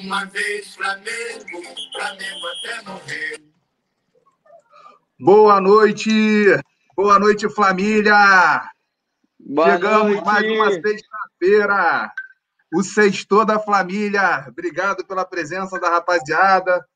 Uma 0.00 0.24
vez 0.26 0.76
Flamengo, 0.76 1.60
Flamengo 1.92 2.46
até 2.46 2.82
morrer. 2.82 3.42
Boa 5.18 5.60
noite, 5.60 6.10
boa 6.96 7.18
noite, 7.18 7.48
família. 7.48 8.62
Boa 9.40 9.72
Chegamos 9.72 10.12
noite. 10.12 10.24
mais 10.24 10.50
uma 10.52 10.70
sexta-feira. 10.70 12.12
O 12.72 12.82
sexto 12.84 13.44
da 13.44 13.58
família. 13.58 14.46
Obrigado 14.46 15.04
pela 15.04 15.24
presença 15.24 15.80
da 15.80 15.90
rapaziada. 15.90 16.86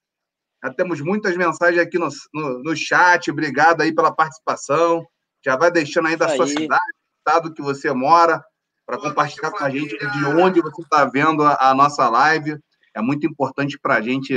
Já 0.62 0.72
temos 0.72 1.00
muitas 1.00 1.36
mensagens 1.36 1.82
aqui 1.82 1.98
no, 1.98 2.08
no, 2.32 2.62
no 2.62 2.76
chat. 2.76 3.28
Obrigado 3.32 3.80
aí 3.80 3.92
pela 3.92 4.14
participação. 4.14 5.04
Já 5.44 5.56
vai 5.56 5.72
deixando 5.72 6.06
aí 6.06 6.14
da 6.14 6.28
sua 6.36 6.46
cidade, 6.46 6.80
estado 7.18 7.52
que 7.52 7.62
você 7.62 7.92
mora, 7.92 8.40
para 8.86 8.96
compartilhar 8.96 9.50
com 9.50 9.64
a 9.64 9.70
gente 9.70 9.98
de 9.98 10.24
onde 10.24 10.60
você 10.60 10.82
está 10.82 11.04
vendo 11.04 11.42
a, 11.42 11.56
a, 11.58 11.74
nossa 11.74 12.08
live. 12.08 12.60
É 12.94 13.00
muito 13.00 13.26
importante 13.26 13.78
para 13.78 13.96
a 13.96 14.00
gente 14.00 14.34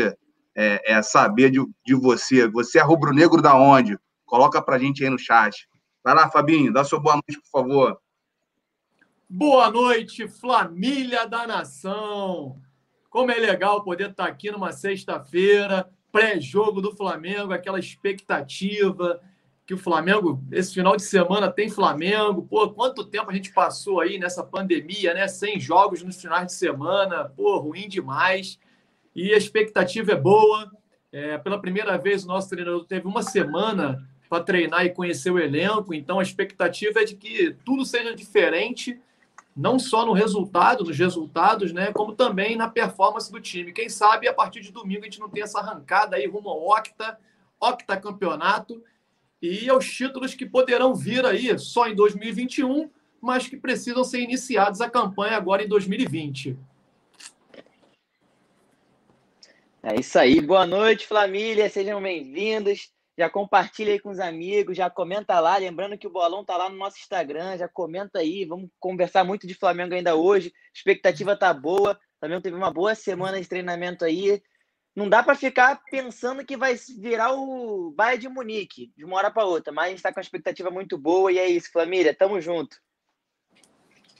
é, 0.56 0.94
é, 0.94 1.02
saber 1.02 1.52
de, 1.52 1.60
de 1.86 1.94
você. 1.94 2.48
Você 2.48 2.80
é 2.80 2.82
rubro-negro 2.82 3.42
da 3.42 3.56
onde? 3.56 3.98
Coloca 4.26 4.62
para 4.62 4.76
a 4.76 4.80
gente 4.80 5.04
aí 5.04 5.10
no 5.10 5.20
chat. 5.20 5.68
Vai 6.04 6.16
lá, 6.16 6.30
Fabinho, 6.30 6.72
dá 6.72 6.84
sua 6.84 7.00
boa 7.00 7.16
noite, 7.16 7.42
por 7.42 7.50
favor. 7.50 8.00
Boa 9.30 9.70
noite, 9.72 10.28
família 10.28 11.26
da 11.26 11.48
nação. 11.48 12.62
Como 13.10 13.32
é 13.32 13.36
legal 13.36 13.84
poder 13.84 14.12
estar 14.12 14.26
aqui 14.26 14.52
numa 14.52 14.72
sexta-feira, 14.72 15.90
pré-jogo 16.12 16.80
do 16.80 16.96
Flamengo, 16.96 17.54
aquela 17.54 17.80
expectativa 17.80 19.20
que 19.66 19.74
o 19.74 19.78
Flamengo, 19.78 20.44
esse 20.52 20.74
final 20.74 20.96
de 20.96 21.02
semana 21.02 21.52
tem 21.52 21.70
Flamengo. 21.70 22.44
Pô, 22.44 22.70
quanto 22.70 23.04
tempo 23.04 23.32
a 23.32 23.34
gente 23.34 23.52
passou 23.52 24.00
aí 24.00 24.20
nessa 24.20 24.44
pandemia, 24.44 25.14
né? 25.14 25.28
Sem 25.28 25.60
jogos 25.60 26.04
nos 26.04 26.22
finais 26.22 26.48
de 26.48 26.54
semana. 26.54 27.32
Pô, 27.36 27.58
ruim 27.58 27.88
demais. 27.88 28.60
E 29.16 29.34
a 29.34 29.38
expectativa 29.38 30.12
é 30.12 30.16
boa. 30.16 30.72
É, 31.12 31.38
pela 31.40 31.60
primeira 31.60 31.98
vez, 31.98 32.24
o 32.24 32.28
nosso 32.28 32.50
treinador 32.50 32.86
teve 32.86 33.08
uma 33.08 33.24
semana 33.24 34.08
para 34.30 34.44
treinar 34.44 34.86
e 34.86 34.92
conhecer 34.92 35.32
o 35.32 35.40
elenco. 35.40 35.94
Então, 35.96 36.20
a 36.20 36.24
expectativa 36.24 37.02
é 37.02 37.06
de 37.06 37.16
que 37.16 37.56
tudo 37.66 37.86
seja 37.86 38.16
diferente, 38.16 39.00
não 39.56 39.80
só 39.80 40.06
no 40.06 40.14
resultado, 40.14 40.84
nos 40.84 40.98
resultados, 40.98 41.72
né? 41.74 41.92
Como 41.92 42.14
também 42.14 42.56
na 42.56 42.70
performance 42.70 43.32
do 43.32 43.42
time. 43.42 43.74
Quem 43.74 43.90
sabe 43.90 44.28
a 44.28 44.34
partir 44.34 44.62
de 44.62 44.72
domingo 44.72 45.02
a 45.02 45.06
gente 45.06 45.20
não 45.20 45.30
tem 45.30 45.42
essa 45.42 45.60
arrancada 45.60 46.18
aí 46.18 46.28
rumo 46.28 46.50
ao 46.50 46.68
octa, 46.68 47.18
octa 47.60 47.98
campeonato 47.98 48.84
e 49.42 49.70
aos 49.70 49.90
títulos 49.90 50.34
que 50.34 50.46
poderão 50.46 50.94
vir 50.96 51.26
aí 51.26 51.58
só 51.60 51.88
em 51.88 51.96
2021, 51.96 52.90
mas 53.22 53.48
que 53.48 53.58
precisam 53.58 54.04
ser 54.04 54.20
iniciados 54.20 54.82
a 54.82 54.90
campanha 54.90 55.38
agora 55.38 55.64
em 55.64 55.68
2020. 55.68 56.58
É 59.84 60.00
isso 60.00 60.18
aí. 60.18 60.42
Boa 60.42 60.66
noite, 60.66 61.06
família. 61.06 61.70
Sejam 61.70 62.02
bem-vindos. 62.02 62.92
Já 63.18 63.30
compartilha 63.30 63.94
aí 63.94 64.00
com 64.00 64.10
os 64.10 64.20
amigos, 64.20 64.76
já 64.76 64.90
comenta 64.90 65.40
lá. 65.40 65.58
Lembrando 65.58 65.98
que 65.98 66.08
o 66.08 66.10
bolão 66.10 66.44
tá 66.44 66.58
lá 66.58 66.70
no 66.70 66.76
nosso 66.76 66.98
Instagram. 66.98 67.58
Já 67.58 67.68
comenta 67.68 68.20
aí. 68.20 68.46
Vamos 68.46 68.70
conversar 68.80 69.24
muito 69.24 69.48
de 69.48 69.54
Flamengo 69.54 69.94
ainda 69.94 70.16
hoje. 70.16 70.52
A 70.56 70.78
expectativa 70.78 71.36
tá 71.36 71.54
boa. 71.54 71.98
Flamengo 72.20 72.42
teve 72.42 72.56
uma 72.56 72.72
boa 72.72 72.96
semana 72.96 73.40
de 73.40 73.48
treinamento 73.48 74.04
aí 74.04 74.42
não 74.96 75.10
dá 75.10 75.22
para 75.22 75.36
ficar 75.36 75.82
pensando 75.92 76.46
que 76.46 76.56
vai 76.56 76.76
virar 76.98 77.34
o 77.34 77.92
Bayern 77.92 78.22
de 78.22 78.30
Munique 78.30 78.94
de 78.96 79.04
uma 79.04 79.18
hora 79.18 79.30
para 79.30 79.44
outra, 79.44 79.74
mas 79.74 79.86
a 79.86 79.90
gente 79.90 79.98
está 79.98 80.14
com 80.14 80.20
uma 80.20 80.24
expectativa 80.24 80.72
muito 80.72 80.98
boa 80.98 81.32
e 81.32 81.38
é 81.38 81.50
isso, 81.50 81.70
família, 81.72 82.16
tamo 82.16 82.40
junto. 82.40 82.78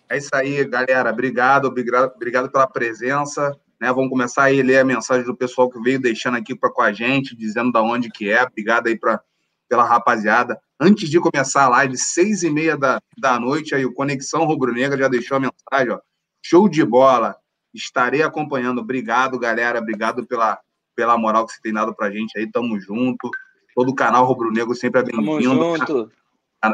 É 0.10 0.18
isso 0.18 0.30
aí, 0.34 0.64
galera. 0.66 1.10
Obrigado, 1.10 1.66
obrigado, 1.66 2.52
pela 2.52 2.68
presença. 2.68 3.58
Né, 3.80 3.92
vamos 3.92 4.10
começar 4.10 4.44
aí 4.44 4.62
a 4.62 4.64
ler 4.64 4.80
a 4.80 4.86
mensagem 4.86 5.26
do 5.26 5.36
pessoal 5.36 5.70
que 5.70 5.80
veio 5.82 6.00
deixando 6.00 6.38
aqui 6.38 6.56
pra, 6.56 6.70
com 6.70 6.82
a 6.82 6.92
gente, 6.92 7.36
dizendo 7.36 7.72
da 7.72 7.82
onde 7.82 8.10
que 8.10 8.30
é. 8.30 8.44
Obrigado 8.44 8.88
aí 8.88 8.98
pra, 8.98 9.22
pela 9.68 9.84
rapaziada. 9.84 10.60
Antes 10.80 11.10
de 11.10 11.20
começar 11.20 11.64
a 11.64 11.70
live, 11.70 11.98
seis 11.98 12.44
e 12.44 12.50
meia 12.50 12.78
da, 12.78 13.00
da 13.18 13.40
noite, 13.40 13.74
aí 13.74 13.86
o 13.86 13.94
Conexão 13.94 14.46
Rubro 14.46 14.74
Negra 14.74 14.98
já 14.98 15.08
deixou 15.08 15.38
a 15.38 15.40
mensagem, 15.40 15.94
ó. 15.94 16.00
Show 16.44 16.70
de 16.70 16.86
bola. 16.86 17.36
Estarei 17.76 18.24
acompanhando. 18.24 18.80
Obrigado, 18.80 19.38
galera. 19.38 19.80
Obrigado 19.80 20.26
pela, 20.26 20.60
pela 20.96 21.18
moral 21.18 21.46
que 21.46 21.54
você 21.54 21.62
tem 21.62 21.74
dado 21.74 21.94
pra 21.94 22.10
gente 22.10 22.38
aí. 22.38 22.50
Tamo 22.50 22.80
junto. 22.80 23.30
Todo 23.76 23.90
o 23.90 23.96
canal 23.96 24.26
Rubro 24.26 24.52
Negro 24.52 24.74
sempre 24.74 25.02
é 25.02 25.04
bem-vindo. 25.04 25.50
Tamo 25.50 25.78
junto. 25.78 26.12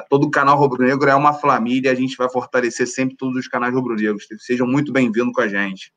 Todo 0.10 0.28
o 0.28 0.32
canal 0.32 0.58
Rubro 0.58 0.84
Negro 0.84 1.10
é 1.10 1.16
uma 1.16 1.34
família. 1.34 1.92
A 1.92 1.96
gente 1.96 2.16
vai 2.16 2.30
fortalecer 2.30 2.88
sempre 2.88 3.18
todos 3.18 3.36
os 3.36 3.48
canais 3.48 3.74
Rubro 3.74 3.96
Negros. 3.96 4.28
Sejam 4.38 4.68
muito 4.68 4.94
bem-vindos 4.94 5.34
com 5.34 5.42
a 5.42 5.48
gente. 5.48 5.92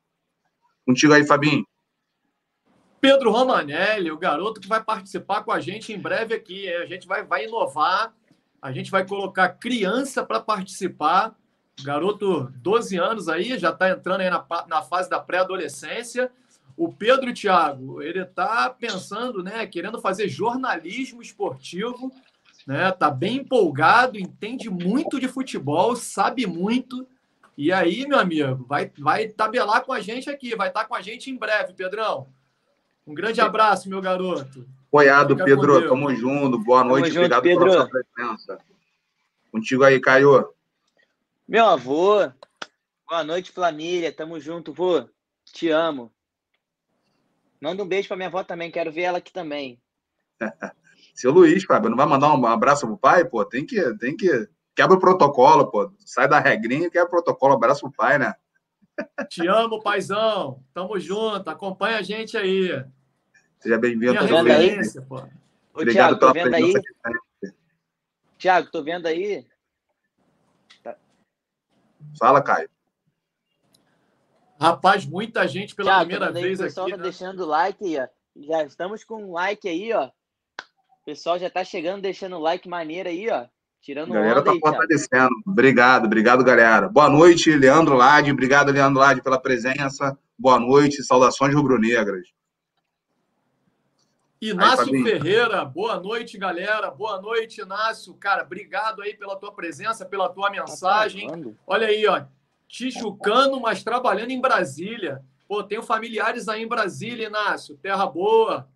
Contigo 0.85 1.13
aí, 1.13 1.25
Fabinho. 1.25 1.65
Pedro 2.99 3.31
Romanelli, 3.31 4.11
o 4.11 4.17
garoto 4.17 4.59
que 4.59 4.67
vai 4.67 4.83
participar 4.83 5.43
com 5.43 5.51
a 5.51 5.59
gente 5.59 5.93
em 5.93 5.99
breve 5.99 6.33
aqui. 6.33 6.67
A 6.73 6.87
gente 6.87 7.07
vai, 7.07 7.23
vai 7.23 7.45
inovar, 7.45 8.11
a 8.59 8.71
gente 8.71 8.89
vai 8.89 9.05
colocar 9.05 9.49
criança 9.49 10.25
para 10.25 10.39
participar. 10.39 11.35
Garoto, 11.83 12.51
12 12.55 12.97
anos 12.97 13.27
aí, 13.27 13.57
já 13.57 13.69
está 13.69 13.89
entrando 13.89 14.21
aí 14.21 14.29
na, 14.29 14.45
na 14.67 14.81
fase 14.81 15.09
da 15.09 15.19
pré-adolescência. 15.19 16.31
O 16.77 16.91
Pedro 16.91 17.33
Thiago, 17.33 18.01
ele 18.01 18.21
está 18.21 18.69
pensando, 18.69 19.43
né, 19.43 19.65
querendo 19.65 19.99
fazer 20.01 20.27
jornalismo 20.27 21.21
esportivo, 21.21 22.11
né? 22.65 22.91
Tá 22.91 23.09
bem 23.09 23.37
empolgado, 23.37 24.19
entende 24.19 24.69
muito 24.69 25.19
de 25.19 25.27
futebol, 25.27 25.95
sabe 25.95 26.45
muito. 26.47 27.07
E 27.57 27.71
aí, 27.71 28.05
meu 28.07 28.19
amigo, 28.19 28.65
vai 28.67 28.91
vai 28.97 29.27
tabelar 29.27 29.85
com 29.85 29.93
a 29.93 30.01
gente 30.01 30.29
aqui, 30.29 30.55
vai 30.55 30.69
estar 30.69 30.81
tá 30.81 30.85
com 30.87 30.95
a 30.95 31.01
gente 31.01 31.29
em 31.29 31.37
breve, 31.37 31.73
Pedrão. 31.73 32.27
Um 33.05 33.13
grande 33.13 33.39
abraço, 33.39 33.87
meu 33.87 34.01
garoto. 34.01 34.65
Apoiado, 34.87 35.35
Pedro. 35.37 35.87
Tamo 35.87 36.13
junto. 36.15 36.57
Boa 36.57 36.83
noite. 36.83 37.09
Tamo 37.09 37.19
Obrigado 37.19 37.47
junto, 37.47 37.59
pela 37.59 37.71
sua 37.71 37.89
presença. 37.89 38.57
Contigo 39.51 39.83
aí, 39.83 39.99
Caio. 39.99 40.54
Meu 41.47 41.63
avô. 41.67 42.27
Boa 43.07 43.23
noite, 43.23 43.51
família. 43.51 44.11
Tamo 44.11 44.39
junto, 44.39 44.73
vô. 44.73 45.07
Te 45.45 45.69
amo. 45.69 46.11
Manda 47.61 47.83
um 47.83 47.87
beijo 47.87 48.07
pra 48.07 48.17
minha 48.17 48.29
avó 48.29 48.43
também, 48.43 48.71
quero 48.71 48.91
ver 48.91 49.03
ela 49.03 49.19
aqui 49.19 49.31
também. 49.31 49.79
Seu 51.13 51.31
Luiz, 51.31 51.63
Fábio, 51.63 51.91
não 51.91 51.97
vai 51.97 52.07
mandar 52.07 52.33
um 52.33 52.45
abraço 52.47 52.87
pro 52.87 52.97
pai? 52.97 53.23
Pô, 53.23 53.45
tem 53.45 53.63
que, 53.63 53.95
tem 53.97 54.17
que. 54.17 54.49
Quebra 54.75 54.97
o 54.97 54.99
protocolo, 54.99 55.69
pô. 55.69 55.93
Sai 55.99 56.27
da 56.27 56.39
regrinha, 56.39 56.89
quebra 56.89 57.07
o 57.07 57.11
protocolo, 57.11 57.53
abraço 57.53 57.81
pro 57.81 57.91
pai, 57.91 58.17
né? 58.17 58.33
Te 59.29 59.47
amo, 59.47 59.83
paizão. 59.83 60.63
Tamo 60.73 60.99
junto. 60.99 61.47
Acompanha 61.47 61.99
a 61.99 62.01
gente 62.01 62.35
aí. 62.35 62.83
Seja 63.59 63.77
bem-vindo. 63.77 64.15
Tá 64.15 64.25
vendo 64.25 64.51
aí? 64.51 64.77
Pô. 65.07 65.17
Ô, 65.17 65.27
Obrigado 65.75 66.17
Thiago, 66.17 66.19
tô 66.19 66.33
vendo 66.33 66.53
aí? 66.55 66.73
Tiago, 68.37 68.71
tô 68.71 68.83
vendo 68.83 69.05
aí? 69.05 69.45
Fala, 72.17 72.41
Caio. 72.41 72.69
Rapaz, 74.59 75.05
muita 75.05 75.47
gente 75.47 75.75
pela 75.75 75.91
Thiago, 75.91 76.09
primeira 76.09 76.31
vez 76.31 76.59
aqui. 76.59 76.63
O 76.63 76.65
pessoal 76.65 76.89
tá 76.89 76.97
né? 76.97 77.03
deixando 77.03 77.45
like 77.45 77.83
aí, 77.83 77.99
ó. 77.99 78.07
Já 78.37 78.63
estamos 78.63 79.03
com 79.03 79.23
um 79.23 79.31
like 79.31 79.67
aí, 79.67 79.93
ó. 79.93 80.05
O 80.05 81.05
pessoal 81.05 81.37
já 81.37 81.49
tá 81.49 81.63
chegando, 81.63 82.01
deixando 82.01 82.39
like 82.39 82.67
maneiro 82.67 83.09
aí, 83.09 83.29
ó. 83.29 83.45
Tirando 83.81 84.11
a 84.13 84.15
galera 84.15 84.41
tá 84.41 84.51
aí, 84.51 84.59
fortalecendo. 84.59 85.09
Thiago. 85.09 85.35
Obrigado, 85.45 86.05
obrigado, 86.05 86.43
galera. 86.43 86.89
Boa 86.89 87.09
noite, 87.09 87.55
Leandro 87.55 87.95
Lade. 87.95 88.31
Obrigado, 88.31 88.71
Leandro 88.71 88.99
Lade, 88.99 89.21
pela 89.21 89.39
presença. 89.39 90.17
Boa 90.37 90.59
noite, 90.59 91.03
saudações 91.03 91.53
rubro-negras. 91.53 92.27
Inácio 94.49 94.93
aí, 94.93 95.03
Ferreira, 95.03 95.65
boa 95.65 95.99
noite, 95.99 96.37
galera. 96.37 96.91
Boa 96.91 97.21
noite, 97.21 97.61
Inácio. 97.61 98.13
Cara, 98.15 98.43
obrigado 98.43 99.01
aí 99.01 99.15
pela 99.15 99.35
tua 99.35 99.51
presença, 99.51 100.05
pela 100.05 100.29
tua 100.29 100.49
mensagem. 100.49 101.27
Tá 101.27 101.49
Olha 101.65 101.87
aí, 101.87 102.05
ó. 102.05 102.23
Tijucano, 102.67 103.59
mas 103.59 103.83
trabalhando 103.83 104.31
em 104.31 104.39
Brasília. 104.41 105.23
Pô, 105.47 105.63
tenho 105.63 105.81
familiares 105.81 106.47
aí 106.47 106.63
em 106.63 106.67
Brasília, 106.67 107.27
Inácio. 107.27 107.77
Terra 107.77 108.05
boa. 108.05 108.69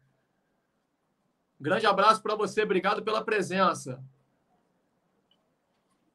Grande 1.60 1.86
abraço 1.86 2.22
para 2.22 2.36
você. 2.36 2.64
Obrigado 2.64 3.04
pela 3.04 3.24
presença. 3.24 4.02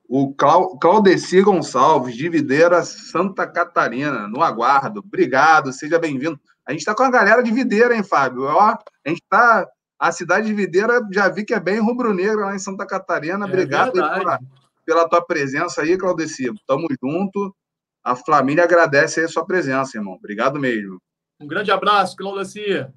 O 0.08 0.34
Clau, 0.34 0.78
Claudeci 0.78 1.42
Gonçalves, 1.42 2.16
de 2.16 2.28
Videira, 2.28 2.82
Santa 2.82 3.46
Catarina, 3.46 4.28
no 4.28 4.42
aguardo. 4.42 5.00
Obrigado, 5.00 5.72
seja 5.72 5.98
bem-vindo. 5.98 6.40
A 6.66 6.72
gente 6.72 6.80
está 6.80 6.94
com 6.94 7.02
a 7.02 7.10
galera 7.10 7.42
de 7.42 7.52
Videira, 7.52 7.94
hein, 7.94 8.02
Fábio? 8.02 8.44
Ó, 8.44 8.60
a 8.60 8.78
gente 9.06 9.22
está. 9.22 9.68
A 9.96 10.10
cidade 10.10 10.46
de 10.46 10.52
Videira, 10.52 11.00
já 11.12 11.28
vi 11.28 11.44
que 11.44 11.54
é 11.54 11.60
bem 11.60 11.78
rubro-negra 11.78 12.46
lá 12.46 12.54
em 12.54 12.58
Santa 12.58 12.84
Catarina. 12.84 13.46
É 13.46 13.48
Obrigado 13.48 13.92
pela, 13.92 14.38
pela, 14.84 15.08
tua 15.08 15.24
presença 15.24 15.82
aí, 15.82 15.96
Claudeci. 15.96 16.52
Tamo 16.66 16.88
junto. 17.00 17.54
A 18.02 18.16
família 18.16 18.64
agradece 18.64 19.20
aí 19.20 19.26
a 19.26 19.28
sua 19.28 19.46
presença, 19.46 19.96
irmão. 19.96 20.14
Obrigado 20.14 20.58
mesmo. 20.58 21.00
Um 21.40 21.46
grande 21.46 21.70
abraço, 21.70 22.16
Claudacia. 22.16 22.92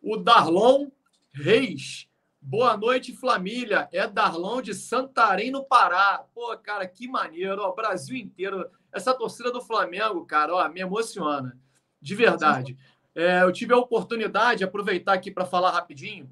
O 0.00 0.16
Darlon 0.16 0.88
Reis. 1.32 2.06
Boa 2.40 2.76
noite, 2.76 3.14
família. 3.14 3.88
É 3.92 4.06
Darlon 4.06 4.62
de 4.62 4.74
Santarém, 4.74 5.50
no 5.50 5.64
Pará. 5.64 6.24
Pô, 6.34 6.56
cara, 6.58 6.86
que 6.86 7.08
maneiro. 7.08 7.62
Ó, 7.62 7.72
Brasil 7.74 8.16
inteiro. 8.16 8.68
Essa 8.92 9.12
torcida 9.12 9.50
do 9.50 9.60
Flamengo, 9.60 10.24
cara, 10.24 10.54
ó, 10.54 10.68
me 10.68 10.80
emociona. 10.80 11.56
De 12.02 12.14
verdade. 12.16 12.76
É, 13.14 13.42
eu 13.42 13.52
tive 13.52 13.72
a 13.72 13.78
oportunidade, 13.78 14.64
aproveitar 14.64 15.12
aqui 15.12 15.30
para 15.30 15.44
falar 15.44 15.70
rapidinho, 15.70 16.28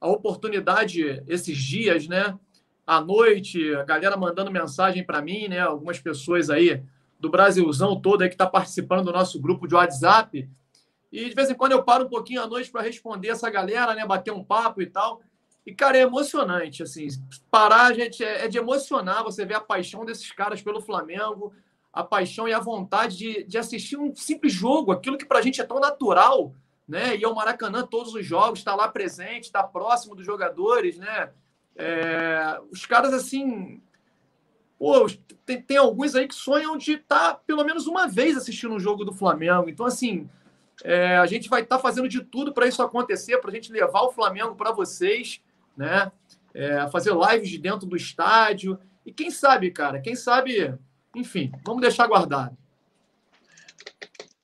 a 0.00 0.08
oportunidade 0.08 1.22
esses 1.28 1.56
dias, 1.56 2.08
né? 2.08 2.36
À 2.84 3.00
noite, 3.00 3.72
a 3.76 3.84
galera 3.84 4.16
mandando 4.16 4.50
mensagem 4.50 5.04
para 5.04 5.22
mim, 5.22 5.46
né? 5.46 5.60
Algumas 5.60 6.00
pessoas 6.00 6.50
aí 6.50 6.82
do 7.20 7.30
Brasilzão 7.30 8.00
todo 8.00 8.22
aí 8.22 8.28
que 8.28 8.34
está 8.34 8.46
participando 8.46 9.04
do 9.04 9.12
nosso 9.12 9.40
grupo 9.40 9.68
de 9.68 9.76
WhatsApp. 9.76 10.50
E 11.12 11.28
de 11.28 11.34
vez 11.34 11.48
em 11.48 11.54
quando 11.54 11.72
eu 11.72 11.84
paro 11.84 12.06
um 12.06 12.08
pouquinho 12.08 12.42
à 12.42 12.46
noite 12.48 12.70
para 12.70 12.82
responder 12.82 13.28
essa 13.28 13.48
galera, 13.48 13.94
né? 13.94 14.04
Bater 14.04 14.32
um 14.32 14.42
papo 14.42 14.82
e 14.82 14.86
tal. 14.86 15.22
E, 15.64 15.72
cara, 15.72 15.96
é 15.96 16.00
emocionante, 16.00 16.82
assim. 16.82 17.06
Parar, 17.48 17.94
gente, 17.94 18.24
é, 18.24 18.46
é 18.46 18.48
de 18.48 18.58
emocionar. 18.58 19.22
Você 19.22 19.44
vê 19.44 19.54
a 19.54 19.60
paixão 19.60 20.04
desses 20.04 20.32
caras 20.32 20.60
pelo 20.60 20.80
Flamengo, 20.80 21.52
a 21.92 22.02
paixão 22.02 22.48
e 22.48 22.52
a 22.52 22.58
vontade 22.58 23.16
de, 23.16 23.44
de 23.44 23.58
assistir 23.58 23.96
um 23.96 24.14
simples 24.14 24.52
jogo, 24.52 24.92
aquilo 24.92 25.18
que 25.18 25.26
para 25.26 25.38
a 25.38 25.42
gente 25.42 25.60
é 25.60 25.64
tão 25.64 25.78
natural, 25.78 26.54
né? 26.88 27.16
E 27.16 27.24
ao 27.24 27.34
Maracanã 27.34 27.86
todos 27.86 28.14
os 28.14 28.24
jogos, 28.24 28.60
estar 28.60 28.72
tá 28.72 28.76
lá 28.76 28.88
presente, 28.88 29.44
estar 29.44 29.62
tá 29.62 29.68
próximo 29.68 30.14
dos 30.14 30.24
jogadores, 30.24 30.96
né? 30.98 31.30
É, 31.76 32.60
os 32.70 32.86
caras, 32.86 33.12
assim, 33.12 33.80
Pô, 34.82 35.06
tem, 35.46 35.62
tem 35.62 35.76
alguns 35.76 36.16
aí 36.16 36.26
que 36.26 36.34
sonham 36.34 36.76
de 36.76 36.94
estar 36.94 37.34
tá, 37.34 37.40
pelo 37.46 37.62
menos 37.62 37.86
uma 37.86 38.08
vez 38.08 38.36
assistindo 38.36 38.74
um 38.74 38.80
jogo 38.80 39.04
do 39.04 39.12
Flamengo. 39.12 39.68
Então, 39.68 39.86
assim, 39.86 40.28
é, 40.82 41.18
a 41.18 41.26
gente 41.26 41.48
vai 41.48 41.62
estar 41.62 41.76
tá 41.76 41.80
fazendo 41.80 42.08
de 42.08 42.20
tudo 42.20 42.52
para 42.52 42.66
isso 42.66 42.82
acontecer, 42.82 43.38
para 43.38 43.52
a 43.52 43.54
gente 43.54 43.70
levar 43.70 44.00
o 44.00 44.10
Flamengo 44.10 44.56
para 44.56 44.72
vocês, 44.72 45.40
né? 45.76 46.10
É, 46.52 46.90
fazer 46.90 47.12
lives 47.14 47.48
de 47.48 47.58
dentro 47.58 47.86
do 47.86 47.96
estádio. 47.96 48.76
E 49.06 49.12
quem 49.12 49.30
sabe, 49.30 49.70
cara, 49.70 50.00
quem 50.00 50.16
sabe, 50.16 50.74
enfim, 51.14 51.52
vamos 51.64 51.82
deixar 51.82 52.06
guardado. 52.06 52.56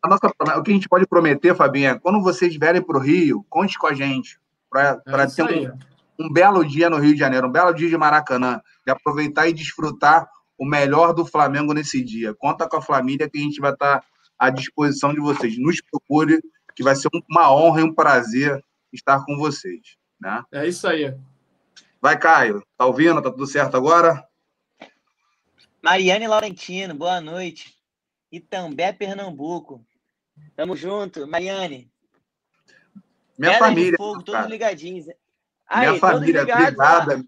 A 0.03 0.09
nossa, 0.09 0.29
o 0.57 0.63
que 0.63 0.71
a 0.71 0.75
gente 0.75 0.89
pode 0.89 1.07
prometer, 1.07 1.55
Fabinha, 1.57 1.91
é 1.91 1.99
quando 1.99 2.23
vocês 2.23 2.57
vierem 2.57 2.83
para 2.83 2.97
o 2.97 3.01
Rio, 3.01 3.45
conte 3.49 3.79
com 3.79 3.87
a 3.87 3.95
gente. 3.95 4.39
Para 4.71 5.03
é 5.07 5.27
ter 5.27 5.43
um, 5.43 6.27
um 6.27 6.33
belo 6.33 6.65
dia 6.65 6.89
no 6.89 6.99
Rio 6.99 7.15
de 7.15 7.19
Janeiro, 7.19 7.49
um 7.49 7.53
belo 7.53 7.73
dia 7.73 7.89
de 7.89 7.97
Maracanã, 7.97 8.61
de 8.87 8.93
aproveitar 8.93 9.49
e 9.49 9.53
desfrutar 9.53 10.29
o 10.59 10.65
melhor 10.65 11.13
do 11.13 11.25
Flamengo 11.25 11.73
nesse 11.73 12.03
dia. 12.03 12.35
Conta 12.35 12.69
com 12.69 12.77
a 12.77 12.83
família 12.83 13.29
que 13.29 13.39
a 13.39 13.41
gente 13.41 13.61
vai 13.61 13.73
estar 13.73 14.03
à 14.39 14.51
disposição 14.51 15.13
de 15.13 15.21
vocês. 15.21 15.59
Nos 15.59 15.81
procure, 15.81 16.41
que 16.77 16.83
vai 16.83 16.95
ser 16.95 17.09
uma 17.29 17.53
honra 17.53 17.81
e 17.81 17.85
um 17.85 17.95
prazer 17.95 18.63
estar 18.93 19.25
com 19.25 19.37
vocês. 19.37 19.97
Né? 20.21 20.43
É 20.53 20.67
isso 20.67 20.87
aí. 20.87 21.15
Vai, 22.01 22.19
Caio. 22.19 22.63
Tá 22.77 22.87
ouvindo? 22.87 23.23
Tá 23.23 23.31
tudo 23.31 23.47
certo 23.47 23.77
agora? 23.77 24.28
Mariane 25.83 26.27
Laurentino, 26.27 26.95
boa 26.95 27.21
noite. 27.21 27.77
Itambé, 28.33 28.93
Pernambuco. 28.93 29.85
Tamo 30.57 30.75
junto, 30.77 31.27
Mariane. 31.27 31.91
Minha 33.39 33.53
Pedra 33.53 33.69
família. 33.69 33.97
Fogo, 33.97 34.23
todos 34.23 34.47
ligadinhos. 34.47 35.07
Minha 35.07 35.93
Aí, 35.93 35.99
família, 35.99 36.43
obrigada. 36.43 37.25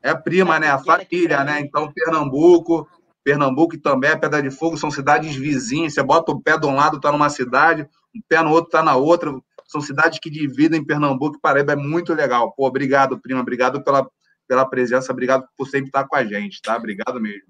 É 0.00 0.14
prima, 0.14 0.58
né? 0.60 0.68
A 0.68 0.78
família, 0.78 1.42
né? 1.42 1.60
Então, 1.60 1.92
Pernambuco, 1.92 2.88
Pernambuco 3.24 3.74
e 3.74 3.78
também 3.78 4.18
Pedra 4.18 4.40
de 4.40 4.50
Fogo 4.50 4.76
são 4.76 4.90
cidades 4.90 5.34
vizinhas. 5.34 5.94
Você 5.94 6.02
bota 6.02 6.30
o 6.30 6.40
pé 6.40 6.56
de 6.56 6.66
um 6.66 6.74
lado, 6.74 7.00
tá 7.00 7.10
numa 7.10 7.28
cidade, 7.28 7.82
o 8.14 8.22
pé 8.28 8.40
no 8.42 8.50
outro 8.50 8.70
tá 8.70 8.82
na 8.82 8.94
outra. 8.94 9.34
São 9.66 9.80
cidades 9.80 10.20
que 10.20 10.30
dividem 10.30 10.84
Pernambuco 10.84 11.36
e 11.36 11.40
Paraíba. 11.40 11.72
É 11.72 11.76
muito 11.76 12.14
legal. 12.14 12.52
Pô, 12.52 12.66
obrigado, 12.66 13.18
prima. 13.18 13.40
Obrigado 13.40 13.82
pela, 13.82 14.08
pela 14.48 14.68
presença. 14.68 15.12
Obrigado 15.12 15.46
por 15.56 15.68
sempre 15.68 15.88
estar 15.88 16.08
com 16.08 16.16
a 16.16 16.24
gente, 16.24 16.60
tá? 16.62 16.76
Obrigado 16.76 17.20
mesmo. 17.20 17.46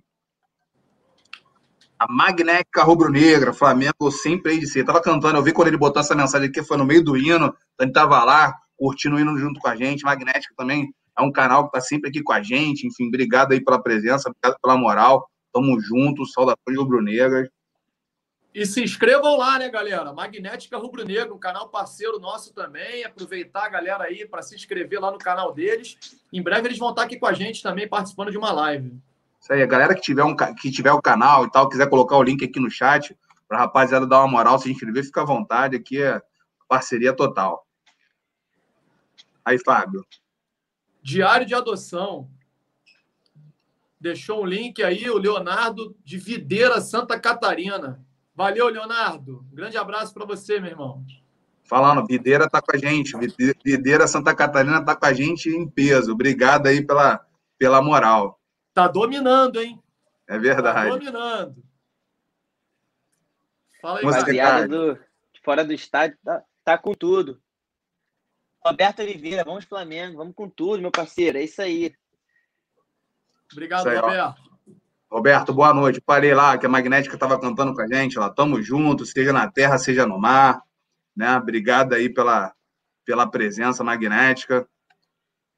A 1.98 2.06
magnética 2.12 2.82
rubro-negra, 2.82 3.52
Flamengo 3.52 4.10
sempre 4.10 4.52
aí 4.52 4.58
de 4.60 4.66
si. 4.66 4.84
tava 4.84 5.00
cantando, 5.00 5.36
eu 5.36 5.42
vi 5.42 5.52
quando 5.52 5.68
ele 5.68 5.76
botou 5.76 6.00
essa 6.00 6.14
mensagem 6.14 6.48
aqui, 6.48 6.62
foi 6.62 6.76
no 6.76 6.84
meio 6.84 7.02
do 7.02 7.16
hino, 7.16 7.46
então 7.74 7.86
ele 7.86 7.92
tava 7.92 8.22
lá, 8.22 8.54
curtindo 8.76 9.16
o 9.16 9.20
hino 9.20 9.36
junto 9.36 9.58
com 9.58 9.68
a 9.68 9.74
gente. 9.74 10.04
Magnética 10.04 10.54
também 10.56 10.92
é 11.18 11.22
um 11.22 11.32
canal 11.32 11.62
que 11.62 11.76
está 11.76 11.80
sempre 11.80 12.08
aqui 12.08 12.22
com 12.22 12.32
a 12.32 12.42
gente. 12.42 12.86
Enfim, 12.86 13.08
obrigado 13.08 13.52
aí 13.52 13.62
pela 13.62 13.82
presença, 13.82 14.28
obrigado 14.30 14.60
pela 14.62 14.76
moral. 14.76 15.28
Tamo 15.52 15.80
juntos, 15.80 16.32
saudações 16.32 16.76
rubro-negras. 16.76 17.48
E 18.58 18.66
se 18.66 18.82
inscrevam 18.82 19.36
lá, 19.36 19.56
né, 19.56 19.68
galera? 19.68 20.12
Magnética 20.12 20.76
Rubro 20.76 21.04
Negro, 21.04 21.32
um 21.32 21.38
canal 21.38 21.68
parceiro 21.68 22.18
nosso 22.18 22.52
também. 22.52 23.04
Aproveitar 23.04 23.66
a 23.66 23.68
galera 23.68 24.02
aí 24.02 24.26
para 24.26 24.42
se 24.42 24.56
inscrever 24.56 25.00
lá 25.00 25.12
no 25.12 25.18
canal 25.18 25.54
deles. 25.54 25.96
Em 26.32 26.42
breve 26.42 26.66
eles 26.66 26.76
vão 26.76 26.90
estar 26.90 27.02
aqui 27.02 27.16
com 27.16 27.26
a 27.28 27.32
gente 27.32 27.62
também, 27.62 27.88
participando 27.88 28.32
de 28.32 28.36
uma 28.36 28.50
live. 28.50 29.00
Isso 29.40 29.52
aí, 29.52 29.62
a 29.62 29.66
galera 29.66 29.94
que 29.94 30.00
tiver, 30.00 30.24
um, 30.24 30.34
que 30.34 30.72
tiver 30.72 30.90
o 30.90 31.00
canal 31.00 31.44
e 31.44 31.50
tal, 31.52 31.68
quiser 31.68 31.88
colocar 31.88 32.16
o 32.16 32.22
link 32.24 32.44
aqui 32.44 32.58
no 32.58 32.68
chat, 32.68 33.16
para 33.46 33.58
a 33.58 33.60
rapaziada 33.60 34.04
dar 34.08 34.18
uma 34.18 34.26
moral, 34.26 34.58
se 34.58 34.68
inscrever, 34.68 35.04
fica 35.04 35.22
à 35.22 35.24
vontade. 35.24 35.76
Aqui 35.76 36.02
é 36.02 36.20
parceria 36.66 37.12
total. 37.12 37.64
Aí, 39.44 39.56
Fábio. 39.64 40.04
Diário 41.00 41.46
de 41.46 41.54
adoção. 41.54 42.28
Deixou 44.00 44.42
um 44.42 44.46
link 44.46 44.82
aí, 44.82 45.08
o 45.08 45.16
Leonardo 45.16 45.94
de 46.04 46.18
Videira, 46.18 46.80
Santa 46.80 47.20
Catarina. 47.20 48.04
Valeu, 48.38 48.68
Leonardo. 48.68 49.44
Um 49.50 49.56
grande 49.56 49.76
abraço 49.76 50.14
para 50.14 50.24
você, 50.24 50.60
meu 50.60 50.70
irmão. 50.70 51.04
Falando, 51.64 52.06
Videira 52.06 52.48
tá 52.48 52.62
com 52.62 52.70
a 52.72 52.78
gente. 52.78 53.16
Videira 53.64 54.06
Santa 54.06 54.32
Catarina 54.32 54.80
tá 54.84 54.94
com 54.94 55.06
a 55.06 55.12
gente 55.12 55.50
em 55.50 55.68
peso. 55.68 56.12
Obrigado 56.12 56.68
aí 56.68 56.86
pela, 56.86 57.26
pela 57.58 57.82
moral. 57.82 58.40
Tá 58.72 58.86
dominando, 58.86 59.60
hein? 59.60 59.82
É 60.28 60.38
verdade. 60.38 60.88
Tá 60.88 60.96
dominando. 60.96 61.64
Fala 63.82 63.98
aí, 63.98 64.36
cara. 64.36 64.68
Do, 64.68 64.96
fora 65.44 65.64
do 65.64 65.72
estádio 65.72 66.16
tá, 66.24 66.44
tá 66.64 66.78
com 66.78 66.94
tudo. 66.94 67.42
Roberto 68.64 69.02
Oliveira, 69.02 69.42
vamos 69.42 69.64
Flamengo, 69.64 70.16
vamos 70.16 70.36
com 70.36 70.48
tudo, 70.48 70.80
meu 70.80 70.92
parceiro. 70.92 71.38
É 71.38 71.42
isso 71.42 71.60
aí. 71.60 71.92
Obrigado, 73.50 73.80
isso 73.80 73.88
aí, 73.88 73.96
Roberto. 73.96 74.47
Roberto, 75.10 75.54
boa 75.54 75.72
noite. 75.72 76.02
Parei 76.02 76.34
lá 76.34 76.58
que 76.58 76.66
a 76.66 76.68
Magnética 76.68 77.14
estava 77.14 77.40
cantando 77.40 77.74
com 77.74 77.80
a 77.80 77.86
gente. 77.86 78.18
Lá, 78.18 78.28
tamo 78.28 78.62
junto, 78.62 79.06
seja 79.06 79.32
na 79.32 79.50
terra, 79.50 79.78
seja 79.78 80.06
no 80.06 80.18
mar. 80.18 80.60
Né? 81.16 81.34
Obrigado 81.36 81.94
aí 81.94 82.08
pela, 82.10 82.52
pela 83.06 83.26
presença 83.26 83.82
magnética. 83.82 84.68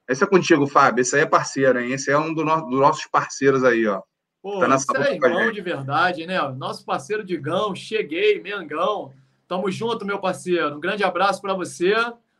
Esse 0.08 0.24
é 0.24 0.26
contigo, 0.26 0.66
Fábio. 0.66 1.02
Esse 1.02 1.16
aí 1.16 1.22
é 1.22 1.26
parceiro, 1.26 1.80
hein? 1.80 1.92
Esse 1.92 2.10
é 2.10 2.18
um 2.18 2.32
do 2.32 2.44
no, 2.44 2.68
dos 2.68 2.80
nossos 2.80 3.06
parceiros 3.06 3.64
aí, 3.64 3.86
ó. 3.86 4.00
Pô, 4.42 4.58
tá 4.60 4.68
nessa 4.68 4.86
é 4.96 5.14
irmão 5.14 5.52
de 5.52 5.60
verdade, 5.60 6.26
né? 6.26 6.40
Nosso 6.52 6.84
parceiro 6.84 7.22
de 7.22 7.36
Gão, 7.36 7.74
cheguei, 7.74 8.40
Mengão. 8.40 9.12
Tamo 9.46 9.70
junto, 9.70 10.06
meu 10.06 10.18
parceiro. 10.18 10.76
Um 10.76 10.80
grande 10.80 11.04
abraço 11.04 11.42
para 11.42 11.54
você. 11.54 11.94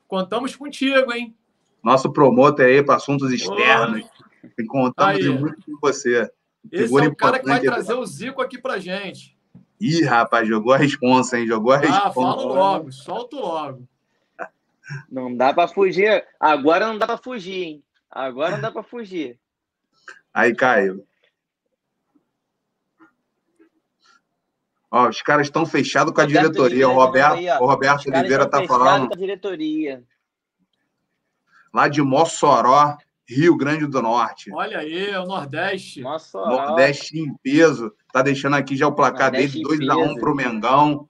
Contamos 0.08 0.56
contigo, 0.56 1.12
hein? 1.12 1.36
Nosso 1.82 2.10
promotor 2.12 2.64
aí 2.64 2.82
para 2.82 2.96
assuntos 2.96 3.32
externos. 3.32 4.06
Oh. 4.06 4.66
Contamos 4.66 5.26
muito 5.26 5.62
com 5.66 5.78
você. 5.80 6.30
Esse 6.70 6.98
é 6.98 7.08
o 7.08 7.16
cara 7.16 7.38
que 7.38 7.46
vai 7.46 7.60
trazer 7.60 7.94
o 7.94 8.04
Zico 8.04 8.42
aqui 8.42 8.58
pra 8.58 8.78
gente. 8.78 9.36
Ih, 9.80 10.04
rapaz, 10.04 10.46
jogou 10.46 10.74
a 10.74 10.76
responsa, 10.76 11.38
hein? 11.38 11.46
Jogou 11.46 11.72
a 11.72 11.78
responsa. 11.78 12.06
Ah, 12.06 12.12
falo 12.12 12.46
logo, 12.46 12.92
solto 12.92 13.36
logo. 13.36 13.88
Não 15.10 15.34
dá 15.34 15.54
para 15.54 15.68
fugir. 15.68 16.26
Agora 16.38 16.86
não 16.86 16.98
dá 16.98 17.06
para 17.06 17.16
fugir, 17.16 17.62
hein? 17.62 17.84
Agora 18.10 18.52
não 18.52 18.60
dá 18.60 18.70
para 18.70 18.82
fugir. 18.82 19.38
Aí, 20.34 20.54
Caio. 20.54 21.06
Ó, 24.90 25.08
os 25.08 25.22
caras 25.22 25.46
estão 25.46 25.64
fechados 25.64 26.12
com 26.12 26.20
a 26.20 26.26
diretoria. 26.26 26.88
O 26.88 26.94
Roberto, 26.94 27.38
aí, 27.38 27.48
o 27.48 27.66
Roberto 27.66 28.08
Oliveira 28.08 28.44
está 28.44 28.66
falando. 28.66 29.08
Com 29.08 29.14
a 29.14 29.16
diretoria. 29.16 30.04
Lá 31.72 31.86
de 31.86 32.02
Mossoró, 32.02 32.98
Rio 33.34 33.56
Grande 33.56 33.86
do 33.86 34.02
Norte. 34.02 34.52
Olha 34.52 34.78
aí, 34.78 35.10
é 35.10 35.20
o 35.20 35.26
Nordeste. 35.26 36.02
Mossoró. 36.02 36.48
Nordeste 36.48 37.18
em 37.18 37.34
peso. 37.42 37.92
Tá 38.12 38.22
deixando 38.22 38.56
aqui 38.56 38.76
já 38.76 38.88
o 38.88 38.94
placar 38.94 39.30
Nordeste 39.30 39.62
dele, 39.62 39.86
2x1 39.86 40.10
um 40.10 40.14
pro 40.16 40.34
Mengão. 40.34 41.08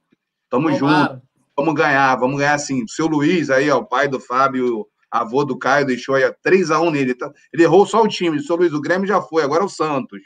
Tamo 0.49 0.77
Tomara. 0.77 1.13
junto. 1.13 1.21
Vamos 1.55 1.73
ganhar, 1.73 2.15
vamos 2.15 2.37
ganhar 2.37 2.57
sim. 2.57 2.83
O 2.83 2.89
seu 2.89 3.07
Luiz 3.07 3.49
aí, 3.49 3.69
ó, 3.69 3.79
o 3.79 3.85
pai 3.85 4.07
do 4.07 4.19
Fábio, 4.19 4.87
avô 5.09 5.43
do 5.43 5.57
Caio, 5.57 5.85
deixou 5.85 6.15
aí 6.15 6.23
3x1 6.45 6.91
nele. 6.91 7.15
Tá, 7.15 7.31
ele 7.51 7.63
errou 7.63 7.85
só 7.85 8.03
o 8.03 8.07
time. 8.07 8.37
O 8.37 8.43
seu 8.43 8.55
Luiz, 8.55 8.73
o 8.73 8.81
Grêmio 8.81 9.07
já 9.07 9.21
foi, 9.21 9.43
agora 9.43 9.63
é 9.63 9.65
o 9.65 9.69
Santos. 9.69 10.21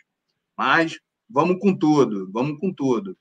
Mas 0.57 0.99
vamos 1.29 1.59
com 1.59 1.73
tudo, 1.75 2.29
vamos 2.31 2.59
com 2.59 2.73
tudo. 2.73 3.17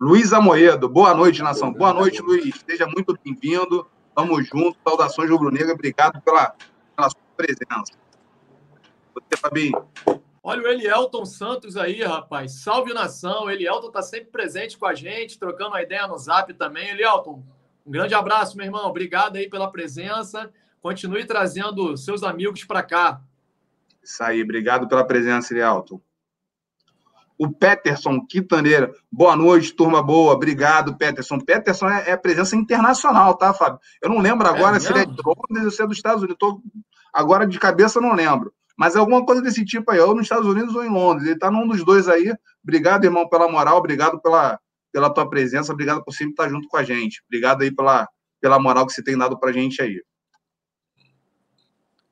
Luiz 0.00 0.32
Amoedo, 0.32 0.88
boa 0.88 1.12
noite, 1.14 1.42
nação. 1.42 1.70
Boa 1.72 1.92
noite, 1.92 2.22
Luiz. 2.22 2.54
Seja 2.66 2.86
muito 2.86 3.14
bem-vindo. 3.22 3.86
Tamo 4.14 4.42
junto. 4.42 4.76
Saudações 4.82 5.30
rubro-negra. 5.30 5.74
Obrigado 5.74 6.20
pela, 6.22 6.54
pela 7.00 7.10
sua 7.10 7.20
presença. 7.36 7.92
Você, 9.14 9.36
Fabinho. 9.40 9.88
Olha 10.42 10.62
o 10.62 10.68
Elielton 10.68 11.24
Santos 11.24 11.76
aí, 11.76 12.02
rapaz. 12.02 12.62
Salve 12.62 12.92
nação. 12.92 13.44
O 13.44 13.50
Elielton 13.50 13.90
tá 13.90 14.02
sempre 14.02 14.30
presente 14.30 14.76
com 14.76 14.86
a 14.86 14.94
gente, 14.94 15.38
trocando 15.38 15.70
uma 15.70 15.82
ideia 15.82 16.06
no 16.06 16.18
zap 16.18 16.52
também. 16.54 16.88
Elielton, 16.88 17.42
um 17.86 17.90
grande 17.90 18.14
abraço, 18.14 18.56
meu 18.56 18.66
irmão. 18.66 18.86
Obrigado 18.86 19.36
aí 19.36 19.48
pela 19.48 19.70
presença. 19.70 20.50
Continue 20.80 21.26
trazendo 21.26 21.96
seus 21.96 22.22
amigos 22.22 22.64
para 22.64 22.82
cá. 22.82 23.20
Isso 24.02 24.22
aí. 24.22 24.42
Obrigado 24.42 24.88
pela 24.88 25.04
presença, 25.04 25.52
Elielton. 25.52 26.00
O 27.40 27.50
Peterson 27.50 28.20
Quitaneira. 28.26 28.92
Boa 29.10 29.34
noite, 29.34 29.72
turma 29.72 30.02
boa. 30.02 30.34
Obrigado, 30.34 30.94
Peterson. 30.96 31.38
Peterson 31.38 31.88
é, 31.88 32.10
é 32.10 32.16
presença 32.16 32.54
internacional, 32.54 33.34
tá, 33.34 33.54
Fábio? 33.54 33.80
Eu 34.02 34.10
não 34.10 34.18
lembro 34.18 34.46
agora 34.46 34.76
é 34.76 34.80
se 34.80 34.92
ele 34.92 35.00
é 35.00 35.04
de 35.06 35.16
Londres 35.24 35.64
ou 35.64 35.70
se 35.70 35.82
é 35.82 35.86
dos 35.86 35.96
Estados 35.96 36.22
Unidos. 36.22 36.36
Tô... 36.38 36.60
Agora, 37.12 37.46
de 37.46 37.58
cabeça, 37.58 38.00
não 38.00 38.14
lembro. 38.14 38.52
Mas 38.76 38.96
é 38.96 38.98
alguma 38.98 39.24
coisa 39.24 39.42
desse 39.42 39.64
tipo 39.64 39.90
aí, 39.90 40.00
ou 40.00 40.14
nos 40.14 40.22
Estados 40.22 40.46
Unidos 40.46 40.74
ou 40.74 40.82
em 40.82 40.88
Londres. 40.88 41.26
Ele 41.26 41.34
está 41.34 41.50
num 41.50 41.68
dos 41.68 41.84
dois 41.84 42.08
aí. 42.08 42.34
Obrigado, 42.62 43.04
irmão, 43.04 43.28
pela 43.28 43.46
moral. 43.46 43.76
Obrigado 43.76 44.20
pela, 44.20 44.58
pela 44.90 45.12
tua 45.12 45.28
presença. 45.28 45.72
Obrigado 45.72 46.02
por 46.02 46.12
sempre 46.12 46.32
estar 46.32 46.48
junto 46.48 46.66
com 46.66 46.76
a 46.76 46.82
gente. 46.82 47.22
Obrigado 47.26 47.62
aí 47.62 47.70
pela, 47.70 48.08
pela 48.40 48.58
moral 48.58 48.86
que 48.86 48.92
você 48.92 49.02
tem 49.02 49.18
dado 49.18 49.38
para 49.38 49.50
a 49.50 49.52
gente 49.52 49.82
aí. 49.82 50.02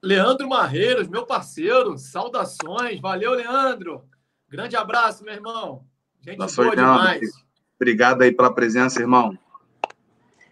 Leandro 0.03 0.49
Marreiros, 0.49 1.09
meu 1.09 1.25
parceiro. 1.25 1.97
Saudações. 1.97 3.01
Valeu, 3.01 3.33
Leandro. 3.33 4.05
Grande 4.49 4.77
abraço, 4.77 5.25
meu 5.25 5.35
irmão. 5.35 5.87
Gente 6.21 6.39
Nossa, 6.39 6.63
boa 6.63 6.77
demais. 6.77 7.31
Obrigado 7.77 8.23
aí 8.23 8.33
pela 8.33 8.53
presença, 8.53 9.01
irmão. 9.01 9.39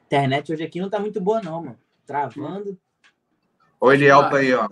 Internet 0.06 0.52
hoje 0.52 0.62
aqui 0.62 0.80
não 0.80 0.88
tá 0.88 0.98
muito 0.98 1.20
boa, 1.20 1.42
não, 1.42 1.62
mano. 1.62 1.78
Travando. 2.06 2.78
Oi, 3.86 3.94
Elielto 3.94 4.34
aí, 4.34 4.52
ó. 4.52 4.68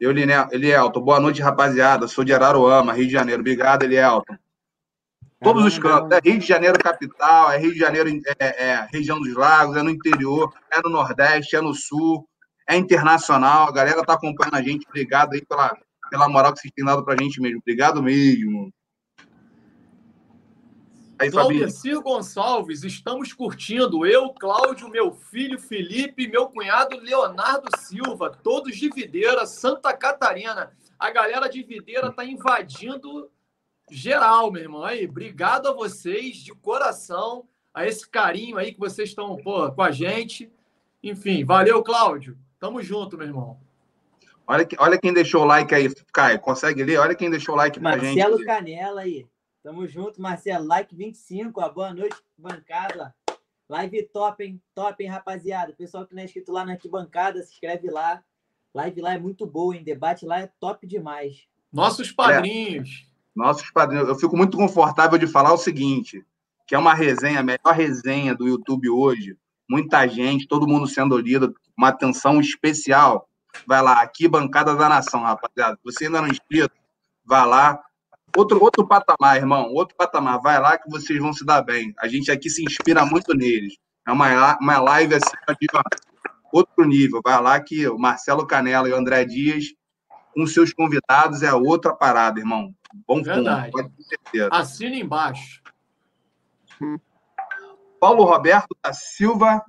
Eu, 0.00 0.10
Elielto. 0.10 1.00
Boa 1.00 1.20
noite, 1.20 1.40
rapaziada. 1.40 2.08
Sou 2.08 2.24
de 2.24 2.34
Araruama, 2.34 2.92
Rio 2.92 3.06
de 3.06 3.12
Janeiro. 3.12 3.40
Obrigado, 3.40 3.84
Elielto. 3.84 4.36
Todos 5.40 5.64
os 5.64 5.78
cantos. 5.78 6.10
É 6.10 6.20
Rio 6.28 6.40
de 6.40 6.46
Janeiro 6.48 6.76
capital, 6.76 7.52
é 7.52 7.58
Rio 7.58 7.72
de 7.72 7.78
Janeiro, 7.78 8.10
é, 8.40 8.70
é, 8.70 8.88
região 8.92 9.20
dos 9.20 9.32
lagos, 9.34 9.76
é 9.76 9.82
no 9.84 9.90
interior, 9.90 10.52
é 10.68 10.80
no 10.82 10.90
Nordeste, 10.90 11.54
é 11.54 11.60
no 11.60 11.72
Sul, 11.72 12.28
é 12.68 12.74
internacional. 12.74 13.68
A 13.68 13.72
galera 13.72 14.04
tá 14.04 14.14
acompanhando 14.14 14.56
a 14.56 14.62
gente. 14.62 14.84
Obrigado 14.88 15.34
aí 15.34 15.46
pela, 15.46 15.72
pela 16.10 16.28
moral 16.28 16.52
que 16.52 16.58
vocês 16.58 16.72
têm 16.74 16.84
dado 16.84 17.04
pra 17.04 17.14
gente 17.16 17.40
mesmo. 17.40 17.60
Obrigado 17.60 18.02
mesmo. 18.02 18.72
Aí, 21.18 21.30
Claudecir 21.30 21.98
Gonçalves, 22.02 22.84
estamos 22.84 23.32
curtindo. 23.32 24.04
Eu, 24.04 24.34
Cláudio, 24.34 24.90
meu 24.90 25.12
filho 25.12 25.58
Felipe, 25.58 26.28
meu 26.28 26.48
cunhado 26.48 26.98
Leonardo 26.98 27.68
Silva, 27.78 28.30
todos 28.30 28.76
de 28.76 28.90
Videira, 28.90 29.46
Santa 29.46 29.96
Catarina. 29.96 30.72
A 30.98 31.10
galera 31.10 31.48
de 31.48 31.62
Videira 31.62 32.12
tá 32.12 32.22
invadindo 32.22 33.30
geral, 33.90 34.50
meu 34.50 34.62
irmão. 34.62 34.84
Aí, 34.84 35.06
obrigado 35.06 35.68
a 35.68 35.72
vocês 35.72 36.36
de 36.36 36.52
coração, 36.54 37.48
a 37.72 37.86
esse 37.86 38.06
carinho 38.06 38.58
aí 38.58 38.74
que 38.74 38.80
vocês 38.80 39.08
estão 39.08 39.38
com 39.38 39.82
a 39.82 39.90
gente. 39.90 40.52
Enfim, 41.02 41.44
valeu, 41.46 41.82
Cláudio. 41.82 42.36
Tamo 42.58 42.82
junto, 42.82 43.16
meu 43.16 43.26
irmão. 43.26 43.58
Olha, 44.46 44.68
olha 44.78 44.98
quem 44.98 45.14
deixou 45.14 45.42
o 45.42 45.46
like 45.46 45.74
aí, 45.74 45.92
Caio. 46.12 46.38
Consegue 46.40 46.84
ler? 46.84 46.98
Olha 46.98 47.14
quem 47.14 47.30
deixou 47.30 47.54
o 47.54 47.58
like 47.58 47.80
pra 47.80 47.90
Marcelo 47.90 48.06
gente. 48.06 48.18
Marcelo 48.18 48.44
Canela 48.44 49.00
aí. 49.00 49.26
Tamo 49.66 49.84
junto, 49.88 50.22
Marcelo. 50.22 50.64
Like 50.64 50.94
25, 50.94 51.60
ó. 51.60 51.68
Boa 51.68 51.92
noite, 51.92 52.14
bancada. 52.38 53.12
Live 53.68 54.04
top, 54.12 54.44
hein? 54.44 54.62
Top, 54.72 55.02
hein, 55.02 55.10
rapaziada? 55.10 55.72
Pessoal 55.72 56.06
que 56.06 56.14
não 56.14 56.22
é 56.22 56.24
inscrito 56.24 56.52
lá 56.52 56.64
na 56.64 56.74
arquibancada, 56.74 57.42
se 57.42 57.54
inscreve 57.54 57.90
lá. 57.90 58.22
Live 58.72 59.00
lá 59.00 59.14
é 59.14 59.18
muito 59.18 59.44
boa, 59.44 59.74
hein? 59.74 59.82
Debate 59.82 60.24
lá 60.24 60.38
é 60.38 60.48
top 60.60 60.86
demais. 60.86 61.48
Nossos 61.72 62.12
padrinhos. 62.12 62.88
É, 62.88 63.16
nossos 63.34 63.68
padrinhos. 63.72 64.06
Eu 64.06 64.14
fico 64.14 64.36
muito 64.36 64.56
confortável 64.56 65.18
de 65.18 65.26
falar 65.26 65.52
o 65.52 65.58
seguinte, 65.58 66.24
que 66.64 66.76
é 66.76 66.78
uma 66.78 66.94
resenha, 66.94 67.40
a 67.40 67.42
melhor 67.42 67.74
resenha 67.74 68.36
do 68.36 68.46
YouTube 68.46 68.88
hoje. 68.88 69.36
Muita 69.68 70.06
gente, 70.06 70.46
todo 70.46 70.68
mundo 70.68 70.86
sendo 70.86 71.18
lido, 71.18 71.52
uma 71.76 71.88
atenção 71.88 72.40
especial 72.40 73.28
Vai 73.66 73.82
lá, 73.82 74.00
aqui, 74.00 74.28
Bancada 74.28 74.76
da 74.76 74.88
Nação, 74.88 75.22
rapaziada. 75.22 75.76
Você 75.82 76.04
ainda 76.04 76.20
não 76.20 76.28
é 76.28 76.30
inscrito, 76.30 76.74
vai 77.24 77.46
lá. 77.46 77.85
Outro, 78.36 78.62
outro 78.62 78.86
patamar, 78.86 79.36
irmão, 79.36 79.72
outro 79.72 79.96
patamar. 79.96 80.40
Vai 80.40 80.60
lá 80.60 80.76
que 80.76 80.90
vocês 80.90 81.18
vão 81.18 81.32
se 81.32 81.44
dar 81.44 81.62
bem. 81.62 81.94
A 81.98 82.06
gente 82.06 82.30
aqui 82.30 82.50
se 82.50 82.62
inspira 82.62 83.04
muito 83.04 83.34
neles. 83.34 83.76
É 84.06 84.12
uma, 84.12 84.58
uma 84.60 84.78
live 84.78 85.14
assim, 85.14 85.32
de 85.60 85.66
outro 86.52 86.84
nível. 86.84 87.20
Vai 87.24 87.40
lá 87.40 87.58
que 87.60 87.88
o 87.88 87.98
Marcelo 87.98 88.46
Canela 88.46 88.88
e 88.88 88.92
o 88.92 88.96
André 88.96 89.24
Dias, 89.24 89.74
com 90.34 90.46
seus 90.46 90.72
convidados, 90.72 91.42
é 91.42 91.52
outra 91.52 91.94
parada, 91.94 92.38
irmão. 92.38 92.74
Bom 93.06 93.22
Verdade. 93.22 93.72
fundo. 93.72 93.90
Assina 94.50 94.96
embaixo. 94.96 95.62
Paulo 97.98 98.24
Roberto 98.24 98.76
da 98.84 98.92
Silva 98.92 99.64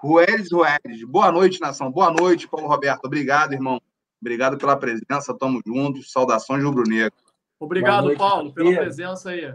Rueles 0.00 0.50
Rueles. 0.52 1.04
Boa 1.04 1.32
noite, 1.32 1.60
nação. 1.60 1.90
Boa 1.90 2.12
noite, 2.12 2.48
Paulo 2.48 2.68
Roberto. 2.68 3.04
Obrigado, 3.04 3.52
irmão. 3.52 3.80
Obrigado 4.20 4.56
pela 4.56 4.76
presença. 4.76 5.36
Tamo 5.36 5.60
juntos. 5.66 6.12
Saudações 6.12 6.62
rubro-negro. 6.62 7.27
Obrigado, 7.60 8.04
noite, 8.04 8.18
Paulo, 8.18 8.52
pela 8.52 8.72
presença 8.72 9.30
aí. 9.30 9.54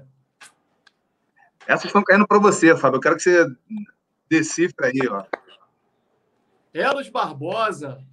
Essas 1.65 1.85
estão 1.85 2.03
caindo 2.03 2.27
para 2.27 2.39
você, 2.39 2.75
Fábio. 2.75 2.97
Eu 2.97 3.01
quero 3.01 3.15
que 3.15 3.23
você 3.23 3.45
decifre 4.29 4.85
aí, 4.85 5.07
ó. 5.09 5.23
Eros 6.73 7.09
Barbosa. 7.09 8.03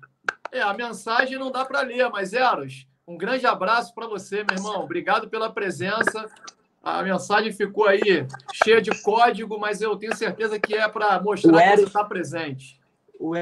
É, 0.53 0.61
a 0.61 0.75
mensagem 0.75 1.39
não 1.39 1.51
dá 1.51 1.65
para 1.65 1.81
ler, 1.81 2.09
mas 2.11 2.33
Eros, 2.33 2.87
um 3.07 3.17
grande 3.17 3.47
abraço 3.47 3.95
para 3.95 4.07
você, 4.07 4.45
meu 4.45 4.57
irmão. 4.57 4.83
Obrigado 4.83 5.29
pela 5.29 5.53
presença. 5.53 6.29
A 6.83 7.03
mensagem 7.03 7.53
ficou 7.53 7.87
aí 7.87 8.27
cheia 8.53 8.81
de 8.81 8.91
código, 9.03 9.59
mas 9.59 9.81
eu 9.81 9.97
tenho 9.97 10.15
certeza 10.17 10.59
que 10.59 10.75
é 10.75 10.89
para 10.89 11.21
mostrar 11.21 11.61
Eros, 11.61 11.71
que 11.71 11.81
você 11.81 11.87
está 11.87 12.05
presente. 12.05 12.81
O, 13.19 13.35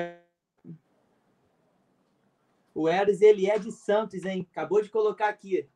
o 2.75 2.89
Eros, 2.89 3.21
ele 3.21 3.49
é 3.49 3.59
de 3.59 3.71
Santos, 3.71 4.25
hein? 4.25 4.47
Acabou 4.51 4.83
de 4.83 4.89
colocar 4.89 5.29
aqui. 5.29 5.69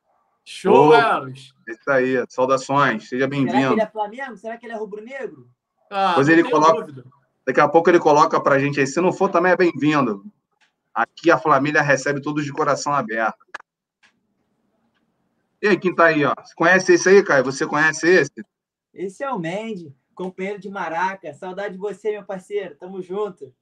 Show, 0.45 0.89
oh, 0.89 0.95
Eros! 0.95 1.55
Isso 1.69 1.91
aí, 1.91 2.25
saudações, 2.29 3.09
seja 3.09 3.29
bem-vindo. 3.29 3.53
Será 3.53 3.69
que 3.69 3.75
ele 3.75 3.81
é 3.81 3.91
Flamengo? 3.91 4.37
Será 4.37 4.57
que 4.57 4.67
ele 4.67 4.73
é 4.73 4.77
rubro-negro? 4.77 5.49
Ah, 5.91 6.13
pois 6.15 6.29
ele 6.29 6.43
coloca. 6.43 6.81
Dúvida. 6.81 7.05
Daqui 7.47 7.61
a 7.61 7.69
pouco 7.69 7.91
ele 7.91 7.99
coloca 7.99 8.41
para 8.41 8.57
a 8.57 8.59
gente 8.59 8.81
aí. 8.81 8.87
Se 8.87 9.01
não 9.01 9.13
for, 9.13 9.29
também 9.29 9.53
é 9.53 9.57
bem-vindo. 9.57 10.25
Aqui 10.95 11.31
a 11.31 11.39
família 11.39 11.83
recebe 11.83 12.21
todos 12.21 12.45
de 12.45 12.53
coração 12.53 12.93
aberto. 12.93 13.45
E 15.61 15.69
aí, 15.69 15.79
quem 15.79 15.95
tá 15.95 16.07
aí, 16.07 16.25
ó? 16.25 16.35
Você 16.39 16.55
conhece 16.57 16.93
esse 16.93 17.09
aí, 17.09 17.23
Caio? 17.23 17.45
Você 17.45 17.67
conhece 17.67 18.09
esse? 18.09 18.45
Esse 18.93 19.23
é 19.23 19.31
o 19.31 19.39
Mendes, 19.39 19.93
companheiro 20.15 20.59
de 20.59 20.69
Maraca. 20.69 21.33
Saudade 21.35 21.75
de 21.75 21.79
você, 21.79 22.11
meu 22.13 22.25
parceiro. 22.25 22.75
Tamo 22.75 23.01
junto. 23.01 23.55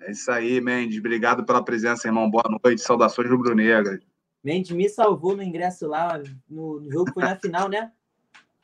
É 0.00 0.10
isso 0.10 0.30
aí, 0.30 0.60
Mendes. 0.60 0.98
Obrigado 0.98 1.44
pela 1.44 1.64
presença, 1.64 2.08
irmão. 2.08 2.28
Boa 2.28 2.44
noite. 2.64 2.80
Saudações 2.80 3.30
rubro-negras. 3.30 4.00
Mendes 4.44 4.72
me 4.72 4.88
salvou 4.90 5.34
no 5.34 5.42
ingresso 5.42 5.88
lá. 5.88 6.22
No, 6.48 6.78
no 6.78 6.92
jogo 6.92 7.10
foi 7.14 7.22
na 7.24 7.34
final, 7.34 7.66
né? 7.66 7.90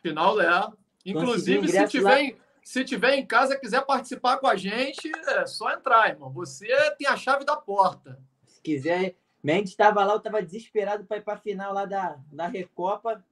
Final, 0.03 0.39
é. 0.39 0.71
Inclusive, 1.07 1.67
se 1.69 1.89
tiver, 1.89 2.37
se 2.63 2.85
tiver 2.85 3.15
em 3.15 3.25
casa 3.25 3.59
quiser 3.59 3.87
participar 3.87 4.37
com 4.37 4.47
a 4.47 4.55
gente, 4.55 5.11
é 5.27 5.47
só 5.47 5.73
entrar, 5.73 6.11
irmão. 6.11 6.31
Você 6.33 6.69
tem 6.99 7.09
a 7.09 7.17
chave 7.17 7.47
da 7.47 7.57
porta. 7.57 8.21
Se 8.47 8.61
quiser 8.61 9.17
Mendes 9.43 9.71
estava 9.71 10.05
lá, 10.05 10.13
eu 10.13 10.19
estava 10.19 10.43
desesperado 10.43 11.05
para 11.05 11.17
ir 11.17 11.23
para 11.23 11.33
a 11.35 11.39
final 11.39 11.73
lá 11.73 11.87
da, 11.87 12.19
da 12.31 12.47
Recopa. 12.47 13.25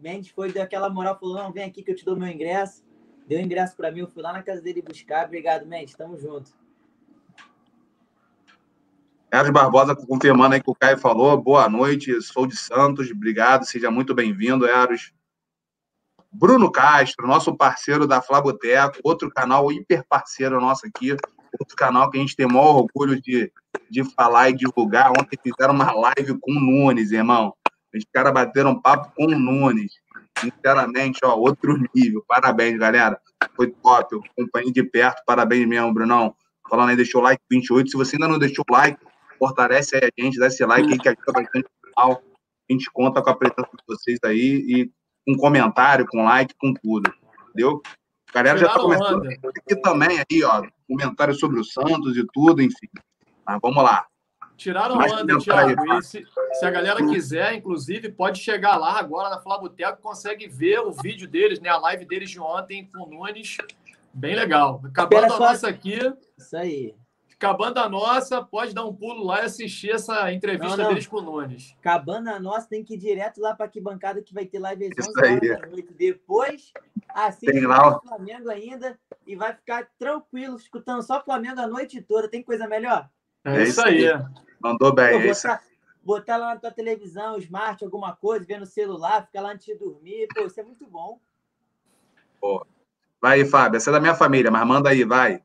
Mendes 0.00 0.30
foi, 0.30 0.52
deu 0.52 0.62
aquela 0.62 0.90
moral, 0.90 1.18
falou: 1.18 1.36
não, 1.36 1.52
vem 1.52 1.62
aqui 1.62 1.82
que 1.82 1.92
eu 1.92 1.94
te 1.94 2.04
dou 2.04 2.16
meu 2.16 2.28
ingresso. 2.28 2.84
Deu 3.26 3.38
ingresso 3.38 3.76
para 3.76 3.92
mim, 3.92 4.00
eu 4.00 4.08
fui 4.08 4.22
lá 4.22 4.32
na 4.32 4.42
casa 4.42 4.60
dele 4.60 4.82
buscar. 4.82 5.26
Obrigado, 5.26 5.64
Mendes, 5.64 5.94
tamo 5.94 6.18
junto. 6.18 6.57
Carlos 9.30 9.52
Barbosa 9.52 9.94
confirmando 9.94 10.54
aí 10.54 10.62
que 10.62 10.70
o 10.70 10.74
Caio 10.74 10.96
falou. 10.96 11.36
Boa 11.36 11.68
noite, 11.68 12.20
sou 12.22 12.46
de 12.46 12.56
Santos, 12.56 13.10
obrigado, 13.10 13.64
seja 13.64 13.90
muito 13.90 14.14
bem-vindo, 14.14 14.66
Eros. 14.66 15.12
Bruno 16.32 16.72
Castro, 16.72 17.26
nosso 17.26 17.54
parceiro 17.54 18.06
da 18.06 18.22
Flaboteco, 18.22 18.98
outro 19.04 19.30
canal 19.30 19.70
hiper 19.70 20.02
parceiro 20.08 20.58
nosso 20.60 20.86
aqui, 20.86 21.12
outro 21.12 21.76
canal 21.76 22.10
que 22.10 22.16
a 22.16 22.20
gente 22.20 22.36
tem 22.36 22.46
o 22.46 22.52
maior 22.52 22.76
orgulho 22.76 23.20
de, 23.20 23.52
de 23.90 24.02
falar 24.14 24.48
e 24.48 24.54
divulgar. 24.54 25.10
Ontem 25.10 25.38
fizeram 25.42 25.74
uma 25.74 25.92
live 25.92 26.38
com 26.40 26.52
o 26.52 26.60
Nunes, 26.60 27.12
irmão. 27.12 27.52
Os 27.94 28.04
caras 28.10 28.32
bateram 28.32 28.80
papo 28.80 29.12
com 29.14 29.26
o 29.26 29.38
Nunes. 29.38 29.92
Sinceramente, 30.38 31.20
ó, 31.22 31.34
outro 31.36 31.76
nível. 31.94 32.24
Parabéns, 32.26 32.78
galera. 32.78 33.20
Foi 33.54 33.70
top. 33.70 34.14
Eu 34.14 34.22
acompanhei 34.30 34.72
de 34.72 34.82
perto. 34.84 35.22
Parabéns 35.26 35.66
mesmo, 35.66 35.92
Brunão. 35.92 36.34
Falando 36.68 36.90
aí, 36.90 36.96
deixou 36.96 37.20
o 37.20 37.24
like 37.24 37.42
28. 37.50 37.90
Se 37.90 37.96
você 37.96 38.16
ainda 38.16 38.28
não 38.28 38.38
deixou 38.38 38.64
o 38.68 38.72
like, 38.72 38.98
fortalece 39.38 39.96
aí 39.96 40.10
a 40.18 40.22
gente, 40.22 40.38
dá 40.38 40.46
esse 40.46 40.64
like 40.64 40.92
aí 40.92 40.98
que 40.98 41.08
ajuda 41.08 41.32
bastante 41.32 41.66
o 41.66 41.94
canal. 41.94 42.22
A 42.68 42.72
gente 42.72 42.90
conta 42.92 43.22
com 43.22 43.30
a 43.30 43.36
presença 43.36 43.70
de 43.72 43.84
vocês 43.86 44.18
aí 44.24 44.64
e 44.68 44.90
com 45.26 45.36
comentário, 45.36 46.06
com 46.06 46.24
like, 46.24 46.54
com 46.58 46.74
tudo. 46.74 47.12
Entendeu? 47.50 47.80
A 48.30 48.32
galera 48.32 48.58
já 48.58 48.68
tá 48.68 48.78
começando 48.78 49.26
aqui 49.26 49.76
também 49.80 50.18
aí, 50.18 50.44
ó. 50.44 50.62
Comentário 50.86 51.34
sobre 51.34 51.58
o 51.58 51.64
Santos 51.64 52.16
e 52.16 52.26
tudo, 52.32 52.62
enfim. 52.62 52.88
Mas 53.46 53.58
vamos 53.62 53.82
lá. 53.82 54.06
Tiraram 54.56 54.96
Mais 54.96 55.12
onda, 55.12 55.38
Thiago. 55.38 55.94
E 55.94 56.02
se, 56.02 56.26
se, 56.52 56.64
a 56.64 56.70
galera 56.70 56.98
quiser, 57.06 57.54
inclusive, 57.54 58.10
pode 58.10 58.40
chegar 58.40 58.76
lá 58.76 58.98
agora 58.98 59.30
na 59.30 59.38
Flaboteco, 59.38 60.02
consegue 60.02 60.48
ver 60.48 60.80
o 60.80 60.92
vídeo 60.92 61.28
deles, 61.28 61.60
né? 61.60 61.68
A 61.68 61.78
live 61.78 62.04
deles 62.04 62.28
de 62.28 62.40
ontem 62.40 62.90
com 62.92 63.04
o 63.04 63.06
Nunes. 63.08 63.56
Bem 64.12 64.34
legal. 64.34 64.82
Acabando 64.84 65.32
a 65.32 65.38
nossa 65.38 65.68
aqui. 65.68 65.98
Isso 66.36 66.56
aí. 66.56 66.94
Acabando 67.38 67.78
a 67.78 67.88
nossa, 67.88 68.42
pode 68.42 68.74
dar 68.74 68.84
um 68.84 68.92
pulo 68.92 69.24
lá 69.24 69.42
e 69.42 69.44
assistir 69.44 69.92
essa 69.92 70.32
entrevista 70.32 70.76
não, 70.76 70.84
não. 70.84 70.88
deles 70.90 71.06
com 71.06 71.18
o 71.18 71.22
Nunes. 71.22 71.72
Acabando 71.78 72.30
a 72.30 72.40
nossa, 72.40 72.68
tem 72.68 72.82
que 72.82 72.94
ir 72.94 72.98
direto 72.98 73.40
lá 73.40 73.54
para 73.54 73.66
a 73.66 73.80
bancada 73.80 74.20
que 74.20 74.34
vai 74.34 74.44
ter 74.44 74.58
live 74.58 74.86
às 74.86 75.06
11 75.06 75.20
horas 75.20 75.40
da 75.60 75.66
noite. 75.68 75.94
Depois, 75.96 76.72
assiste 77.14 77.64
o 77.64 78.00
Flamengo 78.00 78.50
ainda 78.50 78.98
e 79.24 79.36
vai 79.36 79.54
ficar 79.54 79.88
tranquilo, 79.96 80.56
escutando 80.56 81.00
só 81.00 81.22
Flamengo 81.22 81.60
a 81.60 81.68
noite 81.68 82.02
toda. 82.02 82.28
Tem 82.28 82.42
coisa 82.42 82.66
melhor? 82.66 83.08
É, 83.44 83.62
isso 83.62 83.80
aí. 83.82 84.02
Mandou 84.60 84.92
bem. 84.92 85.20
Pô, 85.20 85.28
botar, 85.28 85.62
botar, 86.02 86.36
lá 86.38 86.54
na 86.54 86.60
tua 86.60 86.72
televisão, 86.72 87.38
smart, 87.38 87.84
alguma 87.84 88.16
coisa, 88.16 88.44
ver 88.44 88.58
no 88.58 88.66
celular, 88.66 89.24
ficar 89.24 89.42
lá 89.42 89.52
antes 89.52 89.64
de 89.64 89.76
dormir. 89.76 90.26
Pô, 90.34 90.44
isso 90.44 90.58
é 90.58 90.64
muito 90.64 90.88
bom. 90.88 91.20
Pô. 92.40 92.66
Vai 93.20 93.42
aí, 93.42 93.48
Fábio. 93.48 93.76
Essa 93.76 93.90
é 93.90 93.92
da 93.92 94.00
minha 94.00 94.16
família, 94.16 94.50
mas 94.50 94.66
manda 94.66 94.90
aí, 94.90 95.04
vai. 95.04 95.40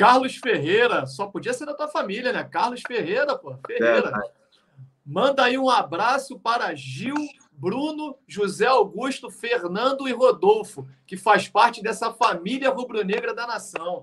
Carlos 0.00 0.36
Ferreira, 0.36 1.04
só 1.04 1.26
podia 1.26 1.52
ser 1.52 1.66
da 1.66 1.74
tua 1.74 1.86
família, 1.86 2.32
né? 2.32 2.42
Carlos 2.42 2.80
Ferreira, 2.80 3.36
pô. 3.36 3.54
Ferreira. 3.66 4.08
É, 4.08 4.32
Manda 5.04 5.44
aí 5.44 5.58
um 5.58 5.68
abraço 5.68 6.38
para 6.38 6.74
Gil, 6.74 7.14
Bruno, 7.52 8.16
José 8.26 8.64
Augusto, 8.64 9.30
Fernando 9.30 10.08
e 10.08 10.12
Rodolfo, 10.12 10.88
que 11.06 11.18
faz 11.18 11.48
parte 11.48 11.82
dessa 11.82 12.14
família 12.14 12.70
rubro-negra 12.70 13.34
da 13.34 13.46
nação. 13.46 14.00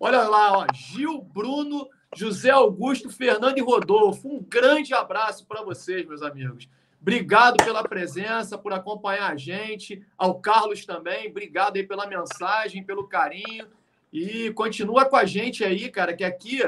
Olha 0.00 0.26
lá, 0.26 0.60
ó, 0.60 0.66
Gil, 0.72 1.20
Bruno, 1.20 1.86
José 2.14 2.48
Augusto, 2.48 3.10
Fernando 3.10 3.58
e 3.58 3.60
Rodolfo. 3.60 4.26
Um 4.26 4.42
grande 4.42 4.94
abraço 4.94 5.44
para 5.46 5.62
vocês, 5.62 6.06
meus 6.06 6.22
amigos. 6.22 6.70
Obrigado 7.02 7.62
pela 7.62 7.82
presença, 7.82 8.56
por 8.56 8.72
acompanhar 8.72 9.30
a 9.30 9.36
gente. 9.36 10.02
Ao 10.16 10.40
Carlos 10.40 10.86
também, 10.86 11.28
obrigado 11.28 11.76
aí 11.76 11.82
pela 11.82 12.06
mensagem, 12.06 12.82
pelo 12.82 13.06
carinho. 13.06 13.68
E 14.12 14.50
continua 14.52 15.04
com 15.04 15.16
a 15.16 15.24
gente 15.24 15.64
aí, 15.64 15.90
cara, 15.90 16.14
que 16.14 16.24
aqui 16.24 16.62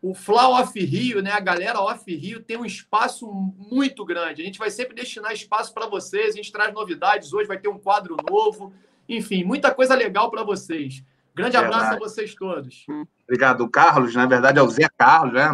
o 0.00 0.14
Fla 0.14 0.48
Off 0.48 0.78
Rio, 0.78 1.20
né? 1.22 1.32
A 1.32 1.40
galera 1.40 1.80
Off 1.80 2.14
Rio 2.14 2.40
tem 2.40 2.56
um 2.56 2.64
espaço 2.64 3.30
muito 3.30 4.04
grande. 4.04 4.42
A 4.42 4.44
gente 4.44 4.58
vai 4.58 4.70
sempre 4.70 4.94
destinar 4.94 5.32
espaço 5.32 5.72
para 5.74 5.86
vocês, 5.86 6.34
a 6.34 6.36
gente 6.36 6.52
traz 6.52 6.72
novidades. 6.72 7.32
Hoje 7.32 7.48
vai 7.48 7.58
ter 7.58 7.68
um 7.68 7.78
quadro 7.78 8.16
novo. 8.30 8.72
Enfim, 9.08 9.44
muita 9.44 9.74
coisa 9.74 9.94
legal 9.94 10.30
para 10.30 10.44
vocês. 10.44 11.02
Grande 11.34 11.56
abraço 11.56 11.90
verdade. 11.90 12.02
a 12.02 12.08
vocês 12.08 12.34
todos. 12.34 12.86
Obrigado. 13.24 13.62
O 13.62 13.68
Carlos, 13.68 14.14
na 14.14 14.26
verdade, 14.26 14.58
é 14.58 14.62
o 14.62 14.70
Zé 14.70 14.88
Carlos, 14.96 15.34
né? 15.34 15.48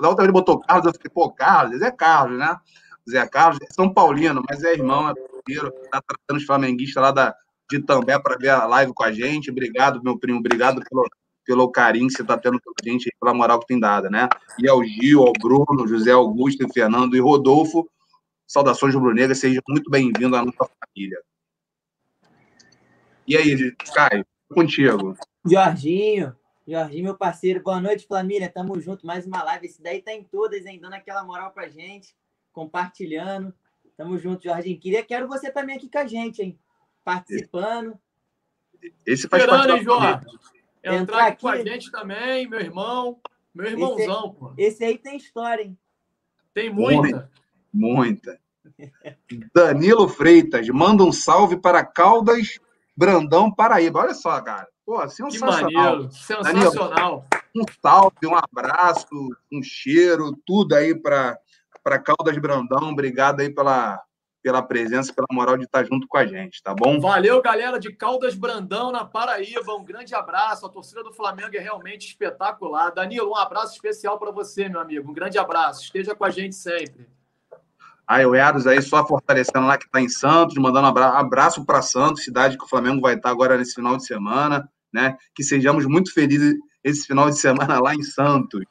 Da 0.00 0.08
outra 0.08 0.16
vez 0.16 0.24
ele 0.24 0.32
botou 0.32 0.60
Carlos, 0.60 0.86
eu 0.86 0.92
fiquei, 0.92 1.10
pô, 1.10 1.30
Carlos, 1.30 1.78
Zé 1.78 1.90
Carlos, 1.90 2.38
né? 2.38 2.56
Zé 3.08 3.26
Carlos, 3.28 3.58
é 3.62 3.72
São 3.72 3.92
Paulino, 3.92 4.42
mas 4.48 4.64
é 4.64 4.72
irmão, 4.72 5.08
é 5.08 5.14
parceiro, 5.14 5.72
está 5.84 6.00
tratando 6.02 6.38
os 6.38 6.44
flamenguistas 6.44 7.02
lá 7.02 7.10
da, 7.10 7.36
de 7.70 7.80
També 7.80 8.18
para 8.18 8.36
ver 8.36 8.48
a 8.48 8.66
live 8.66 8.92
com 8.92 9.04
a 9.04 9.12
gente. 9.12 9.50
Obrigado, 9.50 10.02
meu 10.02 10.18
primo, 10.18 10.40
obrigado 10.40 10.82
pelo, 10.90 11.08
pelo 11.46 11.70
carinho 11.70 12.08
que 12.08 12.14
você 12.14 12.22
está 12.22 12.36
tendo 12.36 12.60
com 12.60 12.70
a 12.70 12.84
gente, 12.84 13.14
pela 13.20 13.32
moral 13.32 13.60
que 13.60 13.66
tem 13.66 13.78
dado, 13.78 14.10
né? 14.10 14.28
E 14.58 14.68
ao 14.68 14.82
Gil, 14.82 15.22
ao 15.22 15.32
Bruno, 15.32 15.86
José 15.86 16.10
Augusto, 16.10 16.66
Fernando 16.72 17.16
e 17.16 17.20
Rodolfo, 17.20 17.88
saudações 18.46 18.94
rubro-negras, 18.94 19.38
sejam 19.38 19.62
muito 19.68 19.88
bem-vindos 19.88 20.36
à 20.36 20.44
nossa 20.44 20.68
família. 20.78 21.22
E 23.26 23.36
aí, 23.36 23.72
Caio, 23.94 24.26
contigo. 24.52 25.16
Jorginho, 25.46 26.34
Jorginho, 26.66 27.04
meu 27.04 27.16
parceiro, 27.16 27.62
boa 27.62 27.80
noite, 27.80 28.06
família, 28.06 28.50
tamo 28.52 28.78
junto, 28.80 29.06
mais 29.06 29.24
uma 29.24 29.42
live, 29.44 29.66
esse 29.66 29.80
daí 29.80 30.02
tá 30.02 30.12
em 30.12 30.24
todas, 30.24 30.66
hein, 30.66 30.80
dando 30.80 30.94
aquela 30.94 31.22
moral 31.22 31.52
pra 31.52 31.68
gente, 31.68 32.14
compartilhando, 32.52 33.54
tamo 33.96 34.18
junto, 34.18 34.42
Jorginho, 34.44 34.80
queria, 34.80 35.04
quero 35.04 35.28
você 35.28 35.50
também 35.50 35.76
aqui 35.76 35.88
com 35.88 35.98
a 35.98 36.06
gente, 36.06 36.42
hein, 36.42 36.58
participando. 37.04 37.98
Esse 39.06 39.28
faz 39.28 39.42
Esperando, 39.42 39.66
parte 39.66 39.78
hein, 39.78 39.84
Jorge? 39.84 40.26
Entrar, 40.82 40.96
Entrar 40.96 41.26
aqui 41.26 41.42
com 41.42 41.48
a 41.48 41.62
gente 41.62 41.90
também, 41.90 42.48
meu 42.48 42.60
irmão. 42.60 43.20
Meu 43.54 43.66
irmãozão, 43.66 44.28
esse, 44.28 44.38
pô. 44.38 44.52
Esse 44.56 44.84
aí 44.84 44.98
tem 44.98 45.16
história, 45.16 45.62
hein? 45.62 45.78
Tem 46.54 46.70
muita. 46.70 47.30
Muita. 47.72 48.40
Danilo 49.54 50.08
Freitas, 50.08 50.68
manda 50.68 51.04
um 51.04 51.12
salve 51.12 51.56
para 51.56 51.84
Caldas, 51.84 52.58
Brandão, 52.96 53.52
Paraíba. 53.52 54.00
Olha 54.00 54.14
só, 54.14 54.40
cara. 54.40 54.66
Pô, 54.86 55.06
sensacional. 55.08 55.68
Que 55.68 55.74
maneiro. 55.74 56.12
Sensacional. 56.12 57.26
Danilo, 57.30 57.40
um 57.56 57.64
salve, 57.82 58.26
um 58.26 58.34
abraço, 58.34 59.06
um 59.52 59.62
cheiro, 59.62 60.36
tudo 60.46 60.74
aí 60.74 60.94
para 60.94 61.38
Caldas 62.04 62.38
Brandão. 62.38 62.90
Obrigado 62.90 63.40
aí 63.40 63.50
pela, 63.52 64.02
pela 64.42 64.62
presença, 64.62 65.12
pela 65.12 65.26
moral 65.30 65.56
de 65.56 65.64
estar 65.64 65.84
junto 65.84 66.06
com 66.08 66.16
a 66.16 66.26
gente, 66.26 66.62
tá 66.62 66.74
bom? 66.74 67.00
Valeu, 67.00 67.40
galera 67.42 67.78
de 67.78 67.92
Caldas 67.92 68.34
Brandão, 68.34 68.90
na 68.90 69.04
Paraíba. 69.04 69.74
Um 69.74 69.84
grande 69.84 70.14
abraço. 70.14 70.66
A 70.66 70.68
torcida 70.68 71.02
do 71.02 71.12
Flamengo 71.12 71.54
é 71.56 71.60
realmente 71.60 72.08
espetacular. 72.08 72.90
Danilo, 72.90 73.30
um 73.30 73.36
abraço 73.36 73.74
especial 73.74 74.18
para 74.18 74.30
você, 74.30 74.68
meu 74.68 74.80
amigo. 74.80 75.10
Um 75.10 75.14
grande 75.14 75.38
abraço. 75.38 75.84
Esteja 75.84 76.14
com 76.14 76.24
a 76.24 76.30
gente 76.30 76.54
sempre. 76.54 77.06
Aí 78.06 78.26
o 78.26 78.34
Eros 78.34 78.66
aí 78.66 78.82
só 78.82 79.06
fortalecendo 79.06 79.66
lá 79.66 79.78
que 79.78 79.84
está 79.84 80.00
em 80.00 80.08
Santos, 80.08 80.56
mandando 80.56 80.88
um 80.88 81.00
abraço 81.00 81.64
para 81.64 81.80
Santos, 81.80 82.24
cidade 82.24 82.58
que 82.58 82.64
o 82.64 82.68
Flamengo 82.68 83.00
vai 83.00 83.14
estar 83.14 83.30
agora 83.30 83.56
nesse 83.56 83.74
final 83.74 83.96
de 83.96 84.04
semana, 84.04 84.68
né? 84.92 85.16
Que 85.32 85.44
sejamos 85.44 85.86
muito 85.86 86.12
felizes 86.12 86.54
esse 86.82 87.06
final 87.06 87.30
de 87.30 87.38
semana 87.38 87.80
lá 87.80 87.94
em 87.94 88.02
Santos. 88.02 88.64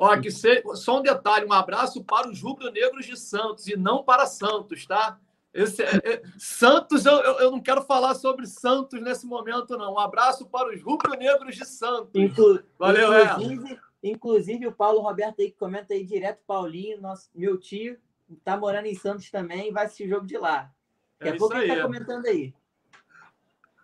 Ó, 0.00 0.18
que 0.18 0.30
se... 0.30 0.62
Só 0.76 0.98
um 0.98 1.02
detalhe, 1.02 1.44
um 1.44 1.52
abraço 1.52 2.02
para 2.02 2.26
os 2.26 2.40
rubro-negros 2.40 3.04
de 3.04 3.18
Santos 3.18 3.66
e 3.68 3.76
não 3.76 4.02
para 4.02 4.24
Santos, 4.24 4.86
tá? 4.86 5.20
Esse, 5.52 5.82
é, 5.82 5.96
é, 6.02 6.22
Santos, 6.38 7.04
eu, 7.04 7.12
eu 7.12 7.50
não 7.50 7.60
quero 7.60 7.82
falar 7.82 8.14
sobre 8.14 8.46
Santos 8.46 8.98
nesse 9.02 9.26
momento, 9.26 9.76
não. 9.76 9.92
Um 9.92 9.98
abraço 9.98 10.46
para 10.46 10.74
os 10.74 10.82
rubro-negros 10.82 11.54
de 11.54 11.66
Santos. 11.66 12.12
Inclu 12.14 12.62
Valeu, 12.78 13.12
inclusive, 13.22 13.78
inclusive, 14.02 14.66
o 14.68 14.72
Paulo 14.72 15.00
Roberto 15.00 15.42
aí 15.42 15.50
que 15.50 15.58
comenta 15.58 15.92
aí 15.92 16.02
direto, 16.02 16.40
Paulinho, 16.46 16.98
nosso, 16.98 17.28
meu 17.34 17.58
tio, 17.58 17.98
tá 18.42 18.56
morando 18.56 18.86
em 18.86 18.94
Santos 18.94 19.30
também 19.30 19.68
e 19.68 19.70
vai 19.70 19.84
assistir 19.84 20.06
o 20.06 20.08
jogo 20.08 20.26
de 20.26 20.38
lá. 20.38 20.70
Daqui 21.18 21.32
a 21.32 21.34
é 21.34 21.38
pouco 21.38 21.56
ele 21.58 21.76
tá 21.76 21.82
comentando 21.82 22.24
aí. 22.24 22.54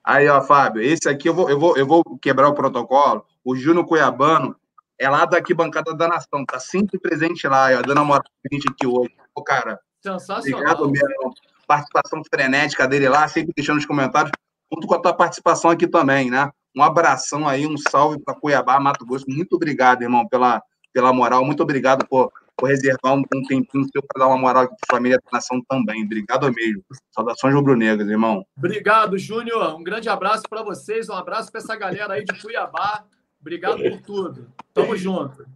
Aí, 0.02 0.26
ó, 0.28 0.40
Fábio, 0.40 0.80
esse 0.80 1.10
aqui 1.10 1.28
eu 1.28 1.34
vou, 1.34 1.50
eu 1.50 1.60
vou, 1.60 1.76
eu 1.76 1.86
vou 1.86 2.02
quebrar 2.22 2.48
o 2.48 2.54
protocolo. 2.54 3.26
O 3.44 3.54
Júnior 3.54 3.84
Cuiabano 3.84 4.56
é 4.98 5.08
lá 5.08 5.24
da 5.24 5.38
arquibancada 5.38 5.94
da 5.94 6.08
nação, 6.08 6.44
tá 6.44 6.58
sempre 6.58 6.98
presente 6.98 7.46
lá, 7.46 7.68
ó, 7.78 7.82
dando 7.82 7.98
uma 7.98 8.04
moral 8.04 8.22
pra 8.22 8.56
gente 8.56 8.68
aqui 8.68 8.86
hoje. 8.86 9.14
Pô, 9.34 9.42
cara, 9.42 9.78
Sensacional. 10.02 10.60
obrigado 10.60 10.90
mesmo. 10.90 11.34
Participação 11.66 12.22
frenética 12.30 12.86
dele 12.86 13.08
lá, 13.08 13.26
sempre 13.28 13.52
deixando 13.54 13.78
os 13.78 13.86
comentários, 13.86 14.30
junto 14.72 14.86
com 14.86 14.94
a 14.94 15.00
tua 15.00 15.12
participação 15.12 15.70
aqui 15.70 15.86
também, 15.86 16.30
né? 16.30 16.50
Um 16.76 16.82
abração 16.82 17.48
aí, 17.48 17.66
um 17.66 17.76
salve 17.76 18.22
para 18.22 18.34
Cuiabá, 18.34 18.78
Mato 18.78 19.04
Grosso. 19.04 19.24
Muito 19.28 19.56
obrigado, 19.56 20.02
irmão, 20.02 20.28
pela, 20.28 20.62
pela 20.92 21.12
moral. 21.12 21.44
Muito 21.44 21.62
obrigado 21.62 22.06
por, 22.06 22.30
por 22.56 22.68
reservar 22.68 23.14
um, 23.14 23.22
um 23.34 23.42
tempinho 23.42 23.84
seu 23.90 24.02
para 24.02 24.24
dar 24.24 24.28
uma 24.28 24.38
moral 24.38 24.64
aqui 24.64 24.74
para 24.80 24.94
a 24.94 24.96
família 24.96 25.18
da 25.18 25.38
nação 25.38 25.60
também. 25.68 26.04
Obrigado 26.04 26.52
mesmo. 26.52 26.82
Saudações 27.10 27.54
rubro-negras, 27.54 28.08
irmão. 28.08 28.44
Obrigado, 28.56 29.18
Júnior. 29.18 29.74
Um 29.74 29.82
grande 29.82 30.08
abraço 30.08 30.44
para 30.48 30.62
vocês, 30.62 31.08
um 31.08 31.14
abraço 31.14 31.50
para 31.50 31.60
essa 31.60 31.74
galera 31.74 32.14
aí 32.14 32.24
de 32.24 32.40
Cuiabá. 32.40 33.04
Obrigado 33.46 33.80
por 33.80 34.02
tudo. 34.02 34.52
Tamo 34.74 34.96
junto. 34.98 35.46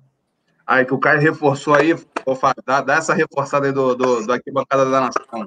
Aí, 0.65 0.85
que 0.85 0.95
o 0.95 1.01
Caio 1.01 1.21
reforçou 1.21 1.75
aí, 1.75 1.93
dá, 2.65 2.81
dá 2.81 2.95
essa 2.95 3.13
reforçada 3.13 3.67
aí 3.67 3.73
do, 3.73 3.97
do, 3.97 4.25
do 4.25 4.33
Arquibancada 4.33 4.89
da 4.89 5.01
Nação. 5.01 5.47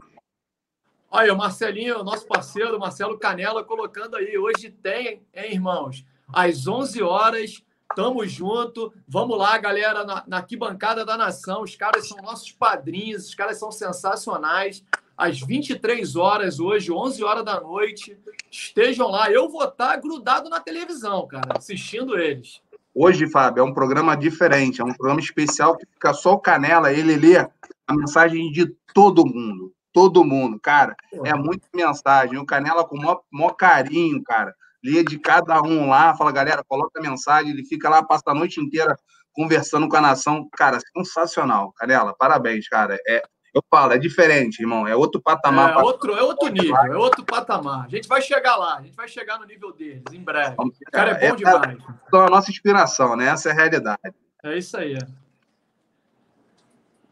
Olha, 1.10 1.34
o 1.34 1.38
Marcelinho, 1.38 2.03
nosso 2.03 2.27
parceiro, 2.27 2.77
Marcelo 2.77 3.17
Canela, 3.17 3.63
colocando 3.63 4.17
aí. 4.17 4.38
Hoje 4.38 4.69
tem, 4.69 5.25
hein, 5.34 5.53
irmãos? 5.53 6.06
Às 6.34 6.67
11 6.67 7.01
horas, 7.01 7.63
tamo 7.95 8.27
junto. 8.27 8.93
Vamos 9.08 9.38
lá, 9.38 9.58
galera, 9.58 10.03
na, 10.03 10.23
na 10.27 10.38
Arquibancada 10.38 11.06
da 11.06 11.15
Nação. 11.15 11.62
Os 11.62 11.77
caras 11.77 12.10
são 12.10 12.17
nossos 12.17 12.51
padrinhos, 12.51 13.27
os 13.27 13.36
caras 13.36 13.58
são 13.58 13.71
sensacionais 13.71 14.84
às 15.23 15.39
23 15.39 16.17
horas 16.17 16.59
hoje, 16.59 16.91
11 16.91 17.23
horas 17.23 17.45
da 17.45 17.62
noite. 17.62 18.17
Estejam 18.51 19.07
lá. 19.07 19.31
Eu 19.31 19.49
vou 19.49 19.63
estar 19.63 19.95
grudado 19.95 20.49
na 20.49 20.59
televisão, 20.59 21.25
cara, 21.27 21.57
assistindo 21.57 22.19
eles. 22.19 22.62
Hoje, 22.93 23.29
Fábio, 23.29 23.62
é 23.62 23.63
um 23.63 23.73
programa 23.73 24.17
diferente, 24.17 24.81
é 24.81 24.83
um 24.83 24.93
programa 24.93 25.21
especial 25.21 25.77
que 25.77 25.86
fica 25.86 26.13
só 26.13 26.33
o 26.33 26.39
Canela, 26.39 26.91
ele 26.91 27.15
lê 27.15 27.38
a 27.38 27.49
mensagem 27.95 28.51
de 28.51 28.67
todo 28.93 29.25
mundo. 29.25 29.73
Todo 29.93 30.25
mundo, 30.25 30.59
cara. 30.59 30.95
É 31.23 31.33
muita 31.33 31.65
mensagem. 31.73 32.38
O 32.38 32.45
Canela, 32.45 32.83
com 32.83 32.97
o 32.97 33.01
maior, 33.01 33.21
maior 33.31 33.53
carinho, 33.53 34.21
cara, 34.23 34.53
lê 34.83 35.03
de 35.03 35.17
cada 35.17 35.62
um 35.62 35.88
lá, 35.88 36.15
fala, 36.17 36.31
galera, 36.31 36.63
coloca 36.67 36.99
a 36.99 37.01
mensagem, 37.01 37.51
ele 37.51 37.63
fica 37.63 37.88
lá, 37.89 38.03
passa 38.03 38.23
a 38.27 38.33
noite 38.33 38.59
inteira 38.59 38.97
conversando 39.31 39.88
com 39.88 39.95
a 39.95 40.01
nação. 40.01 40.47
Cara, 40.57 40.79
sensacional, 40.95 41.71
Canela. 41.77 42.13
Parabéns, 42.13 42.67
cara. 42.67 42.97
É, 43.07 43.23
eu 43.53 43.63
falo, 43.69 43.93
é 43.93 43.97
diferente, 43.97 44.61
irmão. 44.61 44.87
É 44.87 44.95
outro 44.95 45.21
patamar. 45.21 45.73
É 45.73 45.77
outro, 45.77 46.15
é 46.15 46.23
outro 46.23 46.49
nível, 46.49 46.75
é 46.75 46.97
outro 46.97 47.23
patamar. 47.23 47.85
A 47.85 47.89
gente 47.89 48.07
vai 48.07 48.21
chegar 48.21 48.55
lá, 48.55 48.77
a 48.77 48.81
gente 48.81 48.95
vai 48.95 49.07
chegar 49.07 49.39
no 49.39 49.45
nível 49.45 49.71
deles 49.71 50.03
em 50.11 50.23
breve. 50.23 50.55
O 50.57 50.91
cara 50.91 51.11
é 51.11 51.29
bom 51.29 51.33
é, 51.33 51.35
demais. 51.35 51.77
É 52.13 52.17
a 52.17 52.29
nossa 52.29 52.49
inspiração, 52.49 53.15
né? 53.15 53.27
Essa 53.27 53.49
é 53.49 53.51
a 53.51 53.55
realidade. 53.55 54.13
É 54.43 54.57
isso 54.57 54.75
aí. 54.75 54.97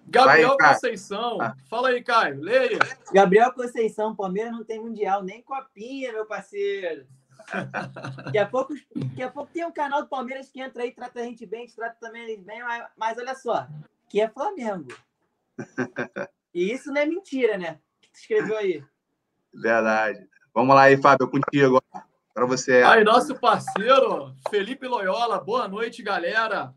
Gabriel 0.08 0.58
vai, 0.60 0.74
Conceição. 0.74 1.40
Ah. 1.40 1.56
Fala 1.70 1.90
aí, 1.90 2.04
Caio. 2.04 2.42
Leia. 2.42 2.80
Gabriel 3.14 3.54
Conceição, 3.54 4.16
Palmeiras 4.16 4.52
não 4.52 4.64
tem 4.64 4.80
mundial, 4.80 5.24
nem 5.24 5.42
copinha, 5.42 6.12
meu 6.12 6.26
parceiro. 6.26 7.06
daqui, 8.26 8.38
a 8.38 8.46
pouco, 8.46 8.74
daqui 8.96 9.22
a 9.22 9.30
pouco 9.30 9.52
tem 9.54 9.66
um 9.66 9.72
canal 9.72 10.02
do 10.02 10.10
Palmeiras 10.10 10.50
que 10.50 10.60
entra 10.60 10.84
aí, 10.84 10.92
trata 10.92 11.20
a 11.20 11.24
gente 11.24 11.46
bem, 11.46 11.68
trata 11.68 11.96
também 12.00 12.24
eles 12.24 12.44
bem, 12.44 12.62
mas, 12.62 12.88
mas 12.98 13.18
olha 13.18 13.36
só, 13.36 13.68
que 14.10 14.20
é 14.20 14.28
Flamengo. 14.28 14.90
E 16.54 16.72
isso 16.72 16.92
não 16.92 17.02
é 17.02 17.06
mentira, 17.06 17.58
né? 17.58 17.80
Que 18.02 18.12
tu 18.12 18.16
escreveu 18.16 18.58
aí. 18.58 18.84
Verdade. 19.54 20.28
Vamos 20.54 20.76
lá 20.76 20.84
aí, 20.84 20.98
Fábio, 20.98 21.30
contigo. 21.30 21.82
Para 22.34 22.46
você. 22.46 22.84
Aí, 22.84 23.04
nosso 23.04 23.36
parceiro, 23.36 24.34
Felipe 24.50 24.88
Loyola. 24.88 25.40
Boa 25.40 25.68
noite, 25.68 26.04
galera. 26.04 26.74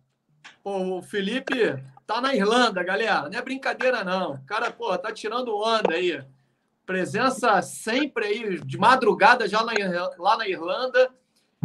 Pô, 0.63 0.99
o 0.99 1.03
Felipe 1.03 1.77
tá 2.07 2.21
na 2.21 2.35
Irlanda, 2.35 2.83
galera. 2.83 3.29
Não 3.29 3.39
é 3.39 3.43
brincadeira, 3.43 4.05
não. 4.05 4.35
O 4.35 4.47
cara, 4.47 4.71
pô, 4.71 4.97
tá 4.97 5.13
tirando 5.13 5.57
onda 5.57 5.95
aí. 5.95 6.23
Presença 6.87 7.63
sempre 7.63 8.27
aí, 8.27 8.61
de 8.61 8.77
madrugada 8.77 9.49
já 9.49 9.63
na, 9.65 9.73
lá 10.19 10.37
na 10.37 10.49
Irlanda. 10.49 11.11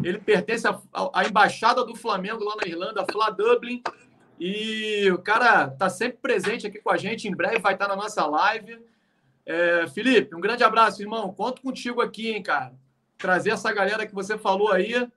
Ele 0.04 0.18
pertence 0.18 0.66
à 0.68 1.28
embaixada 1.28 1.84
do 1.84 1.96
Flamengo 1.96 2.44
lá 2.44 2.56
na 2.56 2.68
Irlanda, 2.68 3.06
Fla 3.12 3.30
Dublin. 3.30 3.82
E 4.40 5.12
o 5.12 5.18
cara 5.18 5.68
tá 5.68 5.90
sempre 5.90 6.20
presente 6.22 6.66
aqui 6.66 6.80
com 6.80 6.90
a 6.90 6.98
gente. 6.98 7.28
Em 7.28 7.36
breve 7.36 7.60
vai 7.60 7.74
estar 7.74 7.88
na 7.88 7.96
nossa 7.96 8.26
live. 8.26 8.80
É, 9.46 9.88
Felipe, 9.88 10.36
um 10.36 10.42
grande 10.42 10.64
abraço, 10.64 11.02
irmão. 11.02 11.34
Conto 11.34 11.62
contigo 11.62 12.02
aqui, 12.02 12.30
hein, 12.30 12.42
cara 12.42 12.74
trazer 13.20 13.52
essa 13.52 13.72
galera 13.72 14.08
que 14.08 14.16
você 14.16 14.38
falou 14.38 14.72
aí. 14.72 14.96
A 14.96 15.08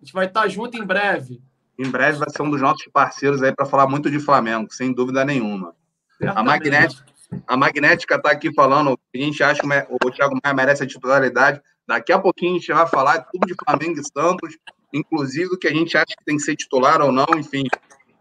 gente 0.00 0.12
vai 0.12 0.26
estar 0.26 0.48
junto 0.48 0.78
em 0.78 0.84
breve. 0.84 1.42
Em 1.78 1.90
breve 1.90 2.18
vai 2.18 2.30
ser 2.30 2.42
um 2.42 2.50
dos 2.50 2.62
nossos 2.62 2.86
parceiros 2.92 3.42
aí 3.42 3.52
para 3.52 3.66
falar 3.66 3.88
muito 3.88 4.10
de 4.10 4.20
Flamengo, 4.20 4.72
sem 4.72 4.92
dúvida 4.92 5.24
nenhuma. 5.24 5.74
Certamente. 6.16 6.38
A 6.38 6.42
Magnética, 6.44 7.04
a 7.48 7.56
Magnética 7.56 8.14
está 8.14 8.30
aqui 8.30 8.54
falando, 8.54 8.98
a 9.14 9.18
gente 9.18 9.42
acha 9.42 9.60
que 9.60 9.66
o 9.66 10.10
Thiago 10.10 10.38
Maia 10.42 10.54
merece 10.54 10.84
a 10.84 10.86
titularidade. 10.86 11.60
Daqui 11.86 12.12
a 12.12 12.18
pouquinho 12.18 12.52
a 12.52 12.58
gente 12.58 12.72
vai 12.72 12.86
falar 12.86 13.22
tudo 13.24 13.46
de 13.46 13.54
Flamengo 13.64 14.00
e 14.00 14.04
Santos, 14.04 14.56
inclusive 14.92 15.54
o 15.54 15.58
que 15.58 15.66
a 15.66 15.72
gente 15.72 15.96
acha 15.96 16.14
que 16.16 16.24
tem 16.24 16.36
que 16.36 16.42
ser 16.42 16.54
titular 16.54 17.02
ou 17.02 17.10
não, 17.10 17.26
enfim. 17.36 17.64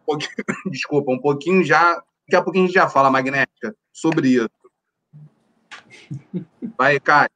Um 0.07 0.17
desculpa, 0.71 1.11
um 1.11 1.19
pouquinho 1.19 1.63
já. 1.63 1.95
Daqui 1.95 2.35
a 2.35 2.41
pouquinho 2.41 2.65
a 2.65 2.67
gente 2.67 2.75
já 2.75 2.89
fala, 2.89 3.09
Magnética, 3.09 3.75
sobre 3.91 4.29
isso. 4.29 4.49
Vai, 6.77 6.99
Caio. 6.99 7.29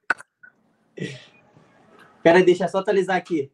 Peraí, 2.23 2.43
deixa 2.43 2.67
só 2.67 2.79
atualizar 2.79 3.15
aqui. 3.15 3.51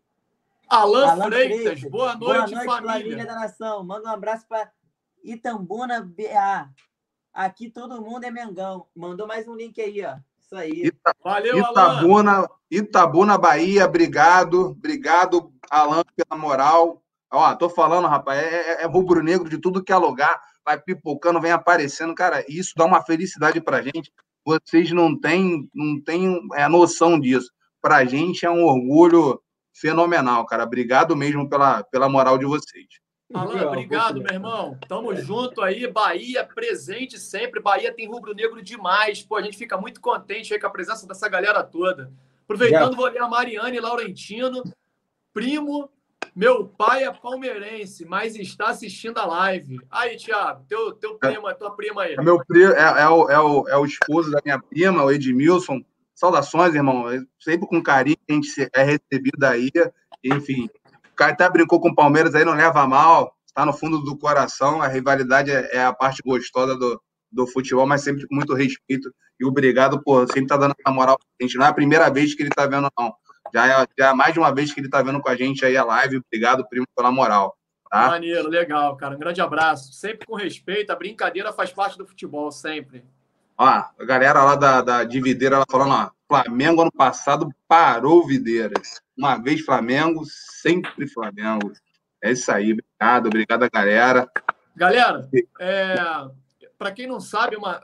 Alan, 0.69 1.07
Alan 1.07 1.25
Freitas, 1.25 1.61
Freitas, 1.61 1.91
boa 1.91 2.15
noite, 2.15 2.19
boa 2.19 2.39
noite 2.39 2.65
família. 2.65 2.93
família 2.93 3.25
da 3.25 3.35
nação. 3.35 3.83
Manda 3.83 4.09
um 4.09 4.13
abraço 4.13 4.47
para 4.47 4.71
Itambuna 5.23 6.01
BA. 6.01 6.69
Aqui 7.33 7.69
todo 7.69 8.01
mundo 8.01 8.23
é 8.23 8.31
Mengão. 8.31 8.87
Mandou 8.95 9.27
mais 9.27 9.47
um 9.47 9.55
link 9.55 9.79
aí, 9.79 10.03
ó. 10.03 10.17
Isso 10.39 10.55
aí. 10.55 10.87
Ita... 10.87 11.15
Valeu, 11.23 11.59
Itabuna, 11.59 12.31
Alan. 12.31 12.47
Itabuna, 12.71 13.37
Bahia, 13.37 13.85
obrigado. 13.85 14.71
Obrigado, 14.71 15.53
Alan, 15.69 16.03
pela 16.15 16.39
moral. 16.39 17.03
Ó, 17.33 17.55
tô 17.55 17.69
falando, 17.69 18.07
rapaz, 18.07 18.39
é, 18.41 18.81
é, 18.81 18.83
é 18.83 18.85
rubro-negro 18.85 19.49
de 19.49 19.57
tudo 19.57 19.83
que 19.83 19.91
é 19.91 19.97
lugar. 19.97 20.39
Vai 20.63 20.79
pipocando, 20.79 21.41
vem 21.41 21.51
aparecendo. 21.51 22.15
Cara, 22.15 22.45
isso 22.47 22.73
dá 22.77 22.85
uma 22.85 23.01
felicidade 23.01 23.59
pra 23.59 23.81
gente. 23.81 24.11
Vocês 24.45 24.91
não 24.91 25.19
têm, 25.19 25.69
não 25.73 26.01
têm 26.01 26.39
é, 26.53 26.67
noção 26.67 27.19
disso 27.19 27.51
para 27.83 27.97
a 27.97 28.05
gente 28.05 28.45
é 28.45 28.49
um 28.49 28.63
orgulho 28.63 29.41
fenomenal, 29.73 30.45
cara. 30.45 30.63
Obrigado 30.63 31.17
mesmo 31.17 31.49
pela, 31.49 31.83
pela 31.83 32.07
moral 32.07 32.37
de 32.37 32.45
vocês. 32.45 32.87
Alan, 33.33 33.67
obrigado, 33.67 34.21
meu 34.21 34.31
irmão. 34.31 34.77
Tamo 34.87 35.13
junto 35.15 35.61
aí. 35.61 35.85
Bahia 35.91 36.45
presente 36.45 37.19
sempre. 37.19 37.59
Bahia 37.59 37.93
tem 37.93 38.07
rubro-negro 38.07 38.61
demais. 38.61 39.21
Pô, 39.21 39.35
a 39.35 39.41
gente 39.41 39.57
fica 39.57 39.77
muito 39.77 39.99
contente 39.99 40.53
aí 40.53 40.59
com 40.59 40.67
a 40.67 40.69
presença 40.69 41.05
dessa 41.05 41.27
galera 41.27 41.61
toda. 41.61 42.09
Aproveitando, 42.45 42.91
Já. 42.91 42.95
vou 42.97 43.07
ler 43.07 43.21
a 43.21 43.27
Mariane 43.27 43.79
Laurentino. 43.81 44.63
Primo, 45.33 45.89
meu 46.35 46.67
pai 46.67 47.03
é 47.03 47.11
palmeirense, 47.13 48.05
mas 48.05 48.35
está 48.35 48.69
assistindo 48.69 49.19
a 49.19 49.25
live. 49.25 49.79
Aí, 49.89 50.17
Thiago, 50.17 50.65
teu, 50.67 50.91
teu 50.93 51.15
primo, 51.15 51.53
tua 51.53 51.75
prima 51.75 52.03
aí. 52.03 52.15
É, 52.15 52.21
meu 52.21 52.43
primo, 52.45 52.71
é, 52.73 53.01
é, 53.01 53.09
o, 53.09 53.29
é, 53.29 53.39
o, 53.39 53.67
é 53.67 53.77
o 53.77 53.85
esposo 53.85 54.31
da 54.31 54.41
minha 54.43 54.59
prima, 54.59 55.03
o 55.03 55.11
Edmilson. 55.11 55.81
Saudações, 56.15 56.73
irmão. 56.73 57.05
Sempre 57.39 57.67
com 57.67 57.81
carinho 57.81 58.17
a 58.29 58.33
gente 58.33 58.69
é 58.73 58.83
recebido 58.83 59.43
aí. 59.43 59.69
Enfim, 60.23 60.69
o 61.11 61.15
cara 61.15 61.33
até 61.33 61.47
brincou 61.49 61.79
com 61.79 61.89
o 61.89 61.95
Palmeiras 61.95 62.33
aí, 62.33 62.43
não 62.43 62.53
leva 62.53 62.87
mal. 62.87 63.35
Está 63.45 63.65
no 63.65 63.73
fundo 63.73 63.99
do 63.99 64.17
coração. 64.17 64.81
A 64.81 64.87
rivalidade 64.87 65.51
é, 65.51 65.75
é 65.75 65.83
a 65.83 65.93
parte 65.93 66.23
gostosa 66.25 66.75
do, 66.75 66.99
do 67.31 67.45
futebol, 67.45 67.85
mas 67.85 68.01
sempre 68.01 68.27
com 68.27 68.35
muito 68.35 68.55
respeito. 68.55 69.13
E 69.39 69.45
obrigado 69.45 70.01
por 70.01 70.25
sempre 70.27 70.43
estar 70.43 70.57
tá 70.57 70.61
dando 70.61 70.75
a 70.83 70.91
moral 70.91 71.17
pra 71.17 71.27
gente. 71.45 71.57
Não 71.57 71.65
é 71.65 71.69
a 71.69 71.73
primeira 71.73 72.09
vez 72.09 72.33
que 72.33 72.41
ele 72.41 72.49
está 72.49 72.65
vendo, 72.65 72.89
não. 72.97 73.13
Já 73.53 73.67
é, 73.67 73.87
já 73.97 74.09
é 74.09 74.13
mais 74.13 74.33
de 74.33 74.39
uma 74.39 74.53
vez 74.53 74.73
que 74.73 74.79
ele 74.79 74.87
está 74.87 75.01
vendo 75.01 75.21
com 75.21 75.29
a 75.29 75.35
gente 75.35 75.65
aí 75.65 75.77
a 75.77 75.83
live. 75.83 76.17
Obrigado, 76.25 76.67
primo, 76.67 76.87
pela 76.95 77.11
moral. 77.11 77.55
Tá? 77.89 78.07
Maneiro, 78.07 78.49
legal, 78.49 78.97
cara. 78.97 79.15
Um 79.15 79.19
grande 79.19 79.39
abraço. 79.39 79.93
Sempre 79.93 80.25
com 80.25 80.35
respeito. 80.35 80.91
A 80.91 80.95
brincadeira 80.95 81.53
faz 81.53 81.71
parte 81.71 81.97
do 81.97 82.07
futebol, 82.07 82.51
sempre. 82.51 83.05
Ó, 83.55 83.65
a 83.65 83.93
galera 83.99 84.43
lá 84.43 84.55
da, 84.55 84.81
da 84.81 85.03
de 85.03 85.21
Videira, 85.21 85.57
ela 85.57 85.65
falando, 85.69 85.93
ó, 85.93 86.09
Flamengo 86.27 86.81
ano 86.81 86.91
passado 86.91 87.53
parou 87.67 88.25
Videiras. 88.25 88.99
Uma 89.15 89.37
vez 89.37 89.61
Flamengo, 89.61 90.23
sempre 90.25 91.07
Flamengo. 91.07 91.71
É 92.23 92.31
isso 92.31 92.51
aí, 92.51 92.73
obrigado, 92.73 93.27
obrigado 93.27 93.63
a 93.63 93.69
galera. 93.69 94.27
Galera, 94.75 95.29
é, 95.59 95.95
para 96.79 96.91
quem 96.91 97.05
não 97.05 97.19
sabe, 97.19 97.55
uma, 97.55 97.79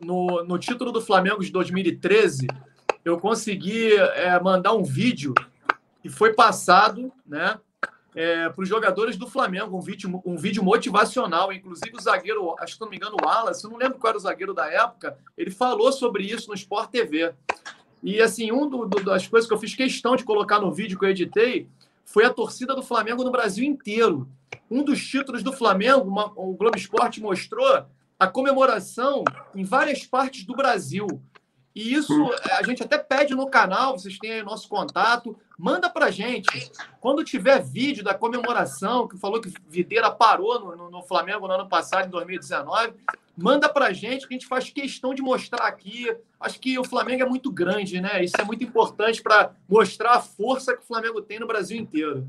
no, 0.00 0.44
no 0.44 0.58
título 0.58 0.92
do 0.92 1.00
Flamengo 1.00 1.42
de 1.42 1.50
2013, 1.50 2.46
eu 3.04 3.18
consegui 3.18 3.94
é, 3.94 4.38
mandar 4.40 4.72
um 4.72 4.82
vídeo 4.82 5.34
que 6.02 6.08
foi 6.08 6.32
passado, 6.32 7.12
né? 7.26 7.58
é, 8.14 8.48
para 8.48 8.62
os 8.62 8.68
jogadores 8.68 9.16
do 9.16 9.26
Flamengo, 9.26 9.76
um 9.76 9.80
vídeo, 9.80 10.22
um 10.24 10.36
vídeo 10.36 10.62
motivacional. 10.62 11.52
Inclusive, 11.52 11.96
o 11.96 12.00
zagueiro, 12.00 12.54
acho 12.60 12.74
que 12.74 12.80
não 12.80 12.88
me 12.88 12.96
engano, 12.96 13.16
o 13.20 13.26
Wallace, 13.26 13.64
eu 13.64 13.70
não 13.70 13.76
lembro 13.76 13.98
qual 13.98 14.10
era 14.10 14.18
o 14.18 14.20
zagueiro 14.20 14.54
da 14.54 14.70
época, 14.70 15.18
ele 15.36 15.50
falou 15.50 15.92
sobre 15.92 16.24
isso 16.24 16.48
no 16.48 16.54
Sport 16.54 16.90
TV. 16.90 17.34
E, 18.02 18.20
assim, 18.20 18.52
um 18.52 18.68
do, 18.68 18.86
das 18.86 19.26
coisas 19.26 19.48
que 19.48 19.54
eu 19.54 19.58
fiz 19.58 19.74
questão 19.74 20.14
de 20.14 20.24
colocar 20.24 20.60
no 20.60 20.72
vídeo 20.72 20.98
que 20.98 21.04
eu 21.04 21.10
editei 21.10 21.68
foi 22.04 22.24
a 22.24 22.32
torcida 22.32 22.74
do 22.74 22.82
Flamengo 22.82 23.24
no 23.24 23.32
Brasil 23.32 23.64
inteiro. 23.64 24.28
Um 24.70 24.84
dos 24.84 25.04
títulos 25.04 25.42
do 25.42 25.52
Flamengo, 25.52 26.02
uma, 26.02 26.26
o 26.36 26.54
Globo 26.54 26.76
Esporte 26.76 27.20
mostrou 27.20 27.84
a 28.18 28.26
comemoração 28.28 29.24
em 29.54 29.64
várias 29.64 30.06
partes 30.06 30.44
do 30.44 30.54
Brasil. 30.54 31.06
E 31.74 31.92
isso 31.92 32.30
a 32.52 32.62
gente 32.62 32.84
até 32.84 32.96
pede 32.96 33.34
no 33.34 33.48
canal, 33.48 33.98
vocês 33.98 34.16
têm 34.16 34.32
aí 34.32 34.42
nosso 34.44 34.68
contato, 34.68 35.36
manda 35.58 35.90
pra 35.90 36.08
gente. 36.08 36.70
Quando 37.00 37.24
tiver 37.24 37.64
vídeo 37.64 38.04
da 38.04 38.14
comemoração, 38.14 39.08
que 39.08 39.18
falou 39.18 39.40
que 39.40 39.52
Videira 39.68 40.08
parou 40.08 40.60
no, 40.60 40.76
no, 40.76 40.90
no, 40.90 41.02
Flamengo 41.02 41.48
no 41.48 41.54
ano 41.54 41.68
passado, 41.68 42.06
em 42.06 42.10
2019, 42.10 42.94
manda 43.36 43.68
pra 43.68 43.92
gente, 43.92 44.28
que 44.28 44.34
a 44.34 44.38
gente 44.38 44.46
faz 44.46 44.70
questão 44.70 45.12
de 45.12 45.20
mostrar 45.20 45.66
aqui. 45.66 46.06
Acho 46.38 46.60
que 46.60 46.78
o 46.78 46.84
Flamengo 46.84 47.24
é 47.24 47.28
muito 47.28 47.50
grande, 47.50 48.00
né? 48.00 48.22
Isso 48.22 48.36
é 48.38 48.44
muito 48.44 48.62
importante 48.62 49.20
para 49.20 49.50
mostrar 49.68 50.12
a 50.12 50.20
força 50.20 50.76
que 50.76 50.82
o 50.82 50.86
Flamengo 50.86 51.20
tem 51.22 51.40
no 51.40 51.46
Brasil 51.46 51.76
inteiro. 51.76 52.24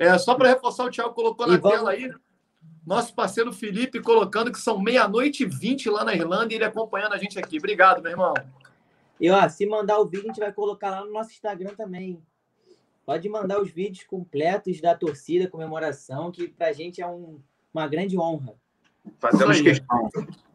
É, 0.00 0.18
só 0.18 0.34
para 0.34 0.48
reforçar, 0.48 0.84
o 0.84 0.90
Thiago 0.90 1.14
colocou 1.14 1.46
na 1.46 1.58
vamos... 1.58 1.76
tela 1.76 1.92
aí. 1.92 2.12
Nosso 2.84 3.14
parceiro 3.14 3.52
Felipe 3.52 4.00
colocando 4.00 4.50
que 4.50 4.58
são 4.58 4.80
meia-noite 4.80 5.44
e 5.44 5.46
vinte 5.46 5.88
lá 5.88 6.02
na 6.02 6.14
Irlanda 6.14 6.52
e 6.52 6.56
ele 6.56 6.64
acompanhando 6.64 7.12
a 7.12 7.18
gente 7.18 7.38
aqui. 7.38 7.58
Obrigado, 7.58 8.02
meu 8.02 8.10
irmão. 8.10 8.34
E 9.20 9.30
ó, 9.30 9.48
se 9.48 9.66
mandar 9.66 9.98
o 9.98 10.06
vídeo, 10.06 10.24
a 10.24 10.28
gente 10.28 10.40
vai 10.40 10.52
colocar 10.52 10.90
lá 10.90 11.04
no 11.04 11.12
nosso 11.12 11.30
Instagram 11.30 11.74
também. 11.76 12.22
Pode 13.04 13.28
mandar 13.28 13.60
os 13.60 13.70
vídeos 13.70 14.06
completos 14.06 14.80
da 14.80 14.94
torcida, 14.94 15.48
comemoração, 15.48 16.30
que 16.30 16.48
pra 16.48 16.72
gente 16.72 17.02
é 17.02 17.06
um, 17.06 17.40
uma 17.74 17.86
grande 17.86 18.18
honra. 18.18 18.54
Fazemos 19.18 19.60
questão. 19.60 20.08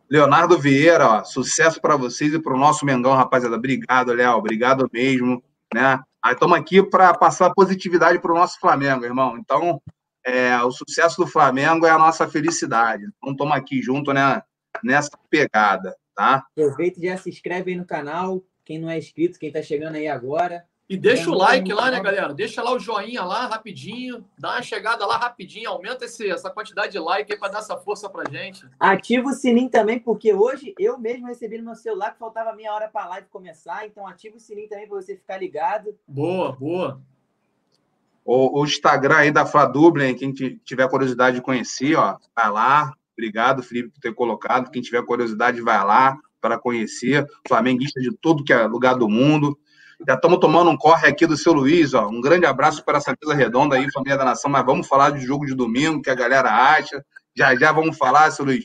Leonardo 0.09 0.57
Vieira, 0.57 1.07
ó, 1.07 1.23
sucesso 1.23 1.81
para 1.81 1.95
vocês 1.95 2.33
e 2.33 2.39
para 2.39 2.53
o 2.53 2.57
nosso 2.57 2.85
Mengão, 2.85 3.13
rapaziada. 3.13 3.55
Obrigado, 3.55 4.13
Léo. 4.13 4.37
Obrigado 4.37 4.89
mesmo. 4.91 5.43
Né? 5.73 5.99
Aí 6.23 6.33
estamos 6.33 6.57
aqui 6.57 6.81
para 6.81 7.13
passar 7.13 7.53
positividade 7.53 8.19
para 8.19 8.31
o 8.31 8.35
nosso 8.35 8.59
Flamengo, 8.59 9.03
irmão. 9.03 9.37
Então, 9.37 9.81
é, 10.25 10.57
o 10.63 10.71
sucesso 10.71 11.21
do 11.21 11.27
Flamengo 11.27 11.85
é 11.85 11.89
a 11.89 11.99
nossa 11.99 12.27
felicidade. 12.27 13.03
Então, 13.03 13.31
estamos 13.31 13.55
aqui 13.55 13.81
junto 13.81 14.13
né, 14.13 14.41
nessa 14.83 15.11
pegada, 15.29 15.95
tá? 16.15 16.45
Aproveita 16.57 16.99
e 16.99 17.07
já 17.07 17.17
se 17.17 17.29
inscreve 17.29 17.71
aí 17.71 17.77
no 17.77 17.85
canal, 17.85 18.43
quem 18.65 18.79
não 18.79 18.89
é 18.89 18.97
inscrito, 18.97 19.39
quem 19.39 19.47
está 19.47 19.61
chegando 19.61 19.95
aí 19.95 20.07
agora. 20.07 20.65
E 20.87 20.95
deixa 20.95 21.31
o 21.31 21.33
like 21.33 21.71
lá, 21.73 21.89
né, 21.89 21.99
galera? 21.99 22.31
Deixa 22.31 22.61
lá 22.61 22.71
o 22.71 22.79
joinha 22.79 23.23
lá 23.23 23.47
rapidinho, 23.47 24.23
dá 24.37 24.51
uma 24.51 24.61
chegada 24.61 25.03
lá 25.05 25.17
rapidinho, 25.17 25.69
aumenta 25.69 26.05
esse, 26.05 26.29
essa 26.29 26.49
quantidade 26.49 26.91
de 26.91 26.99
like 26.99 27.31
aí 27.31 27.39
para 27.39 27.53
dar 27.53 27.59
essa 27.59 27.75
força 27.75 28.07
pra 28.07 28.29
gente. 28.29 28.67
Ativa 28.79 29.29
o 29.29 29.33
sininho 29.33 29.69
também, 29.69 29.97
porque 29.97 30.31
hoje 30.31 30.75
eu 30.77 30.99
mesmo 30.99 31.25
recebi 31.25 31.57
no 31.57 31.65
meu 31.65 31.75
celular 31.75 32.11
que 32.11 32.19
faltava 32.19 32.53
meia 32.53 32.71
hora 32.71 32.87
para 32.87 33.05
a 33.05 33.09
live 33.09 33.27
começar, 33.29 33.87
então 33.87 34.07
ativa 34.07 34.37
o 34.37 34.39
sininho 34.39 34.69
também 34.69 34.87
para 34.87 35.01
você 35.01 35.15
ficar 35.15 35.37
ligado. 35.37 35.97
Boa, 36.07 36.51
boa. 36.51 37.01
O, 38.23 38.61
o 38.61 38.63
Instagram 38.63 39.17
aí 39.17 39.31
da 39.31 39.45
Flá 39.45 39.65
Dublin, 39.65 40.13
quem 40.13 40.31
tiver 40.31 40.87
curiosidade 40.87 41.37
de 41.37 41.41
conhecer, 41.41 41.95
ó, 41.95 42.17
vai 42.35 42.51
lá. 42.51 42.93
Obrigado, 43.13 43.63
Felipe, 43.63 43.89
por 43.89 43.99
ter 43.99 44.13
colocado. 44.13 44.69
Quem 44.69 44.81
tiver 44.83 45.03
curiosidade, 45.03 45.61
vai 45.61 45.83
lá 45.83 46.19
para 46.45 46.59
conhecer, 46.59 47.25
flamenguista 47.47 47.99
de 47.99 48.15
todo 48.15 48.43
que 48.43 48.53
é 48.53 48.67
lugar 48.67 48.93
do 48.93 49.09
mundo. 49.09 49.57
Já 50.07 50.13
estamos 50.13 50.37
tomando 50.37 50.69
um 50.69 50.77
corre 50.77 51.07
aqui 51.07 51.25
do 51.25 51.35
seu 51.35 51.53
Luiz, 51.53 51.95
ó. 51.95 52.07
Um 52.07 52.21
grande 52.21 52.45
abraço 52.45 52.85
para 52.85 52.99
essa 52.99 53.15
mesa 53.19 53.35
redonda 53.35 53.75
aí, 53.75 53.91
família 53.91 54.15
da 54.15 54.23
nação. 54.23 54.51
Mas 54.51 54.63
vamos 54.63 54.87
falar 54.87 55.09
de 55.09 55.25
jogo 55.25 55.43
de 55.43 55.55
domingo, 55.55 56.03
que 56.03 56.09
a 56.11 56.13
galera 56.13 56.51
acha. 56.51 57.03
Já 57.35 57.55
já 57.55 57.71
vamos 57.71 57.97
falar, 57.97 58.29
seu 58.29 58.45
Luiz. 58.45 58.63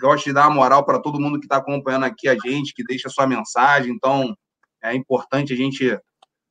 Gosto 0.00 0.24
de 0.24 0.32
dar 0.32 0.48
uma 0.48 0.56
moral 0.56 0.84
para 0.84 0.98
todo 0.98 1.20
mundo 1.20 1.38
que 1.38 1.44
está 1.44 1.58
acompanhando 1.58 2.06
aqui 2.06 2.26
a 2.26 2.34
gente, 2.34 2.74
que 2.74 2.82
deixa 2.82 3.08
sua 3.08 3.24
mensagem. 3.24 3.92
Então, 3.92 4.36
é 4.82 4.92
importante 4.92 5.52
a 5.52 5.56
gente 5.56 5.96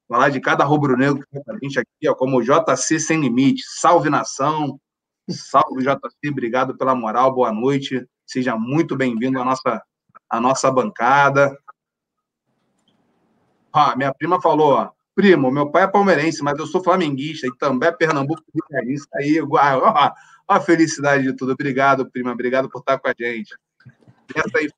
falar 0.07 0.29
de 0.29 0.39
cada 0.39 0.63
rubro-negro 0.63 1.25
que 1.29 1.37
está 1.37 1.53
a 1.53 1.57
gente 1.61 1.79
aqui, 1.79 2.07
ó, 2.07 2.15
como 2.15 2.41
JC 2.41 2.97
Sem 2.97 3.19
Limite. 3.19 3.63
Salve 3.65 4.09
nação, 4.09 4.79
salve 5.29 5.83
JC, 5.83 6.29
obrigado 6.29 6.77
pela 6.77 6.95
moral, 6.95 7.33
boa 7.33 7.51
noite. 7.51 8.05
Seja 8.25 8.55
muito 8.55 8.95
bem-vindo 8.95 9.41
à 9.41 9.43
nossa, 9.43 9.81
à 10.31 10.39
nossa 10.39 10.71
bancada. 10.71 11.57
Ó, 13.73 13.95
minha 13.97 14.13
prima 14.13 14.41
falou, 14.41 14.73
ó, 14.73 14.91
primo, 15.13 15.51
meu 15.51 15.69
pai 15.69 15.83
é 15.83 15.87
palmeirense, 15.87 16.41
mas 16.41 16.57
eu 16.57 16.65
sou 16.65 16.81
flamenguista 16.81 17.45
e 17.45 17.57
também 17.57 17.89
é 17.89 17.91
Pernambuco. 17.91 18.41
Isso 18.87 19.07
aí, 19.13 19.41
ó, 19.41 19.45
ó, 19.51 20.11
a 20.47 20.59
felicidade 20.61 21.23
de 21.23 21.33
tudo. 21.33 21.51
Obrigado, 21.51 22.09
prima, 22.09 22.31
obrigado 22.31 22.69
por 22.69 22.79
estar 22.79 22.97
com 22.97 23.09
a 23.09 23.13
gente. 23.17 23.53
Essa 24.33 24.57
aí, 24.57 24.69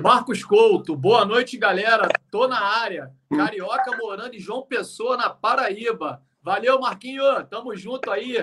Marcos 0.00 0.44
Couto, 0.44 0.94
boa 0.96 1.24
noite, 1.24 1.58
galera. 1.58 2.08
Tô 2.30 2.46
na 2.46 2.60
área. 2.60 3.12
Carioca 3.28 3.96
morando 3.96 4.34
em 4.34 4.40
João 4.40 4.62
Pessoa, 4.62 5.16
na 5.16 5.28
Paraíba. 5.28 6.22
Valeu, 6.42 6.80
Marquinho. 6.80 7.22
Tamo 7.46 7.74
junto 7.76 8.10
aí. 8.10 8.36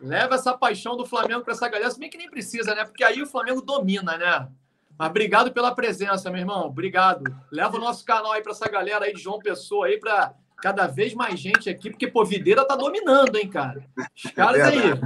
Leva 0.00 0.36
essa 0.36 0.56
paixão 0.56 0.96
do 0.96 1.04
Flamengo 1.04 1.42
para 1.42 1.52
essa 1.52 1.68
galera. 1.68 1.90
Se 1.90 1.98
bem 1.98 2.10
que 2.10 2.18
nem 2.18 2.30
precisa, 2.30 2.74
né? 2.74 2.84
Porque 2.84 3.04
aí 3.04 3.22
o 3.22 3.26
Flamengo 3.26 3.60
domina, 3.60 4.16
né? 4.16 4.48
Mas 4.98 5.10
obrigado 5.10 5.52
pela 5.52 5.74
presença, 5.74 6.30
meu 6.30 6.40
irmão. 6.40 6.66
Obrigado. 6.66 7.24
Leva 7.50 7.76
o 7.76 7.80
nosso 7.80 8.04
canal 8.04 8.32
aí 8.32 8.42
para 8.42 8.52
essa 8.52 8.68
galera 8.68 9.04
aí 9.04 9.12
de 9.12 9.20
João 9.20 9.38
Pessoa 9.38 9.86
aí 9.86 9.98
para 9.98 10.34
cada 10.62 10.86
vez 10.86 11.14
mais 11.14 11.38
gente 11.38 11.68
aqui, 11.68 11.90
porque 11.90 12.06
pô, 12.06 12.24
Videira 12.24 12.66
tá 12.66 12.76
dominando, 12.76 13.36
hein, 13.36 13.48
cara. 13.48 13.84
Os 14.16 14.30
caras 14.32 14.60
é 14.60 14.64
aí. 14.64 15.00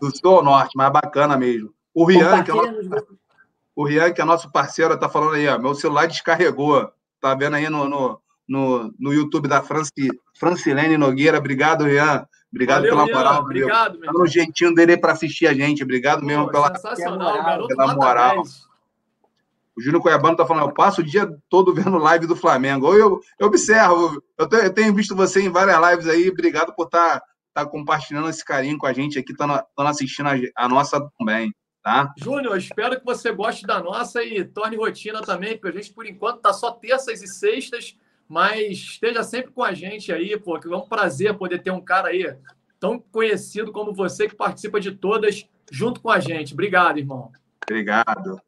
Do 0.00 0.16
sul 0.16 0.36
ao 0.36 0.44
norte, 0.44 0.72
mas 0.74 0.92
bacana 0.92 1.36
mesmo. 1.36 1.74
O 1.92 2.04
Rian, 2.04 2.42
que 2.42 2.50
é 2.50 2.54
o 2.54 2.56
nosso, 2.56 3.18
o 3.76 3.84
Rian, 3.86 4.12
que 4.12 4.20
é 4.20 4.24
nosso 4.24 4.50
parceiro, 4.50 4.98
tá 4.98 5.08
falando 5.08 5.34
aí, 5.34 5.48
ó, 5.48 5.58
meu 5.58 5.74
celular 5.74 6.06
descarregou. 6.06 6.90
Tá 7.20 7.34
vendo 7.34 7.56
aí 7.56 7.68
no, 7.68 7.88
no, 7.88 8.20
no, 8.48 8.94
no 8.98 9.12
YouTube 9.12 9.48
da 9.48 9.62
Franci, 9.62 10.08
Francilene 10.38 10.96
Nogueira. 10.96 11.38
Obrigado, 11.38 11.84
Rian. 11.84 12.26
Obrigado 12.52 12.82
Valeu, 12.82 13.06
pela 13.06 13.06
moral. 13.06 13.32
Rian. 13.32 13.64
Obrigado, 13.64 13.98
meu. 13.98 14.12
Pelo 14.12 14.26
jeitinho 14.26 14.74
dele 14.74 14.96
para 14.96 15.12
assistir 15.12 15.46
a 15.46 15.54
gente. 15.54 15.82
Obrigado 15.82 16.20
Pô, 16.20 16.26
mesmo 16.26 16.50
pela, 16.50 16.68
moral, 16.70 17.66
pela 17.68 17.94
moral. 17.94 18.42
O 19.76 19.80
Júnior 19.80 20.02
Cuiabano 20.02 20.36
tá 20.36 20.44
falando, 20.44 20.66
eu 20.68 20.74
passo 20.74 21.00
o 21.00 21.04
dia 21.04 21.30
todo 21.48 21.72
vendo 21.72 21.96
live 21.96 22.26
do 22.26 22.36
Flamengo. 22.36 22.92
Eu, 22.92 23.20
eu 23.38 23.46
observo, 23.46 24.22
eu, 24.36 24.48
te, 24.48 24.56
eu 24.56 24.74
tenho 24.74 24.94
visto 24.94 25.14
você 25.14 25.40
em 25.40 25.48
várias 25.48 25.80
lives 25.90 26.08
aí. 26.08 26.28
Obrigado 26.28 26.74
por 26.74 26.86
estar 26.86 27.20
tá, 27.20 27.26
tá 27.54 27.66
compartilhando 27.66 28.28
esse 28.28 28.44
carinho 28.44 28.76
com 28.76 28.86
a 28.86 28.92
gente 28.92 29.18
aqui, 29.18 29.32
estando 29.32 29.62
assistindo 29.78 30.28
a, 30.28 30.64
a 30.64 30.68
nossa 30.68 31.00
também. 31.18 31.54
Tá? 31.82 32.12
Júnior, 32.18 32.58
espero 32.58 32.98
que 32.98 33.06
você 33.06 33.32
goste 33.32 33.66
da 33.66 33.82
nossa 33.82 34.22
e 34.22 34.44
torne 34.44 34.76
rotina 34.76 35.22
também, 35.22 35.56
porque 35.56 35.78
a 35.78 35.80
gente, 35.80 35.94
por 35.94 36.04
enquanto, 36.04 36.42
tá 36.42 36.52
só 36.52 36.72
terças 36.72 37.22
e 37.22 37.26
sextas, 37.26 37.96
mas 38.30 38.78
esteja 38.78 39.24
sempre 39.24 39.50
com 39.50 39.64
a 39.64 39.74
gente 39.74 40.12
aí, 40.12 40.38
pô, 40.38 40.56
que 40.60 40.72
é 40.72 40.76
um 40.76 40.86
prazer 40.86 41.36
poder 41.36 41.60
ter 41.60 41.72
um 41.72 41.80
cara 41.80 42.10
aí 42.10 42.32
tão 42.78 42.96
conhecido 42.96 43.72
como 43.72 43.92
você, 43.92 44.28
que 44.28 44.36
participa 44.36 44.78
de 44.78 44.92
todas, 44.92 45.48
junto 45.68 46.00
com 46.00 46.08
a 46.08 46.20
gente. 46.20 46.52
Obrigado, 46.52 47.00
irmão. 47.00 47.32
Obrigado. 47.68 48.40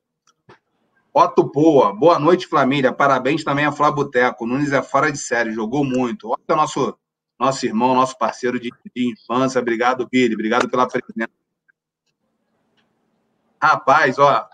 Otto 1.12 1.50
Poa, 1.50 1.92
boa 1.92 2.16
noite, 2.20 2.46
família. 2.46 2.92
Parabéns 2.92 3.42
também 3.42 3.64
a 3.64 3.72
Flávio 3.72 4.04
Boteco. 4.04 4.46
Nunes 4.46 4.70
é 4.70 4.80
fora 4.80 5.10
de 5.10 5.18
série, 5.18 5.50
jogou 5.50 5.84
muito. 5.84 6.30
Otto 6.30 6.52
é 6.52 6.54
nosso, 6.54 6.96
nosso 7.36 7.66
irmão, 7.66 7.92
nosso 7.92 8.16
parceiro 8.16 8.60
de, 8.60 8.70
de 8.94 9.10
infância. 9.10 9.60
Obrigado, 9.60 10.08
Billy. 10.08 10.34
Obrigado 10.34 10.70
pela 10.70 10.86
presença. 10.86 11.28
Rapaz, 13.60 14.16
ó, 14.20 14.48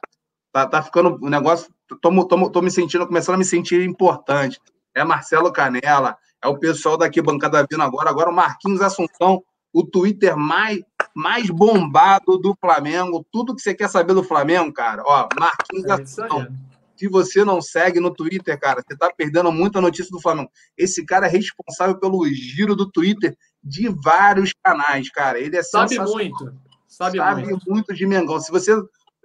tá, 0.51 0.67
tá 0.67 0.83
ficando 0.83 1.19
o 1.21 1.29
negócio. 1.29 1.71
Tô, 1.87 2.27
tô, 2.27 2.51
tô 2.51 2.63
me 2.63 2.71
sentindo, 2.71 3.07
começando 3.07 3.35
a 3.35 3.39
me 3.39 3.45
sentir 3.45 3.87
importante. 3.87 4.59
É 4.99 5.05
Marcelo 5.05 5.53
Canela, 5.53 6.17
é 6.43 6.49
o 6.49 6.59
pessoal 6.59 6.97
daqui, 6.97 7.21
bancada 7.21 7.67
vindo 7.71 7.83
agora. 7.83 8.11
Agora 8.11 8.31
o 8.31 8.35
Marquinhos 8.35 8.81
Assunção, 8.81 9.43
o 9.73 9.85
Twitter 9.85 10.37
mais, 10.37 10.81
mais 11.15 11.51
bombado 11.51 12.39
do 12.39 12.57
Flamengo. 12.61 13.27
Tudo 13.31 13.55
que 13.55 13.63
você 13.63 13.75
quer 13.75 13.89
saber 13.89 14.15
do 14.15 14.23
Flamengo, 14.23 14.73
cara, 14.73 15.03
ó, 15.05 15.29
Marquinhos 15.39 15.87
é 15.87 15.93
Assunção. 15.93 16.49
Se 16.97 17.09
você 17.09 17.45
não 17.45 17.63
segue 17.63 18.01
no 18.01 18.13
Twitter, 18.13 18.59
cara, 18.59 18.83
você 18.83 18.97
tá 18.97 19.13
perdendo 19.17 19.53
muita 19.53 19.81
notícia 19.81 20.11
do 20.11 20.21
Flamengo. 20.21 20.51
Esse 20.77 21.05
cara 21.07 21.27
é 21.27 21.31
responsável 21.31 21.97
pelo 22.01 22.27
giro 22.27 22.75
do 22.75 22.91
Twitter 22.91 23.37
de 23.63 23.89
vários 23.89 24.53
canais, 24.65 25.09
cara. 25.11 25.39
Ele 25.39 25.57
é 25.57 25.63
Sabe 25.63 25.97
muito. 26.01 26.53
Sabe, 26.89 27.19
sabe 27.19 27.45
muito. 27.45 27.71
muito 27.71 27.95
de 27.95 28.05
Mengão. 28.05 28.41
Se 28.41 28.51
você 28.51 28.75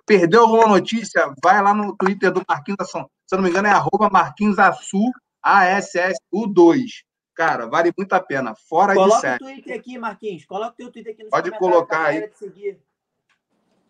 Perdeu 0.06 0.42
alguma 0.42 0.68
notícia? 0.68 1.34
Vai 1.42 1.62
lá 1.62 1.74
no 1.74 1.96
Twitter 1.96 2.32
do 2.32 2.44
Marquinhos 2.48 2.80
Assunção. 2.82 3.10
Se 3.26 3.36
eu 3.36 3.38
não 3.38 3.44
me 3.44 3.50
engano, 3.50 3.68
é 3.68 3.72
arroba 3.72 4.10
Marquinhos 4.10 4.60
Assu, 4.60 5.12
ASSU2. 5.46 7.04
Cara, 7.36 7.68
vale 7.68 7.92
muito 7.98 8.14
a 8.14 8.20
pena. 8.20 8.54
Fora 8.56 8.94
Coloca 8.94 9.16
de 9.16 9.22
série. 9.22 9.40
Coloca 9.40 9.52
o 9.52 9.56
Twitter 9.56 9.80
aqui, 9.80 9.98
Marquinhos. 9.98 10.46
Coloca 10.46 10.72
o 10.72 10.76
teu 10.76 10.92
Twitter 10.92 11.14
aqui 11.14 11.24
no 11.24 11.30
Pode 11.30 11.52
colocar 11.58 12.06
aí. 12.06 12.30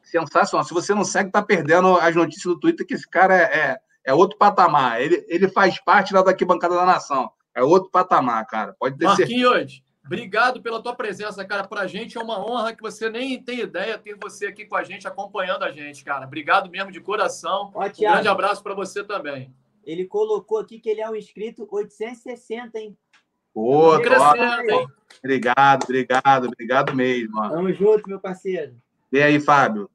Sensacional. 0.02 0.66
Se 0.66 0.74
você 0.74 0.94
não 0.94 1.04
segue, 1.04 1.32
tá 1.32 1.42
perdendo 1.42 1.98
as 1.98 2.16
notícias 2.16 2.46
do 2.46 2.60
Twitter, 2.60 2.86
que 2.86 2.94
esse 2.94 3.08
cara 3.08 3.36
é, 3.36 3.58
é, 3.58 3.80
é 4.06 4.13
outro 4.13 4.38
patamar. 4.38 5.02
Ele, 5.02 5.26
ele 5.28 5.50
faz 5.50 5.80
parte 5.80 6.13
da 6.13 6.22
daqui 6.22 6.46
bancada 6.46 6.76
da 6.76 6.86
nação. 6.86 7.32
É 7.54 7.62
outro 7.62 7.89
patamar, 7.89 8.46
cara. 8.48 8.76
Pode 8.80 8.98
ter 8.98 9.06
Marquinhos, 9.06 9.54
certeza. 9.54 9.84
Obrigado 10.06 10.62
pela 10.62 10.82
tua 10.82 10.94
presença, 10.96 11.46
cara. 11.46 11.66
Para 11.66 11.82
a 11.82 11.88
gente 11.88 12.18
é 12.18 12.22
uma 12.22 12.39
honra 12.39 12.74
que 12.74 12.82
você 12.82 13.10
nem 13.10 13.42
tem 13.42 13.62
ideia 13.62 13.98
ter 13.98 14.18
você 14.22 14.48
aqui 14.48 14.66
com 14.66 14.76
a 14.76 14.84
gente, 14.84 15.08
acompanhando 15.08 15.63
a 15.63 15.72
gente, 15.72 16.04
cara. 16.04 16.26
Obrigado 16.26 16.70
mesmo 16.70 16.92
de 16.92 17.00
coração. 17.00 17.72
Ó, 17.74 17.86
um 17.86 17.89
grande 17.89 18.28
abraço 18.28 18.62
para 18.62 18.74
você 18.74 19.04
também. 19.04 19.54
Ele 19.86 20.06
colocou 20.06 20.58
aqui 20.58 20.80
que 20.80 20.89
ele 20.89 21.02
é 21.02 21.10
um 21.10 21.15
inscrito 21.15 21.67
860, 21.69 22.80
hein? 22.80 22.98
Pô, 23.54 24.00
crescendo, 24.00 24.72
hein? 24.72 24.88
Obrigado, 25.19 25.84
obrigado, 25.84 26.48
obrigado 26.48 26.96
mesmo. 26.96 27.39
Ó. 27.39 27.50
Tamo 27.50 27.72
junto, 27.74 28.10
meu 28.10 28.19
parceiro. 28.19 28.76
E 29.12 29.22
aí, 29.22 29.39
Fábio? 29.39 29.89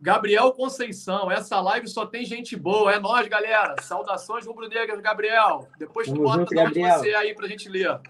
Gabriel 0.00 0.52
Conceição, 0.52 1.30
essa 1.30 1.60
live 1.60 1.88
só 1.88 2.04
tem 2.04 2.26
gente 2.26 2.56
boa. 2.56 2.92
É 2.92 2.98
nós, 2.98 3.26
galera. 3.28 3.74
Saudações 3.80 4.46
rubro-negras, 4.46 5.00
Gabriel. 5.00 5.68
Depois 5.78 6.08
tu 6.08 6.20
bota 6.20 6.40
junto, 6.40 6.60
onde 6.60 6.80
você 6.80 7.14
aí 7.14 7.34
pra 7.34 7.48
gente 7.48 7.68
ler. 7.68 8.00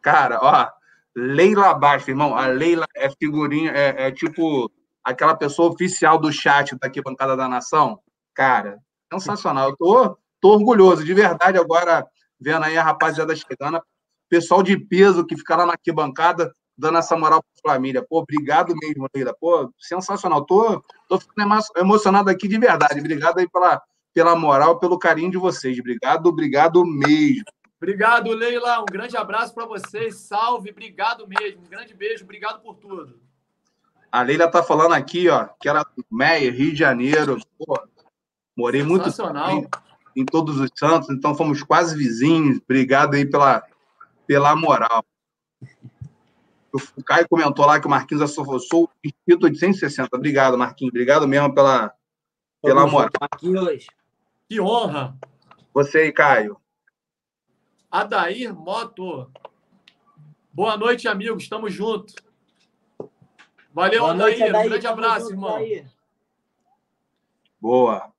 Cara, 0.00 0.38
ó, 0.40 0.70
Leila 1.16 1.74
Baixo, 1.74 2.10
irmão. 2.10 2.36
A 2.36 2.46
Leila 2.46 2.86
é 2.94 3.10
figurinha, 3.10 3.72
é, 3.72 4.06
é, 4.06 4.12
tipo 4.12 4.70
aquela 5.02 5.34
pessoa 5.34 5.72
oficial 5.72 6.18
do 6.18 6.30
chat 6.30 6.76
daqui, 6.78 7.02
Bancada 7.02 7.36
da 7.36 7.48
Nação. 7.48 7.98
Cara, 8.34 8.78
sensacional. 9.20 9.70
Eu 9.70 9.76
tô, 9.76 10.18
tô 10.40 10.50
orgulhoso, 10.50 11.04
de 11.04 11.14
verdade, 11.14 11.58
agora, 11.58 12.06
vendo 12.40 12.64
aí 12.64 12.76
a 12.76 12.82
rapaziada 12.82 13.34
chegando. 13.34 13.80
Pessoal 14.28 14.62
de 14.62 14.76
peso 14.78 15.24
que 15.24 15.36
fica 15.36 15.56
lá 15.56 15.66
na 15.66 15.72
arquibancada, 15.72 16.52
dando 16.76 16.98
essa 16.98 17.16
moral 17.16 17.42
para 17.42 17.72
a 17.72 17.74
família. 17.74 18.04
Pô, 18.06 18.18
obrigado 18.18 18.74
mesmo, 18.76 19.08
Leila. 19.14 19.34
Pô, 19.40 19.72
sensacional. 19.78 20.44
Tô, 20.44 20.82
tô 21.08 21.18
ficando 21.20 21.54
emocionado 21.76 22.28
aqui 22.28 22.48
de 22.48 22.58
verdade. 22.58 22.98
Obrigado 22.98 23.38
aí 23.38 23.48
pela, 23.48 23.80
pela 24.12 24.36
moral, 24.36 24.78
pelo 24.78 24.98
carinho 24.98 25.30
de 25.30 25.38
vocês. 25.38 25.78
Obrigado, 25.78 26.26
obrigado 26.26 26.84
mesmo. 26.84 27.44
Obrigado, 27.76 28.32
Leila. 28.32 28.80
Um 28.80 28.86
grande 28.86 29.16
abraço 29.16 29.54
para 29.54 29.66
vocês. 29.66 30.16
Salve, 30.16 30.70
obrigado 30.70 31.26
mesmo. 31.26 31.62
Um 31.62 31.68
grande 31.68 31.94
beijo, 31.94 32.24
obrigado 32.24 32.60
por 32.60 32.74
tudo. 32.76 33.20
A 34.10 34.22
Leila 34.22 34.50
tá 34.50 34.62
falando 34.62 34.94
aqui, 34.94 35.28
ó, 35.28 35.46
que 35.60 35.68
era 35.68 35.82
do 35.82 36.04
Meia, 36.10 36.50
Rio 36.50 36.72
de 36.72 36.78
Janeiro. 36.78 37.38
Pô, 37.58 37.78
morei 38.56 38.82
muito 38.82 39.08
em, 39.08 40.22
em 40.22 40.24
Todos 40.24 40.58
os 40.58 40.70
Santos, 40.74 41.10
então 41.10 41.34
fomos 41.34 41.62
quase 41.62 41.96
vizinhos. 41.96 42.58
Obrigado 42.64 43.14
aí 43.14 43.26
pela, 43.26 43.62
pela 44.26 44.56
moral. 44.56 45.04
O 46.96 47.02
Caio 47.02 47.26
comentou 47.28 47.64
lá 47.64 47.80
que 47.80 47.86
o 47.86 47.90
Marquinhos 47.90 48.22
associou 48.22 48.84
o 48.84 48.90
inscrito 49.04 49.46
860. 49.46 50.14
Obrigado, 50.14 50.58
Marquinhos. 50.58 50.90
Obrigado 50.90 51.26
mesmo 51.26 51.54
pela, 51.54 51.94
pela 52.62 52.86
moral. 52.86 53.10
Marquinhos. 53.20 53.86
Que 54.48 54.60
honra. 54.60 55.16
Você 55.72 55.98
aí, 55.98 56.12
Caio. 56.12 56.58
Adair 57.90 58.54
Moto. 58.54 59.30
Boa 60.52 60.76
noite, 60.76 61.08
amigos. 61.08 61.44
Estamos 61.44 61.72
juntos. 61.72 62.14
Valeu, 63.72 64.00
Boa 64.00 64.12
Adair. 64.12 64.38
Noite, 64.38 64.42
Adair. 64.42 64.66
Um 64.66 64.68
grande 64.68 64.86
abraço, 64.86 65.30
irmão. 65.30 65.56
Adair. 65.56 65.86
Boa. 67.60 68.15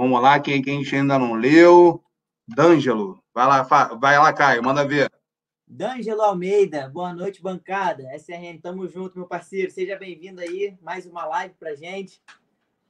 Vamos 0.00 0.22
lá, 0.22 0.40
quem, 0.40 0.62
quem 0.62 0.82
ainda 0.94 1.18
não 1.18 1.34
leu. 1.34 2.02
D'Angelo. 2.48 3.22
Vai 3.34 3.46
lá, 3.46 3.62
vai 4.00 4.18
lá, 4.18 4.32
Caio. 4.32 4.64
Manda 4.64 4.82
ver. 4.82 5.12
D'Angelo 5.68 6.22
Almeida, 6.22 6.88
boa 6.88 7.12
noite, 7.12 7.42
bancada. 7.42 8.04
SRN, 8.16 8.58
tamo 8.62 8.88
junto, 8.88 9.18
meu 9.18 9.26
parceiro. 9.26 9.70
Seja 9.70 9.98
bem-vindo 9.98 10.40
aí. 10.40 10.74
Mais 10.80 11.04
uma 11.04 11.26
live 11.26 11.54
pra 11.60 11.74
gente. 11.74 12.18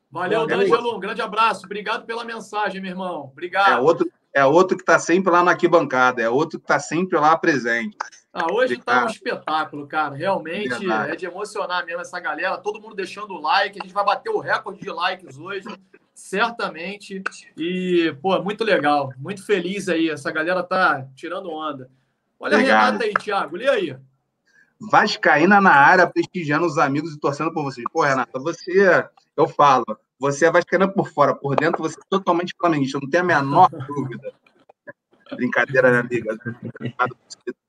Valeu, 0.08 0.46
D'Angelo. 0.46 0.94
Um 0.94 1.00
grande 1.00 1.20
abraço. 1.20 1.66
Obrigado 1.66 2.06
pela 2.06 2.24
mensagem, 2.24 2.80
meu 2.80 2.92
irmão. 2.92 3.24
Obrigado. 3.32 3.72
É, 3.72 3.80
outro, 3.80 4.08
é 4.32 4.44
outro 4.44 4.76
que 4.76 4.84
está 4.84 5.00
sempre 5.00 5.32
lá 5.32 5.42
na 5.42 5.50
arquibancada, 5.50 6.22
é 6.22 6.30
outro 6.30 6.60
que 6.60 6.64
está 6.64 6.78
sempre 6.78 7.18
lá 7.18 7.36
presente. 7.36 7.96
Ah, 8.32 8.46
hoje 8.52 8.74
está 8.74 9.04
um 9.04 9.08
espetáculo, 9.08 9.88
cara. 9.88 10.14
Realmente 10.14 10.68
Verdade. 10.68 11.10
é 11.10 11.16
de 11.16 11.26
emocionar 11.26 11.84
mesmo 11.84 12.02
essa 12.02 12.20
galera. 12.20 12.56
Todo 12.58 12.80
mundo 12.80 12.94
deixando 12.94 13.34
o 13.34 13.40
like. 13.40 13.80
A 13.80 13.82
gente 13.82 13.92
vai 13.92 14.04
bater 14.04 14.30
o 14.30 14.38
recorde 14.38 14.80
de 14.80 14.90
likes 14.90 15.36
hoje, 15.36 15.66
certamente. 16.20 17.22
E, 17.56 18.14
pô, 18.20 18.40
muito 18.42 18.62
legal. 18.62 19.12
Muito 19.16 19.44
feliz 19.44 19.88
aí. 19.88 20.11
Essa 20.11 20.30
galera 20.30 20.62
tá 20.62 21.06
tirando 21.14 21.50
onda. 21.50 21.90
Olha 22.38 22.56
Obrigado. 22.56 22.78
a 22.78 22.87
Renata 22.87 23.04
aí, 23.04 23.14
Thiago. 23.14 23.56
Lê 23.56 23.68
aí. 23.68 23.96
Vascaína 24.80 25.61
na 25.61 25.72
área, 25.72 26.06
prestigiando 26.06 26.66
os 26.66 26.78
amigos 26.78 27.14
e 27.14 27.20
torcendo 27.20 27.52
por 27.52 27.64
vocês. 27.64 27.85
Pô, 27.92 28.02
Renata, 28.02 28.38
você, 28.38 29.06
eu 29.37 29.46
falo, 29.46 29.85
você 30.18 30.46
é 30.46 30.50
vascaína 30.50 30.88
por 30.88 31.09
fora, 31.09 31.35
por 31.35 31.54
dentro 31.54 31.83
você 31.83 31.98
é 31.98 32.02
totalmente 32.09 32.54
flamenguista, 32.59 32.98
não 33.00 33.11
tem 33.11 33.20
a 33.20 33.24
menor 33.24 33.68
dúvida. 33.87 34.33
Brincadeira, 35.35 35.92
né, 35.92 35.98
amiga? 36.00 36.37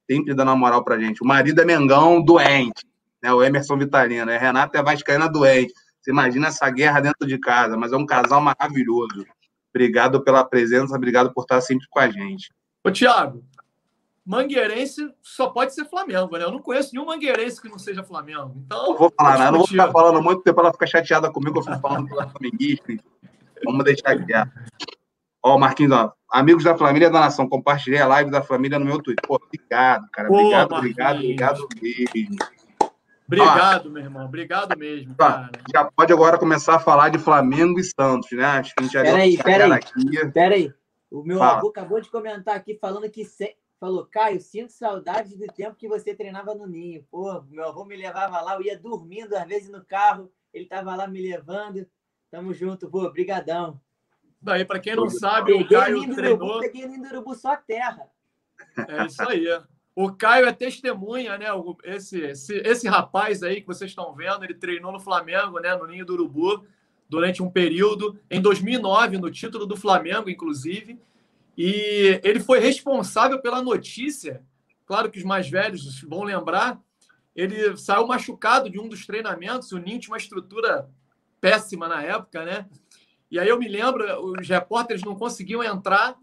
Sempre 0.09 0.33
dando 0.33 0.49
uma 0.49 0.55
moral 0.55 0.83
pra 0.83 0.99
gente. 0.99 1.21
O 1.21 1.25
marido 1.25 1.61
é 1.61 1.65
Mengão 1.65 2.21
doente, 2.21 2.85
né? 3.21 3.31
O 3.33 3.43
Emerson 3.43 3.77
Vitalino. 3.77 4.31
A 4.31 4.37
Renata 4.37 4.77
é 4.77 4.83
vascaína 4.83 5.27
doente. 5.27 5.73
Você 6.01 6.11
imagina 6.11 6.47
essa 6.47 6.69
guerra 6.69 6.99
dentro 6.99 7.27
de 7.27 7.37
casa, 7.37 7.77
mas 7.77 7.93
é 7.93 7.97
um 7.97 8.05
casal 8.05 8.41
maravilhoso. 8.41 9.25
Obrigado 9.73 10.23
pela 10.23 10.43
presença, 10.43 10.95
obrigado 10.95 11.31
por 11.33 11.43
estar 11.43 11.61
sempre 11.61 11.87
com 11.89 11.99
a 11.99 12.09
gente. 12.09 12.51
Ô, 12.83 12.89
Tiago, 12.89 13.43
mangueirense 14.25 15.13
só 15.21 15.49
pode 15.49 15.73
ser 15.73 15.85
Flamengo, 15.85 16.37
né? 16.37 16.43
Eu 16.43 16.51
não 16.51 16.59
conheço 16.59 16.93
nenhum 16.93 17.05
mangueirense 17.05 17.61
que 17.61 17.69
não 17.69 17.77
seja 17.77 18.03
Flamengo. 18.03 18.53
Então, 18.65 18.89
não 18.89 18.97
vou 18.97 19.13
falar 19.15 19.37
nada, 19.37 19.51
não 19.51 19.59
vou 19.59 19.67
ficar 19.67 19.91
falando 19.91 20.21
muito 20.21 20.41
tempo, 20.41 20.59
ela 20.59 20.73
fica 20.73 20.87
chateada 20.87 21.31
comigo, 21.31 21.59
eu 21.59 21.63
fico 21.63 21.79
falando 21.79 22.07
pela 22.07 22.27
flamenguista. 22.27 22.93
Vamos 23.63 23.83
deixar 23.85 24.11
aqui. 24.11 24.33
Ó, 25.43 25.57
Marquinhos, 25.57 25.91
ó, 25.91 26.13
amigos 26.31 26.63
da 26.63 26.77
família 26.77 27.09
da 27.09 27.19
nação, 27.19 27.47
compartilhei 27.47 27.99
a 27.99 28.07
live 28.07 28.31
da 28.31 28.41
família 28.41 28.79
no 28.79 28.85
meu 28.85 29.01
Twitter. 29.01 29.23
Pô, 29.27 29.35
obrigado, 29.35 30.07
cara. 30.11 30.27
Pô, 30.27 30.35
obrigado, 30.35 30.71
obrigado, 30.73 31.15
obrigado 31.17 31.67
mesmo. 31.81 32.37
Obrigado, 33.31 33.85
ó, 33.87 33.89
meu 33.89 34.03
irmão. 34.03 34.25
Obrigado 34.25 34.77
mesmo, 34.77 35.15
cara. 35.15 35.51
Já 35.73 35.85
pode 35.85 36.11
agora 36.11 36.37
começar 36.37 36.75
a 36.75 36.79
falar 36.79 37.09
de 37.09 37.17
Flamengo 37.17 37.79
e 37.79 37.83
Santos, 37.83 38.29
né? 38.31 38.43
Acho 38.43 38.75
que 38.75 38.81
a 38.81 38.83
gente 38.83 38.93
já 38.93 39.01
peraí, 39.01 39.37
peraí, 39.37 39.71
aqui. 39.71 40.31
Peraí. 40.31 40.73
O 41.09 41.23
meu 41.23 41.39
Fala. 41.39 41.57
avô 41.57 41.69
acabou 41.69 42.01
de 42.01 42.09
comentar 42.09 42.55
aqui 42.55 42.77
falando 42.79 43.09
que 43.09 43.23
se... 43.23 43.55
falou, 43.79 44.05
Caio, 44.05 44.39
sinto 44.41 44.71
saudades 44.71 45.37
do 45.37 45.47
tempo 45.47 45.75
que 45.75 45.87
você 45.87 46.13
treinava 46.13 46.53
no 46.53 46.67
ninho. 46.67 47.05
Pô, 47.09 47.41
meu 47.49 47.67
avô 47.67 47.85
me 47.85 47.95
levava 47.95 48.41
lá, 48.41 48.55
eu 48.55 48.63
ia 48.63 48.77
dormindo 48.77 49.35
às 49.35 49.47
vezes 49.47 49.69
no 49.69 49.83
carro, 49.83 50.31
ele 50.53 50.65
tava 50.65 50.95
lá 50.95 51.07
me 51.07 51.21
levando. 51.21 51.87
Tamo 52.29 52.53
junto, 52.53 52.89
vô, 52.89 53.09
brigadão. 53.09 53.79
Daí, 54.41 54.65
para 54.65 54.79
quem 54.79 54.95
não 54.95 55.09
sabe, 55.09 55.53
o 55.53 55.67
Caio 55.67 56.15
treinou. 56.15 56.59
Peguei 56.59 56.85
lindo 56.85 57.07
urubu 57.07 57.35
só 57.35 57.55
terra. 57.55 58.09
É 58.87 59.05
isso 59.05 59.21
aí. 59.23 59.45
O 59.95 60.11
Caio 60.11 60.47
é 60.47 60.53
testemunha, 60.53 61.37
né? 61.37 61.47
Esse, 61.83 62.19
esse, 62.21 62.55
esse 62.59 62.87
rapaz 62.87 63.43
aí 63.43 63.59
que 63.61 63.67
vocês 63.67 63.91
estão 63.91 64.13
vendo, 64.13 64.43
ele 64.43 64.53
treinou 64.53 64.91
no 64.91 64.99
Flamengo, 64.99 65.59
né? 65.59 65.75
No 65.75 65.85
Ninho 65.85 66.05
do 66.05 66.13
Urubu, 66.13 66.65
durante 67.09 67.43
um 67.43 67.51
período, 67.51 68.17
em 68.29 68.39
2009, 68.39 69.17
no 69.17 69.29
título 69.29 69.65
do 69.65 69.75
Flamengo, 69.75 70.29
inclusive. 70.29 70.97
E 71.57 72.21
ele 72.23 72.39
foi 72.39 72.59
responsável 72.59 73.41
pela 73.41 73.61
notícia. 73.61 74.41
Claro 74.85 75.11
que 75.11 75.19
os 75.19 75.25
mais 75.25 75.49
velhos 75.49 76.01
vão 76.03 76.23
lembrar. 76.23 76.79
Ele 77.35 77.75
saiu 77.75 78.07
machucado 78.07 78.69
de 78.69 78.79
um 78.79 78.87
dos 78.87 79.05
treinamentos. 79.05 79.71
O 79.73 79.77
Ninho 79.77 79.99
tinha 79.99 80.13
uma 80.13 80.17
estrutura 80.17 80.89
péssima 81.41 81.89
na 81.89 82.01
época, 82.01 82.45
né? 82.45 82.69
E 83.29 83.39
aí 83.39 83.47
eu 83.47 83.59
me 83.59 83.67
lembro, 83.67 84.03
os 84.25 84.47
repórteres 84.47 85.03
não 85.03 85.15
conseguiam 85.15 85.63
entrar 85.63 86.17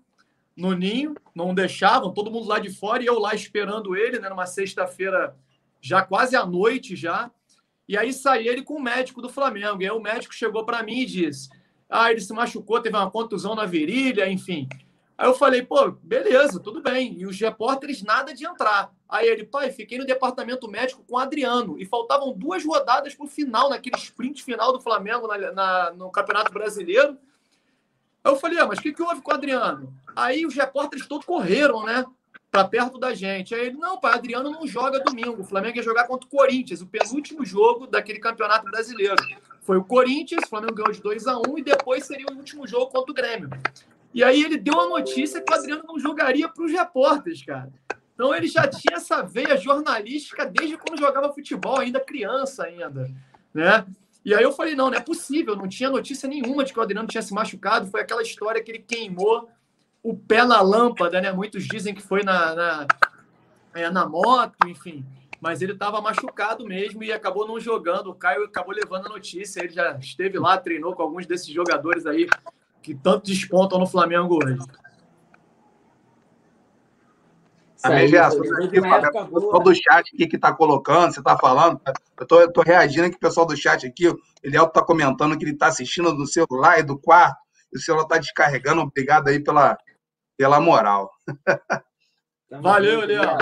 no 0.59 0.73
ninho, 0.73 1.15
não 1.33 1.55
deixavam, 1.55 2.13
todo 2.13 2.31
mundo 2.31 2.49
lá 2.49 2.59
de 2.59 2.69
fora 2.69 3.01
e 3.01 3.07
eu 3.07 3.19
lá 3.19 3.33
esperando 3.33 3.95
ele, 3.95 4.19
né, 4.19 4.29
numa 4.29 4.45
sexta-feira 4.45 5.37
já 5.81 6.03
quase 6.03 6.35
à 6.35 6.45
noite 6.45 6.97
já. 6.97 7.31
E 7.89 7.97
aí 7.97 8.13
saí 8.13 8.49
ele 8.49 8.63
com 8.63 8.75
o 8.75 8.83
médico 8.83 9.23
do 9.23 9.29
Flamengo. 9.29 9.81
E 9.81 9.87
aí 9.87 9.93
o 9.93 10.01
médico 10.01 10.35
chegou 10.35 10.67
para 10.67 10.83
mim 10.83 11.01
e 11.01 11.07
disse: 11.07 11.49
"Ah, 11.89 12.11
ele 12.11 12.21
se 12.21 12.33
machucou, 12.33 12.83
teve 12.83 12.97
uma 12.97 13.11
contusão 13.11 13.55
na 13.55 13.65
virilha, 13.65 14.29
enfim". 14.29 14.69
Aí 15.17 15.27
eu 15.27 15.35
falei, 15.35 15.63
pô, 15.63 15.91
beleza, 15.91 16.61
tudo 16.61 16.81
bem. 16.81 17.15
E 17.19 17.27
os 17.27 17.39
repórteres 17.41 18.03
nada 18.05 18.33
de 18.33 18.47
entrar. 18.47 18.95
Aí 19.09 19.27
ele, 19.27 19.45
pai, 19.45 19.73
fiquei 19.73 19.99
no 19.99 20.07
departamento 20.07 20.69
médico 20.69 21.03
com 21.09 21.17
o 21.17 21.19
Adriano. 21.19 21.77
E 21.77 21.85
faltavam 21.85 22.33
duas 22.33 22.65
rodadas 22.65 23.17
para 23.17 23.27
o 23.27 23.29
final, 23.29 23.69
naquele 23.69 23.97
sprint 23.97 24.45
final 24.45 24.73
do 24.73 24.81
Flamengo 24.81 25.27
na, 25.27 25.53
na, 25.53 25.91
no 25.91 26.09
Campeonato 26.11 26.53
Brasileiro. 26.53 27.19
Eu 28.29 28.37
falei, 28.37 28.59
ah, 28.59 28.67
mas 28.67 28.79
o 28.79 28.83
que, 28.83 28.93
que 28.93 29.03
houve 29.03 29.23
com 29.23 29.31
o 29.31 29.35
Adriano? 29.35 29.95
Aí 30.15 30.45
os 30.45 30.55
repórteres 30.55 31.07
todos 31.07 31.27
correram, 31.27 31.85
né? 31.85 32.05
Para 32.51 32.65
perto 32.65 32.99
da 32.99 33.15
gente. 33.15 33.55
Aí 33.55 33.67
ele, 33.67 33.77
não, 33.77 33.99
pai, 33.99 34.15
Adriano 34.15 34.51
não 34.51 34.67
joga 34.67 35.01
domingo. 35.01 35.43
O 35.43 35.45
Flamengo 35.45 35.77
ia 35.77 35.83
jogar 35.83 36.07
contra 36.07 36.27
o 36.27 36.31
Corinthians, 36.31 36.83
o 36.83 36.87
penúltimo 36.87 37.45
jogo 37.45 37.87
daquele 37.87 38.19
Campeonato 38.19 38.71
Brasileiro. 38.71 39.17
Foi 39.63 39.77
o 39.77 39.85
Corinthians, 39.85 40.43
o 40.45 40.49
Flamengo 40.49 40.75
ganhou 40.75 40.93
de 40.93 41.01
2 41.01 41.27
a 41.27 41.39
1 41.39 41.59
e 41.59 41.63
depois 41.63 42.05
seria 42.05 42.27
o 42.31 42.37
último 42.37 42.67
jogo 42.67 42.87
contra 42.87 43.11
o 43.11 43.15
Grêmio. 43.15 43.51
E 44.13 44.25
aí 44.25 44.43
ele 44.43 44.57
deu 44.57 44.81
a 44.81 44.89
notícia 44.89 45.41
que 45.41 45.53
o 45.53 45.55
Adriano 45.55 45.85
não 45.87 45.99
jogaria 45.99 46.49
para 46.49 46.65
os 46.65 46.73
repórteres, 46.73 47.45
cara. 47.45 47.71
Então 48.15 48.35
ele 48.35 48.49
já 48.49 48.67
tinha 48.67 48.97
essa 48.97 49.23
veia 49.23 49.57
jornalística 49.57 50.45
desde 50.45 50.77
quando 50.77 50.99
jogava 50.99 51.33
futebol, 51.33 51.79
ainda 51.79 52.01
criança 52.01 52.65
ainda, 52.65 53.11
né? 53.55 53.87
E 54.29 54.35
aí 54.35 54.43
eu 54.43 54.53
falei, 54.53 54.75
não, 54.75 54.91
não 54.91 54.99
é 54.99 55.01
possível, 55.01 55.57
não 55.57 55.67
tinha 55.67 55.89
notícia 55.89 56.29
nenhuma 56.29 56.63
de 56.63 56.71
que 56.71 56.79
o 56.79 56.83
Adriano 56.83 57.09
tinha 57.09 57.23
se 57.23 57.33
machucado, 57.33 57.91
foi 57.91 58.03
aquela 58.03 58.21
história 58.21 58.63
que 58.63 58.71
ele 58.71 58.79
queimou 58.81 59.49
o 60.03 60.15
pé 60.15 60.45
na 60.45 60.61
lâmpada, 60.61 61.19
né? 61.19 61.33
Muitos 61.33 61.67
dizem 61.67 61.95
que 61.95 62.03
foi 62.03 62.23
na, 62.23 62.55
na, 62.55 62.87
é, 63.73 63.89
na 63.89 64.07
moto, 64.07 64.69
enfim. 64.69 65.03
Mas 65.41 65.63
ele 65.63 65.73
estava 65.73 66.03
machucado 66.03 66.67
mesmo 66.67 67.03
e 67.03 67.11
acabou 67.11 67.49
não 67.49 67.59
jogando. 67.59 68.11
O 68.11 68.15
Caio 68.15 68.45
acabou 68.45 68.75
levando 68.75 69.07
a 69.07 69.09
notícia. 69.09 69.61
Ele 69.61 69.73
já 69.73 69.97
esteve 69.97 70.39
lá, 70.39 70.59
treinou 70.59 70.95
com 70.95 71.01
alguns 71.01 71.25
desses 71.25 71.49
jogadores 71.49 72.05
aí 72.05 72.29
que 72.83 72.95
tanto 72.95 73.25
despontam 73.25 73.79
no 73.79 73.87
Flamengo 73.87 74.39
hoje. 74.45 74.59
A 77.83 77.91
o 77.91 79.29
pessoal 79.29 79.63
do 79.63 79.75
chat 79.75 80.15
aqui 80.15 80.27
que 80.27 80.37
está 80.37 80.53
colocando, 80.53 81.13
você 81.13 81.21
está 81.21 81.39
falando, 81.39 81.81
eu 82.19 82.27
tô, 82.27 82.41
eu 82.41 82.53
tô 82.53 82.63
reagindo 82.63 83.07
aqui, 83.07 83.17
o 83.17 83.21
pessoal 83.21 83.47
do 83.47 83.57
chat 83.57 83.87
aqui, 83.87 84.09
o 84.09 84.19
Eliel 84.43 84.65
está 84.65 84.83
comentando 84.83 85.39
que 85.39 85.45
ele 85.45 85.53
está 85.53 85.69
assistindo 85.69 86.13
do 86.13 86.27
celular 86.27 86.81
e 86.81 86.83
do 86.83 86.99
quarto, 86.99 87.39
e 87.73 87.79
o 87.79 87.81
celular 87.81 88.03
está 88.03 88.19
descarregando, 88.19 88.81
obrigado 88.81 89.29
aí 89.29 89.39
pela, 89.39 89.79
pela 90.37 90.61
moral. 90.61 91.11
Valeu, 92.51 93.03
Eliel. 93.03 93.39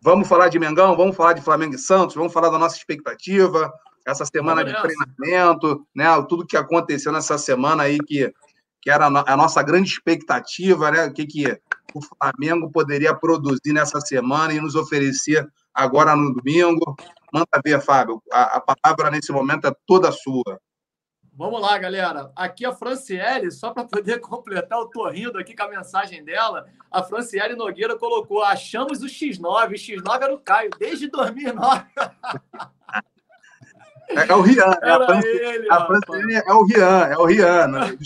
Vamos 0.00 0.26
falar 0.26 0.48
de 0.48 0.58
Mengão, 0.58 0.96
vamos 0.96 1.16
falar 1.16 1.34
de 1.34 1.42
Flamengo 1.42 1.74
e 1.74 1.78
Santos, 1.78 2.14
vamos 2.14 2.32
falar 2.32 2.48
da 2.48 2.58
nossa 2.58 2.76
expectativa, 2.76 3.72
essa 4.06 4.24
semana 4.24 4.64
de 4.64 4.72
treinamento, 4.72 5.86
né? 5.94 6.06
Tudo 6.28 6.46
que 6.46 6.56
aconteceu 6.56 7.10
nessa 7.10 7.38
semana 7.38 7.84
aí 7.84 7.98
que, 7.98 8.32
que 8.80 8.90
era 8.90 9.06
a 9.06 9.36
nossa 9.36 9.62
grande 9.62 9.90
expectativa, 9.90 10.90
né? 10.90 11.06
O 11.06 11.12
que, 11.12 11.26
que 11.26 11.58
o 11.94 12.00
Flamengo 12.02 12.70
poderia 12.70 13.14
produzir 13.14 13.72
nessa 13.72 14.00
semana 14.00 14.52
e 14.52 14.60
nos 14.60 14.74
oferecer 14.74 15.48
agora 15.72 16.16
no 16.16 16.34
domingo. 16.34 16.96
Manda 17.32 17.60
ver, 17.64 17.80
Fábio. 17.80 18.22
A, 18.32 18.56
a 18.56 18.60
palavra 18.60 19.10
nesse 19.10 19.32
momento 19.32 19.66
é 19.66 19.74
toda 19.86 20.12
sua. 20.12 20.60
Vamos 21.36 21.60
lá, 21.60 21.76
galera. 21.78 22.30
Aqui 22.36 22.64
a 22.64 22.72
Franciele, 22.72 23.50
só 23.50 23.72
para 23.72 23.84
poder 23.84 24.20
completar, 24.22 24.78
eu 24.78 24.86
tô 24.86 25.08
rindo 25.08 25.38
aqui 25.38 25.54
com 25.54 25.64
a 25.64 25.68
mensagem 25.68 26.24
dela. 26.24 26.66
A 26.90 27.02
Franciele 27.02 27.56
Nogueira 27.56 27.98
colocou: 27.98 28.42
achamos 28.42 29.02
o 29.02 29.06
X9. 29.06 29.68
O 29.68 29.72
X9 29.72 30.22
era 30.22 30.34
o 30.34 30.38
Caio, 30.38 30.70
desde 30.78 31.08
2009. 31.08 31.84
É, 34.08 34.28
é 34.28 34.34
o 34.34 34.40
Rian. 34.40 34.72
É 34.82 34.90
a 34.90 35.06
Franci, 35.06 35.26
ele, 35.26 35.68
a 35.70 35.86
Franci 35.86 36.34
é 36.34 36.52
o 36.52 36.64
Rian, 36.64 37.06
é 37.06 37.16
o 37.16 37.24
Rian. 37.24 37.66
Né? 37.68 37.98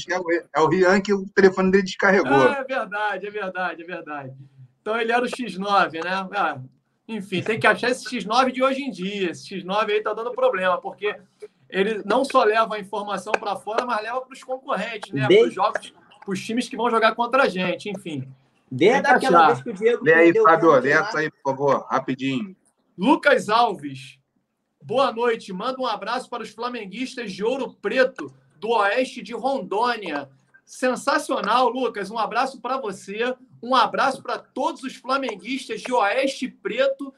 É 0.55 0.61
o 0.61 0.69
Rian 0.69 1.01
que 1.01 1.13
o 1.13 1.27
telefone 1.29 1.71
dele 1.71 1.85
descarregou. 1.85 2.49
É, 2.49 2.61
é 2.61 2.65
verdade, 2.65 3.27
é 3.27 3.31
verdade, 3.31 3.83
é 3.83 3.87
verdade. 3.87 4.33
Então 4.81 4.99
ele 4.99 5.13
era 5.13 5.23
o 5.23 5.29
X9, 5.29 6.05
né? 6.05 6.29
Ah, 6.33 6.59
enfim, 7.07 7.43
tem 7.43 7.59
que 7.59 7.67
achar 7.67 7.91
esse 7.91 8.05
X9 8.05 8.53
de 8.53 8.63
hoje 8.63 8.83
em 8.83 8.91
dia. 8.91 9.31
Esse 9.31 9.57
X9 9.57 9.91
aí 9.91 10.03
tá 10.03 10.13
dando 10.13 10.33
problema, 10.33 10.79
porque 10.79 11.15
ele 11.69 12.03
não 12.05 12.25
só 12.25 12.45
leva 12.45 12.77
a 12.77 12.81
informação 12.81 13.33
para 13.33 13.57
fora, 13.57 13.85
mas 13.85 14.03
leva 14.03 14.21
para 14.21 14.33
os 14.33 14.43
concorrentes, 14.43 15.13
né? 15.13 15.27
Para 15.27 15.47
os 15.47 15.55
jogos, 15.55 15.95
para 16.25 16.33
os 16.33 16.45
times 16.45 16.69
que 16.69 16.77
vão 16.77 16.91
jogar 16.91 17.15
contra 17.15 17.45
a 17.45 17.49
gente, 17.49 17.91
enfim. 17.91 18.29
Desde 18.71 19.07
aquela 19.07 19.47
vez 19.49 19.63
que 19.63 19.71
o 19.71 19.73
Diego. 19.73 20.05
Lê 20.05 20.15
aí, 20.15 20.33
Fábio, 20.35 20.79
lê 20.79 20.91
essa 20.91 21.19
aí, 21.19 21.31
por 21.31 21.53
favor, 21.53 21.87
rapidinho. 21.91 22.55
Lucas 22.97 23.49
Alves 23.49 24.18
Boa 24.83 25.13
noite. 25.13 25.53
Manda 25.53 25.81
um 25.81 25.87
abraço 25.87 26.29
para 26.31 26.43
os 26.43 26.51
flamenguistas 26.51 27.33
de 27.33 27.45
Ouro 27.45 27.75
Preto, 27.75 28.33
do 28.59 28.71
oeste 28.71 29.23
de 29.23 29.35
Rondônia. 29.35 30.29
Sensacional, 30.65 31.69
Lucas. 31.69 32.11
Um 32.11 32.19
abraço 32.19 32.61
para 32.61 32.79
você. 32.79 33.35
Um 33.63 33.75
abraço 33.75 34.23
para 34.23 34.39
todos 34.39 34.83
os 34.83 34.97
flamenguistas 34.97 35.81
de 35.81 35.93
Oeste 35.93 36.49
Preto 36.49 37.13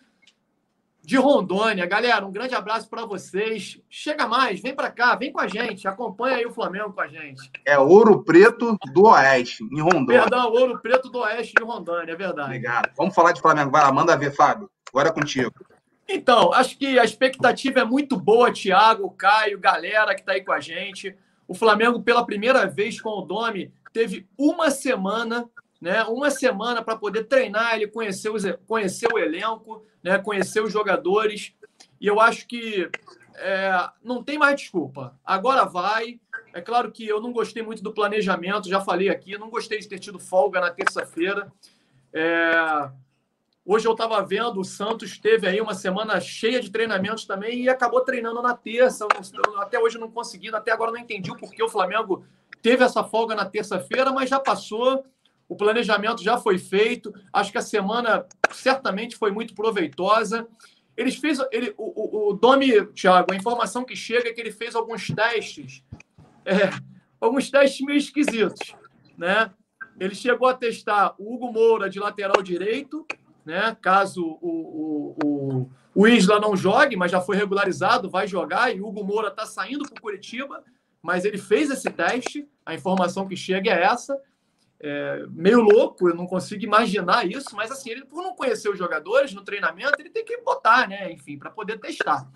de 1.02 1.16
Rondônia. 1.16 1.86
Galera, 1.86 2.24
um 2.24 2.30
grande 2.30 2.54
abraço 2.54 2.88
para 2.88 3.04
vocês. 3.04 3.80
Chega 3.88 4.26
mais, 4.26 4.60
vem 4.60 4.74
para 4.74 4.90
cá, 4.90 5.16
vem 5.16 5.32
com 5.32 5.40
a 5.40 5.48
gente, 5.48 5.88
acompanha 5.88 6.36
aí 6.36 6.46
o 6.46 6.52
Flamengo 6.52 6.92
com 6.92 7.00
a 7.00 7.08
gente. 7.08 7.50
É 7.64 7.78
Ouro 7.78 8.22
Preto 8.22 8.76
do 8.92 9.04
Oeste, 9.04 9.64
em 9.64 9.80
Rondônia. 9.80 10.22
Perdão, 10.22 10.52
Ouro 10.52 10.78
Preto 10.80 11.10
do 11.10 11.18
Oeste 11.18 11.54
de 11.56 11.64
Rondônia, 11.64 12.12
é 12.12 12.16
verdade. 12.16 12.48
Obrigado. 12.48 12.90
Vamos 12.96 13.14
falar 13.14 13.32
de 13.32 13.40
Flamengo. 13.40 13.70
Vai 13.70 13.82
lá, 13.82 13.92
manda 13.92 14.16
ver, 14.16 14.34
Fábio. 14.34 14.70
Agora 14.88 15.08
é 15.08 15.12
contigo. 15.12 15.52
Então, 16.12 16.52
acho 16.52 16.76
que 16.76 16.98
a 16.98 17.04
expectativa 17.04 17.80
é 17.80 17.84
muito 17.84 18.16
boa, 18.16 18.52
Thiago, 18.52 19.10
Caio, 19.12 19.58
galera 19.58 20.14
que 20.14 20.20
está 20.20 20.32
aí 20.32 20.44
com 20.44 20.52
a 20.52 20.58
gente. 20.58 21.16
O 21.46 21.54
Flamengo, 21.54 22.02
pela 22.02 22.26
primeira 22.26 22.66
vez 22.66 23.00
com 23.00 23.10
o 23.10 23.22
Domi, 23.22 23.72
teve 23.92 24.26
uma 24.36 24.70
semana 24.70 25.48
né, 25.80 26.04
uma 26.04 26.30
semana 26.30 26.82
para 26.82 26.96
poder 26.96 27.24
treinar, 27.24 27.74
ele 27.74 27.86
conhecer, 27.86 28.28
os, 28.28 28.42
conhecer 28.66 29.08
o 29.12 29.18
elenco, 29.18 29.82
né, 30.02 30.18
conhecer 30.18 30.62
os 30.62 30.72
jogadores. 30.72 31.54
E 32.00 32.06
eu 32.06 32.20
acho 32.20 32.46
que 32.46 32.90
é, 33.36 33.88
não 34.04 34.22
tem 34.22 34.36
mais 34.36 34.56
desculpa. 34.56 35.18
Agora 35.24 35.64
vai. 35.64 36.20
É 36.52 36.60
claro 36.60 36.90
que 36.92 37.06
eu 37.06 37.20
não 37.20 37.32
gostei 37.32 37.62
muito 37.62 37.82
do 37.82 37.94
planejamento, 37.94 38.68
já 38.68 38.80
falei 38.80 39.08
aqui, 39.08 39.38
não 39.38 39.48
gostei 39.48 39.78
de 39.78 39.88
ter 39.88 39.98
tido 39.98 40.18
folga 40.18 40.60
na 40.60 40.70
terça-feira. 40.70 41.50
É, 42.12 42.90
hoje 43.64 43.86
eu 43.86 43.92
estava 43.92 44.22
vendo, 44.22 44.60
o 44.60 44.64
Santos 44.64 45.18
teve 45.18 45.46
aí 45.46 45.60
uma 45.60 45.74
semana 45.74 46.20
cheia 46.20 46.60
de 46.60 46.70
treinamentos 46.70 47.24
também 47.24 47.62
e 47.62 47.68
acabou 47.68 48.00
treinando 48.02 48.42
na 48.42 48.54
terça. 48.54 49.06
até 49.58 49.78
hoje 49.78 49.98
não 49.98 50.10
consegui, 50.10 50.54
até 50.54 50.72
agora 50.72 50.92
não 50.92 50.98
entendi 50.98 51.30
o 51.30 51.36
porquê 51.36 51.62
o 51.62 51.68
Flamengo 51.68 52.24
teve 52.62 52.84
essa 52.84 53.02
folga 53.02 53.34
na 53.34 53.44
terça-feira, 53.44 54.12
mas 54.12 54.28
já 54.28 54.38
passou 54.38 55.04
o 55.50 55.56
planejamento 55.56 56.22
já 56.22 56.38
foi 56.38 56.58
feito. 56.58 57.12
Acho 57.32 57.50
que 57.50 57.58
a 57.58 57.62
semana 57.62 58.24
certamente 58.52 59.16
foi 59.16 59.32
muito 59.32 59.52
proveitosa. 59.52 60.46
Eles 60.96 61.16
fez, 61.16 61.40
ele, 61.50 61.74
o, 61.76 62.28
o, 62.28 62.30
o 62.30 62.32
Domi, 62.34 62.86
Thiago, 62.94 63.32
a 63.32 63.36
informação 63.36 63.84
que 63.84 63.96
chega 63.96 64.28
é 64.28 64.32
que 64.32 64.40
ele 64.40 64.52
fez 64.52 64.76
alguns 64.76 65.08
testes, 65.08 65.82
é, 66.44 66.70
alguns 67.20 67.50
testes 67.50 67.84
meio 67.84 67.98
esquisitos, 67.98 68.76
né? 69.18 69.50
Ele 69.98 70.14
chegou 70.14 70.46
a 70.46 70.54
testar 70.54 71.16
o 71.18 71.34
Hugo 71.34 71.52
Moura 71.52 71.90
de 71.90 71.98
lateral 71.98 72.40
direito, 72.42 73.04
né? 73.44 73.76
Caso 73.80 74.24
o, 74.40 74.48
o, 74.48 75.16
o, 75.24 75.70
o 75.94 76.08
Isla 76.08 76.40
não 76.40 76.56
jogue, 76.56 76.96
mas 76.96 77.10
já 77.10 77.20
foi 77.20 77.36
regularizado, 77.36 78.10
vai 78.10 78.26
jogar 78.26 78.74
e 78.74 78.80
Hugo 78.80 79.04
Moura 79.04 79.28
está 79.28 79.46
saindo 79.46 79.88
para 79.88 79.98
o 79.98 80.02
Curitiba, 80.02 80.62
mas 81.02 81.24
ele 81.24 81.38
fez 81.38 81.70
esse 81.70 81.90
teste. 81.90 82.48
A 82.64 82.74
informação 82.74 83.26
que 83.26 83.36
chega 83.36 83.70
é 83.70 83.82
essa 83.82 84.20
é, 84.82 85.26
meio 85.28 85.60
louco, 85.60 86.08
eu 86.08 86.14
não 86.14 86.26
consigo 86.26 86.64
imaginar 86.64 87.26
isso, 87.26 87.54
mas 87.54 87.70
assim, 87.70 87.90
ele, 87.90 88.04
por 88.06 88.22
não 88.22 88.34
conhecer 88.34 88.70
os 88.70 88.78
jogadores 88.78 89.34
no 89.34 89.44
treinamento, 89.44 90.00
ele 90.00 90.08
tem 90.08 90.24
que 90.24 90.38
botar, 90.38 90.88
né? 90.88 91.12
Enfim, 91.12 91.38
para 91.38 91.50
poder 91.50 91.78
testar. 91.78 92.26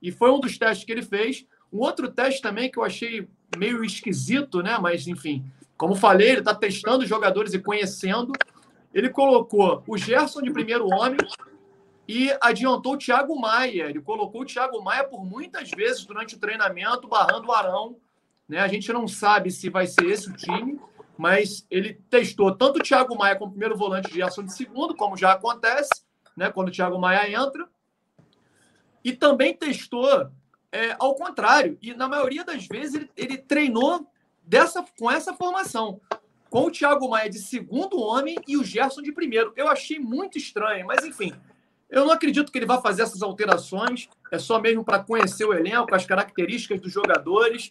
E 0.00 0.12
foi 0.12 0.30
um 0.30 0.38
dos 0.38 0.56
testes 0.56 0.84
que 0.84 0.92
ele 0.92 1.02
fez. 1.02 1.44
Um 1.72 1.80
outro 1.80 2.08
teste 2.08 2.40
também 2.40 2.70
que 2.70 2.78
eu 2.78 2.84
achei 2.84 3.28
meio 3.56 3.84
esquisito, 3.84 4.62
né? 4.62 4.78
Mas, 4.80 5.08
enfim, 5.08 5.44
como 5.76 5.96
falei, 5.96 6.30
ele 6.30 6.38
está 6.38 6.54
testando 6.54 7.02
os 7.02 7.08
jogadores 7.08 7.52
e 7.52 7.58
conhecendo. 7.58 8.32
Ele 8.98 9.10
colocou 9.10 9.82
o 9.86 9.96
Gerson 9.96 10.42
de 10.42 10.50
primeiro 10.50 10.86
homem 10.88 11.18
e 12.06 12.34
adiantou 12.40 12.94
o 12.94 12.98
Thiago 12.98 13.38
Maia. 13.38 13.84
Ele 13.84 14.00
colocou 14.00 14.42
o 14.42 14.46
Thiago 14.46 14.82
Maia 14.82 15.04
por 15.04 15.24
muitas 15.24 15.70
vezes 15.70 16.04
durante 16.04 16.34
o 16.34 16.38
treinamento, 16.38 17.06
barrando 17.08 17.48
o 17.48 17.52
Arão. 17.52 17.96
Né? 18.48 18.58
A 18.58 18.68
gente 18.68 18.92
não 18.92 19.06
sabe 19.06 19.50
se 19.50 19.70
vai 19.70 19.86
ser 19.86 20.06
esse 20.06 20.28
o 20.28 20.36
time 20.36 20.80
mas 21.18 21.66
ele 21.68 21.94
testou 22.08 22.54
tanto 22.54 22.78
o 22.78 22.82
Thiago 22.82 23.18
Maia 23.18 23.34
como 23.34 23.50
primeiro 23.50 23.76
volante 23.76 24.12
de 24.12 24.22
ação 24.22 24.44
de 24.44 24.54
segundo, 24.54 24.94
como 24.94 25.16
já 25.16 25.32
acontece, 25.32 25.90
né, 26.36 26.48
quando 26.48 26.68
o 26.68 26.70
Thiago 26.70 26.96
Maia 26.96 27.28
entra, 27.28 27.68
e 29.02 29.12
também 29.12 29.52
testou 29.52 30.30
é, 30.70 30.94
ao 30.96 31.16
contrário. 31.16 31.76
E 31.82 31.92
na 31.92 32.08
maioria 32.08 32.44
das 32.44 32.68
vezes 32.68 32.94
ele, 32.94 33.10
ele 33.16 33.36
treinou 33.36 34.08
dessa, 34.44 34.84
com 34.96 35.10
essa 35.10 35.34
formação, 35.34 36.00
com 36.50 36.66
o 36.66 36.70
Thiago 36.70 37.08
Maia 37.08 37.28
de 37.28 37.38
segundo 37.38 38.00
homem 38.00 38.36
e 38.46 38.56
o 38.56 38.64
Gerson 38.64 39.02
de 39.02 39.12
primeiro. 39.12 39.52
Eu 39.56 39.68
achei 39.68 39.98
muito 39.98 40.38
estranho, 40.38 40.86
mas 40.86 41.04
enfim, 41.04 41.32
eu 41.90 42.04
não 42.04 42.12
acredito 42.12 42.50
que 42.50 42.58
ele 42.58 42.66
vá 42.66 42.80
fazer 42.80 43.02
essas 43.02 43.22
alterações. 43.22 44.08
É 44.30 44.38
só 44.38 44.60
mesmo 44.60 44.84
para 44.84 45.02
conhecer 45.02 45.44
o 45.44 45.54
elenco, 45.54 45.94
as 45.94 46.04
características 46.04 46.80
dos 46.80 46.92
jogadores 46.92 47.70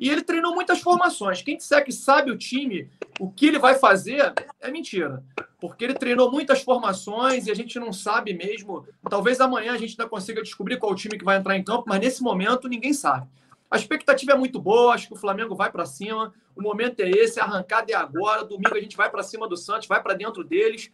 e 0.00 0.08
ele 0.08 0.22
treinou 0.22 0.54
muitas 0.54 0.80
formações. 0.80 1.42
Quem 1.42 1.58
disser 1.58 1.84
que 1.84 1.92
sabe 1.92 2.30
o 2.30 2.38
time, 2.38 2.88
o 3.20 3.30
que 3.30 3.46
ele 3.46 3.58
vai 3.58 3.74
fazer, 3.74 4.32
é 4.58 4.70
mentira. 4.70 5.22
Porque 5.60 5.84
ele 5.84 5.92
treinou 5.92 6.32
muitas 6.32 6.62
formações 6.62 7.46
e 7.46 7.50
a 7.50 7.54
gente 7.54 7.78
não 7.78 7.92
sabe 7.92 8.32
mesmo. 8.32 8.86
Talvez 9.10 9.42
amanhã 9.42 9.74
a 9.74 9.76
gente 9.76 9.90
ainda 9.90 10.08
consiga 10.08 10.42
descobrir 10.42 10.78
qual 10.78 10.90
o 10.90 10.94
time 10.94 11.18
que 11.18 11.24
vai 11.24 11.36
entrar 11.36 11.54
em 11.54 11.62
campo, 11.62 11.84
mas 11.86 12.00
nesse 12.00 12.22
momento 12.22 12.66
ninguém 12.66 12.94
sabe. 12.94 13.28
A 13.70 13.76
expectativa 13.76 14.32
é 14.32 14.36
muito 14.36 14.60
boa, 14.60 14.94
acho 14.94 15.06
que 15.06 15.14
o 15.14 15.18
Flamengo 15.18 15.54
vai 15.54 15.70
para 15.70 15.86
cima. 15.86 16.34
O 16.56 16.62
momento 16.62 17.00
é 17.00 17.08
esse, 17.08 17.38
a 17.38 17.44
arrancada 17.44 17.92
é 17.92 17.94
agora. 17.94 18.44
Domingo 18.44 18.74
a 18.74 18.80
gente 18.80 18.96
vai 18.96 19.08
para 19.08 19.22
cima 19.22 19.48
do 19.48 19.56
Santos, 19.56 19.86
vai 19.86 20.02
para 20.02 20.14
dentro 20.14 20.42
deles. 20.42 20.90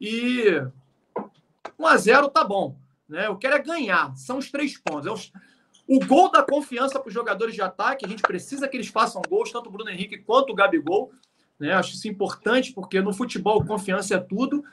E 0.00 0.60
1 1.78 1.86
a 1.86 1.96
0 1.96 2.28
tá 2.28 2.42
bom. 2.42 2.76
Né? 3.08 3.28
Eu 3.28 3.36
quero 3.36 3.54
é 3.54 3.62
ganhar. 3.62 4.16
São 4.16 4.38
os 4.38 4.50
três 4.50 4.76
pontos. 4.76 5.32
É 5.32 5.38
o 5.88 6.04
gol 6.04 6.30
da 6.32 6.42
confiança 6.42 6.98
para 6.98 7.08
os 7.08 7.14
jogadores 7.14 7.54
de 7.54 7.62
ataque, 7.62 8.04
a 8.04 8.08
gente 8.08 8.22
precisa 8.22 8.66
que 8.66 8.76
eles 8.76 8.88
façam 8.88 9.22
gols, 9.28 9.52
tanto 9.52 9.68
o 9.68 9.72
Bruno 9.72 9.88
Henrique 9.88 10.18
quanto 10.18 10.50
o 10.50 10.54
Gabigol. 10.54 11.12
Né? 11.60 11.72
Acho 11.72 11.94
isso 11.94 12.08
importante, 12.08 12.72
porque 12.72 13.00
no 13.00 13.12
futebol 13.12 13.64
confiança 13.64 14.16
é 14.16 14.18
tudo. 14.18 14.64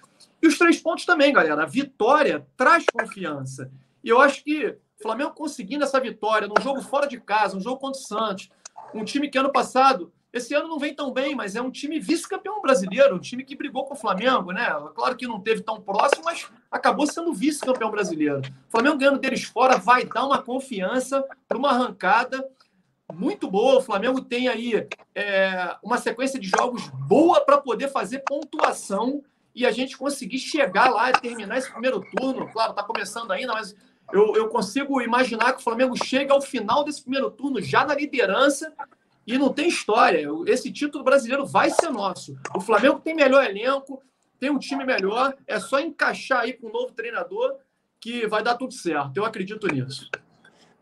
E 0.42 0.48
os 0.48 0.58
três 0.58 0.80
pontos 0.80 1.06
também, 1.06 1.32
galera. 1.32 1.64
A 1.64 1.68
vitória 1.68 2.48
traz 2.58 2.84
confiança. 2.92 3.72
E 4.04 4.10
eu 4.10 4.20
acho 4.20 4.44
que 4.44 4.76
Flamengo 5.04 5.32
conseguindo 5.32 5.84
essa 5.84 6.00
vitória 6.00 6.48
num 6.48 6.62
jogo 6.62 6.82
fora 6.82 7.08
de 7.08 7.20
casa, 7.20 7.58
um 7.58 7.62
jogo 7.62 7.80
contra 7.80 8.00
o 8.00 8.04
Santos, 8.04 8.50
um 8.94 9.04
time 9.04 9.30
que 9.30 9.38
ano 9.38 9.52
passado 9.52 10.12
esse 10.34 10.56
ano 10.56 10.68
não 10.68 10.80
vem 10.80 10.96
tão 10.96 11.14
bem, 11.14 11.36
mas 11.36 11.56
é 11.56 11.62
um 11.62 11.70
time 11.70 12.00
vice-campeão 12.00 12.60
brasileiro, 12.60 13.16
um 13.16 13.20
time 13.20 13.44
que 13.44 13.56
brigou 13.56 13.86
com 13.86 13.94
o 13.94 13.98
Flamengo, 13.98 14.52
né? 14.52 14.66
Claro 14.96 15.16
que 15.16 15.28
não 15.28 15.40
teve 15.40 15.62
tão 15.62 15.80
próximo, 15.80 16.24
mas 16.26 16.50
acabou 16.72 17.06
sendo 17.06 17.32
vice-campeão 17.32 17.92
brasileiro. 17.92 18.42
O 18.68 18.72
Flamengo 18.72 18.98
ganhando 18.98 19.20
deles 19.20 19.44
fora 19.44 19.78
vai 19.78 20.06
dar 20.06 20.26
uma 20.26 20.42
confiança 20.42 21.24
para 21.48 21.56
uma 21.56 21.70
arrancada 21.70 22.44
muito 23.14 23.48
boa. 23.48 23.78
O 23.78 23.82
Flamengo 23.84 24.22
tem 24.22 24.48
aí 24.48 24.88
é, 25.14 25.76
uma 25.84 26.00
sequência 26.00 26.40
de 26.40 26.50
jogos 26.50 26.90
boa 27.08 27.42
para 27.42 27.60
poder 27.60 27.90
fazer 27.90 28.24
pontuação 28.28 29.24
e 29.54 29.68
a 29.68 29.72
gente 29.72 29.96
conseguir 29.96 30.40
chegar 30.40 30.90
lá 30.90 31.12
e 31.12 31.14
terminar 31.14 31.60
esse 31.60 31.72
primeiro 31.72 32.02
turno. 32.18 32.52
Claro, 32.52 32.72
está 32.72 32.82
começando 32.82 33.30
ainda, 33.30 33.54
mas 33.54 33.76
eu, 34.14 34.36
eu 34.36 34.48
consigo 34.48 35.02
imaginar 35.02 35.54
que 35.54 35.60
o 35.60 35.64
Flamengo 35.64 35.96
chega 35.98 36.34
ao 36.34 36.42
final 36.42 36.84
desse 36.84 37.02
primeiro 37.02 37.32
turno 37.32 37.60
já 37.60 37.84
na 37.84 37.96
liderança 37.96 38.72
e 39.26 39.38
não 39.38 39.52
tem 39.52 39.68
história. 39.68 40.28
Esse 40.46 40.72
título 40.72 41.04
brasileiro 41.04 41.46
vai 41.46 41.72
ser 41.72 41.90
nosso. 41.90 42.38
O 42.56 42.62
Flamengo 42.62 43.00
tem 43.00 43.16
melhor 43.16 43.44
elenco, 43.44 44.02
tem 44.40 44.52
um 44.52 44.60
time 44.60 44.86
melhor. 44.86 45.36
É 45.48 45.60
só 45.60 45.80
encaixar 45.80 46.42
aí 46.42 46.54
com 46.54 46.68
um 46.68 46.72
novo 46.72 46.94
treinador 46.94 47.58
que 48.00 48.28
vai 48.28 48.44
dar 48.44 48.56
tudo 48.56 48.74
certo. 48.74 49.18
Eu 49.18 49.26
acredito 49.26 49.66
nisso. 49.68 50.12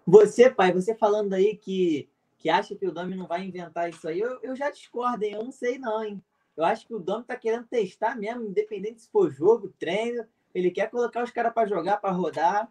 Você, 0.05 0.49
pai, 0.49 0.73
você 0.73 0.93
falando 0.93 1.33
aí 1.33 1.55
que, 1.55 2.09
que 2.37 2.49
acha 2.49 2.75
que 2.75 2.85
o 2.85 2.91
Dami 2.91 3.15
não 3.15 3.27
vai 3.27 3.45
inventar 3.45 3.89
isso 3.89 4.07
aí, 4.09 4.19
eu, 4.19 4.39
eu 4.41 4.55
já 4.55 4.69
discordo, 4.69 5.23
hein? 5.23 5.33
Eu 5.33 5.43
não 5.43 5.51
sei 5.51 5.77
não, 5.77 6.03
hein? 6.03 6.21
Eu 6.57 6.65
acho 6.65 6.85
que 6.85 6.93
o 6.93 6.99
Dami 6.99 7.23
tá 7.23 7.37
querendo 7.37 7.65
testar 7.67 8.17
mesmo, 8.17 8.43
independente 8.43 9.03
se 9.03 9.09
for 9.09 9.31
jogo, 9.31 9.73
treino. 9.79 10.25
Ele 10.53 10.69
quer 10.69 10.89
colocar 10.89 11.23
os 11.23 11.31
caras 11.31 11.53
para 11.53 11.69
jogar, 11.69 11.97
para 11.97 12.11
rodar. 12.11 12.69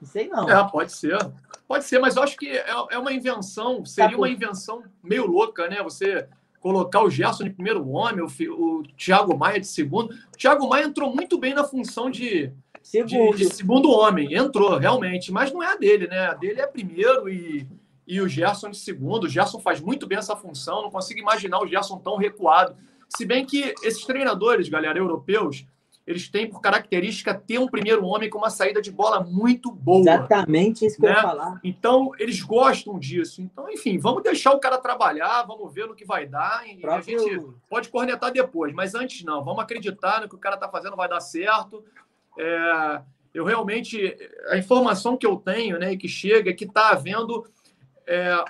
Não 0.00 0.08
sei 0.08 0.28
não. 0.28 0.48
É, 0.48 0.70
pode 0.70 0.92
ser. 0.92 1.16
Pode 1.66 1.84
ser, 1.84 1.98
mas 1.98 2.16
eu 2.16 2.22
acho 2.22 2.36
que 2.36 2.48
é, 2.48 2.70
é 2.90 2.98
uma 2.98 3.12
invenção, 3.12 3.84
seria 3.84 4.10
tá 4.10 4.16
uma 4.16 4.28
invenção 4.28 4.82
meio 5.02 5.26
louca, 5.26 5.68
né? 5.68 5.82
Você 5.82 6.28
colocar 6.60 7.02
o 7.02 7.10
Gerson 7.10 7.44
de 7.44 7.50
primeiro 7.50 7.88
homem, 7.88 8.24
o, 8.24 8.28
o 8.52 8.82
Thiago 8.96 9.36
Maia 9.36 9.60
de 9.60 9.66
segundo. 9.66 10.12
O 10.12 10.36
Thiago 10.36 10.68
Maia 10.68 10.84
entrou 10.84 11.14
muito 11.14 11.38
bem 11.38 11.54
na 11.54 11.64
função 11.64 12.10
de 12.10 12.52
segundo. 12.82 13.36
De, 13.36 13.44
de 13.44 13.54
segundo 13.54 13.90
homem. 13.90 14.34
Entrou, 14.34 14.76
realmente. 14.76 15.32
Mas 15.32 15.52
não 15.52 15.62
é 15.62 15.72
a 15.72 15.76
dele, 15.76 16.06
né? 16.06 16.26
A 16.26 16.34
dele 16.34 16.60
é 16.60 16.66
primeiro 16.66 17.28
e, 17.28 17.66
e 18.06 18.20
o 18.20 18.28
Gerson 18.28 18.70
de 18.70 18.78
segundo. 18.78 19.24
O 19.24 19.28
Gerson 19.28 19.60
faz 19.60 19.80
muito 19.80 20.06
bem 20.06 20.18
essa 20.18 20.36
função. 20.36 20.82
Não 20.82 20.90
consigo 20.90 21.20
imaginar 21.20 21.60
o 21.60 21.66
Gerson 21.66 21.98
tão 21.98 22.16
recuado. 22.16 22.76
Se 23.08 23.24
bem 23.24 23.44
que 23.44 23.74
esses 23.82 24.04
treinadores, 24.04 24.68
galera, 24.68 24.98
europeus, 24.98 25.64
eles 26.06 26.28
têm 26.28 26.48
por 26.48 26.60
característica 26.60 27.34
ter 27.34 27.58
um 27.58 27.66
primeiro 27.66 28.04
homem 28.04 28.30
com 28.30 28.38
uma 28.38 28.48
saída 28.48 28.80
de 28.80 28.92
bola 28.92 29.24
muito 29.24 29.72
boa. 29.72 30.00
Exatamente 30.00 30.86
isso 30.86 30.96
que 30.96 31.02
né? 31.02 31.10
eu 31.10 31.14
ia 31.14 31.22
falar. 31.22 31.60
Então, 31.64 32.12
eles 32.16 32.40
gostam 32.40 32.96
disso. 32.96 33.42
Então, 33.42 33.68
enfim, 33.68 33.98
vamos 33.98 34.22
deixar 34.22 34.52
o 34.52 34.60
cara 34.60 34.78
trabalhar, 34.78 35.42
vamos 35.42 35.72
ver 35.74 35.88
no 35.88 35.96
que 35.96 36.04
vai 36.04 36.24
dar. 36.24 36.64
E 36.68 36.76
Próprio... 36.76 37.18
a 37.18 37.20
gente 37.20 37.46
pode 37.68 37.88
cornetar 37.88 38.30
depois, 38.30 38.72
mas 38.72 38.94
antes 38.94 39.24
não. 39.24 39.44
Vamos 39.44 39.64
acreditar 39.64 40.20
no 40.20 40.28
que 40.28 40.36
o 40.36 40.38
cara 40.38 40.54
está 40.54 40.68
fazendo 40.68 40.94
vai 40.94 41.08
dar 41.08 41.20
certo. 41.20 41.82
É, 42.38 43.02
eu 43.34 43.44
realmente, 43.44 44.16
a 44.48 44.56
informação 44.56 45.16
que 45.16 45.26
eu 45.26 45.36
tenho 45.36 45.76
né, 45.76 45.92
e 45.92 45.96
que 45.96 46.08
chega 46.08 46.50
é 46.50 46.54
que 46.54 46.66
está 46.66 46.90
havendo 46.90 47.44
é, 48.06 48.44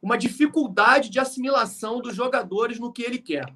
uma 0.00 0.16
dificuldade 0.16 1.10
de 1.10 1.20
assimilação 1.20 2.00
dos 2.00 2.16
jogadores 2.16 2.78
no 2.80 2.90
que 2.90 3.02
ele 3.02 3.18
quer. 3.18 3.52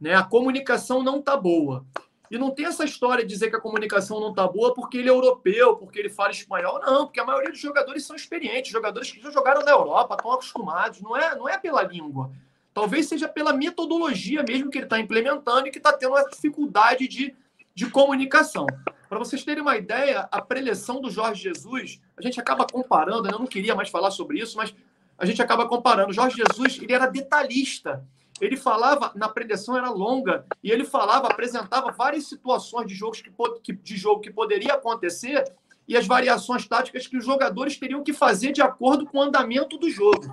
Né? 0.00 0.14
A 0.14 0.22
comunicação 0.22 1.02
não 1.02 1.18
está 1.18 1.36
boa. 1.36 1.84
E 2.30 2.36
não 2.36 2.50
tem 2.50 2.66
essa 2.66 2.84
história 2.84 3.24
de 3.24 3.32
dizer 3.32 3.48
que 3.50 3.56
a 3.56 3.60
comunicação 3.60 4.20
não 4.20 4.30
está 4.30 4.46
boa 4.46 4.74
porque 4.74 4.98
ele 4.98 5.08
é 5.08 5.10
europeu, 5.10 5.76
porque 5.76 5.98
ele 5.98 6.10
fala 6.10 6.30
espanhol. 6.30 6.80
Não, 6.80 7.06
porque 7.06 7.20
a 7.20 7.24
maioria 7.24 7.50
dos 7.50 7.60
jogadores 7.60 8.04
são 8.04 8.14
experientes, 8.14 8.70
jogadores 8.70 9.10
que 9.10 9.20
já 9.20 9.30
jogaram 9.30 9.62
na 9.62 9.70
Europa, 9.70 10.14
estão 10.14 10.32
acostumados. 10.32 11.00
Não 11.00 11.16
é, 11.16 11.34
não 11.34 11.48
é 11.48 11.56
pela 11.58 11.82
língua. 11.82 12.30
Talvez 12.74 13.06
seja 13.08 13.26
pela 13.26 13.52
metodologia 13.52 14.42
mesmo 14.42 14.70
que 14.70 14.78
ele 14.78 14.86
está 14.86 15.00
implementando 15.00 15.66
e 15.66 15.70
que 15.70 15.78
está 15.78 15.92
tendo 15.92 16.12
uma 16.12 16.28
dificuldade 16.28 17.08
de, 17.08 17.34
de 17.74 17.90
comunicação. 17.90 18.66
Para 19.08 19.18
vocês 19.18 19.42
terem 19.42 19.62
uma 19.62 19.76
ideia, 19.76 20.28
a 20.30 20.40
preleção 20.42 21.00
do 21.00 21.10
Jorge 21.10 21.42
Jesus, 21.42 22.00
a 22.16 22.22
gente 22.22 22.38
acaba 22.38 22.66
comparando, 22.66 23.28
eu 23.28 23.38
não 23.38 23.46
queria 23.46 23.74
mais 23.74 23.88
falar 23.88 24.10
sobre 24.10 24.38
isso, 24.38 24.56
mas 24.56 24.74
a 25.16 25.24
gente 25.24 25.40
acaba 25.40 25.66
comparando. 25.66 26.12
Jorge 26.12 26.36
Jesus, 26.36 26.80
ele 26.80 26.92
era 26.92 27.06
detalhista 27.06 28.06
ele 28.40 28.56
falava, 28.56 29.12
na 29.14 29.28
preleção 29.28 29.76
era 29.76 29.90
longa, 29.90 30.44
e 30.62 30.70
ele 30.70 30.84
falava, 30.84 31.28
apresentava 31.28 31.90
várias 31.92 32.28
situações 32.28 32.86
de, 32.86 32.94
jogos 32.94 33.22
que, 33.62 33.72
de 33.72 33.96
jogo 33.96 34.20
que 34.20 34.30
poderia 34.30 34.74
acontecer 34.74 35.44
e 35.86 35.96
as 35.96 36.06
variações 36.06 36.66
táticas 36.66 37.06
que 37.06 37.16
os 37.16 37.24
jogadores 37.24 37.78
teriam 37.78 38.04
que 38.04 38.12
fazer 38.12 38.52
de 38.52 38.60
acordo 38.60 39.06
com 39.06 39.18
o 39.18 39.22
andamento 39.22 39.78
do 39.78 39.90
jogo. 39.90 40.32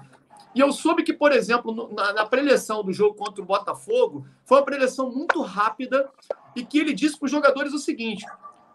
E 0.53 0.59
eu 0.59 0.71
soube 0.71 1.03
que, 1.03 1.13
por 1.13 1.31
exemplo, 1.31 1.91
na, 1.93 2.13
na 2.13 2.25
preleção 2.25 2.83
do 2.83 2.93
jogo 2.93 3.15
contra 3.15 3.41
o 3.41 3.45
Botafogo, 3.45 4.25
foi 4.45 4.57
uma 4.57 4.65
preleção 4.65 5.11
muito 5.11 5.41
rápida 5.41 6.09
e 6.55 6.63
que 6.63 6.79
ele 6.79 6.93
disse 6.93 7.17
para 7.17 7.25
os 7.25 7.31
jogadores 7.31 7.73
o 7.73 7.79
seguinte: 7.79 8.25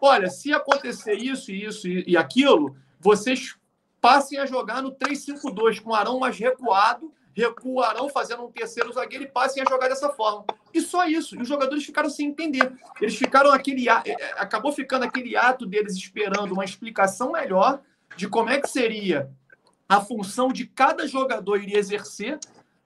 olha, 0.01 0.29
se 0.29 0.53
acontecer 0.53 1.15
isso, 1.15 1.51
isso 1.53 1.89
e 1.89 2.17
aquilo, 2.17 2.77
vocês 2.99 3.57
passem 4.01 4.39
a 4.39 4.47
jogar 4.47 4.83
no 4.83 4.93
3-5-2, 4.93 5.81
com 5.81 5.91
o 5.91 5.95
Arão 5.95 6.19
mais 6.19 6.39
recuado 6.39 7.13
recuarão 7.41 8.09
fazendo 8.09 8.45
um 8.45 8.51
terceiro 8.51 8.93
zagueiro 8.93 9.25
e 9.25 9.29
passem 9.29 9.63
a 9.63 9.69
jogar 9.69 9.89
dessa 9.89 10.11
forma. 10.11 10.45
E 10.73 10.81
só 10.81 11.07
isso. 11.07 11.37
E 11.37 11.43
os 11.43 11.49
jogadores 11.49 11.85
ficaram 11.85 12.11
sem 12.11 12.29
entender. 12.29 12.73
Eles 13.01 13.17
ficaram 13.17 13.51
aquele. 13.53 13.89
É, 13.89 14.03
é, 14.07 14.33
acabou 14.37 14.73
ficando 14.73 15.05
aquele 15.05 15.37
ato 15.37 15.67
deles 15.67 15.95
esperando 15.95 16.53
uma 16.53 16.65
explicação 16.65 17.33
melhor 17.33 17.81
de 18.17 18.29
como 18.29 18.51
é 18.51 18.61
que 18.61 18.69
seria 18.69 19.31
a 19.89 20.01
função 20.01 20.49
de 20.49 20.67
cada 20.67 21.07
jogador 21.07 21.61
iria 21.61 21.79
exercer 21.79 22.39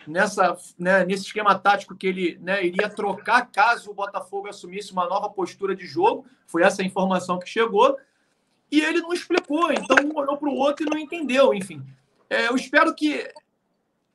nessa, 0.06 0.56
né, 0.78 1.04
nesse 1.04 1.24
esquema 1.24 1.58
tático 1.58 1.94
que 1.94 2.06
ele 2.06 2.38
né, 2.40 2.64
iria 2.64 2.88
trocar 2.88 3.50
caso 3.50 3.90
o 3.90 3.94
Botafogo 3.94 4.48
assumisse 4.48 4.92
uma 4.92 5.06
nova 5.06 5.28
postura 5.28 5.76
de 5.76 5.86
jogo. 5.86 6.24
Foi 6.46 6.62
essa 6.62 6.80
a 6.80 6.84
informação 6.84 7.38
que 7.38 7.48
chegou. 7.48 7.96
E 8.70 8.80
ele 8.80 9.00
não 9.00 9.12
explicou, 9.12 9.70
então 9.72 9.96
um 10.04 10.16
olhou 10.16 10.36
para 10.36 10.48
o 10.48 10.54
outro 10.54 10.86
e 10.86 10.90
não 10.90 10.98
entendeu. 10.98 11.52
Enfim, 11.52 11.84
é, 12.28 12.48
eu 12.48 12.56
espero 12.56 12.94
que 12.94 13.30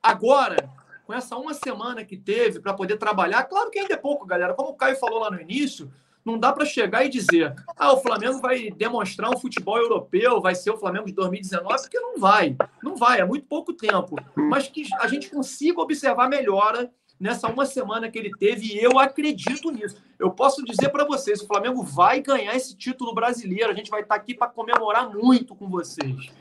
Agora, 0.01 0.69
com 1.05 1.13
essa 1.13 1.35
uma 1.37 1.53
semana 1.53 2.05
que 2.05 2.15
teve 2.15 2.59
para 2.59 2.73
poder 2.73 2.97
trabalhar, 2.97 3.43
claro 3.43 3.69
que 3.69 3.79
ainda 3.79 3.93
é 3.93 3.97
pouco, 3.97 4.25
galera. 4.25 4.53
Como 4.53 4.69
o 4.69 4.75
Caio 4.75 4.95
falou 4.97 5.19
lá 5.19 5.31
no 5.31 5.41
início, 5.41 5.91
não 6.23 6.37
dá 6.37 6.53
para 6.53 6.65
chegar 6.65 7.03
e 7.05 7.09
dizer, 7.09 7.55
ah, 7.75 7.93
o 7.93 8.01
Flamengo 8.01 8.39
vai 8.39 8.69
demonstrar 8.69 9.29
um 9.29 9.39
futebol 9.39 9.77
europeu, 9.77 10.41
vai 10.41 10.53
ser 10.53 10.71
o 10.71 10.77
Flamengo 10.77 11.07
de 11.07 11.13
2019, 11.13 11.81
porque 11.81 11.99
não 11.99 12.19
vai. 12.19 12.55
Não 12.83 12.95
vai, 12.95 13.19
é 13.19 13.25
muito 13.25 13.47
pouco 13.47 13.73
tempo. 13.73 14.15
Mas 14.35 14.67
que 14.67 14.87
a 14.99 15.07
gente 15.07 15.29
consiga 15.29 15.81
observar 15.81 16.29
melhora 16.29 16.91
nessa 17.19 17.47
uma 17.49 17.65
semana 17.65 18.09
que 18.09 18.17
ele 18.17 18.31
teve, 18.31 18.67
e 18.67 18.81
eu 18.81 18.97
acredito 18.97 19.71
nisso. 19.71 19.97
Eu 20.17 20.31
posso 20.31 20.63
dizer 20.63 20.89
para 20.89 21.03
vocês, 21.03 21.41
o 21.41 21.47
Flamengo 21.47 21.83
vai 21.83 22.21
ganhar 22.21 22.55
esse 22.55 22.75
título 22.75 23.13
brasileiro, 23.13 23.71
a 23.71 23.75
gente 23.75 23.89
vai 23.89 24.01
estar 24.01 24.15
tá 24.15 24.21
aqui 24.21 24.33
para 24.33 24.47
comemorar 24.47 25.09
muito 25.09 25.53
com 25.55 25.67
vocês. 25.67 26.31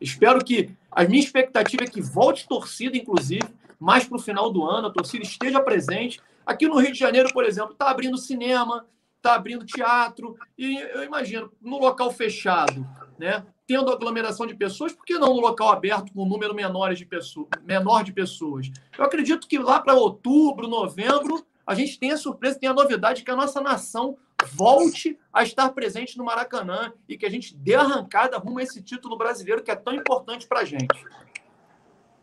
Espero 0.00 0.44
que 0.44 0.70
a 0.90 1.04
minha 1.04 1.20
expectativa 1.20 1.84
é 1.84 1.86
que 1.86 2.00
volte 2.00 2.46
torcida, 2.46 2.96
inclusive, 2.96 3.44
mais 3.78 4.04
para 4.04 4.16
o 4.16 4.20
final 4.20 4.50
do 4.50 4.64
ano, 4.64 4.88
a 4.88 4.92
torcida 4.92 5.24
esteja 5.24 5.60
presente. 5.60 6.20
Aqui 6.46 6.66
no 6.66 6.78
Rio 6.78 6.92
de 6.92 6.98
Janeiro, 6.98 7.32
por 7.32 7.44
exemplo, 7.44 7.72
está 7.72 7.90
abrindo 7.90 8.16
cinema, 8.16 8.86
está 9.16 9.34
abrindo 9.34 9.64
teatro, 9.64 10.36
e 10.56 10.76
eu 10.76 11.02
imagino, 11.02 11.50
no 11.60 11.78
local 11.78 12.10
fechado, 12.10 12.86
né? 13.18 13.44
Tendo 13.66 13.90
aglomeração 13.90 14.46
de 14.46 14.54
pessoas, 14.54 14.92
por 14.92 15.06
que 15.06 15.18
não 15.18 15.34
no 15.34 15.40
local 15.40 15.70
aberto 15.70 16.12
com 16.12 16.22
um 16.22 16.28
número 16.28 16.54
menor 16.54 16.94
de 16.94 17.06
pessoas, 17.06 17.48
menor 17.62 18.04
de 18.04 18.12
pessoas? 18.12 18.70
Eu 18.96 19.04
acredito 19.04 19.48
que 19.48 19.58
lá 19.58 19.80
para 19.80 19.94
outubro, 19.94 20.68
novembro, 20.68 21.44
a 21.66 21.74
gente 21.74 21.98
tem 21.98 22.10
a 22.10 22.18
surpresa, 22.18 22.58
tem 22.58 22.68
a 22.68 22.74
novidade 22.74 23.24
que 23.24 23.30
a 23.30 23.36
nossa 23.36 23.62
nação 23.62 24.18
volte 24.44 25.18
a 25.32 25.42
estar 25.42 25.68
presente 25.70 26.16
no 26.16 26.24
Maracanã 26.24 26.92
e 27.08 27.16
que 27.16 27.26
a 27.26 27.30
gente 27.30 27.56
dê 27.56 27.74
arrancada 27.74 28.38
rumo 28.38 28.58
a 28.58 28.62
esse 28.62 28.82
título 28.82 29.16
brasileiro 29.16 29.62
que 29.62 29.70
é 29.70 29.76
tão 29.76 29.94
importante 29.94 30.46
para 30.46 30.60
a 30.60 30.64
gente. 30.64 30.86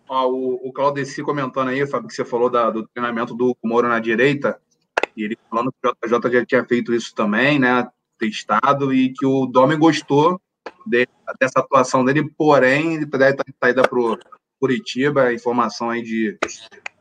Ó, 0.08 0.30
o, 0.30 0.68
o 0.68 0.74
Claudeci 0.74 1.24
comentando 1.24 1.70
aí, 1.70 1.86
Fábio, 1.88 2.08
que 2.08 2.14
você 2.14 2.26
falou 2.26 2.50
da, 2.50 2.70
do 2.70 2.88
treinamento 2.88 3.34
do 3.34 3.56
Moro 3.64 3.88
na 3.88 4.00
direita, 4.00 4.60
e 5.16 5.24
ele 5.24 5.38
falando 5.50 5.72
que 5.72 5.88
o 5.88 6.20
JJ 6.20 6.32
já 6.32 6.46
tinha 6.46 6.66
feito 6.66 6.94
isso 6.94 7.16
também, 7.16 7.60
né? 7.60 7.88
Testado, 8.18 8.94
e 8.94 9.14
que 9.14 9.26
o 9.26 9.46
Domi 9.46 9.76
gostou 9.76 10.40
de, 10.86 11.08
dessa 11.40 11.60
atuação 11.60 12.04
dele, 12.04 12.30
porém, 12.38 12.96
ele 12.96 13.06
deve 13.06 13.32
estar 13.32 13.46
saída 13.64 13.88
para 13.88 14.00
o 14.00 14.18
Curitiba, 14.60 15.24
a 15.24 15.34
informação 15.34 15.90
aí 15.90 16.02
de 16.02 16.38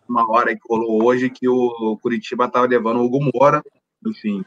uma 0.08 0.28
hora 0.30 0.54
que 0.54 0.62
rolou 0.68 1.04
hoje 1.04 1.30
que 1.30 1.48
o 1.48 1.98
Curitiba 2.00 2.46
estava 2.46 2.66
levando 2.66 2.98
o 2.98 3.04
Hugo 3.04 3.20
Moura, 3.20 3.62
enfim, 4.06 4.44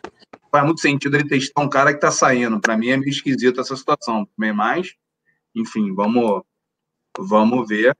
faz 0.54 0.64
muito 0.64 0.82
sentido 0.82 1.18
ele 1.18 1.28
testar 1.28 1.64
um 1.64 1.68
cara 1.68 1.90
que 1.90 1.98
está 1.98 2.12
saindo. 2.12 2.62
Para 2.62 2.78
mim 2.78 2.90
é 2.90 2.98
meio 2.98 3.10
esquisito 3.10 3.60
essa 3.60 3.76
situação. 3.76 4.28
Bem 4.38 4.54
mais, 4.54 4.94
enfim, 5.56 5.92
vamos, 5.96 6.44
vamos 7.18 7.68
ver. 7.68 7.98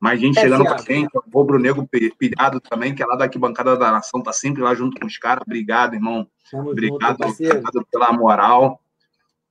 Mais 0.00 0.18
gente 0.18 0.38
é, 0.38 0.42
chegando 0.42 0.64
com 0.64 0.72
a 0.72 0.78
gente, 0.78 1.10
o 1.14 1.22
Rubro 1.30 1.58
Negro 1.58 1.86
pilhado 2.16 2.58
também, 2.58 2.94
que 2.94 3.02
é 3.02 3.06
lá 3.06 3.16
da 3.16 3.24
arquibancada 3.24 3.76
da 3.76 3.92
nação, 3.92 4.22
tá 4.22 4.32
sempre 4.32 4.62
lá 4.62 4.74
junto 4.74 4.98
com 4.98 5.06
os 5.06 5.18
caras. 5.18 5.42
Obrigado, 5.44 5.92
irmão. 5.92 6.26
Obrigado, 6.54 7.18
junto, 7.18 7.44
obrigado 7.44 7.86
pela 7.92 8.12
moral. 8.12 8.80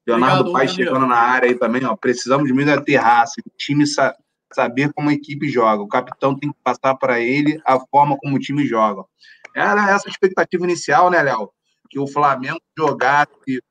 Leonardo 0.07 0.51
Pai 0.51 0.67
chegando 0.67 1.05
na 1.05 1.17
área 1.17 1.49
aí 1.49 1.55
também, 1.55 1.85
ó. 1.85 1.95
Precisamos 1.95 2.47
de 2.47 2.53
muito 2.53 2.81
ter 2.81 2.95
raça, 2.95 3.33
o 3.45 3.51
time 3.57 3.85
sa 3.85 4.15
saber 4.51 4.91
como 4.93 5.09
a 5.09 5.13
equipe 5.13 5.49
joga. 5.49 5.83
O 5.83 5.87
capitão 5.87 6.33
tem 6.33 6.49
que 6.49 6.57
passar 6.63 6.95
para 6.95 7.19
ele 7.19 7.61
a 7.65 7.77
forma 7.79 8.17
como 8.17 8.37
o 8.37 8.39
time 8.39 8.65
joga. 8.65 9.03
Era 9.53 9.91
essa 9.91 10.07
expectativa 10.07 10.63
inicial, 10.63 11.11
né, 11.11 11.21
Léo? 11.21 11.51
Que 11.89 11.99
o 11.99 12.07
Flamengo 12.07 12.59
jogasse 12.77 13.61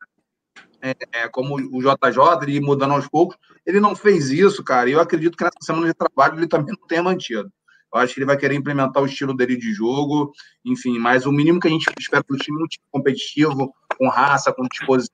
é, 0.82 0.94
é, 1.12 1.28
como 1.28 1.56
o 1.56 1.80
JJ, 1.80 2.42
ele 2.42 2.60
mudando 2.60 2.92
aos 2.92 3.08
poucos. 3.08 3.36
Ele 3.64 3.80
não 3.80 3.96
fez 3.96 4.30
isso, 4.30 4.62
cara. 4.62 4.88
E 4.88 4.92
eu 4.92 5.00
acredito 5.00 5.36
que 5.36 5.44
nessa 5.44 5.58
semana 5.60 5.86
de 5.86 5.94
trabalho 5.94 6.38
ele 6.38 6.46
também 6.46 6.74
não 6.78 6.86
tenha 6.86 7.02
mantido. 7.02 7.50
Eu 7.92 8.00
acho 8.00 8.14
que 8.14 8.20
ele 8.20 8.26
vai 8.26 8.36
querer 8.36 8.54
implementar 8.54 9.02
o 9.02 9.06
estilo 9.06 9.34
dele 9.34 9.56
de 9.56 9.72
jogo, 9.72 10.32
enfim, 10.64 10.98
mas 10.98 11.24
o 11.24 11.32
mínimo 11.32 11.60
que 11.60 11.68
a 11.68 11.70
gente 11.70 11.86
espera 11.98 12.24
do 12.28 12.36
time 12.36 12.60
é 12.60 12.64
um 12.64 12.66
time 12.66 12.84
competitivo, 12.90 13.72
com 13.96 14.08
raça, 14.08 14.52
com 14.52 14.66
disposição, 14.68 15.10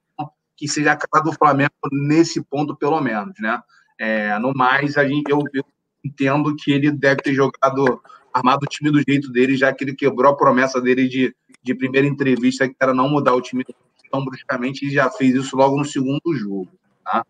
que 0.57 0.67
seja 0.67 0.93
a 0.93 0.97
cara 0.97 1.25
do 1.25 1.33
Flamengo 1.33 1.71
nesse 1.93 2.43
ponto, 2.43 2.77
pelo 2.77 3.01
menos, 3.01 3.35
né? 3.39 3.61
É, 4.01 4.39
no 4.39 4.53
mais, 4.53 4.97
a 4.97 5.07
gente, 5.07 5.31
eu, 5.31 5.43
eu 5.53 5.65
entendo 6.05 6.57
que 6.57 6.73
ele 6.73 6.91
deve 6.91 7.23
ter 7.23 7.35
jogado 7.35 8.03
armado 8.33 8.65
o 8.65 8.69
time 8.69 8.91
do 8.91 9.03
jeito 9.07 9.31
dele, 9.31 9.57
já 9.57 9.73
que 9.73 9.85
ele 9.85 9.95
quebrou 9.95 10.33
a 10.33 10.37
promessa 10.37 10.81
dele 10.81 11.07
de, 11.07 11.35
de 11.63 11.75
primeira 11.75 12.07
entrevista, 12.07 12.69
que 12.69 12.77
era 12.81 12.95
não 12.95 13.09
mudar 13.09 13.35
o 13.35 13.41
time 13.41 13.65
tão 14.11 14.25
bruscamente, 14.25 14.87
e 14.87 14.91
já 14.91 15.11
fez 15.11 15.35
isso 15.35 15.57
logo 15.57 15.77
no 15.77 15.85
segundo 15.85 16.35
jogo. 16.35 16.69
Tá? 17.05 17.25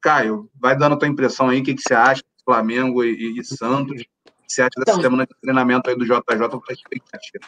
Caio, 0.00 0.48
vai 0.54 0.76
dando 0.76 0.94
a 0.94 0.98
tua 0.98 1.08
impressão 1.08 1.48
aí, 1.48 1.60
o 1.60 1.64
que, 1.64 1.74
que 1.74 1.82
você 1.82 1.94
acha 1.94 2.22
do 2.22 2.44
Flamengo 2.44 3.02
e, 3.04 3.38
e 3.38 3.44
Santos? 3.44 4.02
O 4.02 4.04
que 4.04 4.08
você 4.46 4.62
acha 4.62 4.70
dessa 4.78 4.98
então, 4.98 5.02
semana 5.02 5.26
de 5.26 5.34
treinamento 5.40 5.90
aí 5.90 5.96
do 5.96 6.04
JJ 6.04 6.22
para 6.24 6.72
expectativa? 6.72 7.44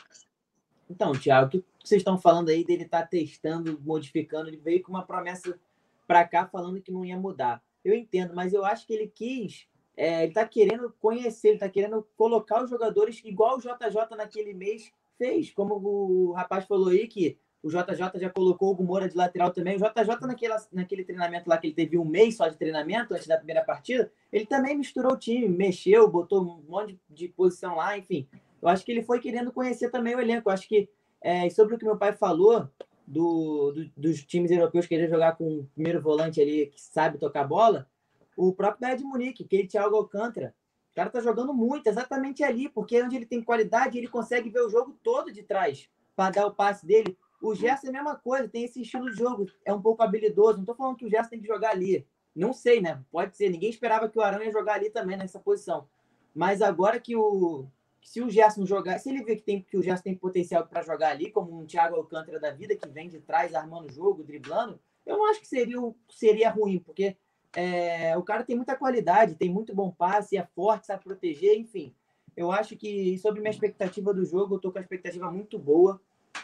Então, 0.89 1.13
Thiago, 1.13 1.47
o 1.47 1.51
que 1.51 1.65
vocês 1.85 2.01
estão 2.01 2.19
falando 2.19 2.49
aí 2.49 2.65
dele 2.65 2.83
estar 2.83 3.03
tá 3.03 3.07
testando, 3.07 3.81
modificando? 3.81 4.49
Ele 4.49 4.57
veio 4.57 4.83
com 4.83 4.91
uma 4.91 5.05
promessa 5.05 5.59
para 6.07 6.27
cá 6.27 6.47
falando 6.47 6.81
que 6.81 6.91
não 6.91 7.05
ia 7.05 7.17
mudar. 7.17 7.63
Eu 7.85 7.95
entendo, 7.95 8.35
mas 8.35 8.53
eu 8.53 8.65
acho 8.65 8.87
que 8.87 8.93
ele 8.93 9.07
quis 9.07 9.69
é, 10.01 10.23
ele 10.23 10.29
está 10.29 10.47
querendo 10.47 10.91
conhecer, 10.99 11.49
ele 11.49 11.57
está 11.57 11.69
querendo 11.69 12.07
colocar 12.17 12.65
os 12.65 12.71
jogadores 12.71 13.21
igual 13.23 13.59
o 13.59 13.61
JJ 13.61 14.17
naquele 14.17 14.55
mês 14.55 14.91
fez. 15.21 15.53
Como 15.53 15.75
o 15.75 16.33
rapaz 16.33 16.65
falou 16.65 16.89
aí, 16.89 17.07
que 17.07 17.39
o 17.63 17.69
JJ 17.69 18.19
já 18.19 18.31
colocou 18.31 18.75
o 18.75 18.83
Moura 18.83 19.07
de 19.07 19.17
lateral 19.17 19.51
também. 19.51 19.77
O 19.77 19.79
JJ, 19.79 20.27
naquele, 20.27 20.55
naquele 20.73 21.05
treinamento 21.05 21.49
lá 21.49 21.59
que 21.59 21.67
ele 21.67 21.75
teve 21.75 21.99
um 21.99 22.05
mês 22.05 22.37
só 22.37 22.49
de 22.49 22.57
treinamento 22.57 23.13
antes 23.13 23.27
da 23.27 23.37
primeira 23.37 23.63
partida, 23.63 24.11
ele 24.33 24.47
também 24.47 24.77
misturou 24.77 25.13
o 25.13 25.19
time, 25.19 25.47
mexeu, 25.47 26.09
botou 26.11 26.43
um 26.43 26.63
monte 26.67 26.99
de 27.09 27.29
posição 27.29 27.77
lá, 27.77 27.99
enfim. 27.99 28.27
Eu 28.63 28.69
acho 28.69 28.85
que 28.85 28.93
ele 28.93 29.03
foi 29.03 29.21
querendo 29.21 29.53
conhecer 29.53 29.91
também 29.91 30.17
o 30.17 30.21
elenco. 30.21 30.49
Eu 30.49 30.55
acho 30.55 30.67
que, 30.67 30.89
é, 31.21 31.51
sobre 31.51 31.75
o 31.75 31.79
que 31.79 31.85
meu 31.85 31.99
pai 31.99 32.15
falou, 32.15 32.69
do, 33.07 33.73
do, 33.73 33.91
dos 33.97 34.25
times 34.25 34.51
europeus 34.51 34.87
querer 34.87 35.09
jogar 35.09 35.37
com 35.37 35.59
o 35.59 35.67
primeiro 35.75 36.01
volante 36.01 36.41
ali 36.41 36.67
que 36.67 36.81
sabe 36.81 37.19
tocar 37.19 37.45
bola, 37.45 37.89
o 38.37 38.53
próprio 38.53 38.81
Bayern 38.81 39.03
de 39.03 39.09
Munique, 39.09 39.45
que 39.45 39.57
é 39.57 39.67
Thiago 39.67 39.97
Alcântara. 39.97 40.55
Cara 41.01 41.09
tá 41.09 41.21
jogando 41.21 41.55
muito, 41.55 41.87
exatamente 41.87 42.45
ali, 42.45 42.69
porque 42.69 42.99
é 42.99 43.03
onde 43.03 43.17
ele 43.17 43.25
tem 43.25 43.43
qualidade, 43.43 43.97
ele 43.97 44.07
consegue 44.07 44.51
ver 44.51 44.61
o 44.61 44.69
jogo 44.69 44.95
todo 45.03 45.33
de 45.33 45.43
trás 45.43 45.89
para 46.15 46.29
dar 46.29 46.47
o 46.47 46.55
passe 46.55 46.85
dele. 46.85 47.17
O 47.41 47.55
Gerson 47.55 47.87
é 47.87 47.89
a 47.89 47.93
mesma 47.95 48.17
coisa, 48.17 48.47
tem 48.47 48.65
esse 48.65 48.83
estilo 48.83 49.11
de 49.11 49.17
jogo, 49.17 49.47
é 49.65 49.73
um 49.73 49.81
pouco 49.81 50.03
habilidoso. 50.03 50.59
Não 50.59 50.67
tô 50.67 50.75
falando 50.75 50.99
que 50.99 51.07
o 51.07 51.09
Gerson 51.09 51.31
tem 51.31 51.41
que 51.41 51.47
jogar 51.47 51.71
ali. 51.71 52.07
Não 52.37 52.53
sei, 52.53 52.83
né? 52.83 53.03
Pode 53.11 53.35
ser. 53.35 53.49
Ninguém 53.49 53.71
esperava 53.71 54.11
que 54.11 54.19
o 54.19 54.21
Arão 54.21 54.43
ia 54.43 54.53
jogar 54.53 54.75
ali 54.75 54.91
também, 54.91 55.17
nessa 55.17 55.41
posição. 55.41 55.89
Mas 56.35 56.61
agora 56.61 57.01
que 57.01 57.17
o, 57.17 57.67
se 58.03 58.21
o 58.21 58.29
Gerson 58.29 58.67
jogar, 58.67 58.99
se 58.99 59.09
ele 59.09 59.25
vê 59.25 59.37
que, 59.37 59.43
tem, 59.43 59.63
que 59.63 59.79
o 59.79 59.83
Gerson 59.83 60.03
tem 60.03 60.15
potencial 60.15 60.67
para 60.67 60.83
jogar 60.83 61.13
ali, 61.13 61.31
como 61.31 61.59
um 61.59 61.65
Thiago 61.65 61.97
Alcântara 61.97 62.39
da 62.39 62.51
vida, 62.51 62.77
que 62.77 62.87
vem 62.87 63.09
de 63.09 63.21
trás 63.21 63.55
armando 63.55 63.89
o 63.89 63.91
jogo, 63.91 64.23
driblando, 64.23 64.79
eu 65.07 65.17
não 65.17 65.31
acho 65.31 65.41
que 65.41 65.49
seria, 65.49 65.79
seria 66.11 66.51
ruim, 66.51 66.79
porque 66.79 67.17
é, 67.55 68.17
o 68.17 68.23
cara 68.23 68.45
tem 68.45 68.57
muita 68.57 68.77
qualidade, 68.77 69.35
tem 69.35 69.51
muito 69.51 69.75
bom 69.75 69.91
passe, 69.91 70.37
é 70.37 70.47
forte, 70.55 70.87
sabe 70.87 71.03
proteger, 71.03 71.59
enfim. 71.59 71.93
Eu 72.37 72.53
acho 72.53 72.77
que 72.77 73.19
sobre 73.19 73.41
minha 73.41 73.51
expectativa 73.51 74.15
do 74.15 74.25
jogo, 74.25 74.55
eu 74.55 74.59
tô 74.59 74.71
com 74.71 74.79
a 74.79 74.83
expectativa 74.83 75.31
muito 75.31 75.59
boa. 75.59 76.01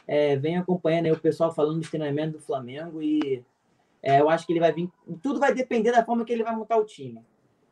É, 0.06 0.36
venho 0.36 0.60
acompanhando 0.60 1.06
aí 1.06 1.12
o 1.12 1.18
pessoal 1.18 1.54
falando 1.54 1.78
dos 1.78 1.90
treinamentos 1.90 2.32
do 2.32 2.40
Flamengo 2.40 3.00
e 3.00 3.44
é, 4.02 4.20
eu 4.20 4.28
acho 4.28 4.46
que 4.46 4.52
ele 4.52 4.60
vai 4.60 4.72
vir. 4.72 4.90
Tudo 5.22 5.38
vai 5.38 5.54
depender 5.54 5.92
da 5.92 6.04
forma 6.04 6.24
que 6.24 6.32
ele 6.32 6.44
vai 6.44 6.54
montar 6.54 6.76
o 6.76 6.84
time. 6.84 7.24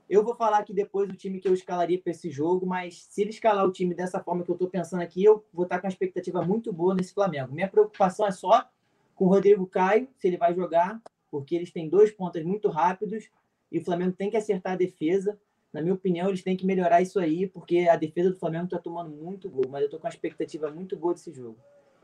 Eu 0.09 0.23
vou 0.23 0.35
falar 0.35 0.59
aqui 0.59 0.73
depois 0.73 1.09
do 1.09 1.17
time 1.17 1.41
que 1.41 1.49
eu 1.49 1.55
escalaria 1.55 1.99
para 1.99 2.11
esse 2.11 2.31
jogo, 2.31 2.67
mas 2.67 3.07
se 3.09 3.23
ele 3.23 3.31
escalar 3.31 3.65
o 3.65 3.73
time 3.73 3.95
dessa 3.95 4.21
forma 4.21 4.45
que 4.45 4.51
eu 4.51 4.55
estou 4.55 4.69
pensando 4.69 5.03
aqui, 5.03 5.25
eu 5.25 5.45
vou 5.53 5.65
estar 5.65 5.81
com 5.81 5.87
uma 5.87 5.91
expectativa 5.91 6.43
muito 6.43 6.73
boa 6.73 6.95
nesse 6.95 7.15
Flamengo. 7.15 7.55
Minha 7.55 7.69
preocupação 7.69 8.27
é 8.27 8.31
só 8.31 8.69
com 9.15 9.25
o 9.25 9.29
Rodrigo 9.29 9.67
Caio, 9.67 10.09
se 10.19 10.27
ele 10.27 10.37
vai 10.37 10.55
jogar, 10.55 11.01
porque 11.35 11.57
eles 11.57 11.73
têm 11.73 11.89
dois 11.89 12.13
pontas 12.13 12.45
muito 12.45 12.69
rápidos 12.69 13.29
e 13.73 13.81
o 13.81 13.85
Flamengo 13.85 14.13
tem 14.13 14.31
que 14.31 14.37
acertar 14.37 14.75
a 14.75 14.77
defesa. 14.77 15.37
Na 15.73 15.83
minha 15.83 15.93
opinião, 15.93 16.29
eles 16.29 16.45
têm 16.45 16.57
que 16.57 16.65
melhorar 16.65 17.03
isso 17.03 17.19
aí, 17.19 17.49
porque 17.49 17.89
a 17.91 17.97
defesa 17.97 18.31
do 18.31 18.39
Flamengo 18.39 18.67
está 18.67 18.79
tomando 18.79 19.11
muito 19.11 19.51
gol, 19.51 19.65
mas 19.69 19.81
eu 19.81 19.87
estou 19.87 19.99
com 19.99 20.07
uma 20.07 20.13
expectativa 20.13 20.71
muito 20.71 20.97
boa 20.97 21.13
desse 21.13 21.33
jogo. 21.33 21.59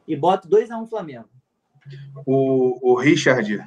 E 0.09 0.17
boto 0.17 0.49
2 0.49 0.73
a 0.73 0.79
1 0.79 0.83
um 0.83 0.87
Flamengo. 0.89 1.29
O, 2.27 2.91
o 2.91 2.99
Richard, 2.99 3.65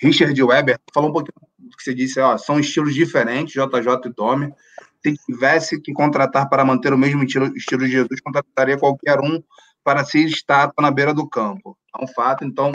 Richard 0.00 0.40
Weber, 0.40 0.78
falou 0.94 1.10
um 1.10 1.12
pouquinho 1.12 1.34
do 1.58 1.76
que 1.76 1.82
você 1.82 1.92
disse, 1.92 2.20
ó, 2.20 2.38
são 2.38 2.60
estilos 2.60 2.94
diferentes, 2.94 3.54
JJ 3.54 4.06
e 4.06 4.08
Domi. 4.10 4.54
Se 5.04 5.16
tivesse 5.26 5.80
que 5.80 5.92
contratar 5.92 6.48
para 6.48 6.64
manter 6.64 6.92
o 6.92 6.98
mesmo 6.98 7.24
estilo, 7.24 7.46
estilo 7.56 7.84
de 7.84 7.90
Jesus, 7.90 8.20
contrataria 8.20 8.78
qualquer 8.78 9.18
um 9.18 9.42
para 9.82 10.04
ser 10.04 10.20
estátua 10.20 10.80
na 10.80 10.92
beira 10.92 11.12
do 11.12 11.28
campo. 11.28 11.76
É 11.98 12.04
um 12.04 12.06
fato, 12.06 12.44
então 12.44 12.70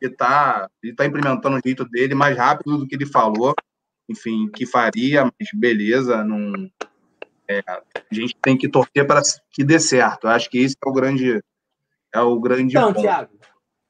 ele 0.00 0.12
está 0.12 0.68
ele 0.82 0.94
tá 0.94 1.06
implementando 1.06 1.56
o 1.56 1.60
jeito 1.64 1.84
dele 1.84 2.14
mais 2.14 2.36
rápido 2.36 2.78
do 2.78 2.86
que 2.86 2.94
ele 2.94 3.06
falou. 3.06 3.54
Enfim, 4.08 4.48
que 4.48 4.64
faria, 4.64 5.24
mas 5.24 5.48
beleza, 5.54 6.22
não. 6.24 6.70
É, 7.48 7.62
a 7.68 7.82
gente 8.12 8.36
tem 8.40 8.56
que 8.56 8.68
torcer 8.68 9.06
para 9.06 9.20
que 9.50 9.64
dê 9.64 9.78
certo. 9.78 10.26
Eu 10.26 10.30
acho 10.30 10.48
que 10.50 10.58
esse 10.58 10.76
é 10.84 10.88
o 10.88 10.92
grande. 10.92 11.40
É 12.12 12.20
o 12.20 12.38
grande. 12.40 12.76
Então, 12.76 12.92
ponto. 12.92 13.02
Thiago, 13.02 13.38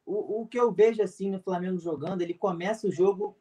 o, 0.05 0.43
o 0.43 0.47
que 0.47 0.59
eu 0.59 0.73
vejo 0.73 1.03
assim 1.03 1.31
no 1.31 1.41
Flamengo 1.41 1.79
jogando, 1.79 2.23
ele 2.23 2.35
começa 2.35 2.87
o 2.87 2.93
jogo 2.93 3.37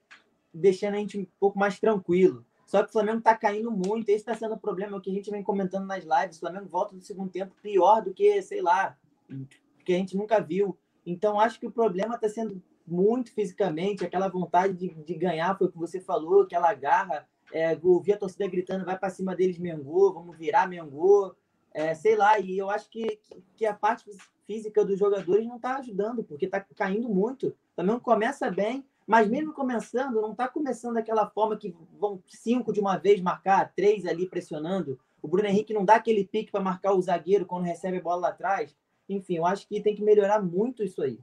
deixando 0.54 0.96
a 0.96 0.98
gente 0.98 1.18
um 1.18 1.28
pouco 1.40 1.60
mais 1.60 1.80
tranquilo. 1.80 2.46
Só 2.66 2.82
que 2.82 2.90
o 2.90 2.94
Flamengo 2.94 3.20
está 3.20 3.36
caindo 3.36 3.72
muito. 3.72 4.10
Esse 4.10 4.18
está 4.18 4.34
sendo 4.34 4.56
o 4.56 4.60
problema, 4.60 4.98
o 4.98 5.02
que 5.02 5.12
a 5.12 5.14
gente 5.14 5.30
vem 5.30 5.44
comentando 5.44 5.86
nas 5.86 6.04
lives. 6.04 6.38
O 6.38 6.40
Flamengo 6.40 6.68
volta 6.68 6.96
do 6.96 7.02
segundo 7.02 7.30
tempo 7.30 7.54
pior 7.62 8.02
do 8.02 8.14
que, 8.14 8.42
sei 8.42 8.62
lá, 8.62 8.98
que 9.86 9.94
a 9.94 9.98
gente 9.98 10.18
nunca 10.18 10.40
viu. 10.40 10.78
Então, 11.06 11.40
acho 11.40 11.60
que 11.60 11.68
o 11.68 11.72
problema 11.72 12.16
está 12.16 12.28
sendo 12.28 12.62
muito 12.88 13.32
fisicamente, 13.32 14.06
aquela 14.06 14.28
vontade 14.28 14.74
de, 14.74 14.90
de 14.90 15.14
ganhar, 15.16 15.58
foi 15.58 15.68
o 15.68 15.72
que 15.72 15.78
você 15.78 16.00
falou, 16.00 16.42
aquela 16.42 16.74
garra. 16.74 17.28
É, 17.54 17.78
ouvir 17.84 18.14
a 18.14 18.18
torcida 18.18 18.48
gritando, 18.48 18.86
vai 18.86 18.98
para 18.98 19.10
cima 19.10 19.36
deles, 19.36 19.60
Mengô, 19.60 20.12
vamos 20.12 20.38
virar 20.38 20.68
Mengô. 20.68 21.36
É, 21.74 21.94
sei 21.94 22.16
lá, 22.16 22.40
e 22.40 22.58
eu 22.58 22.70
acho 22.70 22.90
que, 22.90 23.20
que 23.56 23.66
a 23.66 23.74
parte 23.74 24.10
física 24.48 24.84
dos 24.84 24.98
jogadores 24.98 25.46
não 25.46 25.58
está 25.58 25.78
ajudando, 25.78 26.24
porque 26.24 26.46
está 26.46 26.60
caindo 26.76 27.10
muito. 27.10 27.56
Flamengo 27.76 28.00
começa 28.00 28.50
bem, 28.50 28.86
mas 29.06 29.28
mesmo 29.28 29.54
começando, 29.54 30.22
não 30.22 30.32
está 30.32 30.48
começando 30.48 30.96
daquela 30.96 31.30
forma 31.30 31.58
que 31.58 31.76
vão 32.00 32.22
cinco 32.28 32.74
de 32.74 32.80
uma 32.80 32.98
vez 32.98 33.22
marcar, 33.22 33.72
três 33.76 34.06
ali 34.06 34.28
pressionando. 34.28 35.00
O 35.22 35.28
Bruno 35.28 35.48
Henrique 35.48 35.74
não 35.74 35.86
dá 35.86 35.96
aquele 35.96 36.26
pique 36.26 36.52
para 36.52 36.62
marcar 36.62 36.94
o 36.94 37.02
zagueiro 37.02 37.46
quando 37.46 37.64
recebe 37.66 37.98
a 37.98 38.02
bola 38.02 38.22
lá 38.22 38.30
atrás. 38.30 38.76
Enfim, 39.08 39.38
eu 39.38 39.46
acho 39.46 39.68
que 39.68 39.82
tem 39.82 39.96
que 39.96 40.04
melhorar 40.04 40.42
muito 40.42 40.84
isso 40.84 41.02
aí. 41.02 41.20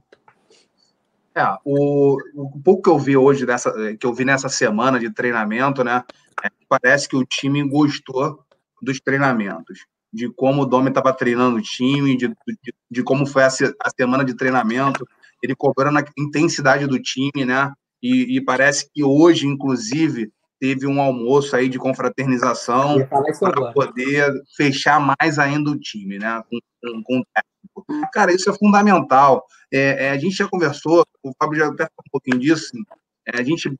É, 1.35 1.57
o, 1.65 2.17
o 2.35 2.61
pouco 2.63 2.83
que 2.83 2.89
eu 2.89 2.99
vi 2.99 3.17
hoje, 3.17 3.45
dessa, 3.45 3.71
que 3.95 4.05
eu 4.05 4.13
vi 4.13 4.23
nessa 4.23 4.49
semana 4.49 4.99
de 4.99 5.09
treinamento, 5.09 5.83
né? 5.83 6.03
É, 6.43 6.49
parece 6.69 7.09
que 7.09 7.15
o 7.15 7.25
time 7.25 7.67
gostou 7.67 8.39
dos 8.81 8.99
treinamentos, 8.99 9.85
de 10.11 10.29
como 10.29 10.61
o 10.61 10.65
Domi 10.65 10.89
estava 10.89 11.11
treinando 11.11 11.57
o 11.57 11.61
time, 11.61 12.15
de, 12.15 12.27
de, 12.27 12.73
de 12.91 13.03
como 13.03 13.25
foi 13.25 13.43
a, 13.43 13.47
a, 13.47 13.89
semana 13.99 14.23
de 14.23 14.35
treinamento, 14.35 15.07
ele 15.41 15.55
cobrando 15.55 15.99
a 15.99 16.05
intensidade 16.17 16.85
do 16.85 17.01
time, 17.01 17.45
né? 17.45 17.71
E, 18.01 18.37
e, 18.37 18.41
parece 18.41 18.89
que 18.93 19.03
hoje, 19.03 19.47
inclusive, 19.47 20.31
teve 20.59 20.85
um 20.85 21.01
almoço 21.01 21.55
aí 21.55 21.67
de 21.67 21.79
confraternização 21.79 22.97
para 23.39 23.71
poder 23.71 24.31
fechar 24.55 24.99
mais 24.99 25.39
ainda 25.39 25.71
o 25.71 25.79
time, 25.79 26.19
né? 26.19 26.43
Com, 26.49 26.59
com, 26.81 27.03
com. 27.03 27.23
Cara, 28.11 28.33
isso 28.33 28.49
é 28.49 28.53
fundamental. 28.53 29.45
É, 29.71 30.07
é, 30.07 30.09
a 30.11 30.17
gente 30.17 30.35
já 30.35 30.47
conversou, 30.47 31.05
o 31.23 31.31
Fábio 31.39 31.59
já 31.59 31.67
até 31.67 31.85
falou 31.85 32.05
um 32.07 32.11
pouquinho 32.11 32.39
disso. 32.39 32.67
Assim, 32.67 32.83
é, 33.27 33.39
a 33.39 33.43
gente, 33.43 33.73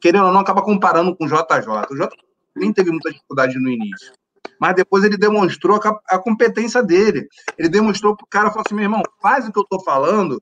querendo 0.00 0.26
ou 0.26 0.32
não, 0.32 0.40
acaba 0.40 0.62
comparando 0.62 1.16
com 1.16 1.24
o 1.24 1.28
JJ. 1.28 1.68
O 1.90 1.94
JJ 1.94 2.08
nem 2.54 2.72
teve 2.72 2.90
muita 2.90 3.10
dificuldade 3.10 3.58
no 3.58 3.68
início. 3.68 4.12
Mas 4.60 4.74
depois 4.74 5.04
ele 5.04 5.16
demonstrou 5.16 5.78
a, 5.82 6.00
a 6.16 6.18
competência 6.18 6.82
dele. 6.82 7.28
Ele 7.58 7.68
demonstrou 7.68 8.16
para 8.16 8.24
o 8.24 8.28
cara, 8.28 8.48
falou 8.50 8.64
assim, 8.66 8.74
meu 8.74 8.84
irmão, 8.84 9.02
faz 9.20 9.46
o 9.46 9.52
que 9.52 9.58
eu 9.58 9.64
estou 9.64 9.82
falando, 9.82 10.40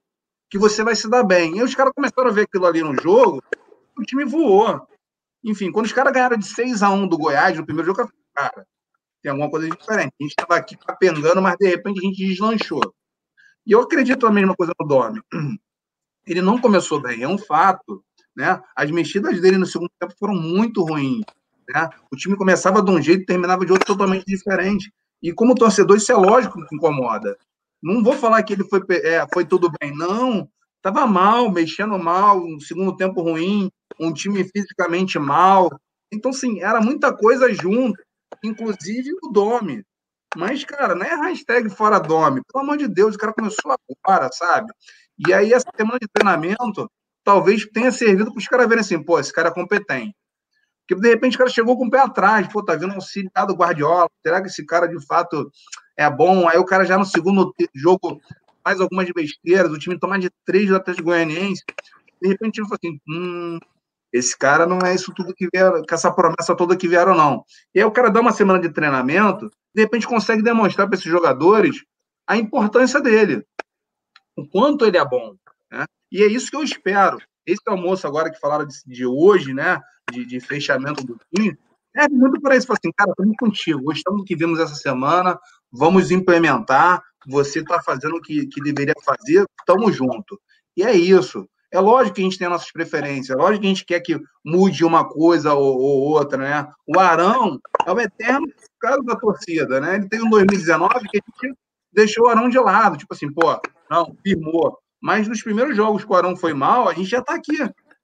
que 0.48 0.58
você 0.58 0.84
vai 0.84 0.94
se 0.94 1.08
dar 1.08 1.24
bem. 1.24 1.58
E 1.58 1.62
os 1.62 1.74
caras 1.74 1.92
começaram 1.94 2.30
a 2.30 2.32
ver 2.32 2.42
aquilo 2.42 2.66
ali 2.66 2.82
no 2.82 2.94
jogo, 3.00 3.42
o 3.98 4.02
time 4.02 4.24
voou. 4.24 4.86
Enfim, 5.42 5.70
quando 5.72 5.86
os 5.86 5.92
caras 5.92 6.12
ganharam 6.12 6.36
de 6.36 6.46
6 6.46 6.82
a 6.82 6.90
1 6.90 7.08
do 7.08 7.18
Goiás 7.18 7.56
no 7.56 7.66
primeiro 7.66 7.86
jogo, 7.86 8.10
cara, 8.34 8.66
tem 9.24 9.30
alguma 9.30 9.50
coisa 9.50 9.66
diferente. 9.70 10.12
A 10.20 10.22
gente 10.22 10.34
estava 10.38 10.56
aqui 10.56 10.76
capengando, 10.76 11.40
mas 11.40 11.56
de 11.58 11.66
repente 11.66 11.98
a 11.98 12.02
gente 12.02 12.26
deslanchou. 12.26 12.94
E 13.66 13.72
eu 13.72 13.80
acredito 13.80 14.26
a 14.26 14.30
mesma 14.30 14.54
coisa 14.54 14.74
no 14.78 14.86
Domi. 14.86 15.22
Ele 16.26 16.42
não 16.42 16.60
começou 16.60 17.00
bem, 17.00 17.22
é 17.22 17.28
um 17.28 17.38
fato. 17.38 18.04
Né? 18.36 18.60
As 18.76 18.90
mexidas 18.90 19.40
dele 19.40 19.56
no 19.56 19.64
segundo 19.64 19.90
tempo 19.98 20.12
foram 20.18 20.34
muito 20.34 20.84
ruins. 20.84 21.24
Né? 21.66 21.88
O 22.12 22.16
time 22.16 22.36
começava 22.36 22.82
de 22.82 22.90
um 22.90 23.00
jeito 23.00 23.22
e 23.22 23.26
terminava 23.26 23.64
de 23.64 23.72
outro 23.72 23.86
totalmente 23.86 24.26
diferente. 24.26 24.92
E 25.22 25.32
como 25.32 25.54
torcedor, 25.54 25.96
isso 25.96 26.12
é 26.12 26.16
lógico 26.16 26.62
que 26.66 26.76
incomoda. 26.76 27.34
Não 27.82 28.04
vou 28.04 28.12
falar 28.12 28.42
que 28.42 28.52
ele 28.52 28.64
foi, 28.64 28.82
é, 28.90 29.26
foi 29.32 29.46
tudo 29.46 29.70
bem, 29.80 29.96
não. 29.96 30.46
Estava 30.76 31.06
mal, 31.06 31.50
mexendo 31.50 31.98
mal, 31.98 32.44
um 32.44 32.60
segundo 32.60 32.94
tempo 32.94 33.22
ruim, 33.22 33.70
um 33.98 34.12
time 34.12 34.44
fisicamente 34.44 35.18
mal. 35.18 35.70
Então, 36.12 36.30
sim, 36.30 36.60
era 36.60 36.78
muita 36.78 37.10
coisa 37.16 37.50
junto, 37.54 37.98
inclusive 38.42 39.10
o 39.22 39.28
Domi. 39.28 39.84
Mas, 40.36 40.64
cara, 40.64 40.94
não 40.94 41.06
é 41.06 41.14
hashtag 41.14 41.70
fora 41.70 41.98
Domi. 41.98 42.42
Pelo 42.52 42.64
amor 42.64 42.76
de 42.76 42.88
Deus, 42.88 43.14
o 43.14 43.18
cara 43.18 43.32
começou 43.32 43.74
agora, 44.04 44.30
sabe? 44.32 44.72
E 45.26 45.32
aí, 45.32 45.52
essa 45.52 45.68
semana 45.76 45.98
de 46.00 46.08
treinamento 46.08 46.90
talvez 47.22 47.64
tenha 47.66 47.90
servido 47.90 48.32
para 48.32 48.38
os 48.38 48.48
caras 48.48 48.68
verem 48.68 48.80
assim, 48.80 49.02
pô, 49.02 49.18
esse 49.18 49.32
cara 49.32 49.48
é 49.48 49.54
competente. 49.54 50.14
Porque, 50.86 51.00
de 51.00 51.08
repente, 51.08 51.36
o 51.36 51.38
cara 51.38 51.50
chegou 51.50 51.78
com 51.78 51.86
o 51.86 51.90
pé 51.90 52.00
atrás, 52.00 52.46
pô, 52.48 52.62
tá 52.62 52.74
vindo 52.74 52.92
um 52.92 52.96
auxiliar 52.96 53.46
do 53.46 53.54
Guardiola, 53.54 54.08
será 54.22 54.42
que 54.42 54.48
esse 54.48 54.66
cara, 54.66 54.86
de 54.86 55.06
fato, 55.06 55.50
é 55.96 56.10
bom? 56.10 56.46
Aí 56.48 56.58
o 56.58 56.64
cara 56.64 56.84
já 56.84 56.98
no 56.98 57.04
segundo 57.04 57.54
jogo 57.74 58.20
faz 58.62 58.80
algumas 58.80 59.10
besteiras, 59.10 59.70
o 59.70 59.78
time 59.78 59.98
toma 59.98 60.18
de 60.18 60.30
três 60.44 60.68
do 60.68 60.76
Atlético 60.76 61.06
Goianiense, 61.06 61.62
de 62.20 62.28
repente 62.28 62.58
ele 62.58 62.68
fala 62.68 62.78
assim, 62.82 62.98
hum, 63.08 63.58
esse 64.14 64.38
cara 64.38 64.64
não 64.64 64.78
é 64.78 64.94
isso 64.94 65.12
tudo 65.12 65.34
que 65.34 65.48
vieram, 65.52 65.82
com 65.82 65.92
essa 65.94 66.08
promessa 66.12 66.54
toda 66.56 66.76
que 66.76 66.86
vieram, 66.86 67.16
não. 67.16 67.44
E 67.74 67.80
aí 67.80 67.84
o 67.84 67.90
cara 67.90 68.08
dá 68.08 68.20
uma 68.20 68.32
semana 68.32 68.60
de 68.60 68.72
treinamento, 68.72 69.50
de 69.74 69.82
repente 69.82 70.06
consegue 70.06 70.40
demonstrar 70.40 70.86
para 70.86 70.96
esses 70.96 71.10
jogadores 71.10 71.84
a 72.24 72.36
importância 72.36 73.00
dele, 73.00 73.44
o 74.36 74.48
quanto 74.48 74.86
ele 74.86 74.96
é 74.96 75.04
bom. 75.04 75.34
Né? 75.68 75.84
E 76.12 76.22
é 76.22 76.28
isso 76.28 76.48
que 76.48 76.56
eu 76.56 76.62
espero. 76.62 77.18
Esse 77.44 77.62
almoço 77.66 78.06
agora 78.06 78.30
que 78.30 78.38
falaram 78.38 78.64
de, 78.64 78.76
de 78.86 79.04
hoje, 79.04 79.52
né, 79.52 79.80
de, 80.12 80.24
de, 80.24 80.38
fechamento 80.38 81.04
do 81.04 81.18
time, 81.34 81.58
é 81.96 82.08
muito 82.08 82.40
para 82.40 82.56
isso. 82.56 82.72
assim, 82.72 82.92
cara, 82.96 83.10
estamos 83.10 83.36
contigo, 83.36 83.82
gostamos 83.82 84.20
do 84.20 84.24
que 84.24 84.36
vimos 84.36 84.60
essa 84.60 84.76
semana, 84.76 85.36
vamos 85.72 86.12
implementar, 86.12 87.02
você 87.26 87.58
está 87.58 87.82
fazendo 87.82 88.14
o 88.14 88.22
que, 88.22 88.46
que 88.46 88.62
deveria 88.62 88.94
fazer, 89.04 89.44
estamos 89.58 89.96
junto. 89.96 90.40
E 90.76 90.84
é 90.84 90.92
isso. 90.92 91.48
É 91.74 91.80
lógico 91.80 92.14
que 92.14 92.20
a 92.20 92.24
gente 92.24 92.38
tem 92.38 92.48
nossas 92.48 92.70
preferências, 92.70 93.30
é 93.30 93.34
lógico 93.34 93.62
que 93.62 93.66
a 93.66 93.68
gente 93.70 93.84
quer 93.84 93.98
que 93.98 94.16
mude 94.44 94.84
uma 94.84 95.08
coisa 95.08 95.54
ou, 95.54 95.76
ou 95.76 96.00
outra, 96.02 96.38
né? 96.38 96.68
O 96.86 97.00
Arão 97.00 97.58
é 97.84 97.90
o 97.90 98.00
eterno 98.00 98.46
caso 98.80 99.02
da 99.02 99.16
torcida, 99.16 99.80
né? 99.80 99.96
Ele 99.96 100.08
tem 100.08 100.22
um 100.22 100.30
2019 100.30 101.08
que 101.08 101.18
a 101.18 101.20
gente 101.20 101.58
deixou 101.92 102.26
o 102.26 102.28
Arão 102.28 102.48
de 102.48 102.60
lado, 102.60 102.96
tipo 102.96 103.12
assim, 103.12 103.28
pô, 103.32 103.60
não, 103.90 104.14
firmou. 104.22 104.78
Mas 105.02 105.26
nos 105.26 105.42
primeiros 105.42 105.76
jogos 105.76 106.04
que 106.04 106.12
o 106.12 106.14
Arão 106.14 106.36
foi 106.36 106.54
mal, 106.54 106.88
a 106.88 106.94
gente 106.94 107.10
já 107.10 107.18
está 107.18 107.34
aqui. 107.34 107.56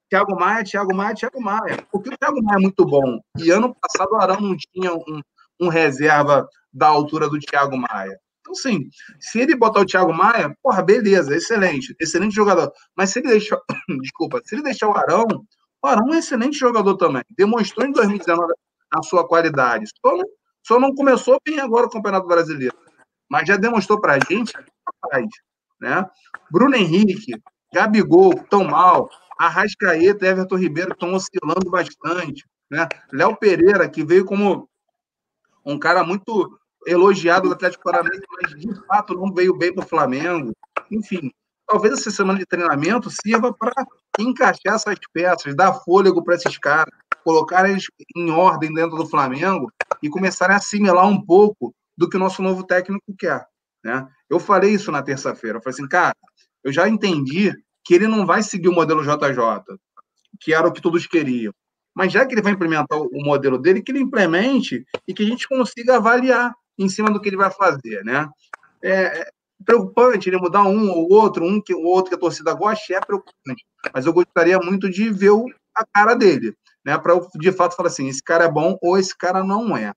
Thiago 0.09 0.35
Maia, 0.37 0.65
Thiago 0.65 0.93
Maia, 0.93 1.15
Thiago 1.15 1.41
Maia. 1.41 1.77
Porque 1.89 2.09
o 2.09 2.17
Thiago 2.17 2.43
Maia 2.43 2.57
é 2.57 2.61
muito 2.61 2.85
bom. 2.85 3.21
E 3.37 3.51
ano 3.51 3.73
passado 3.73 4.11
o 4.11 4.17
Arão 4.17 4.41
não 4.41 4.57
tinha 4.57 4.93
um, 4.93 5.21
um 5.61 5.69
reserva 5.69 6.45
da 6.73 6.87
altura 6.87 7.29
do 7.29 7.39
Thiago 7.39 7.77
Maia. 7.77 8.19
Então, 8.51 8.55
sim, 8.55 8.89
se 9.19 9.39
ele 9.39 9.55
botar 9.55 9.79
o 9.79 9.85
Thiago 9.85 10.13
Maia, 10.13 10.55
porra, 10.61 10.83
beleza, 10.83 11.35
excelente, 11.35 11.95
excelente 11.99 12.35
jogador. 12.35 12.71
Mas 12.95 13.09
se 13.11 13.19
ele 13.19 13.29
deixar, 13.29 13.57
desculpa, 14.01 14.41
se 14.43 14.55
ele 14.55 14.63
deixar 14.63 14.89
o 14.89 14.97
Arão, 14.97 15.25
o 15.81 15.87
Arão 15.87 16.07
é 16.09 16.15
um 16.15 16.19
excelente 16.19 16.57
jogador 16.57 16.97
também. 16.97 17.23
Demonstrou 17.37 17.87
em 17.87 17.91
2019 17.91 18.53
a 18.93 19.03
sua 19.03 19.25
qualidade. 19.25 19.85
Só 20.05 20.17
não, 20.17 20.25
Só 20.63 20.79
não 20.79 20.93
começou 20.93 21.39
bem 21.45 21.59
agora 21.59 21.87
o 21.87 21.89
Campeonato 21.89 22.27
Brasileiro, 22.27 22.75
mas 23.29 23.47
já 23.47 23.55
demonstrou 23.55 23.99
para 24.01 24.13
a 24.15 24.19
gente 24.19 24.51
que 24.51 24.59
é 24.59 24.63
capaz. 25.01 25.27
Né? 25.79 26.05
Bruno 26.51 26.75
Henrique, 26.75 27.41
Gabigol, 27.73 28.33
tão 28.49 28.65
mal. 28.65 29.09
Arrascaeta 29.39 30.27
Everton 30.27 30.57
Ribeiro 30.57 30.91
estão 30.91 31.13
oscilando 31.13 31.71
bastante. 31.71 32.45
Né? 32.69 32.87
Léo 33.11 33.35
Pereira, 33.37 33.89
que 33.89 34.03
veio 34.03 34.25
como 34.25 34.69
um 35.65 35.79
cara 35.79 36.03
muito 36.03 36.59
elogiado 36.85 37.47
do 37.47 37.53
Atlético 37.53 37.83
Paranaense, 37.83 38.23
mas 38.41 38.59
de 38.59 38.85
fato 38.85 39.13
não 39.15 39.33
veio 39.33 39.55
bem 39.55 39.73
para 39.73 39.83
o 39.83 39.87
Flamengo. 39.87 40.51
Enfim, 40.89 41.31
talvez 41.67 41.93
essa 41.93 42.11
semana 42.11 42.39
de 42.39 42.45
treinamento 42.45 43.09
sirva 43.09 43.53
para 43.53 43.73
encaixar 44.19 44.75
essas 44.75 44.95
peças, 45.13 45.55
dar 45.55 45.73
fôlego 45.73 46.23
para 46.23 46.35
esses 46.35 46.57
caras, 46.57 46.93
colocar 47.23 47.69
eles 47.69 47.85
em 48.15 48.29
ordem 48.31 48.73
dentro 48.73 48.97
do 48.97 49.07
Flamengo 49.07 49.71
e 50.01 50.09
começarem 50.09 50.55
a 50.55 50.57
assimilar 50.57 51.07
um 51.07 51.23
pouco 51.23 51.73
do 51.97 52.09
que 52.09 52.17
o 52.17 52.19
nosso 52.19 52.41
novo 52.41 52.65
técnico 52.65 53.13
quer. 53.17 53.45
Né? 53.83 54.07
Eu 54.29 54.39
falei 54.39 54.71
isso 54.71 54.91
na 54.91 55.01
terça-feira. 55.01 55.57
Eu 55.57 55.61
falei 55.61 55.75
assim, 55.75 55.87
cara, 55.87 56.15
eu 56.63 56.71
já 56.71 56.87
entendi 56.87 57.53
que 57.83 57.93
ele 57.93 58.07
não 58.07 58.25
vai 58.25 58.43
seguir 58.43 58.69
o 58.69 58.73
modelo 58.73 59.03
JJ, 59.03 59.77
que 60.39 60.53
era 60.53 60.67
o 60.67 60.71
que 60.71 60.81
todos 60.81 61.07
queriam. 61.07 61.53
Mas 61.93 62.13
já 62.13 62.25
que 62.25 62.33
ele 62.33 62.41
vai 62.41 62.53
implementar 62.53 62.97
o 62.99 63.23
modelo 63.23 63.57
dele, 63.57 63.81
que 63.81 63.91
ele 63.91 63.99
implemente 63.99 64.85
e 65.07 65.13
que 65.13 65.23
a 65.23 65.25
gente 65.25 65.47
consiga 65.47 65.97
avaliar 65.97 66.53
em 66.83 66.89
cima 66.89 67.11
do 67.11 67.19
que 67.19 67.29
ele 67.29 67.37
vai 67.37 67.51
fazer, 67.51 68.03
né? 68.03 68.29
É, 68.83 69.29
preocupante 69.65 70.29
ele 70.29 70.37
mudar 70.37 70.63
um 70.63 70.89
ou 70.89 71.11
outro, 71.11 71.45
um 71.45 71.61
que 71.61 71.73
o 71.73 71.83
outro 71.83 72.09
que 72.09 72.15
a 72.15 72.19
torcida 72.19 72.53
gosta, 72.53 72.93
é 72.93 72.99
preocupante. 72.99 73.65
Mas 73.93 74.05
eu 74.05 74.13
gostaria 74.13 74.57
muito 74.59 74.89
de 74.89 75.09
ver 75.09 75.31
a 75.75 75.85
cara 75.93 76.15
dele, 76.15 76.53
né? 76.85 76.97
Para 76.97 77.19
de 77.35 77.51
fato 77.51 77.75
falar 77.75 77.89
assim, 77.89 78.07
esse 78.07 78.23
cara 78.23 78.45
é 78.45 78.51
bom 78.51 78.77
ou 78.81 78.97
esse 78.97 79.15
cara 79.15 79.43
não 79.43 79.75
é. 79.75 79.93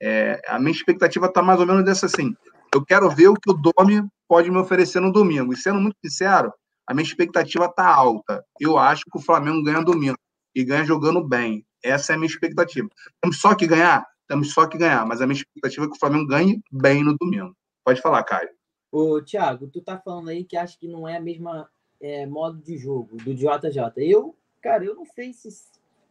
é 0.00 0.40
a 0.48 0.58
minha 0.58 0.72
expectativa 0.72 1.26
está 1.26 1.42
mais 1.42 1.60
ou 1.60 1.66
menos 1.66 1.84
dessa 1.84 2.06
assim. 2.06 2.34
Eu 2.74 2.84
quero 2.84 3.10
ver 3.10 3.28
o 3.28 3.34
que 3.34 3.50
o 3.50 3.54
Domi 3.54 4.06
pode 4.28 4.50
me 4.50 4.58
oferecer 4.58 5.00
no 5.00 5.12
domingo. 5.12 5.52
E 5.52 5.56
sendo 5.56 5.80
muito 5.80 5.96
sincero, 6.04 6.52
a 6.86 6.94
minha 6.94 7.04
expectativa 7.04 7.66
está 7.66 7.86
alta. 7.86 8.44
Eu 8.60 8.78
acho 8.78 9.04
que 9.10 9.18
o 9.18 9.22
Flamengo 9.22 9.62
ganha 9.62 9.82
domingo 9.82 10.18
e 10.54 10.64
ganha 10.64 10.84
jogando 10.84 11.26
bem. 11.26 11.64
Essa 11.82 12.12
é 12.12 12.14
a 12.14 12.18
minha 12.18 12.30
expectativa. 12.30 12.88
Temos 13.22 13.40
só 13.40 13.54
que 13.54 13.66
ganhar? 13.66 14.04
Temos 14.28 14.52
só 14.52 14.66
que 14.66 14.76
ganhar, 14.76 15.06
mas 15.06 15.20
a 15.20 15.26
minha 15.26 15.36
expectativa 15.36 15.86
é 15.86 15.88
que 15.88 15.96
o 15.96 15.98
Flamengo 15.98 16.26
ganhe 16.26 16.62
bem 16.70 17.02
no 17.02 17.16
domingo. 17.16 17.56
Pode 17.84 18.00
falar, 18.00 18.22
Caio. 18.24 18.50
Ô, 18.92 19.22
Thiago, 19.22 19.68
tu 19.68 19.80
tá 19.80 19.98
falando 19.98 20.28
aí 20.28 20.44
que 20.44 20.56
acha 20.56 20.78
que 20.78 20.86
não 20.86 21.08
é 21.08 21.16
a 21.16 21.20
mesma 21.20 21.68
é, 22.00 22.26
modo 22.26 22.58
de 22.58 22.76
jogo 22.76 23.16
do 23.16 23.34
JJ. 23.34 23.80
Eu, 23.96 24.36
cara, 24.60 24.84
eu 24.84 24.94
não 24.94 25.04
sei 25.06 25.32
se 25.32 25.48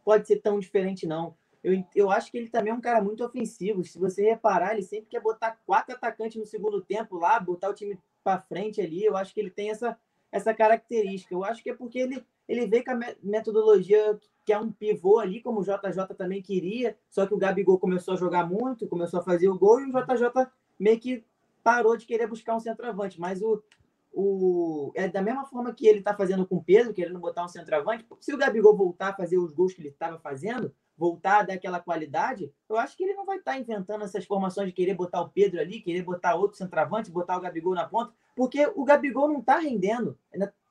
pode 0.04 0.26
ser 0.26 0.36
tão 0.36 0.58
diferente, 0.58 1.06
não. 1.06 1.36
Eu, 1.62 1.84
eu 1.94 2.10
acho 2.10 2.30
que 2.30 2.38
ele 2.38 2.48
também 2.48 2.72
é 2.72 2.74
um 2.74 2.80
cara 2.80 3.00
muito 3.02 3.24
ofensivo. 3.24 3.84
Se 3.84 3.98
você 3.98 4.22
reparar, 4.22 4.72
ele 4.72 4.82
sempre 4.82 5.08
quer 5.08 5.20
botar 5.20 5.58
quatro 5.64 5.94
atacantes 5.94 6.36
no 6.36 6.46
segundo 6.46 6.80
tempo 6.80 7.16
lá, 7.16 7.38
botar 7.38 7.70
o 7.70 7.74
time 7.74 7.98
para 8.24 8.40
frente 8.40 8.80
ali. 8.80 9.04
Eu 9.04 9.16
acho 9.16 9.32
que 9.32 9.40
ele 9.40 9.50
tem 9.50 9.70
essa 9.70 9.96
essa 10.30 10.54
característica. 10.54 11.34
Eu 11.34 11.44
acho 11.44 11.62
que 11.62 11.70
é 11.70 11.74
porque 11.74 11.98
ele, 11.98 12.24
ele 12.48 12.66
veio 12.66 12.84
com 12.84 12.92
a 12.92 13.00
metodologia 13.22 14.18
que 14.48 14.52
é 14.54 14.58
um 14.58 14.72
pivô 14.72 15.18
ali, 15.18 15.42
como 15.42 15.60
o 15.60 15.62
JJ 15.62 16.06
também 16.16 16.40
queria, 16.40 16.96
só 17.10 17.26
que 17.26 17.34
o 17.34 17.36
Gabigol 17.36 17.78
começou 17.78 18.14
a 18.14 18.16
jogar 18.16 18.48
muito, 18.48 18.88
começou 18.88 19.20
a 19.20 19.22
fazer 19.22 19.46
o 19.46 19.58
gol, 19.58 19.78
e 19.78 19.84
o 19.84 19.92
JJ 19.92 20.48
meio 20.78 20.98
que 20.98 21.22
parou 21.62 21.94
de 21.98 22.06
querer 22.06 22.26
buscar 22.26 22.56
um 22.56 22.60
centroavante. 22.60 23.20
Mas 23.20 23.42
o, 23.42 23.62
o 24.10 24.90
é 24.94 25.06
da 25.06 25.20
mesma 25.20 25.44
forma 25.44 25.74
que 25.74 25.86
ele 25.86 25.98
está 25.98 26.14
fazendo 26.14 26.46
com 26.46 26.56
o 26.56 26.64
Pedro, 26.64 26.94
querendo 26.94 27.18
botar 27.18 27.44
um 27.44 27.48
centroavante, 27.48 28.06
se 28.20 28.32
o 28.32 28.38
Gabigol 28.38 28.74
voltar 28.74 29.08
a 29.08 29.14
fazer 29.14 29.36
os 29.36 29.52
gols 29.52 29.74
que 29.74 29.82
ele 29.82 29.90
estava 29.90 30.18
fazendo, 30.18 30.74
voltar 30.96 31.42
daquela 31.42 31.78
qualidade, 31.78 32.50
eu 32.70 32.78
acho 32.78 32.96
que 32.96 33.04
ele 33.04 33.12
não 33.12 33.26
vai 33.26 33.36
estar 33.36 33.52
tá 33.52 33.58
inventando 33.58 34.02
essas 34.02 34.24
formações 34.24 34.68
de 34.68 34.72
querer 34.72 34.94
botar 34.94 35.20
o 35.20 35.28
Pedro 35.28 35.60
ali, 35.60 35.82
querer 35.82 36.00
botar 36.00 36.36
outro 36.36 36.56
centroavante, 36.56 37.10
botar 37.10 37.36
o 37.36 37.40
Gabigol 37.42 37.74
na 37.74 37.86
ponta, 37.86 38.14
porque 38.34 38.66
o 38.74 38.82
Gabigol 38.82 39.28
não 39.28 39.40
está 39.40 39.58
rendendo. 39.58 40.16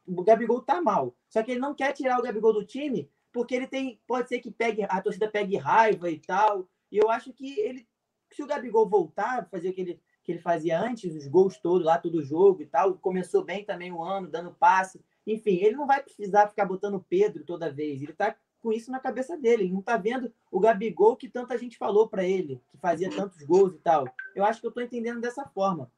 O 0.07 0.23
Gabigol 0.23 0.61
está 0.61 0.82
mal. 0.82 1.13
Só 1.30 1.43
que 1.43 1.51
ele 1.51 1.59
não 1.59 1.75
quer 1.75 1.93
tirar 1.93 2.17
o 2.17 2.23
Gabigol 2.23 2.53
do 2.53 2.65
time, 2.65 3.07
porque 3.38 3.54
ele 3.54 3.68
tem. 3.68 4.00
Pode 4.08 4.28
ser 4.30 4.40
que 4.40 4.50
pegue, 4.50 4.84
a 4.90 5.00
torcida 5.00 5.30
pegue 5.30 5.58
raiva 5.58 6.10
e 6.10 6.18
tal. 6.18 6.68
E 6.92 6.98
eu 6.98 7.08
acho 7.12 7.32
que 7.32 7.60
ele. 7.60 7.88
Se 8.32 8.42
o 8.42 8.48
Gabigol 8.48 8.90
voltar, 8.90 9.48
fazer 9.52 9.70
o 9.70 9.74
que 9.74 9.82
ele, 9.82 10.02
que 10.24 10.32
ele 10.32 10.40
fazia 10.40 10.82
antes, 10.82 11.16
os 11.16 11.28
gols 11.28 11.60
todos 11.60 11.86
lá, 11.86 12.00
todo 12.00 12.24
jogo 12.24 12.64
e 12.64 12.66
tal, 12.66 12.96
começou 12.96 13.44
bem 13.44 13.64
também 13.64 13.92
o 13.92 14.04
ano, 14.04 14.28
dando 14.28 14.52
passe. 14.52 15.00
Enfim, 15.26 15.58
ele 15.58 15.76
não 15.76 15.86
vai 15.86 16.02
precisar 16.02 16.48
ficar 16.48 16.66
botando 16.66 17.06
Pedro 17.08 17.44
toda 17.44 17.72
vez. 17.72 18.02
Ele 18.02 18.12
está 18.12 18.36
com 18.60 18.74
isso 18.74 18.90
na 18.90 19.00
cabeça 19.00 19.38
dele. 19.38 19.66
Ele 19.66 19.74
não 19.74 19.84
tá 19.84 19.98
vendo 19.98 20.34
o 20.52 20.60
Gabigol 20.60 21.16
que 21.16 21.30
tanta 21.30 21.56
gente 21.60 21.78
falou 21.78 22.08
para 22.08 22.24
ele, 22.24 22.60
que 22.72 22.78
fazia 22.80 23.12
tantos 23.12 23.44
gols 23.44 23.76
e 23.76 23.80
tal. 23.80 24.08
Eu 24.36 24.44
acho 24.44 24.60
que 24.60 24.66
eu 24.66 24.72
tô 24.72 24.82
entendendo 24.82 25.22
dessa 25.22 25.46
forma. 25.46 25.92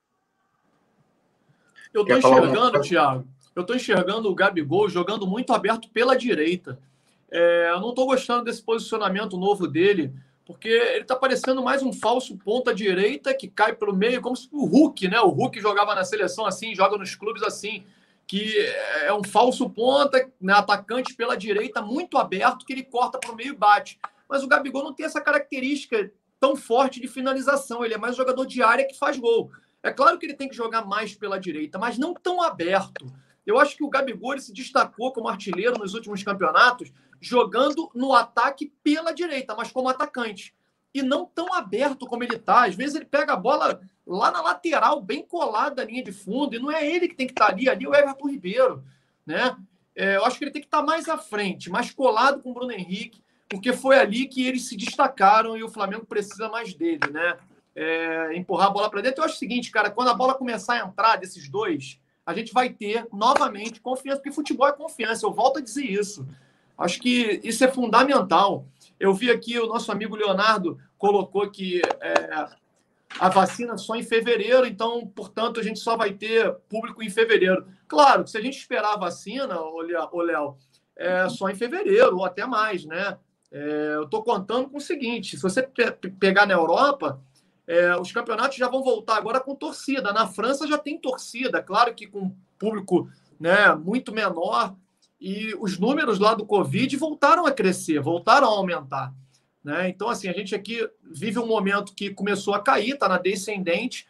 Eu 1.93 2.05
tô 2.05 2.17
enxergando, 2.17 2.81
Thiago, 2.81 3.27
eu 3.55 3.65
tô 3.65 3.73
enxergando 3.73 4.29
o 4.29 4.35
Gabigol 4.35 4.89
jogando 4.89 5.25
muito 5.25 5.53
aberto 5.53 5.89
pela 5.89 6.17
direita. 6.17 6.77
É, 7.31 7.69
eu 7.71 7.79
não 7.79 7.93
tô 7.93 8.05
gostando 8.05 8.43
desse 8.43 8.63
posicionamento 8.63 9.37
novo 9.37 9.67
dele, 9.67 10.13
porque 10.45 10.67
ele 10.67 11.03
tá 11.03 11.15
parecendo 11.15 11.61
mais 11.63 11.83
um 11.83 11.93
falso 11.93 12.37
ponta 12.37 12.73
direita 12.73 13.33
que 13.33 13.47
cai 13.47 13.73
pelo 13.73 13.95
meio, 13.95 14.21
como 14.21 14.35
se 14.35 14.47
o 14.51 14.65
Hulk, 14.65 15.07
né? 15.07 15.19
O 15.21 15.29
Hulk 15.29 15.59
jogava 15.61 15.93
na 15.93 16.03
seleção 16.03 16.45
assim, 16.45 16.73
joga 16.73 16.97
nos 16.97 17.15
clubes 17.15 17.43
assim 17.43 17.85
que 18.29 18.59
é 19.01 19.11
um 19.11 19.23
falso 19.23 19.67
ponta, 19.67 20.31
né, 20.39 20.53
atacante 20.53 21.15
pela 21.15 21.35
direita, 21.35 21.81
muito 21.81 22.15
aberto, 22.15 22.63
que 22.63 22.71
ele 22.71 22.83
corta 22.83 23.17
para 23.17 23.31
o 23.31 23.35
meio 23.35 23.53
e 23.53 23.57
bate. 23.57 23.99
Mas 24.29 24.43
o 24.43 24.47
Gabigol 24.47 24.83
não 24.83 24.93
tem 24.93 25.07
essa 25.07 25.19
característica 25.19 26.11
tão 26.39 26.55
forte 26.55 27.01
de 27.01 27.07
finalização. 27.07 27.83
Ele 27.83 27.95
é 27.95 27.97
mais 27.97 28.15
jogador 28.15 28.45
de 28.45 28.61
área 28.61 28.87
que 28.87 28.95
faz 28.95 29.17
gol. 29.17 29.49
É 29.81 29.91
claro 29.91 30.19
que 30.19 30.27
ele 30.27 30.35
tem 30.35 30.47
que 30.47 30.55
jogar 30.55 30.85
mais 30.85 31.15
pela 31.15 31.39
direita, 31.39 31.79
mas 31.79 31.97
não 31.97 32.13
tão 32.13 32.39
aberto. 32.43 33.11
Eu 33.47 33.57
acho 33.59 33.75
que 33.75 33.83
o 33.83 33.89
Gabigol 33.89 34.37
se 34.37 34.53
destacou 34.53 35.11
como 35.11 35.27
artilheiro 35.27 35.79
nos 35.79 35.95
últimos 35.95 36.21
campeonatos, 36.21 36.91
jogando 37.19 37.89
no 37.93 38.13
ataque 38.13 38.71
pela 38.83 39.13
direita, 39.13 39.55
mas 39.55 39.71
como 39.71 39.89
atacante 39.89 40.53
e 40.93 41.01
não 41.01 41.25
tão 41.25 41.53
aberto 41.53 42.05
como 42.07 42.23
ele 42.23 42.35
está. 42.35 42.65
Às 42.65 42.75
vezes 42.75 42.95
ele 42.95 43.05
pega 43.05 43.33
a 43.33 43.37
bola 43.37 43.81
lá 44.05 44.31
na 44.31 44.41
lateral, 44.41 45.01
bem 45.01 45.23
colado 45.23 45.75
da 45.75 45.83
linha 45.83 46.03
de 46.03 46.11
fundo, 46.11 46.55
e 46.55 46.59
não 46.59 46.71
é 46.71 46.85
ele 46.85 47.07
que 47.07 47.15
tem 47.15 47.27
que 47.27 47.33
estar 47.33 47.47
tá 47.47 47.51
ali, 47.51 47.69
ali 47.69 47.85
é 47.85 47.89
o 47.89 47.95
Everton 47.95 48.27
Ribeiro. 48.27 48.83
Né? 49.25 49.55
É, 49.95 50.15
eu 50.15 50.25
acho 50.25 50.37
que 50.37 50.43
ele 50.43 50.51
tem 50.51 50.61
que 50.61 50.67
estar 50.67 50.79
tá 50.79 50.85
mais 50.85 51.07
à 51.07 51.17
frente, 51.17 51.69
mais 51.69 51.91
colado 51.91 52.41
com 52.41 52.51
o 52.51 52.53
Bruno 52.53 52.71
Henrique, 52.71 53.21
porque 53.47 53.73
foi 53.73 53.97
ali 53.97 54.27
que 54.27 54.45
eles 54.45 54.67
se 54.67 54.75
destacaram 54.75 55.57
e 55.57 55.63
o 55.63 55.69
Flamengo 55.69 56.05
precisa 56.05 56.49
mais 56.49 56.73
dele, 56.73 57.01
né? 57.11 57.37
É, 57.75 58.35
empurrar 58.35 58.67
a 58.67 58.71
bola 58.71 58.89
para 58.89 59.01
dentro. 59.01 59.21
Eu 59.21 59.25
acho 59.25 59.35
o 59.35 59.39
seguinte, 59.39 59.71
cara, 59.71 59.89
quando 59.89 60.09
a 60.09 60.13
bola 60.13 60.33
começar 60.33 60.73
a 60.73 60.85
entrar 60.85 61.15
desses 61.15 61.47
dois, 61.49 61.99
a 62.25 62.33
gente 62.33 62.51
vai 62.53 62.69
ter 62.69 63.07
novamente 63.11 63.79
confiança, 63.79 64.17
porque 64.17 64.31
futebol 64.31 64.67
é 64.67 64.73
confiança. 64.73 65.25
Eu 65.25 65.31
volto 65.31 65.57
a 65.57 65.61
dizer 65.61 65.85
isso. 65.85 66.27
Acho 66.79 66.99
que 66.99 67.41
isso 67.43 67.63
é 67.63 67.67
fundamental. 67.67 68.65
Eu 68.97 69.13
vi 69.13 69.29
aqui 69.29 69.59
o 69.59 69.67
nosso 69.67 69.91
amigo 69.91 70.15
Leonardo 70.15 70.79
colocou 70.97 71.49
que 71.51 71.81
é, 72.01 72.47
a 73.19 73.29
vacina 73.29 73.77
só 73.77 73.95
em 73.95 74.03
fevereiro, 74.03 74.65
então, 74.65 75.05
portanto, 75.07 75.59
a 75.59 75.63
gente 75.63 75.79
só 75.79 75.97
vai 75.97 76.13
ter 76.13 76.53
público 76.69 77.03
em 77.03 77.09
fevereiro. 77.09 77.67
Claro, 77.87 78.27
se 78.27 78.37
a 78.37 78.41
gente 78.41 78.57
esperar 78.57 78.93
a 78.93 78.97
vacina, 78.97 79.59
o 79.59 79.81
Léo, 79.81 80.57
é 80.95 81.27
só 81.29 81.49
em 81.49 81.55
fevereiro 81.55 82.17
ou 82.17 82.25
até 82.25 82.45
mais, 82.45 82.85
né? 82.85 83.17
É, 83.51 83.93
eu 83.95 84.03
estou 84.03 84.23
contando 84.23 84.69
com 84.69 84.77
o 84.77 84.81
seguinte: 84.81 85.35
se 85.35 85.41
você 85.41 85.63
pe 85.63 85.91
pegar 86.11 86.45
na 86.45 86.53
Europa, 86.53 87.19
é, 87.65 87.95
os 87.95 88.11
campeonatos 88.11 88.57
já 88.57 88.67
vão 88.67 88.83
voltar 88.83 89.17
agora 89.17 89.39
com 89.39 89.55
torcida. 89.55 90.13
Na 90.13 90.27
França 90.27 90.67
já 90.67 90.77
tem 90.77 90.99
torcida, 90.99 91.63
claro 91.63 91.93
que 91.93 92.05
com 92.05 92.35
público 92.57 93.09
né, 93.39 93.73
muito 93.75 94.13
menor, 94.13 94.75
e 95.19 95.53
os 95.59 95.77
números 95.77 96.19
lá 96.19 96.33
do 96.33 96.45
Covid 96.45 96.95
voltaram 96.95 97.45
a 97.45 97.51
crescer, 97.51 97.99
voltaram 97.99 98.47
a 98.47 98.51
aumentar. 98.51 99.13
Né? 99.63 99.89
Então, 99.89 100.09
assim, 100.09 100.29
a 100.29 100.33
gente 100.33 100.55
aqui 100.55 100.87
vive 101.03 101.39
um 101.39 101.47
momento 101.47 101.93
que 101.93 102.11
começou 102.11 102.53
a 102.53 102.61
cair, 102.61 102.93
está 102.93 103.09
na 103.09 103.17
descendente, 103.17 104.07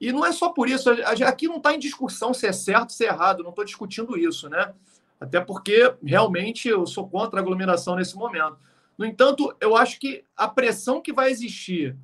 e 0.00 0.12
não 0.12 0.24
é 0.24 0.32
só 0.32 0.50
por 0.50 0.68
isso, 0.68 0.90
aqui 1.26 1.48
não 1.48 1.56
está 1.56 1.74
em 1.74 1.78
discussão 1.78 2.32
se 2.32 2.46
é 2.46 2.52
certo, 2.52 2.92
se 2.92 3.04
é 3.04 3.08
errado, 3.08 3.42
não 3.42 3.50
estou 3.50 3.64
discutindo 3.64 4.16
isso, 4.16 4.48
né? 4.48 4.72
Até 5.20 5.40
porque 5.40 5.92
realmente 6.02 6.68
eu 6.68 6.86
sou 6.86 7.08
contra 7.08 7.40
a 7.40 7.42
aglomeração 7.42 7.96
nesse 7.96 8.16
momento. 8.16 8.56
No 8.96 9.04
entanto, 9.04 9.54
eu 9.60 9.76
acho 9.76 9.98
que 9.98 10.24
a 10.36 10.46
pressão 10.46 11.00
que 11.00 11.12
vai 11.12 11.30
existir 11.30 11.96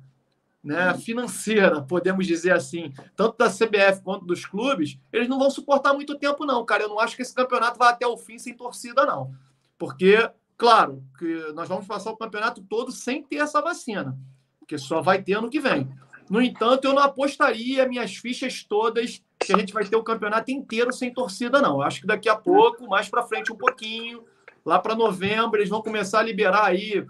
né, 0.65 0.95
financeira, 0.97 1.79
podemos 1.83 2.25
dizer 2.25 2.51
assim, 2.51 2.91
tanto 3.15 3.37
da 3.37 3.47
CBF 3.47 4.01
quanto 4.03 4.25
dos 4.25 4.47
clubes, 4.47 4.97
eles 5.13 5.29
não 5.29 5.37
vão 5.37 5.51
suportar 5.51 5.93
muito 5.93 6.17
tempo, 6.17 6.43
não, 6.43 6.65
cara. 6.65 6.83
Eu 6.83 6.89
não 6.89 6.99
acho 6.99 7.15
que 7.15 7.21
esse 7.21 7.35
campeonato 7.35 7.77
vai 7.77 7.89
até 7.89 8.07
o 8.07 8.17
fim 8.17 8.39
sem 8.39 8.55
torcida, 8.55 9.05
não. 9.05 9.31
Porque, 9.77 10.27
claro, 10.57 11.03
que 11.19 11.53
nós 11.53 11.69
vamos 11.69 11.85
passar 11.85 12.09
o 12.09 12.17
campeonato 12.17 12.63
todo 12.63 12.91
sem 12.91 13.21
ter 13.21 13.37
essa 13.37 13.61
vacina, 13.61 14.17
porque 14.57 14.75
só 14.75 15.03
vai 15.03 15.21
ter 15.21 15.33
ano 15.33 15.51
que 15.51 15.59
vem. 15.59 15.87
No 16.27 16.41
entanto, 16.41 16.85
eu 16.85 16.93
não 16.93 17.03
apostaria 17.03 17.87
minhas 17.87 18.15
fichas 18.15 18.63
todas 18.63 19.21
que 19.39 19.53
a 19.53 19.57
gente 19.59 19.71
vai 19.71 19.85
ter 19.85 19.95
o 19.95 20.03
campeonato 20.03 20.49
inteiro 20.49 20.91
sem 20.91 21.13
torcida, 21.13 21.61
não. 21.61 21.75
Eu 21.75 21.81
acho 21.83 22.01
que 22.01 22.07
daqui 22.07 22.27
a 22.27 22.35
pouco, 22.35 22.87
mais 22.87 23.07
para 23.07 23.21
frente 23.21 23.53
um 23.53 23.55
pouquinho, 23.55 24.23
lá 24.65 24.79
para 24.79 24.95
novembro, 24.95 25.59
eles 25.59 25.69
vão 25.69 25.83
começar 25.83 26.21
a 26.21 26.23
liberar 26.23 26.65
aí 26.65 27.05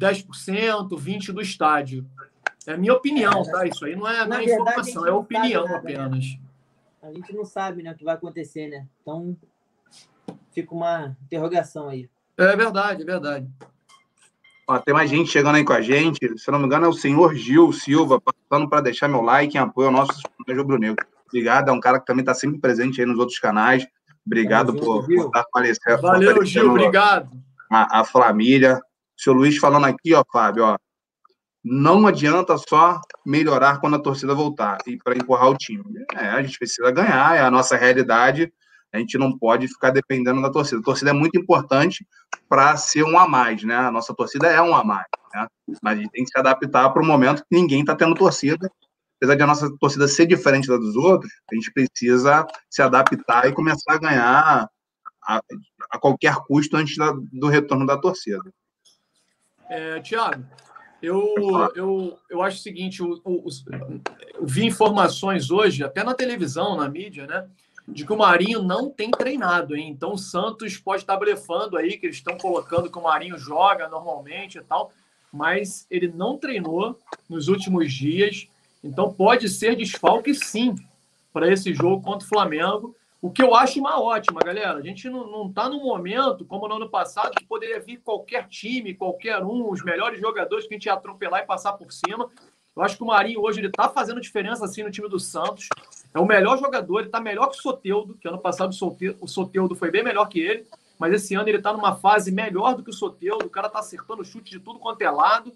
10%, 0.00 0.88
20% 0.88 1.32
do 1.32 1.42
estádio. 1.42 2.08
É 2.66 2.76
minha 2.76 2.94
opinião, 2.94 3.42
tá? 3.44 3.66
Isso 3.66 3.84
aí 3.84 3.94
não 3.94 4.08
é, 4.08 4.26
não 4.26 4.36
é 4.36 4.44
informação, 4.44 5.06
é 5.06 5.12
opinião 5.12 5.64
nada, 5.64 5.72
né? 5.72 5.78
apenas. 5.78 6.24
Né? 6.24 6.40
A 7.02 7.12
gente 7.12 7.34
não 7.34 7.44
sabe 7.44 7.82
né, 7.82 7.92
o 7.92 7.94
que 7.94 8.04
vai 8.04 8.14
acontecer, 8.14 8.68
né? 8.68 8.86
Então, 9.02 9.36
fica 10.52 10.74
uma 10.74 11.16
interrogação 11.24 11.88
aí. 11.88 12.08
É 12.38 12.56
verdade, 12.56 13.02
é 13.02 13.04
verdade. 13.04 13.46
Ó, 14.66 14.78
tem 14.78 14.94
mais 14.94 15.10
gente 15.10 15.30
chegando 15.30 15.56
aí 15.56 15.64
com 15.64 15.74
a 15.74 15.82
gente. 15.82 16.38
Se 16.38 16.50
não 16.50 16.58
me 16.58 16.64
engano, 16.64 16.86
é 16.86 16.88
o 16.88 16.92
senhor 16.94 17.34
Gil 17.34 17.70
Silva, 17.72 18.18
passando 18.20 18.68
para 18.68 18.80
deixar 18.80 19.08
meu 19.08 19.20
like 19.20 19.56
em 19.56 19.60
apoio 19.60 19.88
ao 19.88 19.92
nosso 19.92 20.18
rubro-negro. 20.48 21.06
Obrigado, 21.28 21.68
é 21.68 21.72
um 21.72 21.80
cara 21.80 22.00
que 22.00 22.06
também 22.06 22.22
está 22.22 22.32
sempre 22.32 22.58
presente 22.58 23.00
aí 23.00 23.06
nos 23.06 23.18
outros 23.18 23.38
canais. 23.38 23.86
Obrigado 24.24 24.74
por, 24.74 25.04
por 25.04 25.26
estar 25.26 25.40
aparecendo. 25.40 26.00
Valeu, 26.00 26.44
Gil, 26.44 26.70
obrigado. 26.70 27.30
A, 27.70 28.00
a 28.00 28.04
família. 28.04 28.80
O 29.16 29.22
senhor 29.22 29.36
Luiz 29.36 29.58
falando 29.58 29.84
aqui, 29.84 30.14
ó, 30.14 30.24
Fábio, 30.32 30.64
ó. 30.64 30.78
Não 31.64 32.06
adianta 32.06 32.58
só 32.58 33.00
melhorar 33.24 33.80
quando 33.80 33.96
a 33.96 33.98
torcida 33.98 34.34
voltar 34.34 34.76
e 34.86 34.98
para 34.98 35.16
empurrar 35.16 35.48
o 35.48 35.56
time. 35.56 35.82
É, 36.14 36.26
a 36.26 36.42
gente 36.42 36.58
precisa 36.58 36.90
ganhar, 36.90 37.36
é 37.36 37.40
a 37.40 37.50
nossa 37.50 37.74
realidade. 37.74 38.52
A 38.92 38.98
gente 38.98 39.16
não 39.16 39.36
pode 39.36 39.66
ficar 39.66 39.90
dependendo 39.90 40.42
da 40.42 40.50
torcida. 40.50 40.78
A 40.78 40.84
torcida 40.84 41.10
é 41.10 41.14
muito 41.14 41.38
importante 41.38 42.06
para 42.48 42.76
ser 42.76 43.02
um 43.02 43.18
a 43.18 43.26
mais, 43.26 43.64
né? 43.64 43.74
A 43.76 43.90
nossa 43.90 44.14
torcida 44.14 44.46
é 44.46 44.60
um 44.60 44.74
a 44.74 44.84
mais, 44.84 45.06
né? 45.34 45.46
Mas 45.82 45.98
a 45.98 46.02
gente 46.02 46.10
tem 46.10 46.24
que 46.24 46.30
se 46.30 46.38
adaptar 46.38 46.90
para 46.90 47.02
o 47.02 47.06
momento 47.06 47.42
que 47.42 47.56
ninguém 47.56 47.80
está 47.80 47.96
tendo 47.96 48.14
torcida. 48.14 48.70
Apesar 49.16 49.34
de 49.34 49.42
a 49.42 49.46
nossa 49.46 49.74
torcida 49.78 50.06
ser 50.06 50.26
diferente 50.26 50.68
da 50.68 50.76
dos 50.76 50.94
outros, 50.96 51.32
a 51.50 51.54
gente 51.54 51.72
precisa 51.72 52.46
se 52.68 52.82
adaptar 52.82 53.48
e 53.48 53.52
começar 53.52 53.94
a 53.94 53.98
ganhar 53.98 54.68
a, 55.26 55.40
a 55.90 55.98
qualquer 55.98 56.36
custo 56.46 56.76
antes 56.76 56.96
da, 56.96 57.14
do 57.32 57.48
retorno 57.48 57.86
da 57.86 57.96
torcida. 57.96 58.42
É, 59.68 59.98
Tiago, 60.00 60.44
eu, 61.04 61.34
eu, 61.74 62.18
eu 62.30 62.42
acho 62.42 62.58
o 62.58 62.62
seguinte: 62.62 63.00
eu, 63.00 63.20
eu, 63.24 63.44
eu, 63.44 64.00
vi 64.42 64.66
informações 64.66 65.50
hoje, 65.50 65.84
até 65.84 66.02
na 66.02 66.14
televisão, 66.14 66.76
na 66.76 66.88
mídia, 66.88 67.26
né? 67.26 67.46
De 67.86 68.06
que 68.06 68.12
o 68.12 68.16
Marinho 68.16 68.62
não 68.62 68.88
tem 68.88 69.10
treinado, 69.10 69.76
hein? 69.76 69.90
Então 69.90 70.14
o 70.14 70.18
Santos 70.18 70.78
pode 70.78 71.02
estar 71.02 71.18
blefando 71.18 71.76
aí, 71.76 71.98
que 71.98 72.06
eles 72.06 72.16
estão 72.16 72.38
colocando 72.38 72.90
que 72.90 72.98
o 72.98 73.02
Marinho 73.02 73.38
joga 73.38 73.88
normalmente 73.88 74.56
e 74.56 74.62
tal, 74.62 74.90
mas 75.30 75.86
ele 75.90 76.08
não 76.08 76.38
treinou 76.38 76.98
nos 77.28 77.48
últimos 77.48 77.92
dias. 77.92 78.48
Então 78.82 79.12
pode 79.12 79.48
ser 79.48 79.76
desfalque 79.76 80.34
sim 80.34 80.74
para 81.32 81.52
esse 81.52 81.74
jogo 81.74 82.02
contra 82.02 82.24
o 82.24 82.28
Flamengo. 82.28 82.96
O 83.24 83.30
que 83.30 83.42
eu 83.42 83.54
acho 83.54 83.80
uma 83.80 83.98
ótima, 83.98 84.38
galera. 84.44 84.76
A 84.76 84.82
gente 84.82 85.08
não 85.08 85.48
está 85.48 85.66
num 85.66 85.82
momento, 85.82 86.44
como 86.44 86.68
no 86.68 86.74
ano 86.74 86.90
passado, 86.90 87.30
que 87.30 87.46
poderia 87.46 87.80
vir 87.80 87.96
qualquer 87.96 88.46
time, 88.48 88.92
qualquer 88.92 89.42
um, 89.42 89.70
os 89.70 89.82
melhores 89.82 90.20
jogadores 90.20 90.66
que 90.66 90.74
a 90.74 90.76
gente 90.76 90.84
ia 90.84 90.92
atropelar 90.92 91.40
e 91.40 91.46
passar 91.46 91.72
por 91.72 91.90
cima. 91.90 92.28
Eu 92.76 92.82
acho 92.82 92.98
que 92.98 93.02
o 93.02 93.06
Marinho 93.06 93.40
hoje 93.40 93.60
ele 93.60 93.68
está 93.68 93.88
fazendo 93.88 94.20
diferença 94.20 94.66
assim 94.66 94.82
no 94.82 94.90
time 94.90 95.08
do 95.08 95.18
Santos. 95.18 95.70
É 96.12 96.20
o 96.20 96.26
melhor 96.26 96.58
jogador, 96.58 96.98
ele 96.98 97.08
está 97.08 97.18
melhor 97.18 97.46
que 97.46 97.56
o 97.56 97.62
Soteudo, 97.62 98.12
que 98.12 98.28
ano 98.28 98.38
passado 98.38 98.74
o 99.18 99.26
Soteudo 99.26 99.74
foi 99.74 99.90
bem 99.90 100.04
melhor 100.04 100.26
que 100.26 100.40
ele, 100.40 100.66
mas 100.98 101.14
esse 101.14 101.34
ano 101.34 101.48
ele 101.48 101.56
está 101.56 101.72
numa 101.72 101.96
fase 101.96 102.30
melhor 102.30 102.76
do 102.76 102.82
que 102.82 102.90
o 102.90 102.92
Soteudo. 102.92 103.46
O 103.46 103.50
cara 103.50 103.68
está 103.68 103.78
acertando 103.78 104.22
chute 104.22 104.50
de 104.50 104.60
tudo 104.60 104.78
quanto 104.78 105.00
é 105.00 105.10
lado. 105.10 105.50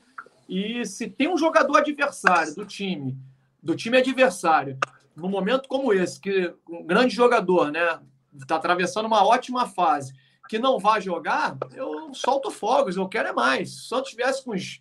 E 0.49 0.87
se 0.87 1.07
tem 1.07 1.29
um 1.29 1.37
jogador 1.37 1.77
adversário 1.77 2.55
do 2.55 2.65
time, 2.65 3.15
do 3.63 3.77
time 3.77 3.99
adversário, 3.99 4.79
num 5.19 5.29
momento 5.29 5.69
como 5.69 5.93
esse, 5.93 6.21
que 6.21 6.55
um 6.69 6.85
grande 6.85 7.15
jogador, 7.15 7.71
né, 7.71 8.01
está 8.41 8.57
atravessando 8.57 9.07
uma 9.07 9.27
ótima 9.27 9.67
fase, 9.67 10.13
que 10.49 10.59
não 10.59 10.79
vai 10.79 11.01
jogar, 11.01 11.57
eu 11.75 12.13
solto 12.15 12.51
fogos, 12.51 12.97
eu 12.97 13.09
quero 13.09 13.29
é 13.29 13.33
mais. 13.33 13.71
Se 13.71 13.81
o 13.81 13.89
Santos 13.89 14.11
tivesse 14.11 14.43
com 14.43 14.53
os 14.53 14.81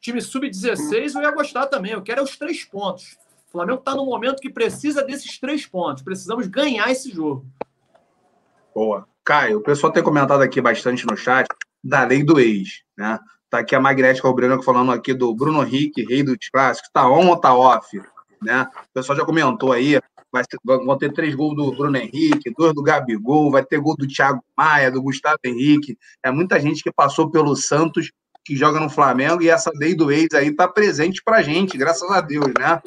times 0.00 0.26
sub-16, 0.26 1.14
eu 1.14 1.22
ia 1.22 1.30
gostar 1.32 1.66
também. 1.66 1.92
Eu 1.92 2.02
quero 2.02 2.20
é 2.20 2.22
os 2.22 2.36
três 2.36 2.64
pontos. 2.64 3.16
O 3.48 3.52
Flamengo 3.52 3.80
está 3.80 3.94
num 3.94 4.04
momento 4.04 4.40
que 4.40 4.50
precisa 4.50 5.02
desses 5.02 5.38
três 5.38 5.66
pontos. 5.66 6.02
Precisamos 6.02 6.46
ganhar 6.46 6.90
esse 6.90 7.10
jogo. 7.10 7.46
Boa. 8.74 9.08
Caio, 9.24 9.58
o 9.58 9.62
pessoal 9.62 9.92
tem 9.92 10.02
comentado 10.02 10.42
aqui 10.42 10.60
bastante 10.60 11.04
no 11.06 11.16
chat 11.16 11.46
da 11.82 12.04
lei 12.04 12.22
do 12.22 12.38
ex, 12.38 12.82
né? 12.96 13.18
Tá 13.50 13.60
aqui 13.60 13.74
a 13.74 13.80
Magrete 13.80 14.22
Calbreno 14.22 14.62
falando 14.62 14.92
aqui 14.92 15.14
do 15.14 15.34
Bruno 15.34 15.62
Henrique, 15.62 16.04
rei 16.04 16.22
dos 16.22 16.36
clássicos. 16.52 16.90
Tá 16.92 17.08
on 17.08 17.28
ou 17.28 17.36
tá 17.36 17.54
off? 17.54 17.98
Né? 18.42 18.68
O 18.90 18.94
pessoal 18.94 19.18
já 19.18 19.24
comentou 19.24 19.72
aí, 19.72 20.00
vai 20.32 20.44
ter, 20.44 20.58
vão 20.64 20.98
ter 20.98 21.12
três 21.12 21.34
gols 21.34 21.56
do 21.56 21.72
Bruno 21.72 21.96
Henrique, 21.96 22.52
dois 22.56 22.74
do 22.74 22.82
Gabigol, 22.82 23.50
vai 23.50 23.64
ter 23.64 23.80
gol 23.80 23.96
do 23.96 24.06
Thiago 24.06 24.42
Maia, 24.56 24.90
do 24.90 25.02
Gustavo 25.02 25.38
Henrique. 25.44 25.98
É 26.22 26.30
muita 26.30 26.60
gente 26.60 26.82
que 26.82 26.92
passou 26.92 27.30
pelo 27.30 27.56
Santos, 27.56 28.10
que 28.44 28.56
joga 28.56 28.80
no 28.80 28.90
Flamengo, 28.90 29.42
e 29.42 29.48
essa 29.48 29.70
lei 29.74 29.94
do 29.94 30.10
ex 30.10 30.32
aí 30.34 30.54
tá 30.54 30.66
presente 30.68 31.22
pra 31.22 31.42
gente, 31.42 31.76
graças 31.76 32.10
a 32.10 32.20
Deus, 32.20 32.46
né? 32.58 32.80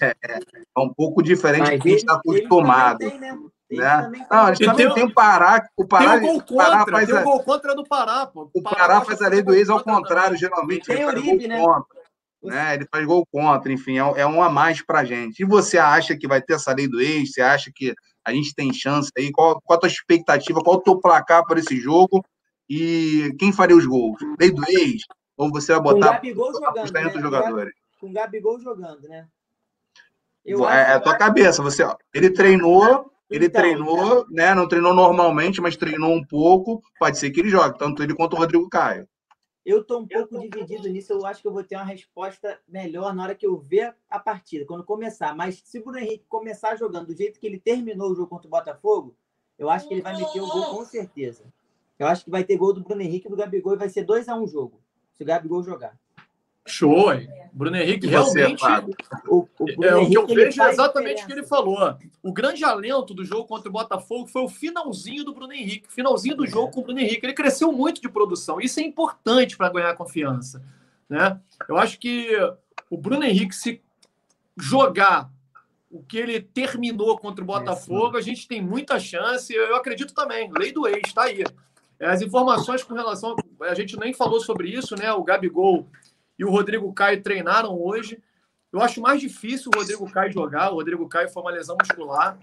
É, 0.00 0.06
é, 0.08 0.38
é 0.38 0.80
um 0.80 0.92
pouco 0.92 1.22
diferente 1.22 1.70
do 1.76 1.82
que 1.82 1.88
a 1.88 1.92
gente 1.92 2.00
está 2.00 2.14
acostumado. 2.14 2.98
Tem, 2.98 3.18
né? 3.18 3.38
Né? 3.70 4.10
Não, 4.28 4.46
a 4.46 4.52
gente 4.52 4.66
também 4.66 4.86
tem, 4.86 4.94
tem 4.96 5.04
o 5.04 5.14
Pará. 5.14 5.64
O 5.76 5.86
Pará, 5.86 6.18
tem 6.18 6.28
o 6.28 6.32
gol 6.32 6.42
contra, 6.42 6.56
Pará 6.56 6.86
faz 6.90 7.08
tem 7.08 7.18
o 7.18 7.22
gol 7.22 7.42
contra 7.44 7.74
do 7.74 7.84
Pará, 7.84 8.26
pô. 8.26 8.50
O 8.52 8.62
Pará, 8.62 8.76
Pará 8.76 9.00
faz 9.02 9.22
a 9.22 9.28
lei 9.28 9.42
do 9.42 9.54
ex 9.54 9.70
ao 9.70 9.82
contrário, 9.82 10.36
geralmente. 10.36 10.86
Tem 10.86 11.04
o 11.04 11.08
Uribe, 11.08 11.46
né? 11.46 11.60
Contra 11.60 11.99
né? 12.42 12.74
Ele 12.74 12.86
faz 12.90 13.04
gol 13.06 13.26
contra, 13.30 13.72
enfim, 13.72 13.98
é, 13.98 14.20
é 14.20 14.26
um 14.26 14.42
a 14.42 14.48
mais 14.48 14.82
para 14.82 15.04
gente. 15.04 15.40
E 15.40 15.46
você 15.46 15.78
acha 15.78 16.16
que 16.16 16.26
vai 16.26 16.40
ter 16.40 16.54
essa 16.54 16.72
lei 16.72 16.88
do 16.88 17.00
ex? 17.00 17.32
Você 17.32 17.42
acha 17.42 17.70
que 17.74 17.94
a 18.24 18.32
gente 18.32 18.54
tem 18.54 18.72
chance 18.72 19.10
aí? 19.16 19.30
Qual, 19.30 19.60
qual 19.60 19.76
a 19.76 19.80
tua 19.80 19.88
expectativa? 19.88 20.62
Qual 20.62 20.76
o 20.76 20.80
teu 20.80 20.98
placar 20.98 21.44
para 21.44 21.60
esse 21.60 21.76
jogo? 21.76 22.24
E 22.68 23.34
quem 23.38 23.52
faria 23.52 23.76
os 23.76 23.86
gols? 23.86 24.20
Lei 24.38 24.50
do 24.50 24.62
ex? 24.68 25.02
Ou 25.36 25.50
você 25.50 25.72
vai 25.72 25.82
botar 25.82 26.20
com 26.20 26.28
o 26.28 26.34
Gabigol 26.34 26.52
jogando, 26.52 26.92
né? 26.92 27.20
jogadores? 27.20 27.74
Com 27.98 28.10
o 28.10 28.12
Gabigol 28.12 28.60
jogando, 28.60 29.08
né? 29.08 29.26
Eu 30.44 30.68
é, 30.68 30.92
é 30.92 30.92
a 30.94 31.00
tua 31.00 31.16
cabeça. 31.16 31.62
Você, 31.62 31.82
ó, 31.82 31.96
ele 32.14 32.30
treinou, 32.30 33.10
ele 33.30 33.46
então, 33.46 33.60
treinou, 33.60 34.26
né? 34.30 34.54
Não 34.54 34.68
treinou 34.68 34.94
normalmente, 34.94 35.60
mas 35.60 35.76
treinou 35.76 36.14
um 36.14 36.24
pouco. 36.24 36.82
Pode 36.98 37.18
ser 37.18 37.30
que 37.30 37.40
ele 37.40 37.50
jogue, 37.50 37.78
tanto 37.78 38.02
ele 38.02 38.14
quanto 38.14 38.34
o 38.34 38.38
Rodrigo 38.38 38.68
Caio. 38.68 39.06
Eu 39.64 39.82
estou 39.82 40.00
um 40.00 40.08
pouco 40.08 40.38
dividido 40.38 40.88
nisso. 40.88 41.12
Eu 41.12 41.26
acho 41.26 41.42
que 41.42 41.48
eu 41.48 41.52
vou 41.52 41.62
ter 41.62 41.76
uma 41.76 41.84
resposta 41.84 42.58
melhor 42.66 43.14
na 43.14 43.22
hora 43.22 43.34
que 43.34 43.46
eu 43.46 43.58
ver 43.58 43.94
a 44.08 44.18
partida, 44.18 44.64
quando 44.64 44.84
começar. 44.84 45.34
Mas 45.34 45.60
se 45.64 45.78
o 45.78 45.82
Bruno 45.82 45.98
Henrique 45.98 46.24
começar 46.28 46.76
jogando 46.76 47.08
do 47.08 47.16
jeito 47.16 47.38
que 47.38 47.46
ele 47.46 47.60
terminou 47.60 48.10
o 48.10 48.14
jogo 48.14 48.28
contra 48.28 48.48
o 48.48 48.50
Botafogo, 48.50 49.14
eu 49.58 49.68
acho 49.68 49.86
que 49.86 49.94
ele 49.94 50.02
vai 50.02 50.16
meter 50.16 50.40
o 50.40 50.46
gol 50.46 50.76
com 50.76 50.84
certeza. 50.84 51.44
Eu 51.98 52.06
acho 52.06 52.24
que 52.24 52.30
vai 52.30 52.42
ter 52.42 52.56
gol 52.56 52.72
do 52.72 52.82
Bruno 52.82 53.02
Henrique 53.02 53.26
e 53.26 53.30
do 53.30 53.36
Gabigol 53.36 53.74
e 53.74 53.78
vai 53.78 53.90
ser 53.90 54.04
2 54.04 54.26
a 54.28 54.34
1 54.34 54.42
um 54.42 54.46
jogo, 54.46 54.80
se 55.12 55.22
o 55.22 55.26
Gabigol 55.26 55.62
jogar. 55.62 55.98
Show, 56.66 57.12
hein? 57.12 57.28
Bruno 57.52 57.76
Henrique 57.76 58.06
realmente. 58.06 58.62
o, 59.28 59.46
o, 59.58 59.64
Bruno 59.64 59.84
é, 59.84 60.00
Henrique, 60.00 60.18
o 60.18 60.26
que 60.26 60.32
eu 60.32 60.36
vejo 60.36 60.62
é 60.62 60.70
exatamente 60.70 61.24
o 61.24 61.26
que 61.26 61.32
ele 61.32 61.42
falou. 61.42 61.96
O 62.22 62.32
grande 62.32 62.64
alento 62.64 63.12
do 63.12 63.24
jogo 63.24 63.46
contra 63.46 63.68
o 63.68 63.72
Botafogo 63.72 64.26
foi 64.26 64.42
o 64.42 64.48
finalzinho 64.48 65.24
do 65.24 65.34
Bruno 65.34 65.52
Henrique, 65.52 65.88
o 65.88 65.92
finalzinho 65.92 66.36
do 66.36 66.44
é. 66.44 66.48
jogo 66.48 66.70
com 66.70 66.80
o 66.80 66.84
Bruno 66.84 67.00
Henrique. 67.00 67.26
Ele 67.26 67.34
cresceu 67.34 67.72
muito 67.72 68.00
de 68.00 68.08
produção. 68.08 68.60
Isso 68.60 68.80
é 68.80 68.82
importante 68.82 69.56
para 69.56 69.72
ganhar 69.72 69.96
confiança. 69.96 70.62
Né? 71.08 71.38
Eu 71.68 71.76
acho 71.76 71.98
que 71.98 72.30
o 72.88 72.96
Bruno 72.96 73.24
Henrique, 73.24 73.54
se 73.54 73.82
jogar 74.56 75.30
o 75.90 76.02
que 76.02 76.18
ele 76.18 76.40
terminou 76.40 77.18
contra 77.18 77.42
o 77.42 77.46
Botafogo, 77.46 78.16
a 78.16 78.20
gente 78.20 78.46
tem 78.46 78.62
muita 78.62 79.00
chance. 79.00 79.52
Eu 79.52 79.74
acredito 79.74 80.14
também. 80.14 80.50
Lei 80.56 80.72
do 80.72 80.86
ex, 80.86 81.02
está 81.04 81.24
aí. 81.24 81.44
As 81.98 82.22
informações 82.22 82.82
com 82.82 82.94
relação. 82.94 83.34
A 83.62 83.74
gente 83.74 83.98
nem 83.98 84.14
falou 84.14 84.40
sobre 84.40 84.68
isso, 84.68 84.94
né? 84.96 85.12
O 85.12 85.24
Gabigol 85.24 85.86
e 86.40 86.44
o 86.44 86.48
Rodrigo 86.48 86.90
Caio 86.94 87.22
treinaram 87.22 87.78
hoje. 87.78 88.18
Eu 88.72 88.80
acho 88.80 88.98
mais 88.98 89.20
difícil 89.20 89.70
o 89.70 89.78
Rodrigo 89.78 90.10
Caio 90.10 90.32
jogar. 90.32 90.70
O 90.70 90.76
Rodrigo 90.76 91.06
Caio 91.06 91.28
foi 91.28 91.42
uma 91.42 91.50
lesão 91.50 91.76
muscular. 91.78 92.38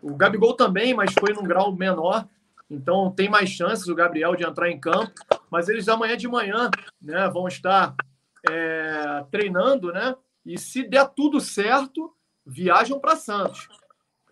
O 0.00 0.14
Gabigol 0.14 0.54
também, 0.54 0.94
mas 0.94 1.12
foi 1.12 1.32
num 1.32 1.42
grau 1.42 1.74
menor. 1.74 2.28
Então 2.70 3.10
tem 3.10 3.28
mais 3.28 3.50
chances 3.50 3.88
o 3.88 3.94
Gabriel 3.94 4.36
de 4.36 4.44
entrar 4.44 4.70
em 4.70 4.78
campo. 4.78 5.12
Mas 5.50 5.68
eles 5.68 5.88
amanhã 5.88 6.16
de 6.16 6.28
manhã 6.28 6.70
né, 7.02 7.28
vão 7.28 7.48
estar 7.48 7.96
é, 8.48 9.24
treinando, 9.32 9.92
né? 9.92 10.14
E 10.46 10.56
se 10.56 10.84
der 10.84 11.08
tudo 11.08 11.40
certo, 11.40 12.14
viajam 12.46 13.00
para 13.00 13.16
Santos. 13.16 13.68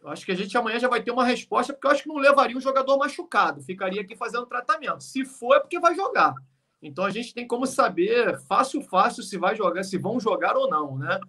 Eu 0.00 0.10
acho 0.10 0.24
que 0.24 0.30
a 0.30 0.36
gente 0.36 0.56
amanhã 0.56 0.78
já 0.78 0.88
vai 0.88 1.02
ter 1.02 1.10
uma 1.10 1.24
resposta, 1.24 1.72
porque 1.72 1.88
eu 1.88 1.90
acho 1.90 2.04
que 2.04 2.08
não 2.08 2.18
levaria 2.18 2.56
um 2.56 2.60
jogador 2.60 2.96
machucado, 2.96 3.60
ficaria 3.62 4.00
aqui 4.00 4.14
fazendo 4.14 4.46
tratamento. 4.46 5.02
Se 5.02 5.24
for, 5.24 5.56
é 5.56 5.60
porque 5.60 5.80
vai 5.80 5.96
jogar. 5.96 6.34
Então 6.82 7.04
a 7.04 7.10
gente 7.10 7.34
tem 7.34 7.46
como 7.46 7.66
saber 7.66 8.38
fácil, 8.48 8.82
fácil 8.82 9.22
se 9.22 9.36
vai 9.36 9.56
jogar, 9.56 9.82
se 9.82 9.98
vão 9.98 10.20
jogar 10.20 10.56
ou 10.56 10.68
não, 10.68 10.96
né? 10.96 11.20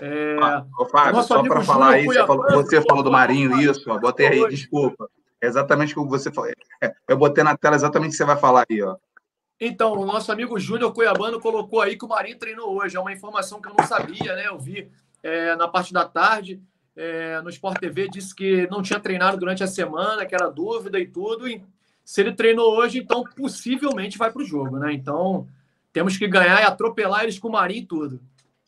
É, 0.00 0.36
ah, 0.40 0.64
Fábio, 0.90 1.22
só 1.22 1.42
para 1.42 1.60
falar 1.62 1.94
aí, 1.94 2.04
você, 2.04 2.26
falou, 2.26 2.46
você 2.52 2.82
falou 2.82 3.02
do 3.02 3.10
Marinho, 3.10 3.60
isso, 3.60 3.90
ó, 3.90 3.98
botei 3.98 4.28
aí, 4.28 4.48
desculpa. 4.48 5.10
exatamente 5.40 5.98
o 5.98 6.04
que 6.04 6.10
você 6.10 6.32
falou. 6.32 6.50
É, 6.80 6.92
eu 7.08 7.16
botei 7.16 7.42
na 7.42 7.56
tela 7.56 7.74
exatamente 7.74 8.10
o 8.10 8.12
que 8.12 8.16
você 8.16 8.24
vai 8.24 8.36
falar 8.36 8.64
aí, 8.70 8.82
ó. 8.82 8.96
Então, 9.64 9.92
o 9.92 10.04
nosso 10.04 10.32
amigo 10.32 10.58
Júnior 10.58 10.92
Cuiabano 10.92 11.40
colocou 11.40 11.80
aí 11.80 11.96
que 11.96 12.04
o 12.04 12.08
Marinho 12.08 12.38
treinou 12.38 12.76
hoje. 12.76 12.96
É 12.96 13.00
uma 13.00 13.12
informação 13.12 13.60
que 13.60 13.68
eu 13.68 13.74
não 13.78 13.86
sabia, 13.86 14.34
né? 14.34 14.48
Eu 14.48 14.58
vi 14.58 14.90
é, 15.22 15.54
na 15.54 15.68
parte 15.68 15.92
da 15.92 16.04
tarde, 16.04 16.60
é, 16.96 17.40
no 17.42 17.48
Sport 17.48 17.78
TV, 17.78 18.08
disse 18.08 18.34
que 18.34 18.66
não 18.68 18.82
tinha 18.82 18.98
treinado 18.98 19.36
durante 19.36 19.62
a 19.62 19.68
semana, 19.68 20.26
que 20.26 20.34
era 20.34 20.50
dúvida 20.50 20.98
e 20.98 21.06
tudo. 21.06 21.48
E 21.48 21.64
se 22.04 22.20
ele 22.20 22.32
treinou 22.32 22.76
hoje, 22.76 22.98
então 22.98 23.24
possivelmente 23.36 24.18
vai 24.18 24.30
para 24.30 24.42
o 24.42 24.44
jogo, 24.44 24.78
né? 24.78 24.92
Então 24.92 25.46
temos 25.92 26.16
que 26.16 26.26
ganhar 26.26 26.60
e 26.60 26.64
atropelar 26.64 27.22
eles 27.22 27.38
com 27.38 27.48
o 27.48 27.52
Marinho 27.52 27.82
e 27.82 27.86
tudo. 27.86 28.20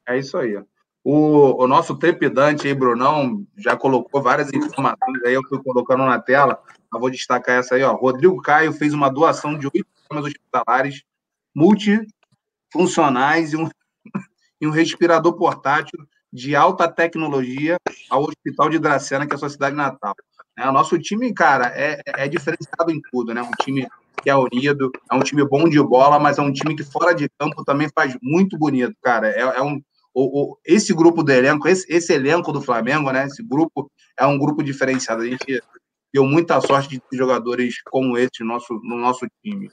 É 0.07 0.19
isso 0.19 0.37
aí. 0.37 0.63
O, 1.03 1.63
o 1.63 1.67
nosso 1.67 1.95
trepidante 1.97 2.67
aí, 2.67 2.75
Brunão, 2.75 3.47
já 3.57 3.77
colocou 3.77 4.23
várias 4.23 4.53
informações 4.53 5.23
aí, 5.25 5.35
eu 5.35 5.43
fui 5.45 5.63
colocando 5.63 6.05
na 6.05 6.19
tela. 6.19 6.63
Eu 6.93 7.01
vou 7.01 7.11
destacar 7.11 7.59
essa 7.59 7.75
aí, 7.75 7.83
ó. 7.83 7.95
Rodrigo 7.95 8.41
Caio 8.41 8.73
fez 8.73 8.95
uma 8.95 9.11
doação 9.11 9.59
de 9.59 9.67
oito 9.67 9.87
camas 10.09 10.25
hospitalares 10.25 11.03
multifuncionais 11.55 13.53
e 13.53 13.57
um, 13.57 13.69
e 14.61 14.67
um 14.67 14.71
respirador 14.71 15.35
portátil 15.35 15.99
de 16.33 16.57
alta 16.57 16.89
tecnologia 16.89 17.77
ao 18.11 18.25
Hospital 18.25 18.69
de 18.69 18.79
Dracena, 18.79 19.27
que 19.27 19.33
é 19.33 19.37
a 19.37 19.39
sua 19.39 19.51
cidade 19.51 19.77
natal. 19.77 20.15
É, 20.57 20.69
o 20.69 20.73
nosso 20.73 20.99
time, 20.99 21.33
cara, 21.35 21.73
é, 21.75 22.01
é 22.07 22.29
diferenciado 22.29 22.91
em 22.91 23.01
tudo, 23.11 23.35
né? 23.35 23.43
Um 23.43 23.51
time 23.63 23.89
que 24.23 24.31
é 24.31 24.37
unido, 24.37 24.91
é 25.11 25.15
um 25.15 25.21
time 25.21 25.45
bom 25.47 25.69
de 25.69 25.83
bola, 25.83 26.19
mas 26.19 26.39
é 26.39 26.43
um 26.43 26.53
time 26.53 26.77
que 26.77 26.85
fora 26.85 27.15
de 27.15 27.29
campo 27.39 27.65
também 27.65 27.89
faz 27.95 28.17
muito 28.23 28.57
bonito, 28.57 28.95
cara. 29.03 29.29
É, 29.29 29.41
é 29.41 29.63
um, 29.63 29.83
o, 30.15 30.53
o, 30.53 30.59
esse 30.65 30.95
grupo 30.95 31.23
do 31.23 31.33
elenco, 31.33 31.67
esse, 31.67 31.85
esse, 31.93 32.13
elenco 32.13 32.53
do 32.53 32.63
Flamengo, 32.63 33.11
né? 33.11 33.27
Esse 33.27 33.43
grupo 33.43 33.91
é 34.19 34.25
um 34.25 34.39
grupo 34.39 34.63
diferenciado. 34.63 35.23
A 35.23 35.27
gente 35.27 35.61
deu 36.13 36.25
muita 36.25 36.61
sorte 36.61 36.89
de 36.89 37.01
ter 37.01 37.17
jogadores 37.17 37.83
como 37.91 38.17
esse 38.17 38.41
no 38.41 38.47
nosso, 38.47 38.75
no 38.85 38.97
nosso 38.97 39.27
time. 39.43 39.71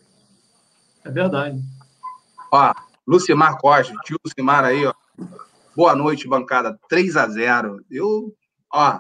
É 1.06 1.12
verdade. 1.12 1.62
Ó, 2.52 2.74
Lucimar 3.08 3.58
Costa, 3.58 3.94
tio 4.04 4.18
Lucimar 4.26 4.66
aí, 4.66 4.86
ó. 4.86 4.94
Boa 5.76 5.96
noite, 5.96 6.28
bancada. 6.28 6.78
3 6.90 7.16
a 7.16 7.28
0 7.28 7.78
Eu, 7.90 8.34
ó, 8.74 9.00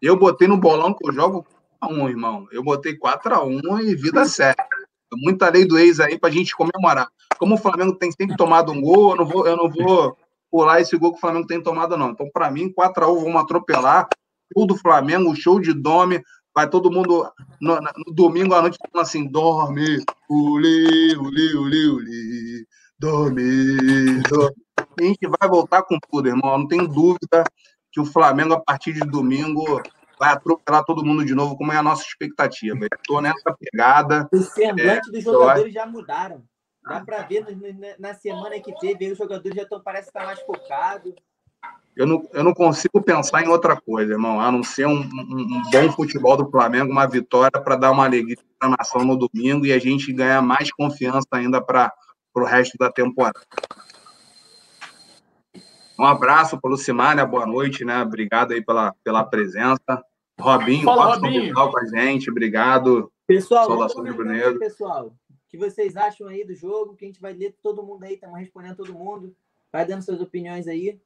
eu 0.00 0.16
botei 0.16 0.46
no 0.46 0.56
bolão 0.56 0.94
que 0.94 1.08
eu 1.08 1.12
jogo 1.12 1.46
a 1.80 1.88
1, 1.88 2.08
irmão. 2.08 2.48
Eu 2.50 2.62
botei 2.62 2.96
4 2.96 3.34
a 3.34 3.44
1 3.44 3.80
e 3.80 3.94
vida 3.94 4.24
séria. 4.24 4.64
Muita 5.12 5.48
lei 5.48 5.64
do 5.64 5.78
ex 5.78 6.00
aí 6.00 6.18
pra 6.18 6.30
gente 6.30 6.54
comemorar. 6.54 7.08
Como 7.38 7.54
o 7.54 7.58
Flamengo 7.58 7.94
tem 7.94 8.10
sempre 8.10 8.36
tomado 8.36 8.72
um 8.72 8.80
gol, 8.80 9.10
eu 9.10 9.16
não 9.16 9.26
vou, 9.26 9.46
eu 9.46 9.56
não 9.56 9.70
vou 9.70 10.16
pular 10.50 10.80
esse 10.80 10.96
gol 10.96 11.12
que 11.12 11.18
o 11.18 11.20
Flamengo 11.20 11.46
tem 11.46 11.62
tomado, 11.62 11.96
não. 11.96 12.10
Então, 12.10 12.28
para 12.32 12.50
mim, 12.50 12.72
4 12.72 13.04
a 13.04 13.12
1 13.12 13.24
vamos 13.24 13.42
atropelar. 13.42 14.08
Show 14.52 14.66
do 14.66 14.76
Flamengo, 14.76 15.34
show 15.34 15.60
de 15.60 15.72
dome. 15.72 16.22
Vai 16.54 16.68
todo 16.68 16.90
mundo 16.90 17.30
no, 17.60 17.80
no 17.80 18.14
domingo 18.14 18.54
à 18.54 18.62
noite 18.62 18.78
falando 18.78 19.06
assim: 19.06 19.26
dorme, 19.26 20.02
uli, 20.28 21.14
uli, 21.16 21.54
uli, 21.54 21.86
uli, 21.88 22.66
dorme, 22.98 24.22
dorme. 24.28 24.56
A 24.98 25.02
gente 25.02 25.28
vai 25.38 25.48
voltar 25.48 25.82
com 25.82 25.98
tudo, 26.10 26.28
irmão. 26.28 26.58
Não 26.58 26.66
tem 26.66 26.86
dúvida 26.86 27.44
que 27.96 28.00
o 28.00 28.04
Flamengo, 28.04 28.52
a 28.52 28.60
partir 28.60 28.92
de 28.92 29.00
domingo, 29.00 29.82
vai 30.20 30.34
atropelar 30.34 30.84
todo 30.84 31.02
mundo 31.02 31.24
de 31.24 31.34
novo, 31.34 31.56
como 31.56 31.72
é 31.72 31.78
a 31.78 31.82
nossa 31.82 32.02
expectativa. 32.02 32.86
Estou 32.94 33.22
nessa 33.22 33.56
pegada. 33.58 34.28
Os 34.30 34.48
semblantes 34.48 35.08
é, 35.08 35.12
dos 35.12 35.24
jogadores 35.24 35.72
já 35.72 35.86
mudaram. 35.86 36.44
Dá 36.84 37.00
para 37.00 37.22
ver 37.22 37.46
na 37.98 38.12
semana 38.12 38.60
que 38.60 38.78
teve, 38.78 39.10
os 39.10 39.16
jogadores 39.16 39.56
já 39.56 39.62
estão, 39.62 39.80
parece 39.82 40.08
estar 40.08 40.26
mais 40.26 40.38
focados. 40.40 41.14
Eu 41.96 42.06
não, 42.06 42.28
eu 42.34 42.44
não 42.44 42.52
consigo 42.52 43.00
pensar 43.00 43.42
em 43.42 43.48
outra 43.48 43.80
coisa, 43.80 44.12
irmão, 44.12 44.38
a 44.38 44.52
não 44.52 44.62
ser 44.62 44.86
um, 44.86 45.00
um, 45.00 45.00
um 45.00 45.62
bom 45.72 45.92
futebol 45.92 46.36
do 46.36 46.50
Flamengo, 46.50 46.92
uma 46.92 47.06
vitória 47.06 47.58
para 47.58 47.76
dar 47.76 47.90
uma 47.92 48.04
alegria 48.04 48.36
para 48.58 48.68
a 48.68 48.76
nação 48.78 49.02
no 49.02 49.16
domingo 49.16 49.64
e 49.64 49.72
a 49.72 49.78
gente 49.78 50.12
ganhar 50.12 50.42
mais 50.42 50.70
confiança 50.70 51.26
ainda 51.32 51.62
para 51.62 51.90
o 52.34 52.44
resto 52.44 52.76
da 52.78 52.92
temporada. 52.92 53.40
Um 55.98 56.04
abraço 56.04 56.60
para 56.60 56.68
o 56.68 56.72
Lucimar, 56.72 57.16
né? 57.16 57.24
Boa 57.24 57.46
noite, 57.46 57.84
né? 57.84 58.02
Obrigado 58.02 58.52
aí 58.52 58.62
pela, 58.62 58.94
pela 59.02 59.24
presença. 59.24 60.04
Robinho, 60.38 60.84
Fala, 60.84 61.14
Robinho. 61.14 61.54
com 61.54 61.78
a 61.78 61.86
gente, 61.86 62.30
obrigado. 62.30 63.10
Pessoal, 63.26 63.66
Saudação 63.66 64.04
Bruneiro. 64.04 64.58
Pessoal, 64.58 65.06
o 65.06 65.34
que 65.48 65.56
vocês 65.56 65.96
acham 65.96 66.28
aí 66.28 66.44
do 66.44 66.54
jogo? 66.54 66.94
Que 66.94 67.06
a 67.06 67.08
gente 67.08 67.20
vai 67.20 67.32
ler 67.32 67.56
todo 67.62 67.82
mundo 67.82 68.04
aí, 68.04 68.14
estamos 68.14 68.38
respondendo 68.38 68.76
todo 68.76 68.92
mundo. 68.92 69.34
Vai 69.72 69.86
dando 69.86 70.02
suas 70.02 70.20
opiniões 70.20 70.68
aí. 70.68 71.00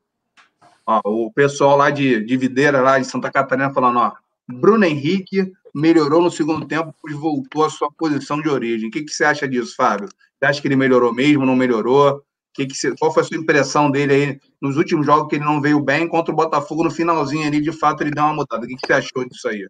Ó, 0.84 1.00
o 1.04 1.32
pessoal 1.32 1.76
lá 1.76 1.90
de, 1.90 2.24
de 2.24 2.36
Videira, 2.36 2.80
lá 2.80 2.98
de 2.98 3.06
Santa 3.06 3.30
Catarina, 3.30 3.72
falando, 3.72 4.00
ó, 4.00 4.12
Bruno 4.48 4.84
Henrique 4.84 5.52
melhorou 5.72 6.20
no 6.20 6.30
segundo 6.30 6.66
tempo, 6.66 6.92
pois 7.00 7.14
voltou 7.14 7.64
à 7.64 7.70
sua 7.70 7.90
posição 7.92 8.42
de 8.42 8.48
origem. 8.48 8.88
O 8.88 8.90
que, 8.90 9.04
que 9.04 9.12
você 9.12 9.24
acha 9.24 9.46
disso, 9.46 9.76
Fábio? 9.76 10.08
Você 10.08 10.46
acha 10.46 10.60
que 10.60 10.66
ele 10.66 10.76
melhorou 10.76 11.14
mesmo, 11.14 11.46
não 11.46 11.54
melhorou? 11.54 12.24
Que 12.66 12.66
que 12.66 12.96
qual 12.96 13.12
foi 13.12 13.22
a 13.22 13.26
sua 13.26 13.38
impressão 13.38 13.90
dele 13.90 14.12
aí 14.12 14.40
nos 14.60 14.76
últimos 14.76 15.06
jogos 15.06 15.28
que 15.28 15.36
ele 15.36 15.44
não 15.44 15.60
veio 15.60 15.80
bem 15.80 16.06
contra 16.06 16.32
o 16.32 16.36
Botafogo 16.36 16.84
no 16.84 16.90
finalzinho 16.90 17.46
ali? 17.46 17.60
De 17.60 17.72
fato, 17.72 18.02
ele 18.02 18.10
deu 18.10 18.24
uma 18.24 18.34
mudada. 18.34 18.64
O 18.64 18.68
que, 18.68 18.76
que 18.76 18.86
você 18.86 18.92
achou 18.92 19.26
disso 19.26 19.48
aí? 19.48 19.66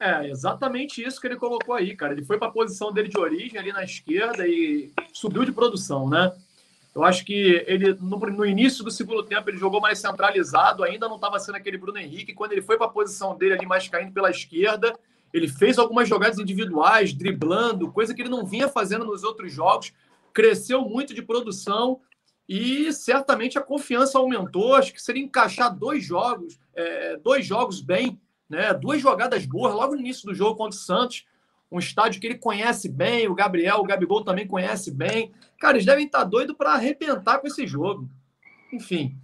É, 0.00 0.28
exatamente 0.28 1.04
isso 1.04 1.20
que 1.20 1.28
ele 1.28 1.36
colocou 1.36 1.74
aí, 1.74 1.94
cara. 1.94 2.12
Ele 2.12 2.24
foi 2.24 2.36
para 2.36 2.48
a 2.48 2.50
posição 2.52 2.92
dele 2.92 3.08
de 3.08 3.18
origem 3.18 3.58
ali 3.60 3.72
na 3.72 3.84
esquerda 3.84 4.48
e 4.48 4.90
subiu 5.12 5.44
de 5.44 5.52
produção, 5.52 6.08
né? 6.08 6.32
Eu 6.92 7.04
acho 7.04 7.24
que 7.24 7.64
ele, 7.68 7.94
no, 8.00 8.18
no 8.18 8.44
início 8.44 8.82
do 8.82 8.90
segundo 8.90 9.22
tempo, 9.22 9.48
ele 9.48 9.58
jogou 9.58 9.80
mais 9.80 10.00
centralizado, 10.00 10.82
ainda 10.82 11.08
não 11.08 11.14
estava 11.14 11.38
sendo 11.38 11.54
aquele 11.54 11.78
Bruno 11.78 11.98
Henrique. 11.98 12.34
Quando 12.34 12.52
ele 12.52 12.62
foi 12.62 12.76
para 12.76 12.86
a 12.86 12.90
posição 12.90 13.36
dele 13.36 13.54
ali, 13.54 13.66
mais 13.66 13.86
caindo 13.88 14.12
pela 14.12 14.30
esquerda, 14.30 14.98
ele 15.32 15.46
fez 15.46 15.78
algumas 15.78 16.08
jogadas 16.08 16.40
individuais, 16.40 17.12
driblando, 17.12 17.92
coisa 17.92 18.12
que 18.12 18.20
ele 18.20 18.28
não 18.28 18.44
vinha 18.44 18.68
fazendo 18.68 19.04
nos 19.04 19.22
outros 19.22 19.52
jogos 19.52 19.92
cresceu 20.32 20.82
muito 20.82 21.14
de 21.14 21.22
produção 21.22 22.00
e 22.48 22.92
certamente 22.92 23.58
a 23.58 23.62
confiança 23.62 24.18
aumentou. 24.18 24.74
Acho 24.74 24.92
que 24.92 25.00
seria 25.00 25.22
encaixar 25.22 25.72
dois 25.74 26.04
jogos, 26.04 26.58
é, 26.74 27.16
dois 27.16 27.46
jogos 27.46 27.80
bem, 27.80 28.20
né? 28.48 28.74
duas 28.74 29.00
jogadas 29.00 29.46
boas 29.46 29.72
logo 29.74 29.94
no 29.94 30.00
início 30.00 30.26
do 30.26 30.34
jogo 30.34 30.56
contra 30.56 30.76
o 30.76 30.80
Santos. 30.80 31.24
Um 31.70 31.78
estádio 31.78 32.20
que 32.20 32.26
ele 32.26 32.38
conhece 32.38 32.88
bem, 32.88 33.28
o 33.28 33.34
Gabriel, 33.34 33.78
o 33.78 33.84
Gabigol 33.84 34.24
também 34.24 34.48
conhece 34.48 34.90
bem. 34.90 35.32
Cara, 35.60 35.76
eles 35.76 35.86
devem 35.86 36.06
estar 36.06 36.24
doidos 36.24 36.56
para 36.56 36.72
arrebentar 36.72 37.38
com 37.38 37.46
esse 37.46 37.64
jogo. 37.64 38.10
Enfim, 38.72 39.16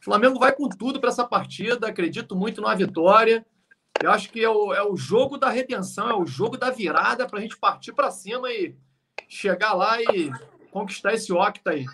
o 0.00 0.04
Flamengo 0.04 0.38
vai 0.38 0.52
com 0.52 0.68
tudo 0.68 1.00
para 1.00 1.08
essa 1.08 1.24
partida. 1.26 1.88
Acredito 1.88 2.36
muito 2.36 2.60
numa 2.60 2.76
vitória. 2.76 3.46
Eu 4.02 4.10
acho 4.10 4.30
que 4.30 4.44
é 4.44 4.50
o, 4.50 4.74
é 4.74 4.82
o 4.82 4.94
jogo 4.94 5.38
da 5.38 5.48
redenção, 5.48 6.10
é 6.10 6.14
o 6.14 6.26
jogo 6.26 6.58
da 6.58 6.68
virada 6.68 7.26
para 7.26 7.38
a 7.38 7.42
gente 7.42 7.56
partir 7.56 7.94
para 7.94 8.10
cima 8.10 8.52
e 8.52 8.76
chegar 9.26 9.72
lá 9.72 10.02
e 10.02 10.30
conquistar 10.74 11.14
esse 11.14 11.32
octa 11.32 11.70
aí. 11.70 11.86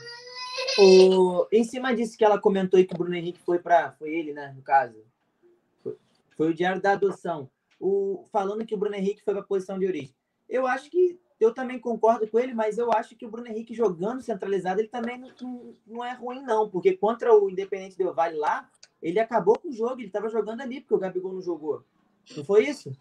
O... 0.78 1.47
Em 1.53 1.62
cima 1.64 1.95
disso 1.95 2.16
que 2.16 2.24
ela 2.24 2.41
comentou 2.41 2.78
aí 2.78 2.87
que 2.87 2.95
o 2.95 2.99
Bruno 2.99 3.14
Henrique 3.14 3.39
foi 3.45 3.59
para. 3.59 3.93
Foi 3.93 4.11
ele, 4.11 4.33
né? 4.33 4.55
No 4.57 4.62
caso. 4.62 4.97
Foi, 6.35 6.51
o 6.51 6.55
diário 6.55 6.81
da 6.81 6.93
adoção. 6.93 7.51
O... 7.78 8.24
Falando 8.33 8.64
que 8.64 8.74
o 8.74 8.78
Bruno 8.78 8.97
Henrique 8.97 9.22
foi 9.22 9.35
para 9.35 9.43
a 9.43 9.47
posição 9.47 9.78
de 9.78 9.87
origem. 9.87 10.14
Eu 10.49 10.66
acho 10.66 10.91
que. 10.91 11.20
Eu 11.39 11.55
também 11.55 11.78
concordo 11.78 12.28
com 12.28 12.39
ele, 12.39 12.53
mas 12.53 12.76
eu 12.76 12.93
acho 12.93 13.16
que 13.16 13.24
o 13.24 13.31
Bruno 13.31 13.49
Henrique 13.49 13.72
jogando 13.72 14.20
centralizado, 14.20 14.78
ele 14.78 14.89
também 14.89 15.18
não, 15.18 15.74
não 15.87 16.05
é 16.05 16.12
ruim, 16.12 16.43
não. 16.43 16.68
Porque 16.68 16.95
contra 16.95 17.35
o 17.35 17.49
Independente 17.49 17.97
Del 17.97 18.12
Vale 18.12 18.37
lá, 18.37 18.68
ele 19.01 19.18
acabou 19.18 19.59
com 19.59 19.68
o 19.68 19.72
jogo, 19.72 20.01
ele 20.01 20.09
estava 20.09 20.28
jogando 20.28 20.61
ali, 20.61 20.81
porque 20.81 20.95
o 20.95 20.99
Gabigol 20.99 21.33
não 21.33 21.41
jogou. 21.41 21.83
Não 22.37 22.45
foi 22.45 22.66
isso? 22.66 22.93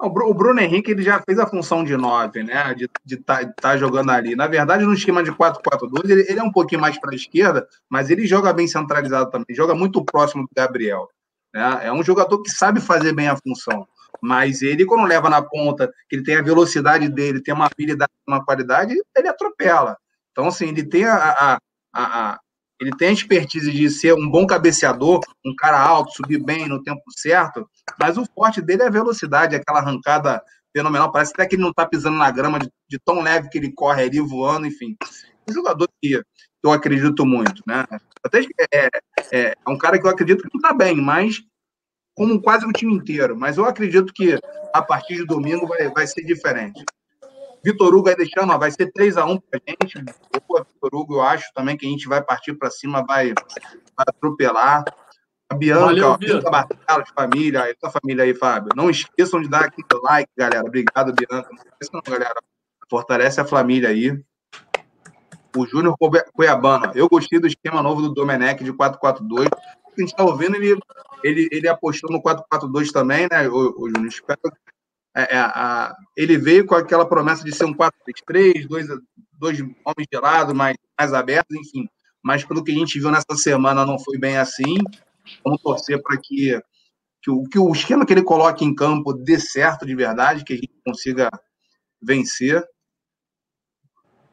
O 0.00 0.34
Bruno 0.34 0.60
Henrique 0.60 0.92
ele 0.92 1.02
já 1.02 1.20
fez 1.20 1.40
a 1.40 1.46
função 1.46 1.82
de 1.82 1.96
9, 1.96 2.44
né? 2.44 2.74
De 2.74 3.14
estar 3.16 3.44
tá, 3.44 3.52
tá 3.60 3.76
jogando 3.76 4.10
ali. 4.10 4.36
Na 4.36 4.46
verdade, 4.46 4.84
no 4.84 4.94
esquema 4.94 5.24
de 5.24 5.32
4-4-2, 5.32 6.08
ele, 6.08 6.26
ele, 6.28 6.38
é 6.38 6.42
um 6.42 6.52
pouquinho 6.52 6.80
mais 6.80 6.98
para 7.00 7.10
a 7.10 7.16
esquerda, 7.16 7.66
mas 7.90 8.08
ele 8.08 8.26
joga 8.26 8.52
bem 8.52 8.68
centralizado 8.68 9.30
também, 9.30 9.56
joga 9.56 9.74
muito 9.74 10.04
próximo 10.04 10.42
do 10.42 10.50
Gabriel. 10.54 11.08
Né? 11.52 11.80
É 11.86 11.92
um 11.92 12.02
jogador 12.04 12.40
que 12.42 12.50
sabe 12.50 12.80
fazer 12.80 13.12
bem 13.12 13.28
a 13.28 13.36
função. 13.36 13.88
Mas 14.22 14.62
ele, 14.62 14.86
quando 14.86 15.06
leva 15.06 15.28
na 15.28 15.42
ponta, 15.42 15.92
que 16.08 16.16
ele 16.16 16.22
tem 16.22 16.36
a 16.36 16.42
velocidade 16.42 17.08
dele, 17.08 17.42
tem 17.42 17.52
uma 17.52 17.66
habilidade, 17.66 18.10
uma 18.26 18.44
qualidade, 18.44 18.94
ele 19.16 19.28
atropela. 19.28 19.96
Então, 20.30 20.46
assim, 20.46 20.68
ele 20.68 20.84
tem 20.84 21.04
a, 21.04 21.16
a, 21.16 21.58
a, 21.92 22.40
ele 22.80 22.90
tem 22.96 23.08
a 23.08 23.12
expertise 23.12 23.70
de 23.70 23.90
ser 23.90 24.14
um 24.14 24.28
bom 24.28 24.46
cabeceador, 24.46 25.20
um 25.44 25.54
cara 25.56 25.80
alto, 25.80 26.12
subir 26.12 26.42
bem 26.42 26.68
no 26.68 26.82
tempo 26.82 27.02
certo, 27.16 27.68
mas 27.98 28.16
o 28.16 28.24
forte 28.34 28.60
dele 28.60 28.82
é 28.82 28.86
a 28.86 28.90
velocidade, 28.90 29.56
aquela 29.56 29.80
arrancada 29.80 30.42
fenomenal. 30.76 31.10
Parece 31.10 31.32
até 31.34 31.46
que 31.46 31.56
ele 31.56 31.62
não 31.62 31.70
está 31.70 31.86
pisando 31.86 32.16
na 32.16 32.30
grama 32.30 32.58
de, 32.58 32.70
de, 32.88 32.98
tão 32.98 33.20
leve 33.20 33.48
que 33.48 33.58
ele 33.58 33.72
corre 33.72 34.04
ali, 34.04 34.20
voando, 34.20 34.66
enfim. 34.66 34.96
Um 35.48 35.52
jogador 35.52 35.88
que 36.00 36.22
eu 36.62 36.72
acredito 36.72 37.26
muito, 37.26 37.62
né? 37.66 37.84
Até 38.22 38.40
é, 38.72 38.86
é, 38.86 38.90
é 39.32 39.54
um 39.66 39.78
cara 39.78 39.98
que 39.98 40.06
eu 40.06 40.10
acredito 40.10 40.42
que 40.42 40.50
não 40.52 40.60
está 40.60 40.72
bem, 40.72 40.96
mas 40.96 41.40
como 42.14 42.40
quase 42.40 42.66
o 42.66 42.72
time 42.72 42.94
inteiro. 42.94 43.36
Mas 43.36 43.56
eu 43.56 43.64
acredito 43.64 44.12
que 44.12 44.38
a 44.72 44.82
partir 44.82 45.16
de 45.16 45.24
domingo 45.24 45.66
vai, 45.66 45.88
vai 45.88 46.06
ser 46.06 46.22
diferente. 46.22 46.84
Vitor 47.68 47.94
Hugo 47.94 48.08
aí 48.08 48.16
deixando, 48.16 48.50
ó, 48.50 48.56
vai 48.56 48.70
ser 48.70 48.90
3x1 48.92 49.42
pra 49.50 49.60
gente. 49.68 50.02
Boa, 50.48 50.64
Vitor 50.64 50.90
Hugo, 50.94 51.16
eu 51.16 51.20
acho 51.22 51.52
também 51.54 51.76
que 51.76 51.86
a 51.86 51.90
gente 51.90 52.08
vai 52.08 52.22
partir 52.22 52.54
para 52.54 52.70
cima, 52.70 53.04
vai, 53.06 53.34
vai 53.34 54.06
atropelar. 54.08 54.84
A 55.50 55.54
Bianca, 55.54 55.84
Valeu, 55.84 56.08
ó, 56.12 56.50
Barcelos, 56.50 57.10
família, 57.14 57.70
essa 57.70 57.90
família 57.90 58.24
aí, 58.24 58.34
Fábio. 58.34 58.70
Não 58.74 58.88
esqueçam 58.88 59.40
de 59.40 59.48
dar 59.48 59.64
aqui 59.64 59.82
o 59.82 60.02
like, 60.02 60.30
galera. 60.36 60.64
Obrigado, 60.64 61.12
Bianca. 61.12 61.48
Não 61.50 61.58
esqueçam, 61.58 62.00
galera. 62.06 62.34
Fortalece 62.88 63.40
a 63.40 63.44
família 63.44 63.90
aí. 63.90 64.18
O 65.54 65.66
Júnior 65.66 65.94
Cuiabano. 66.34 66.92
Eu 66.94 67.08
gostei 67.08 67.38
do 67.38 67.46
esquema 67.46 67.82
novo 67.82 68.00
do 68.00 68.14
Domenech 68.14 68.62
de 68.64 68.72
4-4-2. 68.72 69.46
A 69.46 70.00
gente 70.00 70.10
está 70.10 70.22
ouvindo, 70.22 70.56
ele, 70.56 70.78
ele, 71.22 71.48
ele 71.50 71.68
apostou 71.68 72.10
no 72.10 72.22
4-4-2 72.22 72.92
também, 72.92 73.26
né, 73.30 73.48
o, 73.48 73.74
o 73.78 73.88
Júnior? 73.88 74.06
Espero 74.06 74.38
é, 75.18 75.34
é, 75.34 75.38
a, 75.40 75.96
ele 76.16 76.38
veio 76.38 76.64
com 76.64 76.76
aquela 76.76 77.04
promessa 77.04 77.42
de 77.42 77.52
ser 77.52 77.64
um 77.64 77.74
4-3-3, 77.74 78.68
dois, 78.68 78.86
dois 79.32 79.60
homens 79.60 80.06
gelados, 80.12 80.54
mais, 80.54 80.76
mais 80.96 81.12
abertos, 81.12 81.56
enfim. 81.56 81.88
mas 82.22 82.44
pelo 82.44 82.62
que 82.62 82.70
a 82.70 82.74
gente 82.74 83.00
viu 83.00 83.10
nessa 83.10 83.34
semana 83.34 83.84
não 83.84 83.98
foi 83.98 84.16
bem 84.16 84.38
assim. 84.38 84.76
Vamos 85.44 85.60
torcer 85.60 86.00
para 86.00 86.16
que, 86.16 86.60
que, 87.20 87.30
o, 87.32 87.42
que 87.48 87.58
o 87.58 87.72
esquema 87.72 88.06
que 88.06 88.12
ele 88.12 88.22
coloque 88.22 88.64
em 88.64 88.72
campo 88.72 89.12
dê 89.12 89.40
certo 89.40 89.84
de 89.84 89.92
verdade, 89.92 90.44
que 90.44 90.52
a 90.52 90.56
gente 90.56 90.72
consiga 90.86 91.28
vencer. 92.00 92.64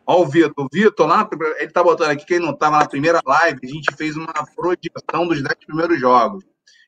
Olha 0.06 0.20
o 0.20 0.28
Vitor. 0.28 0.66
O 0.66 0.68
Vitor, 0.72 1.08
lá, 1.08 1.28
ele 1.58 1.72
tá 1.72 1.84
botando 1.84 2.12
aqui, 2.12 2.28
quem 2.28 2.38
não 2.38 2.52
estava 2.52 2.78
na 2.78 2.88
primeira 2.88 3.22
live, 3.26 3.60
a 3.64 3.68
gente 3.68 3.92
fez 3.98 4.16
uma 4.16 4.32
projeção 4.56 5.28
dos 5.28 5.42
10 5.42 5.66
primeiros 5.66 6.00
jogos. 6.00 6.46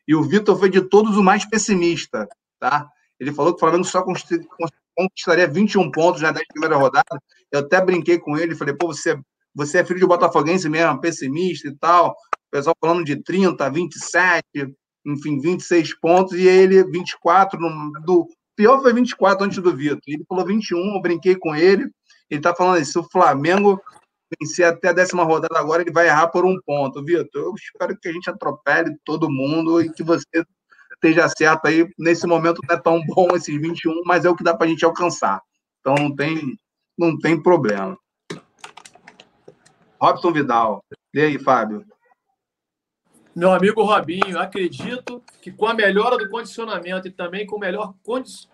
E 0.07 0.13
o 0.13 0.21
Vitor 0.21 0.55
foi 0.55 0.69
de 0.69 0.81
todos 0.81 1.17
o 1.17 1.23
mais 1.23 1.43
pessimista, 1.45 2.27
tá? 2.59 2.87
Ele 3.20 3.34
falou 3.34 3.53
que 3.53 3.57
o 3.57 3.59
Flamengo 3.59 3.84
só 3.84 4.03
conquistaria 4.95 5.47
21 5.47 5.91
pontos 5.91 6.22
na 6.22 6.32
10 6.32 6.45
primeira 6.47 6.76
rodada. 6.76 7.22
Eu 7.51 7.61
até 7.61 7.84
brinquei 7.84 8.20
com 8.20 8.38
ele, 8.38 8.55
falei, 8.55 8.76
pô, 8.76 8.88
você, 8.88 9.20
você 9.53 9.80
é 9.80 9.86
filho 9.86 9.99
de 9.99 10.07
Botafoguense 10.07 10.70
mesmo, 10.70 11.01
pessimista 11.01 11.68
e 11.68 11.76
tal. 11.76 12.11
O 12.11 12.51
pessoal 12.51 12.76
falando 12.80 13.03
de 13.03 13.22
30, 13.22 13.70
27, 13.70 14.43
enfim, 15.05 15.39
26 15.39 15.99
pontos, 15.99 16.34
e 16.38 16.47
ele 16.47 16.84
24, 16.84 17.59
no, 17.59 17.91
do 18.01 18.28
pior 18.55 18.82
foi 18.82 18.93
24 18.93 19.45
antes 19.45 19.59
do 19.59 19.76
Vitor. 19.76 20.01
Ele 20.07 20.26
falou 20.28 20.45
21, 20.45 20.95
eu 20.95 21.01
brinquei 21.01 21.36
com 21.36 21.55
ele. 21.55 21.89
Ele 22.30 22.41
tá 22.41 22.53
falando 22.53 22.82
isso, 22.82 22.99
o 22.99 23.09
Flamengo 23.09 23.82
vencer 24.39 24.65
até 24.65 24.89
a 24.89 24.93
décima 24.93 25.24
rodada 25.24 25.57
agora, 25.57 25.82
ele 25.82 25.91
vai 25.91 26.07
errar 26.07 26.28
por 26.28 26.45
um 26.45 26.59
ponto. 26.65 27.03
Vitor, 27.03 27.41
eu 27.41 27.53
espero 27.55 27.97
que 27.97 28.09
a 28.09 28.11
gente 28.11 28.30
atropele 28.30 28.97
todo 29.05 29.32
mundo 29.32 29.82
e 29.82 29.91
que 29.91 30.03
você 30.03 30.43
esteja 31.03 31.29
certo 31.29 31.65
aí. 31.67 31.87
Nesse 31.97 32.27
momento 32.27 32.61
não 32.67 32.75
é 32.75 32.79
tão 32.79 33.03
bom 33.05 33.29
esses 33.35 33.59
21, 33.59 34.01
mas 34.05 34.25
é 34.25 34.29
o 34.29 34.35
que 34.35 34.43
dá 34.43 34.55
para 34.55 34.67
a 34.67 34.69
gente 34.69 34.85
alcançar. 34.85 35.41
Então 35.79 35.95
não 35.95 36.15
tem, 36.15 36.57
não 36.97 37.17
tem 37.17 37.41
problema. 37.41 37.97
Robson 39.99 40.31
Vidal. 40.31 40.83
E 41.13 41.19
aí, 41.19 41.39
Fábio? 41.39 41.85
Meu 43.35 43.51
amigo 43.51 43.83
Robinho, 43.83 44.39
acredito 44.39 45.23
que 45.41 45.51
com 45.51 45.67
a 45.67 45.73
melhora 45.73 46.17
do 46.17 46.27
condicionamento 46.27 47.07
e 47.07 47.11
também 47.11 47.45
com 47.45 47.55
o 47.55 47.59
melhor 47.59 47.93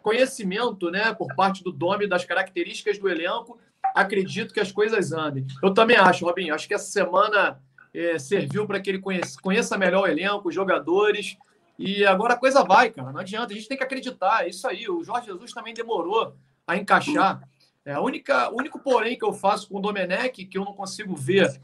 conhecimento 0.01 0.91
né, 0.91 1.13
por 1.13 1.33
parte 1.35 1.63
do 1.63 1.71
Dome 1.71 2.05
das 2.05 2.25
características 2.25 2.99
do 2.99 3.07
elenco, 3.07 3.57
acredito 3.95 4.53
que 4.53 4.59
as 4.59 4.73
coisas 4.73 5.13
andem. 5.13 5.47
Eu 5.61 5.73
também 5.73 5.95
acho, 5.95 6.25
Robinho, 6.25 6.53
acho 6.53 6.67
que 6.67 6.73
essa 6.73 6.91
semana 6.91 7.61
é, 7.93 8.19
serviu 8.19 8.67
para 8.67 8.81
que 8.81 8.89
ele 8.89 8.99
conheça, 8.99 9.39
conheça 9.41 9.77
melhor 9.77 10.03
o 10.03 10.07
elenco, 10.07 10.49
os 10.49 10.55
jogadores, 10.55 11.37
e 11.77 12.05
agora 12.05 12.33
a 12.33 12.37
coisa 12.37 12.63
vai, 12.63 12.89
cara. 12.89 13.11
Não 13.11 13.19
adianta, 13.19 13.53
a 13.53 13.55
gente 13.55 13.67
tem 13.67 13.77
que 13.77 13.83
acreditar. 13.83 14.45
É 14.45 14.49
isso 14.49 14.67
aí. 14.67 14.87
O 14.87 15.03
Jorge 15.03 15.27
Jesus 15.27 15.51
também 15.51 15.73
demorou 15.73 16.35
a 16.67 16.77
encaixar. 16.77 17.41
É 17.85 17.93
a 17.93 18.01
única, 18.01 18.49
o 18.49 18.57
único 18.57 18.79
porém 18.79 19.17
que 19.17 19.25
eu 19.25 19.33
faço 19.33 19.67
com 19.67 19.77
o 19.77 19.81
Domenech, 19.81 20.45
que 20.45 20.57
eu 20.57 20.63
não 20.63 20.73
consigo 20.73 21.15
ver, 21.15 21.59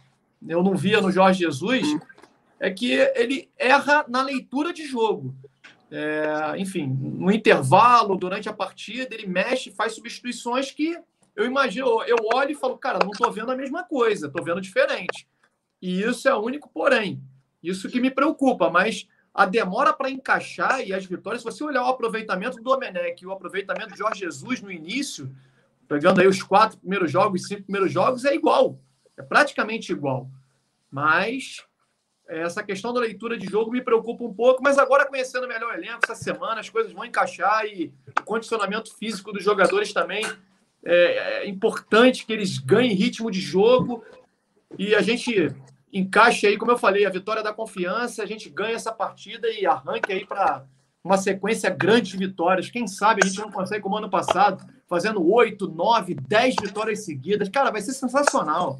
eu 0.46 0.62
não 0.62 0.76
via 0.76 1.00
no 1.00 1.12
Jorge 1.12 1.40
Jesus, 1.40 1.88
é 2.60 2.70
que 2.70 2.92
ele 2.92 3.50
erra 3.58 4.06
na 4.08 4.22
leitura 4.22 4.74
de 4.74 4.86
jogo. 4.86 5.34
É, 5.92 6.56
enfim, 6.58 6.88
no 6.88 7.32
intervalo, 7.32 8.18
durante 8.18 8.50
a 8.50 8.54
partida, 8.54 9.16
ele 9.16 9.28
mexe, 9.28 9.72
faz 9.72 9.94
substituições 9.94 10.72
que 10.72 10.98
eu 11.36 11.46
imagino, 11.46 12.04
eu 12.04 12.18
olho 12.34 12.52
e 12.52 12.56
falo, 12.56 12.78
cara, 12.78 13.00
não 13.02 13.12
estou 13.12 13.32
vendo 13.32 13.52
a 13.52 13.56
mesma 13.56 13.84
coisa, 13.84 14.28
estou 14.28 14.44
vendo 14.44 14.60
diferente. 14.60 15.26
E 15.82 16.02
isso 16.02 16.28
é 16.28 16.34
o 16.34 16.42
único 16.42 16.70
porém. 16.70 17.22
Isso 17.64 17.90
que 17.90 18.02
me 18.02 18.12
preocupa, 18.12 18.70
mas 18.70 19.08
a 19.40 19.46
demora 19.46 19.94
para 19.94 20.10
encaixar 20.10 20.86
e 20.86 20.94
as 20.94 21.06
vitórias, 21.06 21.42
se 21.42 21.50
você 21.50 21.64
olhar 21.64 21.84
o 21.84 21.88
aproveitamento 21.88 22.58
do 22.58 22.64
Domenech 22.64 23.24
e 23.24 23.26
o 23.26 23.32
aproveitamento 23.32 23.94
de 23.94 23.98
Jorge 23.98 24.20
Jesus 24.20 24.62
no 24.62 24.70
início, 24.70 25.34
pegando 25.88 26.20
aí 26.20 26.28
os 26.28 26.44
quatro 26.44 26.78
primeiros 26.78 27.10
jogos, 27.10 27.48
cinco 27.48 27.64
primeiros 27.64 27.90
jogos, 27.90 28.26
é 28.26 28.36
igual. 28.36 28.78
É 29.16 29.24
praticamente 29.24 29.94
igual. 29.94 30.30
Mas 30.92 31.64
essa 32.28 32.62
questão 32.62 32.94
da 32.94 33.00
leitura 33.00 33.38
de 33.38 33.48
jogo 33.48 33.72
me 33.72 33.82
preocupa 33.82 34.26
um 34.26 34.34
pouco, 34.34 34.62
mas 34.62 34.78
agora 34.78 35.06
conhecendo 35.06 35.48
melhor 35.48 35.72
o 35.72 35.74
elenco, 35.74 36.00
essa 36.04 36.16
semana 36.16 36.60
as 36.60 36.70
coisas 36.70 36.92
vão 36.92 37.06
encaixar 37.06 37.66
e 37.66 37.94
o 38.20 38.24
condicionamento 38.26 38.94
físico 38.98 39.32
dos 39.32 39.42
jogadores 39.42 39.94
também 39.94 40.26
é, 40.84 41.44
é 41.44 41.48
importante 41.48 42.26
que 42.26 42.34
eles 42.34 42.58
ganhem 42.58 42.94
ritmo 42.94 43.32
de 43.32 43.40
jogo 43.40 44.04
e 44.78 44.94
a 44.94 45.02
gente 45.02 45.50
encaixe 45.92 46.48
aí, 46.48 46.58
como 46.58 46.72
eu 46.72 46.78
falei, 46.78 47.06
a 47.06 47.10
vitória 47.10 47.44
da 47.44 47.54
confiança, 47.54 48.24
a 48.24 48.26
gente 48.26 48.50
ganha 48.50 48.76
essa 48.76 48.92
partida 48.92 49.50
e 49.50 49.66
arranque 49.66 50.12
aí 50.12 50.26
para 50.26 50.64
uma 51.04 51.18
sequência 51.18 51.70
grande 51.70 52.12
de 52.12 52.18
vitórias. 52.18 52.70
Quem 52.70 52.88
sabe 52.88 53.22
a 53.24 53.28
gente 53.28 53.40
não 53.40 53.52
consegue, 53.52 53.82
como 53.82 53.98
ano 53.98 54.10
passado, 54.10 54.66
fazendo 54.88 55.26
oito, 55.32 55.68
nove, 55.68 56.14
dez 56.14 56.56
vitórias 56.62 57.06
seguidas. 57.06 57.50
Cara, 57.50 57.72
vai 57.72 57.82
ser 57.82 57.94
sensacional. 57.94 58.80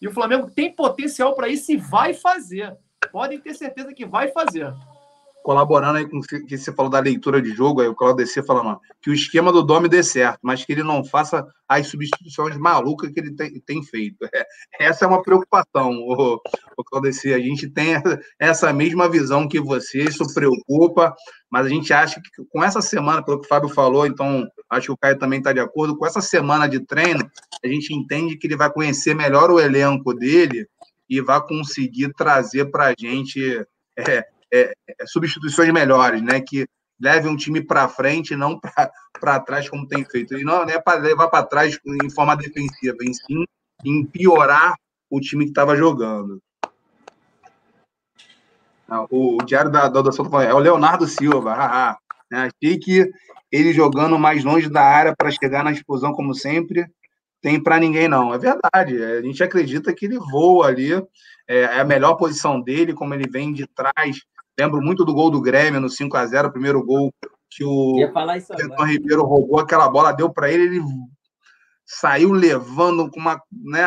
E 0.00 0.06
o 0.06 0.12
Flamengo 0.12 0.50
tem 0.50 0.72
potencial 0.72 1.34
para 1.34 1.48
isso 1.48 1.72
e 1.72 1.76
vai 1.76 2.14
fazer 2.14 2.76
podem 3.06 3.40
ter 3.40 3.54
certeza 3.54 3.94
que 3.94 4.04
vai 4.04 4.28
fazer. 4.28 4.72
Colaborando 5.46 5.98
aí 5.98 6.10
com 6.10 6.18
o 6.18 6.22
que 6.22 6.58
você 6.58 6.72
falou 6.72 6.90
da 6.90 6.98
leitura 6.98 7.40
de 7.40 7.54
jogo, 7.54 7.80
aí 7.80 7.86
o 7.86 7.94
Claudio 7.94 8.26
falando 8.44 8.80
que 9.00 9.10
o 9.10 9.14
esquema 9.14 9.52
do 9.52 9.62
Domi 9.62 9.88
dê 9.88 10.02
certo, 10.02 10.40
mas 10.42 10.64
que 10.64 10.72
ele 10.72 10.82
não 10.82 11.04
faça 11.04 11.46
as 11.68 11.86
substituições 11.86 12.58
malucas 12.58 13.12
que 13.12 13.20
ele 13.20 13.32
tem, 13.32 13.60
tem 13.60 13.80
feito. 13.80 14.28
É, 14.34 14.44
essa 14.80 15.04
é 15.04 15.08
uma 15.08 15.22
preocupação, 15.22 15.92
o, 15.92 16.34
o. 16.34 16.98
A 16.98 17.38
gente 17.38 17.70
tem 17.70 17.94
essa 18.40 18.72
mesma 18.72 19.08
visão 19.08 19.46
que 19.46 19.60
você, 19.60 20.02
isso 20.02 20.34
preocupa, 20.34 21.14
mas 21.48 21.64
a 21.64 21.68
gente 21.68 21.92
acha 21.92 22.20
que 22.20 22.44
com 22.50 22.64
essa 22.64 22.82
semana, 22.82 23.24
pelo 23.24 23.38
que 23.38 23.46
o 23.46 23.48
Fábio 23.48 23.68
falou, 23.68 24.04
então 24.04 24.48
acho 24.68 24.86
que 24.86 24.92
o 24.94 24.98
Caio 24.98 25.16
também 25.16 25.38
está 25.38 25.52
de 25.52 25.60
acordo, 25.60 25.96
com 25.96 26.04
essa 26.04 26.20
semana 26.20 26.68
de 26.68 26.80
treino, 26.80 27.24
a 27.64 27.68
gente 27.68 27.94
entende 27.94 28.36
que 28.36 28.48
ele 28.48 28.56
vai 28.56 28.72
conhecer 28.72 29.14
melhor 29.14 29.52
o 29.52 29.60
elenco 29.60 30.12
dele 30.12 30.66
e 31.08 31.20
vai 31.20 31.40
conseguir 31.40 32.12
trazer 32.14 32.64
para 32.64 32.86
a 32.86 32.94
gente 32.98 33.64
é, 33.96 34.26
é, 34.56 34.72
é, 34.88 35.06
substituições 35.06 35.72
melhores, 35.72 36.22
né? 36.22 36.40
Que 36.40 36.66
leve 37.00 37.28
um 37.28 37.36
time 37.36 37.60
para 37.60 37.88
frente 37.88 38.32
e 38.32 38.36
não 38.36 38.58
para 39.20 39.40
trás, 39.40 39.68
como 39.68 39.86
tem 39.86 40.04
feito. 40.04 40.36
E 40.36 40.44
não, 40.44 40.64
não 40.64 40.72
é 40.72 40.80
para 40.80 41.00
levar 41.00 41.28
para 41.28 41.46
trás 41.46 41.78
em 42.02 42.10
forma 42.10 42.36
defensiva, 42.36 42.96
em 43.02 43.12
sim 43.12 43.44
em 43.84 44.04
piorar 44.04 44.74
o 45.10 45.20
time 45.20 45.44
que 45.44 45.50
estava 45.50 45.76
jogando. 45.76 46.40
O, 49.10 49.36
o 49.36 49.44
Diário 49.44 49.70
da, 49.70 49.84
Adoção 49.84 50.28
é 50.40 50.54
o 50.54 50.58
Leonardo 50.58 51.06
Silva. 51.06 51.54
Haha. 51.54 51.98
Achei 52.32 52.78
que 52.78 53.08
ele 53.52 53.72
jogando 53.72 54.18
mais 54.18 54.42
longe 54.44 54.68
da 54.68 54.82
área 54.82 55.14
para 55.16 55.30
chegar 55.30 55.62
na 55.62 55.72
explosão, 55.72 56.12
como 56.12 56.34
sempre, 56.34 56.86
tem 57.40 57.62
para 57.62 57.78
ninguém, 57.78 58.08
não. 58.08 58.34
É 58.34 58.38
verdade. 58.38 59.02
A 59.02 59.22
gente 59.22 59.42
acredita 59.42 59.94
que 59.94 60.06
ele 60.06 60.18
voa 60.18 60.66
ali. 60.66 60.92
É, 61.48 61.60
é, 61.60 61.80
a 61.80 61.84
melhor 61.84 62.14
posição 62.14 62.60
dele, 62.60 62.92
como 62.92 63.14
ele 63.14 63.28
vem 63.28 63.52
de 63.52 63.66
trás. 63.68 64.20
Lembro 64.58 64.80
muito 64.80 65.04
do 65.04 65.14
gol 65.14 65.30
do 65.30 65.40
Grêmio 65.40 65.80
no 65.80 65.88
5 65.88 66.16
a 66.16 66.26
0 66.26 66.48
o 66.48 66.52
primeiro 66.52 66.82
gol 66.82 67.12
que 67.50 67.64
o 67.64 67.98
Everton 68.00 68.84
Ribeiro 68.84 69.22
roubou 69.22 69.60
aquela 69.60 69.88
bola, 69.88 70.12
deu 70.12 70.30
para 70.30 70.50
ele, 70.50 70.76
ele 70.76 70.84
saiu 71.84 72.32
levando 72.32 73.10
com 73.10 73.20
uma, 73.20 73.40
né, 73.50 73.86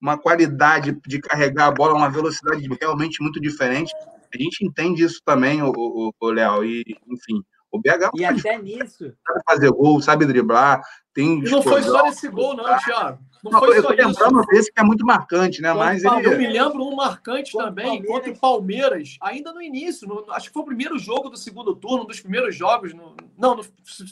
uma 0.00 0.18
qualidade 0.18 0.98
de 1.06 1.20
carregar 1.20 1.66
a 1.66 1.70
bola, 1.70 1.94
uma 1.94 2.10
velocidade 2.10 2.66
realmente 2.80 3.22
muito 3.22 3.40
diferente. 3.40 3.92
A 4.34 4.38
gente 4.38 4.64
entende 4.64 5.04
isso 5.04 5.20
também, 5.24 5.62
o, 5.62 5.70
o, 5.70 6.12
o 6.18 6.30
Léo, 6.30 6.64
e 6.64 6.82
enfim, 7.08 7.42
o 7.70 7.78
BH 7.78 8.10
e 8.14 8.24
até 8.24 8.58
nisso 8.60 9.12
sabe 9.26 9.40
fazer 9.48 9.70
gol, 9.70 10.00
sabe 10.00 10.26
driblar, 10.26 10.82
tem. 11.12 11.38
E 11.40 11.50
não 11.50 11.62
foi 11.62 11.82
só 11.82 12.02
nesse 12.04 12.28
gol, 12.28 12.56
não, 12.56 12.64
Thiago. 12.78 13.18
Não, 13.44 13.50
não 13.50 13.58
foi 13.60 13.76
eu 13.76 13.82
só 13.82 13.90
lembrando 13.90 14.40
isso. 14.40 14.48
desse 14.48 14.72
que 14.72 14.80
é 14.80 14.82
muito 14.82 15.04
marcante, 15.04 15.60
né? 15.60 15.70
Mas 15.74 16.02
ele... 16.02 16.26
Eu 16.26 16.38
me 16.38 16.46
lembro 16.46 16.82
um 16.82 16.96
marcante 16.96 17.52
também 17.52 17.84
Palmeiras. 17.84 18.10
contra 18.10 18.30
o 18.30 18.38
Palmeiras, 18.38 19.16
ainda 19.20 19.52
no 19.52 19.60
início. 19.60 20.08
No, 20.08 20.24
acho 20.30 20.48
que 20.48 20.52
foi 20.54 20.62
o 20.62 20.66
primeiro 20.66 20.98
jogo 20.98 21.28
do 21.28 21.36
segundo 21.36 21.76
turno, 21.76 22.04
um 22.04 22.06
dos 22.06 22.20
primeiros 22.20 22.56
jogos. 22.56 22.94
No, 22.94 23.14
não, 23.36 23.56
no 23.56 23.64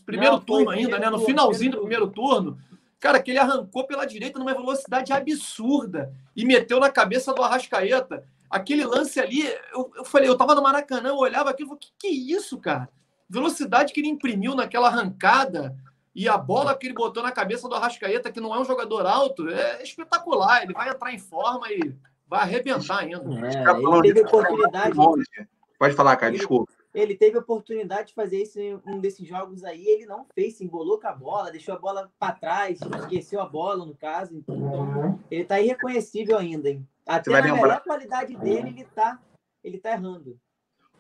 primeiro 0.04 0.34
não, 0.34 0.42
turno 0.42 0.68
ainda, 0.68 0.98
né? 0.98 1.08
No 1.08 1.20
finalzinho 1.20 1.72
do 1.72 1.78
primeiro 1.78 2.08
turno. 2.08 2.58
Cara, 3.00 3.20
que 3.20 3.30
ele 3.30 3.38
arrancou 3.38 3.84
pela 3.84 4.04
direita 4.04 4.38
numa 4.38 4.52
velocidade 4.52 5.14
absurda 5.14 6.12
e 6.36 6.44
meteu 6.44 6.78
na 6.78 6.90
cabeça 6.90 7.32
do 7.32 7.42
Arrascaeta. 7.42 8.24
Aquele 8.50 8.84
lance 8.84 9.18
ali, 9.18 9.42
eu, 9.72 9.90
eu 9.96 10.04
falei, 10.04 10.28
eu 10.28 10.36
tava 10.36 10.54
no 10.54 10.62
Maracanã, 10.62 11.08
eu 11.08 11.16
olhava 11.16 11.48
aquilo 11.48 11.68
e 11.68 11.70
falei, 11.70 11.80
que 11.80 11.92
que 11.98 12.06
é 12.06 12.36
isso, 12.36 12.58
cara? 12.58 12.86
Velocidade 13.30 13.94
que 13.94 14.00
ele 14.00 14.08
imprimiu 14.08 14.54
naquela 14.54 14.88
arrancada 14.88 15.74
e 16.14 16.28
a 16.28 16.36
bola 16.36 16.76
que 16.76 16.86
ele 16.86 16.94
botou 16.94 17.22
na 17.22 17.32
cabeça 17.32 17.68
do 17.68 17.74
Arrascaeta, 17.74 18.30
que 18.30 18.40
não 18.40 18.54
é 18.54 18.60
um 18.60 18.64
jogador 18.64 19.06
alto, 19.06 19.48
é 19.48 19.82
espetacular. 19.82 20.62
Ele 20.62 20.74
vai 20.74 20.90
entrar 20.90 21.12
em 21.12 21.18
forma 21.18 21.70
e 21.72 21.94
vai 22.28 22.40
arrebentar 22.40 22.98
ainda. 22.98 23.24
É, 23.46 23.70
ele 23.70 24.14
teve 24.14 24.20
oportunidade. 24.20 24.96
Pode 25.78 25.94
falar, 25.94 26.16
cara, 26.16 26.32
desculpa. 26.32 26.70
Ele 26.94 27.14
teve 27.16 27.38
oportunidade 27.38 28.08
de 28.08 28.14
fazer 28.14 28.42
isso 28.42 28.60
em 28.60 28.78
um 28.86 29.00
desses 29.00 29.26
jogos 29.26 29.64
aí, 29.64 29.82
ele 29.86 30.04
não 30.04 30.26
fez, 30.34 30.58
se 30.58 30.64
embolou 30.64 31.00
com 31.00 31.08
a 31.08 31.12
bola, 31.12 31.50
deixou 31.50 31.74
a 31.74 31.78
bola 31.78 32.12
para 32.18 32.34
trás, 32.34 32.78
esqueceu 32.82 33.40
a 33.40 33.46
bola, 33.46 33.86
no 33.86 33.94
caso. 33.94 34.36
Então, 34.36 35.18
ele 35.30 35.44
tá 35.44 35.58
irreconhecível 35.58 36.36
ainda. 36.36 36.68
Hein? 36.68 36.86
Até 37.06 37.30
na 37.30 37.38
lembrar... 37.38 37.62
melhor 37.62 37.80
qualidade 37.80 38.36
dele, 38.36 38.68
ele 38.68 38.84
tá, 38.94 39.18
ele 39.64 39.78
tá 39.78 39.92
errando. 39.92 40.38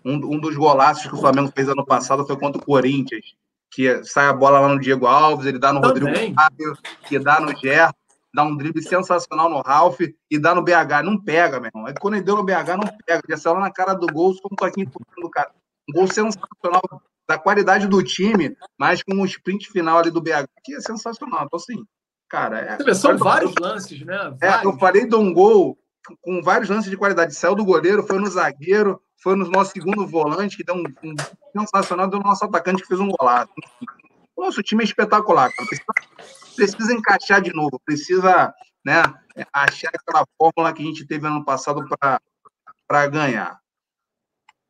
Um, 0.02 0.14
um 0.14 0.40
dos 0.40 0.56
golaços 0.56 1.06
que 1.06 1.14
o 1.14 1.18
Flamengo 1.18 1.52
fez 1.54 1.68
ano 1.68 1.84
passado 1.84 2.26
foi 2.26 2.38
contra 2.38 2.60
o 2.60 2.64
Corinthians 2.64 3.36
que 3.72 4.04
sai 4.04 4.26
a 4.26 4.32
bola 4.32 4.60
lá 4.60 4.68
no 4.68 4.78
Diego 4.78 5.06
Alves, 5.06 5.46
ele 5.46 5.58
dá 5.58 5.72
no 5.72 5.80
Também. 5.80 6.04
Rodrigo 6.04 6.34
Fábio, 6.34 6.78
que 7.08 7.18
dá 7.18 7.40
no 7.40 7.56
Gerson. 7.56 7.94
dá 8.34 8.44
um 8.44 8.56
drible 8.56 8.82
sensacional 8.82 9.48
no 9.48 9.62
Ralph 9.62 10.00
e 10.00 10.38
dá 10.38 10.54
no 10.54 10.62
BH. 10.62 11.02
Não 11.02 11.18
pega, 11.18 11.58
meu 11.58 11.70
irmão. 11.74 11.88
É 11.88 11.94
quando 11.94 12.14
ele 12.14 12.24
deu 12.24 12.36
no 12.36 12.44
BH, 12.44 12.76
não 12.76 12.98
pega. 13.06 13.22
Já 13.28 13.36
saiu 13.38 13.54
lá 13.54 13.60
na 13.60 13.72
cara 13.72 13.94
do 13.94 14.06
gol, 14.06 14.34
só 14.34 14.42
um 14.50 14.54
toquinho 14.54 14.90
do 15.16 15.30
cara. 15.30 15.50
Um 15.88 15.94
gol 15.94 16.06
sensacional 16.06 16.82
da 17.26 17.38
qualidade 17.38 17.86
do 17.86 18.02
time, 18.02 18.54
mas 18.78 19.02
com 19.02 19.14
um 19.14 19.24
sprint 19.24 19.70
final 19.70 19.98
ali 19.98 20.10
do 20.10 20.20
BH, 20.20 20.46
que 20.62 20.74
é 20.74 20.80
sensacional. 20.80 21.46
Então, 21.46 21.56
assim, 21.58 21.82
cara. 22.28 22.78
É, 22.78 22.94
são 22.94 23.16
vários 23.16 23.54
lances, 23.58 24.04
né? 24.04 24.36
É, 24.42 24.66
eu 24.66 24.78
falei 24.78 25.06
de 25.06 25.14
um 25.14 25.32
gol 25.32 25.78
com 26.20 26.42
vários 26.42 26.68
lances 26.68 26.90
de 26.90 26.96
qualidade. 26.96 27.34
Saiu 27.34 27.54
do 27.54 27.64
goleiro, 27.64 28.02
foi 28.02 28.18
no 28.18 28.28
zagueiro, 28.28 29.00
foi 29.22 29.36
no 29.36 29.48
nosso 29.48 29.72
segundo 29.72 30.06
volante, 30.06 30.56
que 30.56 30.64
deu 30.64 30.74
um, 30.74 30.84
um 31.04 31.14
sensacional, 31.60 32.08
no 32.08 32.18
nosso 32.20 32.44
atacante 32.44 32.82
que 32.82 32.88
fez 32.88 33.00
um 33.00 33.08
golaço. 33.08 33.52
Nosso 34.36 34.62
time 34.62 34.82
é 34.82 34.86
espetacular. 34.86 35.50
Precisa, 35.54 35.84
precisa 36.56 36.92
encaixar 36.92 37.40
de 37.40 37.52
novo, 37.52 37.80
precisa 37.84 38.52
né, 38.84 39.02
achar 39.52 39.90
aquela 39.94 40.26
fórmula 40.36 40.72
que 40.72 40.82
a 40.82 40.86
gente 40.86 41.06
teve 41.06 41.26
ano 41.26 41.44
passado 41.44 41.84
para 42.88 43.06
ganhar. 43.06 43.58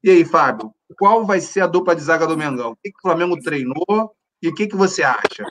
E 0.05 0.11
aí, 0.11 0.25
Fábio, 0.25 0.75
qual 0.99 1.25
vai 1.25 1.41
ser 1.41 1.61
a 1.61 1.67
dupla 1.67 1.95
de 1.95 2.03
zaga 2.03 2.27
do 2.27 2.37
Mengão? 2.37 2.73
O 2.73 2.77
que, 2.77 2.91
que 2.91 2.99
o 2.99 3.03
Flamengo 3.03 3.41
treinou 3.41 4.15
e 4.43 4.49
o 4.49 4.55
que, 4.55 4.67
que 4.67 4.77
você 4.77 5.03
acha? 5.03 5.47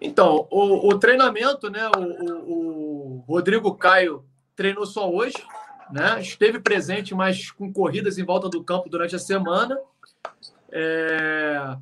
Então, 0.00 0.46
o, 0.50 0.88
o 0.88 0.98
treinamento, 0.98 1.68
né? 1.68 1.90
O, 1.96 2.00
o, 2.00 3.16
o, 3.16 3.24
Rodrigo 3.26 3.74
Caio 3.74 4.24
treinou 4.54 4.86
só 4.86 5.10
hoje, 5.10 5.36
né? 5.90 6.20
Esteve 6.20 6.60
presente, 6.60 7.14
mas 7.14 7.50
com 7.50 7.72
corridas 7.72 8.18
em 8.18 8.24
volta 8.24 8.48
do 8.48 8.62
campo 8.62 8.88
durante 8.88 9.16
a 9.16 9.18
semana. 9.18 9.78
É... 10.70 11.76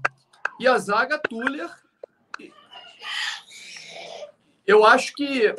E 0.59 0.67
a 0.67 0.79
zaga, 0.79 1.19
Tuller. 1.19 1.71
Eu 4.67 4.85
acho 4.85 5.15
que 5.15 5.55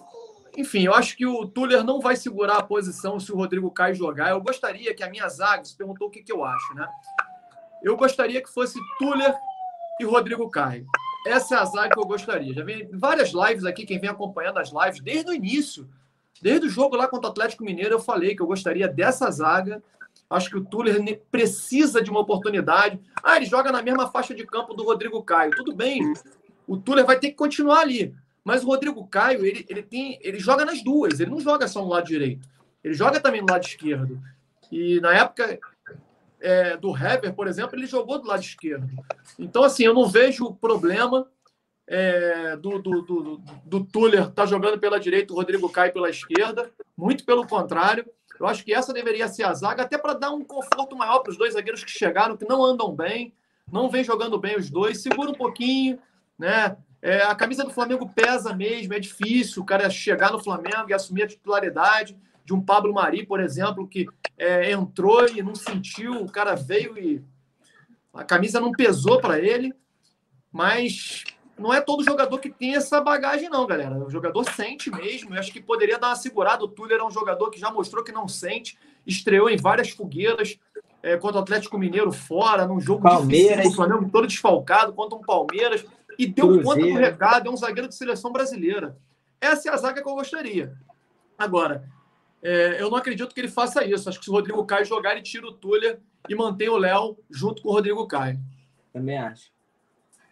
enfim, 0.57 0.85
eu 0.85 0.93
acho 0.95 1.15
que 1.15 1.23
o 1.23 1.45
Tuller 1.45 1.83
não 1.83 2.01
vai 2.01 2.15
segurar 2.15 2.57
a 2.57 2.63
posição 2.63 3.19
se 3.19 3.31
o 3.31 3.35
Rodrigo 3.35 3.69
Caio 3.69 3.93
jogar. 3.93 4.31
Eu 4.31 4.41
gostaria 4.41 4.91
que 4.95 5.03
a 5.03 5.09
minha 5.09 5.29
zaga, 5.29 5.63
se 5.63 5.77
perguntou 5.77 6.07
o 6.07 6.11
que, 6.11 6.23
que 6.23 6.31
eu 6.31 6.43
acho, 6.43 6.73
né? 6.73 6.89
Eu 7.83 7.95
gostaria 7.95 8.41
que 8.41 8.51
fosse 8.51 8.79
Tuller 8.97 9.35
e 9.99 10.03
Rodrigo 10.03 10.49
Caio. 10.49 10.87
Essa 11.27 11.55
é 11.55 11.57
a 11.59 11.65
zaga 11.65 11.93
que 11.93 11.99
eu 11.99 12.07
gostaria. 12.07 12.55
Já 12.55 12.63
vem 12.63 12.89
várias 12.91 13.29
lives 13.29 13.65
aqui, 13.65 13.85
quem 13.85 13.99
vem 13.99 14.09
acompanhando 14.09 14.57
as 14.57 14.71
lives 14.71 14.99
desde 14.99 15.29
o 15.29 15.33
início, 15.33 15.87
desde 16.41 16.67
o 16.67 16.69
jogo 16.69 16.95
lá 16.95 17.07
contra 17.07 17.27
o 17.27 17.31
Atlético 17.31 17.63
Mineiro, 17.63 17.95
eu 17.95 17.99
falei 17.99 18.35
que 18.35 18.41
eu 18.41 18.47
gostaria 18.47 18.87
dessa 18.87 19.29
zaga. 19.31 19.81
Acho 20.29 20.49
que 20.49 20.57
o 20.57 20.65
Tuller 20.65 21.21
precisa 21.31 22.01
de 22.01 22.09
uma 22.09 22.19
oportunidade. 22.19 22.99
Ah, 23.23 23.37
ele 23.37 23.45
joga 23.45 23.71
na 23.71 23.81
mesma 23.81 24.09
faixa 24.09 24.35
de 24.35 24.45
campo 24.45 24.73
do 24.73 24.83
Rodrigo 24.83 25.21
Caio. 25.23 25.51
Tudo 25.51 25.73
bem. 25.73 26.13
O 26.67 26.75
Tuller 26.75 27.05
vai 27.05 27.17
ter 27.17 27.29
que 27.29 27.35
continuar 27.35 27.81
ali. 27.81 28.13
Mas 28.43 28.63
o 28.63 28.67
Rodrigo 28.67 29.05
Caio, 29.07 29.45
ele, 29.45 29.65
ele, 29.69 29.83
tem, 29.83 30.19
ele 30.21 30.39
joga 30.39 30.65
nas 30.65 30.81
duas, 30.81 31.19
ele 31.19 31.31
não 31.31 31.39
joga 31.39 31.67
só 31.67 31.81
no 31.81 31.89
lado 31.89 32.07
direito. 32.07 32.47
Ele 32.83 32.93
joga 32.93 33.19
também 33.19 33.41
no 33.41 33.51
lado 33.51 33.65
esquerdo. 33.65 34.21
E 34.71 34.99
na 35.01 35.13
época 35.13 35.59
é, 36.39 36.77
do 36.77 36.95
Hever, 36.95 37.33
por 37.33 37.47
exemplo, 37.47 37.77
ele 37.77 37.85
jogou 37.85 38.19
do 38.19 38.27
lado 38.27 38.41
esquerdo. 38.41 38.87
Então, 39.37 39.63
assim, 39.63 39.83
eu 39.83 39.93
não 39.93 40.07
vejo 40.07 40.53
problema 40.55 41.27
é, 41.87 42.57
do, 42.57 42.79
do, 42.79 43.01
do, 43.01 43.41
do 43.65 43.83
Tuller 43.85 44.23
estar 44.23 44.31
tá 44.31 44.45
jogando 44.45 44.77
pela 44.77 44.99
direita, 44.99 45.33
o 45.33 45.35
Rodrigo 45.37 45.69
Caio 45.69 45.93
pela 45.93 46.09
esquerda. 46.09 46.69
Muito 46.95 47.23
pelo 47.23 47.47
contrário. 47.47 48.05
Eu 48.39 48.45
acho 48.45 48.63
que 48.63 48.73
essa 48.73 48.93
deveria 48.93 49.27
ser 49.27 49.43
a 49.43 49.53
zaga, 49.53 49.83
até 49.83 49.97
para 49.97 50.13
dar 50.13 50.31
um 50.31 50.43
conforto 50.43 50.95
maior 50.95 51.19
para 51.19 51.31
os 51.31 51.37
dois 51.37 51.53
zagueiros 51.53 51.83
que 51.83 51.89
chegaram, 51.89 52.37
que 52.37 52.47
não 52.47 52.63
andam 52.63 52.93
bem, 52.93 53.33
não 53.71 53.89
vem 53.89 54.03
jogando 54.03 54.37
bem 54.37 54.57
os 54.57 54.69
dois. 54.69 55.01
Segura 55.01 55.31
um 55.31 55.35
pouquinho, 55.35 55.97
né? 56.37 56.77
É, 57.01 57.23
a 57.23 57.35
camisa 57.35 57.63
do 57.63 57.71
Flamengo 57.71 58.09
pesa 58.09 58.53
mesmo, 58.53 58.93
é 58.93 58.99
difícil 58.99 59.61
o 59.61 59.65
cara 59.65 59.89
chegar 59.89 60.31
no 60.31 60.43
Flamengo 60.43 60.89
e 60.89 60.93
assumir 60.93 61.23
a 61.23 61.27
titularidade 61.27 62.17
de 62.43 62.53
um 62.53 62.61
Pablo 62.61 62.93
Mari, 62.93 63.25
por 63.25 63.39
exemplo, 63.39 63.87
que 63.87 64.07
é, 64.37 64.71
entrou 64.71 65.27
e 65.27 65.43
não 65.43 65.53
sentiu, 65.53 66.13
o 66.21 66.31
cara 66.31 66.55
veio 66.55 66.97
e 66.97 67.23
a 68.13 68.23
camisa 68.23 68.59
não 68.59 68.71
pesou 68.71 69.19
para 69.19 69.39
ele, 69.39 69.73
mas 70.51 71.23
não 71.57 71.73
é 71.73 71.81
todo 71.81 72.03
jogador 72.03 72.37
que 72.39 72.49
tem 72.49 72.75
essa 72.75 73.01
bagagem, 73.01 73.49
não, 73.49 73.65
galera. 73.65 73.97
O 73.97 74.09
jogador 74.09 74.43
sente 74.43 74.91
mesmo. 74.91 75.33
Eu 75.33 75.39
acho 75.39 75.51
que 75.51 75.61
poderia 75.61 75.97
dar 75.97 76.09
uma 76.09 76.15
segurada. 76.15 76.63
O 76.63 76.67
Tuller 76.67 76.99
é 76.99 77.03
um 77.03 77.11
jogador 77.11 77.49
que 77.49 77.59
já 77.59 77.71
mostrou 77.71 78.03
que 78.03 78.11
não 78.11 78.27
sente, 78.27 78.77
estreou 79.05 79.49
em 79.49 79.57
várias 79.57 79.89
fogueiras 79.89 80.59
é, 81.01 81.17
contra 81.17 81.39
o 81.39 81.41
Atlético 81.41 81.77
Mineiro 81.77 82.11
fora, 82.11 82.67
num 82.67 82.79
jogo 82.79 83.01
Palmeiras. 83.01 83.57
difícil, 83.57 83.71
o 83.71 83.75
Flamengo 83.75 84.09
todo 84.11 84.27
desfalcado, 84.27 84.93
contra 84.93 85.17
um 85.17 85.21
Palmeiras 85.21 85.85
e 86.17 86.27
deu 86.27 86.47
Cruzeiro. 86.47 86.67
conta 86.67 86.81
do 86.81 86.93
recado, 86.93 87.47
é 87.47 87.51
um 87.51 87.57
zagueiro 87.57 87.87
de 87.87 87.95
seleção 87.95 88.31
brasileira. 88.31 88.97
Essa 89.39 89.69
é 89.69 89.73
a 89.73 89.77
zaga 89.77 90.01
que 90.01 90.07
eu 90.07 90.15
gostaria. 90.15 90.75
Agora, 91.37 91.87
é, 92.41 92.81
eu 92.81 92.89
não 92.89 92.97
acredito 92.97 93.33
que 93.33 93.39
ele 93.39 93.47
faça 93.47 93.83
isso. 93.85 94.09
Acho 94.09 94.19
que 94.19 94.25
se 94.25 94.31
o 94.31 94.33
Rodrigo 94.33 94.65
Caio 94.65 94.85
jogar, 94.85 95.13
ele 95.13 95.21
tira 95.21 95.47
o 95.47 95.53
Tuller 95.53 95.99
e 96.27 96.35
mantém 96.35 96.69
o 96.69 96.77
Léo 96.77 97.17
junto 97.29 97.61
com 97.61 97.69
o 97.69 97.73
Rodrigo 97.73 98.07
Caio. 98.07 98.39
Também 98.91 99.17
acho. 99.17 99.56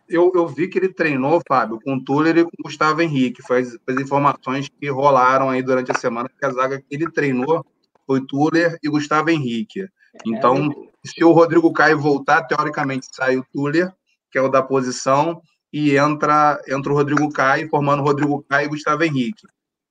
Eu, 0.07 0.31
eu 0.35 0.47
vi 0.47 0.67
que 0.67 0.77
ele 0.77 0.93
treinou, 0.93 1.41
Fábio, 1.47 1.79
com 1.83 1.95
o 1.95 2.03
Tuller 2.03 2.37
e 2.37 2.43
com 2.43 2.51
o 2.59 2.63
Gustavo 2.63 3.01
Henrique. 3.01 3.41
Foi 3.41 3.61
as, 3.61 3.77
as 3.87 3.97
informações 3.97 4.69
que 4.69 4.89
rolaram 4.89 5.49
aí 5.49 5.63
durante 5.63 5.91
a 5.91 5.95
semana, 5.95 6.29
que 6.29 6.45
a 6.45 6.51
zaga 6.51 6.79
que 6.79 6.85
ele 6.91 7.11
treinou 7.11 7.65
foi 8.05 8.21
Tuller 8.25 8.77
e 8.83 8.89
Gustavo 8.89 9.29
Henrique. 9.29 9.81
É, 9.81 9.89
então, 10.25 10.69
se 11.03 11.23
o 11.23 11.31
Rodrigo 11.31 11.71
Caio 11.73 11.99
voltar, 11.99 12.43
teoricamente 12.43 13.07
sai 13.11 13.37
o 13.37 13.45
Tuller, 13.51 13.91
que 14.31 14.37
é 14.37 14.41
o 14.41 14.49
da 14.49 14.61
posição, 14.61 15.41
e 15.73 15.97
entra, 15.97 16.61
entra 16.67 16.91
o 16.91 16.95
Rodrigo 16.95 17.31
Caio, 17.31 17.67
formando 17.69 18.01
o 18.01 18.05
Rodrigo 18.05 18.45
Caio 18.47 18.67
e 18.67 18.69
Gustavo 18.69 19.03
Henrique. 19.03 19.47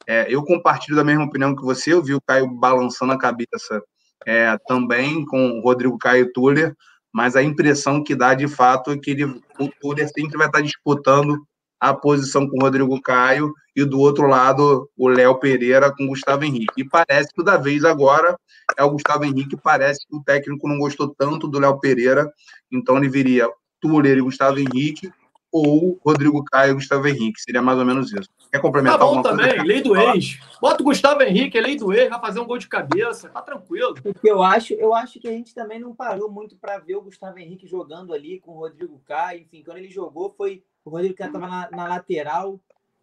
É, 0.06 0.26
eu 0.28 0.42
compartilho 0.44 0.96
da 0.96 1.04
mesma 1.04 1.24
opinião 1.24 1.54
que 1.54 1.62
você, 1.62 1.92
eu 1.92 2.02
vi 2.02 2.14
o 2.14 2.20
Caio 2.20 2.46
balançando 2.46 3.12
a 3.12 3.18
cabeça 3.18 3.82
é, 4.26 4.56
também 4.66 5.24
com 5.24 5.58
o 5.58 5.60
Rodrigo 5.60 5.98
Caio 5.98 6.24
e 6.24 6.32
Tuller, 6.32 6.74
mas 7.14 7.36
a 7.36 7.42
impressão 7.44 8.02
que 8.02 8.16
dá 8.16 8.34
de 8.34 8.48
fato 8.48 8.90
é 8.90 8.98
que 8.98 9.12
ele, 9.12 9.24
o 9.24 9.68
Tuller 9.80 10.08
sempre 10.08 10.36
vai 10.36 10.48
estar 10.48 10.60
disputando 10.60 11.46
a 11.78 11.94
posição 11.94 12.48
com 12.48 12.56
o 12.56 12.60
Rodrigo 12.60 13.00
Caio 13.00 13.52
e 13.76 13.84
do 13.84 14.00
outro 14.00 14.26
lado 14.26 14.90
o 14.96 15.06
Léo 15.06 15.38
Pereira 15.38 15.94
com 15.94 16.04
o 16.04 16.08
Gustavo 16.08 16.44
Henrique. 16.44 16.72
E 16.76 16.84
parece 16.84 17.28
que 17.32 17.44
da 17.44 17.56
vez 17.56 17.84
agora 17.84 18.36
é 18.76 18.82
o 18.82 18.90
Gustavo 18.90 19.24
Henrique, 19.24 19.56
parece 19.56 20.00
que 20.08 20.16
o 20.16 20.24
técnico 20.24 20.66
não 20.66 20.76
gostou 20.76 21.14
tanto 21.16 21.46
do 21.46 21.60
Léo 21.60 21.78
Pereira, 21.78 22.28
então 22.72 22.96
ele 22.96 23.08
viria 23.08 23.48
Tuller 23.80 24.18
e 24.18 24.22
Gustavo 24.22 24.58
Henrique 24.58 25.12
ou 25.54 26.00
Rodrigo 26.04 26.44
Caio 26.44 26.72
e 26.72 26.74
Gustavo 26.74 27.06
Henrique. 27.06 27.40
Seria 27.40 27.62
mais 27.62 27.78
ou 27.78 27.84
menos 27.84 28.12
isso. 28.12 28.28
Quer 28.50 28.60
complementar 28.60 28.98
Tá 28.98 29.04
bom 29.04 29.22
também, 29.22 29.50
coisa? 29.50 29.62
lei 29.62 29.80
do 29.80 29.96
ex. 29.96 30.40
Bota 30.60 30.82
o 30.82 30.84
Gustavo 30.84 31.22
Henrique, 31.22 31.60
lei 31.60 31.76
do 31.76 31.92
ex, 31.92 32.10
vai 32.10 32.20
fazer 32.20 32.40
um 32.40 32.44
gol 32.44 32.58
de 32.58 32.66
cabeça, 32.66 33.28
tá 33.28 33.40
tranquilo. 33.40 33.94
Porque 33.94 34.28
eu 34.28 34.42
acho, 34.42 34.74
eu 34.74 34.92
acho 34.92 35.20
que 35.20 35.28
a 35.28 35.30
gente 35.30 35.54
também 35.54 35.78
não 35.78 35.94
parou 35.94 36.28
muito 36.28 36.56
para 36.56 36.78
ver 36.78 36.96
o 36.96 37.02
Gustavo 37.02 37.38
Henrique 37.38 37.68
jogando 37.68 38.12
ali 38.12 38.40
com 38.40 38.50
o 38.50 38.58
Rodrigo 38.58 39.00
Caio. 39.06 39.42
Enfim, 39.42 39.62
quando 39.64 39.76
ele 39.76 39.90
jogou, 39.90 40.34
foi 40.36 40.64
o 40.84 40.90
Rodrigo 40.90 41.14
Caio 41.14 41.28
estava 41.28 41.46
na, 41.46 41.70
na, 41.70 41.88
lateral 41.88 42.58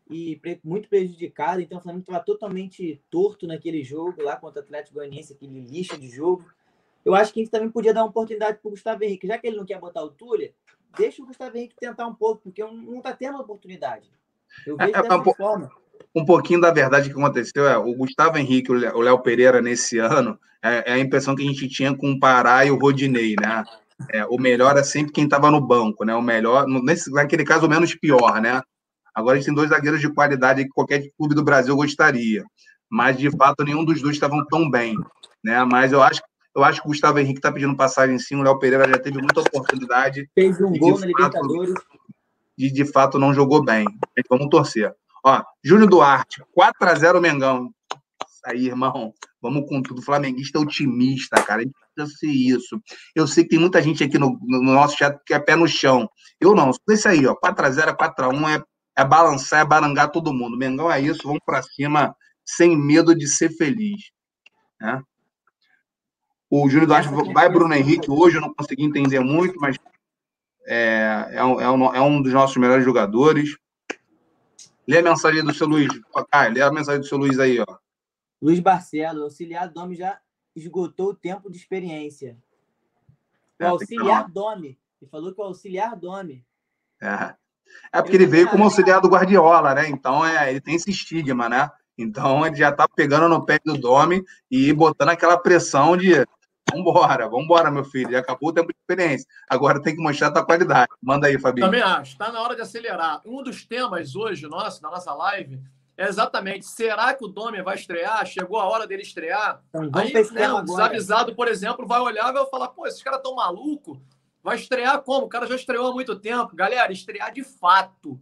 e 0.10 0.38
muito 0.62 0.90
prejudicado, 0.90 1.62
então 1.62 1.78
o 1.78 1.82
Flamengo 1.82 2.04
estava 2.04 2.22
totalmente 2.22 3.02
torto 3.10 3.48
naquele 3.48 3.82
jogo 3.82 4.22
lá 4.22 4.36
contra 4.36 4.60
o 4.60 4.64
Atlético 4.66 4.96
Goianiense, 4.96 5.32
aquele 5.32 5.62
lixo 5.62 5.98
de 5.98 6.10
jogo. 6.10 6.44
Eu 7.04 7.16
acho 7.16 7.34
que 7.34 7.40
a 7.40 7.44
gente 7.44 7.52
também 7.52 7.70
podia 7.70 7.94
dar 7.94 8.02
uma 8.02 8.10
oportunidade 8.10 8.60
para 8.60 8.68
o 8.68 8.72
Gustavo 8.72 9.04
Henrique, 9.04 9.28
já 9.28 9.38
que 9.38 9.48
ele 9.48 9.58
não 9.58 9.66
quer 9.66 9.80
botar 9.80 10.04
o 10.04 10.10
Túlio, 10.10 10.52
deixa 10.98 11.22
o 11.22 11.26
Gustavo 11.26 11.58
Henrique 11.58 11.76
tentar 11.80 12.08
um 12.08 12.14
pouco, 12.14 12.44
porque 12.44 12.64
não 12.64 12.98
está 12.98 13.14
tendo 13.14 13.40
oportunidade. 13.40 14.10
Eu 14.66 14.78
vejo 14.78 14.92
é, 14.92 15.00
é 15.00 15.02
dessa 15.02 15.18
um, 15.18 15.34
forma. 15.34 15.72
Um 16.16 16.26
pouquinho 16.26 16.62
da 16.62 16.72
verdade 16.72 17.10
que 17.10 17.20
aconteceu 17.20 17.68
é 17.68 17.78
o 17.78 17.94
Gustavo 17.96 18.38
Henrique, 18.38 18.72
o 18.72 19.00
Léo 19.02 19.20
Pereira 19.20 19.62
nesse 19.62 19.98
ano, 19.98 20.38
é, 20.64 20.92
é, 20.92 20.94
a 20.94 21.00
impressão 21.00 21.36
que 21.36 21.44
a 21.44 21.48
gente 21.48 21.68
tinha 21.68 21.96
com 21.96 22.12
o 22.12 22.20
Pará 22.20 22.66
e 22.66 22.72
o 22.72 22.78
Rodinei, 22.78 23.36
né? 23.40 23.64
É, 24.12 24.26
o 24.26 24.38
melhor 24.38 24.78
é 24.78 24.84
sempre 24.84 25.12
quem 25.12 25.26
estava 25.26 25.50
no 25.52 25.62
banco, 25.62 26.04
né? 26.04 26.14
O 26.16 26.22
melhor, 26.22 26.68
nesse, 26.68 27.12
naquele 27.12 27.44
caso, 27.44 27.66
o 27.66 27.70
menos 27.70 27.96
pior, 27.96 28.42
né? 28.42 28.62
Agora 29.14 29.36
a 29.36 29.38
gente 29.38 29.48
tem 29.48 29.56
dois 29.56 29.70
zagueiros 29.70 30.00
de 30.00 30.14
qualidade 30.14 30.64
que 30.64 30.70
qualquer 30.70 31.04
clube 31.18 31.36
do 31.36 31.44
Brasil 31.44 31.76
gostaria. 31.76 32.46
Mas, 32.90 33.18
de 33.18 33.30
fato, 33.32 33.64
nenhum 33.64 33.86
dos 33.86 34.02
dois 34.02 34.16
estavam 34.16 34.46
tão 34.46 34.70
bem. 34.70 34.96
Né? 35.44 35.64
Mas 35.66 35.92
eu 35.92 36.02
acho 36.02 36.22
que 36.22 36.28
eu 36.56 36.64
acho 36.64 36.82
que 36.82 36.88
o 36.88 36.90
Gustavo 36.90 37.20
Henrique 37.20 37.40
está 37.40 37.52
pedindo 37.52 37.76
passagem 37.76 38.20
sim. 38.20 38.36
O 38.36 38.44
Léo 38.44 38.60
Pereira 38.60 38.88
já 38.88 39.00
teve 39.00 39.18
muita 39.18 39.40
oportunidade. 39.40 40.30
Fez 40.36 40.60
um 40.60 40.74
gol 40.78 41.00
na 41.00 41.06
Libertadores. 41.06 41.74
E 42.58 42.72
de 42.72 42.86
fato 42.86 43.18
não 43.18 43.34
jogou 43.34 43.64
bem. 43.64 43.86
Vamos 44.30 44.50
torcer. 44.50 44.94
Ó, 45.24 45.42
Júnior 45.64 45.90
Duarte, 45.90 46.44
4x0 46.58 47.22
Mengão. 47.22 47.74
Isso 48.28 48.42
aí, 48.46 48.68
irmão. 48.68 49.14
Vamos 49.42 49.68
com 49.68 49.82
tudo. 49.82 50.02
Flamenguista 50.02 50.60
otimista, 50.60 51.42
cara. 51.42 51.62
A 51.62 51.64
gente 51.64 51.74
precisa 51.96 52.18
ser 52.18 52.28
isso. 52.28 52.82
Eu 53.16 53.26
sei 53.28 53.44
que 53.44 53.52
tem 53.52 53.60
muita 53.60 53.82
gente 53.82 54.04
aqui 54.04 54.18
no, 54.18 54.38
no 54.42 54.62
nosso 54.62 54.98
chat 54.98 55.18
que 55.26 55.34
é 55.34 55.40
pé 55.40 55.56
no 55.56 55.68
chão. 55.68 56.10
Eu 56.40 56.54
não. 56.54 56.72
Isso 56.90 57.08
aí, 57.08 57.26
ó. 57.26 57.36
4x0, 57.36 57.96
4x1 57.96 58.60
é, 58.60 58.64
é 59.02 59.06
balançar, 59.06 59.62
é 59.62 59.66
barangar 59.66 60.12
todo 60.12 60.34
mundo. 60.34 60.58
Mengão 60.58 60.92
é 60.92 61.00
isso. 61.00 61.22
Vamos 61.24 61.42
para 61.46 61.62
cima 61.62 62.16
sem 62.44 62.76
medo 62.76 63.16
de 63.16 63.28
ser 63.28 63.50
feliz. 63.52 64.12
Né? 64.80 65.02
O 66.54 66.68
Júnior 66.68 66.88
Duarte 66.88 67.08
vai 67.34 67.48
Bruno 67.48 67.74
Henrique 67.74 68.12
hoje, 68.12 68.36
eu 68.36 68.42
não 68.42 68.54
consegui 68.54 68.84
entender 68.84 69.22
muito, 69.22 69.58
mas 69.58 69.78
é, 70.68 71.30
é, 71.32 71.44
um, 71.46 71.62
é, 71.62 71.72
um, 71.72 71.96
é 71.96 72.02
um 72.02 72.22
dos 72.22 72.34
nossos 72.34 72.58
melhores 72.58 72.84
jogadores. 72.84 73.58
Lê 74.86 74.98
a 74.98 75.02
mensagem 75.02 75.42
do 75.46 75.54
seu 75.54 75.66
Luiz. 75.66 75.88
Ah, 76.30 76.48
lê 76.48 76.62
a 76.62 76.70
mensagem 76.70 77.00
do 77.00 77.08
seu 77.08 77.18
Luiz 77.18 77.40
aí, 77.40 77.58
ó. 77.62 77.78
Luiz 78.42 78.60
Barcelo, 78.60 79.24
auxiliar 79.24 79.70
Domi 79.70 79.96
já 79.96 80.20
esgotou 80.54 81.12
o 81.12 81.16
tempo 81.16 81.50
de 81.50 81.58
experiência. 81.58 82.38
O 83.58 83.64
é, 83.64 83.68
auxiliar 83.68 84.30
Domi. 84.30 84.78
Ele 85.02 85.10
falou 85.10 85.34
que 85.34 85.40
o 85.40 85.46
auxiliar 85.46 85.96
Domi. 85.96 86.46
É. 87.02 87.34
É 87.94 88.02
porque 88.02 88.18
ele, 88.18 88.26
ele 88.26 88.32
veio 88.32 88.50
como 88.50 88.66
auxiliar 88.66 89.00
do 89.00 89.08
Guardiola, 89.08 89.74
né? 89.74 89.88
Então 89.88 90.26
é, 90.26 90.50
ele 90.50 90.60
tem 90.60 90.76
esse 90.76 90.90
estigma, 90.90 91.48
né? 91.48 91.72
Então 91.98 92.46
ele 92.46 92.58
já 92.58 92.74
tá 92.74 92.90
pegando 92.90 93.30
no 93.30 93.46
pé 93.46 93.58
do 93.64 93.78
Domi 93.78 94.22
e 94.50 94.74
botando 94.74 95.10
aquela 95.10 95.38
pressão 95.38 95.96
de 95.96 96.26
vambora, 96.72 97.30
vambora, 97.30 97.72
meu 97.72 97.84
filho. 97.84 98.12
Já 98.12 98.20
acabou 98.20 98.50
o 98.50 98.54
tempo 98.54 98.68
de 98.68 98.80
experiência. 98.80 99.28
Agora 99.50 99.82
tem 99.82 99.96
que 99.96 100.02
mostrar 100.02 100.28
a 100.28 100.32
tua 100.32 100.46
qualidade. 100.46 100.90
Manda 101.02 101.28
aí, 101.28 101.40
Fabinho. 101.40 101.66
Também 101.66 101.82
acho. 101.82 102.14
Está 102.14 102.32
na 102.32 102.42
hora 102.42 102.56
de 102.56 102.62
acelerar. 102.62 103.22
Um 103.26 103.44
dos 103.44 103.66
temas 103.66 104.16
hoje, 104.16 104.48
nosso, 104.48 104.82
da 104.82 104.90
nossa 104.90 105.14
live, 105.14 105.62
é 105.98 106.08
exatamente: 106.08 106.66
será 106.66 107.14
que 107.14 107.24
o 107.24 107.28
Domi 107.28 107.62
vai 107.62 107.76
estrear? 107.76 108.26
Chegou 108.26 108.60
a 108.60 108.66
hora 108.66 108.88
dele 108.88 109.04
estrear? 109.04 109.62
Então, 109.70 110.02
aí, 110.02 110.14
né, 110.32 110.54
um 110.54 110.64
desavisado, 110.64 111.36
por 111.36 111.48
exemplo, 111.48 111.86
vai 111.86 112.00
olhar 112.00 112.30
e 112.30 112.34
vai 112.34 112.46
falar: 112.48 112.70
pô, 112.70 112.88
esses 112.88 113.04
caras 113.04 113.22
tão 113.22 113.36
malucos. 113.36 114.00
Vai 114.44 114.56
estrear 114.56 115.00
como? 115.02 115.28
O 115.28 115.30
cara 115.30 115.46
já 115.46 115.56
estreou 115.56 115.88
há 115.88 115.94
muito 115.94 116.16
tempo. 116.20 116.56
Galera, 116.56 116.92
estrear 116.92 117.32
de 117.32 117.44
fato. 117.44 118.20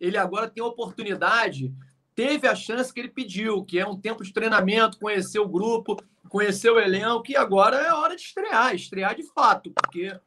Ele 0.00 0.16
agora 0.16 0.48
tem 0.48 0.62
a 0.62 0.66
oportunidade, 0.66 1.74
teve 2.16 2.48
a 2.48 2.54
chance 2.54 2.92
que 2.92 2.98
ele 2.98 3.10
pediu, 3.10 3.62
que 3.62 3.78
é 3.78 3.86
um 3.86 4.00
tempo 4.00 4.24
de 4.24 4.32
treinamento, 4.32 4.98
conhecer 4.98 5.38
o 5.38 5.48
grupo, 5.48 6.02
conhecer 6.30 6.70
o 6.70 6.80
elenco, 6.80 7.30
e 7.30 7.36
agora 7.36 7.76
é 7.76 7.92
hora 7.92 8.16
de 8.16 8.22
estrear, 8.22 8.74
estrear 8.74 9.14
de 9.14 9.22
fato, 9.22 9.70
porque 9.70 10.18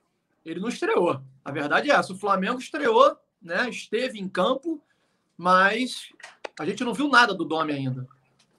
ele 0.45 0.59
não 0.59 0.69
estreou. 0.69 1.19
A 1.43 1.51
verdade 1.51 1.89
é 1.89 1.95
essa: 1.95 2.13
o 2.13 2.17
Flamengo 2.17 2.59
estreou, 2.59 3.17
né? 3.41 3.67
esteve 3.69 4.19
em 4.19 4.29
campo, 4.29 4.81
mas 5.35 6.09
a 6.59 6.65
gente 6.65 6.83
não 6.83 6.93
viu 6.93 7.09
nada 7.09 7.33
do 7.33 7.43
Domi 7.43 7.73
ainda. 7.73 8.07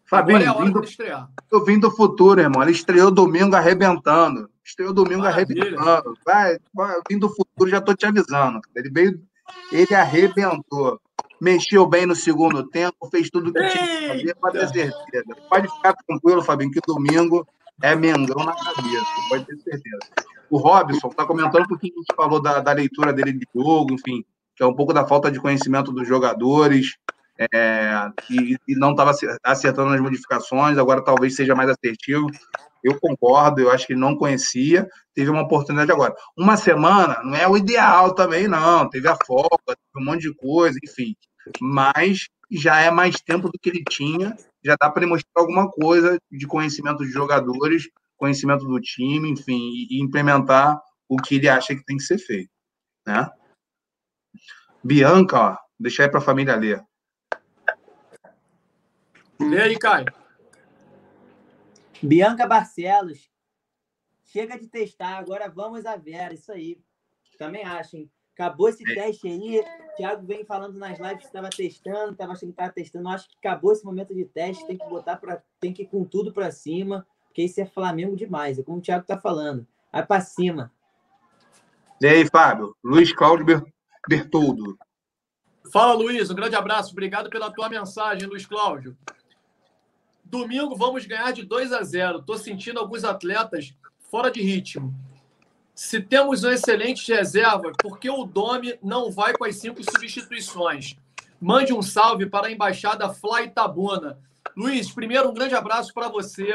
Fabinho, 0.04 0.38
Agora 0.38 0.50
é 0.50 0.56
hora 0.56 0.66
vindo, 0.66 0.80
de 0.80 0.88
estrear. 0.88 1.30
Eu 1.52 1.64
vim 1.64 1.78
do 1.78 1.88
futuro, 1.88 2.40
irmão. 2.40 2.62
Ele 2.62 2.72
estreou 2.72 3.12
domingo 3.12 3.54
arrebentando. 3.54 4.50
Estreou 4.64 4.92
domingo 4.92 5.22
Maravilha. 5.22 5.62
arrebentando. 5.62 6.18
Vai, 6.26 6.58
vai, 6.74 7.00
vim 7.08 7.16
do 7.16 7.28
futuro, 7.28 7.70
já 7.70 7.80
tô 7.80 7.94
te 7.94 8.06
avisando. 8.06 8.60
Ele 8.74 8.90
veio, 8.90 9.22
ele 9.70 9.94
arrebentou. 9.94 11.00
Mexeu 11.40 11.86
bem 11.86 12.06
no 12.06 12.14
segundo 12.14 12.62
tempo, 12.68 13.08
fez 13.10 13.30
tudo 13.30 13.52
que 13.52 13.60
tinha 13.68 13.86
que 13.86 14.08
fazer, 14.08 14.36
pode 14.36 14.58
ter 14.58 14.68
certeza. 14.68 15.36
Pode 15.48 15.68
ficar 15.68 15.94
tranquilo, 16.06 16.42
Fabinho, 16.42 16.70
que 16.70 16.80
domingo 16.86 17.46
é 17.82 17.94
Mengão 17.94 18.44
na 18.44 18.54
cabeça, 18.54 19.06
pode 19.28 19.46
ter 19.46 19.56
certeza. 19.56 19.98
O 20.50 20.58
Robson 20.58 21.08
está 21.08 21.24
comentando 21.24 21.62
um 21.62 21.68
pouquinho 21.68 21.94
que 21.94 22.00
a 22.00 22.02
gente 22.02 22.16
falou 22.16 22.42
da, 22.42 22.60
da 22.60 22.72
leitura 22.72 23.12
dele 23.12 23.32
de 23.32 23.46
jogo, 23.54 23.94
enfim, 23.94 24.24
que 24.54 24.62
é 24.62 24.66
um 24.66 24.74
pouco 24.74 24.92
da 24.92 25.06
falta 25.06 25.30
de 25.30 25.40
conhecimento 25.40 25.92
dos 25.92 26.06
jogadores 26.06 26.98
é, 27.54 28.10
e, 28.28 28.58
e, 28.68 28.74
não 28.76 28.90
estava 28.90 29.12
acertando 29.42 29.94
as 29.94 30.00
modificações, 30.00 30.76
agora 30.76 31.02
talvez 31.02 31.34
seja 31.34 31.54
mais 31.54 31.70
assertivo. 31.70 32.26
Eu 32.84 32.98
concordo, 33.00 33.60
eu 33.60 33.70
acho 33.70 33.86
que 33.86 33.94
não 33.94 34.14
conhecia, 34.14 34.86
teve 35.14 35.30
uma 35.30 35.42
oportunidade 35.42 35.90
agora. 35.90 36.14
Uma 36.36 36.56
semana 36.56 37.22
não 37.22 37.34
é 37.34 37.48
o 37.48 37.56
ideal 37.56 38.14
também, 38.14 38.46
não. 38.46 38.88
Teve 38.88 39.08
a 39.08 39.16
folga, 39.24 39.48
teve 39.68 39.78
um 39.96 40.04
monte 40.04 40.22
de 40.22 40.34
coisa, 40.34 40.78
enfim. 40.84 41.14
Mas 41.60 42.28
já 42.50 42.80
é 42.80 42.90
mais 42.90 43.16
tempo 43.16 43.48
do 43.48 43.58
que 43.58 43.68
ele 43.68 43.84
tinha, 43.88 44.36
já 44.64 44.76
dá 44.80 44.90
para 44.90 45.02
ele 45.02 45.10
mostrar 45.10 45.42
alguma 45.42 45.70
coisa 45.70 46.18
de 46.30 46.46
conhecimento 46.46 47.04
de 47.04 47.10
jogadores, 47.10 47.88
conhecimento 48.16 48.64
do 48.66 48.80
time, 48.80 49.30
enfim, 49.30 49.86
e 49.90 50.02
implementar 50.02 50.80
o 51.08 51.16
que 51.16 51.36
ele 51.36 51.48
acha 51.48 51.74
que 51.74 51.84
tem 51.84 51.96
que 51.96 52.02
ser 52.02 52.18
feito. 52.18 52.50
Né? 53.06 53.28
Bianca, 54.82 55.38
ó, 55.38 55.56
deixa 55.78 56.02
aí 56.02 56.08
para 56.08 56.18
a 56.18 56.22
família 56.22 56.56
ler. 56.56 56.84
Lê 59.40 59.62
aí, 59.62 59.78
Caio. 59.78 60.06
Bianca 62.02 62.46
Barcelos. 62.46 63.30
Chega 64.24 64.58
de 64.58 64.68
testar, 64.68 65.16
agora 65.18 65.48
vamos 65.48 65.84
a 65.86 65.96
Vera. 65.96 66.34
Isso 66.34 66.52
aí. 66.52 66.80
Também 67.38 67.64
acho, 67.64 67.96
hein? 67.96 68.10
Acabou 68.40 68.70
esse 68.70 68.90
é. 68.90 68.94
teste 68.94 69.28
aí. 69.28 69.60
O 69.60 69.96
Thiago 69.96 70.26
vem 70.26 70.46
falando 70.46 70.78
nas 70.78 70.98
lives 70.98 71.18
que 71.18 71.26
estava 71.26 71.50
testando, 71.50 72.12
estava 72.12 72.32
achando 72.32 72.48
que 72.48 72.54
estava 72.54 72.72
testando. 72.72 73.08
acho 73.10 73.28
que 73.28 73.36
acabou 73.46 73.70
esse 73.70 73.84
momento 73.84 74.14
de 74.14 74.24
teste. 74.24 74.66
Tem 74.66 74.78
que 74.78 74.88
botar 74.88 75.16
para, 75.16 75.42
tem 75.60 75.74
que 75.74 75.82
ir 75.82 75.86
com 75.86 76.04
tudo 76.04 76.32
para 76.32 76.50
cima, 76.50 77.06
porque 77.26 77.42
isso 77.42 77.60
é 77.60 77.66
Flamengo 77.66 78.16
demais. 78.16 78.58
É 78.58 78.62
como 78.62 78.78
o 78.78 78.80
Thiago 78.80 79.02
está 79.02 79.18
falando. 79.18 79.66
Vai 79.92 80.06
para 80.06 80.22
cima. 80.22 80.72
E 82.00 82.06
aí, 82.06 82.26
Fábio? 82.26 82.74
Luiz 82.82 83.12
Cláudio 83.12 83.62
Bertoldo. 84.08 84.78
Fala, 85.70 85.92
Luiz. 85.92 86.30
Um 86.30 86.34
grande 86.34 86.56
abraço. 86.56 86.92
Obrigado 86.92 87.28
pela 87.28 87.52
tua 87.52 87.68
mensagem, 87.68 88.26
Luiz 88.26 88.46
Cláudio. 88.46 88.96
Domingo 90.24 90.74
vamos 90.76 91.04
ganhar 91.04 91.30
de 91.32 91.42
2 91.42 91.74
a 91.74 91.82
0. 91.82 92.20
Estou 92.20 92.38
sentindo 92.38 92.80
alguns 92.80 93.04
atletas 93.04 93.76
fora 94.10 94.30
de 94.30 94.40
ritmo. 94.40 94.94
Se 95.82 95.98
temos 95.98 96.44
um 96.44 96.50
excelente 96.50 97.10
reserva, 97.10 97.72
por 97.80 97.98
que 97.98 98.10
o 98.10 98.26
Domi 98.26 98.78
não 98.82 99.10
vai 99.10 99.32
com 99.32 99.46
as 99.46 99.56
cinco 99.56 99.82
substituições? 99.82 100.94
Mande 101.40 101.72
um 101.72 101.80
salve 101.80 102.26
para 102.26 102.48
a 102.48 102.52
embaixada 102.52 103.08
Fly 103.08 103.44
Itabuna. 103.44 104.18
Luiz, 104.54 104.92
primeiro 104.92 105.30
um 105.30 105.32
grande 105.32 105.54
abraço 105.54 105.94
para 105.94 106.10
você. 106.10 106.52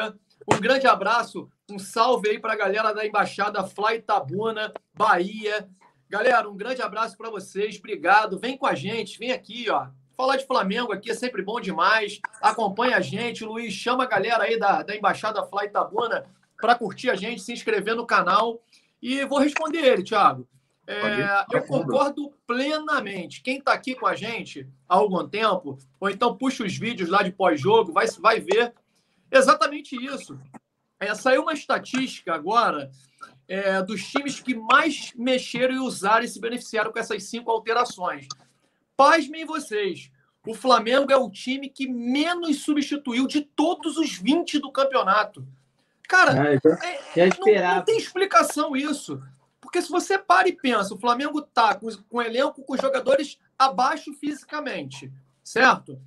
Um 0.48 0.60
grande 0.62 0.86
abraço, 0.86 1.50
um 1.68 1.80
salve 1.80 2.30
aí 2.30 2.40
para 2.40 2.54
a 2.54 2.56
galera 2.56 2.94
da 2.94 3.04
embaixada 3.04 3.64
Fly 3.64 3.96
Itabuna, 3.96 4.72
Bahia. 4.94 5.68
Galera, 6.08 6.48
um 6.48 6.56
grande 6.56 6.84
abraço 6.84 7.18
para 7.18 7.32
vocês. 7.32 7.80
Obrigado. 7.80 8.38
Vem 8.38 8.56
com 8.56 8.68
a 8.68 8.76
gente, 8.76 9.18
vem 9.18 9.32
aqui, 9.32 9.72
ó. 9.72 9.88
Falar 10.16 10.38
de 10.38 10.46
Flamengo 10.46 10.94
aqui 10.94 11.10
é 11.10 11.16
sempre 11.16 11.42
bom 11.42 11.60
demais. 11.60 12.22
Acompanha 12.40 12.98
a 12.98 13.02
gente, 13.02 13.44
Luiz. 13.44 13.74
Chama 13.74 14.04
a 14.04 14.08
galera 14.08 14.44
aí 14.44 14.60
da, 14.60 14.84
da 14.84 14.96
Embaixada 14.96 15.44
Fly 15.48 15.66
Itabuna 15.66 16.28
para 16.62 16.76
curtir 16.76 17.10
a 17.10 17.16
gente, 17.16 17.42
se 17.42 17.52
inscrever 17.52 17.96
no 17.96 18.06
canal. 18.06 18.62
E 19.06 19.24
vou 19.24 19.38
responder 19.38 19.86
ele, 19.86 20.04
Thiago. 20.04 20.48
É, 20.88 21.46
eu 21.52 21.64
concordo 21.68 22.34
plenamente. 22.48 23.44
Quem 23.44 23.60
está 23.60 23.72
aqui 23.72 23.94
com 23.94 24.08
a 24.08 24.16
gente 24.16 24.68
há 24.90 24.96
algum 24.96 25.28
tempo, 25.28 25.78
ou 26.00 26.10
então 26.10 26.36
puxa 26.36 26.64
os 26.64 26.76
vídeos 26.76 27.08
lá 27.08 27.22
de 27.22 27.32
pós-jogo, 27.32 27.94
vai, 27.94 28.08
vai 28.20 28.40
ver 28.40 28.74
exatamente 29.32 29.96
isso. 29.96 30.40
É, 31.00 31.14
saiu 31.14 31.44
uma 31.44 31.54
estatística 31.54 32.34
agora 32.34 32.90
é, 33.48 33.80
dos 33.84 34.08
times 34.08 34.40
que 34.40 34.56
mais 34.56 35.14
mexeram 35.16 35.76
e 35.76 35.80
usaram 35.80 36.26
e 36.26 36.28
se 36.28 36.42
beneficiaram 36.42 36.92
com 36.92 36.98
essas 36.98 37.26
cinco 37.26 37.52
alterações. 37.52 38.28
Pasmem 38.98 39.46
vocês. 39.46 40.10
O 40.48 40.56
Flamengo 40.56 41.12
é 41.12 41.16
o 41.16 41.30
time 41.30 41.70
que 41.70 41.88
menos 41.88 42.64
substituiu 42.64 43.28
de 43.28 43.42
todos 43.42 43.98
os 43.98 44.18
20 44.18 44.58
do 44.58 44.72
campeonato. 44.72 45.48
Cara, 46.08 46.54
é, 46.54 46.56
é, 47.16 47.30
não, 47.30 47.76
não, 47.76 47.84
tem 47.84 47.98
explicação 47.98 48.76
isso. 48.76 49.22
Porque 49.60 49.82
se 49.82 49.90
você 49.90 50.18
para 50.18 50.48
e 50.48 50.54
pensa, 50.54 50.94
o 50.94 51.00
Flamengo 51.00 51.42
tá 51.42 51.74
com, 51.76 51.88
com 52.10 52.22
elenco 52.22 52.64
com 52.64 52.78
jogadores 52.78 53.40
abaixo 53.58 54.14
fisicamente, 54.14 55.12
certo? 55.44 56.00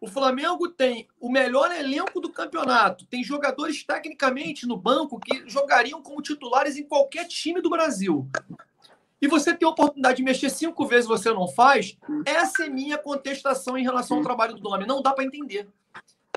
O 0.00 0.06
Flamengo 0.06 0.68
tem 0.68 1.08
o 1.18 1.30
melhor 1.30 1.70
elenco 1.72 2.20
do 2.20 2.30
campeonato, 2.30 3.06
tem 3.06 3.24
jogadores 3.24 3.82
tecnicamente 3.82 4.66
no 4.66 4.76
banco 4.76 5.18
que 5.18 5.48
jogariam 5.48 6.02
como 6.02 6.20
titulares 6.20 6.76
em 6.76 6.84
qualquer 6.84 7.26
time 7.26 7.62
do 7.62 7.70
Brasil 7.70 8.28
e 9.20 9.28
você 9.28 9.54
tem 9.54 9.66
a 9.66 9.70
oportunidade 9.70 10.18
de 10.18 10.22
mexer 10.22 10.50
cinco 10.50 10.86
vezes 10.86 11.08
você 11.08 11.32
não 11.32 11.48
faz, 11.48 11.96
essa 12.24 12.64
é 12.64 12.68
minha 12.68 12.98
contestação 12.98 13.76
em 13.76 13.82
relação 13.82 14.18
ao 14.18 14.22
trabalho 14.22 14.54
do 14.54 14.62
nome. 14.62 14.86
Não 14.86 15.00
dá 15.00 15.12
para 15.12 15.24
entender. 15.24 15.68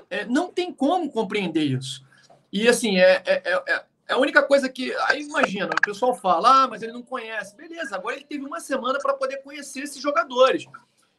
É, 0.08 0.24
não 0.24 0.50
tem 0.50 0.72
como 0.72 1.10
compreender 1.10 1.64
isso. 1.64 2.04
E 2.52 2.68
assim, 2.68 2.98
é, 2.98 3.22
é, 3.24 3.42
é, 3.44 3.62
é, 3.68 3.84
a 4.08 4.18
única 4.18 4.42
coisa 4.42 4.68
que. 4.68 4.94
Aí 5.08 5.22
imagina, 5.22 5.66
o 5.66 5.82
pessoal 5.82 6.14
fala, 6.14 6.64
ah, 6.64 6.68
mas 6.68 6.82
ele 6.82 6.92
não 6.92 7.02
conhece. 7.02 7.56
Beleza, 7.56 7.94
agora 7.94 8.16
ele 8.16 8.24
teve 8.24 8.44
uma 8.44 8.60
semana 8.60 8.98
para 8.98 9.14
poder 9.14 9.38
conhecer 9.38 9.80
esses 9.80 10.02
jogadores. 10.02 10.66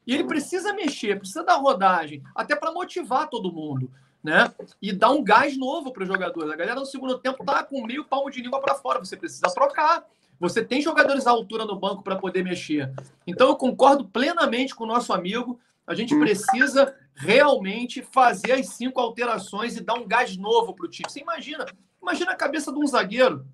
E 0.05 0.13
ele 0.13 0.23
precisa 0.23 0.73
mexer, 0.73 1.17
precisa 1.17 1.43
dar 1.43 1.55
rodagem, 1.55 2.23
até 2.35 2.55
para 2.55 2.71
motivar 2.71 3.29
todo 3.29 3.51
mundo. 3.51 3.89
Né? 4.23 4.51
E 4.79 4.91
dar 4.91 5.09
um 5.11 5.23
gás 5.23 5.57
novo 5.57 5.91
para 5.91 6.03
os 6.03 6.07
jogadores. 6.07 6.51
A 6.51 6.55
galera 6.55 6.79
no 6.79 6.85
segundo 6.85 7.17
tempo 7.17 7.43
tá 7.43 7.63
com 7.63 7.83
meio 7.83 8.05
palmo 8.05 8.29
de 8.29 8.41
língua 8.41 8.59
para 8.59 8.75
fora. 8.75 8.99
Você 8.99 9.17
precisa 9.17 9.47
trocar. 9.53 10.05
Você 10.39 10.63
tem 10.63 10.81
jogadores 10.81 11.25
à 11.25 11.31
altura 11.31 11.65
no 11.65 11.79
banco 11.79 12.03
para 12.03 12.15
poder 12.15 12.43
mexer. 12.43 12.91
Então 13.25 13.47
eu 13.47 13.55
concordo 13.55 14.05
plenamente 14.05 14.75
com 14.75 14.83
o 14.83 14.87
nosso 14.87 15.11
amigo. 15.11 15.59
A 15.87 15.95
gente 15.95 16.17
precisa 16.17 16.95
realmente 17.15 18.01
fazer 18.01 18.53
as 18.53 18.69
cinco 18.69 18.99
alterações 18.99 19.75
e 19.75 19.81
dar 19.81 19.95
um 19.95 20.07
gás 20.07 20.35
novo 20.37 20.73
para 20.73 20.85
o 20.85 20.89
time. 20.89 21.09
Você 21.09 21.19
imagina, 21.19 21.65
imagina 22.01 22.31
a 22.31 22.35
cabeça 22.35 22.71
de 22.71 22.79
um 22.79 22.87
zagueiro. 22.87 23.45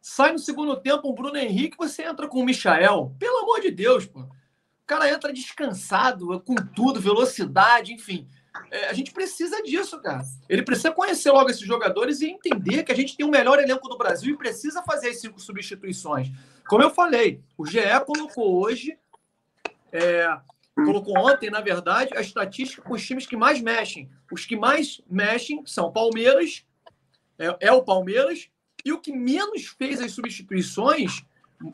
Sai 0.00 0.32
no 0.32 0.38
segundo 0.38 0.76
tempo 0.76 1.10
um 1.10 1.14
Bruno 1.14 1.36
Henrique, 1.36 1.76
você 1.76 2.04
entra 2.04 2.28
com 2.28 2.40
o 2.40 2.44
Michael. 2.44 3.14
Pelo 3.18 3.38
amor 3.38 3.60
de 3.60 3.70
Deus, 3.70 4.06
pô. 4.06 4.20
O 4.20 4.86
cara 4.86 5.10
entra 5.10 5.32
descansado, 5.32 6.40
com 6.40 6.54
tudo, 6.54 7.00
velocidade, 7.00 7.92
enfim. 7.92 8.26
É, 8.70 8.88
a 8.88 8.92
gente 8.92 9.12
precisa 9.12 9.62
disso, 9.62 10.00
cara. 10.00 10.22
Ele 10.48 10.62
precisa 10.62 10.90
conhecer 10.90 11.30
logo 11.30 11.50
esses 11.50 11.66
jogadores 11.66 12.20
e 12.20 12.30
entender 12.30 12.82
que 12.84 12.92
a 12.92 12.94
gente 12.94 13.16
tem 13.16 13.26
o 13.26 13.30
melhor 13.30 13.58
elenco 13.58 13.88
do 13.88 13.98
Brasil 13.98 14.34
e 14.34 14.38
precisa 14.38 14.82
fazer 14.82 15.10
as 15.10 15.20
cinco 15.20 15.40
substituições. 15.40 16.30
Como 16.66 16.82
eu 16.82 16.90
falei, 16.90 17.42
o 17.56 17.66
GE 17.66 17.80
colocou 18.06 18.62
hoje 18.62 18.98
é, 19.92 20.26
colocou 20.84 21.18
ontem, 21.18 21.50
na 21.50 21.60
verdade, 21.60 22.16
a 22.16 22.20
estatística 22.20 22.82
com 22.82 22.94
os 22.94 23.04
times 23.04 23.26
que 23.26 23.36
mais 23.36 23.60
mexem. 23.60 24.08
Os 24.30 24.44
que 24.44 24.56
mais 24.56 25.00
mexem 25.08 25.62
são 25.66 25.92
Palmeiras, 25.92 26.64
é, 27.38 27.56
é 27.60 27.72
o 27.72 27.82
Palmeiras, 27.82 28.48
e 28.84 28.92
o 28.92 29.00
que 29.00 29.12
menos 29.12 29.66
fez 29.66 30.00
as 30.00 30.12
substituições, 30.12 31.24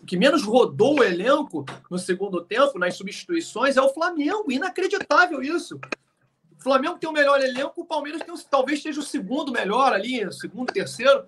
que 0.07 0.17
menos 0.17 0.43
rodou 0.43 1.01
o 1.01 1.05
elenco 1.05 1.65
no 1.91 1.99
segundo 1.99 2.41
tempo, 2.43 2.79
nas 2.79 2.97
substituições, 2.97 3.77
é 3.77 3.83
o 3.83 3.93
Flamengo. 3.93 4.51
Inacreditável 4.51 5.43
isso. 5.43 5.79
O 6.59 6.63
Flamengo 6.63 6.99
tem 6.99 7.09
o 7.09 7.13
melhor 7.13 7.43
elenco, 7.43 7.83
o 7.83 7.85
Palmeiras 7.85 8.23
tem, 8.23 8.35
talvez 8.51 8.83
seja 8.83 9.01
o 9.01 9.05
segundo 9.05 9.53
melhor 9.53 9.93
ali, 9.93 10.33
segundo, 10.33 10.73
terceiro, 10.73 11.27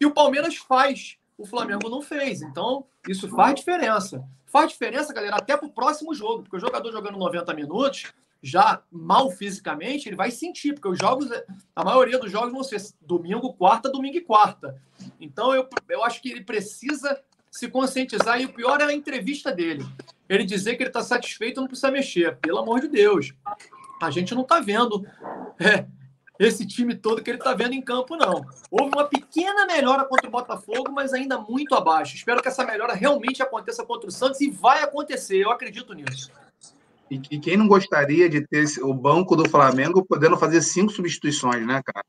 e 0.00 0.06
o 0.06 0.12
Palmeiras 0.12 0.56
faz. 0.56 1.18
O 1.36 1.46
Flamengo 1.46 1.88
não 1.88 2.00
fez. 2.00 2.42
Então, 2.42 2.86
isso 3.06 3.28
faz 3.28 3.54
diferença. 3.54 4.24
Faz 4.48 4.70
diferença, 4.70 5.12
galera, 5.12 5.36
até 5.36 5.56
para 5.56 5.66
o 5.66 5.72
próximo 5.72 6.14
jogo, 6.14 6.42
porque 6.42 6.56
o 6.56 6.60
jogador 6.60 6.90
jogando 6.90 7.18
90 7.18 7.54
minutos, 7.54 8.12
já 8.42 8.82
mal 8.90 9.30
fisicamente, 9.30 10.08
ele 10.08 10.16
vai 10.16 10.30
sentir, 10.30 10.72
porque 10.72 10.88
os 10.88 10.98
jogos, 10.98 11.28
a 11.76 11.84
maioria 11.84 12.18
dos 12.18 12.30
jogos 12.30 12.52
vão 12.52 12.64
ser 12.64 12.80
domingo, 13.00 13.52
quarta, 13.52 13.90
domingo 13.90 14.16
e 14.16 14.22
quarta. 14.22 14.80
Então, 15.20 15.54
eu, 15.54 15.68
eu 15.88 16.02
acho 16.02 16.22
que 16.22 16.30
ele 16.30 16.42
precisa 16.42 17.20
se 17.50 17.68
conscientizar, 17.68 18.40
e 18.40 18.46
o 18.46 18.52
pior 18.52 18.80
é 18.80 18.84
a 18.84 18.92
entrevista 18.92 19.52
dele. 19.52 19.84
Ele 20.28 20.44
dizer 20.44 20.76
que 20.76 20.82
ele 20.82 20.90
está 20.90 21.02
satisfeito 21.02 21.60
não 21.60 21.68
precisa 21.68 21.90
mexer. 21.90 22.36
Pelo 22.36 22.58
amor 22.58 22.80
de 22.80 22.88
Deus. 22.88 23.32
A 24.00 24.10
gente 24.10 24.34
não 24.34 24.42
está 24.42 24.60
vendo 24.60 25.04
é, 25.58 25.86
esse 26.38 26.66
time 26.66 26.94
todo 26.94 27.22
que 27.22 27.30
ele 27.30 27.38
está 27.38 27.52
vendo 27.52 27.72
em 27.72 27.82
campo, 27.82 28.16
não. 28.16 28.44
Houve 28.70 28.94
uma 28.94 29.04
pequena 29.04 29.66
melhora 29.66 30.04
contra 30.04 30.28
o 30.28 30.30
Botafogo, 30.30 30.92
mas 30.92 31.12
ainda 31.12 31.38
muito 31.38 31.74
abaixo. 31.74 32.14
Espero 32.14 32.40
que 32.40 32.48
essa 32.48 32.64
melhora 32.64 32.94
realmente 32.94 33.42
aconteça 33.42 33.84
contra 33.84 34.08
o 34.08 34.12
Santos 34.12 34.40
e 34.40 34.50
vai 34.50 34.82
acontecer, 34.82 35.38
eu 35.38 35.50
acredito 35.50 35.92
nisso. 35.94 36.30
E, 37.10 37.20
e 37.30 37.40
quem 37.40 37.56
não 37.56 37.66
gostaria 37.66 38.28
de 38.28 38.46
ter 38.46 38.66
o 38.82 38.94
banco 38.94 39.34
do 39.34 39.48
Flamengo 39.48 40.04
podendo 40.04 40.36
fazer 40.36 40.62
cinco 40.62 40.92
substituições, 40.92 41.66
né, 41.66 41.82
cara? 41.84 42.04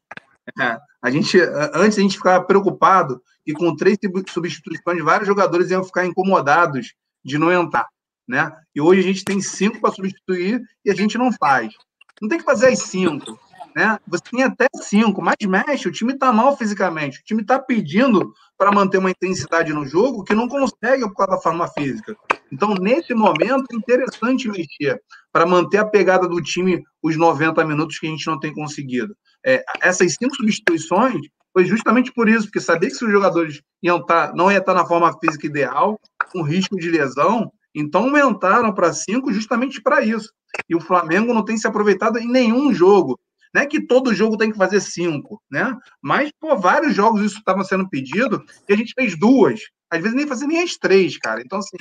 É, 0.60 0.80
a 1.02 1.10
gente, 1.10 1.40
antes 1.74 1.98
a 1.98 2.02
gente 2.02 2.18
ficava 2.18 2.44
preocupado 2.44 3.22
que 3.46 3.54
com 3.54 3.76
três 3.76 3.98
substituições 4.30 5.04
vários 5.04 5.28
jogadores 5.28 5.70
iam 5.70 5.84
ficar 5.84 6.06
incomodados 6.06 6.94
de 7.24 7.38
não 7.38 7.52
entrar, 7.52 7.88
né? 8.28 8.52
E 8.76 8.82
hoje 8.82 9.00
a 9.00 9.04
gente 9.04 9.24
tem 9.24 9.42
cinco 9.42 9.80
para 9.80 9.94
substituir 9.94 10.62
e 10.84 10.92
a 10.92 10.96
gente 10.96 11.18
não 11.18 11.32
faz. 11.32 11.74
Não 12.22 12.28
tem 12.28 12.40
que 12.40 12.44
fazer 12.44 12.68
as 12.68 12.80
cinco, 12.80 13.40
né? 13.76 13.98
Você 14.08 14.24
tem 14.32 14.44
até 14.44 14.68
cinco, 14.76 15.22
mas 15.22 15.36
mexe, 15.48 15.88
o 15.88 15.92
time 15.92 16.14
está 16.14 16.32
mal 16.32 16.58
fisicamente, 16.58 17.20
o 17.20 17.24
time 17.24 17.42
está 17.42 17.60
pedindo 17.60 18.34
para 18.58 18.72
manter 18.72 18.98
uma 18.98 19.12
intensidade 19.12 19.74
no 19.74 19.86
jogo 19.86 20.24
que 20.24 20.36
não 20.36 20.48
consegue 20.48 21.04
por 21.04 21.16
causa 21.16 21.34
da 21.34 21.42
forma 21.42 21.68
física. 21.68 22.16
Então, 22.52 22.74
nesse 22.74 23.14
momento, 23.14 23.66
é 23.72 23.76
interessante 23.76 24.50
mexer 24.50 25.02
para 25.32 25.46
manter 25.46 25.78
a 25.78 25.86
pegada 25.86 26.28
do 26.28 26.42
time 26.42 26.84
os 27.02 27.16
90 27.16 27.64
minutos 27.66 28.00
que 28.00 28.08
a 28.08 28.10
gente 28.10 28.28
não 28.28 28.40
tem 28.40 28.54
conseguido. 28.54 29.16
É, 29.46 29.64
essas 29.82 30.16
cinco 30.16 30.36
substituições 30.36 31.22
foi 31.54 31.66
justamente 31.66 32.12
por 32.12 32.28
isso, 32.28 32.46
porque 32.46 32.60
sabia 32.60 32.90
que 32.90 32.96
se 32.96 33.06
os 33.06 33.12
jogadores 33.12 33.62
iam 33.82 34.04
tá, 34.06 34.34
não 34.36 34.52
ia 34.52 34.58
estar 34.58 34.74
tá 34.74 34.82
na 34.82 34.88
forma 34.88 35.12
física 35.20 35.48
ideal, 35.48 36.00
com 36.32 36.42
risco 36.42 36.76
de 36.76 36.90
lesão, 36.90 37.52
então 37.74 38.04
aumentaram 38.06 38.74
para 38.74 38.94
cinco 38.94 39.32
justamente 39.32 39.82
para 39.82 40.02
isso. 40.02 40.32
E 40.68 40.76
o 40.76 40.82
Flamengo 40.82 41.34
não 41.34 41.46
tem 41.46 41.58
se 41.58 41.68
aproveitado 41.68 42.18
em 42.18 42.28
nenhum 42.28 42.74
jogo. 42.74 43.20
Não 43.54 43.62
é 43.62 43.66
que 43.66 43.86
todo 43.86 44.14
jogo 44.14 44.38
tem 44.38 44.52
que 44.52 44.58
fazer 44.58 44.80
cinco, 44.80 45.42
né? 45.50 45.76
Mas, 46.02 46.32
por 46.40 46.58
vários 46.58 46.96
jogos 46.96 47.22
isso 47.22 47.40
estava 47.40 47.64
sendo 47.64 47.90
pedido 47.90 48.44
e 48.68 48.74
a 48.74 48.78
gente 48.78 48.94
fez 48.94 49.18
duas. 49.18 49.62
Às 49.90 50.02
vezes 50.02 50.16
nem 50.16 50.28
fazia 50.28 50.48
nem 50.48 50.62
as 50.62 50.78
três, 50.78 51.18
cara. 51.18 51.42
Então, 51.42 51.60
assim, 51.60 51.78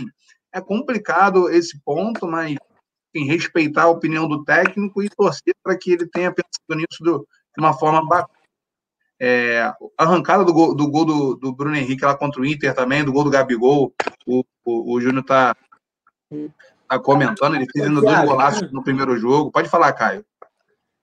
é 0.52 0.60
complicado 0.60 1.50
esse 1.50 1.78
ponto, 1.84 2.26
mas 2.26 2.56
enfim, 3.14 3.26
respeitar 3.26 3.84
a 3.84 3.88
opinião 3.88 4.28
do 4.28 4.44
técnico 4.44 5.02
e 5.02 5.08
torcer 5.08 5.54
para 5.62 5.76
que 5.76 5.92
ele 5.92 6.06
tenha 6.06 6.32
pensado 6.32 6.74
nisso 6.74 7.02
do, 7.02 7.18
de 7.56 7.62
uma 7.62 7.72
forma 7.72 8.06
bacana. 8.06 8.38
É, 9.20 9.74
arrancada 9.96 10.44
do 10.44 10.52
gol, 10.52 10.76
do, 10.76 10.88
gol 10.88 11.04
do, 11.04 11.34
do, 11.34 11.52
Bruno 11.52 11.74
Henrique 11.74 12.04
lá 12.04 12.16
contra 12.16 12.40
o 12.40 12.46
Inter 12.46 12.72
também, 12.72 13.04
do 13.04 13.12
gol 13.12 13.24
do 13.24 13.30
Gabigol, 13.30 13.92
o, 14.24 14.44
o, 14.64 14.94
o 14.94 15.00
Júnior 15.00 15.22
está 15.22 15.56
tá 16.88 16.98
comentando, 17.00 17.56
ele 17.56 17.66
fez 17.68 17.84
ainda 17.84 18.00
dois 18.00 18.24
golaços 18.24 18.70
no 18.70 18.82
primeiro 18.82 19.18
jogo. 19.18 19.50
Pode 19.50 19.68
falar, 19.68 19.92
Caio. 19.92 20.24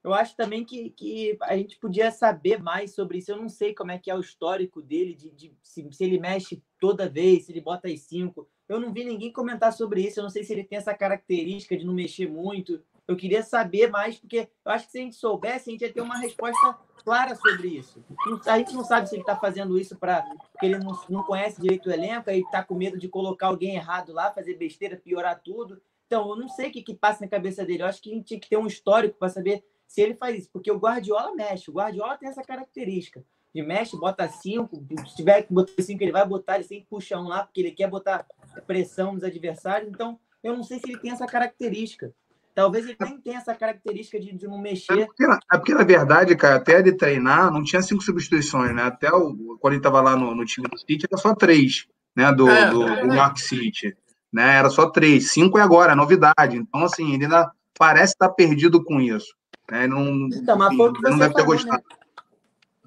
Eu 0.06 0.14
acho 0.14 0.36
também 0.36 0.64
que, 0.64 0.92
que 0.92 1.36
a 1.42 1.58
gente 1.58 1.80
podia 1.80 2.12
saber 2.12 2.62
mais 2.62 2.94
sobre 2.94 3.18
isso. 3.18 3.32
Eu 3.32 3.38
não 3.38 3.50
sei 3.50 3.74
como 3.74 3.90
é 3.90 3.98
que 3.98 4.12
é 4.12 4.16
o 4.16 4.20
histórico 4.20 4.80
dele, 4.80 5.16
de, 5.16 5.32
de 5.32 5.58
se, 5.64 5.88
se, 5.92 6.04
ele 6.04 6.20
mexe 6.20 6.62
toda 6.80 7.10
vez, 7.10 7.46
se 7.46 7.52
ele 7.52 7.60
bota 7.60 7.88
as 7.88 8.02
cinco. 8.02 8.48
Eu 8.70 8.80
não 8.80 8.94
vi 8.94 9.04
ninguém 9.04 9.34
comentar 9.34 9.74
sobre 9.74 10.02
isso. 10.02 10.20
Eu 10.20 10.24
não 10.24 10.30
sei 10.30 10.44
se 10.44 10.54
ele 10.54 10.64
tem 10.64 10.78
essa 10.78 10.94
característica 10.94 11.76
de 11.76 11.84
não 11.84 11.94
mexer 11.96 12.30
muito. 12.30 12.84
Eu 13.08 13.16
queria 13.16 13.42
saber 13.42 13.90
mais, 13.90 14.20
porque 14.20 14.48
eu 14.64 14.72
acho 14.72 14.86
que 14.86 14.92
se 14.92 15.00
a 15.00 15.02
gente 15.02 15.16
soubesse, 15.16 15.72
a 15.72 15.74
gente 15.74 15.82
ia 15.82 15.92
ter 15.92 16.02
uma 16.02 16.20
resposta 16.20 16.78
clara 17.04 17.34
sobre 17.34 17.70
isso. 17.70 18.06
A 18.46 18.60
gente 18.60 18.76
não 18.76 18.84
sabe 18.84 19.10
se 19.10 19.16
ele 19.16 19.24
está 19.24 19.36
fazendo 19.36 19.76
isso 19.76 19.96
para 19.96 20.22
porque 20.52 20.68
ele 20.68 20.78
não, 20.78 20.96
não 21.10 21.24
conhece 21.24 21.60
direito 21.60 21.90
o 21.90 21.92
elenco, 21.92 22.30
aí 22.30 22.42
está 22.42 22.64
com 22.64 22.76
medo 22.76 23.00
de 23.00 23.08
colocar 23.08 23.48
alguém 23.48 23.74
errado 23.74 24.14
lá, 24.14 24.32
fazer 24.32 24.54
besteira, 24.54 24.98
piorar 24.98 25.42
tudo. 25.44 25.82
Então, 26.06 26.30
eu 26.30 26.36
não 26.36 26.48
sei 26.48 26.70
o 26.70 26.72
que, 26.72 26.84
que 26.84 26.94
passa 26.94 27.26
na 27.26 27.28
cabeça 27.28 27.66
dele. 27.66 27.82
Eu 27.82 27.88
acho 27.88 28.00
que 28.00 28.12
a 28.12 28.14
gente 28.14 28.26
tinha 28.26 28.40
que 28.40 28.50
ter 28.50 28.58
um 28.58 28.68
histórico 28.68 29.18
para 29.18 29.30
saber 29.30 29.64
se 29.88 30.02
ele 30.02 30.16
faz 30.16 30.38
isso, 30.40 30.50
porque 30.52 30.72
o 30.72 30.78
Guardiola 30.78 31.34
mexe, 31.36 31.70
o 31.70 31.74
Guardiola 31.74 32.18
tem 32.18 32.30
essa 32.30 32.44
característica 32.44 33.24
de 33.54 33.62
mexe, 33.62 33.98
bota 33.98 34.28
cinco, 34.28 34.86
se 35.08 35.16
tiver 35.16 35.44
que 35.44 35.54
botar 35.54 35.82
cinco, 35.82 36.04
ele 36.04 36.12
vai 36.12 36.28
botar, 36.28 36.56
ele 36.56 36.66
sempre 36.66 36.88
puxa 36.90 37.18
um 37.18 37.28
lá, 37.28 37.44
porque 37.44 37.62
ele 37.62 37.72
quer 37.72 37.90
botar 37.90 38.26
pressão 38.68 39.14
nos 39.14 39.24
adversários, 39.24 39.90
então 39.90 40.20
eu 40.44 40.56
não 40.56 40.64
sei 40.64 40.80
se 40.80 40.90
ele 40.90 41.00
tem 41.00 41.12
essa 41.12 41.26
característica. 41.26 42.14
Talvez 42.54 42.86
ele 42.86 42.96
nem 43.02 43.20
tenha 43.20 43.38
essa 43.38 43.54
característica 43.54 44.18
de, 44.18 44.32
de 44.32 44.48
não 44.48 44.58
mexer. 44.58 44.98
É 44.98 45.06
porque, 45.06 45.24
é 45.26 45.58
porque, 45.58 45.74
na 45.74 45.84
verdade, 45.84 46.36
cara, 46.38 46.56
até 46.56 46.80
ele 46.80 46.94
treinar, 46.94 47.52
não 47.52 47.62
tinha 47.62 47.82
cinco 47.82 48.02
substituições, 48.02 48.74
né? 48.74 48.84
Até 48.84 49.12
o, 49.12 49.58
quando 49.60 49.74
ele 49.74 49.80
estava 49.80 50.00
lá 50.00 50.16
no, 50.16 50.34
no, 50.34 50.46
time 50.46 50.66
do 50.70 50.78
City, 50.78 51.06
era 51.12 51.22
só 51.22 51.36
três, 51.36 51.86
né? 52.16 52.32
Do, 52.32 52.50
é, 52.50 52.70
do, 52.70 52.84
é, 52.88 53.08
do 53.08 53.14
York 53.14 53.42
City. 53.42 53.98
Né? 54.32 54.56
Era 54.56 54.70
só 54.70 54.90
três. 54.90 55.32
Cinco 55.32 55.58
é 55.58 55.62
agora, 55.62 55.92
é 55.92 55.96
novidade. 55.96 56.56
Então, 56.56 56.86
assim, 56.86 57.14
ele 57.14 57.26
ainda 57.26 57.52
parece 57.78 58.14
estar 58.14 58.30
perdido 58.30 58.82
com 58.82 59.02
isso. 59.02 59.36
Né? 59.72 59.88
Não, 59.88 60.28
então, 60.28 60.58
mas 60.58 60.76
foi 60.76 60.90
o 60.90 60.94
que 60.94 61.02
você 61.02 61.10
não 61.10 61.18
deve 61.18 61.34
falou, 61.34 61.48
ter 61.48 61.54
gostado. 61.54 61.84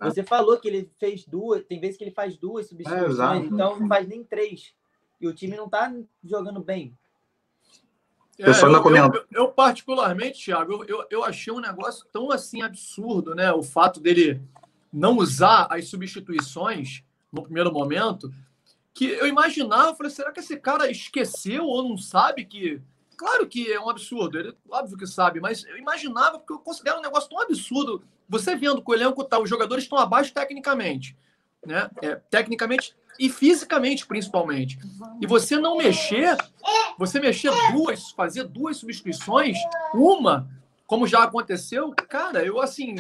Né? 0.00 0.10
Você 0.10 0.22
falou 0.22 0.58
que 0.58 0.68
ele 0.68 0.90
fez 0.98 1.24
duas, 1.24 1.64
tem 1.64 1.80
vezes 1.80 1.96
que 1.96 2.04
ele 2.04 2.12
faz 2.12 2.36
duas 2.36 2.66
é, 2.66 2.68
substituições, 2.68 3.42
é, 3.42 3.46
então 3.46 3.80
não 3.80 3.88
faz 3.88 4.06
nem 4.06 4.22
três. 4.22 4.74
E 5.20 5.26
o 5.26 5.34
time 5.34 5.56
não 5.56 5.66
está 5.66 5.92
jogando 6.22 6.62
bem. 6.62 6.96
É, 8.38 8.48
eu, 8.50 8.96
eu, 8.96 9.26
eu, 9.32 9.48
particularmente, 9.48 10.44
Thiago, 10.44 10.84
eu, 10.86 11.04
eu 11.10 11.24
achei 11.24 11.52
um 11.52 11.58
negócio 11.58 12.06
tão 12.12 12.30
assim 12.30 12.62
absurdo, 12.62 13.34
né? 13.34 13.52
O 13.52 13.64
fato 13.64 13.98
dele 13.98 14.40
não 14.92 15.16
usar 15.16 15.66
as 15.70 15.88
substituições 15.88 17.02
no 17.32 17.42
primeiro 17.42 17.72
momento, 17.72 18.32
que 18.94 19.06
eu 19.06 19.26
imaginava, 19.26 19.90
eu 19.90 19.94
falei, 19.96 20.10
será 20.10 20.32
que 20.32 20.40
esse 20.40 20.56
cara 20.56 20.90
esqueceu 20.90 21.64
ou 21.64 21.88
não 21.88 21.98
sabe 21.98 22.44
que 22.44 22.80
Claro 23.18 23.48
que 23.48 23.70
é 23.70 23.80
um 23.80 23.90
absurdo, 23.90 24.38
ele 24.38 24.54
óbvio 24.70 24.96
que 24.96 25.06
sabe, 25.06 25.40
mas 25.40 25.64
eu 25.64 25.76
imaginava, 25.76 26.38
porque 26.38 26.52
eu 26.52 26.60
considero 26.60 26.98
um 26.98 27.02
negócio 27.02 27.28
tão 27.28 27.42
absurdo. 27.42 28.04
Você 28.28 28.54
vendo 28.54 28.80
que 28.80 28.88
o 28.88 28.94
elenco 28.94 29.24
tá, 29.24 29.40
os 29.40 29.50
jogadores 29.50 29.82
estão 29.82 29.98
abaixo 29.98 30.32
tecnicamente, 30.32 31.16
né? 31.66 31.90
É, 32.00 32.14
tecnicamente 32.30 32.94
e 33.18 33.28
fisicamente, 33.28 34.06
principalmente. 34.06 34.78
E 35.20 35.26
você 35.26 35.56
não 35.56 35.78
mexer, 35.78 36.36
você 36.96 37.18
mexer 37.18 37.50
duas, 37.72 38.12
fazer 38.12 38.44
duas 38.44 38.76
substituições, 38.76 39.56
uma, 39.92 40.48
como 40.86 41.04
já 41.04 41.24
aconteceu, 41.24 41.92
cara, 42.08 42.44
eu 42.44 42.60
assim, 42.60 42.94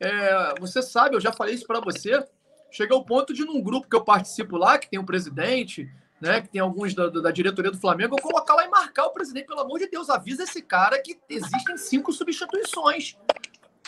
é, 0.00 0.54
você 0.58 0.82
sabe, 0.82 1.14
eu 1.14 1.20
já 1.20 1.32
falei 1.32 1.54
isso 1.54 1.66
para 1.66 1.78
você. 1.78 2.26
Chega 2.72 2.92
ao 2.92 3.04
ponto 3.04 3.32
de, 3.32 3.44
num 3.44 3.62
grupo 3.62 3.88
que 3.88 3.94
eu 3.94 4.04
participo 4.04 4.56
lá, 4.56 4.78
que 4.78 4.90
tem 4.90 4.98
o 4.98 5.02
um 5.02 5.06
presidente, 5.06 5.88
né, 6.20 6.40
que 6.42 6.48
tem 6.48 6.60
alguns 6.60 6.94
da, 6.94 7.08
da, 7.08 7.30
diretoria 7.30 7.70
do 7.70 7.80
Flamengo, 7.80 8.14
eu 8.14 8.22
colocar 8.22 8.54
lá 8.54 8.64
e 8.64 8.68
marcar 8.68 9.06
o 9.06 9.12
presidente, 9.12 9.46
pelo 9.46 9.60
amor 9.60 9.78
de 9.78 9.88
Deus, 9.88 10.10
avisa 10.10 10.42
esse 10.42 10.60
cara 10.60 11.00
que 11.00 11.18
existem 11.28 11.78
cinco 11.78 12.12
substituições, 12.12 13.16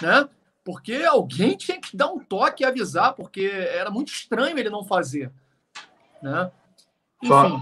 né? 0.01 0.29
Porque 0.65 0.95
alguém 0.95 1.57
tinha 1.57 1.81
que 1.81 1.97
dar 1.97 2.07
um 2.07 2.19
toque 2.21 2.63
e 2.63 2.67
avisar, 2.67 3.15
porque 3.15 3.51
era 3.53 3.91
muito 3.91 4.13
estranho 4.13 4.59
ele 4.59 4.71
não 4.71 4.85
fazer, 4.85 5.31
né? 6.23 6.51
Enfim. 7.23 7.29
Só, 7.29 7.61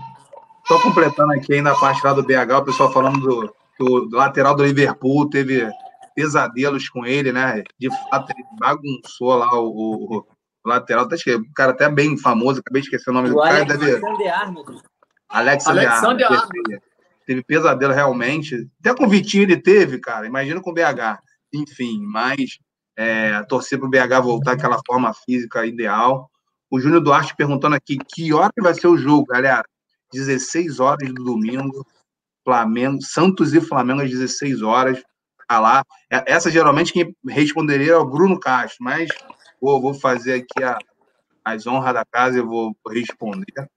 só 0.67 0.83
completando 0.83 1.33
aqui 1.33 1.55
ainda 1.55 1.73
a 1.73 1.79
parte 1.79 2.05
lá 2.05 2.13
do 2.13 2.23
BH, 2.23 2.59
o 2.59 2.65
pessoal 2.65 2.93
falando 2.93 3.19
do, 3.21 3.55
do, 3.79 4.07
do 4.07 4.17
lateral 4.17 4.55
do 4.55 4.65
Liverpool, 4.65 5.29
teve 5.29 5.69
pesadelos 6.15 6.89
com 6.89 7.05
ele, 7.05 7.33
né? 7.33 7.65
De 7.79 7.89
fato, 7.89 8.31
ele 8.31 8.45
bagunçou 8.59 9.35
lá 9.35 9.59
o, 9.59 10.19
o 10.19 10.27
lateral, 10.65 11.09
tá 11.09 11.17
esquerdo. 11.17 11.43
O 11.43 11.53
cara 11.55 11.73
até 11.73 11.89
bem 11.89 12.19
famoso, 12.19 12.61
acabei 12.61 12.83
de 12.83 12.89
esquecer 12.89 13.11
o 13.11 13.13
nome 13.13 13.31
o 13.31 13.33
do 13.33 13.41
cara. 13.41 13.63
Alexander 13.63 14.35
Arnold. 14.35 14.83
Alexander, 15.29 15.91
Alexander 15.91 16.27
Arnold. 16.27 16.83
Teve 17.27 17.43
pesadelo 17.45 17.93
realmente. 17.93 18.69
Até 18.81 18.95
com 18.95 19.07
o 19.07 19.09
Vitinho 19.09 19.45
ele 19.45 19.57
teve, 19.57 19.99
cara. 19.99 20.27
Imagina 20.27 20.61
com 20.61 20.71
o 20.71 20.75
BH. 20.75 21.21
Enfim, 21.53 22.03
mas 22.03 22.59
é, 22.97 23.43
torcer 23.45 23.79
para 23.79 23.87
o 23.87 23.91
BH 23.91 24.23
voltar 24.23 24.53
àquela 24.53 24.81
forma 24.87 25.13
física 25.15 25.65
ideal. 25.65 26.31
O 26.71 26.79
Júnior 26.79 27.03
Duarte 27.03 27.35
perguntando 27.37 27.75
aqui 27.75 27.99
que 28.15 28.33
hora 28.33 28.53
vai 28.61 28.75
ser 28.75 28.87
o 28.87 28.97
jogo, 28.97 29.27
galera. 29.27 29.65
16 30.13 30.81
horas 30.81 31.09
do 31.09 31.25
domingo. 31.25 31.87
Flamengo, 32.45 33.03
Santos 33.03 33.55
e 33.55 33.61
Flamengo 33.61 34.03
às 34.03 34.11
16 34.11 34.63
horas. 34.63 35.03
Tá 35.49 35.59
lá. 35.59 35.85
É, 36.11 36.33
essa 36.33 36.51
geralmente 36.51 36.93
quem 36.93 37.15
responderia 37.29 37.93
é 37.93 37.97
o 37.97 38.09
Bruno 38.09 38.39
Castro, 38.39 38.79
mas 38.81 39.11
vou, 39.61 39.81
vou 39.81 39.95
fazer 39.95 40.35
aqui 40.35 40.65
a, 40.65 40.79
as 41.45 41.67
honras 41.67 41.95
da 41.95 42.05
casa 42.05 42.39
e 42.39 42.43
vou 42.43 42.77
responder. 42.89 43.69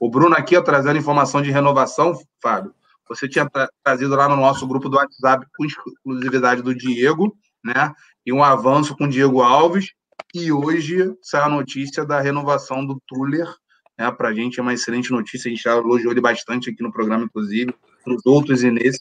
O 0.00 0.10
Bruno 0.10 0.34
aqui, 0.34 0.56
ó, 0.56 0.62
trazendo 0.62 0.98
informação 0.98 1.40
de 1.40 1.50
renovação, 1.50 2.18
Fábio. 2.42 2.74
Você 3.08 3.28
tinha 3.28 3.48
tra 3.48 3.68
trazido 3.82 4.14
lá 4.14 4.28
no 4.28 4.36
nosso 4.36 4.66
grupo 4.66 4.88
do 4.88 4.96
WhatsApp 4.96 5.46
com 5.56 5.64
exclusividade 5.64 6.60
do 6.60 6.74
Diego, 6.74 7.36
né? 7.64 7.92
E 8.24 8.32
um 8.32 8.42
avanço 8.42 8.96
com 8.96 9.04
o 9.04 9.08
Diego 9.08 9.40
Alves. 9.40 9.92
E 10.34 10.50
hoje 10.50 11.14
sai 11.22 11.42
a 11.42 11.48
notícia 11.48 12.04
da 12.04 12.20
renovação 12.20 12.84
do 12.84 13.00
Tuller. 13.06 13.48
Né? 13.96 14.10
Para 14.10 14.28
a 14.28 14.34
gente 14.34 14.58
é 14.58 14.62
uma 14.62 14.74
excelente 14.74 15.10
notícia. 15.10 15.48
A 15.48 15.54
gente 15.54 15.62
já 15.62 15.76
elogiou 15.76 16.12
ele 16.12 16.20
bastante 16.20 16.68
aqui 16.68 16.82
no 16.82 16.92
programa, 16.92 17.24
inclusive, 17.24 17.72
nos 18.04 18.26
outros 18.26 18.62
e 18.62 18.70
nesse. 18.70 18.98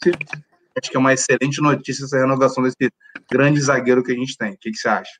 Acho 0.77 0.91
que 0.91 0.97
é 0.97 0.99
uma 0.99 1.13
excelente 1.13 1.59
notícia 1.61 2.05
essa 2.05 2.17
renovação 2.17 2.63
desse 2.63 2.91
grande 3.31 3.59
zagueiro 3.59 4.03
que 4.03 4.11
a 4.11 4.15
gente 4.15 4.37
tem. 4.37 4.53
O 4.53 4.57
que, 4.57 4.71
que 4.71 4.77
você 4.77 4.87
acha? 4.87 5.11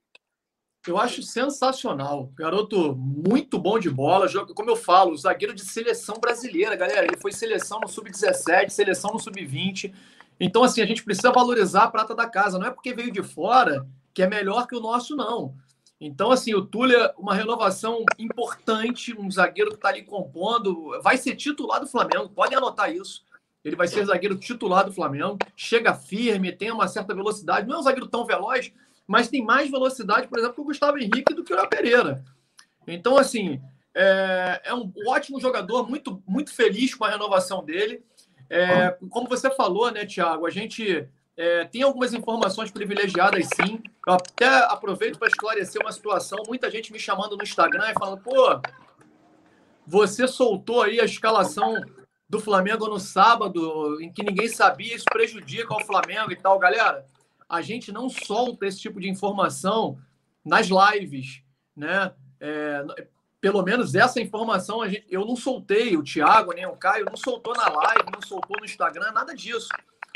Eu 0.87 0.99
acho 0.99 1.23
sensacional. 1.23 2.31
Garoto 2.35 2.95
muito 2.95 3.57
bom 3.57 3.79
de 3.79 3.89
bola. 3.89 4.27
Joga, 4.27 4.53
como 4.53 4.69
eu 4.69 4.75
falo, 4.75 5.17
zagueiro 5.17 5.53
de 5.53 5.65
seleção 5.65 6.17
brasileira, 6.19 6.75
galera. 6.75 7.05
Ele 7.05 7.17
foi 7.17 7.31
seleção 7.31 7.79
no 7.79 7.87
sub-17, 7.87 8.69
seleção 8.69 9.11
no 9.11 9.19
sub-20. 9.19 9.93
Então, 10.39 10.63
assim, 10.63 10.81
a 10.81 10.85
gente 10.85 11.03
precisa 11.03 11.31
valorizar 11.31 11.83
a 11.83 11.91
prata 11.91 12.13
da 12.13 12.29
casa. 12.29 12.59
Não 12.59 12.67
é 12.67 12.71
porque 12.71 12.93
veio 12.93 13.11
de 13.11 13.23
fora 13.23 13.87
que 14.13 14.21
é 14.21 14.27
melhor 14.27 14.67
que 14.67 14.75
o 14.75 14.79
nosso, 14.79 15.15
não. 15.15 15.55
Então, 15.99 16.29
assim, 16.31 16.53
o 16.53 16.63
Túlio, 16.63 17.09
uma 17.17 17.33
renovação 17.33 18.03
importante, 18.19 19.17
um 19.17 19.31
zagueiro 19.31 19.71
que 19.71 19.77
está 19.77 19.89
ali 19.89 20.03
compondo, 20.03 21.01
vai 21.01 21.17
ser 21.17 21.35
titular 21.35 21.79
do 21.79 21.87
Flamengo, 21.87 22.29
podem 22.29 22.57
anotar 22.57 22.91
isso. 22.91 23.23
Ele 23.63 23.75
vai 23.75 23.87
ser 23.87 24.05
zagueiro 24.05 24.35
titular 24.35 24.85
do 24.85 24.93
Flamengo, 24.93 25.39
chega 25.55 25.95
firme, 25.95 26.51
tem 26.51 26.71
uma 26.71 26.87
certa 26.87 27.15
velocidade. 27.15 27.67
Não 27.67 27.77
é 27.77 27.79
um 27.79 27.83
zagueiro 27.83 28.07
tão 28.07 28.25
veloz, 28.25 28.71
mas 29.07 29.27
tem 29.27 29.43
mais 29.43 29.69
velocidade, 29.69 30.27
por 30.27 30.37
exemplo, 30.37 30.55
que 30.55 30.61
o 30.61 30.65
Gustavo 30.65 30.97
Henrique 30.97 31.33
do 31.33 31.43
que 31.43 31.53
o 31.53 31.67
Pereira. 31.67 32.23
Então, 32.87 33.17
assim, 33.17 33.61
é, 33.93 34.61
é, 34.65 34.73
um 34.73 34.91
ótimo 35.07 35.39
jogador, 35.39 35.87
muito, 35.87 36.21
muito 36.27 36.53
feliz 36.53 36.93
com 36.93 37.05
a 37.05 37.09
renovação 37.09 37.63
dele. 37.63 38.03
É, 38.49 38.91
como 39.09 39.27
você 39.27 39.49
falou, 39.49 39.91
né, 39.91 40.05
Thiago, 40.05 40.45
a 40.45 40.49
gente 40.49 41.07
é, 41.37 41.65
tem 41.65 41.81
algumas 41.81 42.13
informações 42.13 42.71
privilegiadas, 42.71 43.47
sim. 43.55 43.81
Eu 44.05 44.13
até 44.13 44.47
aproveito 44.65 45.17
para 45.17 45.27
esclarecer 45.27 45.81
uma 45.81 45.91
situação. 45.91 46.43
Muita 46.47 46.69
gente 46.69 46.91
me 46.91 46.99
chamando 46.99 47.37
no 47.37 47.43
Instagram 47.43 47.89
e 47.89 47.99
falando, 47.99 48.21
pô, 48.21 48.59
você 49.85 50.27
soltou 50.27 50.81
aí 50.81 50.99
a 50.99 51.05
escalação 51.05 51.75
do 52.27 52.39
Flamengo 52.39 52.87
no 52.87 52.99
sábado, 52.99 54.01
em 54.01 54.11
que 54.11 54.23
ninguém 54.23 54.47
sabia, 54.47 54.95
isso 54.95 55.05
prejudica 55.05 55.73
o 55.73 55.85
Flamengo 55.85 56.31
e 56.31 56.35
tal. 56.35 56.57
Galera, 56.57 57.05
a 57.47 57.61
gente 57.61 57.91
não 57.91 58.09
solta 58.09 58.65
esse 58.65 58.79
tipo 58.79 58.99
de 58.99 59.09
informação 59.09 59.97
nas 60.43 60.67
lives, 60.67 61.41
né? 61.75 62.11
É, 62.39 62.85
pelo 63.39 63.61
menos 63.61 63.93
essa 63.93 64.19
informação 64.19 64.81
a 64.81 64.87
gente, 64.87 65.05
eu 65.09 65.25
não 65.25 65.35
soltei, 65.35 65.95
o 65.95 66.03
Thiago, 66.03 66.53
nem 66.53 66.65
o 66.65 66.75
Caio, 66.75 67.05
não 67.05 67.15
soltou 67.15 67.53
na 67.53 67.69
live, 67.69 68.11
não 68.11 68.21
soltou 68.27 68.57
no 68.57 68.65
Instagram, 68.65 69.11
nada 69.11 69.35
disso. 69.35 69.69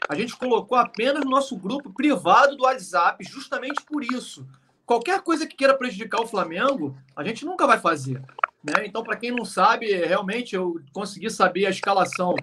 A 0.08 0.16
gente 0.16 0.36
colocou 0.36 0.78
apenas 0.78 1.24
no 1.24 1.30
nosso 1.30 1.56
grupo 1.56 1.94
privado 1.94 2.56
do 2.56 2.64
WhatsApp, 2.64 3.24
justamente 3.24 3.84
por 3.84 4.04
isso. 4.04 4.48
Qualquer 4.86 5.22
coisa 5.22 5.46
que 5.46 5.56
queira 5.56 5.78
prejudicar 5.78 6.22
o 6.22 6.28
Flamengo, 6.28 6.98
a 7.16 7.24
gente 7.24 7.46
nunca 7.46 7.68
vai 7.68 7.78
fazer. 7.80 8.20
Né? 8.64 8.86
Então, 8.86 9.04
para 9.04 9.16
quem 9.16 9.32
não 9.32 9.46
sabe, 9.46 9.94
realmente 9.94 10.56
eu 10.56 10.82
consegui 10.92 11.30
saber 11.30 11.68
a 11.68 11.70
escalação 11.70 12.36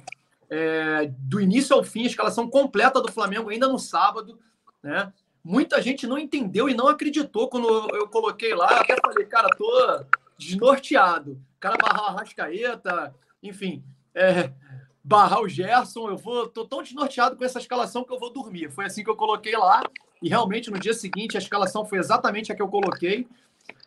é, 0.49 1.11
do 1.19 1.41
início 1.41 1.75
ao 1.75 1.83
fim, 1.83 2.05
a 2.05 2.07
escalação 2.07 2.49
completa 2.49 3.01
do 3.01 3.11
Flamengo 3.11 3.51
ainda 3.51 3.67
no 3.67 3.79
sábado. 3.79 4.39
Né? 4.87 5.13
Muita 5.43 5.83
gente 5.83 6.07
não 6.07 6.17
entendeu 6.17 6.69
e 6.69 6.75
não 6.75 6.87
acreditou 6.87 7.49
quando 7.49 7.69
eu 7.93 8.09
coloquei 8.09 8.55
lá. 8.55 8.81
Até 8.81 8.97
falei, 9.05 9.27
cara, 9.27 9.49
tô 9.57 10.05
desnorteado. 10.39 11.41
Cara 11.59 11.77
barrar 11.77 12.11
a 12.11 12.19
Rascaeta, 12.19 13.13
enfim, 13.43 13.83
é, 14.15 14.53
barrar 15.03 15.41
o 15.41 15.49
Gerson, 15.49 16.09
eu 16.09 16.17
vou, 16.17 16.47
tô 16.47 16.65
tão 16.65 16.85
desnorteado 16.85 17.37
com 17.37 17.45
essa 17.45 17.59
escalação 17.59 18.05
que 18.05 18.13
eu 18.13 18.19
vou 18.19 18.33
dormir. 18.33 18.71
Foi 18.71 18.85
assim 18.85 19.03
que 19.03 19.11
eu 19.11 19.17
coloquei 19.17 19.57
lá. 19.57 19.83
E 20.23 20.29
realmente 20.29 20.71
no 20.71 20.79
dia 20.79 20.95
seguinte 20.95 21.37
a 21.37 21.41
escalação 21.41 21.85
foi 21.85 21.99
exatamente 21.99 22.53
a 22.53 22.55
que 22.55 22.63
eu 22.63 22.69
coloquei. 22.69 23.27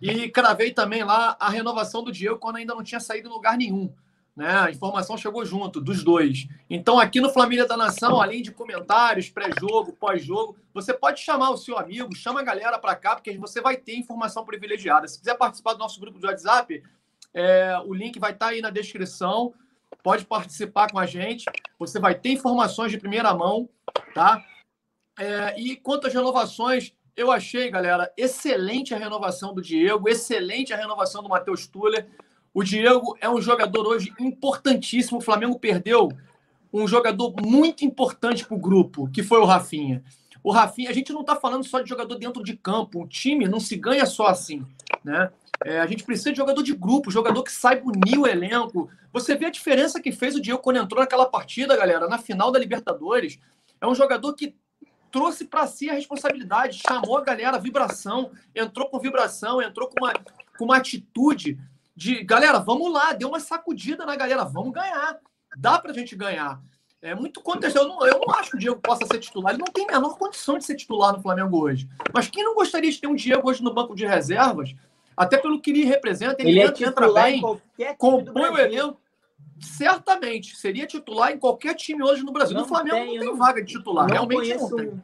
E 0.01 0.27
cravei 0.29 0.73
também 0.73 1.05
lá 1.05 1.37
a 1.39 1.49
renovação 1.49 2.03
do 2.03 2.11
Diego 2.11 2.39
quando 2.39 2.57
ainda 2.57 2.75
não 2.75 2.83
tinha 2.83 2.99
saído 2.99 3.29
em 3.29 3.31
lugar 3.31 3.57
nenhum. 3.57 3.89
Né? 4.35 4.47
A 4.47 4.71
informação 4.71 5.17
chegou 5.17 5.43
junto, 5.45 5.81
dos 5.81 6.03
dois. 6.03 6.47
Então, 6.69 6.99
aqui 6.99 7.19
no 7.19 7.29
Família 7.29 7.67
da 7.67 7.75
Nação, 7.75 8.21
além 8.21 8.41
de 8.41 8.51
comentários, 8.51 9.29
pré-jogo, 9.29 9.93
pós-jogo, 9.93 10.55
você 10.73 10.93
pode 10.93 11.19
chamar 11.19 11.49
o 11.51 11.57
seu 11.57 11.77
amigo, 11.77 12.15
chama 12.15 12.39
a 12.39 12.43
galera 12.43 12.79
para 12.79 12.95
cá, 12.95 13.15
porque 13.15 13.37
você 13.37 13.59
vai 13.59 13.75
ter 13.75 13.95
informação 13.95 14.45
privilegiada. 14.45 15.07
Se 15.07 15.19
quiser 15.19 15.35
participar 15.35 15.73
do 15.73 15.79
nosso 15.79 15.99
grupo 15.99 16.19
de 16.19 16.25
WhatsApp, 16.25 16.81
é, 17.33 17.77
o 17.85 17.93
link 17.93 18.17
vai 18.19 18.31
estar 18.31 18.47
tá 18.47 18.51
aí 18.51 18.61
na 18.61 18.69
descrição. 18.69 19.53
Pode 20.01 20.25
participar 20.25 20.89
com 20.89 20.99
a 20.99 21.05
gente. 21.05 21.45
Você 21.77 21.99
vai 21.99 22.15
ter 22.15 22.29
informações 22.31 22.91
de 22.91 22.97
primeira 22.97 23.33
mão, 23.33 23.67
tá? 24.13 24.43
É, 25.19 25.59
e 25.59 25.75
quanto 25.75 26.07
às 26.07 26.13
renovações, 26.13 26.93
eu 27.15 27.29
achei, 27.29 27.69
galera, 27.69 28.11
excelente 28.15 28.93
a 28.93 28.97
renovação 28.97 29.53
do 29.53 29.61
Diego, 29.61 30.07
excelente 30.07 30.73
a 30.73 30.77
renovação 30.77 31.21
do 31.21 31.27
Matheus 31.27 31.67
Tuller. 31.67 32.07
O 32.53 32.63
Diego 32.63 33.17
é 33.21 33.29
um 33.29 33.41
jogador 33.41 33.87
hoje 33.87 34.13
importantíssimo. 34.19 35.19
O 35.19 35.21
Flamengo 35.21 35.59
perdeu 35.59 36.09
um 36.73 36.87
jogador 36.87 37.33
muito 37.41 37.85
importante 37.85 38.45
para 38.45 38.55
o 38.55 38.59
grupo, 38.59 39.09
que 39.11 39.23
foi 39.23 39.39
o 39.39 39.45
Rafinha. 39.45 40.03
O 40.43 40.51
Rafinha, 40.51 40.89
a 40.89 40.93
gente 40.93 41.11
não 41.11 41.21
está 41.21 41.35
falando 41.35 41.63
só 41.63 41.81
de 41.81 41.89
jogador 41.89 42.15
dentro 42.15 42.43
de 42.43 42.55
campo. 42.55 43.03
O 43.03 43.07
time 43.07 43.47
não 43.47 43.59
se 43.59 43.75
ganha 43.75 44.05
só 44.05 44.27
assim, 44.27 44.65
né? 45.03 45.31
É, 45.65 45.79
a 45.79 45.85
gente 45.85 46.05
precisa 46.05 46.31
de 46.31 46.37
jogador 46.37 46.63
de 46.63 46.73
grupo, 46.73 47.11
jogador 47.11 47.43
que 47.43 47.51
saiba 47.51 47.83
unir 47.85 48.17
o 48.17 48.25
elenco. 48.25 48.89
Você 49.11 49.35
vê 49.35 49.47
a 49.47 49.51
diferença 49.51 50.01
que 50.01 50.11
fez 50.11 50.35
o 50.35 50.41
Diego 50.41 50.59
quando 50.59 50.77
entrou 50.77 51.01
naquela 51.01 51.25
partida, 51.25 51.75
galera, 51.75 52.07
na 52.07 52.17
final 52.17 52.51
da 52.51 52.59
Libertadores. 52.59 53.37
É 53.81 53.87
um 53.87 53.93
jogador 53.93 54.33
que 54.33 54.55
trouxe 55.11 55.45
para 55.45 55.67
si 55.67 55.89
a 55.89 55.93
responsabilidade, 55.93 56.81
chamou 56.87 57.17
a 57.17 57.23
galera, 57.23 57.57
vibração, 57.57 58.31
entrou 58.55 58.87
com 58.87 58.99
vibração, 58.99 59.61
entrou 59.61 59.89
com 59.89 60.05
uma, 60.05 60.13
com 60.57 60.65
uma 60.65 60.77
atitude 60.77 61.59
de 61.99 62.23
galera, 62.23 62.59
vamos 62.59 62.93
lá, 62.93 63.11
deu 63.11 63.27
uma 63.27 63.41
sacudida 63.41 64.05
na 64.05 64.15
galera, 64.15 64.45
vamos 64.45 64.71
ganhar. 64.71 65.19
Dá 65.57 65.77
para 65.77 65.91
a 65.91 65.93
gente 65.93 66.15
ganhar. 66.15 66.61
É 67.01 67.13
muito 67.13 67.41
contexto. 67.41 67.75
Eu 67.75 67.89
não, 67.89 68.07
eu 68.07 68.21
não 68.25 68.33
acho 68.35 68.51
que 68.51 68.55
o 68.55 68.59
Diego 68.59 68.79
possa 68.79 69.05
ser 69.05 69.19
titular. 69.19 69.53
Ele 69.53 69.61
não 69.65 69.73
tem 69.73 69.83
a 69.89 69.99
menor 69.99 70.17
condição 70.17 70.57
de 70.57 70.63
ser 70.63 70.75
titular 70.75 71.11
no 71.11 71.21
Flamengo 71.21 71.61
hoje. 71.61 71.89
Mas 72.13 72.29
quem 72.29 72.41
não 72.41 72.55
gostaria 72.55 72.89
de 72.89 73.01
ter 73.01 73.07
um 73.07 73.15
Diego 73.15 73.49
hoje 73.49 73.61
no 73.61 73.73
banco 73.73 73.93
de 73.93 74.05
reservas, 74.05 74.73
até 75.15 75.37
pelo 75.37 75.59
que 75.59 75.71
ele 75.71 75.83
representa, 75.83 76.41
ele, 76.41 76.51
ele 76.51 76.61
entra, 76.61 76.85
é 76.85 76.87
entra 76.87 77.11
bem, 77.11 77.41
compõe 77.97 78.49
o 78.49 78.57
elenco. 78.57 79.01
Certamente, 79.59 80.55
seria 80.55 80.87
titular 80.87 81.33
em 81.33 81.37
qualquer 81.37 81.75
time 81.75 82.01
hoje 82.01 82.23
no 82.23 82.31
Brasil. 82.31 82.55
Não 82.55 82.61
no 82.61 82.67
Flamengo 82.69 82.95
tem, 82.95 83.19
não 83.19 83.25
tem 83.27 83.37
vaga 83.37 83.61
de 83.61 83.73
titular, 83.73 84.07
não 84.07 84.13
realmente 84.13 84.55
não 84.55 84.69
tem. 84.69 85.03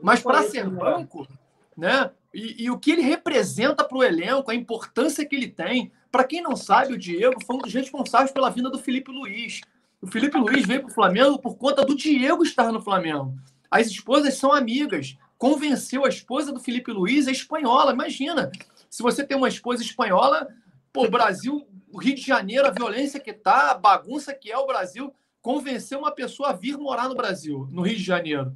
Mas 0.00 0.22
para 0.22 0.42
ser 0.44 0.66
banco, 0.70 1.28
né? 1.76 2.10
E, 2.32 2.64
e, 2.64 2.70
o 2.70 2.78
que 2.78 2.92
ele 2.92 3.02
representa 3.02 3.84
para 3.84 3.98
o 3.98 4.02
elenco, 4.02 4.50
a 4.50 4.54
importância 4.54 5.26
que 5.26 5.36
ele 5.36 5.48
tem. 5.48 5.92
Para 6.10 6.24
quem 6.24 6.42
não 6.42 6.56
sabe, 6.56 6.94
o 6.94 6.98
Diego 6.98 7.44
foi 7.44 7.56
um 7.56 7.60
dos 7.60 7.72
responsáveis 7.72 8.32
pela 8.32 8.50
vinda 8.50 8.68
do 8.68 8.78
Felipe 8.78 9.12
Luiz. 9.12 9.60
O 10.02 10.06
Felipe 10.06 10.36
Luiz 10.36 10.66
veio 10.66 10.82
para 10.82 10.90
o 10.90 10.94
Flamengo 10.94 11.38
por 11.38 11.56
conta 11.56 11.84
do 11.84 11.94
Diego 11.94 12.42
estar 12.42 12.72
no 12.72 12.80
Flamengo. 12.80 13.34
As 13.70 13.86
esposas 13.86 14.34
são 14.34 14.52
amigas. 14.52 15.16
Convenceu 15.38 16.04
a 16.04 16.08
esposa 16.08 16.52
do 16.52 16.60
Felipe 16.60 16.90
Luiz, 16.90 17.28
é 17.28 17.30
espanhola. 17.30 17.92
Imagina, 17.92 18.50
se 18.88 19.02
você 19.02 19.24
tem 19.24 19.36
uma 19.36 19.48
esposa 19.48 19.82
espanhola, 19.82 20.48
pô, 20.92 21.08
Brasil, 21.08 21.66
o 21.92 21.98
Rio 21.98 22.14
de 22.14 22.22
Janeiro, 22.22 22.66
a 22.66 22.70
violência 22.70 23.20
que 23.20 23.32
tá, 23.32 23.70
a 23.70 23.74
bagunça 23.74 24.34
que 24.34 24.50
é 24.50 24.58
o 24.58 24.66
Brasil, 24.66 25.14
convenceu 25.40 26.00
uma 26.00 26.10
pessoa 26.10 26.50
a 26.50 26.52
vir 26.52 26.76
morar 26.76 27.08
no 27.08 27.14
Brasil, 27.14 27.68
no 27.70 27.82
Rio 27.82 27.96
de 27.96 28.02
Janeiro. 28.02 28.54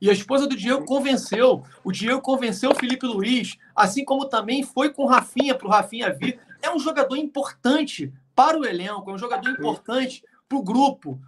E 0.00 0.10
a 0.10 0.12
esposa 0.12 0.46
do 0.46 0.56
Diego 0.56 0.84
convenceu. 0.84 1.62
O 1.82 1.90
Diego 1.90 2.20
convenceu 2.20 2.70
o 2.70 2.74
Felipe 2.74 3.06
Luiz, 3.06 3.56
assim 3.74 4.04
como 4.04 4.26
também 4.26 4.62
foi 4.62 4.92
com 4.92 5.04
o 5.04 5.06
Rafinha, 5.06 5.54
para 5.54 5.66
o 5.66 5.70
Rafinha 5.70 6.12
vir. 6.12 6.38
É 6.66 6.74
um 6.74 6.78
jogador 6.78 7.16
importante 7.16 8.12
para 8.34 8.58
o 8.58 8.64
elenco, 8.64 9.10
é 9.10 9.14
um 9.14 9.18
jogador 9.18 9.50
importante 9.50 10.22
para 10.48 10.58
o 10.58 10.62
grupo. 10.62 11.20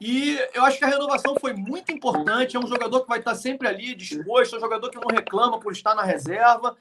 E 0.00 0.38
eu 0.52 0.64
acho 0.64 0.78
que 0.78 0.84
a 0.84 0.88
renovação 0.88 1.36
foi 1.40 1.52
muito 1.52 1.92
importante. 1.92 2.56
É 2.56 2.60
um 2.60 2.66
jogador 2.66 3.02
que 3.02 3.08
vai 3.08 3.18
estar 3.18 3.34
sempre 3.34 3.68
ali 3.68 3.94
disposto, 3.94 4.54
é 4.54 4.58
um 4.58 4.60
jogador 4.60 4.90
que 4.90 4.98
não 4.98 5.14
reclama 5.14 5.60
por 5.60 5.72
estar 5.72 5.94
na 5.94 6.02
reserva. 6.02 6.76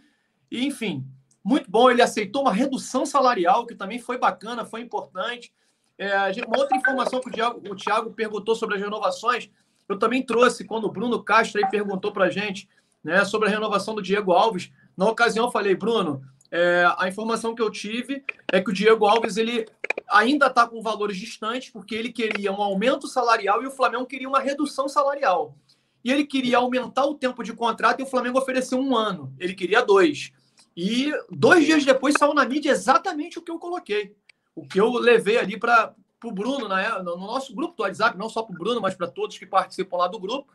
E, 0.50 0.66
enfim, 0.66 1.06
muito 1.44 1.70
bom. 1.70 1.90
Ele 1.90 2.02
aceitou 2.02 2.44
uma 2.44 2.54
redução 2.54 3.06
salarial, 3.06 3.66
que 3.66 3.76
também 3.76 4.00
foi 4.00 4.18
bacana, 4.18 4.66
foi 4.66 4.82
importante. 4.82 5.54
É, 5.98 6.16
uma 6.48 6.58
outra 6.58 6.78
informação 6.78 7.20
que 7.20 7.30
o 7.30 7.32
Thiago, 7.32 7.72
o 7.72 7.76
Thiago 7.76 8.14
perguntou 8.14 8.56
sobre 8.56 8.76
as 8.76 8.82
renovações 8.82 9.50
eu 9.88 10.00
também 10.00 10.24
trouxe 10.24 10.64
quando 10.64 10.86
o 10.86 10.91
Bruno 10.91 11.22
Castro 11.24 11.64
aí 11.64 11.70
perguntou 11.70 12.12
para 12.12 12.26
a 12.26 12.30
gente 12.30 12.70
né, 13.04 13.24
sobre 13.26 13.48
a 13.48 13.52
renovação 13.52 13.94
do 13.94 14.02
Diego 14.02 14.32
Alves. 14.32 14.72
Na 14.95 15.10
ocasião, 15.10 15.45
eu 15.45 15.52
falei, 15.52 15.76
Bruno, 15.76 16.24
É, 16.56 16.86
a 17.00 17.08
informação 17.08 17.56
que 17.56 17.64
eu 17.64 17.72
tive 17.72 18.24
é 18.52 18.62
que 18.62 18.70
o 18.70 18.74
Diego 18.74 19.08
Alves 19.08 19.38
ele 19.38 19.68
ainda 20.08 20.46
está 20.46 20.68
com 20.68 20.84
valores 20.84 21.18
distantes, 21.18 21.72
porque 21.72 21.96
ele 21.96 22.12
queria 22.12 22.52
um 22.52 22.62
aumento 22.62 23.08
salarial 23.08 23.64
e 23.64 23.66
o 23.66 23.72
Flamengo 23.72 24.06
queria 24.06 24.30
uma 24.30 24.40
redução 24.40 24.88
salarial. 24.88 25.58
E 26.04 26.12
ele 26.12 26.24
queria 26.24 26.58
aumentar 26.58 27.08
o 27.08 27.16
tempo 27.16 27.42
de 27.42 27.54
contrato 27.54 28.02
e 28.02 28.04
o 28.04 28.06
Flamengo 28.06 28.38
ofereceu 28.38 28.78
um 28.78 28.96
ano. 28.96 29.34
Ele 29.40 29.56
queria 29.56 29.82
dois. 29.82 30.32
E 30.78 31.12
dois 31.28 31.66
dias 31.66 31.84
depois 31.86 32.14
saiu 32.20 32.36
na 32.36 32.46
mídia 32.46 32.70
exatamente 32.70 33.40
o 33.40 33.42
que 33.42 33.50
eu 33.50 33.58
coloquei. 33.58 34.16
O 34.54 34.64
que 34.64 34.80
eu 34.80 34.92
levei 34.94 35.40
ali 35.40 35.58
para 35.58 35.96
o 36.24 36.32
Bruno, 36.32 36.68
né, 36.68 36.88
no 37.00 37.18
nosso 37.18 37.56
grupo 37.56 37.76
do 37.76 37.82
WhatsApp, 37.82 38.16
não 38.16 38.30
só 38.30 38.44
para 38.44 38.54
o 38.54 38.60
Bruno, 38.60 38.80
mas 38.80 38.94
para 38.94 39.08
todos 39.08 39.40
que 39.40 39.48
participam 39.48 39.98
lá 39.98 40.08
do 40.08 40.20
grupo. 40.20 40.54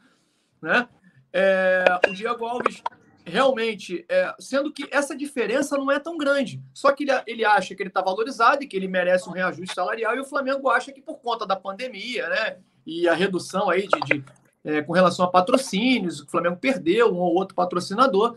Né? 0.63 0.89
É, 1.33 1.85
o 2.09 2.15
Diego 2.15 2.45
Alves 2.45 2.85
realmente, 3.29 4.05
é, 4.09 4.35
sendo 4.39 4.73
que 4.73 4.89
essa 4.91 5.17
diferença 5.17 5.77
não 5.77 5.91
é 5.91 5.99
tão 5.99 6.17
grande. 6.17 6.61
Só 6.75 6.93
que 6.93 7.05
ele, 7.05 7.13
ele 7.27 7.45
acha 7.45 7.75
que 7.75 7.83
ele 7.83 7.91
está 7.91 8.01
valorizado 8.01 8.65
e 8.65 8.67
que 8.67 8.77
ele 8.77 8.89
merece 8.89 9.29
um 9.29 9.33
reajuste 9.33 9.75
salarial, 9.75 10.17
e 10.17 10.21
o 10.21 10.25
Flamengo 10.25 10.69
acha 10.69 10.91
que 10.91 11.01
por 11.01 11.19
conta 11.19 11.47
da 11.47 11.55
pandemia, 11.55 12.29
né? 12.29 12.59
E 12.87 13.07
a 13.07 13.15
redução 13.15 13.69
aí 13.71 13.87
de, 13.87 14.01
de 14.01 14.25
é, 14.65 14.83
com 14.83 14.93
relação 14.93 15.25
a 15.25 15.31
patrocínios, 15.31 16.21
o 16.21 16.27
Flamengo 16.27 16.57
perdeu 16.57 17.13
um 17.13 17.19
ou 17.19 17.35
outro 17.35 17.55
patrocinador, 17.55 18.37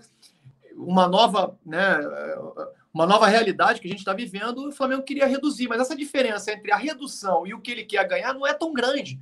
uma 0.76 1.08
nova, 1.08 1.58
né, 1.66 2.00
uma 2.94 3.06
nova 3.06 3.28
realidade 3.28 3.80
que 3.80 3.88
a 3.88 3.90
gente 3.90 4.00
está 4.00 4.14
vivendo, 4.14 4.68
o 4.68 4.72
Flamengo 4.72 5.04
queria 5.04 5.26
reduzir, 5.26 5.68
mas 5.68 5.82
essa 5.82 5.96
diferença 5.96 6.52
entre 6.52 6.72
a 6.72 6.78
redução 6.78 7.46
e 7.48 7.54
o 7.54 7.60
que 7.60 7.72
ele 7.72 7.84
quer 7.84 8.08
ganhar 8.08 8.34
não 8.34 8.46
é 8.46 8.54
tão 8.54 8.74
grande. 8.74 9.20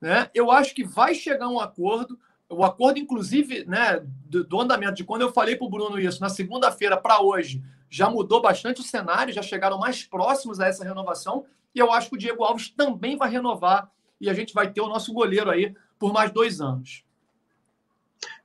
Né? 0.00 0.30
Eu 0.34 0.50
acho 0.50 0.74
que 0.74 0.84
vai 0.84 1.14
chegar 1.14 1.48
um 1.48 1.60
acordo 1.60 2.18
o 2.50 2.64
acordo, 2.64 2.98
inclusive, 2.98 3.64
né, 3.64 4.02
do, 4.26 4.44
do 4.44 4.60
andamento 4.60 4.94
de 4.94 5.04
quando 5.04 5.22
eu 5.22 5.32
falei 5.32 5.56
para 5.56 5.66
o 5.66 5.70
Bruno 5.70 5.98
isso, 5.98 6.20
na 6.20 6.28
segunda-feira 6.28 6.96
para 6.96 7.22
hoje, 7.22 7.62
já 7.88 8.10
mudou 8.10 8.42
bastante 8.42 8.80
o 8.80 8.84
cenário, 8.84 9.32
já 9.32 9.42
chegaram 9.42 9.78
mais 9.78 10.02
próximos 10.02 10.60
a 10.60 10.66
essa 10.66 10.84
renovação. 10.84 11.44
E 11.74 11.78
eu 11.78 11.92
acho 11.92 12.08
que 12.08 12.16
o 12.16 12.18
Diego 12.18 12.42
Alves 12.42 12.68
também 12.70 13.16
vai 13.16 13.30
renovar 13.30 13.90
e 14.20 14.28
a 14.28 14.34
gente 14.34 14.52
vai 14.52 14.70
ter 14.70 14.80
o 14.80 14.88
nosso 14.88 15.12
goleiro 15.12 15.50
aí 15.50 15.74
por 15.98 16.12
mais 16.12 16.30
dois 16.32 16.60
anos. 16.60 17.04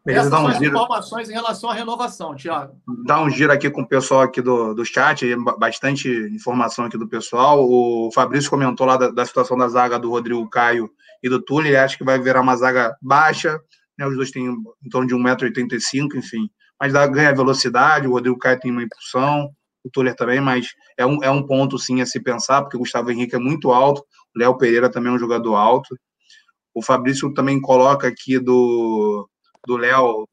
Beleza, 0.06 0.27
Essas 0.27 0.40
são 0.40 0.45
um 0.45 0.48
as 0.48 0.57
giro. 0.60 0.76
informações 0.76 1.30
em 1.30 1.34
relação 1.34 1.69
à 1.69 1.73
renovação, 1.73 2.36
Tiago. 2.36 2.80
Dá 3.06 3.19
um 3.22 3.30
giro 3.30 3.52
aqui 3.52 3.72
com 3.72 3.82
o 3.82 3.88
pessoal 3.88 4.22
aqui 4.22 4.40
do, 4.40 4.76
do 4.76 4.86
chat, 4.86 5.26
bastante 5.57 6.07
informação 6.32 6.86
aqui 6.86 6.95
do 6.95 7.07
pessoal. 7.07 7.68
O 7.68 8.11
Fabrício 8.14 8.49
comentou 8.49 8.86
lá 8.86 8.98
da, 8.98 9.10
da 9.10 9.26
situação 9.26 9.57
da 9.57 9.68
zaga 9.68 9.98
do 9.98 10.11
Rodrigo 10.11 10.48
Caio 10.48 10.91
e 11.23 11.30
do 11.30 11.41
Túlio, 11.41 11.69
ele 11.69 11.77
acha 11.77 11.98
que 11.98 12.03
vai 12.03 12.19
virar 12.19 12.41
uma 12.41 12.56
zaga 12.56 12.95
baixa, 13.02 13.60
né? 13.97 14.05
Os 14.07 14.15
dois 14.15 14.31
têm 14.31 14.45
em 14.45 14.89
torno 14.89 15.07
de 15.07 15.15
1,85m, 15.15 16.15
enfim. 16.15 16.49
Mas 16.80 16.93
dá, 16.93 17.07
ganha 17.07 17.34
velocidade, 17.34 18.07
o 18.07 18.11
Rodrigo 18.11 18.38
Caio 18.38 18.59
tem 18.59 18.72
uma 18.72 18.84
impulsão, 18.84 19.49
o 19.84 19.89
Tuller 19.89 20.15
também, 20.15 20.41
mas 20.41 20.67
é 20.97 21.05
um, 21.05 21.23
é 21.23 21.30
um 21.30 21.45
ponto 21.45 21.77
sim 21.77 22.01
a 22.01 22.05
se 22.05 22.19
pensar, 22.22 22.61
porque 22.61 22.76
o 22.76 22.80
Gustavo 22.80 23.11
Henrique 23.11 23.35
é 23.35 23.39
muito 23.39 23.72
alto, 23.72 24.01
o 24.35 24.39
Léo 24.39 24.57
Pereira 24.57 24.89
também 24.89 25.11
é 25.11 25.15
um 25.15 25.19
jogador 25.19 25.55
alto. 25.55 25.95
O 26.73 26.81
Fabrício 26.81 27.34
também 27.34 27.61
coloca 27.61 28.07
aqui 28.07 28.39
do 28.39 29.30
do 29.65 29.77
Léo, 29.77 30.27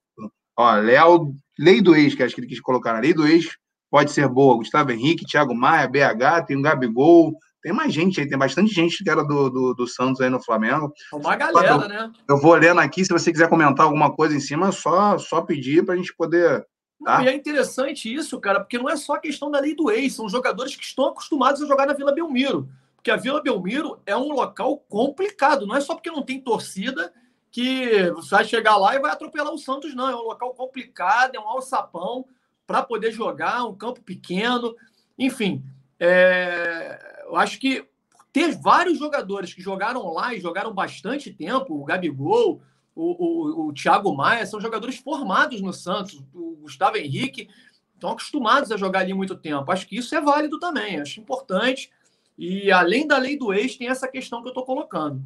ó, 0.56 0.74
Léo, 0.74 1.34
lei 1.59 1.80
do 1.80 1.97
ex, 1.97 2.14
que 2.14 2.22
acho 2.22 2.34
que 2.34 2.40
ele 2.40 2.48
quis 2.48 2.60
colocar, 2.60 2.94
a 2.97 3.01
lei 3.01 3.14
do 3.14 3.26
ex 3.26 3.47
pode 3.90 4.10
ser 4.10 4.28
boa. 4.28 4.56
Gustavo 4.56 4.90
Henrique, 4.90 5.24
Thiago 5.24 5.55
Maia, 5.55 5.89
BH, 5.89 6.47
tem 6.47 6.56
o 6.56 6.62
Gabigol, 6.62 7.34
tem 7.62 7.72
mais 7.72 7.94
gente 7.94 8.20
aí, 8.20 8.28
tem 8.28 8.36
bastante 8.36 8.74
gente 8.74 9.02
que 9.02 9.09
era 9.09 9.22
do, 9.22 9.48
do, 9.48 9.74
do 9.74 9.86
Santos 9.86 10.20
aí 10.20 10.28
no 10.28 10.43
Flamengo. 10.43 10.93
Uma 11.12 11.36
galera, 11.36 11.84
eu, 11.84 11.89
né? 11.89 12.12
Eu 12.28 12.39
vou 12.39 12.51
olhando 12.51 12.80
aqui, 12.80 13.05
se 13.05 13.12
você 13.12 13.30
quiser 13.30 13.48
comentar 13.48 13.86
alguma 13.86 14.12
coisa 14.12 14.36
em 14.36 14.40
cima, 14.40 14.68
é 14.68 14.72
só, 14.72 15.16
só 15.16 15.40
pedir 15.40 15.84
para 15.84 15.94
a 15.94 15.97
gente 15.97 16.14
poder. 16.14 16.66
Tá? 17.05 17.18
Não, 17.18 17.24
e 17.24 17.28
é 17.28 17.34
interessante 17.34 18.12
isso, 18.12 18.39
cara, 18.40 18.60
porque 18.60 18.78
não 18.78 18.89
é 18.89 18.97
só 18.97 19.16
questão 19.16 19.51
da 19.51 19.60
lei 19.60 19.74
do 19.74 19.90
ex, 19.90 20.14
são 20.14 20.28
jogadores 20.28 20.74
que 20.74 20.84
estão 20.84 21.06
acostumados 21.06 21.62
a 21.62 21.66
jogar 21.66 21.86
na 21.86 21.93
Vila 21.93 22.12
Belmiro. 22.12 22.68
Porque 22.97 23.10
a 23.10 23.16
Vila 23.16 23.43
Belmiro 23.43 24.01
é 24.05 24.16
um 24.16 24.32
local 24.32 24.76
complicado, 24.89 25.66
não 25.66 25.76
é 25.76 25.80
só 25.80 25.94
porque 25.94 26.10
não 26.10 26.22
tem 26.22 26.40
torcida 26.40 27.12
que 27.51 28.10
você 28.12 28.30
vai 28.30 28.44
chegar 28.44 28.76
lá 28.76 28.97
e 28.97 28.98
vai 28.98 29.10
atropelar 29.12 29.52
o 29.52 29.59
Santos, 29.59 29.94
não. 29.94 30.09
É 30.09 30.16
um 30.16 30.22
local 30.22 30.55
complicado, 30.55 31.34
é 31.36 31.39
um 31.39 31.48
alçapão 31.48 32.24
para 32.66 32.82
poder 32.82 33.12
jogar, 33.12 33.64
um 33.64 33.74
campo 33.74 34.01
pequeno, 34.02 34.74
enfim. 35.18 35.62
É, 36.01 37.11
eu 37.32 37.36
acho 37.36 37.59
que 37.59 37.88
ter 38.32 38.56
vários 38.56 38.98
jogadores 38.98 39.54
que 39.54 39.62
jogaram 39.62 40.12
lá 40.12 40.34
e 40.34 40.40
jogaram 40.40 40.72
bastante 40.72 41.32
tempo, 41.32 41.74
o 41.74 41.84
Gabigol, 41.84 42.60
o, 42.94 43.64
o, 43.64 43.68
o 43.68 43.72
Thiago 43.72 44.14
Maia, 44.14 44.46
são 44.46 44.60
jogadores 44.60 44.98
formados 44.98 45.60
no 45.60 45.72
Santos, 45.72 46.22
o 46.34 46.56
Gustavo 46.60 46.98
Henrique, 46.98 47.48
estão 47.94 48.10
acostumados 48.10 48.70
a 48.70 48.76
jogar 48.76 49.00
ali 49.00 49.14
muito 49.14 49.34
tempo. 49.34 49.70
Acho 49.72 49.86
que 49.86 49.96
isso 49.96 50.14
é 50.14 50.20
válido 50.20 50.59
também, 50.59 51.00
acho 51.00 51.20
importante. 51.20 51.90
E 52.36 52.70
além 52.70 53.06
da 53.06 53.16
lei 53.16 53.38
do 53.38 53.52
ex, 53.52 53.76
tem 53.76 53.88
essa 53.88 54.09
questão 54.09 54.42
que 54.42 54.48
eu 54.48 54.52
estou 54.52 54.64
colocando. 54.64 55.24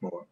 Boa. 0.00 0.26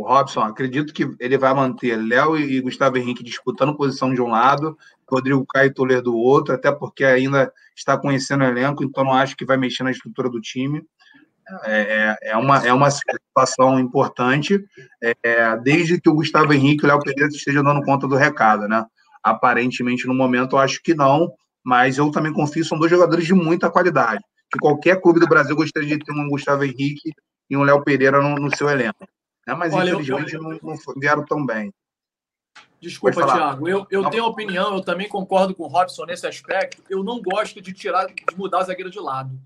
O 0.00 0.02
Robson, 0.02 0.40
acredito 0.40 0.94
que 0.94 1.14
ele 1.20 1.36
vai 1.36 1.52
manter 1.52 1.94
Léo 1.94 2.34
e 2.38 2.58
Gustavo 2.62 2.96
Henrique 2.96 3.22
disputando 3.22 3.76
posição 3.76 4.14
de 4.14 4.22
um 4.22 4.28
lado, 4.28 4.74
Rodrigo 5.06 5.44
Caio 5.46 5.74
Toledo 5.74 6.04
do 6.04 6.16
outro, 6.16 6.54
até 6.54 6.72
porque 6.72 7.04
ainda 7.04 7.52
está 7.76 7.98
conhecendo 7.98 8.42
o 8.42 8.46
elenco, 8.46 8.82
então 8.82 9.04
não 9.04 9.12
acho 9.12 9.36
que 9.36 9.44
vai 9.44 9.58
mexer 9.58 9.82
na 9.82 9.90
estrutura 9.90 10.30
do 10.30 10.40
time. 10.40 10.82
É, 11.64 12.16
é, 12.22 12.30
é 12.30 12.36
uma, 12.38 12.66
é 12.66 12.72
uma 12.72 12.88
situação 12.90 13.78
importante, 13.78 14.64
é, 15.02 15.54
desde 15.58 16.00
que 16.00 16.08
o 16.08 16.14
Gustavo 16.14 16.54
Henrique 16.54 16.82
e 16.82 16.86
o 16.86 16.88
Léo 16.88 17.00
Pereira 17.00 17.28
estejam 17.28 17.62
dando 17.62 17.82
conta 17.82 18.08
do 18.08 18.16
recado, 18.16 18.66
né? 18.66 18.82
Aparentemente, 19.22 20.06
no 20.06 20.14
momento, 20.14 20.56
eu 20.56 20.60
acho 20.60 20.82
que 20.82 20.94
não, 20.94 21.30
mas 21.62 21.98
eu 21.98 22.10
também 22.10 22.32
confio, 22.32 22.64
são 22.64 22.78
dois 22.78 22.90
jogadores 22.90 23.26
de 23.26 23.34
muita 23.34 23.70
qualidade. 23.70 24.24
Que 24.50 24.58
qualquer 24.58 24.98
clube 24.98 25.20
do 25.20 25.28
Brasil 25.28 25.54
gostaria 25.54 25.98
de 25.98 26.04
ter 26.06 26.12
um 26.12 26.30
Gustavo 26.30 26.64
Henrique 26.64 27.12
e 27.50 27.54
um 27.54 27.64
Léo 27.64 27.84
Pereira 27.84 28.22
no, 28.22 28.36
no 28.36 28.56
seu 28.56 28.70
elenco. 28.70 29.06
Né? 29.50 29.54
Mas, 29.54 29.74
Olha, 29.74 29.90
infelizmente, 29.90 30.34
eu. 30.34 30.42
Não, 30.42 30.58
não 30.62 30.76
vieram 30.96 31.24
tão 31.24 31.44
bem. 31.44 31.72
Desculpa, 32.80 33.26
Thiago. 33.26 33.68
Eu, 33.68 33.86
eu 33.90 34.08
tenho 34.08 34.24
opinião, 34.24 34.74
eu 34.74 34.80
também 34.80 35.08
concordo 35.08 35.54
com 35.54 35.64
o 35.64 35.68
Robson 35.68 36.06
nesse 36.06 36.26
aspecto. 36.26 36.82
Eu 36.88 37.04
não 37.04 37.20
gosto 37.20 37.60
de 37.60 37.72
tirar, 37.72 38.06
de 38.06 38.36
mudar 38.36 38.60
o 38.60 38.64
zagueiro 38.64 38.90
de 38.90 38.98
lado. 38.98 39.38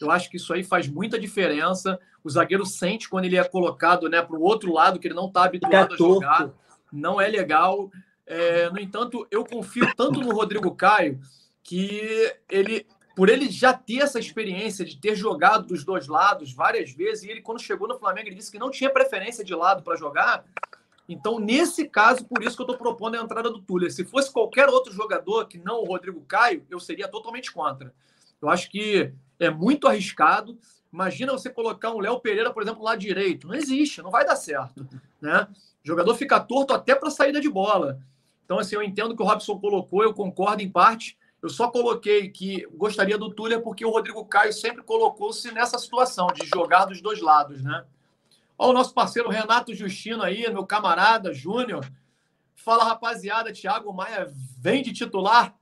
Eu 0.00 0.10
acho 0.10 0.30
que 0.30 0.36
isso 0.36 0.52
aí 0.54 0.64
faz 0.64 0.88
muita 0.88 1.18
diferença. 1.18 2.00
O 2.24 2.30
zagueiro 2.30 2.64
sente 2.64 3.08
quando 3.08 3.26
ele 3.26 3.36
é 3.36 3.44
colocado 3.44 4.08
né, 4.08 4.22
para 4.22 4.36
o 4.36 4.42
outro 4.42 4.72
lado, 4.72 4.98
que 4.98 5.06
ele 5.06 5.14
não 5.14 5.26
está 5.26 5.44
habituado 5.44 5.94
a 5.94 5.96
jogar. 5.96 6.50
Não 6.90 7.20
é 7.20 7.28
legal. 7.28 7.90
É, 8.26 8.70
no 8.70 8.80
entanto, 8.80 9.26
eu 9.30 9.44
confio 9.44 9.92
tanto 9.94 10.20
no 10.20 10.32
Rodrigo 10.32 10.74
Caio 10.74 11.20
que 11.62 12.32
ele, 12.48 12.86
por 13.18 13.28
ele 13.28 13.50
já 13.50 13.72
ter 13.74 13.96
essa 13.96 14.20
experiência 14.20 14.84
de 14.84 14.96
ter 14.96 15.16
jogado 15.16 15.66
dos 15.66 15.82
dois 15.82 16.06
lados 16.06 16.52
várias 16.52 16.92
vezes, 16.92 17.24
e 17.24 17.28
ele, 17.28 17.40
quando 17.40 17.60
chegou 17.60 17.88
no 17.88 17.98
Flamengo, 17.98 18.28
ele 18.28 18.36
disse 18.36 18.48
que 18.48 18.60
não 18.60 18.70
tinha 18.70 18.88
preferência 18.88 19.44
de 19.44 19.52
lado 19.56 19.82
para 19.82 19.96
jogar. 19.96 20.44
Então, 21.08 21.40
nesse 21.40 21.88
caso, 21.88 22.24
por 22.26 22.44
isso 22.44 22.54
que 22.54 22.62
eu 22.62 22.66
estou 22.66 22.78
propondo 22.78 23.16
a 23.16 23.18
entrada 23.20 23.50
do 23.50 23.60
Túlio. 23.60 23.90
Se 23.90 24.04
fosse 24.04 24.32
qualquer 24.32 24.68
outro 24.68 24.92
jogador 24.92 25.48
que 25.48 25.58
não 25.58 25.82
o 25.82 25.84
Rodrigo 25.84 26.20
Caio, 26.28 26.64
eu 26.70 26.78
seria 26.78 27.08
totalmente 27.08 27.50
contra. 27.50 27.92
Eu 28.40 28.48
acho 28.48 28.70
que 28.70 29.12
é 29.40 29.50
muito 29.50 29.88
arriscado. 29.88 30.56
Imagina 30.92 31.32
você 31.32 31.50
colocar 31.50 31.90
um 31.90 31.98
Léo 31.98 32.20
Pereira, 32.20 32.52
por 32.52 32.62
exemplo, 32.62 32.84
lá 32.84 32.94
direito. 32.94 33.48
Não 33.48 33.54
existe, 33.56 34.00
não 34.00 34.12
vai 34.12 34.24
dar 34.24 34.36
certo. 34.36 34.88
Né? 35.20 35.48
O 35.84 35.88
jogador 35.88 36.14
fica 36.14 36.38
torto 36.38 36.72
até 36.72 36.94
para 36.94 37.10
saída 37.10 37.40
de 37.40 37.50
bola. 37.50 37.98
Então, 38.44 38.60
assim, 38.60 38.76
eu 38.76 38.82
entendo 38.84 39.16
que 39.16 39.22
o 39.24 39.26
Robson 39.26 39.58
colocou, 39.58 40.04
eu 40.04 40.14
concordo 40.14 40.62
em 40.62 40.70
parte. 40.70 41.17
Eu 41.40 41.48
só 41.48 41.70
coloquei 41.70 42.28
que 42.30 42.66
gostaria 42.74 43.16
do 43.16 43.32
Túlio 43.32 43.62
porque 43.62 43.84
o 43.84 43.90
Rodrigo 43.90 44.24
Caio 44.24 44.52
sempre 44.52 44.82
colocou-se 44.82 45.52
nessa 45.52 45.78
situação 45.78 46.26
de 46.28 46.44
jogar 46.46 46.86
dos 46.86 47.00
dois 47.00 47.20
lados, 47.20 47.62
né? 47.62 47.84
Olha 48.58 48.70
o 48.70 48.74
nosso 48.74 48.92
parceiro 48.92 49.28
Renato 49.28 49.72
Justino 49.72 50.22
aí, 50.22 50.50
meu 50.50 50.66
camarada 50.66 51.32
Júnior. 51.32 51.88
Fala, 52.56 52.82
rapaziada, 52.82 53.52
Thiago 53.52 53.92
Maia 53.92 54.28
vem 54.58 54.82
de 54.82 54.92
titular? 54.92 55.54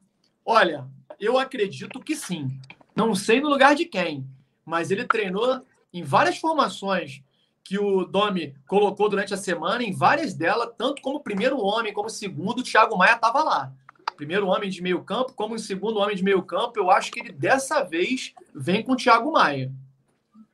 Olha, 0.45 0.89
eu 1.21 1.39
acredito 1.39 2.01
que 2.01 2.17
sim. 2.17 2.59
Não 2.95 3.15
sei 3.15 3.39
no 3.39 3.51
lugar 3.51 3.75
de 3.75 3.85
quem, 3.85 4.27
mas 4.65 4.91
ele 4.91 5.05
treinou 5.05 5.61
em 5.93 6.03
várias 6.03 6.39
formações 6.39 7.23
que 7.63 7.79
o 7.79 8.05
Domi 8.05 8.55
colocou 8.67 9.09
durante 9.09 9.35
a 9.35 9.37
semana, 9.37 9.83
em 9.83 9.93
várias 9.93 10.33
delas, 10.33 10.73
tanto 10.79 11.03
como 11.03 11.21
primeiro 11.21 11.61
homem, 11.61 11.93
como 11.93 12.09
segundo, 12.09 12.61
o 12.61 12.63
Thiago 12.63 12.97
Maia 12.97 13.17
estava 13.17 13.43
lá. 13.43 13.73
Primeiro 14.17 14.47
homem 14.47 14.71
de 14.71 14.83
meio 14.83 15.03
campo, 15.03 15.35
como 15.35 15.59
segundo 15.59 15.99
homem 15.99 16.17
de 16.17 16.25
meio 16.25 16.43
campo, 16.43 16.79
eu 16.79 16.91
acho 16.91 17.13
que 17.13 17.21
ele 17.21 17.33
dessa 17.33 17.83
vez 17.85 18.33
vem 18.55 18.83
com 18.83 18.93
o 18.93 18.97
Thiago 18.97 19.31
Maia. 19.33 19.71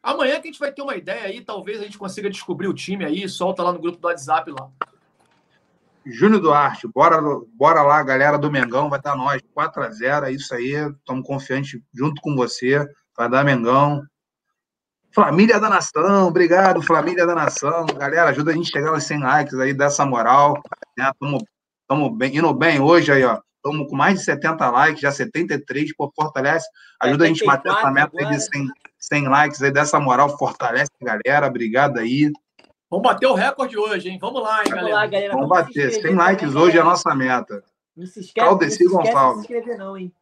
Amanhã 0.02 0.40
que 0.40 0.48
a 0.48 0.50
gente 0.50 0.58
vai 0.58 0.72
ter 0.72 0.82
uma 0.82 0.96
ideia 0.96 1.24
aí, 1.24 1.40
talvez 1.40 1.80
a 1.80 1.84
gente 1.84 1.96
consiga 1.96 2.28
descobrir 2.28 2.66
o 2.66 2.74
time 2.74 3.04
aí, 3.04 3.28
solta 3.28 3.62
lá 3.62 3.72
no 3.72 3.78
grupo 3.78 3.98
do 3.98 4.08
WhatsApp 4.08 4.50
lá. 4.50 4.68
Júnior 6.04 6.40
Duarte, 6.40 6.88
bora, 6.88 7.20
bora 7.54 7.82
lá, 7.82 8.02
galera 8.02 8.36
do 8.36 8.50
Mengão, 8.50 8.90
vai 8.90 9.00
dar 9.00 9.16
nós, 9.16 9.40
4 9.54 9.82
a 9.84 9.90
0 9.90 10.26
é 10.26 10.32
isso 10.32 10.52
aí, 10.52 10.72
estamos 10.72 11.24
confiantes 11.24 11.80
junto 11.94 12.20
com 12.20 12.34
você, 12.34 12.84
vai 13.16 13.30
dar 13.30 13.44
Mengão. 13.44 14.02
Família 15.14 15.60
da 15.60 15.68
Nação, 15.68 16.26
obrigado, 16.26 16.82
Família 16.82 17.24
da 17.24 17.34
Nação. 17.34 17.86
Galera, 17.86 18.30
ajuda 18.30 18.50
a 18.50 18.54
gente 18.54 18.70
a 18.70 18.78
chegar 18.78 18.90
aos 18.90 19.04
100 19.04 19.20
likes 19.20 19.54
aí, 19.54 19.72
dessa 19.72 20.04
moral. 20.04 20.60
Estamos 20.98 21.44
né? 21.90 22.16
bem, 22.16 22.36
indo 22.36 22.52
bem 22.54 22.80
hoje 22.80 23.12
aí, 23.12 23.22
ó. 23.22 23.38
Estamos 23.64 23.88
com 23.88 23.96
mais 23.96 24.18
de 24.18 24.24
70 24.24 24.70
likes, 24.70 25.00
já 25.00 25.12
73, 25.12 25.94
pô, 25.94 26.12
fortalece, 26.14 26.68
ajuda 27.00 27.24
a 27.24 27.28
gente 27.28 27.44
a 27.44 27.46
bater 27.46 27.72
essa 27.72 27.90
meta 27.90 28.12
aí 28.18 28.26
de 28.26 28.40
100, 28.40 28.68
100 28.98 29.28
likes 29.28 29.62
aí, 29.62 29.70
dessa 29.70 30.00
moral, 30.00 30.36
fortalece 30.36 30.90
a 31.00 31.04
galera, 31.04 31.46
obrigado 31.46 31.98
aí. 31.98 32.32
Vamos 32.90 33.04
bater 33.04 33.26
o 33.26 33.34
recorde 33.34 33.78
hoje, 33.78 34.10
hein? 34.10 34.18
Vamos 34.20 34.42
lá, 34.42 34.58
hein, 34.58 34.64
Vamos 34.68 34.74
galera. 34.76 34.96
Lá, 34.96 35.06
galera. 35.06 35.32
Vamos, 35.32 35.48
Vamos 35.48 35.66
bater, 35.66 35.92
100 35.92 36.14
likes 36.14 36.54
hoje 36.54 36.76
é 36.76 36.80
a 36.80 36.84
nossa 36.84 37.14
meta. 37.14 37.64
Não 37.96 38.06
se 38.06 38.20
esquece, 38.20 38.46
Caldeci 38.46 38.84
não 38.84 38.90
se 38.90 39.08
esquece 39.08 39.26
de 39.26 39.34
se 39.34 39.40
inscrever 39.40 39.78
não, 39.78 39.96
hein? 39.96 40.12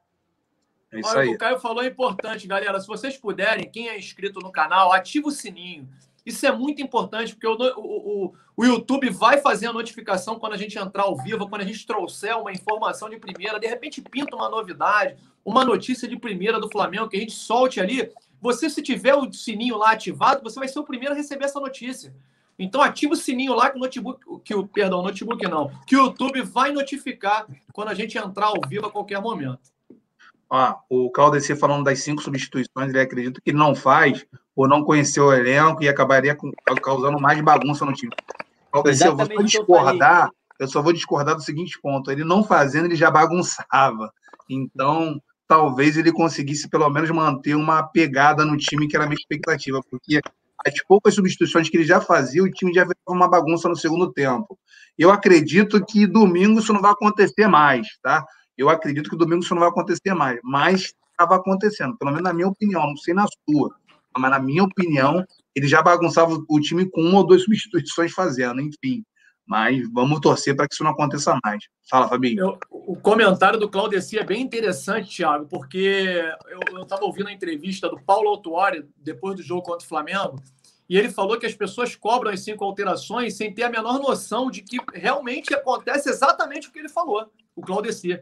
É 0.92 1.00
isso 1.00 1.08
Olha, 1.10 1.20
aí. 1.20 1.26
O 1.28 1.30
que 1.30 1.36
o 1.36 1.38
Caio 1.38 1.60
falou 1.60 1.82
é 1.82 1.86
importante, 1.86 2.46
galera. 2.46 2.80
Se 2.80 2.86
vocês 2.86 3.16
puderem, 3.16 3.70
quem 3.70 3.88
é 3.88 3.96
inscrito 3.96 4.40
no 4.40 4.50
canal, 4.50 4.92
ativa 4.92 5.28
o 5.28 5.32
sininho. 5.32 5.88
Isso 6.24 6.46
é 6.46 6.52
muito 6.52 6.82
importante, 6.82 7.34
porque 7.34 7.46
o, 7.46 7.56
o, 7.76 8.34
o, 8.56 8.64
YouTube 8.64 9.08
vai 9.10 9.38
fazer 9.38 9.66
a 9.66 9.72
notificação 9.72 10.38
quando 10.38 10.52
a 10.52 10.56
gente 10.56 10.78
entrar 10.78 11.04
ao 11.04 11.16
vivo, 11.16 11.48
quando 11.48 11.62
a 11.62 11.64
gente 11.64 11.86
trouxer 11.86 12.36
uma 12.36 12.52
informação 12.52 13.08
de 13.08 13.16
primeira, 13.16 13.58
de 13.58 13.66
repente 13.66 14.02
pinta 14.02 14.36
uma 14.36 14.48
novidade, 14.48 15.16
uma 15.44 15.64
notícia 15.64 16.06
de 16.06 16.16
primeira 16.16 16.60
do 16.60 16.70
Flamengo 16.70 17.08
que 17.08 17.16
a 17.16 17.20
gente 17.20 17.32
solte 17.32 17.80
ali. 17.80 18.10
Você, 18.40 18.68
se 18.68 18.82
tiver 18.82 19.14
o 19.14 19.32
sininho 19.32 19.76
lá 19.76 19.92
ativado, 19.92 20.42
você 20.42 20.58
vai 20.58 20.68
ser 20.68 20.78
o 20.78 20.84
primeiro 20.84 21.14
a 21.14 21.16
receber 21.16 21.46
essa 21.46 21.60
notícia. 21.60 22.14
Então 22.58 22.82
ativa 22.82 23.14
o 23.14 23.16
sininho 23.16 23.54
lá 23.54 23.70
que 23.70 23.78
o 23.78 23.80
notebook, 23.80 24.40
que 24.44 24.54
o 24.54 24.66
perdão, 24.66 25.02
notebook 25.02 25.42
não, 25.48 25.70
que 25.86 25.96
o 25.96 26.04
YouTube 26.04 26.42
vai 26.42 26.70
notificar 26.72 27.46
quando 27.72 27.88
a 27.88 27.94
gente 27.94 28.18
entrar 28.18 28.46
ao 28.46 28.60
vivo 28.68 28.86
a 28.86 28.90
qualquer 28.90 29.20
momento. 29.20 29.70
Ó, 30.50 30.74
o 30.90 31.10
Claudeci 31.12 31.54
falando 31.54 31.84
das 31.84 32.00
cinco 32.02 32.20
substituições, 32.20 32.88
ele 32.88 33.00
acredita 33.00 33.40
que 33.40 33.52
não 33.52 33.72
faz 33.74 34.26
por 34.54 34.68
não 34.68 34.82
conhecer 34.82 35.20
o 35.20 35.32
elenco 35.32 35.82
e 35.82 35.88
acabaria 35.88 36.34
com, 36.34 36.50
causando 36.82 37.20
mais 37.20 37.40
bagunça 37.40 37.84
no 37.84 37.92
time. 37.92 38.12
Claudeci, 38.72 39.06
eu 39.06 39.16
vou 39.16 39.42
discordar, 39.44 40.30
eu 40.58 40.66
só 40.66 40.82
vou 40.82 40.92
discordar 40.92 41.36
do 41.36 41.42
seguinte 41.42 41.78
ponto: 41.80 42.10
ele 42.10 42.24
não 42.24 42.42
fazendo, 42.42 42.86
ele 42.86 42.96
já 42.96 43.10
bagunçava. 43.10 44.12
Então, 44.48 45.22
talvez 45.46 45.96
ele 45.96 46.12
conseguisse 46.12 46.68
pelo 46.68 46.90
menos 46.90 47.10
manter 47.10 47.54
uma 47.54 47.84
pegada 47.84 48.44
no 48.44 48.56
time 48.56 48.88
que 48.88 48.96
era 48.96 49.04
a 49.04 49.08
minha 49.08 49.18
expectativa, 49.18 49.80
porque 49.88 50.20
as 50.66 50.82
poucas 50.86 51.14
substituições 51.14 51.68
que 51.68 51.76
ele 51.76 51.84
já 51.84 52.00
fazia, 52.00 52.42
o 52.42 52.50
time 52.50 52.72
já 52.72 52.82
virava 52.82 52.98
uma 53.08 53.28
bagunça 53.28 53.68
no 53.68 53.76
segundo 53.76 54.12
tempo. 54.12 54.58
Eu 54.98 55.10
acredito 55.10 55.84
que 55.84 56.06
domingo 56.06 56.58
isso 56.58 56.72
não 56.72 56.82
vai 56.82 56.90
acontecer 56.90 57.46
mais, 57.46 57.86
tá? 58.02 58.24
Eu 58.60 58.68
acredito 58.68 59.08
que 59.08 59.16
domingo 59.16 59.42
isso 59.42 59.54
não 59.54 59.60
vai 59.60 59.70
acontecer 59.70 60.12
mais, 60.12 60.38
mas 60.44 60.92
estava 61.12 61.34
acontecendo, 61.36 61.96
pelo 61.96 62.10
menos 62.10 62.24
na 62.24 62.34
minha 62.34 62.46
opinião, 62.46 62.82
não 62.82 62.96
sei 62.98 63.14
na 63.14 63.24
sua, 63.48 63.74
mas 64.14 64.30
na 64.30 64.38
minha 64.38 64.62
opinião, 64.62 65.24
ele 65.56 65.66
já 65.66 65.80
bagunçava 65.80 66.38
o 66.46 66.60
time 66.60 66.86
com 66.90 67.00
uma 67.00 67.20
ou 67.20 67.26
duas 67.26 67.40
substituições 67.44 68.12
fazendo, 68.12 68.60
enfim. 68.60 69.02
Mas 69.46 69.82
vamos 69.90 70.20
torcer 70.20 70.54
para 70.54 70.68
que 70.68 70.74
isso 70.74 70.84
não 70.84 70.90
aconteça 70.90 71.38
mais. 71.42 71.64
Fala, 71.88 72.06
Fabinho. 72.06 72.58
O 72.70 72.94
comentário 72.96 73.58
do 73.58 73.68
Claudeci 73.68 74.18
é 74.18 74.24
bem 74.24 74.42
interessante, 74.42 75.16
Thiago, 75.16 75.46
porque 75.46 76.22
eu 76.70 76.82
estava 76.82 77.02
ouvindo 77.06 77.28
a 77.28 77.32
entrevista 77.32 77.88
do 77.88 77.98
Paulo 77.98 78.28
Autuori 78.28 78.84
depois 78.98 79.36
do 79.36 79.42
jogo 79.42 79.62
contra 79.62 79.86
o 79.86 79.88
Flamengo, 79.88 80.38
e 80.86 80.98
ele 80.98 81.08
falou 81.08 81.38
que 81.38 81.46
as 81.46 81.54
pessoas 81.54 81.96
cobram 81.96 82.30
as 82.30 82.40
cinco 82.40 82.62
alterações 82.62 83.38
sem 83.38 83.54
ter 83.54 83.62
a 83.62 83.70
menor 83.70 83.98
noção 83.98 84.50
de 84.50 84.60
que 84.60 84.76
realmente 84.92 85.54
acontece 85.54 86.10
exatamente 86.10 86.68
o 86.68 86.72
que 86.72 86.78
ele 86.78 86.90
falou 86.90 87.26
o 87.60 87.62
Claudeci. 87.62 88.20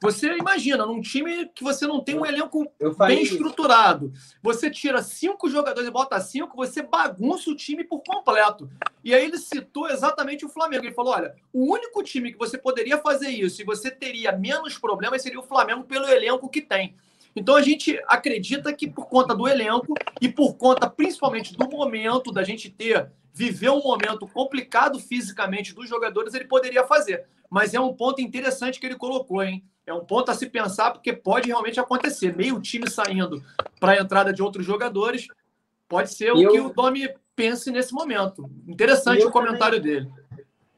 Você 0.00 0.36
imagina, 0.36 0.84
num 0.84 1.00
time 1.00 1.48
que 1.54 1.64
você 1.64 1.86
não 1.86 1.98
tem 1.98 2.18
um 2.18 2.26
elenco 2.26 2.70
bem 3.06 3.22
estruturado, 3.22 4.12
você 4.42 4.70
tira 4.70 5.02
cinco 5.02 5.48
jogadores 5.48 5.88
e 5.88 5.92
bota 5.92 6.20
cinco, 6.20 6.56
você 6.56 6.82
bagunça 6.82 7.50
o 7.50 7.56
time 7.56 7.84
por 7.84 8.02
completo. 8.02 8.68
E 9.02 9.14
aí 9.14 9.24
ele 9.24 9.38
citou 9.38 9.88
exatamente 9.88 10.44
o 10.44 10.48
Flamengo. 10.48 10.84
Ele 10.84 10.94
falou: 10.94 11.14
olha, 11.14 11.34
o 11.52 11.72
único 11.72 12.02
time 12.02 12.32
que 12.32 12.38
você 12.38 12.58
poderia 12.58 12.98
fazer 12.98 13.30
isso 13.30 13.62
e 13.62 13.64
você 13.64 13.90
teria 13.90 14.32
menos 14.32 14.76
problemas 14.76 15.22
seria 15.22 15.40
o 15.40 15.44
Flamengo 15.44 15.84
pelo 15.84 16.06
elenco 16.06 16.50
que 16.50 16.60
tem. 16.60 16.94
Então 17.34 17.56
a 17.56 17.62
gente 17.62 17.98
acredita 18.06 18.72
que 18.72 18.88
por 18.88 19.06
conta 19.06 19.34
do 19.34 19.48
elenco 19.48 19.94
e 20.20 20.28
por 20.28 20.54
conta 20.54 20.88
principalmente 20.88 21.56
do 21.56 21.68
momento 21.68 22.30
da 22.30 22.44
gente 22.44 22.68
ter 22.70 23.10
viver 23.34 23.70
um 23.70 23.82
momento 23.82 24.28
complicado 24.28 25.00
fisicamente 25.00 25.74
dos 25.74 25.88
jogadores, 25.88 26.32
ele 26.34 26.44
poderia 26.44 26.84
fazer. 26.84 27.26
Mas 27.54 27.72
é 27.72 27.78
um 27.78 27.94
ponto 27.94 28.20
interessante 28.20 28.80
que 28.80 28.86
ele 28.86 28.96
colocou, 28.96 29.40
hein? 29.40 29.64
É 29.86 29.94
um 29.94 30.04
ponto 30.04 30.28
a 30.28 30.34
se 30.34 30.50
pensar, 30.50 30.90
porque 30.90 31.12
pode 31.12 31.46
realmente 31.46 31.78
acontecer. 31.78 32.34
Meio 32.34 32.60
time 32.60 32.90
saindo 32.90 33.44
para 33.78 33.92
a 33.92 34.00
entrada 34.00 34.32
de 34.32 34.42
outros 34.42 34.66
jogadores, 34.66 35.28
pode 35.88 36.12
ser 36.12 36.32
o 36.32 36.42
eu... 36.42 36.50
que 36.50 36.58
o 36.58 36.70
Domi 36.70 37.08
pense 37.36 37.70
nesse 37.70 37.94
momento. 37.94 38.50
Interessante 38.66 39.24
o 39.24 39.30
comentário 39.30 39.78
também... 39.78 40.00
dele. 40.00 40.12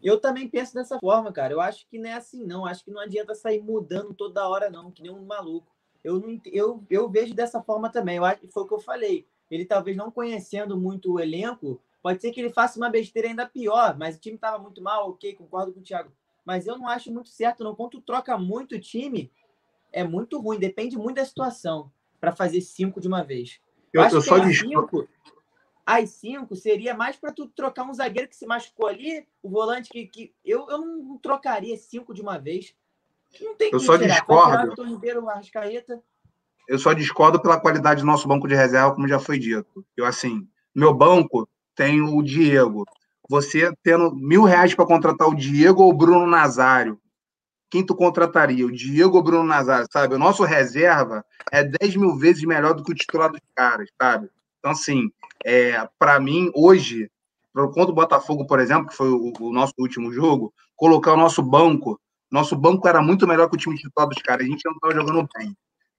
Eu 0.03 0.20
também 0.20 0.47
penso 0.47 0.74
dessa 0.74 0.98
forma, 0.98 1.32
cara. 1.32 1.55
Eu 1.55 1.62
acho 1.62 1.86
que 1.89 1.98
não 1.98 2.11
é 2.11 2.12
assim, 2.12 2.44
não. 2.44 2.66
Acho 2.66 2.85
que 2.85 2.90
não 2.90 3.01
adianta 3.01 3.35
sair 3.35 3.62
mudando 3.62 4.12
toda 4.12 4.47
hora, 4.47 4.69
não, 4.69 4.90
que 4.90 5.03
nem 5.03 5.11
um 5.11 5.24
maluco. 5.24 5.74
Eu, 6.05 6.20
não, 6.20 6.39
eu, 6.44 6.85
eu 6.90 7.09
vejo 7.09 7.32
dessa 7.32 7.62
forma 7.62 7.89
também. 7.89 8.19
Eu 8.19 8.24
acho, 8.27 8.47
foi 8.48 8.65
o 8.65 8.66
que 8.66 8.74
eu 8.74 8.81
falei. 8.81 9.27
Ele 9.51 9.65
talvez 9.65 9.97
não 9.97 10.11
conhecendo 10.11 10.77
muito 10.77 11.15
o 11.15 11.20
elenco, 11.20 11.81
Pode 12.03 12.20
ser 12.20 12.31
que 12.31 12.39
ele 12.39 12.53
faça 12.53 12.78
uma 12.78 12.89
besteira 12.89 13.27
ainda 13.27 13.48
pior, 13.48 13.98
mas 13.98 14.15
o 14.15 14.20
time 14.20 14.36
estava 14.36 14.61
muito 14.61 14.81
mal, 14.81 15.11
ok, 15.11 15.35
concordo 15.35 15.73
com 15.73 15.81
o 15.81 15.82
Thiago. 15.82 16.12
Mas 16.47 16.66
eu 16.66 16.78
não 16.78 16.89
acho 16.89 17.12
muito 17.12 17.28
certo, 17.28 17.64
não. 17.64 17.74
Quando 17.74 17.90
tu 17.90 18.01
troca 18.01 18.39
muito 18.39 18.77
o 18.77 18.81
time, 18.81 19.31
é 19.93 20.05
muito 20.05 20.40
ruim, 20.40 20.59
depende 20.59 20.97
muito 20.97 21.16
da 21.16 21.24
situação 21.24 21.90
para 22.20 22.35
fazer 22.35 22.60
cinco 22.60 23.01
de 23.01 23.09
uma 23.09 23.23
vez. 23.23 23.60
Eu, 23.93 24.02
eu, 24.02 24.10
eu 24.10 24.23
só 24.23 24.36
cinco, 24.48 25.09
As 25.85 26.10
cinco 26.10 26.55
seria 26.55 26.94
mais 26.94 27.16
para 27.16 27.32
tu 27.32 27.48
trocar 27.48 27.82
um 27.85 27.93
zagueiro 27.93 28.28
que 28.28 28.36
se 28.36 28.47
machucou 28.47 28.86
ali, 28.86 29.27
o 29.43 29.51
volante 29.51 29.90
que. 29.90 30.06
que 30.06 30.35
eu, 30.44 30.70
eu 30.70 30.78
não 30.78 31.18
trocaria 31.18 31.77
cinco 31.77 32.14
de 32.14 32.23
uma 32.23 32.39
vez. 32.39 32.74
Não 33.40 33.56
tem 33.56 33.70
eu 33.73 33.78
que 33.78 33.85
só 33.85 33.98
tirar. 33.98 34.14
discordo. 34.14 34.74
eu 36.68 36.78
só 36.78 36.93
discordo 36.93 37.40
pela 37.40 37.60
qualidade 37.60 38.01
do 38.01 38.06
nosso 38.06 38.27
banco 38.27 38.48
de 38.48 38.55
reserva, 38.55 38.94
como 38.94 39.09
já 39.09 39.18
foi 39.18 39.39
dito. 39.39 39.85
Eu, 39.97 40.05
assim, 40.05 40.47
meu 40.74 40.93
banco 40.93 41.48
tem 41.74 42.01
o 42.01 42.23
Diego. 42.23 42.85
Você 43.28 43.73
tendo 43.82 44.15
mil 44.15 44.44
reais 44.44 44.74
para 44.74 44.86
contratar 44.86 45.28
o 45.28 45.35
Diego 45.35 45.82
ou 45.82 45.90
o 45.90 45.97
Bruno 45.97 46.27
Nazário, 46.27 46.98
quem 47.70 47.85
tu 47.85 47.94
contrataria? 47.94 48.65
O 48.65 48.73
Diego 48.73 49.15
ou 49.15 49.20
o 49.20 49.24
Bruno 49.24 49.44
Nazário, 49.44 49.89
sabe? 49.93 50.15
O 50.15 50.19
nosso 50.19 50.44
reserva 50.44 51.24
é 51.51 51.65
10 51.65 51.97
mil 51.97 52.16
vezes 52.16 52.44
melhor 52.44 52.74
do 52.74 52.85
que 52.85 52.93
o 52.93 52.94
titular 52.94 53.31
dos 53.31 53.40
caras, 53.55 53.89
sabe? 54.01 54.31
Então, 54.59 54.70
assim, 54.70 55.11
é, 55.44 55.89
para 55.98 56.19
mim, 56.20 56.51
hoje, 56.55 57.11
contra 57.53 57.90
o 57.90 57.94
Botafogo, 57.94 58.47
por 58.47 58.61
exemplo, 58.61 58.89
que 58.89 58.97
foi 58.97 59.11
o, 59.11 59.32
o, 59.40 59.53
nosso 59.53 59.74
último 59.78 60.12
jogo, 60.12 60.53
colocar 60.77 61.12
o 61.12 61.16
nosso 61.16 61.43
banco, 61.43 62.01
nosso 62.31 62.57
banco 62.57 62.86
era 62.86 63.01
muito 63.03 63.27
melhor 63.27 63.48
que 63.48 63.57
o 63.57 63.59
time 63.59 63.77
titular 63.77 64.09
dos 64.09 64.23
caras, 64.23 64.47
a 64.47 64.48
gente 64.48 64.65
não 64.65 64.73
estava 64.73 64.94
jogando 64.94 65.28
bem. 65.36 65.57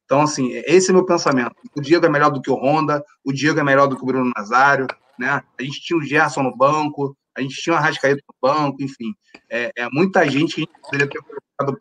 Então, 0.07 0.21
assim, 0.21 0.53
esse 0.65 0.89
é 0.89 0.93
o 0.93 0.95
meu 0.95 1.05
pensamento. 1.05 1.53
O 1.75 1.81
Diego 1.81 2.05
é 2.05 2.09
melhor 2.09 2.31
do 2.31 2.41
que 2.41 2.49
o 2.49 2.55
Honda, 2.55 3.03
o 3.25 3.33
Diego 3.33 3.59
é 3.59 3.63
melhor 3.63 3.87
do 3.87 3.97
que 3.97 4.03
o 4.03 4.05
Bruno 4.05 4.31
Nazário, 4.37 4.87
né? 5.19 5.43
A 5.59 5.63
gente 5.63 5.81
tinha 5.81 5.99
o 5.99 6.01
Gerson 6.01 6.43
no 6.43 6.55
banco, 6.55 7.13
a 7.37 7.41
gente 7.41 7.55
tinha 7.61 7.75
o 7.75 7.77
Arrascaeta 7.77 8.21
no 8.25 8.49
banco, 8.49 8.81
enfim. 8.81 9.13
É, 9.51 9.69
é 9.77 9.89
muita 9.91 10.25
gente 10.29 10.55
que 10.55 10.61
a 10.61 10.63
gente 10.63 10.81
poderia 10.81 11.07
ter 11.09 11.19
colocado 11.19 11.77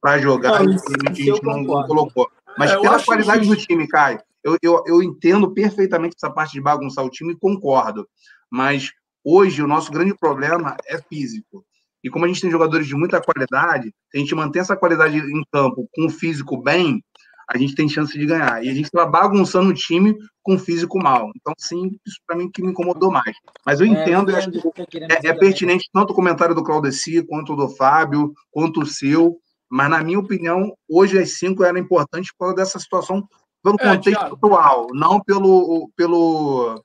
para 0.00 0.18
jogar 0.18 0.64
não, 0.64 0.72
e 0.72 0.76
a 1.08 1.12
gente 1.12 1.42
não, 1.44 1.62
não, 1.62 1.86
colocou. 1.86 2.28
Mas 2.58 2.72
é, 2.72 2.80
pela 2.80 3.00
qualidade 3.00 3.42
que... 3.42 3.54
do 3.54 3.56
time, 3.56 3.86
Caio, 3.86 4.20
eu, 4.42 4.58
eu, 4.60 4.82
eu 4.84 5.02
entendo 5.02 5.54
perfeitamente 5.54 6.16
essa 6.16 6.32
parte 6.32 6.54
de 6.54 6.60
bagunçar 6.60 7.04
o 7.04 7.10
time 7.10 7.32
e 7.32 7.38
concordo. 7.38 8.08
Mas 8.50 8.90
hoje 9.24 9.62
o 9.62 9.68
nosso 9.68 9.92
grande 9.92 10.16
problema 10.18 10.76
é 10.88 11.00
físico. 11.00 11.64
E 12.02 12.10
como 12.10 12.24
a 12.24 12.28
gente 12.28 12.40
tem 12.40 12.50
jogadores 12.50 12.88
de 12.88 12.96
muita 12.96 13.22
qualidade, 13.22 13.94
se 14.10 14.16
a 14.16 14.18
gente 14.18 14.34
mantém 14.34 14.60
essa 14.60 14.76
qualidade 14.76 15.16
em 15.18 15.44
campo 15.52 15.88
com 15.94 16.06
o 16.06 16.10
físico 16.10 16.60
bem, 16.60 17.02
a 17.48 17.58
gente 17.58 17.74
tem 17.74 17.88
chance 17.88 18.16
de 18.18 18.26
ganhar. 18.26 18.64
E 18.64 18.68
a 18.68 18.74
gente 18.74 18.86
está 18.86 19.06
bagunçando 19.06 19.70
o 19.70 19.74
time 19.74 20.16
com 20.42 20.58
físico 20.58 20.98
mal. 21.02 21.30
Então, 21.36 21.52
sim, 21.58 21.96
isso 22.06 22.18
para 22.26 22.36
mim 22.36 22.50
que 22.50 22.62
me 22.62 22.70
incomodou 22.70 23.10
mais. 23.10 23.36
Mas 23.64 23.80
eu 23.80 23.86
é, 23.86 23.90
entendo, 23.90 24.30
é, 24.30 24.34
eu 24.34 24.38
acho 24.38 24.50
que 24.50 24.98
é, 24.98 25.28
é 25.28 25.32
pertinente 25.34 25.88
tanto 25.92 26.12
o 26.12 26.16
comentário 26.16 26.54
do 26.54 26.64
Claudeci, 26.64 27.22
quanto 27.26 27.52
o 27.52 27.56
do 27.56 27.68
Fábio, 27.68 28.32
quanto 28.50 28.80
o 28.80 28.86
seu. 28.86 29.38
Mas, 29.70 29.90
na 29.90 30.02
minha 30.02 30.18
opinião, 30.18 30.74
hoje 30.88 31.18
as 31.18 31.38
cinco 31.38 31.64
eram 31.64 31.78
importantes 31.78 32.32
por 32.32 32.46
causa 32.46 32.56
dessa 32.56 32.78
situação, 32.78 33.26
pelo 33.62 33.76
é, 33.80 33.84
contexto 33.84 34.18
Thiago. 34.18 34.36
atual, 34.36 34.86
não 34.92 35.20
pelo. 35.20 35.90
pelo 35.96 36.82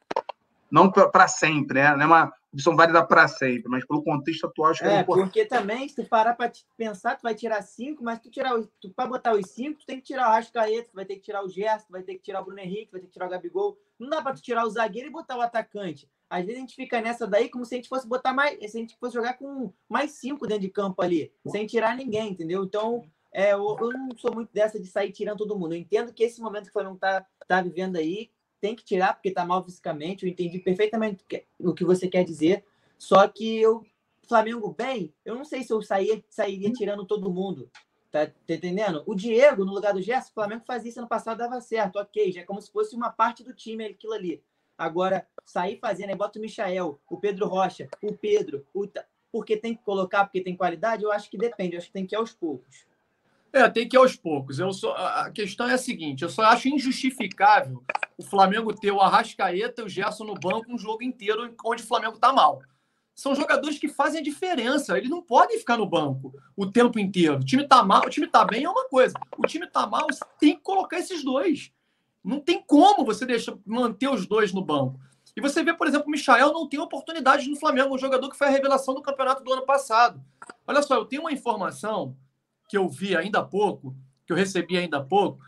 não 0.70 0.92
para 0.92 1.28
sempre, 1.28 1.82
né? 1.82 1.96
Não 1.96 2.04
é 2.04 2.06
uma, 2.06 2.34
opção 2.58 2.76
válida 2.76 3.06
para 3.06 3.28
sempre, 3.28 3.70
mas 3.70 3.86
pelo 3.86 4.04
contexto 4.04 4.48
atual 4.48 4.72
acho 4.72 4.82
que 4.82 4.88
é, 4.88 4.98
é 4.98 5.00
importante. 5.02 5.26
porque 5.26 5.46
também, 5.46 5.88
se 5.88 5.96
tu 5.96 6.04
parar 6.04 6.34
para 6.34 6.52
pensar, 6.76 7.16
tu 7.16 7.22
vai 7.22 7.36
tirar 7.36 7.62
cinco, 7.62 8.04
mas 8.04 8.20
tu 8.20 8.32
tirar 8.32 8.60
tu, 8.82 8.90
para 8.90 9.08
botar 9.08 9.34
os 9.34 9.48
cinco, 9.52 9.80
tu 9.80 9.86
tem 9.86 9.98
que 9.98 10.08
tirar 10.08 10.24
o 10.24 10.32
Arrascaeta, 10.32 10.90
tu 10.90 10.96
vai 10.96 11.06
ter 11.06 11.16
que 11.16 11.22
tirar 11.22 11.46
o 11.46 11.50
Gerson, 11.50 11.86
tu 11.86 11.92
vai 11.92 12.02
ter 12.02 12.16
que 12.16 12.24
tirar 12.24 12.42
o 12.42 12.46
Bruno 12.46 12.60
Henrique, 12.60 12.88
tu 12.88 12.94
vai 12.94 13.02
ter 13.02 13.08
que 13.08 13.14
tirar 13.14 13.28
o 13.28 13.30
Gabigol. 13.30 13.78
Não 14.00 14.10
dá 14.10 14.22
para 14.22 14.34
tu 14.34 14.42
tirar 14.42 14.66
o 14.66 14.70
zagueiro 14.70 15.08
e 15.08 15.12
botar 15.12 15.38
o 15.38 15.42
atacante. 15.42 16.10
Às 16.30 16.44
vezes 16.44 16.58
a 16.58 16.62
gente 16.62 16.76
fica 16.76 17.00
nessa 17.00 17.28
daí 17.28 17.48
como 17.48 17.64
se 17.64 17.76
a 17.76 17.78
gente 17.78 17.88
fosse 17.88 18.08
botar 18.08 18.34
mais, 18.34 18.58
se 18.60 18.78
a 18.78 18.82
gente 18.82 18.98
fosse 19.00 19.14
jogar 19.14 19.38
com 19.38 19.72
mais 19.88 20.12
cinco 20.12 20.48
dentro 20.48 20.64
de 20.64 20.70
campo 20.70 21.02
ali, 21.02 21.32
sem 21.48 21.66
tirar 21.66 21.96
ninguém, 21.96 22.32
entendeu? 22.32 22.64
Então, 22.64 23.04
é, 23.32 23.54
eu, 23.54 23.78
eu 23.80 23.92
não 23.94 24.18
sou 24.18 24.34
muito 24.34 24.52
dessa 24.52 24.80
de 24.80 24.88
sair 24.88 25.12
tirando 25.12 25.38
todo 25.38 25.58
mundo. 25.58 25.74
Eu 25.74 25.80
entendo 25.80 26.14
que 26.14 26.24
esse 26.24 26.42
momento 26.42 26.64
que 26.64 26.70
o 26.72 26.74
Flamengo 26.74 26.98
tá, 26.98 27.26
tá 27.48 27.62
vivendo 27.62 27.96
aí, 27.98 28.30
tem 28.60 28.76
que 28.76 28.84
tirar 28.84 29.14
porque 29.14 29.30
está 29.30 29.46
mal 29.46 29.64
fisicamente. 29.64 30.26
Eu 30.26 30.32
entendi 30.32 30.60
perfeitamente 30.60 31.24
o 31.60 31.74
que 31.74 31.84
você 31.84 32.08
quer 32.08 32.24
dizer. 32.24 32.66
Só 32.98 33.28
que 33.28 33.62
eu, 33.62 33.86
Flamengo 34.28 34.74
bem, 34.78 35.14
eu 35.24 35.36
não 35.36 35.46
sei 35.46 35.64
se 35.64 35.72
eu 35.72 35.82
sair, 35.82 36.24
sairia 36.30 36.72
tirando 36.72 37.06
todo 37.06 37.32
mundo. 37.32 37.70
Tá, 38.12 38.26
tá, 38.26 38.54
entendendo? 38.54 39.04
O 39.06 39.14
Diego, 39.14 39.66
no 39.66 39.74
lugar 39.74 39.94
do 39.94 40.02
Gerson, 40.02 40.30
o 40.30 40.34
Flamengo 40.34 40.64
fazia 40.66 40.90
isso 40.90 41.00
ano 41.00 41.08
passado, 41.08 41.38
dava 41.38 41.60
certo, 41.60 41.98
ok, 41.98 42.32
já 42.32 42.42
é 42.42 42.46
como 42.46 42.62
se 42.62 42.72
fosse 42.72 42.96
uma 42.96 43.10
parte 43.10 43.44
do 43.44 43.54
time 43.54 43.86
aquilo 43.86 44.14
ali. 44.14 44.42
Agora, 44.78 45.28
sair 45.46 45.78
fazendo, 45.78 46.10
aí 46.10 46.16
bota 46.16 46.40
o 46.40 46.42
Michael, 46.42 47.00
o 47.10 47.18
Pedro 47.18 47.48
Rocha, 47.48 47.88
o 48.02 48.14
Pedro, 48.14 48.66
o... 48.74 48.88
porque 49.32 49.58
tem 49.58 49.76
que 49.76 49.84
colocar, 49.84 50.24
porque 50.24 50.42
tem 50.42 50.56
qualidade, 50.56 51.04
eu 51.04 51.12
acho 51.12 51.30
que 51.30 51.38
depende, 51.38 51.76
eu 51.76 51.80
acho 51.80 51.88
que 51.88 51.94
tem 51.94 52.06
que 52.06 52.16
ir 52.16 52.18
aos 52.18 52.32
poucos. 52.32 52.86
É, 53.54 53.70
tem 53.70 53.88
que 53.88 53.96
ir 53.96 54.00
aos 54.00 54.16
poucos. 54.16 54.60
Eu 54.60 54.72
só, 54.74 54.94
a 54.96 55.32
questão 55.32 55.68
é 55.68 55.74
a 55.74 55.78
seguinte: 55.78 56.24
eu 56.24 56.30
só 56.30 56.44
acho 56.44 56.68
injustificável 56.68 57.84
o 58.18 58.24
Flamengo 58.24 58.74
ter 58.74 58.92
o 58.92 59.00
Arrascaeta 59.00 59.82
e 59.82 59.86
o 59.86 59.90
Gerson 59.90 60.24
no 60.24 60.34
banco 60.34 60.74
um 60.74 60.78
jogo 60.78 61.04
inteiro 61.04 61.54
onde 61.64 61.84
o 61.84 61.88
Flamengo 61.88 62.16
está 62.16 62.34
mal 62.34 62.62
são 63.18 63.34
jogadores 63.34 63.80
que 63.80 63.88
fazem 63.88 64.20
a 64.20 64.24
diferença. 64.24 64.96
Eles 64.96 65.10
não 65.10 65.24
podem 65.24 65.58
ficar 65.58 65.76
no 65.76 65.88
banco 65.88 66.32
o 66.56 66.68
tempo 66.68 67.00
inteiro. 67.00 67.38
O 67.38 67.44
time 67.44 67.64
está 67.64 67.84
mal, 67.84 68.06
o 68.06 68.10
time 68.12 68.28
está 68.28 68.46
bem 68.46 68.64
é 68.64 68.70
uma 68.70 68.88
coisa. 68.88 69.16
O 69.36 69.48
time 69.48 69.66
está 69.66 69.88
mal, 69.88 70.06
você 70.08 70.24
tem 70.40 70.56
que 70.56 70.62
colocar 70.62 71.00
esses 71.00 71.24
dois. 71.24 71.72
Não 72.24 72.40
tem 72.40 72.62
como 72.62 73.04
você 73.04 73.26
deixar 73.26 73.58
manter 73.66 74.08
os 74.08 74.28
dois 74.28 74.54
no 74.54 74.64
banco. 74.64 75.00
E 75.36 75.42
você 75.42 75.64
vê, 75.64 75.74
por 75.74 75.88
exemplo, 75.88 76.08
o 76.08 76.12
Michael 76.12 76.54
não 76.54 76.70
tem 76.70 76.80
oportunidade 76.80 77.50
no 77.50 77.56
Flamengo, 77.56 77.96
um 77.96 77.98
jogador 77.98 78.30
que 78.30 78.38
foi 78.38 78.48
a 78.48 78.52
revelação 78.52 78.94
do 78.94 79.02
campeonato 79.02 79.44
do 79.44 79.52
ano 79.52 79.66
passado. 79.66 80.22
Olha 80.68 80.84
só, 80.84 80.94
eu 80.94 81.06
tenho 81.06 81.24
uma 81.24 81.32
informação 81.32 82.16
que 82.68 82.78
eu 82.78 82.88
vi 82.90 83.16
ainda 83.16 83.40
há 83.40 83.44
pouco, 83.44 83.96
que 84.26 84.34
eu 84.34 84.38
recebi 84.38 84.78
ainda 84.78 84.98
há 84.98 85.04
pouco, 85.04 85.40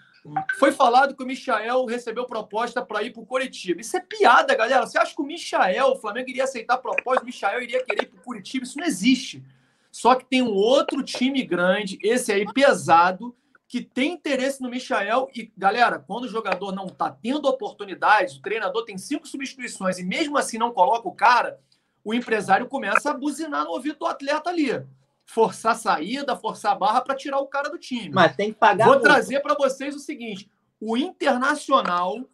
foi 0.57 0.71
falado 0.71 1.15
que 1.15 1.23
o 1.23 1.25
Michael 1.25 1.85
recebeu 1.85 2.25
proposta 2.25 2.85
para 2.85 3.03
ir 3.03 3.11
para 3.11 3.21
o 3.21 3.25
Curitiba. 3.25 3.81
Isso 3.81 3.95
é 3.95 4.01
piada, 4.01 4.55
galera. 4.55 4.85
Você 4.85 4.97
acha 4.97 5.15
que 5.15 5.21
o 5.21 5.25
Michael, 5.25 5.87
o 5.87 5.95
Flamengo 5.95 6.29
iria 6.29 6.43
aceitar 6.43 6.75
a 6.75 6.77
proposta, 6.77 7.23
o 7.23 7.25
Michael 7.25 7.63
iria 7.63 7.83
querer 7.83 8.03
ir 8.03 8.07
para 8.07 8.19
o 8.19 8.23
Curitiba? 8.23 8.65
Isso 8.65 8.77
não 8.77 8.85
existe. 8.85 9.43
Só 9.91 10.15
que 10.15 10.25
tem 10.25 10.41
um 10.41 10.53
outro 10.53 11.01
time 11.01 11.43
grande, 11.43 11.97
esse 12.01 12.31
aí 12.31 12.45
pesado, 12.53 13.35
que 13.67 13.81
tem 13.81 14.13
interesse 14.13 14.61
no 14.61 14.69
Michael. 14.69 15.29
E, 15.33 15.51
galera, 15.57 15.99
quando 15.99 16.25
o 16.25 16.29
jogador 16.29 16.73
não 16.73 16.87
está 16.87 17.09
tendo 17.09 17.47
oportunidades, 17.47 18.35
o 18.35 18.41
treinador 18.41 18.83
tem 18.83 18.97
cinco 18.97 19.27
substituições 19.27 19.97
e 19.99 20.03
mesmo 20.03 20.37
assim 20.37 20.57
não 20.57 20.71
coloca 20.71 21.07
o 21.07 21.15
cara, 21.15 21.59
o 22.03 22.13
empresário 22.13 22.67
começa 22.67 23.11
a 23.11 23.13
buzinar 23.13 23.65
no 23.65 23.71
ouvido 23.71 23.99
do 23.99 24.05
atleta 24.05 24.49
ali 24.49 24.71
forçar 25.29 25.73
a 25.73 25.75
saída, 25.75 26.35
forçar 26.35 26.71
a 26.71 26.75
barra 26.75 27.01
para 27.01 27.15
tirar 27.15 27.39
o 27.39 27.47
cara 27.47 27.69
do 27.69 27.77
time. 27.77 28.09
Mas 28.09 28.35
tem 28.35 28.51
que 28.51 28.57
pagar. 28.57 28.85
Vou 28.85 28.95
muito. 28.95 29.03
trazer 29.03 29.39
para 29.41 29.53
vocês 29.53 29.95
o 29.95 29.99
seguinte: 29.99 30.49
o 30.79 30.97
Internacional 30.97 32.25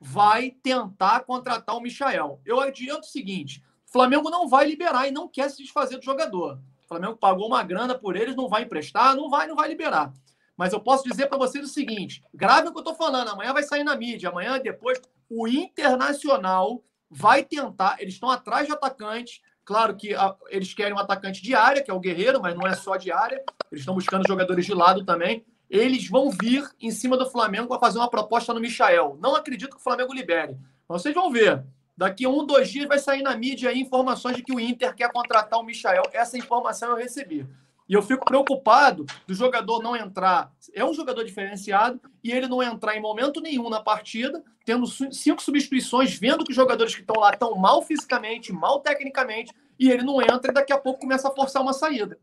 vai 0.00 0.50
tentar 0.62 1.20
contratar 1.20 1.76
o 1.76 1.80
Michael. 1.80 2.40
Eu 2.46 2.60
adianto 2.60 3.02
o 3.02 3.10
seguinte: 3.10 3.62
o 3.86 3.92
Flamengo 3.92 4.30
não 4.30 4.48
vai 4.48 4.66
liberar 4.66 5.06
e 5.06 5.10
não 5.10 5.28
quer 5.28 5.50
se 5.50 5.62
desfazer 5.62 5.98
do 5.98 6.04
jogador. 6.04 6.58
O 6.84 6.88
Flamengo 6.88 7.16
pagou 7.16 7.46
uma 7.46 7.62
grana 7.62 7.94
por 7.94 8.16
eles, 8.16 8.34
não 8.34 8.48
vai 8.48 8.62
emprestar, 8.62 9.14
não 9.14 9.28
vai, 9.28 9.46
não 9.46 9.54
vai 9.54 9.68
liberar. 9.68 10.12
Mas 10.56 10.72
eu 10.72 10.80
posso 10.80 11.04
dizer 11.04 11.26
para 11.26 11.36
vocês 11.36 11.62
o 11.62 11.72
seguinte: 11.72 12.22
grave 12.32 12.68
o 12.68 12.72
que 12.72 12.78
eu 12.78 12.82
estou 12.82 12.94
falando, 12.94 13.28
amanhã 13.28 13.52
vai 13.52 13.62
sair 13.62 13.84
na 13.84 13.94
mídia, 13.94 14.30
amanhã 14.30 14.58
depois 14.58 14.98
o 15.28 15.46
Internacional 15.46 16.82
vai 17.10 17.44
tentar, 17.44 17.96
eles 18.00 18.14
estão 18.14 18.30
atrás 18.30 18.66
de 18.66 18.72
atacantes, 18.72 19.42
Claro 19.68 19.94
que 19.94 20.14
a, 20.14 20.34
eles 20.48 20.72
querem 20.72 20.94
um 20.94 20.98
atacante 20.98 21.42
de 21.42 21.54
área, 21.54 21.82
que 21.82 21.90
é 21.90 21.94
o 21.94 22.00
Guerreiro, 22.00 22.40
mas 22.40 22.56
não 22.56 22.66
é 22.66 22.74
só 22.74 22.96
de 22.96 23.12
área. 23.12 23.44
Eles 23.70 23.82
estão 23.82 23.94
buscando 23.94 24.26
jogadores 24.26 24.64
de 24.64 24.72
lado 24.72 25.04
também. 25.04 25.44
Eles 25.68 26.08
vão 26.08 26.30
vir 26.30 26.66
em 26.80 26.90
cima 26.90 27.18
do 27.18 27.28
Flamengo 27.28 27.68
para 27.68 27.78
fazer 27.78 27.98
uma 27.98 28.08
proposta 28.08 28.54
no 28.54 28.60
Michael. 28.60 29.18
Não 29.20 29.36
acredito 29.36 29.72
que 29.72 29.76
o 29.76 29.84
Flamengo 29.84 30.14
libere. 30.14 30.56
Mas 30.88 31.02
vocês 31.02 31.14
vão 31.14 31.30
ver. 31.30 31.62
Daqui 31.94 32.26
um, 32.26 32.46
dois 32.46 32.70
dias 32.70 32.88
vai 32.88 32.98
sair 32.98 33.20
na 33.20 33.36
mídia 33.36 33.68
aí 33.68 33.78
informações 33.78 34.36
de 34.36 34.42
que 34.42 34.54
o 34.54 34.58
Inter 34.58 34.94
quer 34.94 35.12
contratar 35.12 35.60
o 35.60 35.62
Michael. 35.62 36.04
Essa 36.14 36.38
informação 36.38 36.88
eu 36.88 36.96
recebi. 36.96 37.46
E 37.88 37.94
eu 37.94 38.02
fico 38.02 38.24
preocupado 38.24 39.06
do 39.26 39.34
jogador 39.34 39.82
não 39.82 39.96
entrar. 39.96 40.52
É 40.74 40.84
um 40.84 40.92
jogador 40.92 41.24
diferenciado 41.24 42.00
e 42.22 42.30
ele 42.30 42.46
não 42.46 42.62
entrar 42.62 42.94
em 42.96 43.00
momento 43.00 43.40
nenhum 43.40 43.70
na 43.70 43.80
partida, 43.80 44.44
tendo 44.64 44.86
cinco 44.86 45.42
substituições, 45.42 46.14
vendo 46.18 46.44
que 46.44 46.50
os 46.50 46.56
jogadores 46.56 46.94
que 46.94 47.00
estão 47.00 47.18
lá 47.18 47.30
estão 47.30 47.56
mal 47.56 47.80
fisicamente, 47.80 48.52
mal 48.52 48.80
tecnicamente, 48.80 49.54
e 49.78 49.90
ele 49.90 50.02
não 50.02 50.20
entra 50.20 50.50
e 50.50 50.54
daqui 50.54 50.72
a 50.72 50.78
pouco 50.78 51.00
começa 51.00 51.28
a 51.28 51.34
forçar 51.34 51.62
uma 51.62 51.72
saída. 51.72 52.18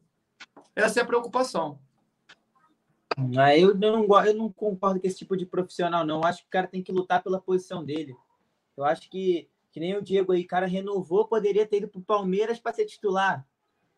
Essa 0.76 1.00
é 1.00 1.04
a 1.04 1.06
preocupação. 1.06 1.80
Ah, 3.38 3.58
eu 3.58 3.74
não, 3.74 4.06
eu 4.26 4.34
não 4.36 4.52
concordo 4.52 5.00
com 5.00 5.08
esse 5.08 5.18
tipo 5.18 5.36
de 5.36 5.46
profissional, 5.46 6.06
não. 6.06 6.18
Eu 6.18 6.26
acho 6.26 6.42
que 6.42 6.48
o 6.48 6.52
cara 6.52 6.68
tem 6.68 6.84
que 6.84 6.92
lutar 6.92 7.24
pela 7.24 7.40
posição 7.42 7.84
dele. 7.84 8.16
Eu 8.76 8.84
acho 8.84 9.10
que, 9.10 9.50
que 9.72 9.80
nem 9.80 9.96
o 9.96 10.02
Diego 10.02 10.34
aí, 10.34 10.44
cara 10.44 10.68
renovou, 10.68 11.26
poderia 11.26 11.66
ter 11.66 11.78
ido 11.78 11.88
para 11.88 12.00
o 12.00 12.04
Palmeiras 12.04 12.60
para 12.60 12.74
ser 12.74 12.86
titular. 12.86 13.48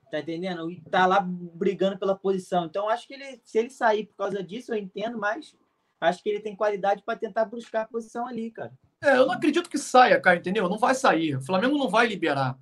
Tá 0.10 0.20
entendendo? 0.20 0.72
E 0.72 0.82
tá 0.82 1.06
lá 1.06 1.20
brigando 1.22 1.98
pela 1.98 2.16
posição. 2.16 2.66
Então, 2.66 2.88
acho 2.88 3.08
que 3.08 3.14
ele, 3.14 3.42
se 3.44 3.58
ele 3.58 3.70
sair 3.70 4.06
por 4.06 4.16
causa 4.16 4.42
disso, 4.42 4.74
eu 4.74 4.78
entendo, 4.78 5.18
mas 5.18 5.56
acho 6.00 6.24
que 6.24 6.30
ele 6.30 6.40
tem 6.40 6.56
qualidade 6.56 7.04
para 7.04 7.18
tentar 7.18 7.46
buscar 7.46 7.82
a 7.82 7.88
posição 7.88 8.26
ali, 8.26 8.50
cara. 8.52 8.72
É, 9.04 9.18
eu 9.18 9.26
não 9.26 9.34
acredito 9.34 9.70
que 9.70 9.78
saia, 9.78 10.20
cara, 10.20 10.38
entendeu? 10.38 10.70
Não 10.70 10.78
vai 10.78 10.96
sair. 10.96 11.36
O 11.36 11.42
Flamengo 11.42 11.78
não 11.78 11.90
vai 11.90 12.08
liberar. 12.08 12.58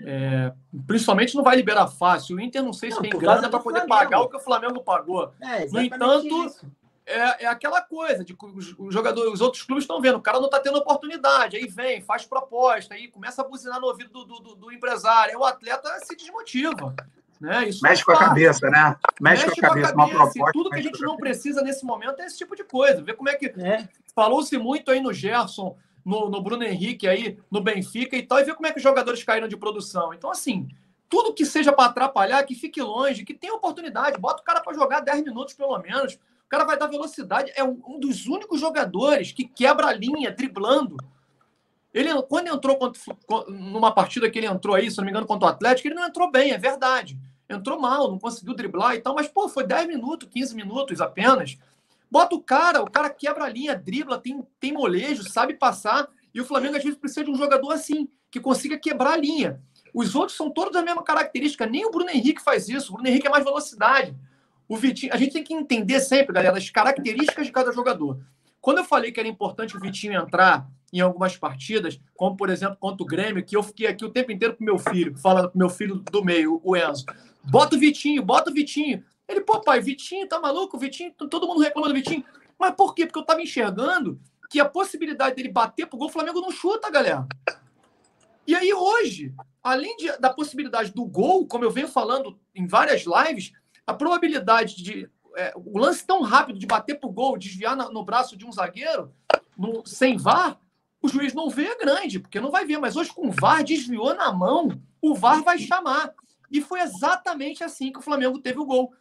É, 0.00 0.52
principalmente 0.86 1.34
não 1.34 1.42
vai 1.42 1.56
liberar 1.56 1.86
fácil. 1.86 2.36
O 2.36 2.40
Inter 2.40 2.62
não 2.62 2.72
sei 2.72 2.90
se 2.90 2.96
não, 2.96 3.02
tem 3.02 3.10
grana 3.10 3.48
para 3.48 3.60
poder 3.60 3.80
Flamengo. 3.80 3.98
pagar 3.98 4.20
o 4.20 4.28
que 4.28 4.36
o 4.36 4.40
Flamengo 4.40 4.82
pagou. 4.82 5.32
É, 5.40 5.66
no 5.66 5.80
entanto, 5.80 6.46
isso 6.46 6.66
é, 7.08 7.44
é 7.44 7.46
aquela 7.46 7.80
coisa 7.80 8.24
de 8.24 8.36
os, 8.40 8.74
os 8.78 8.92
jogadores, 8.92 9.32
os 9.32 9.40
outros 9.40 9.62
clubes 9.62 9.84
estão 9.84 10.00
vendo, 10.00 10.16
o 10.16 10.22
cara 10.22 10.38
não 10.38 10.46
está 10.46 10.60
tendo 10.60 10.78
oportunidade, 10.78 11.56
aí 11.56 11.66
vem, 11.66 12.02
faz 12.02 12.24
proposta, 12.24 12.94
aí 12.94 13.08
começa 13.08 13.42
a 13.42 13.44
buzinar 13.44 13.80
no 13.80 13.86
ouvido 13.86 14.24
do, 14.24 14.38
do, 14.38 14.54
do 14.54 14.72
empresário, 14.72 15.30
aí 15.32 15.36
o 15.36 15.44
atleta 15.44 15.88
se 16.04 16.14
desmotiva. 16.14 16.94
Né? 17.40 17.68
Isso 17.68 17.82
Mexe 17.82 18.04
com 18.04 18.12
a 18.12 18.18
cabeça, 18.18 18.68
né? 18.68 18.96
Mexe, 19.20 19.46
Mexe 19.46 19.60
com 19.60 19.66
a 19.66 19.68
cabeça, 19.68 19.92
com 19.92 20.00
a 20.00 20.04
cabeça 20.04 20.14
uma 20.16 20.30
proposta. 20.30 20.52
tudo 20.52 20.70
que 20.70 20.76
a 20.76 20.82
gente 20.82 21.00
não 21.00 21.16
precisa 21.16 21.62
nesse 21.62 21.84
momento 21.84 22.20
é 22.20 22.26
esse 22.26 22.36
tipo 22.36 22.56
de 22.56 22.64
coisa. 22.64 23.02
Ver 23.02 23.14
como 23.14 23.28
é 23.28 23.36
que. 23.36 23.46
É. 23.46 23.88
Falou-se 24.12 24.58
muito 24.58 24.90
aí 24.90 25.00
no 25.00 25.12
Gerson, 25.12 25.76
no, 26.04 26.28
no 26.28 26.42
Bruno 26.42 26.64
Henrique, 26.64 27.06
aí, 27.06 27.38
no 27.48 27.60
Benfica 27.60 28.16
e 28.16 28.22
tal, 28.24 28.40
e 28.40 28.44
ver 28.44 28.54
como 28.54 28.66
é 28.66 28.72
que 28.72 28.78
os 28.78 28.82
jogadores 28.82 29.22
caíram 29.22 29.46
de 29.46 29.56
produção. 29.56 30.12
Então, 30.12 30.32
assim, 30.32 30.68
tudo 31.08 31.32
que 31.32 31.46
seja 31.46 31.72
para 31.72 31.90
atrapalhar, 31.90 32.42
que 32.42 32.56
fique 32.56 32.82
longe, 32.82 33.24
que 33.24 33.34
tenha 33.34 33.54
oportunidade, 33.54 34.18
bota 34.18 34.42
o 34.42 34.44
cara 34.44 34.60
para 34.60 34.74
jogar 34.74 35.00
10 35.00 35.22
minutos 35.22 35.54
pelo 35.54 35.78
menos 35.78 36.18
o 36.48 36.50
cara 36.50 36.64
vai 36.64 36.78
dar 36.78 36.86
velocidade. 36.86 37.52
É 37.54 37.62
um, 37.62 37.78
um 37.86 38.00
dos 38.00 38.26
únicos 38.26 38.58
jogadores 38.58 39.32
que 39.32 39.44
quebra 39.44 39.88
a 39.88 39.92
linha, 39.92 40.32
driblando. 40.32 40.96
Ele, 41.92 42.10
quando 42.22 42.48
entrou 42.48 42.76
contra, 42.76 43.00
numa 43.48 43.92
partida 43.92 44.30
que 44.30 44.38
ele 44.38 44.46
entrou 44.46 44.74
aí, 44.74 44.90
se 44.90 44.96
não 44.96 45.04
me 45.04 45.10
engano, 45.10 45.26
contra 45.26 45.46
o 45.46 45.50
Atlético, 45.50 45.88
ele 45.88 45.94
não 45.94 46.06
entrou 46.06 46.30
bem, 46.30 46.52
é 46.52 46.58
verdade. 46.58 47.18
Entrou 47.50 47.78
mal, 47.78 48.10
não 48.10 48.18
conseguiu 48.18 48.54
driblar 48.54 48.94
e 48.94 49.00
tal, 49.00 49.14
mas, 49.14 49.28
pô, 49.28 49.46
foi 49.46 49.66
10 49.66 49.88
minutos, 49.88 50.26
15 50.32 50.56
minutos 50.56 51.02
apenas. 51.02 51.58
Bota 52.10 52.34
o 52.34 52.40
cara, 52.40 52.80
o 52.80 52.90
cara 52.90 53.10
quebra 53.10 53.44
a 53.44 53.48
linha, 53.48 53.76
dribla, 53.76 54.18
tem, 54.18 54.42
tem 54.58 54.72
molejo, 54.72 55.28
sabe 55.28 55.52
passar. 55.52 56.08
E 56.32 56.40
o 56.40 56.46
Flamengo, 56.46 56.78
às 56.78 56.82
vezes, 56.82 56.98
precisa 56.98 57.24
de 57.24 57.30
um 57.30 57.36
jogador 57.36 57.72
assim, 57.72 58.08
que 58.30 58.40
consiga 58.40 58.78
quebrar 58.78 59.12
a 59.12 59.16
linha. 59.18 59.60
Os 59.92 60.14
outros 60.14 60.36
são 60.36 60.50
todos 60.50 60.72
da 60.72 60.82
mesma 60.82 61.02
característica. 61.02 61.66
Nem 61.66 61.84
o 61.84 61.90
Bruno 61.90 62.08
Henrique 62.08 62.42
faz 62.42 62.70
isso. 62.70 62.90
O 62.90 62.94
Bruno 62.94 63.08
Henrique 63.08 63.26
é 63.26 63.30
mais 63.30 63.44
velocidade. 63.44 64.16
O 64.68 64.76
Vitinho, 64.76 65.14
a 65.14 65.16
gente 65.16 65.32
tem 65.32 65.42
que 65.42 65.54
entender 65.54 65.98
sempre, 66.00 66.34
galera, 66.34 66.56
as 66.56 66.68
características 66.68 67.46
de 67.46 67.52
cada 67.52 67.72
jogador. 67.72 68.20
Quando 68.60 68.78
eu 68.78 68.84
falei 68.84 69.10
que 69.10 69.18
era 69.18 69.28
importante 69.28 69.76
o 69.76 69.80
Vitinho 69.80 70.20
entrar 70.20 70.68
em 70.92 71.00
algumas 71.00 71.36
partidas, 71.36 71.98
como 72.14 72.36
por 72.36 72.50
exemplo 72.50 72.76
contra 72.76 73.02
o 73.02 73.06
Grêmio, 73.06 73.44
que 73.44 73.56
eu 73.56 73.62
fiquei 73.62 73.86
aqui 73.86 74.04
o 74.04 74.10
tempo 74.10 74.30
inteiro 74.30 74.56
com 74.56 74.64
meu 74.64 74.78
filho, 74.78 75.16
falando 75.16 75.50
com 75.50 75.58
meu 75.58 75.70
filho 75.70 75.96
do 75.96 76.22
meio, 76.24 76.60
o 76.62 76.76
Enzo. 76.76 77.06
Bota 77.44 77.76
o 77.76 77.78
Vitinho, 77.78 78.22
bota 78.22 78.50
o 78.50 78.54
Vitinho. 78.54 79.02
Ele, 79.26 79.40
pô, 79.40 79.60
pai, 79.60 79.80
Vitinho, 79.80 80.28
tá 80.28 80.40
maluco? 80.40 80.78
Vitinho, 80.78 81.12
todo 81.12 81.46
mundo 81.46 81.60
reclama 81.60 81.88
do 81.88 81.94
Vitinho. 81.94 82.24
Mas 82.58 82.74
por 82.74 82.94
quê? 82.94 83.06
Porque 83.06 83.18
eu 83.18 83.24
tava 83.24 83.40
enxergando 83.40 84.20
que 84.50 84.58
a 84.58 84.64
possibilidade 84.64 85.36
dele 85.36 85.50
bater 85.50 85.86
pro 85.86 85.98
gol, 85.98 86.08
o 86.08 86.12
Flamengo 86.12 86.40
não 86.40 86.50
chuta, 86.50 86.90
galera. 86.90 87.26
E 88.46 88.54
aí 88.54 88.72
hoje, 88.72 89.34
além 89.62 89.96
de, 89.98 90.18
da 90.18 90.30
possibilidade 90.30 90.92
do 90.92 91.04
gol, 91.04 91.46
como 91.46 91.64
eu 91.64 91.70
venho 91.70 91.88
falando 91.88 92.38
em 92.54 92.66
várias 92.66 93.04
lives, 93.04 93.52
a 93.88 93.94
probabilidade 93.94 94.76
de. 94.76 95.10
É, 95.34 95.52
o 95.56 95.78
lance 95.78 96.04
tão 96.04 96.20
rápido 96.20 96.58
de 96.58 96.66
bater 96.66 97.00
pro 97.00 97.10
gol, 97.10 97.38
desviar 97.38 97.74
na, 97.74 97.88
no 97.88 98.04
braço 98.04 98.36
de 98.36 98.44
um 98.44 98.52
zagueiro, 98.52 99.14
no, 99.56 99.86
sem 99.86 100.16
VAR, 100.16 100.60
o 101.00 101.08
juiz 101.08 101.32
não 101.32 101.48
vê 101.48 101.66
é 101.66 101.78
grande, 101.78 102.18
porque 102.18 102.40
não 102.40 102.50
vai 102.50 102.66
ver. 102.66 102.78
Mas 102.78 102.96
hoje, 102.96 103.12
com 103.12 103.28
o 103.28 103.32
VAR, 103.32 103.64
desviou 103.64 104.14
na 104.14 104.30
mão, 104.30 104.78
o 105.00 105.14
VAR 105.14 105.42
vai 105.42 105.58
chamar. 105.58 106.12
E 106.50 106.60
foi 106.60 106.80
exatamente 106.80 107.64
assim 107.64 107.90
que 107.90 107.98
o 107.98 108.02
Flamengo 108.02 108.38
teve 108.38 108.58
o 108.58 108.66
gol. 108.66 108.92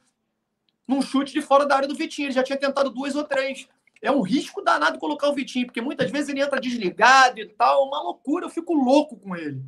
Num 0.87 1.01
chute 1.01 1.33
de 1.33 1.41
fora 1.41 1.65
da 1.65 1.75
área 1.75 1.87
do 1.87 1.95
Vitinho. 1.95 2.27
Ele 2.27 2.33
já 2.33 2.43
tinha 2.43 2.57
tentado 2.57 2.89
duas 2.89 3.13
ou 3.13 3.25
três. 3.25 3.67
É 4.01 4.11
um 4.11 4.21
risco 4.21 4.61
danado 4.61 4.99
colocar 4.99 5.27
o 5.27 5.33
Vitinho, 5.33 5.65
porque 5.65 5.81
muitas 5.81 6.09
vezes 6.09 6.29
ele 6.29 6.41
entra 6.41 6.61
desligado 6.61 7.39
e 7.39 7.47
tal. 7.47 7.87
Uma 7.87 8.01
loucura, 8.01 8.45
eu 8.45 8.49
fico 8.49 8.73
louco 8.73 9.17
com 9.17 9.35
ele. 9.35 9.61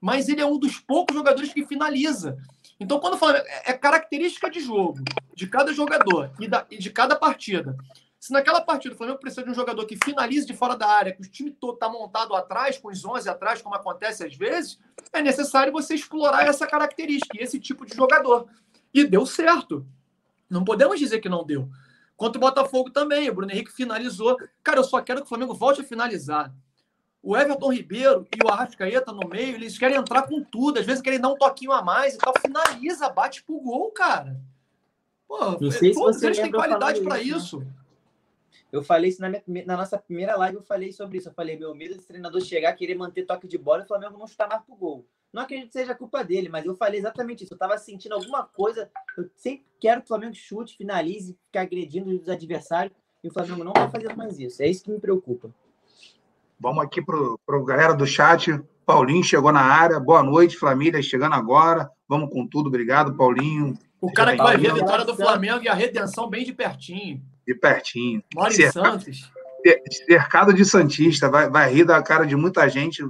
Mas 0.00 0.28
ele 0.28 0.40
é 0.40 0.46
um 0.46 0.58
dos 0.58 0.78
poucos 0.78 1.14
jogadores 1.14 1.52
que 1.52 1.66
finaliza. 1.66 2.38
Então, 2.82 2.98
quando 2.98 3.16
fala, 3.16 3.38
é, 3.38 3.70
é 3.70 3.72
característica 3.72 4.50
de 4.50 4.58
jogo 4.58 4.98
de 5.34 5.46
cada 5.46 5.72
jogador 5.72 6.32
e, 6.40 6.48
da, 6.48 6.66
e 6.68 6.76
de 6.76 6.90
cada 6.90 7.14
partida. 7.14 7.76
Se 8.18 8.32
naquela 8.32 8.60
partida 8.60 8.92
o 8.92 8.98
Flamengo 8.98 9.20
precisa 9.20 9.44
de 9.44 9.50
um 9.50 9.54
jogador 9.54 9.86
que 9.86 9.96
finalize 10.04 10.44
de 10.44 10.52
fora 10.52 10.76
da 10.76 10.88
área, 10.88 11.12
que 11.12 11.22
o 11.22 11.30
time 11.30 11.52
todo 11.52 11.74
está 11.74 11.88
montado 11.88 12.34
atrás, 12.34 12.78
com 12.78 12.88
os 12.88 13.04
11 13.04 13.28
atrás, 13.28 13.62
como 13.62 13.76
acontece 13.76 14.24
às 14.24 14.34
vezes, 14.34 14.80
é 15.12 15.22
necessário 15.22 15.72
você 15.72 15.94
explorar 15.94 16.44
essa 16.44 16.66
característica, 16.66 17.40
esse 17.40 17.60
tipo 17.60 17.86
de 17.86 17.94
jogador. 17.94 18.48
E 18.92 19.04
deu 19.04 19.24
certo. 19.24 19.86
Não 20.50 20.64
podemos 20.64 20.98
dizer 20.98 21.20
que 21.20 21.28
não 21.28 21.44
deu. 21.44 21.68
Contra 22.16 22.38
o 22.38 22.40
Botafogo 22.40 22.90
também, 22.90 23.30
o 23.30 23.34
Bruno 23.34 23.52
Henrique 23.52 23.70
finalizou. 23.70 24.36
Cara, 24.62 24.80
eu 24.80 24.84
só 24.84 25.00
quero 25.00 25.20
que 25.20 25.26
o 25.26 25.28
Flamengo 25.28 25.54
volte 25.54 25.82
a 25.82 25.84
finalizar. 25.84 26.52
O 27.22 27.36
Everton 27.36 27.72
Ribeiro 27.72 28.26
e 28.36 28.44
o 28.44 28.48
Arrascaeta 28.50 29.12
no 29.12 29.28
meio, 29.28 29.54
eles 29.54 29.78
querem 29.78 29.96
entrar 29.96 30.22
com 30.22 30.42
tudo. 30.42 30.80
Às 30.80 30.86
vezes 30.86 31.00
querem 31.00 31.20
dar 31.20 31.28
um 31.28 31.36
toquinho 31.36 31.70
a 31.70 31.80
mais 31.80 32.14
e 32.14 32.18
tal. 32.18 32.34
Finaliza, 32.40 33.08
bate 33.08 33.44
pro 33.44 33.60
gol, 33.60 33.92
cara. 33.92 34.40
Pô, 35.28 35.70
se 35.70 35.92
todos 35.92 36.20
eles 36.22 36.38
têm 36.38 36.50
qualidade 36.50 37.00
para 37.00 37.20
isso, 37.20 37.62
isso. 37.62 37.66
Eu 38.72 38.82
falei 38.82 39.10
isso 39.10 39.20
na, 39.20 39.28
minha 39.28 39.66
na 39.66 39.76
nossa 39.76 39.98
primeira 39.98 40.34
live, 40.36 40.56
eu 40.56 40.62
falei 40.62 40.92
sobre 40.92 41.18
isso. 41.18 41.28
Eu 41.28 41.32
falei, 41.32 41.56
meu 41.56 41.74
medo 41.74 41.94
desse 41.94 42.08
treinador 42.08 42.40
chegar, 42.40 42.72
querer 42.72 42.96
manter 42.96 43.24
toque 43.24 43.46
de 43.46 43.56
bola 43.56 43.82
e 43.82 43.84
o 43.84 43.88
Flamengo 43.88 44.18
não 44.18 44.26
chutar 44.26 44.48
mais 44.48 44.62
pro 44.62 44.74
gol. 44.74 45.06
Não 45.32 45.42
acredito 45.42 45.68
que 45.68 45.72
seja 45.72 45.94
culpa 45.94 46.22
dele, 46.24 46.48
mas 46.48 46.66
eu 46.66 46.74
falei 46.74 46.98
exatamente 46.98 47.44
isso. 47.44 47.54
Eu 47.54 47.58
tava 47.58 47.78
sentindo 47.78 48.14
alguma 48.14 48.44
coisa. 48.44 48.90
Eu 49.16 49.30
sempre 49.34 49.64
quero 49.80 50.00
que 50.00 50.06
o 50.06 50.08
Flamengo 50.08 50.34
chute, 50.34 50.76
finalize, 50.76 51.38
fique 51.46 51.58
agredindo 51.58 52.10
os 52.10 52.28
adversários. 52.28 52.94
E 53.22 53.28
o 53.28 53.32
Flamengo 53.32 53.62
não 53.62 53.72
vai 53.72 53.90
fazer 53.90 54.14
mais 54.16 54.38
isso. 54.38 54.62
É 54.62 54.68
isso 54.68 54.84
que 54.84 54.90
me 54.90 54.98
preocupa. 54.98 55.50
Vamos 56.62 56.84
aqui 56.84 57.02
pro, 57.02 57.40
pro 57.44 57.64
galera 57.64 57.92
do 57.92 58.06
chat. 58.06 58.56
Paulinho 58.86 59.24
chegou 59.24 59.50
na 59.50 59.62
área. 59.62 59.98
Boa 59.98 60.22
noite, 60.22 60.56
família, 60.56 61.02
chegando 61.02 61.34
agora. 61.34 61.90
Vamos 62.08 62.30
com 62.30 62.46
tudo. 62.46 62.68
Obrigado, 62.68 63.16
Paulinho. 63.16 63.76
O 64.00 64.12
cara 64.12 64.30
que 64.36 64.38
vai 64.38 64.56
ver 64.56 64.70
a 64.70 64.74
vitória 64.74 65.04
do 65.04 65.16
Flamengo 65.16 65.64
e 65.64 65.68
a 65.68 65.74
redenção 65.74 66.30
bem 66.30 66.44
de 66.44 66.52
pertinho. 66.52 67.20
De 67.44 67.52
pertinho. 67.52 68.22
Mora 68.32 68.54
em 68.54 68.70
Santos. 68.70 69.28
cercado 70.06 70.54
de 70.54 70.64
Santista, 70.64 71.28
vai, 71.28 71.50
vai 71.50 71.72
rir 71.72 71.84
da 71.84 72.00
cara 72.00 72.24
de 72.24 72.36
muita 72.36 72.68
gente. 72.68 73.02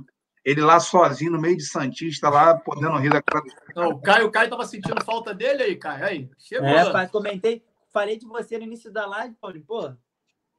Ele 0.42 0.62
lá 0.62 0.80
sozinho, 0.80 1.32
no 1.32 1.40
meio 1.40 1.56
de 1.58 1.66
Santista, 1.66 2.30
lá, 2.30 2.56
podendo 2.56 2.96
rir 2.96 3.10
da 3.10 3.20
cara 3.20 3.44
do 3.44 3.52
Não, 3.76 3.88
o 3.90 4.00
Caio, 4.00 4.28
o 4.28 4.30
Caio 4.30 4.48
tava 4.48 4.64
sentindo 4.64 5.04
falta 5.04 5.34
dele 5.34 5.62
aí, 5.62 5.76
Caio. 5.76 6.04
Aí, 6.04 6.30
chegou. 6.38 6.66
É, 6.66 6.90
pai, 6.90 7.06
comentei, 7.06 7.62
falei 7.92 8.16
de 8.16 8.26
você 8.26 8.56
no 8.56 8.64
início 8.64 8.90
da 8.90 9.04
live, 9.04 9.36
Paulinho. 9.38 9.66
Pô, 9.66 9.92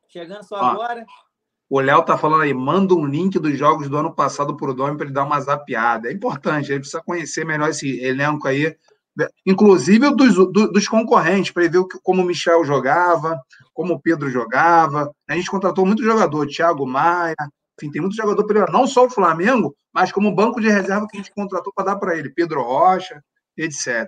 chegando 0.07 0.43
só 0.43 0.57
Ó. 0.57 0.65
agora. 0.65 1.03
O 1.75 1.79
Léo 1.79 2.03
tá 2.05 2.15
falando 2.15 2.43
aí, 2.43 2.53
manda 2.53 2.93
um 2.93 3.03
link 3.03 3.39
dos 3.39 3.57
jogos 3.57 3.89
do 3.89 3.97
ano 3.97 4.13
passado 4.13 4.55
pro 4.55 4.75
Domi 4.75 4.95
para 4.95 5.07
ele 5.07 5.13
dar 5.15 5.23
uma 5.23 5.41
zapiada. 5.41 6.07
É 6.07 6.13
importante, 6.13 6.71
ele 6.71 6.81
precisa 6.81 7.01
conhecer 7.01 7.43
melhor 7.47 7.67
esse 7.67 7.99
elenco 7.99 8.47
aí, 8.47 8.77
inclusive 9.43 10.05
o 10.05 10.11
dos, 10.15 10.35
do- 10.35 10.71
dos 10.71 10.87
concorrentes, 10.87 11.51
para 11.51 11.63
ele 11.63 11.71
ver 11.71 11.79
o 11.79 11.87
como 12.03 12.21
o 12.21 12.25
Michel 12.25 12.63
jogava, 12.63 13.41
como 13.73 13.95
o 13.95 13.99
Pedro 13.99 14.29
jogava. 14.29 15.11
A 15.27 15.35
gente 15.35 15.49
contratou 15.49 15.83
muito 15.83 16.03
jogador, 16.03 16.45
Thiago 16.45 16.85
Maia, 16.85 17.33
enfim, 17.81 17.89
tem 17.89 18.03
muito 18.03 18.15
jogador 18.15 18.45
para 18.45 18.59
ele, 18.59 18.71
não 18.71 18.85
só 18.85 19.07
o 19.07 19.09
Flamengo, 19.09 19.75
mas 19.91 20.11
como 20.11 20.35
banco 20.35 20.61
de 20.61 20.69
reserva 20.69 21.07
que 21.07 21.17
a 21.17 21.21
gente 21.21 21.33
contratou 21.33 21.73
para 21.75 21.85
dar 21.85 21.95
para 21.95 22.15
ele, 22.15 22.29
Pedro 22.29 22.61
Rocha, 22.61 23.19
etc. 23.57 24.07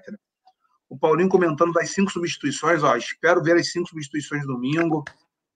O 0.87 0.95
Paulinho 0.95 1.29
comentando 1.29 1.71
das 1.71 1.89
cinco 1.89 2.11
substituições, 2.11 2.83
ó, 2.83 2.95
espero 2.95 3.41
ver 3.41 3.55
as 3.55 3.71
cinco 3.71 3.89
substituições 3.89 4.45
domingo. 4.45 5.03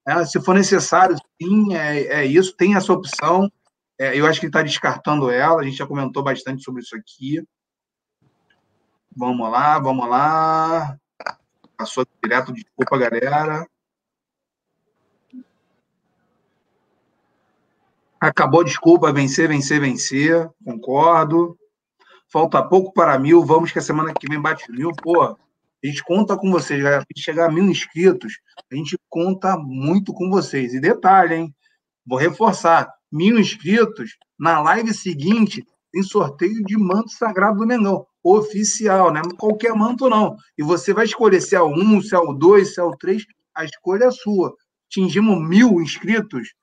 É, 0.10 0.26
se 0.26 0.42
for 0.42 0.56
necessário, 0.56 1.16
sim, 1.40 1.76
é, 1.76 2.22
é 2.22 2.26
isso, 2.26 2.56
tem 2.56 2.76
essa 2.76 2.92
opção. 2.92 3.48
É, 3.96 4.20
eu 4.20 4.26
acho 4.26 4.40
que 4.40 4.48
ele 4.48 4.50
está 4.50 4.64
descartando 4.64 5.30
ela, 5.30 5.62
a 5.62 5.64
gente 5.64 5.78
já 5.78 5.86
comentou 5.86 6.24
bastante 6.24 6.64
sobre 6.64 6.82
isso 6.82 6.96
aqui. 6.96 7.44
Vamos 9.16 9.52
lá, 9.52 9.78
vamos 9.78 10.10
lá. 10.10 10.98
Passou 11.78 12.04
direto, 12.24 12.52
desculpa, 12.52 12.98
galera. 12.98 13.68
Acabou, 18.20 18.64
desculpa, 18.64 19.14
vencer, 19.14 19.48
vencer, 19.48 19.80
vencer. 19.80 20.50
Concordo. 20.66 21.56
Falta 22.28 22.68
pouco 22.68 22.92
para 22.94 23.20
mil, 23.20 23.46
vamos 23.46 23.72
que 23.72 23.78
a 23.78 23.82
semana 23.82 24.12
que 24.12 24.28
vem 24.28 24.42
bate 24.42 24.72
mil. 24.72 24.92
Pô, 24.92 25.38
a 25.84 25.88
gente 25.88 26.04
conta 26.04 26.38
com 26.38 26.52
vocês, 26.52 26.82
galera. 26.82 27.06
Se 27.16 27.24
chegar 27.24 27.48
a 27.48 27.52
mil 27.52 27.64
inscritos, 27.66 28.40
a 28.72 28.76
gente 28.76 28.98
conta 29.10 29.58
muito 29.58 30.14
com 30.14 30.30
vocês. 30.30 30.74
E 30.74 30.80
detalhe, 30.80 31.36
hein? 31.36 31.56
Vou 32.06 32.20
reforçar: 32.20 32.92
mil 33.12 33.40
inscritos, 33.40 34.18
na 34.38 34.60
live 34.62 34.94
seguinte, 34.94 35.66
tem 35.92 36.04
sorteio 36.04 36.64
de 36.64 36.78
manto 36.78 37.12
sagrado 37.12 37.60
do 37.60 37.68
Mengão. 37.68 38.06
Oficial, 38.22 39.14
né? 39.14 39.22
Qualquer 39.38 39.74
manto, 39.74 40.10
não. 40.10 40.36
E 40.58 40.64
você 40.64 40.94
vai 40.94 41.06
escolher 41.06 41.42
se 41.42 41.56
é 41.56 41.62
o 41.62 41.70
1, 41.70 42.02
se 42.02 42.16
é 42.16 42.20
o 42.20 42.34
2, 42.34 42.74
se 42.74 42.80
é 42.80 42.84
o 42.84 42.96
3, 42.96 43.26
a 43.56 43.64
escolha 43.64 44.06
é 44.06 44.12
sua. 44.12 44.54
Atingimos 44.88 45.48
mil 45.48 45.80
inscritos, 45.82 46.54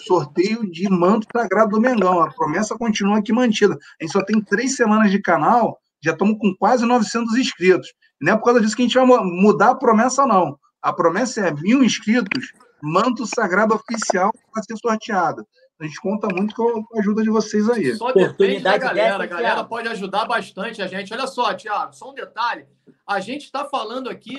sorteio 0.00 0.68
de 0.70 0.88
manto 0.88 1.26
sagrado 1.32 1.70
do 1.70 1.80
Mengão. 1.80 2.20
A 2.20 2.32
promessa 2.32 2.76
continua 2.76 3.18
aqui 3.18 3.32
mantida. 3.32 3.74
A 4.00 4.04
gente 4.04 4.12
só 4.12 4.24
tem 4.24 4.40
três 4.40 4.74
semanas 4.74 5.10
de 5.10 5.20
canal, 5.20 5.78
já 6.02 6.12
estamos 6.12 6.36
com 6.38 6.54
quase 6.58 6.84
900 6.84 7.36
inscritos. 7.36 7.92
Não 8.24 8.32
é 8.32 8.36
por 8.36 8.44
causa 8.44 8.60
disso 8.60 8.74
que 8.74 8.82
a 8.82 8.86
gente 8.86 8.94
vai 8.94 9.04
mu- 9.04 9.24
mudar 9.24 9.70
a 9.70 9.74
promessa, 9.74 10.24
não. 10.26 10.58
A 10.80 10.92
promessa 10.92 11.40
é 11.46 11.52
mil 11.52 11.84
inscritos, 11.84 12.52
manto 12.82 13.26
sagrado 13.26 13.74
oficial 13.74 14.32
para 14.52 14.62
ser 14.62 14.76
sorteado. 14.78 15.46
A 15.80 15.84
gente 15.84 16.00
conta 16.00 16.28
muito 16.32 16.54
com 16.54 16.84
a 16.94 17.00
ajuda 17.00 17.22
de 17.22 17.28
vocês 17.30 17.68
aí. 17.68 17.94
Só 17.96 18.06
depende 18.12 18.22
da 18.22 18.30
Oportunidade 18.30 18.78
galera. 18.78 19.24
A 19.24 19.26
galera 19.26 19.64
pode 19.64 19.88
ajudar 19.88 20.24
bastante 20.24 20.80
a 20.80 20.86
gente. 20.86 21.12
Olha 21.12 21.26
só, 21.26 21.52
Thiago, 21.52 21.92
só 21.92 22.10
um 22.10 22.14
detalhe. 22.14 22.64
A 23.06 23.20
gente 23.20 23.44
está 23.44 23.64
falando 23.64 24.08
aqui 24.08 24.38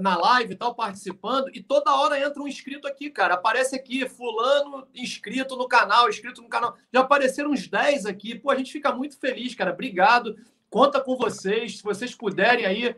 na 0.00 0.16
live 0.16 0.52
e 0.52 0.56
tal, 0.56 0.74
participando, 0.74 1.50
e 1.52 1.60
toda 1.62 1.94
hora 1.94 2.18
entra 2.18 2.40
um 2.42 2.48
inscrito 2.48 2.86
aqui, 2.88 3.10
cara. 3.10 3.34
Aparece 3.34 3.74
aqui, 3.76 4.08
fulano 4.08 4.86
inscrito 4.94 5.56
no 5.56 5.66
canal, 5.68 6.08
inscrito 6.08 6.40
no 6.40 6.48
canal. 6.48 6.74
Já 6.92 7.00
apareceram 7.00 7.50
uns 7.50 7.68
10 7.68 8.06
aqui. 8.06 8.38
Pô, 8.38 8.50
a 8.50 8.56
gente 8.56 8.72
fica 8.72 8.90
muito 8.92 9.18
feliz, 9.18 9.54
cara. 9.54 9.72
Obrigado. 9.72 10.34
Conta 10.74 11.00
com 11.00 11.16
vocês. 11.16 11.76
Se 11.76 11.84
vocês 11.84 12.16
puderem 12.16 12.66
aí, 12.66 12.92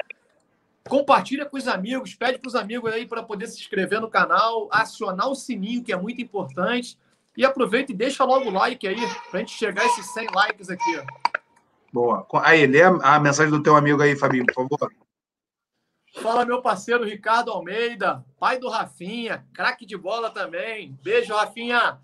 compartilha 0.88 1.44
com 1.44 1.58
os 1.58 1.68
amigos, 1.68 2.14
pede 2.14 2.38
para 2.38 2.48
os 2.48 2.54
amigos 2.54 2.90
aí 2.90 3.06
para 3.06 3.22
poder 3.22 3.46
se 3.48 3.60
inscrever 3.60 4.00
no 4.00 4.08
canal, 4.08 4.66
acionar 4.72 5.28
o 5.28 5.34
sininho, 5.34 5.84
que 5.84 5.92
é 5.92 5.96
muito 5.96 6.22
importante. 6.22 6.98
E 7.36 7.44
aproveita 7.44 7.92
e 7.92 7.94
deixa 7.94 8.24
logo 8.24 8.48
o 8.48 8.50
like 8.50 8.88
aí, 8.88 8.96
pra 9.30 9.40
gente 9.40 9.52
chegar 9.52 9.82
a 9.82 9.86
esses 9.88 10.06
100 10.14 10.28
likes 10.34 10.70
aqui. 10.70 11.02
Boa. 11.92 12.26
Aí, 12.42 12.66
lê 12.66 12.80
a, 12.82 12.88
a 12.88 13.20
mensagem 13.20 13.52
do 13.52 13.62
teu 13.62 13.76
amigo 13.76 14.00
aí, 14.00 14.16
Fabinho, 14.16 14.46
por 14.46 14.54
favor. 14.54 14.90
Fala, 16.14 16.46
meu 16.46 16.62
parceiro 16.62 17.04
Ricardo 17.04 17.50
Almeida, 17.50 18.24
pai 18.40 18.58
do 18.58 18.70
Rafinha, 18.70 19.46
craque 19.52 19.84
de 19.84 19.98
bola 19.98 20.30
também. 20.30 20.98
Beijo, 21.02 21.34
Rafinha. 21.34 21.98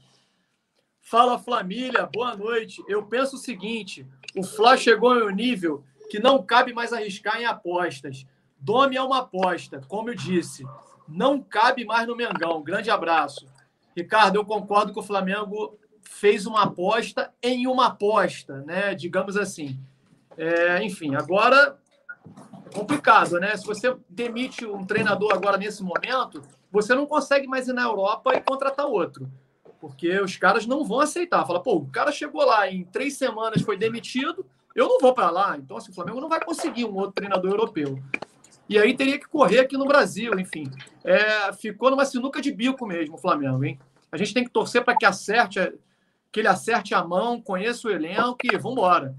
Fala, 1.01 1.39
família, 1.39 2.07
boa 2.13 2.37
noite. 2.37 2.85
Eu 2.87 3.07
penso 3.07 3.37
o 3.37 3.39
seguinte: 3.39 4.07
o 4.37 4.43
Fla 4.43 4.77
chegou 4.77 5.19
em 5.19 5.23
um 5.23 5.31
nível 5.31 5.85
que 6.11 6.19
não 6.19 6.43
cabe 6.43 6.73
mais 6.73 6.93
arriscar 6.93 7.41
em 7.41 7.45
apostas. 7.45 8.27
Dome 8.59 8.97
é 8.97 9.03
uma 9.03 9.19
aposta, 9.19 9.81
como 9.89 10.11
eu 10.11 10.15
disse. 10.15 10.65
Não 11.09 11.41
cabe 11.43 11.85
mais 11.85 12.07
no 12.07 12.17
Mengão. 12.17 12.63
Grande 12.63 12.91
abraço. 12.91 13.47
Ricardo, 13.97 14.37
eu 14.37 14.45
concordo 14.45 14.93
que 14.93 14.99
o 14.99 15.03
Flamengo 15.03 15.79
fez 16.03 16.47
uma 16.47 16.63
aposta 16.63 17.33
em 17.43 17.67
uma 17.67 17.87
aposta, 17.87 18.63
né? 18.63 18.95
Digamos 18.95 19.37
assim. 19.37 19.79
É, 20.37 20.83
enfim, 20.83 21.15
agora 21.15 21.79
é 22.67 22.75
complicado, 22.75 23.39
né? 23.39 23.57
Se 23.57 23.67
você 23.67 23.95
demite 24.09 24.65
um 24.65 24.85
treinador 24.85 25.33
agora 25.33 25.59
nesse 25.59 25.83
momento, 25.83 26.43
você 26.71 26.95
não 26.95 27.07
consegue 27.07 27.47
mais 27.47 27.69
ir 27.69 27.73
na 27.73 27.83
Europa 27.83 28.35
e 28.35 28.41
contratar 28.41 28.87
outro. 28.87 29.31
Porque 29.83 30.21
os 30.21 30.37
caras 30.37 30.65
não 30.65 30.85
vão 30.85 31.01
aceitar. 31.01 31.45
Fala, 31.45 31.61
pô, 31.61 31.75
o 31.75 31.89
cara 31.89 32.13
chegou 32.13 32.47
lá 32.47 32.71
em 32.71 32.85
três 32.85 33.19
semanas, 33.19 33.63
foi 33.63 33.77
demitido, 33.77 34.47
eu 34.77 34.87
não 34.89 35.01
vou 35.01 35.13
para 35.13 35.29
lá. 35.29 35.57
Então, 35.59 35.77
assim, 35.77 35.91
o 35.91 35.95
Flamengo 35.95 36.21
não 36.21 36.29
vai 36.29 36.41
conseguir 36.41 36.85
um 36.85 36.95
outro 36.95 37.15
treinador 37.15 37.51
europeu. 37.51 38.01
E 38.69 38.79
aí 38.79 38.97
teria 38.97 39.19
que 39.19 39.27
correr 39.27 39.59
aqui 39.59 39.77
no 39.77 39.85
Brasil, 39.85 40.39
enfim. 40.39 40.71
É, 41.03 41.53
ficou 41.53 41.91
numa 41.91 42.05
sinuca 42.05 42.41
de 42.41 42.53
bico 42.53 42.87
mesmo 42.87 43.17
o 43.17 43.19
Flamengo, 43.19 43.65
hein? 43.65 43.77
A 44.13 44.17
gente 44.17 44.33
tem 44.33 44.45
que 44.45 44.51
torcer 44.51 44.85
para 44.85 44.97
que 44.97 45.05
acerte, 45.05 45.59
que 46.31 46.39
ele 46.39 46.47
acerte 46.47 46.95
a 46.95 47.03
mão, 47.03 47.43
conheça 47.43 47.89
o 47.89 47.91
elenco 47.91 48.39
e 48.45 48.57
vambora. 48.57 49.17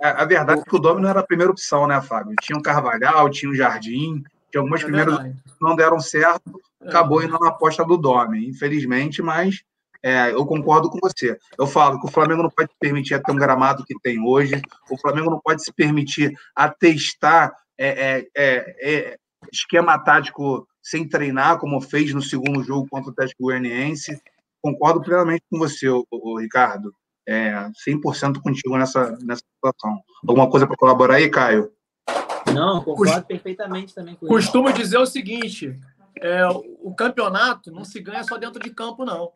A, 0.00 0.22
a 0.22 0.24
verdade 0.24 0.60
é 0.60 0.64
que 0.64 0.76
o 0.76 0.78
Domi 0.78 1.02
não 1.02 1.08
era 1.08 1.18
a 1.18 1.26
primeira 1.26 1.50
opção, 1.50 1.88
né, 1.88 2.00
Fábio? 2.00 2.36
Tinha 2.40 2.56
o 2.56 2.62
Carvalhal, 2.62 3.28
tinha 3.30 3.50
o 3.50 3.54
Jardim, 3.54 4.22
tinha 4.48 4.60
algumas 4.60 4.80
É 4.80 4.84
primeiras 4.84 5.18
que 5.18 5.34
não 5.60 5.74
deram 5.74 5.98
certo, 5.98 6.62
É. 6.80 6.88
acabou 6.88 7.20
indo 7.20 7.36
na 7.36 7.48
aposta 7.48 7.84
do 7.84 7.96
Domi, 7.96 8.48
infelizmente, 8.48 9.20
mas 9.20 9.64
é, 10.02 10.32
eu 10.32 10.44
concordo 10.44 10.90
com 10.90 10.98
você. 11.00 11.38
Eu 11.56 11.66
falo 11.66 12.00
que 12.00 12.06
o 12.06 12.10
Flamengo 12.10 12.42
não 12.42 12.50
pode 12.50 12.70
se 12.70 12.78
permitir 12.78 13.22
ter 13.22 13.32
um 13.32 13.36
gramado 13.36 13.84
que 13.84 13.94
tem 14.02 14.20
hoje, 14.20 14.60
o 14.90 14.98
Flamengo 14.98 15.30
não 15.30 15.40
pode 15.40 15.62
se 15.62 15.72
permitir 15.72 16.32
atestar 16.56 17.54
é, 17.78 17.88
é, 17.88 18.28
é, 18.36 18.76
é, 18.82 19.16
esquema 19.52 19.98
tático 19.98 20.66
sem 20.82 21.08
treinar, 21.08 21.58
como 21.58 21.80
fez 21.80 22.12
no 22.12 22.20
segundo 22.20 22.62
jogo 22.64 22.88
contra 22.90 23.10
o 23.10 23.12
Atlético 23.12 23.44
Goianiense. 23.44 24.20
Concordo 24.60 25.00
plenamente 25.00 25.44
com 25.50 25.58
você, 25.58 25.88
ô, 25.88 26.04
ô, 26.10 26.38
Ricardo. 26.38 26.92
É, 27.26 27.52
100% 27.88 28.40
contigo 28.42 28.76
nessa, 28.76 29.16
nessa 29.20 29.42
situação. 29.54 30.02
Alguma 30.26 30.50
coisa 30.50 30.66
para 30.66 30.76
colaborar 30.76 31.16
aí, 31.16 31.30
Caio? 31.30 31.70
Não, 32.52 32.82
concordo 32.82 33.24
perfeitamente 33.24 33.94
também 33.94 34.16
com 34.16 34.26
isso. 34.26 34.34
Costumo 34.34 34.72
dizer 34.72 34.98
o 34.98 35.06
seguinte: 35.06 35.78
é, 36.20 36.44
o 36.48 36.92
campeonato 36.94 37.70
não 37.70 37.84
se 37.84 38.00
ganha 38.00 38.24
só 38.24 38.36
dentro 38.36 38.60
de 38.60 38.70
campo, 38.70 39.04
não. 39.04 39.32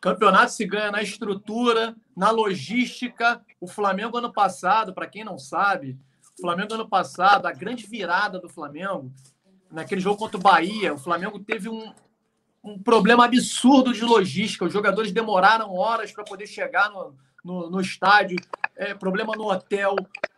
Campeonato 0.00 0.52
se 0.52 0.64
ganha 0.64 0.92
na 0.92 1.02
estrutura, 1.02 1.96
na 2.16 2.30
logística. 2.30 3.40
O 3.60 3.66
Flamengo, 3.66 4.18
ano 4.18 4.32
passado, 4.32 4.94
para 4.94 5.08
quem 5.08 5.24
não 5.24 5.38
sabe, 5.38 5.98
o 6.38 6.40
Flamengo, 6.40 6.74
ano 6.74 6.88
passado, 6.88 7.46
a 7.46 7.52
grande 7.52 7.86
virada 7.86 8.38
do 8.38 8.48
Flamengo 8.48 9.12
naquele 9.70 10.00
jogo 10.00 10.16
contra 10.16 10.38
o 10.38 10.42
Bahia, 10.42 10.94
o 10.94 10.98
Flamengo 10.98 11.38
teve 11.38 11.68
um, 11.68 11.92
um 12.62 12.78
problema 12.78 13.24
absurdo 13.24 13.92
de 13.92 14.02
logística. 14.02 14.64
Os 14.64 14.72
jogadores 14.72 15.12
demoraram 15.12 15.74
horas 15.74 16.12
para 16.12 16.24
poder 16.24 16.46
chegar 16.46 16.90
no, 16.90 17.14
no, 17.44 17.70
no 17.70 17.80
estádio, 17.80 18.38
é, 18.76 18.94
problema 18.94 19.34
no 19.36 19.50
hotel. 19.50 19.96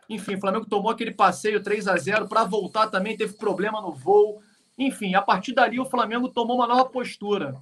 Enfim, 0.09 0.35
o 0.35 0.39
Flamengo 0.39 0.65
tomou 0.65 0.91
aquele 0.91 1.11
passeio 1.11 1.63
3 1.63 1.87
a 1.87 1.97
0 1.97 2.27
para 2.27 2.43
voltar 2.43 2.87
também, 2.87 3.15
teve 3.15 3.33
problema 3.33 3.81
no 3.81 3.93
voo. 3.93 4.41
Enfim, 4.77 5.15
a 5.15 5.21
partir 5.21 5.53
dali 5.53 5.79
o 5.79 5.85
Flamengo 5.85 6.29
tomou 6.29 6.57
uma 6.57 6.67
nova 6.67 6.85
postura. 6.85 7.55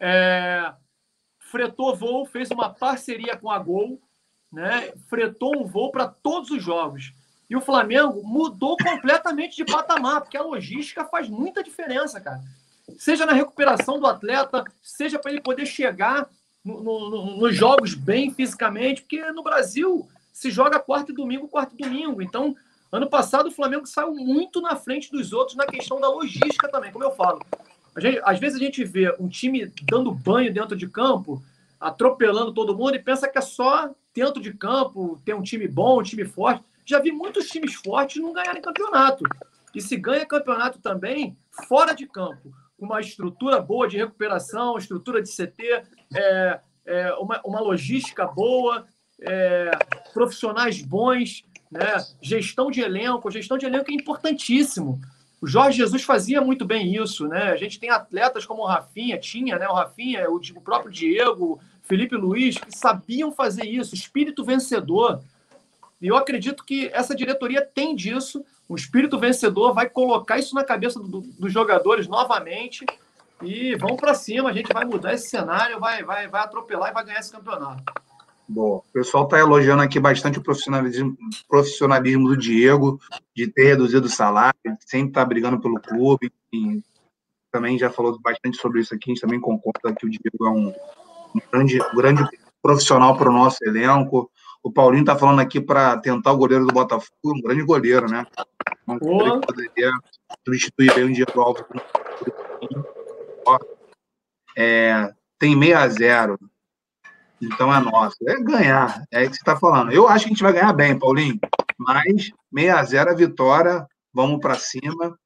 É, 0.00 0.72
fretou 1.50 1.96
voo, 1.96 2.26
fez 2.26 2.50
uma 2.50 2.70
parceria 2.70 3.36
com 3.36 3.50
a 3.50 3.58
Gol, 3.58 4.00
né? 4.52 4.92
fretou 5.08 5.56
um 5.56 5.66
voo 5.66 5.90
para 5.90 6.06
todos 6.06 6.50
os 6.50 6.62
jogos. 6.62 7.12
E 7.48 7.56
o 7.56 7.60
Flamengo 7.60 8.22
mudou 8.22 8.76
completamente 8.76 9.56
de 9.56 9.64
patamar, 9.64 10.20
porque 10.20 10.36
a 10.36 10.42
logística 10.42 11.04
faz 11.06 11.28
muita 11.28 11.62
diferença, 11.62 12.20
cara. 12.20 12.40
Seja 12.98 13.24
na 13.24 13.32
recuperação 13.32 13.98
do 13.98 14.06
atleta, 14.06 14.64
seja 14.82 15.18
para 15.18 15.30
ele 15.30 15.40
poder 15.40 15.64
chegar 15.64 16.28
no, 16.64 16.82
no, 16.82 17.36
nos 17.38 17.56
jogos 17.56 17.94
bem 17.94 18.32
fisicamente, 18.32 19.02
porque 19.02 19.30
no 19.32 19.42
Brasil 19.42 20.06
se 20.32 20.50
joga 20.50 20.78
quarta 20.78 21.12
e 21.12 21.14
domingo, 21.14 21.48
quarta 21.48 21.74
e 21.74 21.82
domingo. 21.82 22.20
Então, 22.20 22.54
ano 22.92 23.08
passado 23.08 23.48
o 23.48 23.52
Flamengo 23.52 23.86
saiu 23.86 24.14
muito 24.14 24.60
na 24.60 24.76
frente 24.76 25.10
dos 25.10 25.32
outros 25.32 25.56
na 25.56 25.66
questão 25.66 26.00
da 26.00 26.08
logística 26.08 26.68
também, 26.68 26.92
como 26.92 27.04
eu 27.04 27.12
falo. 27.12 27.40
Gente, 28.00 28.20
às 28.24 28.38
vezes 28.38 28.60
a 28.60 28.64
gente 28.64 28.84
vê 28.84 29.14
um 29.18 29.28
time 29.28 29.72
dando 29.90 30.12
banho 30.12 30.52
dentro 30.52 30.76
de 30.76 30.88
campo, 30.88 31.42
atropelando 31.80 32.52
todo 32.52 32.76
mundo 32.76 32.94
e 32.94 32.98
pensa 32.98 33.28
que 33.28 33.38
é 33.38 33.42
só 33.42 33.90
dentro 34.14 34.42
de 34.42 34.52
campo 34.52 35.20
ter 35.24 35.34
um 35.34 35.42
time 35.42 35.66
bom, 35.68 36.00
um 36.00 36.02
time 36.02 36.24
forte. 36.24 36.64
Já 36.84 36.98
vi 36.98 37.12
muitos 37.12 37.48
times 37.48 37.74
fortes 37.74 38.22
não 38.22 38.32
ganharem 38.32 38.62
campeonato. 38.62 39.24
E 39.74 39.80
se 39.80 39.96
ganha 39.96 40.26
campeonato 40.26 40.78
também 40.80 41.36
fora 41.68 41.92
de 41.92 42.06
campo, 42.06 42.52
com 42.78 42.86
uma 42.86 43.00
estrutura 43.00 43.60
boa 43.60 43.86
de 43.86 43.96
recuperação, 43.96 44.78
estrutura 44.78 45.22
de 45.22 45.30
CT, 45.30 45.82
é, 46.14 46.60
é, 46.86 47.12
uma, 47.14 47.40
uma 47.44 47.60
logística 47.60 48.26
boa, 48.26 48.86
é, 49.20 49.70
profissionais 50.14 50.80
bons, 50.80 51.44
né? 51.70 52.02
gestão 52.22 52.70
de 52.70 52.80
elenco. 52.80 53.30
Gestão 53.30 53.58
de 53.58 53.66
elenco 53.66 53.90
é 53.90 53.94
importantíssimo. 53.94 55.00
O 55.40 55.46
Jorge 55.46 55.78
Jesus 55.78 56.02
fazia 56.02 56.40
muito 56.40 56.64
bem 56.64 56.96
isso, 56.96 57.28
né? 57.28 57.50
A 57.50 57.56
gente 57.56 57.78
tem 57.78 57.90
atletas 57.90 58.44
como 58.44 58.62
o 58.62 58.66
Rafinha, 58.66 59.18
tinha, 59.18 59.58
né? 59.58 59.68
O 59.68 59.74
Rafinha, 59.74 60.28
o, 60.28 60.36
o 60.36 60.60
próprio 60.60 60.90
Diego, 60.90 61.60
Felipe 61.84 62.16
Luiz, 62.16 62.58
que 62.58 62.76
sabiam 62.76 63.30
fazer 63.30 63.64
isso, 63.64 63.94
espírito 63.94 64.44
vencedor. 64.44 65.20
E 66.02 66.08
eu 66.08 66.16
acredito 66.16 66.64
que 66.64 66.90
essa 66.92 67.14
diretoria 67.14 67.62
tem 67.62 67.94
disso. 67.94 68.44
O 68.68 68.74
espírito 68.74 69.18
vencedor 69.18 69.72
vai 69.72 69.88
colocar 69.88 70.38
isso 70.38 70.54
na 70.54 70.64
cabeça 70.64 70.98
do, 71.00 71.20
dos 71.20 71.52
jogadores 71.52 72.08
novamente. 72.08 72.84
E 73.42 73.76
vamos 73.76 74.00
para 74.00 74.14
cima, 74.14 74.50
a 74.50 74.52
gente 74.52 74.72
vai 74.72 74.84
mudar 74.84 75.14
esse 75.14 75.28
cenário, 75.28 75.78
vai, 75.78 76.02
vai, 76.02 76.26
vai 76.26 76.42
atropelar 76.42 76.90
e 76.90 76.94
vai 76.94 77.04
ganhar 77.04 77.20
esse 77.20 77.30
campeonato. 77.30 77.82
Bom, 78.48 78.76
o 78.76 78.92
pessoal 78.94 79.24
está 79.24 79.38
elogiando 79.38 79.82
aqui 79.82 80.00
bastante 80.00 80.38
o 80.38 80.42
profissionalismo, 80.42 81.14
profissionalismo 81.46 82.28
do 82.28 82.36
Diego, 82.36 82.98
de 83.36 83.46
ter 83.46 83.64
reduzido 83.64 84.06
o 84.06 84.10
salário, 84.10 84.56
sempre 84.86 85.08
está 85.08 85.22
brigando 85.22 85.60
pelo 85.60 85.78
clube. 85.78 86.32
E 86.50 86.82
também 87.52 87.78
já 87.78 87.90
falou 87.90 88.18
bastante 88.18 88.56
sobre 88.56 88.80
isso 88.80 88.94
aqui, 88.94 89.10
a 89.10 89.14
gente 89.14 89.20
também 89.20 89.38
concorda 89.38 89.94
que 89.94 90.06
o 90.06 90.10
Diego 90.10 90.46
é 90.46 90.50
um, 90.50 90.68
um 90.68 91.40
grande, 91.52 91.78
um 91.78 91.96
grande 91.96 92.26
profissional 92.62 93.18
para 93.18 93.28
o 93.28 93.32
nosso 93.32 93.58
elenco. 93.64 94.30
O 94.62 94.72
Paulinho 94.72 95.02
está 95.02 95.14
falando 95.14 95.40
aqui 95.40 95.60
para 95.60 95.98
tentar 95.98 96.32
o 96.32 96.38
goleiro 96.38 96.66
do 96.66 96.72
Botafogo, 96.72 97.10
um 97.24 97.42
grande 97.42 97.62
goleiro, 97.62 98.08
né? 98.08 98.26
Um 98.86 98.98
goleiro 98.98 99.42
poderia 99.42 99.90
substituir 100.46 100.94
bem 100.94 101.04
o 101.04 101.12
Diego 101.12 101.38
Alves. 101.38 101.64
É, 104.56 105.12
tem 105.38 105.58
6 105.58 105.74
a 105.74 105.88
0 105.88 106.38
então 107.40 107.74
é 107.74 107.80
nosso. 107.80 108.16
É 108.26 108.42
ganhar, 108.42 109.02
é 109.10 109.22
isso 109.22 109.30
que 109.30 109.36
você 109.36 109.42
está 109.42 109.56
falando. 109.56 109.92
Eu 109.92 110.08
acho 110.08 110.24
que 110.24 110.30
a 110.30 110.34
gente 110.34 110.42
vai 110.42 110.52
ganhar 110.52 110.72
bem, 110.72 110.98
Paulinho, 110.98 111.38
mas 111.78 112.30
6 112.54 112.70
a 112.70 112.82
0 112.84 113.10
a 113.10 113.14
vitória, 113.14 113.86
vamos 114.12 114.40
para 114.40 114.56
cima. 114.56 115.16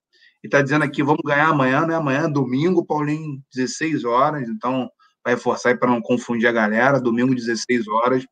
E 0.43 0.49
está 0.49 0.61
dizendo 0.61 0.85
aqui, 0.85 1.03
vamos 1.03 1.23
ganhar 1.25 1.49
amanhã, 1.49 1.87
né? 1.87 1.95
Amanhã, 1.95 2.29
domingo, 2.29 2.85
Paulinho, 2.85 3.41
16 3.55 4.05
horas. 4.05 4.49
Então, 4.49 4.91
vai 5.25 5.35
reforçar 5.35 5.71
aí 5.71 5.77
para 5.77 5.91
não 5.91 6.03
confundir 6.03 6.49
a 6.49 6.53
galera. 6.53 7.01
Domingo, 7.01 7.35
16 7.35 7.87
horas. 7.87 8.27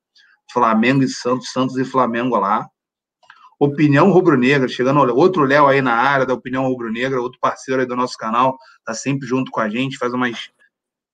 Flamengo 0.53 1.05
e 1.05 1.09
Santos, 1.09 1.53
Santos 1.53 1.77
e 1.77 1.85
Flamengo 1.85 2.37
lá. 2.37 2.69
Opinião 3.61 4.11
Rubro-Negra, 4.11 4.69
chegando 4.69 5.01
outro 5.15 5.45
Léo 5.45 5.67
aí 5.67 5.83
na 5.83 5.93
área 5.93 6.25
da 6.25 6.33
Opinião 6.33 6.67
Rubro-Negra, 6.67 7.21
outro 7.21 7.39
parceiro 7.39 7.83
aí 7.83 7.87
do 7.87 7.95
nosso 7.95 8.17
canal, 8.17 8.57
tá 8.85 8.95
sempre 8.95 9.29
junto 9.29 9.51
com 9.51 9.61
a 9.61 9.69
gente, 9.69 9.99
faz 9.99 10.15
umas, 10.15 10.51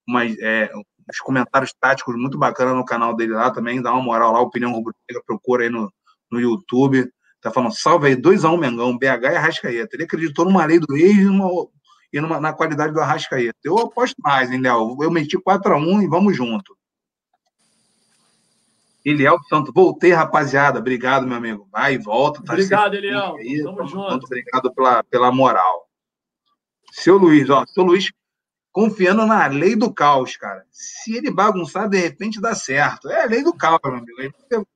umas 0.09 0.39
é, 0.39 0.71
uns 1.09 1.21
comentários 1.21 1.73
táticos 1.79 2.17
muito 2.17 2.39
bacana 2.39 2.75
no 2.75 2.85
canal 2.85 3.15
dele 3.15 3.33
lá 3.33 3.51
também, 3.51 3.81
dá 3.81 3.93
uma 3.93 4.03
moral 4.03 4.33
lá, 4.33 4.41
Opinião 4.41 4.73
Rubro-Negra, 4.73 5.23
procura 5.27 5.65
aí 5.65 5.71
no, 5.71 5.93
no 6.31 6.41
YouTube. 6.41 7.11
Tá 7.41 7.51
falando, 7.51 7.77
salve 7.77 8.09
aí, 8.09 8.17
2x1 8.17 8.53
um, 8.53 8.57
Mengão, 8.57 8.99
BH 8.99 9.05
e 9.05 9.37
Arrascaeta. 9.37 9.95
Ele 9.95 10.05
acreditou 10.05 10.45
numa 10.45 10.65
lei 10.65 10.81
do 10.81 10.97
ex 10.97 11.17
e, 11.17 11.25
numa, 11.25 11.69
e 12.13 12.21
numa, 12.21 12.41
na 12.41 12.53
qualidade 12.53 12.93
do 12.93 13.01
Arrascaeta. 13.01 13.59
Eu 13.63 13.79
aposto 13.79 14.17
mais, 14.19 14.51
hein, 14.51 14.61
Léo? 14.61 14.97
Eu 15.01 15.11
meti 15.11 15.39
4x1 15.39 16.03
e 16.03 16.09
vamos 16.09 16.37
junto. 16.37 16.77
Eliel 19.05 19.39
Santos, 19.49 19.73
voltei, 19.73 20.13
rapaziada. 20.13 20.81
Obrigado, 20.81 21.29
meu 21.29 21.37
amigo. 21.37 21.69
Vai 21.71 21.95
e 21.95 21.99
volta. 21.99 22.43
Tá 22.43 22.55
obrigado, 22.55 22.95
Eliel. 22.95 23.37
Tamo 23.63 23.87
junto. 23.87 24.27
Obrigado 24.27 24.75
pela, 24.75 25.05
pela 25.05 25.31
moral. 25.31 25.87
Seu 26.91 27.17
Luiz, 27.17 27.49
ó, 27.49 27.65
seu 27.67 27.85
Luiz 27.85 28.11
confiando 28.77 29.25
na 29.25 29.47
lei 29.47 29.75
do 29.75 29.91
caos, 29.91 30.37
cara. 30.37 30.63
Se 30.71 31.17
ele 31.17 31.31
bagunçar, 31.31 31.89
de 31.89 31.97
repente 31.97 32.39
dá 32.39 32.55
certo. 32.55 33.09
É 33.09 33.23
a 33.23 33.27
lei 33.27 33.43
do 33.43 33.55
caos, 33.55 33.81
meu 33.83 33.95
amigo. 33.95 34.67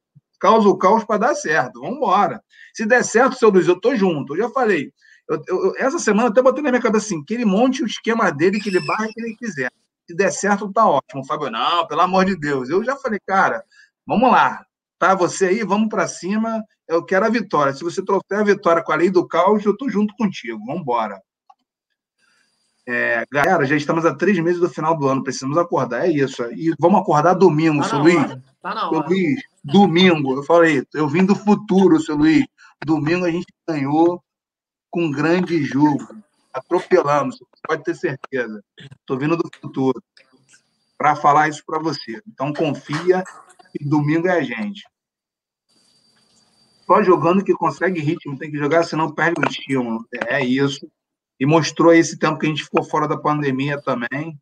Causa 0.41 0.67
o 0.71 0.79
caos 0.79 1.05
para 1.05 1.19
dar 1.19 1.35
certo. 1.35 1.83
Vamos 1.83 1.99
embora. 1.99 2.43
Se 2.73 2.87
der 2.87 3.05
certo, 3.05 3.37
seu 3.37 3.51
Luiz, 3.51 3.69
eu 3.69 3.79
tô 3.79 3.95
junto. 3.95 4.35
Eu 4.35 4.45
já 4.45 4.49
falei. 4.49 4.91
Eu, 5.29 5.43
eu, 5.47 5.75
essa 5.77 5.99
semana 5.99 6.29
eu 6.29 6.33
até 6.33 6.41
botei 6.41 6.63
na 6.63 6.71
minha 6.71 6.81
cabeça 6.81 7.05
assim, 7.05 7.23
que 7.23 7.35
ele 7.35 7.45
monte 7.45 7.83
o 7.83 7.87
esquema 7.87 8.33
dele, 8.33 8.59
que 8.59 8.71
ele 8.71 8.81
barra 8.81 9.07
que 9.07 9.21
ele 9.21 9.37
quiser. 9.37 9.71
Se 10.09 10.17
der 10.17 10.33
certo, 10.33 10.73
tá 10.73 10.89
ótimo. 10.89 11.23
Fábio, 11.27 11.51
não, 11.51 11.87
pelo 11.87 12.01
amor 12.01 12.25
de 12.25 12.35
Deus. 12.37 12.71
Eu 12.71 12.83
já 12.83 12.97
falei, 12.97 13.21
cara, 13.27 13.63
Vamos 14.07 14.31
lá. 14.33 14.65
Tá, 14.99 15.15
você 15.15 15.47
aí, 15.47 15.63
vamos 15.63 15.89
para 15.89 16.09
cima. 16.09 16.65
Eu 16.89 17.05
quero 17.05 17.25
a 17.27 17.29
vitória. 17.29 17.73
Se 17.73 17.85
você 17.85 18.05
trouxer 18.05 18.41
a 18.41 18.43
vitória 18.43 18.83
com 18.83 18.91
a 18.91 18.97
lei 18.97 19.09
do 19.09 19.25
caos, 19.25 19.65
eu 19.65 19.77
tô 19.77 19.89
junto 19.89 20.15
contigo. 20.17 20.59
Vamos 20.67 20.83
embora. 20.83 21.23
É, 22.87 23.25
galera, 23.31 23.65
já 23.65 23.77
estamos 23.77 24.05
a 24.05 24.15
três 24.15 24.39
meses 24.39 24.61
do 24.61 24.69
final 24.69 24.97
do 24.97 25.09
ano. 25.09 25.23
Precisamos 25.23 25.59
acordar. 25.59 26.07
É 26.07 26.11
isso. 26.11 26.43
E 26.53 26.75
vamos 26.79 27.01
acordar 27.01 27.35
domingo, 27.35 27.83
tá 27.83 27.89
seu 27.89 27.99
Luiz. 27.99 28.39
Tá 28.63 28.75
na 28.75 28.91
hora. 28.91 29.09
Seu 29.09 29.09
Luiz, 29.09 29.41
domingo. 29.65 30.37
Eu 30.37 30.43
falei, 30.43 30.85
eu 30.95 31.09
vim 31.09 31.25
do 31.25 31.35
futuro, 31.35 32.01
seu 32.01 32.17
Luiz. 32.17 32.45
Domingo 32.85 33.25
a 33.25 33.31
gente 33.31 33.53
ganhou 33.69 34.23
com 34.91 35.05
um 35.05 35.11
grande 35.11 35.63
jogo. 35.63 36.07
Atropelamos, 36.53 37.39
pode 37.67 37.85
ter 37.85 37.95
certeza. 37.95 38.63
Estou 38.77 39.17
vindo 39.17 39.37
do 39.37 39.49
futuro 39.61 40.03
para 40.99 41.15
falar 41.15 41.49
isso 41.49 41.63
para 41.65 41.79
você. 41.79 42.21
Então 42.27 42.53
confia 42.53 43.23
e 43.79 43.89
domingo 43.89 44.27
é 44.27 44.39
a 44.39 44.43
gente. 44.43 44.83
Só 46.87 47.03
jogando 47.03 47.45
que 47.45 47.55
consegue 47.55 48.01
ritmo, 48.01 48.37
tem 48.37 48.51
que 48.51 48.59
jogar, 48.59 48.83
senão 48.83 49.13
perde 49.13 49.41
o 49.41 49.49
estímulo. 49.49 50.05
É 50.27 50.45
isso. 50.45 50.91
E 51.41 51.47
mostrou 51.47 51.93
esse 51.95 52.19
tempo 52.19 52.39
que 52.39 52.45
a 52.45 52.49
gente 52.51 52.65
ficou 52.65 52.85
fora 52.85 53.09
da 53.09 53.17
pandemia 53.17 53.81
também. 53.81 54.39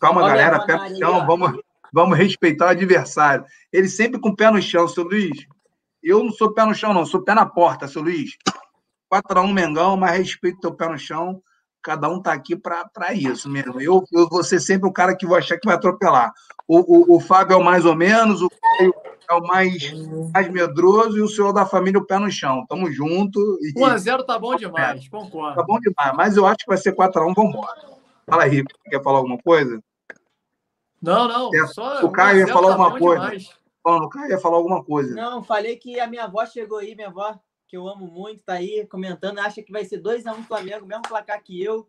Calma, 0.00 0.22
Olha, 0.22 0.28
galera, 0.28 0.64
pé 0.64 0.76
no 0.76 0.96
chão, 0.96 1.26
vamos, 1.26 1.60
vamos 1.92 2.16
respeitar 2.16 2.66
o 2.66 2.70
adversário. 2.70 3.44
Ele 3.72 3.88
sempre 3.88 4.20
com 4.20 4.28
o 4.28 4.36
pé 4.36 4.50
no 4.50 4.62
chão, 4.62 4.86
seu 4.86 5.02
Luiz. 5.02 5.46
Eu 6.02 6.22
não 6.22 6.30
sou 6.30 6.54
pé 6.54 6.64
no 6.64 6.74
chão, 6.74 6.94
não, 6.94 7.04
sou 7.04 7.24
pé 7.24 7.34
na 7.34 7.44
porta, 7.44 7.88
seu 7.88 8.02
Luiz. 8.02 8.36
4x1 9.12 9.52
Mengão, 9.52 9.96
mas 9.96 10.16
respeito 10.16 10.60
teu 10.60 10.74
pé 10.74 10.88
no 10.88 10.98
chão. 10.98 11.42
Cada 11.82 12.08
um 12.08 12.20
tá 12.20 12.32
aqui 12.32 12.56
para 12.56 13.12
isso 13.12 13.48
mesmo. 13.48 13.80
Eu, 13.80 14.04
eu 14.12 14.28
vou 14.28 14.44
ser 14.44 14.60
sempre 14.60 14.88
o 14.88 14.92
cara 14.92 15.16
que 15.16 15.26
vou 15.26 15.36
achar 15.36 15.58
que 15.58 15.66
vai 15.66 15.76
atropelar. 15.76 16.32
O, 16.68 17.14
o, 17.14 17.16
o 17.16 17.20
Fábio 17.20 17.54
é 17.54 17.56
o 17.56 17.64
mais 17.64 17.84
ou 17.84 17.94
menos, 17.94 18.42
o 18.42 18.50
Caio 18.50 18.94
é 19.28 19.34
o 19.34 19.46
mais, 19.46 19.92
mais 20.32 20.48
medroso 20.48 21.18
e 21.18 21.22
o 21.22 21.28
senhor 21.28 21.52
da 21.52 21.66
família 21.66 22.00
o 22.00 22.06
pé 22.06 22.18
no 22.18 22.30
chão. 22.30 22.66
Tamo 22.66 22.90
junto. 22.90 23.40
E... 23.62 23.72
1x0 23.74 24.24
tá 24.24 24.38
bom 24.38 24.54
demais, 24.56 25.08
concordo. 25.08 25.56
Tá 25.56 25.62
bom 25.62 25.78
demais, 25.78 26.16
mas 26.16 26.36
eu 26.36 26.46
acho 26.46 26.58
que 26.58 26.68
vai 26.68 26.78
ser 26.78 26.94
4x1, 26.94 27.34
vamos 27.34 27.54
embora. 27.54 27.96
Fala 28.26 28.42
aí, 28.44 28.64
quer 28.90 29.02
falar 29.02 29.18
alguma 29.18 29.38
coisa? 29.38 29.80
Não, 31.00 31.28
não. 31.28 31.50
É, 31.54 31.66
só 31.68 32.04
o 32.04 32.10
Caio 32.10 32.40
ia 32.40 32.48
falar 32.48 32.68
tá 32.68 32.72
alguma 32.72 32.98
coisa. 32.98 33.22
Demais. 33.22 33.50
o 33.84 34.08
Caio 34.08 34.30
ia 34.30 34.38
falar 34.38 34.56
alguma 34.56 34.84
coisa. 34.84 35.14
Não, 35.14 35.42
falei 35.42 35.76
que 35.76 36.00
a 36.00 36.06
minha 36.06 36.24
avó 36.24 36.44
chegou 36.44 36.78
aí, 36.78 36.94
minha 36.94 37.08
avó 37.08 37.38
que 37.68 37.76
eu 37.76 37.88
amo 37.88 38.06
muito, 38.06 38.44
tá 38.44 38.54
aí 38.54 38.86
comentando, 38.86 39.40
acha 39.40 39.62
que 39.62 39.72
vai 39.72 39.84
ser 39.84 40.00
2x1 40.00 40.38
um 40.38 40.44
Flamengo, 40.44 40.86
mesmo 40.86 41.02
placar 41.02 41.42
que 41.42 41.62
eu. 41.62 41.88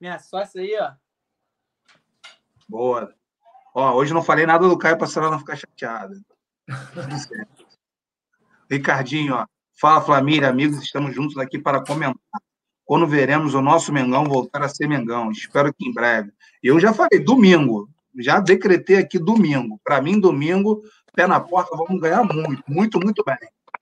Minha 0.00 0.18
sócia 0.18 0.60
aí, 0.60 0.76
ó. 0.80 0.92
Boa. 2.68 3.14
Ó, 3.74 3.94
hoje 3.94 4.12
não 4.12 4.22
falei 4.22 4.44
nada 4.44 4.68
do 4.68 4.76
Caio 4.76 4.98
para 4.98 5.06
a 5.06 5.30
não 5.30 5.38
ficar 5.38 5.56
chateada. 5.56 6.14
Ricardinho, 8.70 9.34
ó. 9.34 9.46
Fala, 9.80 10.00
família, 10.00 10.48
amigos, 10.48 10.82
estamos 10.82 11.14
juntos 11.14 11.36
aqui 11.38 11.58
para 11.58 11.84
comentar. 11.84 12.14
quando 12.84 13.06
veremos 13.06 13.54
o 13.54 13.60
nosso 13.60 13.92
Mengão 13.92 14.24
voltar 14.24 14.62
a 14.62 14.68
ser 14.68 14.86
Mengão. 14.86 15.30
Espero 15.30 15.72
que 15.74 15.88
em 15.88 15.92
breve. 15.92 16.30
Eu 16.62 16.78
já 16.78 16.92
falei, 16.92 17.18
domingo. 17.18 17.88
Já 18.18 18.38
decretei 18.38 18.96
aqui 18.96 19.18
domingo. 19.18 19.80
Para 19.82 20.00
mim, 20.00 20.20
domingo, 20.20 20.82
pé 21.14 21.26
na 21.26 21.40
porta, 21.40 21.76
vamos 21.76 22.00
ganhar 22.00 22.22
muito, 22.22 22.62
muito, 22.68 23.00
muito 23.00 23.24
bem. 23.24 23.36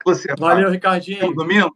Você, 0.05 0.33
Valeu, 0.39 0.67
tá? 0.67 0.71
Ricardinho. 0.71 1.33
domingo? 1.33 1.75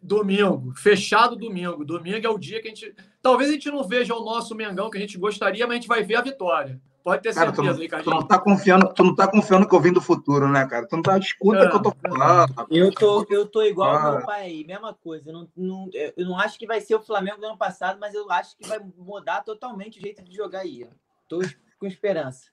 Domingo, 0.00 0.72
fechado 0.76 1.34
domingo. 1.34 1.84
Domingo 1.84 2.26
é 2.26 2.30
o 2.30 2.38
dia 2.38 2.62
que 2.62 2.68
a 2.68 2.70
gente. 2.70 2.94
Talvez 3.20 3.50
a 3.50 3.54
gente 3.54 3.70
não 3.70 3.82
veja 3.82 4.14
o 4.14 4.24
nosso 4.24 4.54
Mengão 4.54 4.90
que 4.90 4.98
a 4.98 5.00
gente 5.00 5.18
gostaria, 5.18 5.66
mas 5.66 5.72
a 5.72 5.80
gente 5.80 5.88
vai 5.88 6.04
ver 6.04 6.16
a 6.16 6.22
vitória. 6.22 6.80
Pode 7.08 7.22
ter 7.22 7.34
cara, 7.34 7.54
certeza, 7.54 7.74
tu, 7.74 7.80
Ricardinho. 7.80 8.12
Tu 8.12 8.20
não 8.20 8.26
tá 8.26 8.38
confiando, 8.38 8.92
tu 8.92 9.02
não 9.02 9.14
tá 9.14 9.26
confiando 9.26 9.66
que 9.66 9.74
eu 9.74 9.80
vim 9.80 9.94
do 9.94 10.00
futuro, 10.02 10.46
né, 10.46 10.66
cara? 10.66 10.86
Tu 10.86 10.94
não 10.94 11.02
tá 11.02 11.16
escuta 11.16 11.60
é, 11.60 11.70
que 11.70 11.74
eu 11.74 11.80
tô 11.80 11.96
falando. 12.02 12.66
Eu 12.68 12.92
tô, 12.92 13.26
eu 13.30 13.46
tô 13.46 13.62
igual 13.62 13.94
ah. 13.94 14.02
ao 14.02 14.12
meu 14.18 14.26
pai 14.26 14.42
aí, 14.42 14.64
mesma 14.66 14.92
coisa. 14.92 15.30
Eu 15.30 15.32
não, 15.32 15.48
não, 15.56 15.90
eu 15.94 16.26
não 16.26 16.38
acho 16.38 16.58
que 16.58 16.66
vai 16.66 16.82
ser 16.82 16.94
o 16.96 17.00
Flamengo 17.00 17.40
do 17.40 17.46
ano 17.46 17.56
passado, 17.56 17.98
mas 17.98 18.12
eu 18.12 18.30
acho 18.30 18.54
que 18.58 18.68
vai 18.68 18.78
mudar 18.98 19.42
totalmente 19.42 19.98
o 19.98 20.02
jeito 20.02 20.22
de 20.22 20.36
jogar 20.36 20.60
aí. 20.60 20.86
Tô 21.26 21.40
com 21.80 21.86
esperança. 21.86 22.48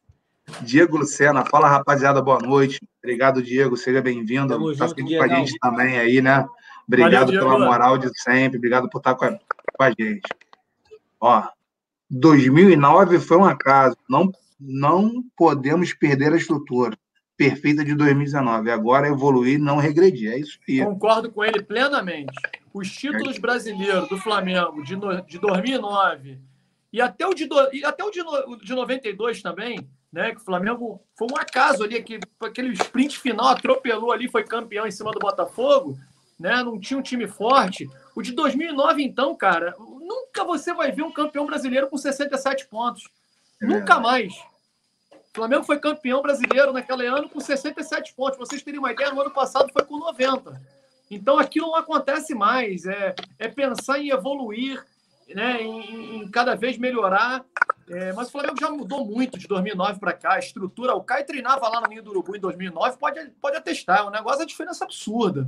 Diego 0.62 1.00
Lucena, 1.00 1.44
fala 1.44 1.68
rapaziada, 1.68 2.22
boa 2.22 2.40
noite. 2.40 2.80
Obrigado, 3.04 3.44
Diego, 3.44 3.76
seja 3.76 4.02
bem-vindo. 4.02 4.58
Tá 4.78 4.88
sempre 4.88 5.18
com 5.18 5.24
a 5.24 5.28
gente 5.28 5.60
também 5.60 6.00
aí, 6.00 6.22
né? 6.22 6.46
Obrigado 6.88 7.26
Valeu, 7.26 7.42
pela 7.42 7.60
moral 7.60 7.98
de 7.98 8.10
sempre, 8.18 8.58
obrigado 8.58 8.90
por 8.90 9.00
estar 9.00 9.16
com 9.16 9.26
a, 9.26 9.32
com 9.32 9.84
a 9.84 9.90
gente. 9.90 10.30
Ó, 11.20 11.44
2009 12.10 13.20
foi 13.20 13.36
um 13.36 13.44
acaso, 13.44 13.98
não, 14.08 14.32
não 14.60 15.24
podemos 15.36 15.94
perder 15.94 16.34
a 16.34 16.38
estrutura 16.38 16.98
perfeita 17.38 17.84
de 17.84 17.94
2019. 17.96 18.72
Agora 18.72 19.08
evoluir, 19.08 19.60
não 19.60 19.78
regredir. 19.78 20.32
É 20.32 20.40
isso 20.40 20.60
aí. 20.68 20.84
Concordo 20.84 21.32
com 21.32 21.44
ele 21.44 21.62
plenamente. 21.62 22.34
Os 22.74 22.92
títulos 22.92 23.38
brasileiros 23.38 24.08
do 24.10 24.18
Flamengo 24.18 24.84
de, 24.84 24.96
no, 24.96 25.22
de 25.22 25.38
2009 25.40 26.40
e 26.92 27.02
até 27.02 27.28
o 27.28 27.34
de, 27.34 27.46
do, 27.46 27.56
e 27.74 27.84
até 27.84 28.04
o 28.04 28.12
de, 28.12 28.24
no, 28.24 28.58
de 28.58 28.74
92 28.74 29.42
também, 29.42 29.86
né? 30.12 30.32
Que 30.32 30.38
o 30.38 30.46
Flamengo 30.46 31.02
foi 31.18 31.28
um 31.32 31.38
acaso 31.38 31.84
ali, 31.84 32.02
que, 32.02 32.20
aquele 32.42 32.74
sprint 32.74 33.20
final 33.20 33.50
atropelou 33.50 34.12
ali, 34.12 34.30
foi 34.30 34.44
campeão 34.44 34.88
em 34.88 34.92
cima 34.92 35.12
do 35.12 35.20
Botafogo 35.20 35.98
né? 36.40 36.62
Não 36.64 36.80
tinha 36.80 37.00
um 37.00 37.04
time 37.04 37.28
forte. 37.28 37.90
O 38.16 38.22
de 38.22 38.32
2009, 38.34 39.04
então, 39.04 39.36
cara, 39.36 39.74
nunca 39.80 40.44
você 40.44 40.74
vai 40.74 40.92
ver 40.92 41.04
um 41.04 41.12
campeão 41.12 41.46
brasileiro 41.46 41.88
com 41.88 41.98
67 41.98 42.68
pontos. 42.68 43.10
É 43.62 43.66
nunca 43.66 44.00
mais. 44.00 44.34
O 45.12 45.36
Flamengo 45.36 45.64
foi 45.64 45.80
campeão 45.80 46.22
brasileiro 46.22 46.72
naquele 46.72 47.08
ano 47.08 47.30
com 47.30 47.40
67 47.40 48.14
pontos. 48.14 48.38
Vocês 48.38 48.64
terem 48.64 48.80
uma 48.80 48.92
ideia, 48.92 49.12
no 49.12 49.22
ano 49.22 49.32
passado 49.32 49.72
foi 49.72 49.84
com 49.84 49.98
90. 49.98 50.62
Então 51.10 51.38
aquilo 51.38 51.68
não 51.68 51.76
acontece 51.76 52.34
mais. 52.34 52.86
É, 52.86 53.16
é 53.38 53.48
pensar 53.48 54.00
em 54.00 54.10
evoluir, 54.10 54.84
né, 55.34 55.62
em, 55.62 56.18
em 56.18 56.32
cada 56.32 56.56
vez 56.56 56.78
melhorar. 56.78 57.44
É, 57.88 58.14
mas 58.14 58.30
o 58.30 58.32
Flamengo 58.32 58.56
já 58.60 58.70
mudou 58.70 59.06
muito 59.06 59.38
de 59.38 59.48
2009 59.48 60.00
para 60.00 60.14
cá. 60.14 60.34
A 60.34 60.40
estrutura, 60.40 60.96
o 60.96 61.04
Caio 61.04 61.26
treinava 61.26 61.68
lá 61.68 61.82
no 61.82 61.88
Ninho 61.88 62.02
do 62.02 62.12
Urubu 62.12 62.36
em 62.36 62.40
2009, 62.40 62.98
pode, 62.98 63.30
pode 63.42 63.58
atestar. 63.58 64.08
O 64.08 64.10
negócio 64.10 64.42
é 64.42 64.46
diferença 64.46 64.86
absurda. 64.86 65.48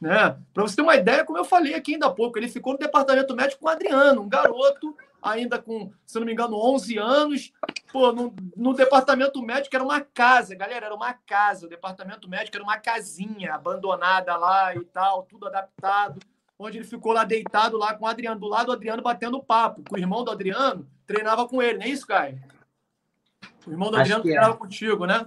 Né? 0.00 0.36
Para 0.52 0.62
você 0.62 0.76
ter 0.76 0.82
uma 0.82 0.96
ideia, 0.96 1.24
como 1.24 1.38
eu 1.38 1.44
falei 1.44 1.74
aqui 1.74 1.94
ainda 1.94 2.06
há 2.06 2.10
pouco, 2.10 2.38
ele 2.38 2.48
ficou 2.48 2.74
no 2.74 2.78
departamento 2.78 3.34
médico 3.34 3.62
com 3.62 3.66
o 3.66 3.70
Adriano, 3.70 4.22
um 4.22 4.28
garoto, 4.28 4.96
ainda 5.22 5.60
com, 5.60 5.92
se 6.04 6.18
não 6.18 6.26
me 6.26 6.32
engano, 6.32 6.56
11 6.56 6.98
anos. 6.98 7.52
Pô, 7.92 8.12
no, 8.12 8.34
no 8.56 8.74
departamento 8.74 9.40
médico 9.42 9.74
era 9.74 9.84
uma 9.84 10.00
casa, 10.00 10.54
galera, 10.54 10.86
era 10.86 10.94
uma 10.94 11.12
casa. 11.12 11.66
O 11.66 11.68
departamento 11.68 12.28
médico 12.28 12.56
era 12.56 12.64
uma 12.64 12.78
casinha 12.78 13.54
abandonada 13.54 14.36
lá 14.36 14.74
e 14.74 14.84
tal, 14.84 15.22
tudo 15.24 15.46
adaptado. 15.46 16.20
Onde 16.58 16.78
ele 16.78 16.84
ficou 16.84 17.12
lá 17.12 17.24
deitado 17.24 17.76
lá 17.76 17.94
com 17.94 18.04
o 18.04 18.08
Adriano, 18.08 18.40
do 18.40 18.48
lado 18.48 18.66
do 18.66 18.72
Adriano 18.72 19.02
batendo 19.02 19.42
papo. 19.42 19.82
O 19.90 19.96
irmão 19.96 20.24
do 20.24 20.30
Adriano 20.30 20.88
treinava 21.06 21.48
com 21.48 21.62
ele, 21.62 21.78
não 21.78 21.86
é 21.86 21.88
isso, 21.88 22.06
Caio? 22.06 22.40
O 23.66 23.70
irmão 23.70 23.90
do 23.90 23.96
acho 23.96 24.02
Adriano 24.02 24.22
treinava 24.24 24.56
contigo, 24.56 25.06
né? 25.06 25.26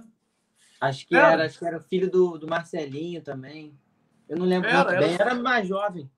Acho 0.80 1.06
que 1.06 1.14
era, 1.16 1.44
acho 1.44 1.58
que 1.58 1.64
era 1.64 1.80
filho 1.80 2.10
do, 2.10 2.36
do 2.38 2.48
Marcelinho 2.48 3.22
também. 3.22 3.78
Eu 4.28 4.36
não 4.36 4.46
lembro 4.46 4.68
era, 4.68 4.84
muito 4.84 4.98
bem, 4.98 5.14
era, 5.14 5.34
mais 5.34 5.68
jovem. 5.68 6.10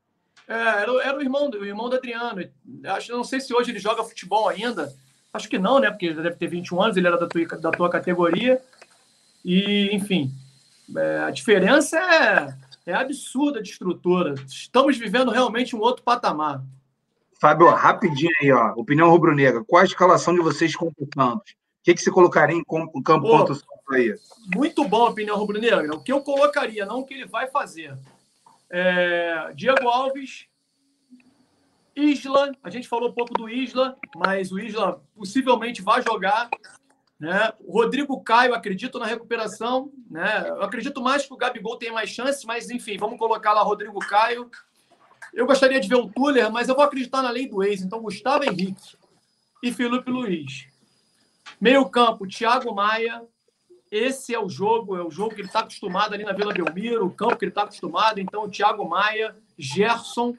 É, 0.48 0.54
era, 0.54 1.02
era 1.02 1.16
o 1.16 1.22
irmão, 1.22 1.48
o 1.48 1.64
irmão 1.64 1.88
do 1.88 1.96
Adriano. 1.96 2.42
Acho, 2.86 3.12
não 3.12 3.24
sei 3.24 3.40
se 3.40 3.54
hoje 3.54 3.70
ele 3.70 3.78
joga 3.78 4.04
futebol 4.04 4.48
ainda. 4.48 4.92
Acho 5.32 5.48
que 5.48 5.58
não, 5.58 5.78
né? 5.80 5.90
Porque 5.90 6.06
ele 6.06 6.22
deve 6.22 6.36
ter 6.36 6.46
21 6.46 6.82
anos, 6.82 6.96
ele 6.96 7.06
era 7.06 7.18
da 7.18 7.26
tua, 7.26 7.44
da 7.58 7.70
tua 7.70 7.90
categoria. 7.90 8.60
E, 9.44 9.90
enfim, 9.92 10.30
é, 10.96 11.18
a 11.20 11.30
diferença 11.30 11.98
é, 11.98 12.56
é 12.86 12.94
absurda 12.94 13.62
de 13.62 13.70
estrutura. 13.70 14.34
Estamos 14.46 14.96
vivendo 14.96 15.30
realmente 15.30 15.74
um 15.74 15.80
outro 15.80 16.04
patamar. 16.04 16.62
Fábio, 17.40 17.68
rapidinho 17.68 18.30
aí, 18.40 18.52
ó. 18.52 18.72
Opinião 18.76 19.10
rubro-negra. 19.10 19.64
Qual 19.64 19.82
a 19.82 19.84
escalação 19.84 20.34
de 20.34 20.40
vocês 20.40 20.74
contra 20.76 21.02
o 21.02 21.06
Campos? 21.06 21.52
O 21.52 21.84
que, 21.84 21.94
que 21.94 22.00
você 22.00 22.10
colocaria 22.10 22.56
em 22.56 22.64
campo 22.64 23.02
contra 23.02 23.52
o 23.52 23.92
aí. 23.92 24.14
Muito 24.54 24.86
bom 24.88 25.04
a 25.04 25.10
opinião 25.10 25.36
rubro-negra. 25.36 25.94
O 25.94 26.00
que 26.00 26.12
eu 26.12 26.22
colocaria, 26.22 26.86
não 26.86 27.00
o 27.00 27.04
que 27.04 27.14
ele 27.14 27.26
vai 27.26 27.48
fazer. 27.48 27.94
É, 28.76 29.52
Diego 29.54 29.86
Alves, 29.86 30.48
Isla, 31.94 32.50
a 32.60 32.68
gente 32.68 32.88
falou 32.88 33.08
um 33.08 33.12
pouco 33.12 33.32
do 33.32 33.48
Isla, 33.48 33.96
mas 34.16 34.50
o 34.50 34.58
Isla 34.58 35.00
possivelmente 35.14 35.80
vai 35.80 36.02
jogar. 36.02 36.50
Né? 37.20 37.52
Rodrigo 37.68 38.20
Caio, 38.24 38.52
acredito 38.52 38.98
na 38.98 39.06
recuperação. 39.06 39.92
Né? 40.10 40.48
Eu 40.48 40.64
acredito 40.64 41.00
mais 41.00 41.24
que 41.24 41.32
o 41.32 41.36
Gabigol 41.36 41.78
tem 41.78 41.92
mais 41.92 42.10
chances, 42.10 42.44
mas 42.44 42.68
enfim, 42.68 42.96
vamos 42.96 43.16
colocar 43.16 43.52
lá 43.52 43.62
Rodrigo 43.62 44.00
Caio. 44.00 44.50
Eu 45.32 45.46
gostaria 45.46 45.78
de 45.78 45.88
ver 45.88 45.94
o 45.94 46.08
Tuller, 46.08 46.50
mas 46.50 46.68
eu 46.68 46.74
vou 46.74 46.82
acreditar 46.82 47.22
na 47.22 47.30
lei 47.30 47.48
do 47.48 47.62
ex. 47.62 47.80
Então, 47.80 48.02
Gustavo 48.02 48.42
Henrique 48.42 48.96
e 49.62 49.72
Felipe 49.72 50.10
Luiz. 50.10 50.66
Meio 51.60 51.88
campo, 51.88 52.26
Thiago 52.26 52.74
Maia, 52.74 53.22
esse 53.94 54.34
é 54.34 54.40
o 54.40 54.48
jogo, 54.48 54.96
é 54.96 55.04
o 55.04 55.10
jogo 55.10 55.36
que 55.36 55.40
ele 55.40 55.46
está 55.46 55.60
acostumado 55.60 56.14
ali 56.14 56.24
na 56.24 56.32
Vila 56.32 56.52
Belmiro, 56.52 57.06
o 57.06 57.10
campo 57.12 57.36
que 57.36 57.44
ele 57.44 57.52
está 57.52 57.62
acostumado. 57.62 58.18
Então, 58.18 58.50
Thiago 58.50 58.88
Maia, 58.88 59.36
Gerson, 59.56 60.34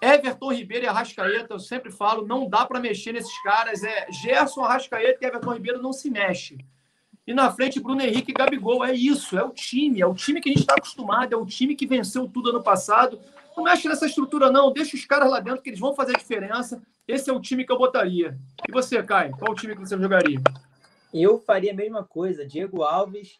Everton 0.00 0.52
Ribeiro 0.52 0.84
e 0.84 0.88
Arrascaeta, 0.88 1.54
eu 1.54 1.58
sempre 1.58 1.90
falo, 1.90 2.24
não 2.24 2.48
dá 2.48 2.64
para 2.64 2.78
mexer 2.78 3.10
nesses 3.10 3.36
caras. 3.42 3.82
É 3.82 4.06
Gerson, 4.12 4.62
Arrascaeta 4.62 5.18
e 5.20 5.26
Everton 5.26 5.54
Ribeiro 5.54 5.82
não 5.82 5.92
se 5.92 6.08
mexe. 6.08 6.56
E 7.26 7.34
na 7.34 7.50
frente, 7.50 7.80
Bruno 7.80 8.00
Henrique 8.00 8.30
e 8.30 8.34
Gabigol. 8.34 8.84
É 8.84 8.94
isso, 8.94 9.36
é 9.36 9.42
o 9.42 9.50
time, 9.50 10.00
é 10.00 10.06
o 10.06 10.14
time 10.14 10.40
que 10.40 10.48
a 10.48 10.52
gente 10.52 10.60
está 10.60 10.76
acostumado, 10.76 11.32
é 11.32 11.36
o 11.36 11.44
time 11.44 11.74
que 11.74 11.88
venceu 11.88 12.28
tudo 12.28 12.50
ano 12.50 12.62
passado. 12.62 13.18
Não 13.56 13.64
mexe 13.64 13.88
nessa 13.88 14.06
estrutura, 14.06 14.48
não. 14.52 14.72
Deixa 14.72 14.94
os 14.94 15.04
caras 15.04 15.28
lá 15.28 15.40
dentro 15.40 15.60
que 15.60 15.70
eles 15.70 15.80
vão 15.80 15.92
fazer 15.92 16.14
a 16.14 16.18
diferença. 16.18 16.80
Esse 17.08 17.30
é 17.30 17.32
o 17.32 17.40
time 17.40 17.66
que 17.66 17.72
eu 17.72 17.78
botaria. 17.78 18.38
E 18.68 18.70
você, 18.70 19.02
Caio? 19.02 19.36
Qual 19.36 19.50
o 19.50 19.56
time 19.56 19.74
que 19.74 19.80
você 19.80 19.98
jogaria? 19.98 20.40
Eu 21.12 21.38
faria 21.40 21.72
a 21.72 21.74
mesma 21.74 22.04
coisa. 22.04 22.46
Diego 22.46 22.82
Alves, 22.82 23.38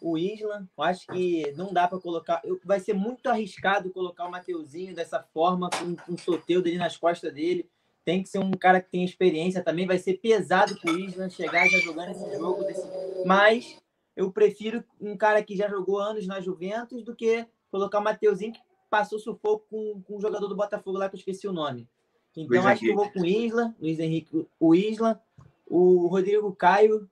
o 0.00 0.16
Isla. 0.18 0.68
Acho 0.78 1.06
que 1.08 1.52
não 1.56 1.72
dá 1.72 1.88
para 1.88 1.98
colocar. 1.98 2.42
Vai 2.64 2.80
ser 2.80 2.94
muito 2.94 3.28
arriscado 3.28 3.90
colocar 3.90 4.26
o 4.26 4.30
Mateuzinho 4.30 4.94
dessa 4.94 5.22
forma, 5.22 5.70
com 5.70 6.12
um 6.12 6.18
Soteudo 6.18 6.68
ali 6.68 6.78
nas 6.78 6.96
costas 6.96 7.32
dele. 7.32 7.68
Tem 8.04 8.22
que 8.22 8.28
ser 8.28 8.38
um 8.38 8.52
cara 8.52 8.80
que 8.80 8.90
tem 8.90 9.04
experiência 9.04 9.62
também. 9.62 9.86
Vai 9.86 9.98
ser 9.98 10.14
pesado 10.14 10.76
para 10.76 10.92
o 10.92 10.98
Isla 10.98 11.28
chegar 11.28 11.68
já 11.68 11.78
jogando 11.78 12.10
esse 12.10 12.38
jogo. 12.38 12.62
Desse... 12.64 12.86
Mas 13.24 13.76
eu 14.14 14.30
prefiro 14.30 14.84
um 15.00 15.16
cara 15.16 15.42
que 15.42 15.56
já 15.56 15.68
jogou 15.68 15.98
anos 15.98 16.26
na 16.26 16.40
Juventus 16.40 17.02
do 17.02 17.14
que 17.14 17.46
colocar 17.70 17.98
o 17.98 18.04
Mateuzinho 18.04 18.52
que 18.52 18.60
passou 18.88 19.18
sufoco 19.18 19.66
com, 19.68 20.02
com 20.02 20.16
um 20.16 20.20
jogador 20.20 20.46
do 20.46 20.56
Botafogo 20.56 20.98
lá 20.98 21.08
que 21.08 21.16
eu 21.16 21.18
esqueci 21.18 21.48
o 21.48 21.52
nome. 21.52 21.88
Então 22.36 22.48
Luiz 22.48 22.66
acho 22.66 22.68
Henrique. 22.68 22.84
que 22.84 22.90
eu 22.90 22.96
vou 22.96 23.10
com 23.10 23.20
o 23.20 23.26
Isla, 23.26 23.74
Luiz 23.80 23.98
Henrique, 23.98 24.46
o 24.60 24.74
Isla, 24.74 25.22
o 25.66 26.06
Rodrigo 26.06 26.54
Caio, 26.54 27.08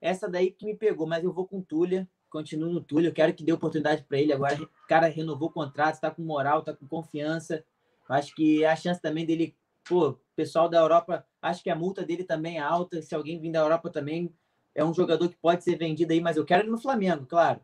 essa 0.00 0.28
daí 0.28 0.50
que 0.50 0.64
me 0.64 0.74
pegou, 0.74 1.06
mas 1.06 1.24
eu 1.24 1.32
vou 1.32 1.46
com 1.46 1.58
o 1.58 1.62
Túlia, 1.62 2.08
continuo 2.30 2.72
no 2.72 2.80
Túlio, 2.80 3.12
quero 3.12 3.34
que 3.34 3.44
dê 3.44 3.52
oportunidade 3.52 4.04
para 4.04 4.18
ele. 4.18 4.32
Agora, 4.32 4.62
o 4.62 4.68
cara 4.88 5.06
renovou 5.06 5.48
o 5.48 5.52
contrato, 5.52 5.94
está 5.94 6.10
com 6.10 6.22
moral, 6.22 6.60
está 6.60 6.74
com 6.74 6.86
confiança. 6.86 7.64
Acho 8.08 8.34
que 8.34 8.64
a 8.64 8.76
chance 8.76 9.00
também 9.00 9.26
dele, 9.26 9.56
pô, 9.84 10.18
pessoal 10.34 10.68
da 10.68 10.78
Europa, 10.78 11.26
acho 11.40 11.62
que 11.62 11.70
a 11.70 11.76
multa 11.76 12.04
dele 12.04 12.24
também 12.24 12.58
é 12.58 12.60
alta. 12.60 13.02
Se 13.02 13.14
alguém 13.14 13.40
vir 13.40 13.52
da 13.52 13.60
Europa 13.60 13.90
também, 13.90 14.32
é 14.74 14.84
um 14.84 14.94
jogador 14.94 15.28
que 15.28 15.36
pode 15.36 15.64
ser 15.64 15.76
vendido 15.76 16.12
aí, 16.12 16.20
mas 16.20 16.36
eu 16.36 16.44
quero 16.44 16.62
ele 16.62 16.70
no 16.70 16.78
Flamengo, 16.78 17.26
claro. 17.26 17.60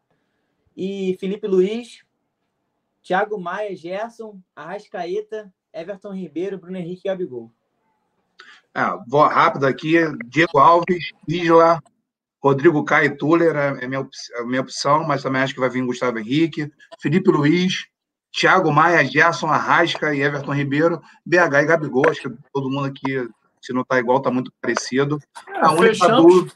E 0.77 1.17
Felipe 1.21 1.47
Luiz, 1.47 2.03
Thiago 3.03 3.39
Maia, 3.39 3.77
Gerson, 3.77 4.41
Arrascaeta, 4.57 5.53
Everton 5.73 6.15
Ribeiro, 6.15 6.59
Bruno 6.59 6.79
Henrique 6.79 7.03
e 7.05 7.11
Gabigol. 7.11 7.53
É, 8.75 8.83
vou 9.07 9.27
rápido 9.27 9.67
aqui. 9.67 9.97
Diego 10.27 10.59
Alves, 10.59 11.13
Isla, 11.29 11.83
Rodrigo 12.43 12.85
Caio 12.85 13.17
Tuller 13.17 13.55
é, 13.55 13.85
é 13.85 13.89
minha, 13.89 14.07
é 14.37 14.45
minha 14.45 14.61
opção, 14.61 15.05
mas 15.05 15.23
também 15.23 15.43
acho 15.43 15.55
que 15.55 15.61
vai 15.61 15.71
vir 15.71 15.85
Gustavo 15.85 16.19
Henrique, 16.19 16.71
Felipe 17.01 17.31
Luiz, 17.31 17.87
Thiago 18.33 18.73
Maia, 18.73 19.05
Gerson 19.05 19.47
Arrasca 19.47 20.15
e 20.15 20.23
Everton 20.23 20.55
Ribeiro, 20.55 21.01
BH 21.25 21.63
e 21.63 21.67
Gabigol. 21.67 22.09
Acho 22.09 22.23
que 22.23 22.37
todo 22.53 22.71
mundo 22.71 22.87
aqui, 22.87 23.29
se 23.61 23.73
não 23.73 23.83
está 23.83 23.99
igual, 23.99 24.19
está 24.19 24.31
muito 24.31 24.53
parecido. 24.61 25.19
É, 25.49 25.61
a 25.61 25.71
única 25.71 26.09
dúvida, 26.09 26.53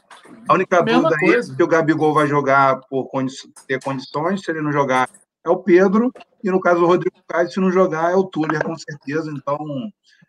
a 0.49 0.53
única 0.53 0.81
dúvida 0.81 1.15
aí 1.21 1.35
é 1.35 1.41
se 1.41 1.63
o 1.63 1.67
Gabigol 1.67 2.13
vai 2.13 2.27
jogar 2.27 2.81
por 2.89 3.07
condi 3.07 3.33
ter 3.67 3.81
condições, 3.81 4.41
se 4.41 4.51
ele 4.51 4.61
não 4.61 4.73
jogar, 4.73 5.07
é 5.45 5.49
o 5.49 5.57
Pedro. 5.57 6.11
E 6.43 6.49
no 6.49 6.59
caso 6.59 6.81
do 6.81 6.87
Rodrigo 6.87 7.15
Caio, 7.27 7.49
se 7.49 7.59
não 7.59 7.71
jogar, 7.71 8.11
é 8.11 8.15
o 8.15 8.23
Tuller, 8.23 8.63
com 8.63 8.75
certeza. 8.77 9.31
Então, 9.31 9.57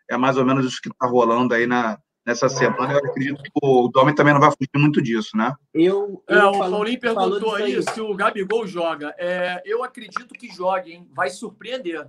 é 0.09 0.17
mais 0.17 0.37
ou 0.37 0.45
menos 0.45 0.65
isso 0.65 0.81
que 0.81 0.89
está 0.89 1.07
rolando 1.07 1.53
aí 1.53 1.67
na, 1.67 1.99
nessa 2.25 2.49
semana. 2.49 2.93
Eu 2.93 2.97
acredito 2.97 3.41
que 3.41 3.51
o 3.61 3.87
Domi 3.87 4.13
também 4.13 4.33
não 4.33 4.41
vai 4.41 4.51
fugir 4.51 4.69
muito 4.75 5.01
disso, 5.01 5.37
né? 5.37 5.53
Eu, 5.73 6.23
eu 6.27 6.37
é, 6.37 6.45
o 6.45 6.59
Paulinho 6.59 6.99
perguntou 6.99 7.55
aí, 7.55 7.75
aí 7.75 7.83
se 7.83 8.01
o 8.01 8.13
Gabigol 8.15 8.67
joga. 8.67 9.13
É, 9.17 9.61
eu 9.65 9.83
acredito 9.83 10.33
que 10.33 10.53
jogue, 10.53 10.93
hein? 10.93 11.07
Vai 11.13 11.29
surpreender. 11.29 12.07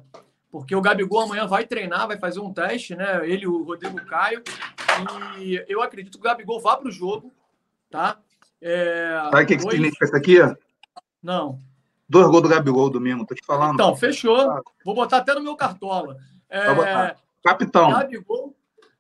Porque 0.51 0.75
o 0.75 0.81
Gabigol 0.81 1.21
amanhã 1.21 1.47
vai 1.47 1.65
treinar, 1.65 2.09
vai 2.09 2.19
fazer 2.19 2.41
um 2.41 2.53
teste, 2.53 2.97
né? 2.97 3.21
Ele 3.29 3.45
e 3.45 3.47
o 3.47 3.63
Rodrigo 3.63 4.05
Caio. 4.07 4.43
E 5.39 5.65
eu 5.69 5.81
acredito 5.81 6.15
que 6.15 6.27
o 6.27 6.29
Gabigol 6.29 6.61
vá 6.61 6.77
para 6.77 6.89
o 6.89 6.93
jogo, 6.93 7.33
tá? 7.89 8.19
É, 8.61 9.29
Sabe 9.31 9.45
o 9.45 9.47
que, 9.47 9.57
dois... 9.57 9.65
que 9.65 9.71
significa 9.71 10.05
isso 10.05 10.17
aqui? 10.17 10.39
Não. 11.23 11.59
Dois 12.09 12.27
gols 12.27 12.43
do 12.43 12.49
Gabigol 12.49 12.91
domingo, 12.91 13.25
tô 13.25 13.35
te 13.35 13.45
falando. 13.47 13.75
Então, 13.75 13.95
fechou. 13.95 14.61
Vou 14.85 14.95
botar 14.95 15.19
até 15.19 15.33
no 15.35 15.43
meu 15.43 15.55
cartola. 15.55 16.17
É, 16.49 17.15
Capitão. 17.43 17.91
Gabigol, 17.91 18.57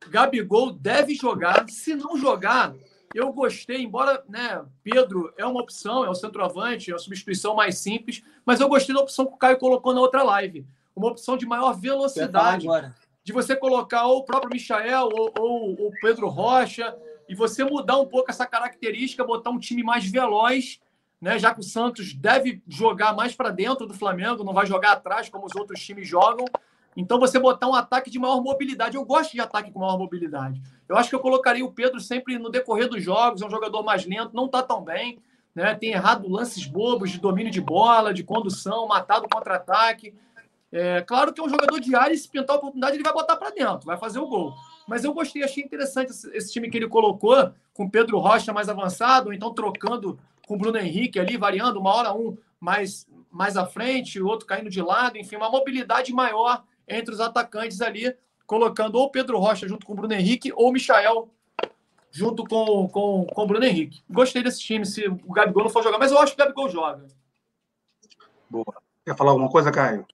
Gabigol 0.09 0.73
deve 0.73 1.15
jogar. 1.15 1.69
Se 1.69 1.95
não 1.95 2.17
jogar, 2.17 2.75
eu 3.15 3.33
gostei, 3.33 3.83
embora 3.83 4.23
né, 4.29 4.65
Pedro 4.83 5.33
é 5.37 5.45
uma 5.45 5.61
opção, 5.61 6.05
é 6.05 6.11
o 6.11 6.15
centroavante, 6.15 6.91
é 6.91 6.95
a 6.95 6.99
substituição 6.99 7.55
mais 7.55 7.79
simples, 7.79 8.23
mas 8.45 8.61
eu 8.61 8.69
gostei 8.69 8.95
da 8.95 9.01
opção 9.01 9.27
que 9.27 9.35
o 9.35 9.37
Caio 9.37 9.59
colocou 9.59 9.93
na 9.93 10.01
outra 10.01 10.23
live. 10.23 10.67
Uma 10.95 11.09
opção 11.09 11.37
de 11.37 11.47
maior 11.47 11.73
velocidade. 11.73 12.67
De 13.23 13.33
você 13.33 13.55
colocar 13.55 14.07
ou 14.07 14.19
o 14.19 14.25
próprio 14.25 14.51
Michael 14.51 15.09
ou, 15.13 15.33
ou 15.39 15.73
o 15.73 15.93
Pedro 16.01 16.29
Rocha 16.29 16.97
e 17.29 17.35
você 17.35 17.63
mudar 17.63 17.99
um 17.99 18.07
pouco 18.07 18.31
essa 18.31 18.47
característica, 18.47 19.25
botar 19.25 19.51
um 19.51 19.59
time 19.59 19.83
mais 19.83 20.05
veloz, 20.11 20.81
né? 21.21 21.39
Já 21.39 21.55
que 21.55 21.61
o 21.61 21.65
Santos 21.65 22.15
deve 22.15 22.63
jogar 22.67 23.15
mais 23.15 23.35
para 23.35 23.51
dentro 23.51 23.87
do 23.87 23.95
Flamengo, 23.95 24.43
não 24.43 24.55
vai 24.55 24.67
jogar 24.67 24.93
atrás 24.93 25.29
como 25.29 25.47
os 25.47 25.55
outros 25.55 25.81
times 25.81 26.09
jogam. 26.09 26.47
Então 26.97 27.19
você 27.19 27.39
botar 27.39 27.69
um 27.69 27.75
ataque 27.75 28.11
de 28.11 28.19
maior 28.19 28.43
mobilidade. 28.43 28.97
Eu 28.97 29.05
gosto 29.05 29.33
de 29.33 29.41
ataque 29.41 29.71
com 29.71 29.79
maior 29.79 29.99
mobilidade. 29.99 30.61
Eu 30.89 30.97
acho 30.97 31.09
que 31.09 31.15
eu 31.15 31.21
colocaria 31.21 31.65
o 31.65 31.73
Pedro 31.73 32.01
sempre 32.01 32.39
no 32.39 32.51
decorrer 32.51 32.89
dos 32.89 33.03
jogos, 33.03 33.43
é 33.43 33.47
um 33.47 33.51
jogador 33.51 33.83
mais 33.83 34.05
lento, 34.05 34.35
não 34.35 34.47
está 34.47 34.63
tão 34.63 34.83
bem, 34.83 35.19
né? 35.55 35.75
Tem 35.75 35.91
errado 35.93 36.29
lances 36.29 36.67
bobos 36.67 37.11
de 37.11 37.21
domínio 37.21 37.53
de 37.53 37.61
bola, 37.61 38.13
de 38.13 38.25
condução, 38.25 38.89
matado 38.89 39.29
contra-ataque. 39.29 40.15
É, 40.73 41.01
claro 41.03 41.33
que 41.33 41.41
é 41.41 41.45
um 41.45 41.49
jogador 41.49 41.81
de 41.81 41.95
área 41.95 42.15
e 42.15 42.19
se 42.19 42.29
pintar 42.29 42.55
a 42.55 42.59
oportunidade, 42.59 42.97
ele 42.97 43.03
vai 43.03 43.13
botar 43.13 43.37
para 43.37 43.51
dentro, 43.51 43.87
vai 43.87 43.97
fazer 43.97 44.21
o 44.21 44.27
gol. 44.27 44.55
Mas 44.87 45.05
eu 45.05 45.13
gostei, 45.13 45.43
achei 45.43 45.63
interessante 45.63 46.11
esse, 46.11 46.29
esse, 46.37 46.53
time 46.53 46.71
que 46.71 46.77
ele 46.77 46.89
colocou, 46.89 47.53
com 47.75 47.89
Pedro 47.89 48.19
Rocha 48.19 48.53
mais 48.53 48.69
avançado, 48.69 49.29
ou 49.29 49.33
então 49.33 49.53
trocando 49.53 50.19
com 50.47 50.55
o 50.55 50.59
Bruno 50.59 50.79
Henrique 50.79 51.19
ali, 51.19 51.37
variando, 51.37 51.81
uma 51.81 51.95
hora 51.95 52.13
um 52.13 52.37
mais, 52.61 53.07
mais 53.31 53.57
à 53.57 53.67
frente, 53.67 54.21
o 54.21 54.27
outro 54.27 54.47
caindo 54.47 54.71
de 54.71 54.83
lado, 54.83 55.17
enfim, 55.17 55.37
uma 55.37 55.51
mobilidade 55.51 56.13
maior 56.13 56.65
entre 56.91 57.15
os 57.15 57.21
atacantes 57.21 57.81
ali, 57.81 58.15
colocando 58.47 58.97
ou 58.97 59.11
Pedro 59.11 59.39
Rocha 59.39 59.69
junto 59.69 59.87
com 59.87 59.93
o 59.93 59.97
Bruno 59.97 60.13
Henrique, 60.13 60.53
ou 60.53 60.69
o 60.69 60.73
Michael 60.73 61.31
junto 62.11 62.45
com, 62.45 62.89
com, 62.89 63.27
com 63.27 63.43
o 63.43 63.47
Bruno 63.47 63.65
Henrique. 63.65 64.03
Gostei 64.11 64.43
desse 64.43 64.61
time, 64.61 64.85
se 64.85 65.07
o 65.07 65.33
Gabigol 65.33 65.65
não 65.65 65.71
for 65.71 65.83
jogar, 65.83 65.99
mas 65.99 66.11
eu 66.11 66.19
acho 66.19 66.35
que 66.35 66.43
o 66.43 66.45
Gabigol 66.45 66.69
joga. 66.69 67.07
Boa. 68.49 68.83
Quer 69.05 69.17
falar 69.17 69.31
alguma 69.31 69.49
coisa, 69.49 69.71
Caio? 69.71 70.05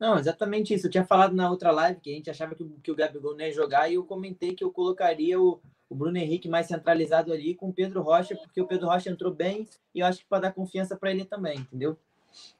Não, 0.00 0.18
exatamente 0.18 0.72
isso. 0.72 0.86
Eu 0.86 0.90
tinha 0.90 1.04
falado 1.04 1.34
na 1.34 1.50
outra 1.50 1.70
live 1.70 2.00
que 2.00 2.10
a 2.10 2.14
gente 2.14 2.30
achava 2.30 2.54
que, 2.54 2.64
que 2.82 2.90
o 2.90 2.96
Gabigol 2.96 3.36
não 3.36 3.44
ia 3.44 3.52
jogar 3.52 3.90
e 3.90 3.94
eu 3.94 4.04
comentei 4.04 4.54
que 4.54 4.64
eu 4.64 4.70
colocaria 4.70 5.40
o, 5.40 5.60
o 5.88 5.94
Bruno 5.94 6.16
Henrique 6.16 6.48
mais 6.48 6.66
centralizado 6.66 7.32
ali 7.32 7.54
com 7.54 7.68
o 7.68 7.72
Pedro 7.72 8.00
Rocha, 8.00 8.36
porque 8.36 8.60
o 8.60 8.66
Pedro 8.66 8.86
Rocha 8.86 9.10
entrou 9.10 9.32
bem 9.32 9.68
e 9.94 10.00
eu 10.00 10.06
acho 10.06 10.20
que 10.20 10.26
para 10.26 10.42
dar 10.42 10.52
confiança 10.52 10.96
para 10.96 11.10
ele 11.10 11.24
também, 11.24 11.58
entendeu? 11.58 11.98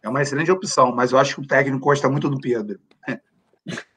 É 0.02 0.08
uma 0.08 0.22
excelente 0.22 0.50
opção, 0.50 0.92
mas 0.92 1.12
eu 1.12 1.18
acho 1.18 1.36
que 1.36 1.40
o 1.42 1.46
técnico 1.46 1.84
gosta 1.84 2.08
muito 2.08 2.28
do 2.28 2.40
Pedro. 2.40 2.80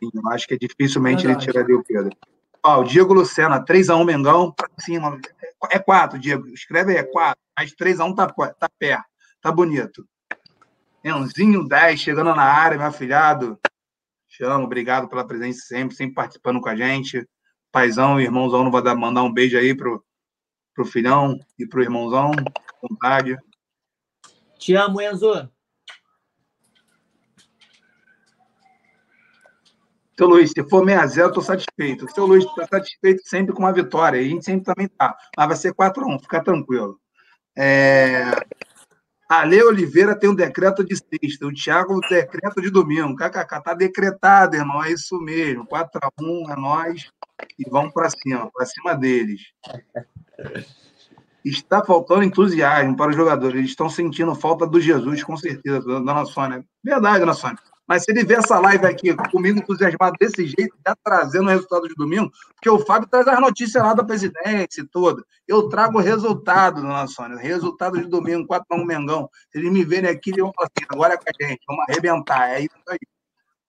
Eu 0.01 0.31
acho 0.31 0.47
que 0.47 0.53
é 0.55 0.57
dificilmente 0.57 1.25
ele 1.25 1.35
tiraria 1.35 1.75
o 1.75 1.83
Pedro. 1.83 2.11
Ó, 2.63 2.81
o 2.81 2.83
Diego 2.83 3.13
Lucena, 3.13 3.63
3x1 3.63 4.05
Mengão, 4.05 4.51
pra 4.51 4.69
cima. 4.79 5.19
É 5.69 5.79
4, 5.79 6.19
Diego. 6.19 6.47
Escreve 6.49 6.91
aí, 6.91 6.97
é 6.97 7.03
4. 7.03 7.39
Mas 7.57 7.73
3x1 7.73 8.15
tá, 8.15 8.27
tá 8.27 8.69
perto. 8.77 9.05
Tá 9.41 9.51
bonito. 9.51 10.05
Enzinho 11.03 11.67
10, 11.67 11.99
chegando 11.99 12.35
na 12.35 12.43
área, 12.43 12.77
meu 12.77 12.87
afilhado. 12.87 13.59
Chamo, 14.29 14.65
obrigado 14.65 15.09
pela 15.09 15.25
presença 15.25 15.61
sempre, 15.65 15.95
sempre 15.95 16.13
participando 16.13 16.61
com 16.61 16.69
a 16.69 16.75
gente. 16.75 17.27
Paizão 17.71 18.19
e 18.19 18.23
irmãozão, 18.23 18.63
não 18.63 18.71
vou 18.71 18.81
dar, 18.81 18.95
mandar 18.95 19.23
um 19.23 19.33
beijo 19.33 19.57
aí 19.57 19.75
pro, 19.75 20.03
pro 20.75 20.85
filhão 20.85 21.39
e 21.57 21.67
pro 21.67 21.81
irmãozão. 21.81 22.31
Vontade. 22.81 23.37
Te 24.59 24.75
amo, 24.75 25.01
Enzo. 25.01 25.49
Seu 30.21 30.27
Luiz, 30.27 30.51
se 30.51 30.63
for 30.69 30.85
6x0, 30.85 31.17
eu 31.17 31.31
tô 31.31 31.41
satisfeito. 31.41 32.13
Seu 32.13 32.27
Luiz 32.27 32.45
está 32.45 32.67
satisfeito 32.67 33.23
sempre 33.25 33.55
com 33.55 33.63
uma 33.63 33.73
vitória. 33.73 34.19
A 34.19 34.23
gente 34.23 34.45
sempre 34.45 34.63
também 34.63 34.87
tá. 34.87 35.17
Mas 35.35 35.47
vai 35.47 35.57
ser 35.57 35.73
4x1, 35.73 36.21
fica 36.21 36.43
tranquilo. 36.43 36.99
É... 37.57 38.25
A 39.27 39.43
Lei 39.43 39.63
Oliveira 39.63 40.15
tem 40.15 40.29
um 40.29 40.35
decreto 40.35 40.83
de 40.83 40.95
sexta, 40.95 41.47
o 41.47 41.51
Thiago 41.51 41.95
o 41.95 42.01
decreto 42.01 42.61
de 42.61 42.69
domingo. 42.69 43.15
KKK, 43.15 43.61
tá 43.63 43.73
decretado, 43.73 44.55
irmão, 44.55 44.83
é 44.83 44.91
isso 44.91 45.19
mesmo. 45.19 45.65
4 45.65 45.99
a 46.03 46.09
1 46.21 46.51
é 46.51 46.55
nós 46.55 47.09
e 47.57 47.67
vamos 47.67 47.91
para 47.91 48.07
cima, 48.11 48.47
para 48.53 48.65
cima 48.67 48.93
deles. 48.93 49.41
Está 51.43 51.83
faltando 51.83 52.21
entusiasmo 52.21 52.95
para 52.95 53.09
os 53.09 53.15
jogadores. 53.15 53.57
Eles 53.57 53.71
estão 53.71 53.89
sentindo 53.89 54.35
falta 54.35 54.67
do 54.67 54.79
Jesus, 54.79 55.23
com 55.23 55.35
certeza, 55.35 55.81
dona 55.81 56.25
Sônia. 56.25 56.63
Verdade, 56.83 57.21
dona 57.21 57.33
Sônia. 57.33 57.70
Mas 57.91 58.05
se 58.05 58.11
ele 58.11 58.23
ver 58.23 58.37
essa 58.37 58.57
live 58.57 58.85
aqui 58.85 59.13
comigo 59.29 59.59
entusiasmado 59.59 60.15
desse 60.17 60.45
jeito, 60.45 60.73
já 60.87 60.95
trazendo 61.03 61.47
o 61.47 61.49
resultado 61.49 61.89
de 61.89 61.93
domingo, 61.95 62.31
porque 62.55 62.69
o 62.69 62.79
Fábio 62.79 63.05
traz 63.09 63.27
as 63.27 63.37
notícias 63.37 63.83
lá 63.83 63.93
da 63.93 64.01
presidência 64.01 64.79
e 64.79 64.87
toda. 64.87 65.21
Eu 65.45 65.67
trago 65.67 65.97
o 65.97 66.01
resultado, 66.01 66.81
dona 66.81 67.05
Sônia. 67.07 67.37
Resultado 67.37 68.01
de 68.01 68.07
domingo, 68.07 68.47
4x1 68.47 68.85
Mengão. 68.85 69.29
Se 69.51 69.59
eles 69.59 69.69
me 69.73 69.83
verem 69.83 70.09
aqui, 70.09 70.29
eles 70.29 70.41
vão 70.41 70.53
falar 70.55 70.69
assim: 70.73 70.87
agora 70.89 71.15
é 71.15 71.17
com 71.17 71.23
a 71.27 71.45
gente, 71.45 71.59
vamos 71.67 71.83
arrebentar. 71.89 72.49
É 72.51 72.61
isso 72.61 72.71
aí. 72.87 72.99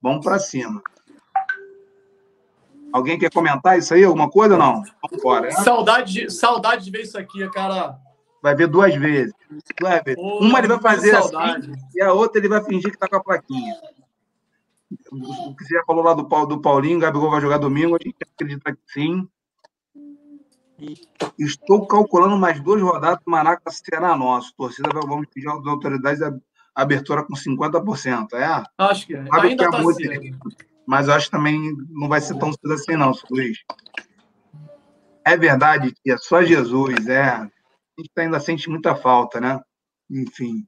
Vamos 0.00 0.24
para 0.24 0.38
cima. 0.38 0.80
Alguém 2.92 3.18
quer 3.18 3.32
comentar 3.32 3.76
isso 3.76 3.92
aí? 3.92 4.04
Alguma 4.04 4.30
coisa 4.30 4.54
ou 4.54 4.60
não? 4.60 4.74
Vamos 4.74 5.18
embora. 5.18 5.48
Né? 5.48 5.50
Saudade, 5.50 6.12
de, 6.12 6.30
saudade 6.30 6.84
de 6.84 6.92
ver 6.92 7.02
isso 7.02 7.18
aqui, 7.18 7.50
cara. 7.50 7.98
Vai 8.40 8.54
ver 8.54 8.68
duas 8.68 8.94
vezes. 8.94 9.34
Vezes. 9.50 10.14
Pô, 10.14 10.38
Uma 10.38 10.60
ele 10.60 10.68
vai 10.68 10.80
fazer 10.80 11.16
assim 11.16 11.72
e 11.92 12.00
a 12.00 12.12
outra 12.12 12.38
ele 12.40 12.48
vai 12.48 12.62
fingir 12.62 12.92
que 12.92 12.98
tá 12.98 13.08
com 13.08 13.16
a 13.16 13.22
plaquinha 13.22 13.74
o 15.12 15.54
que 15.54 15.64
você 15.64 15.74
já 15.74 15.84
falou 15.84 16.02
lá 16.02 16.14
do, 16.14 16.22
do 16.46 16.60
Paulinho, 16.60 16.96
o 16.96 17.00
Gabigol 17.00 17.30
vai 17.30 17.40
jogar 17.40 17.58
domingo, 17.58 17.96
a 17.96 17.98
gente 18.02 18.16
acredita 18.34 18.72
que 18.72 18.80
sim. 18.86 19.28
Estou 21.38 21.86
calculando 21.86 22.36
mais 22.36 22.60
duas 22.60 22.80
rodadas, 22.80 23.22
o 23.26 23.30
Maraca 23.30 23.70
será 23.70 24.16
nosso. 24.16 24.54
Torcida, 24.56 24.88
vamos 24.92 25.26
pedir 25.32 25.48
às 25.48 25.66
autoridades 25.66 26.22
a 26.22 26.34
abertura 26.74 27.22
com 27.22 27.34
50%. 27.34 28.32
É? 28.34 28.64
Acho 28.78 29.06
que 29.06 29.14
é. 29.14 29.18
ainda 29.18 29.64
está 29.64 29.82
Mas 30.86 31.08
eu 31.08 31.14
acho 31.14 31.26
que 31.26 31.32
também 31.32 31.76
não 31.90 32.08
vai 32.08 32.20
ser 32.20 32.36
tão 32.38 32.52
cedo 32.52 32.72
assim, 32.72 32.96
não, 32.96 33.12
Luiz. 33.30 33.58
É 35.24 35.36
verdade 35.36 35.94
que 36.02 36.10
é 36.10 36.16
só 36.16 36.42
Jesus, 36.42 37.06
é. 37.06 37.22
A 37.22 37.50
gente 37.98 38.10
ainda 38.16 38.40
sente 38.40 38.68
muita 38.68 38.96
falta, 38.96 39.40
né? 39.40 39.60
Enfim. 40.10 40.66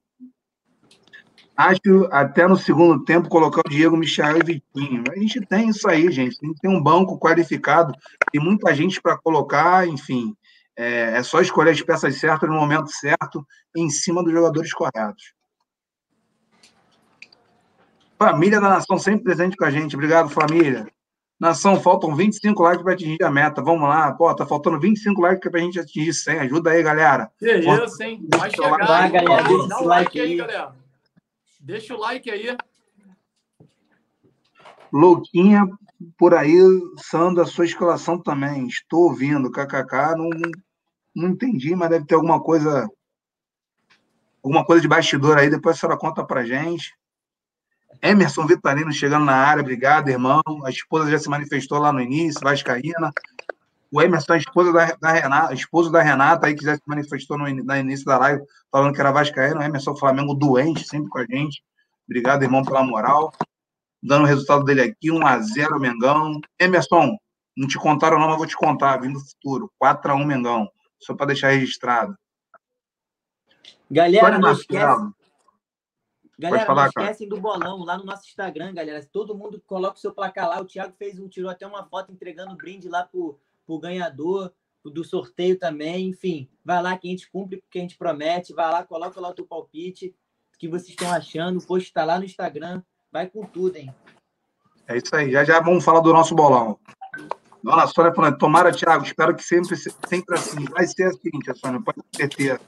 Acho 1.57 2.09
até 2.11 2.45
no 2.47 2.57
segundo 2.57 3.03
tempo 3.05 3.29
colocar 3.29 3.61
o 3.65 3.69
Diego, 3.69 3.95
Michel 3.95 4.37
e 4.37 4.43
Vitinho. 4.43 5.03
A 5.09 5.17
gente 5.17 5.39
tem 5.45 5.69
isso 5.69 5.87
aí, 5.87 6.11
gente. 6.11 6.37
A 6.43 6.47
gente 6.47 6.59
tem 6.59 6.69
um 6.69 6.83
banco 6.83 7.17
qualificado, 7.17 7.93
tem 8.31 8.41
muita 8.41 8.75
gente 8.75 9.01
para 9.01 9.17
colocar, 9.17 9.87
enfim. 9.87 10.35
É, 10.77 11.17
é, 11.17 11.23
só 11.23 11.39
escolher 11.39 11.71
as 11.71 11.81
peças 11.81 12.17
certas 12.17 12.49
no 12.49 12.55
momento 12.55 12.91
certo, 12.91 13.45
em 13.75 13.89
cima 13.89 14.21
dos 14.21 14.33
jogadores 14.33 14.73
corretos. 14.73 15.33
Família 18.19 18.59
da 18.59 18.69
Nação 18.69 18.97
sempre 18.97 19.23
presente 19.23 19.55
com 19.55 19.63
a 19.63 19.71
gente. 19.71 19.95
Obrigado, 19.95 20.29
família. 20.29 20.85
Nação, 21.39 21.79
faltam 21.79 22.15
25 22.15 22.61
likes 22.63 22.83
para 22.83 22.93
atingir 22.93 23.23
a 23.23 23.31
meta. 23.31 23.61
Vamos 23.61 23.87
lá. 23.87 24.11
Pô, 24.13 24.33
tá 24.33 24.45
faltando 24.45 24.79
25 24.79 25.21
likes 25.21 25.49
para 25.49 25.59
a 25.59 25.63
gente 25.63 25.79
atingir 25.79 26.13
100. 26.13 26.39
Ajuda 26.39 26.71
aí, 26.71 26.83
galera. 26.83 27.29
Que 27.37 27.57
isso, 27.57 28.03
hein? 28.03 28.25
Vai 28.35 28.49
chegar. 28.49 28.85
Vai, 28.85 29.11
galera. 29.11 29.67
Dá 29.67 29.79
um 29.79 29.85
like 29.85 30.19
aí, 30.19 30.35
galera. 30.37 30.84
Deixa 31.65 31.95
o 31.95 31.99
like 31.99 32.29
aí. 32.29 32.55
Louquinha 34.93 35.67
por 36.15 36.35
aí, 36.35 36.55
Sandro, 36.97 37.41
a 37.41 37.47
sua 37.47 37.65
escalação 37.65 38.21
também. 38.21 38.67
Estou 38.67 39.05
ouvindo, 39.05 39.51
kkk. 39.51 40.15
Não, 40.15 40.29
não 41.15 41.29
entendi, 41.29 41.75
mas 41.75 41.89
deve 41.89 42.05
ter 42.05 42.13
alguma 42.13 42.39
coisa 42.39 42.87
alguma 44.43 44.63
coisa 44.63 44.79
de 44.79 44.87
bastidor 44.87 45.39
aí, 45.39 45.49
depois 45.49 45.75
a 45.75 45.79
senhora 45.79 45.97
conta 45.97 46.23
pra 46.23 46.45
gente. 46.45 46.93
Emerson 47.99 48.45
Vitalino 48.45 48.93
chegando 48.93 49.25
na 49.25 49.33
área, 49.33 49.61
obrigado, 49.61 50.09
irmão. 50.09 50.43
A 50.63 50.69
esposa 50.69 51.09
já 51.09 51.17
se 51.17 51.27
manifestou 51.27 51.79
lá 51.79 51.91
no 51.91 51.99
início, 51.99 52.41
Vascaína. 52.43 53.11
O 53.91 54.01
Emerson, 54.01 54.35
esposa 54.35 54.73
da, 54.73 54.95
da 54.99 55.11
Renata, 55.11 55.53
esposo 55.53 55.91
da 55.91 56.01
Renata, 56.01 56.47
aí 56.47 56.55
que 56.55 56.65
já 56.65 56.75
se 56.75 56.81
manifestou 56.85 57.37
no, 57.37 57.45
no 57.47 57.75
início 57.75 58.05
da 58.05 58.17
live, 58.17 58.43
falando 58.71 58.93
que 58.93 58.99
era 58.99 59.11
Vascaíno. 59.11 59.59
O 59.59 59.63
Emerson 59.63 59.95
Flamengo 59.95 60.33
doente, 60.33 60.87
sempre 60.87 61.09
com 61.09 61.19
a 61.19 61.25
gente. 61.25 61.63
Obrigado, 62.07 62.43
irmão, 62.43 62.63
pela 62.63 62.83
moral. 62.83 63.31
Dando 64.01 64.23
o 64.23 64.27
resultado 64.27 64.63
dele 64.63 64.81
aqui, 64.81 65.09
1x0 65.09 65.79
Mengão. 65.79 66.39
Emerson, 66.59 67.15
não 67.55 67.67
te 67.67 67.77
contaram 67.77 68.19
não, 68.19 68.27
mas 68.27 68.37
vou 68.37 68.47
te 68.47 68.55
contar, 68.55 68.97
vindo 68.97 69.19
do 69.19 69.25
futuro. 69.25 69.71
4x1 69.81 70.25
Mengão. 70.25 70.69
Só 70.99 71.15
para 71.15 71.27
deixar 71.27 71.49
registrado. 71.49 72.15
Galera, 73.89 74.37
não 74.37 74.51
esquece. 74.51 75.11
Galera, 76.37 76.65
falar, 76.65 76.89
não 76.95 77.03
esquecem 77.03 77.29
do 77.29 77.39
bolão 77.39 77.85
lá 77.85 77.97
no 77.97 78.03
nosso 78.03 78.27
Instagram, 78.27 78.73
galera. 78.73 79.07
Todo 79.09 79.35
mundo 79.35 79.61
coloca 79.65 79.95
o 79.95 79.99
seu 79.99 80.13
placar 80.13 80.49
lá. 80.49 80.59
O 80.59 80.65
Thiago 80.65 80.93
fez 80.97 81.17
um, 81.17 81.29
tirou 81.29 81.49
até 81.49 81.65
uma 81.65 81.85
foto 81.85 82.11
entregando 82.11 82.55
brinde 82.55 82.89
lá 82.89 83.03
pro, 83.03 83.39
pro 83.65 83.79
ganhador 83.79 84.53
do 84.83 85.03
sorteio 85.03 85.57
também. 85.57 86.09
Enfim, 86.09 86.49
vai 86.63 86.81
lá 86.81 86.97
que 86.97 87.07
a 87.07 87.11
gente 87.11 87.29
cumpre 87.29 87.57
o 87.57 87.63
que 87.69 87.79
a 87.79 87.81
gente 87.81 87.97
promete. 87.97 88.53
Vai 88.53 88.71
lá, 88.71 88.83
coloca 88.83 89.19
lá 89.19 89.29
o 89.29 89.33
teu 89.33 89.45
palpite, 89.45 90.15
o 90.53 90.57
que 90.57 90.67
vocês 90.67 90.89
estão 90.89 91.11
achando. 91.11 91.59
O 91.59 91.65
post 91.65 91.87
está 91.87 92.03
lá 92.05 92.17
no 92.19 92.25
Instagram. 92.25 92.81
Vai 93.11 93.27
com 93.27 93.45
tudo, 93.45 93.77
hein? 93.77 93.93
É 94.87 94.97
isso 94.97 95.15
aí. 95.15 95.31
Já 95.31 95.43
já 95.43 95.59
vamos 95.59 95.83
falar 95.83 96.01
do 96.01 96.13
nosso 96.13 96.35
bolão. 96.35 96.79
Dona 97.63 97.87
Sônia 97.87 98.13
falando, 98.13 98.37
tomara, 98.37 98.71
Thiago, 98.71 99.03
espero 99.03 99.35
que 99.35 99.43
sempre, 99.43 99.75
sempre 99.75 100.35
assim. 100.35 100.65
Vai 100.65 100.85
ser 100.85 101.05
assim, 101.05 101.31
Sônia, 101.55 101.81
pode 101.81 101.97
ter 102.11 102.17
certeza. 102.17 102.59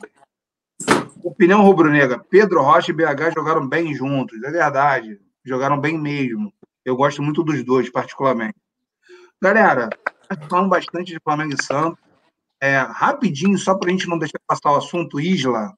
Opinião 1.23 1.61
rubro-negra. 1.61 2.17
Pedro 2.17 2.63
Rocha 2.63 2.89
e 2.89 2.95
BH 2.95 3.33
jogaram 3.35 3.67
bem 3.67 3.93
juntos, 3.93 4.41
é 4.41 4.49
verdade. 4.49 5.19
Jogaram 5.45 5.79
bem 5.79 5.99
mesmo. 5.99 6.51
Eu 6.83 6.95
gosto 6.95 7.21
muito 7.21 7.43
dos 7.43 7.63
dois, 7.63 7.91
particularmente. 7.91 8.55
Galera, 9.39 9.87
falando 10.49 10.69
bastante 10.69 11.13
de 11.13 11.19
Flamengo 11.23 11.53
e 11.53 11.63
Santos. 11.63 11.99
É, 12.61 12.77
rapidinho, 12.77 13.57
só 13.57 13.75
para 13.75 13.89
a 13.89 13.91
gente 13.91 14.07
não 14.07 14.17
deixar 14.17 14.39
passar 14.47 14.71
o 14.71 14.77
assunto, 14.77 15.19
Isla. 15.19 15.73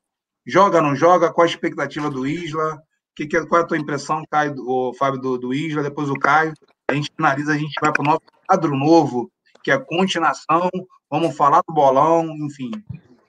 Joga, 0.45 0.81
não 0.81 0.95
joga? 0.95 1.31
Qual 1.31 1.45
a 1.45 1.49
expectativa 1.49 2.09
do 2.09 2.25
Isla? 2.25 2.81
Que, 3.15 3.27
que, 3.27 3.45
qual 3.45 3.61
é 3.61 3.63
a 3.63 3.67
tua 3.67 3.77
impressão, 3.77 4.23
Caio, 4.31 4.55
o 4.59 4.93
Fábio, 4.93 5.19
do, 5.19 5.37
do 5.37 5.53
Isla? 5.53 5.83
Depois 5.83 6.09
o 6.09 6.15
Caio. 6.15 6.53
A 6.89 6.93
gente 6.93 7.11
finaliza, 7.15 7.53
a 7.53 7.57
gente 7.57 7.73
vai 7.81 7.91
para 7.91 8.01
o 8.01 8.05
nosso 8.05 8.21
quadro 8.47 8.75
novo, 8.75 9.29
que 9.63 9.71
é 9.71 9.75
a 9.75 9.79
continuação. 9.79 10.69
Vamos 11.09 11.35
falar 11.35 11.61
do 11.67 11.73
bolão, 11.73 12.25
enfim. 12.45 12.71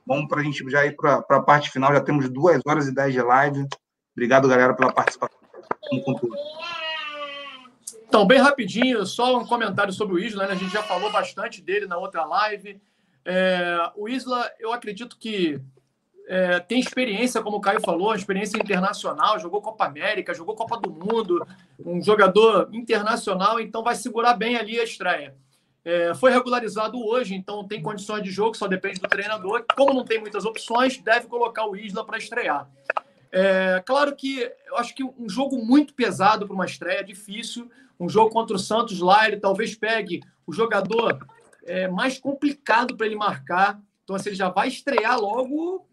Vamos 0.06 0.28
para 0.28 0.40
a 0.40 0.44
gente 0.44 0.68
já 0.70 0.86
ir 0.86 0.96
para 0.96 1.18
a 1.28 1.42
parte 1.42 1.70
final. 1.70 1.92
Já 1.92 2.00
temos 2.00 2.28
duas 2.28 2.60
horas 2.66 2.86
e 2.86 2.94
dez 2.94 3.12
de 3.12 3.20
live. 3.20 3.66
Obrigado, 4.16 4.48
galera, 4.48 4.74
pela 4.74 4.92
participação. 4.92 5.38
Vamos 5.90 6.04
com 6.04 6.14
tudo. 6.14 6.36
Então, 8.10 8.26
bem 8.26 8.40
rapidinho, 8.40 9.06
só 9.06 9.38
um 9.38 9.46
comentário 9.46 9.92
sobre 9.92 10.16
o 10.16 10.18
Isla, 10.18 10.48
né? 10.48 10.54
A 10.54 10.56
gente 10.56 10.72
já 10.72 10.82
falou 10.82 11.12
bastante 11.12 11.62
dele 11.62 11.86
na 11.86 11.96
outra 11.96 12.24
live. 12.24 12.82
É, 13.24 13.78
o 13.94 14.08
Isla, 14.08 14.50
eu 14.58 14.72
acredito 14.72 15.16
que 15.16 15.60
é, 16.26 16.58
tem 16.58 16.80
experiência, 16.80 17.40
como 17.40 17.58
o 17.58 17.60
Caio 17.60 17.80
falou, 17.80 18.12
experiência 18.12 18.58
internacional, 18.58 19.38
jogou 19.38 19.62
Copa 19.62 19.84
América, 19.84 20.34
jogou 20.34 20.56
Copa 20.56 20.76
do 20.76 20.90
Mundo, 20.90 21.46
um 21.86 22.02
jogador 22.02 22.68
internacional, 22.72 23.60
então 23.60 23.84
vai 23.84 23.94
segurar 23.94 24.34
bem 24.34 24.56
ali 24.56 24.80
a 24.80 24.82
estreia. 24.82 25.36
É, 25.84 26.12
foi 26.12 26.32
regularizado 26.32 26.98
hoje, 26.98 27.36
então 27.36 27.64
tem 27.64 27.80
condições 27.80 28.24
de 28.24 28.30
jogo, 28.32 28.56
só 28.56 28.66
depende 28.66 28.98
do 28.98 29.08
treinador. 29.08 29.64
Como 29.76 29.94
não 29.94 30.04
tem 30.04 30.18
muitas 30.18 30.44
opções, 30.44 30.98
deve 30.98 31.28
colocar 31.28 31.64
o 31.64 31.76
Isla 31.76 32.04
para 32.04 32.18
estrear. 32.18 32.68
É, 33.30 33.80
claro 33.86 34.16
que 34.16 34.50
eu 34.66 34.76
acho 34.78 34.96
que 34.96 35.04
um 35.04 35.28
jogo 35.28 35.64
muito 35.64 35.94
pesado 35.94 36.44
para 36.44 36.54
uma 36.54 36.66
estreia, 36.66 37.04
difícil. 37.04 37.70
Um 38.00 38.08
jogo 38.08 38.30
contra 38.30 38.56
o 38.56 38.58
Santos 38.58 38.98
lá, 38.98 39.28
ele 39.28 39.36
talvez 39.36 39.74
pegue 39.74 40.20
o 40.46 40.52
jogador 40.52 41.18
é, 41.64 41.86
mais 41.86 42.18
complicado 42.18 42.96
para 42.96 43.06
ele 43.06 43.14
marcar. 43.14 43.80
Então, 44.02 44.16
assim, 44.16 44.30
ele 44.30 44.36
já 44.36 44.48
vai 44.48 44.68
estrear 44.68 45.20
logo 45.20 45.86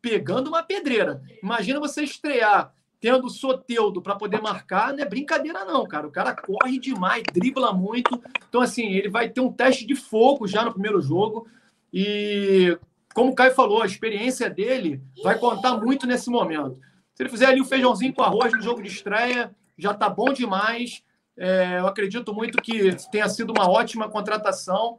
pegando 0.00 0.48
uma 0.48 0.62
pedreira. 0.62 1.22
Imagina 1.42 1.80
você 1.80 2.02
estrear 2.02 2.72
tendo 3.02 3.26
o 3.26 3.30
Soteudo 3.30 4.00
para 4.00 4.14
poder 4.14 4.40
marcar, 4.40 4.92
não 4.92 5.02
é 5.02 5.04
brincadeira 5.04 5.64
não, 5.64 5.84
cara. 5.86 6.06
O 6.06 6.12
cara 6.12 6.34
corre 6.36 6.78
demais, 6.78 7.24
dribla 7.32 7.72
muito. 7.72 8.22
Então, 8.48 8.60
assim, 8.60 8.92
ele 8.92 9.08
vai 9.08 9.28
ter 9.28 9.40
um 9.40 9.52
teste 9.52 9.84
de 9.84 9.96
fogo 9.96 10.46
já 10.46 10.64
no 10.64 10.72
primeiro 10.72 11.02
jogo. 11.02 11.48
E, 11.92 12.78
como 13.12 13.32
o 13.32 13.34
Caio 13.34 13.52
falou, 13.54 13.82
a 13.82 13.86
experiência 13.86 14.48
dele 14.48 15.02
vai 15.20 15.36
contar 15.36 15.76
muito 15.78 16.06
nesse 16.06 16.30
momento. 16.30 16.78
Se 17.12 17.24
ele 17.24 17.28
fizer 17.28 17.46
ali 17.46 17.60
o 17.60 17.64
feijãozinho 17.64 18.14
com 18.14 18.22
arroz 18.22 18.52
no 18.52 18.62
jogo 18.62 18.80
de 18.80 18.88
estreia, 18.88 19.52
já 19.76 19.92
tá 19.92 20.08
bom 20.08 20.32
demais. 20.32 21.02
É, 21.36 21.78
eu 21.78 21.86
acredito 21.86 22.34
muito 22.34 22.60
que 22.60 22.94
tenha 23.10 23.28
sido 23.28 23.52
uma 23.56 23.68
ótima 23.68 24.08
contratação, 24.08 24.98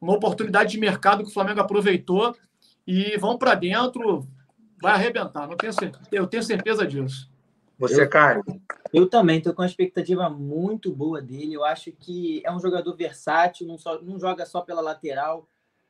uma 0.00 0.14
oportunidade 0.14 0.70
de 0.70 0.80
mercado 0.80 1.22
que 1.22 1.30
o 1.30 1.32
Flamengo 1.32 1.60
aproveitou 1.60 2.34
e 2.86 3.16
vão 3.18 3.36
para 3.36 3.54
dentro, 3.54 4.26
vai 4.80 4.92
arrebentar. 4.92 5.46
Não 5.46 5.56
tenho 5.56 5.72
certeza, 5.72 6.04
eu 6.10 6.26
tenho 6.26 6.42
certeza 6.42 6.86
disso. 6.86 7.30
Você, 7.78 8.06
Caio? 8.06 8.42
Eu 8.92 9.08
também 9.08 9.38
estou 9.38 9.54
com 9.54 9.62
uma 9.62 9.68
expectativa 9.68 10.28
muito 10.28 10.94
boa 10.94 11.22
dele. 11.22 11.54
Eu 11.54 11.64
acho 11.64 11.92
que 11.92 12.42
é 12.44 12.52
um 12.52 12.60
jogador 12.60 12.94
versátil, 12.94 13.66
não, 13.66 13.78
só, 13.78 14.00
não 14.02 14.18
joga 14.18 14.44
só 14.44 14.60
pela 14.60 14.82
lateral, 14.82 15.48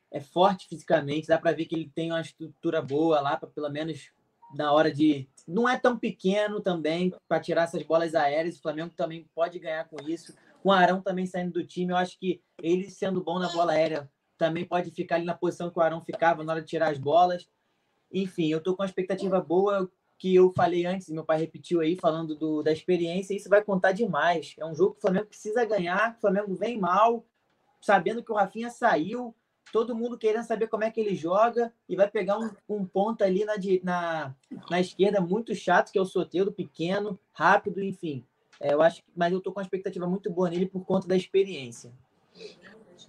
é 0.09 0.19
forte 0.19 0.67
fisicamente, 0.67 1.27
dá 1.27 1.37
para 1.37 1.53
ver 1.53 1.65
que 1.65 1.75
ele 1.75 1.91
tem 1.93 2.11
uma 2.11 2.21
estrutura 2.21 2.81
boa 2.81 3.19
lá, 3.19 3.37
para 3.37 3.49
pelo 3.49 3.69
menos 3.69 4.11
na 4.53 4.71
hora 4.71 4.91
de. 4.91 5.27
Não 5.47 5.67
é 5.67 5.77
tão 5.77 5.97
pequeno 5.97 6.61
também 6.61 7.13
para 7.27 7.39
tirar 7.39 7.63
essas 7.63 7.83
bolas 7.83 8.15
aéreas. 8.15 8.57
O 8.57 8.61
Flamengo 8.61 8.93
também 8.95 9.27
pode 9.33 9.59
ganhar 9.59 9.87
com 9.87 9.97
isso. 10.07 10.35
Com 10.61 10.69
o 10.69 10.71
Arão 10.71 11.01
também 11.01 11.25
saindo 11.25 11.51
do 11.51 11.65
time, 11.65 11.91
eu 11.91 11.97
acho 11.97 12.19
que 12.19 12.41
ele 12.61 12.89
sendo 12.89 13.23
bom 13.23 13.39
na 13.39 13.49
bola 13.49 13.73
aérea 13.73 14.09
também 14.37 14.65
pode 14.65 14.89
ficar 14.89 15.15
ali 15.15 15.25
na 15.25 15.35
posição 15.35 15.69
que 15.69 15.77
o 15.77 15.81
Arão 15.81 16.01
ficava 16.01 16.43
na 16.43 16.53
hora 16.53 16.61
de 16.61 16.67
tirar 16.67 16.89
as 16.89 16.97
bolas. 16.97 17.47
Enfim, 18.11 18.47
eu 18.51 18.57
estou 18.57 18.75
com 18.75 18.81
uma 18.81 18.87
expectativa 18.87 19.39
boa 19.39 19.89
que 20.17 20.35
eu 20.35 20.51
falei 20.55 20.85
antes, 20.85 21.09
meu 21.09 21.23
pai 21.25 21.39
repetiu 21.39 21.79
aí, 21.79 21.95
falando 21.95 22.35
do, 22.35 22.61
da 22.61 22.71
experiência, 22.71 23.35
isso 23.35 23.49
vai 23.49 23.63
contar 23.63 23.91
demais. 23.91 24.55
É 24.59 24.65
um 24.65 24.75
jogo 24.75 24.93
que 24.93 24.99
o 24.99 25.01
Flamengo 25.01 25.25
precisa 25.25 25.65
ganhar, 25.65 26.15
o 26.15 26.21
Flamengo 26.21 26.53
vem 26.53 26.79
mal, 26.79 27.25
sabendo 27.81 28.23
que 28.23 28.31
o 28.31 28.35
Rafinha 28.35 28.69
saiu, 28.69 29.35
todo 29.71 29.95
mundo 29.95 30.17
querendo 30.17 30.45
saber 30.45 30.67
como 30.67 30.83
é 30.83 30.91
que 30.91 30.99
ele 30.99 31.15
joga 31.15 31.71
e 31.87 31.95
vai 31.95 32.09
pegar 32.09 32.37
um, 32.37 32.49
um 32.67 32.85
ponto 32.85 33.23
ali 33.23 33.45
na, 33.45 33.55
na, 33.83 34.35
na 34.69 34.79
esquerda 34.79 35.21
muito 35.21 35.55
chato, 35.55 35.91
que 35.91 35.97
é 35.97 36.01
o 36.01 36.05
Soteldo, 36.05 36.51
pequeno, 36.51 37.19
rápido, 37.31 37.81
enfim. 37.81 38.23
É, 38.59 38.73
eu 38.73 38.81
acho, 38.81 39.01
mas 39.15 39.33
eu 39.33 39.41
tô 39.41 39.51
com 39.51 39.59
uma 39.59 39.63
expectativa 39.63 40.05
muito 40.05 40.29
boa 40.29 40.49
nele 40.49 40.67
por 40.67 40.85
conta 40.85 41.07
da 41.07 41.15
experiência. 41.15 41.91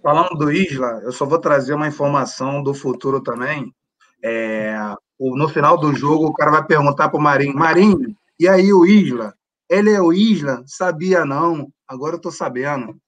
Falando 0.01 0.37
do 0.37 0.51
Isla, 0.51 1.01
eu 1.03 1.11
só 1.11 1.25
vou 1.25 1.39
trazer 1.39 1.73
uma 1.73 1.87
informação 1.87 2.63
do 2.63 2.73
futuro 2.73 3.21
também. 3.21 3.73
É, 4.21 4.75
no 5.19 5.47
final 5.47 5.77
do 5.77 5.93
jogo, 5.93 6.27
o 6.27 6.33
cara 6.33 6.51
vai 6.51 6.65
perguntar 6.65 7.09
para 7.09 7.19
o 7.19 7.21
Marinho: 7.21 7.55
Marinho, 7.55 8.15
e 8.39 8.47
aí 8.47 8.73
o 8.73 8.85
Isla? 8.85 9.33
Ele 9.69 9.91
é 9.91 10.01
o 10.01 10.11
Isla? 10.11 10.63
Sabia 10.65 11.25
não, 11.25 11.71
agora 11.87 12.15
eu 12.15 12.21
tô 12.21 12.31
sabendo. 12.31 12.99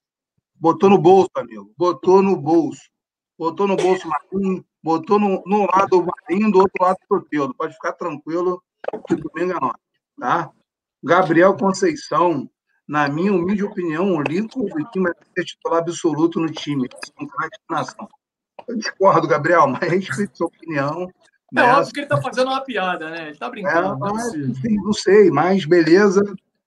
Botou 0.53 0.89
no 0.89 0.97
bolso, 0.97 1.31
amigo, 1.35 1.73
botou 1.77 2.21
no 2.21 2.37
bolso 2.37 2.94
botou 3.37 3.67
no 3.67 3.75
bolso 3.75 4.07
Marquinhos, 4.07 4.63
botou 4.81 5.19
no, 5.19 5.43
no 5.45 5.65
lado 5.65 5.89
do 5.89 6.05
Marinho, 6.05 6.51
do 6.51 6.59
outro 6.59 6.83
lado 6.83 6.97
do 7.09 7.19
Toteudo. 7.19 7.53
Pode 7.55 7.73
ficar 7.73 7.93
tranquilo 7.93 8.61
que 9.07 9.15
domingo 9.15 9.51
é 9.51 9.59
nosso, 9.59 9.79
tá? 10.19 10.51
Gabriel 11.03 11.55
Conceição, 11.55 12.49
na 12.87 13.07
minha 13.07 13.33
humilde 13.33 13.63
opinião, 13.63 14.15
o 14.15 14.21
Lincoln 14.21 14.65
Vitinho 14.65 15.11
é 15.37 15.43
titular 15.43 15.79
absoluto 15.79 16.39
no 16.39 16.51
time. 16.51 16.87
É 16.87 17.23
um 17.23 17.25
de 17.25 17.59
nação. 17.69 18.07
Eu 18.67 18.77
discordo, 18.77 19.27
Gabriel, 19.27 19.67
mas 19.69 19.81
respeito 19.81 20.37
sua 20.37 20.47
opinião. 20.47 21.09
É 21.53 21.61
né? 21.61 21.73
óbvio 21.73 21.93
que 21.93 21.99
ele 21.99 22.07
tá 22.07 22.21
fazendo 22.21 22.47
uma 22.47 22.61
piada, 22.61 23.09
né? 23.09 23.29
Ele 23.29 23.37
tá 23.37 23.49
brincando. 23.49 24.05
É, 24.05 24.11
mas, 24.11 24.33
enfim, 24.33 24.75
não 24.75 24.93
sei, 24.93 25.29
mas 25.29 25.65
beleza. 25.65 26.21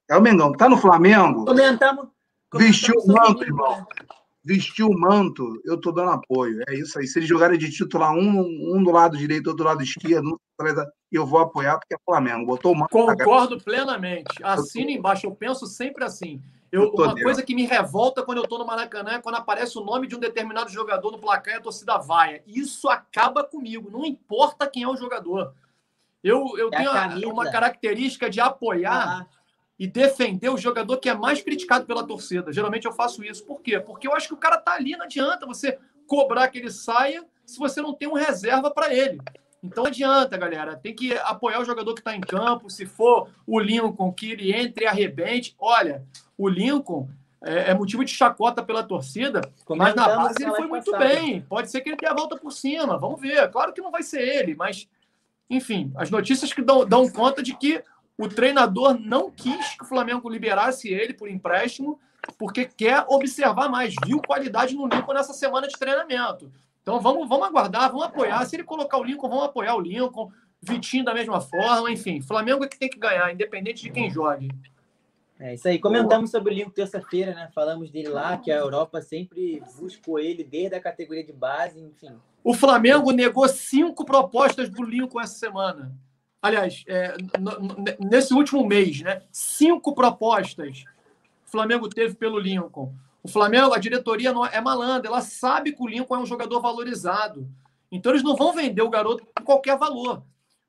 É 0.09 0.17
o 0.17 0.23
Mengão. 0.23 0.53
Tá 0.53 0.69
no 0.69 0.79
Flamengo? 0.79 1.45
Comentamos. 1.45 2.09
Vestiu 2.55 2.95
o 2.97 3.09
manto, 3.09 3.43
irmão 3.43 3.87
vestiu 4.49 4.89
o 4.89 4.99
manto, 4.99 5.61
eu 5.63 5.79
tô 5.79 5.93
dando 5.93 6.13
apoio. 6.13 6.63
É 6.67 6.75
isso 6.75 6.99
aí. 6.99 7.07
Se 7.07 7.19
eles 7.19 7.29
jogarem 7.29 7.59
de 7.59 7.71
titular 7.71 8.15
um, 8.15 8.75
um 8.75 8.83
do 8.83 8.91
lado 8.91 9.15
direito, 9.15 9.49
outro 9.49 9.65
do 9.65 9.69
lado 9.69 9.83
esquerdo, 9.83 10.41
eu 11.13 11.27
vou 11.27 11.41
apoiar 11.41 11.79
porque 11.79 11.95
é 11.95 11.99
Flamengo. 12.03 12.47
Botou 12.47 12.73
o 12.73 12.75
manto. 12.75 12.89
Concordo 12.89 13.61
plenamente. 13.61 14.43
Assina 14.43 14.91
embaixo. 14.91 15.27
Eu 15.27 15.33
penso 15.33 15.67
sempre 15.67 16.03
assim. 16.03 16.43
Eu, 16.73 16.91
uma 16.91 17.09
dentro. 17.09 17.25
coisa 17.25 17.43
que 17.43 17.55
me 17.55 17.67
revolta 17.67 18.23
quando 18.23 18.39
eu 18.39 18.49
tô 18.49 18.57
no 18.57 18.67
Maracanã 18.67 19.13
é 19.13 19.21
quando 19.21 19.35
aparece 19.35 19.77
o 19.79 19.85
nome 19.85 20.07
de 20.07 20.17
um 20.17 20.21
determinado 20.21 20.71
jogador 20.71 21.11
no 21.11 21.19
placar 21.19 21.55
e 21.55 21.57
a 21.59 21.61
torcida 21.61 21.99
vaia. 21.99 22.43
Isso 22.47 22.89
acaba 22.89 23.45
comigo. 23.45 23.91
Não 23.91 24.05
importa 24.07 24.67
quem 24.67 24.83
é 24.83 24.89
o 24.89 24.97
jogador. 24.97 25.53
Eu, 26.25 26.57
eu 26.57 26.71
é 26.73 27.11
tenho 27.11 27.31
uma 27.31 27.51
característica 27.51 28.31
de 28.31 28.41
apoiar. 28.41 29.27
Ah 29.27 29.38
e 29.79 29.87
defender 29.87 30.49
o 30.49 30.59
jogador 30.59 30.97
que 30.99 31.09
é 31.09 31.15
mais 31.15 31.41
criticado 31.41 31.87
pela 31.87 32.07
torcida. 32.07 32.53
Geralmente 32.53 32.87
eu 32.87 32.93
faço 32.93 33.23
isso. 33.23 33.45
Por 33.45 33.61
quê? 33.61 33.79
Porque 33.79 34.09
eu 34.09 34.15
acho 34.15 34.29
que 34.29 34.35
o 34.35 34.39
cara 34.39 34.59
tá 34.59 34.73
ali, 34.73 34.97
não 34.97 35.05
adianta 35.05 35.47
você 35.47 35.79
cobrar 36.07 36.49
que 36.49 36.59
ele 36.59 36.71
saia 36.71 37.25
se 37.47 37.59
você 37.59 37.81
não 37.81 37.95
tem 37.95 38.09
um 38.09 38.15
reserva 38.15 38.71
para 38.71 38.93
ele. 38.93 39.21
Então 39.63 39.85
não 39.85 39.91
adianta, 39.91 40.37
galera. 40.37 40.77
Tem 40.77 40.95
que 40.95 41.13
apoiar 41.19 41.61
o 41.61 41.65
jogador 41.65 41.95
que 41.95 42.01
está 42.01 42.15
em 42.15 42.21
campo. 42.21 42.71
Se 42.71 42.87
for 42.87 43.31
o 43.47 43.59
Lincoln, 43.59 44.13
que 44.13 44.33
ele 44.33 44.53
entre 44.53 44.85
e 44.85 44.87
arrebente. 44.87 45.55
Olha, 45.59 46.05
o 46.37 46.49
Lincoln 46.49 47.09
é, 47.43 47.71
é 47.71 47.75
motivo 47.75 48.05
de 48.05 48.11
chacota 48.11 48.63
pela 48.63 48.83
torcida, 48.83 49.41
mas 49.69 49.95
na 49.95 50.09
base 50.09 50.43
ele 50.43 50.55
foi 50.55 50.67
muito 50.67 50.91
passada. 50.91 51.15
bem. 51.15 51.41
Pode 51.43 51.71
ser 51.71 51.81
que 51.81 51.91
ele 51.91 51.97
dê 51.97 52.07
a 52.07 52.15
volta 52.15 52.37
por 52.37 52.53
cima. 52.53 52.99
Vamos 52.99 53.21
ver. 53.21 53.49
Claro 53.51 53.73
que 53.73 53.81
não 53.81 53.91
vai 53.91 54.03
ser 54.03 54.21
ele, 54.21 54.55
mas, 54.55 54.89
enfim, 55.49 55.93
as 55.97 56.11
notícias 56.11 56.53
que 56.53 56.63
dão, 56.63 56.87
dão 56.87 57.09
conta 57.09 57.43
de 57.43 57.57
que 57.57 57.83
o 58.19 58.29
treinador 58.29 58.99
não 58.99 59.31
quis 59.31 59.77
que 59.77 59.85
o 59.85 59.87
Flamengo 59.87 60.29
liberasse 60.29 60.89
ele 60.89 61.15
por 61.15 61.31
empréstimo, 61.31 62.01
porque 62.37 62.65
quer 62.65 63.05
observar 63.09 63.69
mais, 63.69 63.95
viu 64.05 64.21
qualidade 64.21 64.75
no 64.75 64.89
Lincoln 64.89 65.15
nessa 65.15 65.33
semana 65.33 65.69
de 65.69 65.79
treinamento. 65.79 66.51
Então 66.83 67.01
vamos, 67.01 67.29
vamos 67.29 67.47
aguardar, 67.47 67.91
vamos 67.91 68.07
apoiar. 68.07 68.45
Se 68.45 68.57
ele 68.57 68.65
colocar 68.65 68.99
o 68.99 69.05
Lincoln, 69.05 69.29
vamos 69.29 69.45
apoiar 69.45 69.77
o 69.77 69.81
Lincoln. 69.81 70.31
Vitinho 70.61 71.05
da 71.05 71.15
mesma 71.15 71.41
forma, 71.41 71.89
enfim. 71.89 72.21
Flamengo 72.21 72.65
é 72.65 72.69
que 72.69 72.77
tem 72.77 72.89
que 72.89 72.99
ganhar, 72.99 73.33
independente 73.33 73.83
de 73.83 73.91
quem 73.91 74.11
jogue. 74.11 74.51
É 75.39 75.55
isso 75.55 75.69
aí. 75.69 75.79
Comentamos 75.79 76.33
sobre 76.33 76.53
o 76.53 76.57
Lincoln 76.57 76.73
terça-feira, 76.73 77.33
né? 77.33 77.49
Falamos 77.55 77.91
dele 77.91 78.09
lá, 78.09 78.37
que 78.37 78.51
a 78.51 78.57
Europa 78.57 79.01
sempre 79.01 79.63
buscou 79.79 80.19
ele 80.19 80.43
desde 80.43 80.75
a 80.75 80.81
categoria 80.81 81.23
de 81.23 81.33
base, 81.33 81.79
enfim. 81.79 82.17
O 82.43 82.53
Flamengo 82.53 83.13
negou 83.13 83.49
cinco 83.49 84.05
propostas 84.05 84.69
do 84.69 84.83
Lincoln 84.83 85.21
essa 85.21 85.39
semana. 85.39 85.95
Aliás, 86.41 86.85
é, 86.87 87.17
nesse 87.99 88.33
último 88.33 88.65
mês, 88.67 89.01
né? 89.03 89.23
Cinco 89.33 89.95
propostas 89.95 90.85
o 91.49 91.51
Flamengo 91.51 91.89
teve 91.89 92.15
pelo 92.15 92.39
Lincoln. 92.39 92.93
O 93.23 93.29
Flamengo, 93.29 93.73
a 93.73 93.79
diretoria 93.79 94.35
é 94.53 94.61
malandra, 94.61 95.09
ela 95.09 95.23
sabe 95.23 95.73
que 95.73 95.83
o 95.83 95.89
Lincoln 95.89 96.17
é 96.17 96.19
um 96.21 96.27
jogador 96.27 96.61
valorizado. 96.61 97.49
Então 97.91 98.13
eles 98.13 98.23
não 98.23 98.37
vão 98.37 98.53
vender 98.53 98.83
o 98.83 98.91
garoto 98.91 99.27
por 99.35 99.43
qualquer 99.43 99.79
valor. 99.79 100.23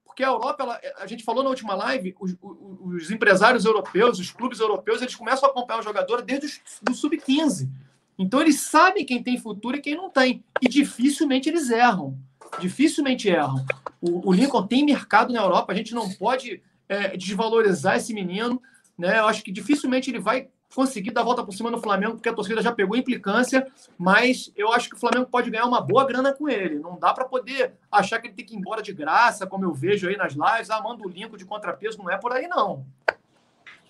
Porque 0.05 0.23
a 0.23 0.27
Europa, 0.27 0.63
ela, 0.63 0.79
a 0.97 1.05
gente 1.05 1.23
falou 1.23 1.43
na 1.43 1.49
última 1.49 1.75
live, 1.75 2.15
os, 2.19 2.35
os, 2.41 3.11
empresários 3.11 3.65
europeus, 3.65 4.19
os 4.19 4.31
clubes 4.31 4.59
europeus, 4.59 5.01
eles 5.01 5.15
começam 5.15 5.47
a 5.47 5.51
acompanhar 5.51 5.79
o 5.79 5.83
jogador 5.83 6.21
desde 6.21 6.61
o 6.89 6.93
sub-15. 6.93 7.69
Então 8.17 8.41
eles 8.41 8.61
sabem 8.61 9.05
quem 9.05 9.21
tem 9.21 9.37
futuro 9.37 9.77
e 9.77 9.81
quem 9.81 9.95
não 9.95 10.09
tem. 10.09 10.43
E 10.61 10.69
dificilmente 10.69 11.49
eles 11.49 11.69
erram. 11.69 12.17
Dificilmente 12.59 13.29
erram. 13.29 13.63
O, 14.01 14.29
o 14.29 14.33
Lincoln 14.33 14.65
tem 14.65 14.85
mercado 14.85 15.33
na 15.33 15.41
Europa, 15.41 15.71
a 15.71 15.75
gente 15.75 15.93
não 15.93 16.09
pode 16.09 16.61
é, 16.87 17.15
desvalorizar 17.15 17.97
esse 17.97 18.13
menino. 18.13 18.61
Né? 18.97 19.19
Eu 19.19 19.25
acho 19.25 19.43
que 19.43 19.51
dificilmente 19.51 20.09
ele 20.09 20.19
vai 20.19 20.49
conseguir 20.73 21.11
dar 21.11 21.21
a 21.21 21.23
volta 21.23 21.43
por 21.43 21.53
cima 21.53 21.71
no 21.71 21.81
Flamengo, 21.81 22.13
porque 22.13 22.29
a 22.29 22.33
torcida 22.33 22.61
já 22.61 22.71
pegou 22.71 22.95
implicância, 22.95 23.67
mas 23.97 24.51
eu 24.55 24.71
acho 24.71 24.89
que 24.89 24.95
o 24.95 24.99
Flamengo 24.99 25.25
pode 25.25 25.49
ganhar 25.49 25.65
uma 25.65 25.81
boa 25.81 26.05
grana 26.05 26.33
com 26.33 26.47
ele. 26.47 26.77
Não 26.79 26.97
dá 26.97 27.13
para 27.13 27.25
poder 27.25 27.73
achar 27.91 28.19
que 28.19 28.27
ele 28.27 28.35
tem 28.35 28.45
que 28.45 28.53
ir 28.53 28.57
embora 28.57 28.81
de 28.81 28.93
graça, 28.93 29.47
como 29.47 29.65
eu 29.65 29.73
vejo 29.73 30.07
aí 30.07 30.15
nas 30.15 30.33
lives, 30.33 30.69
ah, 30.69 30.81
manda 30.81 31.03
o 31.03 31.09
Lincoln 31.09 31.37
de 31.37 31.45
contrapeso, 31.45 31.97
não 31.97 32.09
é 32.09 32.17
por 32.17 32.31
aí 32.31 32.47
não. 32.47 32.85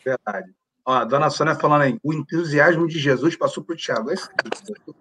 Verdade. 0.03 0.53
Ó, 0.85 0.93
a 0.93 1.03
dona 1.03 1.29
Sônia 1.29 1.55
falando 1.55 1.81
aí, 1.81 1.99
o 2.01 2.13
entusiasmo 2.13 2.87
de 2.87 2.97
Jesus 2.97 3.35
passou 3.35 3.63
para 3.63 3.73
o 3.73 3.77
Thiago. 3.77 4.11
Esse, 4.11 4.29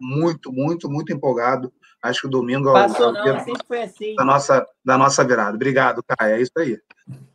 muito, 0.00 0.52
muito, 0.52 0.90
muito 0.90 1.12
empolgado. 1.12 1.72
Acho 2.02 2.22
que 2.22 2.26
o 2.26 2.30
domingo 2.30 2.72
Passou, 2.72 3.06
é 3.06 3.08
o, 3.08 3.12
não, 3.12 3.44
sempre 3.44 3.66
foi 3.66 3.82
assim. 3.82 4.14
Da 4.14 4.24
nossa, 4.24 4.66
da 4.84 4.98
nossa 4.98 5.24
virada. 5.24 5.56
Obrigado, 5.56 6.02
Caio. 6.02 6.34
É 6.34 6.40
isso 6.40 6.52
aí. 6.56 6.78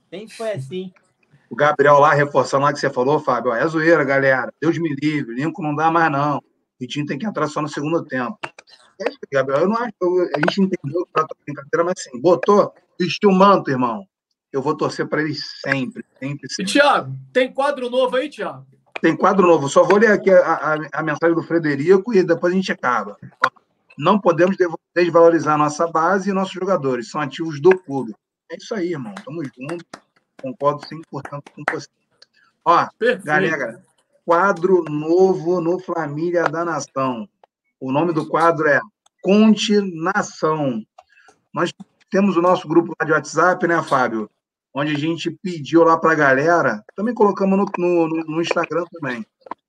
Sempre 0.09 0.35
foi 0.35 0.51
assim. 0.51 0.93
O 1.49 1.55
Gabriel 1.55 1.99
lá, 1.99 2.13
reforçando 2.13 2.63
lá 2.63 2.73
que 2.73 2.79
você 2.79 2.89
falou, 2.89 3.19
Fábio, 3.19 3.51
ó, 3.51 3.55
é 3.55 3.67
zoeira, 3.67 4.03
galera. 4.03 4.51
Deus 4.61 4.77
me 4.77 4.95
livre, 4.95 5.35
Lincoln 5.35 5.63
não 5.63 5.75
dá 5.75 5.91
mais, 5.91 6.11
não. 6.11 6.41
Vitinho 6.79 7.05
tem 7.05 7.19
que 7.19 7.25
entrar 7.25 7.47
só 7.47 7.61
no 7.61 7.67
segundo 7.67 8.03
tempo. 8.05 8.37
É 8.99 9.09
isso, 9.09 9.19
Gabriel. 9.31 9.61
Eu 9.61 9.69
não 9.69 9.77
acho 9.77 9.93
a 10.35 10.39
gente 10.39 10.61
entendeu 10.61 11.05
que 11.05 11.11
tá 11.13 11.25
brincadeira, 11.45 11.83
mas 11.83 11.93
assim, 11.97 12.19
botou, 12.21 12.73
vestiu 12.99 13.29
o 13.29 13.33
manto, 13.33 13.69
irmão 13.69 14.07
eu 14.53 14.61
vou 14.61 14.77
torcer 14.77 15.07
para 15.07 15.23
ele 15.23 15.33
sempre, 15.33 16.05
sempre, 16.19 16.47
sempre. 16.47 16.71
E, 16.71 16.73
Thiago, 16.73 17.11
tem 17.33 17.51
quadro 17.51 17.89
novo 17.89 18.15
aí, 18.15 18.29
Thiago? 18.29 18.67
Tem 19.01 19.17
quadro 19.17 19.47
novo. 19.47 19.67
Só 19.67 19.83
vou 19.83 19.97
ler 19.97 20.11
aqui 20.11 20.29
a, 20.29 20.53
a, 20.53 20.99
a 20.99 21.03
mensagem 21.03 21.35
do 21.35 21.41
Frederico 21.41 22.13
e 22.13 22.23
depois 22.23 22.53
a 22.53 22.55
gente 22.55 22.71
acaba. 22.71 23.17
Não 23.97 24.19
podemos 24.19 24.55
desvalorizar 24.95 25.57
nossa 25.57 25.87
base 25.87 26.29
e 26.29 26.33
nossos 26.33 26.53
jogadores. 26.53 27.09
São 27.09 27.21
ativos 27.21 27.61
do 27.61 27.77
clube. 27.77 28.13
É 28.51 28.57
isso 28.57 28.73
aí, 28.73 28.91
irmão. 28.91 29.13
Tamo 29.23 29.43
junto. 29.43 29.85
Concordo 30.41 30.81
100% 30.85 31.43
com 31.55 31.63
você. 31.71 31.87
Ó, 32.65 32.87
Perfeito. 32.97 33.25
galera, 33.25 33.83
quadro 34.25 34.83
novo 34.89 35.61
no 35.61 35.79
Família 35.79 36.43
da 36.43 36.65
Nação. 36.65 37.27
O 37.79 37.91
nome 37.91 38.13
do 38.13 38.27
quadro 38.27 38.67
é 38.67 38.79
Conte 39.21 39.79
Nação. 39.81 40.83
Nós 41.53 41.73
temos 42.09 42.35
o 42.35 42.41
nosso 42.41 42.67
grupo 42.67 42.93
lá 42.99 43.05
de 43.05 43.11
WhatsApp, 43.11 43.67
né, 43.67 43.81
Fábio? 43.83 44.29
onde 44.73 44.95
a 44.95 44.97
gente 44.97 45.29
pediu 45.29 45.83
lá 45.83 45.97
para 45.97 46.13
a 46.13 46.15
galera, 46.15 46.83
também 46.95 47.13
colocamos 47.13 47.57
no, 47.57 47.65
no, 47.77 48.07
no 48.07 48.41
Instagram 48.41 48.85
também, 48.91 49.17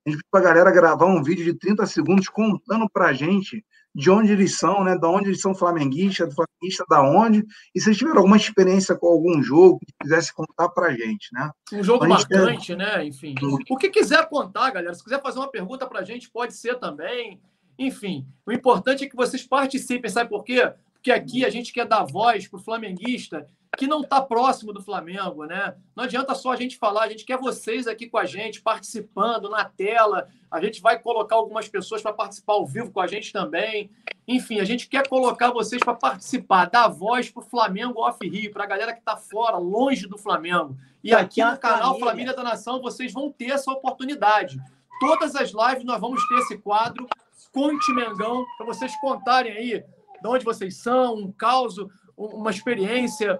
a 0.05 0.09
gente 0.09 0.17
pediu 0.17 0.21
para 0.31 0.39
a 0.39 0.43
galera 0.43 0.71
gravar 0.71 1.05
um 1.05 1.21
vídeo 1.21 1.45
de 1.45 1.53
30 1.53 1.85
segundos 1.85 2.27
contando 2.27 2.89
para 2.89 3.07
a 3.07 3.13
gente 3.13 3.63
de 3.95 4.11
onde 4.11 4.33
eles 4.33 4.57
são, 4.57 4.83
né? 4.83 4.97
Da 4.97 5.09
onde 5.09 5.29
eles 5.29 5.39
são 5.39 5.55
flamenguistas, 5.55 6.35
flamenguista 6.35 6.83
da 6.89 7.01
onde, 7.01 7.45
e 7.73 7.79
se 7.79 7.95
tiveram 7.95 8.17
alguma 8.17 8.35
experiência 8.35 8.93
com 8.93 9.07
algum 9.07 9.41
jogo 9.41 9.79
que 9.79 9.93
quisesse 10.01 10.33
contar 10.33 10.67
para 10.69 10.87
a 10.87 10.93
gente, 10.93 11.29
né? 11.31 11.49
Um 11.71 11.81
jogo 11.81 12.05
marcante, 12.05 12.75
né? 12.75 13.05
Enfim. 13.05 13.33
O 13.69 13.77
que 13.77 13.89
quiser 13.89 14.27
contar, 14.27 14.71
galera, 14.71 14.93
se 14.93 15.03
quiser 15.03 15.21
fazer 15.21 15.39
uma 15.39 15.49
pergunta 15.49 15.87
para 15.87 16.01
a 16.01 16.03
gente, 16.03 16.29
pode 16.29 16.53
ser 16.53 16.77
também. 16.77 17.39
Enfim, 17.79 18.27
o 18.45 18.51
importante 18.51 19.05
é 19.05 19.09
que 19.09 19.15
vocês 19.15 19.43
participem, 19.43 20.11
sabe 20.11 20.29
por 20.29 20.43
quê? 20.43 20.73
Porque 20.93 21.11
aqui 21.11 21.45
a 21.45 21.49
gente 21.49 21.71
quer 21.71 21.85
dar 21.85 22.03
voz 22.03 22.47
para 22.47 22.59
o 22.59 22.63
flamenguista 22.63 23.47
que 23.77 23.87
não 23.87 24.01
está 24.01 24.21
próximo 24.21 24.71
do 24.73 24.81
Flamengo, 24.81 25.45
né? 25.45 25.75
Não 25.95 26.03
adianta 26.03 26.33
só 26.33 26.51
a 26.51 26.55
gente 26.55 26.77
falar, 26.77 27.03
a 27.03 27.09
gente 27.09 27.25
quer 27.25 27.37
vocês 27.37 27.87
aqui 27.87 28.07
com 28.07 28.17
a 28.17 28.25
gente, 28.25 28.61
participando 28.61 29.49
na 29.49 29.65
tela. 29.65 30.27
A 30.49 30.61
gente 30.61 30.81
vai 30.81 30.97
colocar 30.99 31.35
algumas 31.35 31.67
pessoas 31.67 32.01
para 32.01 32.13
participar 32.13 32.53
ao 32.53 32.65
vivo 32.65 32.91
com 32.91 33.01
a 33.01 33.07
gente 33.07 33.33
também. 33.33 33.91
Enfim, 34.27 34.59
a 34.59 34.63
gente 34.63 34.87
quer 34.87 35.07
colocar 35.07 35.51
vocês 35.51 35.81
para 35.83 35.93
participar, 35.93 36.69
dar 36.69 36.87
voz 36.87 37.29
para 37.29 37.41
o 37.41 37.45
Flamengo 37.45 38.01
Off 38.01 38.27
Rio, 38.27 38.51
para 38.51 38.63
a 38.63 38.67
galera 38.67 38.93
que 38.93 38.99
está 38.99 39.15
fora, 39.15 39.57
longe 39.57 40.07
do 40.07 40.17
Flamengo. 40.17 40.77
E 41.03 41.13
aqui 41.13 41.43
no 41.43 41.57
canal 41.57 41.99
família. 41.99 42.33
Da 42.33 42.43
Nação, 42.43 42.81
vocês 42.81 43.13
vão 43.13 43.31
ter 43.31 43.51
essa 43.51 43.71
oportunidade. 43.71 44.59
Todas 44.99 45.35
as 45.35 45.51
lives 45.51 45.83
nós 45.83 46.01
vamos 46.01 46.25
ter 46.27 46.35
esse 46.39 46.57
quadro, 46.57 47.07
Conte 47.51 47.93
Mengão, 47.93 48.45
para 48.57 48.65
vocês 48.65 48.93
contarem 48.99 49.51
aí 49.53 49.83
de 50.21 50.27
onde 50.27 50.43
vocês 50.43 50.77
são, 50.77 51.15
um 51.15 51.31
caos, 51.31 51.75
uma 52.17 52.49
experiência, 52.49 53.39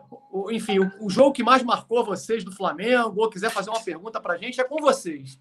enfim, 0.51 0.79
o, 0.99 1.09
jogo 1.09 1.31
que 1.31 1.43
mais 1.43 1.63
marcou 1.63 2.03
vocês 2.03 2.43
do 2.43 2.51
Flamengo, 2.51 3.21
ou 3.21 3.29
quiser 3.29 3.49
fazer 3.49 3.69
uma 3.69 3.81
pergunta 3.81 4.19
para 4.19 4.33
a 4.33 4.37
gente, 4.37 4.59
é 4.59 4.63
com 4.63 4.81
vocês. 4.81 5.39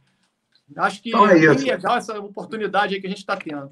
Acho 0.76 1.02
que 1.02 1.10
então 1.10 1.28
é, 1.28 1.44
é 1.44 1.54
bem 1.54 1.64
legal 1.64 1.96
essa 1.96 2.18
oportunidade 2.20 2.94
aí 2.94 3.00
que 3.00 3.06
a 3.06 3.10
gente 3.10 3.18
está 3.18 3.36
tendo. 3.36 3.70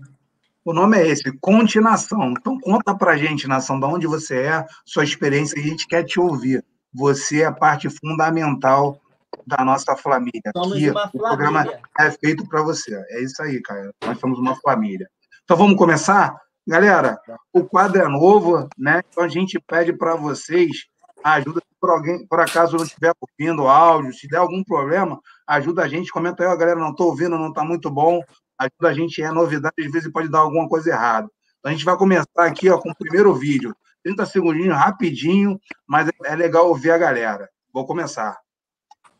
O 0.64 0.72
nome 0.72 0.96
é 0.96 1.08
esse, 1.08 1.32
Conte 1.38 1.80
Nação. 1.80 2.34
Então 2.38 2.58
conta 2.60 2.94
para 2.94 3.12
a 3.12 3.16
gente, 3.16 3.48
Nação, 3.48 3.80
de 3.80 3.86
onde 3.86 4.06
você 4.06 4.42
é, 4.42 4.66
sua 4.84 5.04
experiência, 5.04 5.58
a 5.58 5.62
gente 5.62 5.86
quer 5.86 6.04
te 6.04 6.20
ouvir. 6.20 6.64
Você 6.92 7.42
é 7.42 7.46
a 7.46 7.52
parte 7.52 7.88
fundamental 7.88 9.00
da 9.46 9.64
nossa 9.64 9.96
família. 9.96 10.52
Somos 10.54 10.76
Aqui, 10.76 10.90
o 10.90 11.18
programa 11.18 11.66
é 11.98 12.10
feito 12.10 12.46
para 12.46 12.62
você. 12.62 12.94
É 13.10 13.22
isso 13.22 13.42
aí, 13.42 13.60
cara. 13.62 13.92
Nós 14.04 14.18
somos 14.18 14.38
uma 14.38 14.54
família. 14.56 15.08
Então 15.44 15.56
vamos 15.56 15.76
começar? 15.76 16.36
Galera, 16.66 17.18
o 17.52 17.64
quadro 17.64 18.00
é 18.00 18.08
novo, 18.08 18.68
né? 18.78 19.02
Então 19.08 19.24
a 19.24 19.28
gente 19.28 19.58
pede 19.60 19.92
para 19.92 20.14
vocês 20.14 20.86
ajuda 21.24 21.60
por 21.80 21.90
alguém, 21.90 22.26
por 22.26 22.40
acaso 22.40 22.76
não 22.76 22.84
estiver 22.84 23.12
ouvindo 23.20 23.66
áudio, 23.66 24.12
se 24.12 24.28
der 24.28 24.38
algum 24.38 24.62
problema, 24.62 25.20
ajuda 25.46 25.82
a 25.82 25.88
gente, 25.88 26.12
comenta 26.12 26.42
aí, 26.42 26.56
galera, 26.56 26.78
não 26.78 26.90
estou 26.90 27.08
ouvindo, 27.08 27.36
não 27.38 27.48
está 27.48 27.64
muito 27.64 27.90
bom, 27.90 28.20
ajuda 28.58 28.88
a 28.88 28.92
gente, 28.92 29.22
é 29.22 29.30
novidade, 29.30 29.74
às 29.78 29.90
vezes 29.90 30.12
pode 30.12 30.28
dar 30.28 30.40
alguma 30.40 30.68
coisa 30.68 30.90
errada. 30.90 31.28
Então 31.58 31.70
a 31.70 31.72
gente 31.72 31.84
vai 31.84 31.96
começar 31.96 32.26
aqui 32.36 32.70
ó, 32.70 32.78
com 32.78 32.90
o 32.90 32.96
primeiro 32.96 33.34
vídeo, 33.34 33.74
30 34.04 34.26
segundinhos, 34.26 34.76
rapidinho, 34.76 35.58
mas 35.86 36.08
é 36.24 36.36
legal 36.36 36.68
ouvir 36.68 36.92
a 36.92 36.98
galera. 36.98 37.48
Vou 37.72 37.86
começar. 37.86 38.38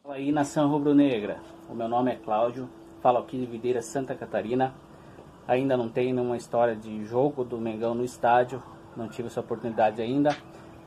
Fala 0.02 0.16
aí, 0.16 0.30
Nação 0.30 0.68
Rubro-Negra. 0.68 1.40
O 1.68 1.74
meu 1.74 1.88
nome 1.88 2.12
é 2.12 2.16
Cláudio, 2.16 2.68
falo 3.00 3.18
aqui 3.18 3.38
de 3.38 3.46
Videira, 3.46 3.80
Santa 3.80 4.14
Catarina. 4.14 4.74
Ainda 5.46 5.76
não 5.76 5.88
tenho 5.88 6.14
nenhuma 6.14 6.36
história 6.36 6.76
de 6.76 7.04
jogo 7.04 7.44
do 7.44 7.58
Mengão 7.58 7.94
no 7.94 8.04
estádio, 8.04 8.62
não 8.96 9.08
tive 9.08 9.28
essa 9.28 9.40
oportunidade 9.40 10.00
ainda, 10.00 10.36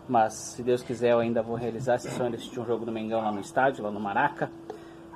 mas 0.07 0.33
se 0.33 0.63
Deus 0.63 0.81
quiser 0.81 1.11
eu 1.11 1.19
ainda 1.19 1.41
vou 1.41 1.55
realizar 1.55 1.95
esse 1.95 2.09
sonho 2.11 2.29
de 2.29 2.37
assistir 2.37 2.59
um 2.59 2.65
jogo 2.65 2.85
do 2.85 2.91
Mengão 2.91 3.21
lá 3.21 3.31
no 3.31 3.41
estádio, 3.41 3.83
lá 3.83 3.91
no 3.91 3.99
Maraca. 3.99 4.49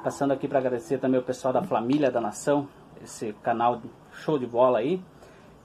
Passando 0.04 0.32
aqui 0.32 0.48
para 0.48 0.60
agradecer 0.60 0.98
também 0.98 1.20
o 1.20 1.24
pessoal 1.24 1.54
da 1.54 1.62
Família 1.62 2.10
da 2.10 2.22
Nação, 2.22 2.68
esse 3.04 3.34
canal 3.44 3.82
show 4.12 4.38
de 4.38 4.46
bola 4.46 4.80
aí. 4.80 5.02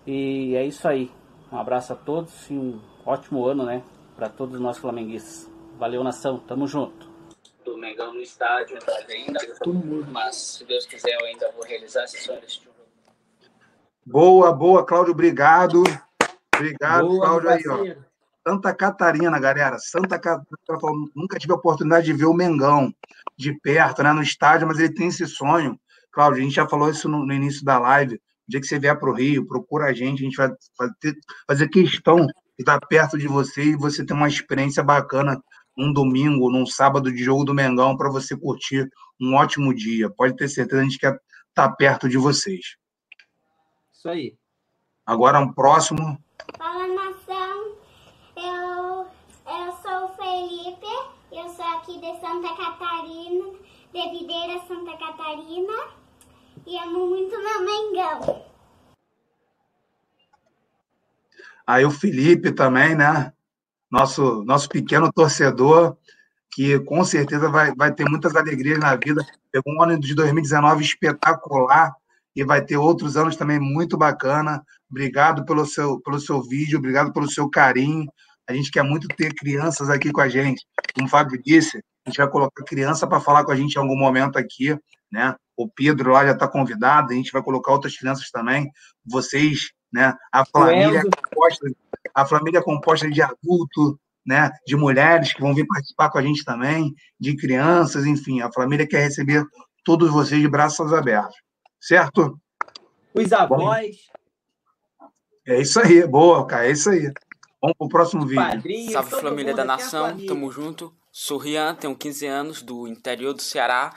E 0.06 0.55
é 0.56 0.64
isso 0.64 0.86
aí. 0.86 1.10
Um 1.51 1.59
abraço 1.59 1.92
a 1.92 1.96
todos 1.96 2.51
e 2.51 2.55
um 2.55 2.80
ótimo 3.06 3.46
ano, 3.46 3.64
né, 3.64 3.82
para 4.16 4.28
todos 4.28 4.60
nós 4.60 4.78
flamenguistas. 4.78 5.51
Valeu, 5.78 6.05
nação. 6.05 6.38
Tamo 6.38 6.66
junto. 6.66 7.09
Do 7.64 7.76
Mengão 7.76 8.12
no 8.12 8.20
estádio, 8.20 8.78
ainda, 9.09 9.40
mas 10.10 10.36
se 10.36 10.64
Deus 10.64 10.86
quiser 10.86 11.18
eu 11.20 11.26
ainda 11.26 11.51
vou 11.52 11.64
realizar 11.64 12.05
esse 12.05 12.22
sonho 12.22 12.40
de 12.40 12.73
Boa, 14.06 14.52
boa, 14.52 14.85
Cláudio, 14.85 15.12
obrigado. 15.12 15.82
Obrigado, 16.55 17.06
boa, 17.06 17.40
Cláudio, 17.40 17.51
aí, 17.51 17.62
ó. 17.68 18.05
Santa 18.47 18.74
Catarina, 18.74 19.40
galera. 19.40 19.78
Santa 19.78 20.18
Catarina, 20.18 20.48
nunca 21.16 21.39
tive 21.39 21.52
a 21.55 21.56
oportunidade 21.56 22.05
de 22.05 22.12
ver 22.12 22.26
o 22.26 22.35
Mengão 22.35 22.94
de 23.36 23.59
perto, 23.60 24.02
né, 24.02 24.12
no 24.12 24.22
estádio, 24.22 24.68
mas 24.68 24.78
ele 24.78 24.93
tem 24.93 25.09
esse 25.09 25.26
sonho. 25.26 25.78
Cláudio, 26.12 26.40
a 26.40 26.44
gente 26.44 26.55
já 26.55 26.68
falou 26.68 26.90
isso 26.90 27.09
no, 27.09 27.24
no 27.24 27.32
início 27.32 27.64
da 27.64 27.78
live. 27.78 28.16
O 28.16 28.20
dia 28.47 28.60
que 28.60 28.66
você 28.66 28.78
vier 28.78 28.98
para 28.98 29.10
o 29.10 29.14
Rio, 29.14 29.47
procura 29.47 29.86
a 29.86 29.93
gente, 29.94 30.20
a 30.20 30.24
gente 30.24 30.36
vai 30.36 30.51
fazer, 30.76 31.18
fazer 31.47 31.68
questão 31.68 32.26
de 32.26 32.32
estar 32.59 32.78
perto 32.81 33.16
de 33.16 33.26
você 33.26 33.62
e 33.62 33.76
você 33.76 34.05
ter 34.05 34.12
uma 34.12 34.28
experiência 34.28 34.82
bacana 34.82 35.43
um 35.76 35.93
domingo, 35.93 36.51
num 36.51 36.66
sábado 36.66 37.10
de 37.10 37.24
jogo 37.24 37.44
do 37.44 37.55
Mengão 37.55 37.97
para 37.97 38.10
você 38.10 38.36
curtir 38.36 38.89
um 39.20 39.35
ótimo 39.35 39.74
dia. 39.74 40.10
Pode 40.10 40.36
ter 40.36 40.48
certeza, 40.48 40.82
a 40.82 40.85
gente 40.85 40.98
quer 40.98 41.14
estar 41.48 41.68
tá 41.68 41.74
perto 41.74 42.09
de 42.09 42.16
vocês. 42.16 42.76
Isso 44.05 44.10
aí. 44.10 44.36
Agora 45.06 45.40
um 45.40 45.51
próximo. 45.51 46.22
Fala 46.59 46.86
nação, 46.89 47.72
eu, 48.36 49.06
eu 49.47 49.72
sou 49.81 50.05
o 50.05 50.09
Felipe, 50.14 50.86
eu 51.32 51.48
sou 51.48 51.64
aqui 51.64 51.98
de 51.98 52.20
Santa 52.20 52.55
Catarina, 52.55 53.47
de 53.94 54.10
Videira, 54.10 54.60
Santa 54.68 54.94
Catarina, 54.98 55.72
e 56.66 56.76
amo 56.81 57.06
muito 57.06 57.31
meu 57.31 57.62
Mengão. 57.62 58.44
Aí 61.66 61.86
o 61.86 61.90
Felipe 61.90 62.52
também, 62.52 62.94
né? 62.94 63.32
Nosso, 63.90 64.44
nosso 64.44 64.68
pequeno 64.68 65.10
torcedor, 65.10 65.97
que 66.51 66.78
com 66.81 67.02
certeza 67.05 67.48
vai, 67.48 67.74
vai 67.74 67.90
ter 67.90 68.06
muitas 68.06 68.36
alegrias 68.36 68.78
na 68.78 68.94
vida. 68.97 69.26
Pegou 69.51 69.72
um 69.72 69.82
ano 69.82 69.98
de 69.98 70.14
2019 70.14 70.85
espetacular 70.85 71.97
e 72.35 72.44
vai 72.44 72.65
ter 72.65 72.77
outros 72.77 73.16
anos 73.16 73.36
também 73.36 73.59
muito 73.59 73.97
bacana. 73.97 74.62
Obrigado 74.90 75.44
pelo 75.44 75.65
seu, 75.65 76.01
pelo 76.01 76.19
seu 76.19 76.43
vídeo, 76.43 76.78
obrigado 76.78 77.12
pelo 77.12 77.31
seu 77.31 77.48
carinho. 77.48 78.06
A 78.48 78.52
gente 78.52 78.70
quer 78.70 78.82
muito 78.82 79.09
ter 79.09 79.32
crianças 79.35 79.89
aqui 79.89 80.11
com 80.11 80.20
a 80.20 80.28
gente. 80.28 80.66
Como 80.94 81.06
o 81.06 81.11
Fábio 81.11 81.40
disse, 81.43 81.78
a 82.05 82.11
gente 82.11 82.19
vai 82.19 82.28
colocar 82.28 82.65
criança 82.65 83.06
para 83.06 83.20
falar 83.20 83.44
com 83.44 83.52
a 83.52 83.56
gente 83.56 83.74
em 83.74 83.78
algum 83.78 83.97
momento 83.97 84.39
aqui, 84.39 84.77
né? 85.11 85.35
O 85.56 85.69
Pedro 85.69 86.12
lá 86.12 86.27
já 86.27 86.32
está 86.32 86.48
convidado, 86.48 87.12
a 87.12 87.15
gente 87.15 87.32
vai 87.32 87.43
colocar 87.43 87.73
outras 87.73 87.97
crianças 87.97 88.31
também. 88.31 88.70
Vocês, 89.06 89.70
né? 89.93 90.12
A 90.32 90.44
família 90.44 91.02
composta, 91.02 91.66
a 92.15 92.27
família 92.27 92.62
composta 92.62 93.11
de 93.11 93.23
adulto, 93.23 93.98
né? 94.27 94.51
De 94.66 94.77
mulheres 94.77 95.32
que 95.32 95.40
vão 95.40 95.55
vir 95.55 95.66
participar 95.66 96.11
com 96.11 96.19
a 96.19 96.23
gente 96.23 96.44
também, 96.44 96.93
de 97.19 97.36
crianças, 97.36 98.05
enfim, 98.05 98.43
a 98.43 98.52
família 98.52 98.86
quer 98.86 99.05
receber 99.05 99.44
todos 99.85 100.11
vocês 100.11 100.40
de 100.40 100.48
braços 100.48 100.93
abertos 100.93 101.44
certo? 101.85 102.40
Os 103.15 103.32
avós. 103.32 103.97
É 105.47 105.61
isso 105.61 105.78
aí, 105.78 106.06
boa, 106.06 106.47
cara, 106.47 106.66
é 106.66 106.70
isso 106.73 106.89
aí. 106.89 107.12
Vamos 107.61 107.77
pro 107.77 107.89
próximo 107.89 108.27
vídeo. 108.27 108.43
Padrinhos, 108.43 108.93
Salve 108.93 109.11
família 109.11 109.55
da 109.55 109.65
nação, 109.65 110.09
família. 110.09 110.28
tamo 110.28 110.51
junto. 110.51 110.94
Sou 111.12 111.39
Rian, 111.39 111.74
tenho 111.74 111.94
15 111.94 112.27
anos, 112.27 112.62
do 112.62 112.89
interior 112.89 113.35
do 113.35 113.43
Ceará. 113.43 113.93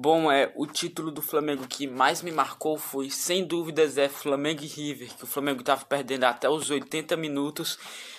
Bom, 0.00 0.30
é 0.30 0.52
o 0.54 0.64
título 0.64 1.10
do 1.10 1.20
Flamengo 1.20 1.66
que 1.66 1.84
mais 1.84 2.22
me 2.22 2.30
marcou 2.30 2.78
foi, 2.78 3.10
sem 3.10 3.44
dúvidas, 3.44 3.98
é 3.98 4.08
Flamengo 4.08 4.62
e 4.62 4.66
River, 4.68 5.12
que 5.12 5.24
o 5.24 5.26
Flamengo 5.26 5.60
tava 5.60 5.84
perdendo 5.84 6.22
até 6.22 6.48
os 6.48 6.70
80 6.70 7.16
minutos 7.16 7.76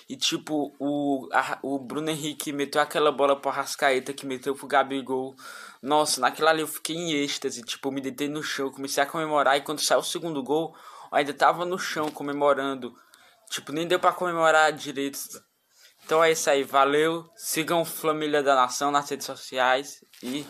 e 0.10 0.18
tipo, 0.18 0.76
o, 0.77 1.30
a, 1.31 1.57
o 1.64 1.80
Bruno 1.80 2.10
Henrique 2.10 2.51
meteu 2.51 2.81
aquela 2.81 3.14
bola 3.14 3.39
pro 3.39 3.49
Rascaeta 3.49 4.11
que 4.11 4.26
meteu 4.26 4.53
pro 4.53 4.68
Gabigol. 4.68 5.38
Nossa, 5.81 6.19
naquela 6.19 6.49
ali 6.49 6.60
eu 6.60 6.68
fiquei 6.68 6.97
em 6.97 7.14
êxtase, 7.14 7.64
tipo, 7.64 7.89
me 7.89 8.01
deitei 8.01 8.27
no 8.27 8.43
chão, 8.43 8.69
comecei 8.69 9.01
a 9.01 9.06
comemorar 9.06 9.56
e 9.56 9.61
quando 9.61 9.80
saiu 9.80 10.01
o 10.01 10.03
segundo 10.03 10.43
gol, 10.43 10.76
eu 11.10 11.18
ainda 11.18 11.34
tava 11.34 11.64
no 11.64 11.80
chão 11.80 12.11
comemorando. 12.11 12.93
Tipo, 13.49 13.72
nem 13.72 13.88
deu 13.88 14.01
para 14.01 14.11
comemorar 14.11 14.73
direito. 14.73 15.18
Então 16.03 16.22
é 16.22 16.34
isso 16.34 16.49
aí, 16.49 16.61
valeu. 16.61 17.30
Sigam 17.38 17.85
Família 17.85 18.43
da 18.43 18.53
Nação 18.53 18.91
nas 18.91 19.10
redes 19.10 19.26
sociais 19.26 20.03
e. 20.22 20.45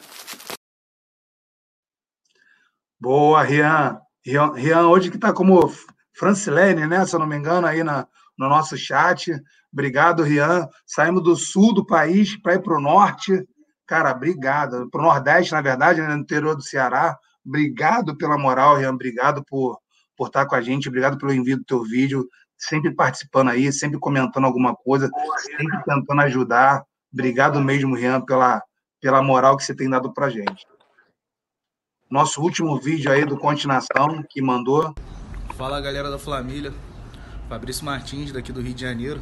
Boa, 3.02 3.42
Rian. 3.44 3.98
Rian, 4.26 4.52
Rian 4.54 4.88
hoje 4.88 5.10
que 5.10 5.18
tá 5.18 5.32
como 5.32 5.72
Francilene, 6.14 6.86
né? 6.86 7.06
Se 7.06 7.16
eu 7.16 7.20
não 7.20 7.28
me 7.28 7.38
engano, 7.38 7.66
aí 7.66 7.82
na, 7.82 8.06
no 8.38 8.50
nosso 8.50 8.78
chat. 8.78 9.32
Obrigado, 9.72 10.22
Rian. 10.22 10.68
Saímos 10.86 11.24
do 11.24 11.34
sul 11.36 11.74
do 11.74 11.86
país 11.86 12.36
para 12.42 12.56
ir 12.56 12.62
para 12.62 12.78
o 12.78 12.82
norte. 12.82 13.48
Cara, 13.88 14.12
obrigado. 14.12 14.90
Para 14.90 15.00
o 15.00 15.04
Nordeste, 15.04 15.54
na 15.54 15.62
verdade, 15.62 16.02
né, 16.02 16.08
no 16.08 16.22
interior 16.22 16.56
do 16.58 16.62
Ceará. 16.62 17.18
Obrigado 17.46 18.18
pela 18.18 18.38
moral, 18.38 18.76
Rian. 18.76 18.92
Obrigado 18.92 19.46
por, 19.48 19.80
por 20.18 20.28
estar 20.28 20.46
com 20.46 20.56
a 20.56 20.62
gente. 20.62 20.90
Obrigado 20.90 21.18
pelo 21.18 21.34
envio 21.34 21.58
do 21.58 21.64
teu 21.64 21.84
vídeo. 21.84 22.28
Sempre 22.58 22.94
participando 22.94 23.50
aí, 23.50 23.72
sempre 23.72 23.98
comentando 23.98 24.44
alguma 24.44 24.76
coisa, 24.76 25.10
sempre 25.46 25.82
tentando 25.86 26.22
ajudar. 26.22 26.84
Obrigado 27.14 27.62
mesmo, 27.62 27.96
Rian, 27.96 28.20
pela, 28.20 28.62
pela 29.00 29.24
moral 29.24 29.56
que 29.56 29.64
você 29.64 29.74
tem 29.74 29.90
dado 29.90 30.14
para 30.14 30.30
gente. 30.30 30.68
Nosso 32.10 32.42
último 32.42 32.76
vídeo 32.80 33.12
aí 33.12 33.24
do 33.24 33.38
Continuação 33.38 34.24
que 34.28 34.42
mandou. 34.42 34.96
Fala 35.56 35.80
galera 35.80 36.10
da 36.10 36.18
família, 36.18 36.74
Fabrício 37.48 37.86
Martins, 37.86 38.32
daqui 38.32 38.52
do 38.52 38.62
Rio 38.62 38.74
de 38.74 38.82
Janeiro. 38.82 39.22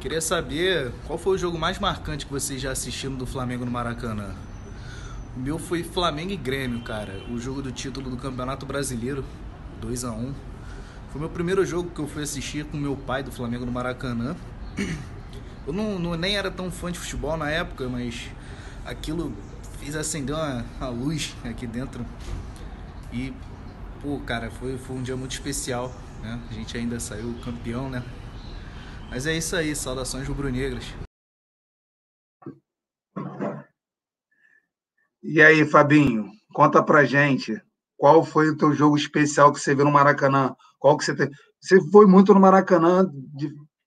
Queria 0.00 0.22
saber 0.22 0.90
qual 1.06 1.18
foi 1.18 1.34
o 1.34 1.38
jogo 1.38 1.58
mais 1.58 1.78
marcante 1.78 2.24
que 2.24 2.32
vocês 2.32 2.62
já 2.62 2.70
assistiram 2.70 3.14
do 3.14 3.26
Flamengo 3.26 3.66
no 3.66 3.70
Maracanã. 3.70 4.34
O 5.36 5.40
meu 5.40 5.58
foi 5.58 5.84
Flamengo 5.84 6.30
e 6.30 6.36
Grêmio, 6.38 6.80
cara. 6.80 7.22
O 7.30 7.38
jogo 7.38 7.60
do 7.60 7.70
título 7.70 8.08
do 8.08 8.16
Campeonato 8.16 8.64
Brasileiro, 8.64 9.22
2 9.82 10.04
a 10.04 10.12
1 10.12 10.34
Foi 11.10 11.20
meu 11.20 11.28
primeiro 11.28 11.66
jogo 11.66 11.90
que 11.90 12.00
eu 12.00 12.08
fui 12.08 12.22
assistir 12.22 12.64
com 12.64 12.78
meu 12.78 12.96
pai 12.96 13.22
do 13.22 13.30
Flamengo 13.30 13.66
no 13.66 13.72
Maracanã. 13.72 14.34
Eu 15.66 15.74
não, 15.74 15.98
não 15.98 16.14
nem 16.14 16.38
era 16.38 16.50
tão 16.50 16.70
fã 16.70 16.90
de 16.90 16.98
futebol 16.98 17.36
na 17.36 17.50
época, 17.50 17.86
mas 17.86 18.30
aquilo 18.86 19.36
fez 19.80 19.96
acender 19.96 20.34
uma, 20.34 20.64
uma 20.78 20.88
luz 20.88 21.34
aqui 21.44 21.66
dentro. 21.66 22.04
E, 23.12 23.32
pô, 24.00 24.20
cara, 24.20 24.50
foi, 24.50 24.78
foi 24.78 24.96
um 24.96 25.02
dia 25.02 25.16
muito 25.16 25.32
especial 25.32 25.92
né? 26.20 26.40
A 26.50 26.52
gente 26.52 26.76
ainda 26.76 27.00
saiu 27.00 27.34
campeão, 27.44 27.88
né? 27.88 28.02
Mas 29.10 29.26
é 29.26 29.36
isso 29.36 29.56
aí, 29.56 29.74
saudações 29.74 30.28
rubro-negras. 30.28 30.84
E 35.22 35.42
aí, 35.42 35.66
Fabinho, 35.66 36.30
conta 36.54 36.82
pra 36.82 37.04
gente, 37.04 37.60
qual 37.96 38.24
foi 38.24 38.50
o 38.50 38.56
teu 38.56 38.72
jogo 38.72 38.96
especial 38.96 39.52
que 39.52 39.60
você 39.60 39.74
viu 39.74 39.84
no 39.84 39.90
Maracanã? 39.90 40.54
Qual 40.78 40.96
que 40.96 41.04
você 41.04 41.14
teve? 41.14 41.32
Você 41.60 41.78
foi 41.90 42.06
muito 42.06 42.32
no 42.32 42.40
Maracanã, 42.40 43.06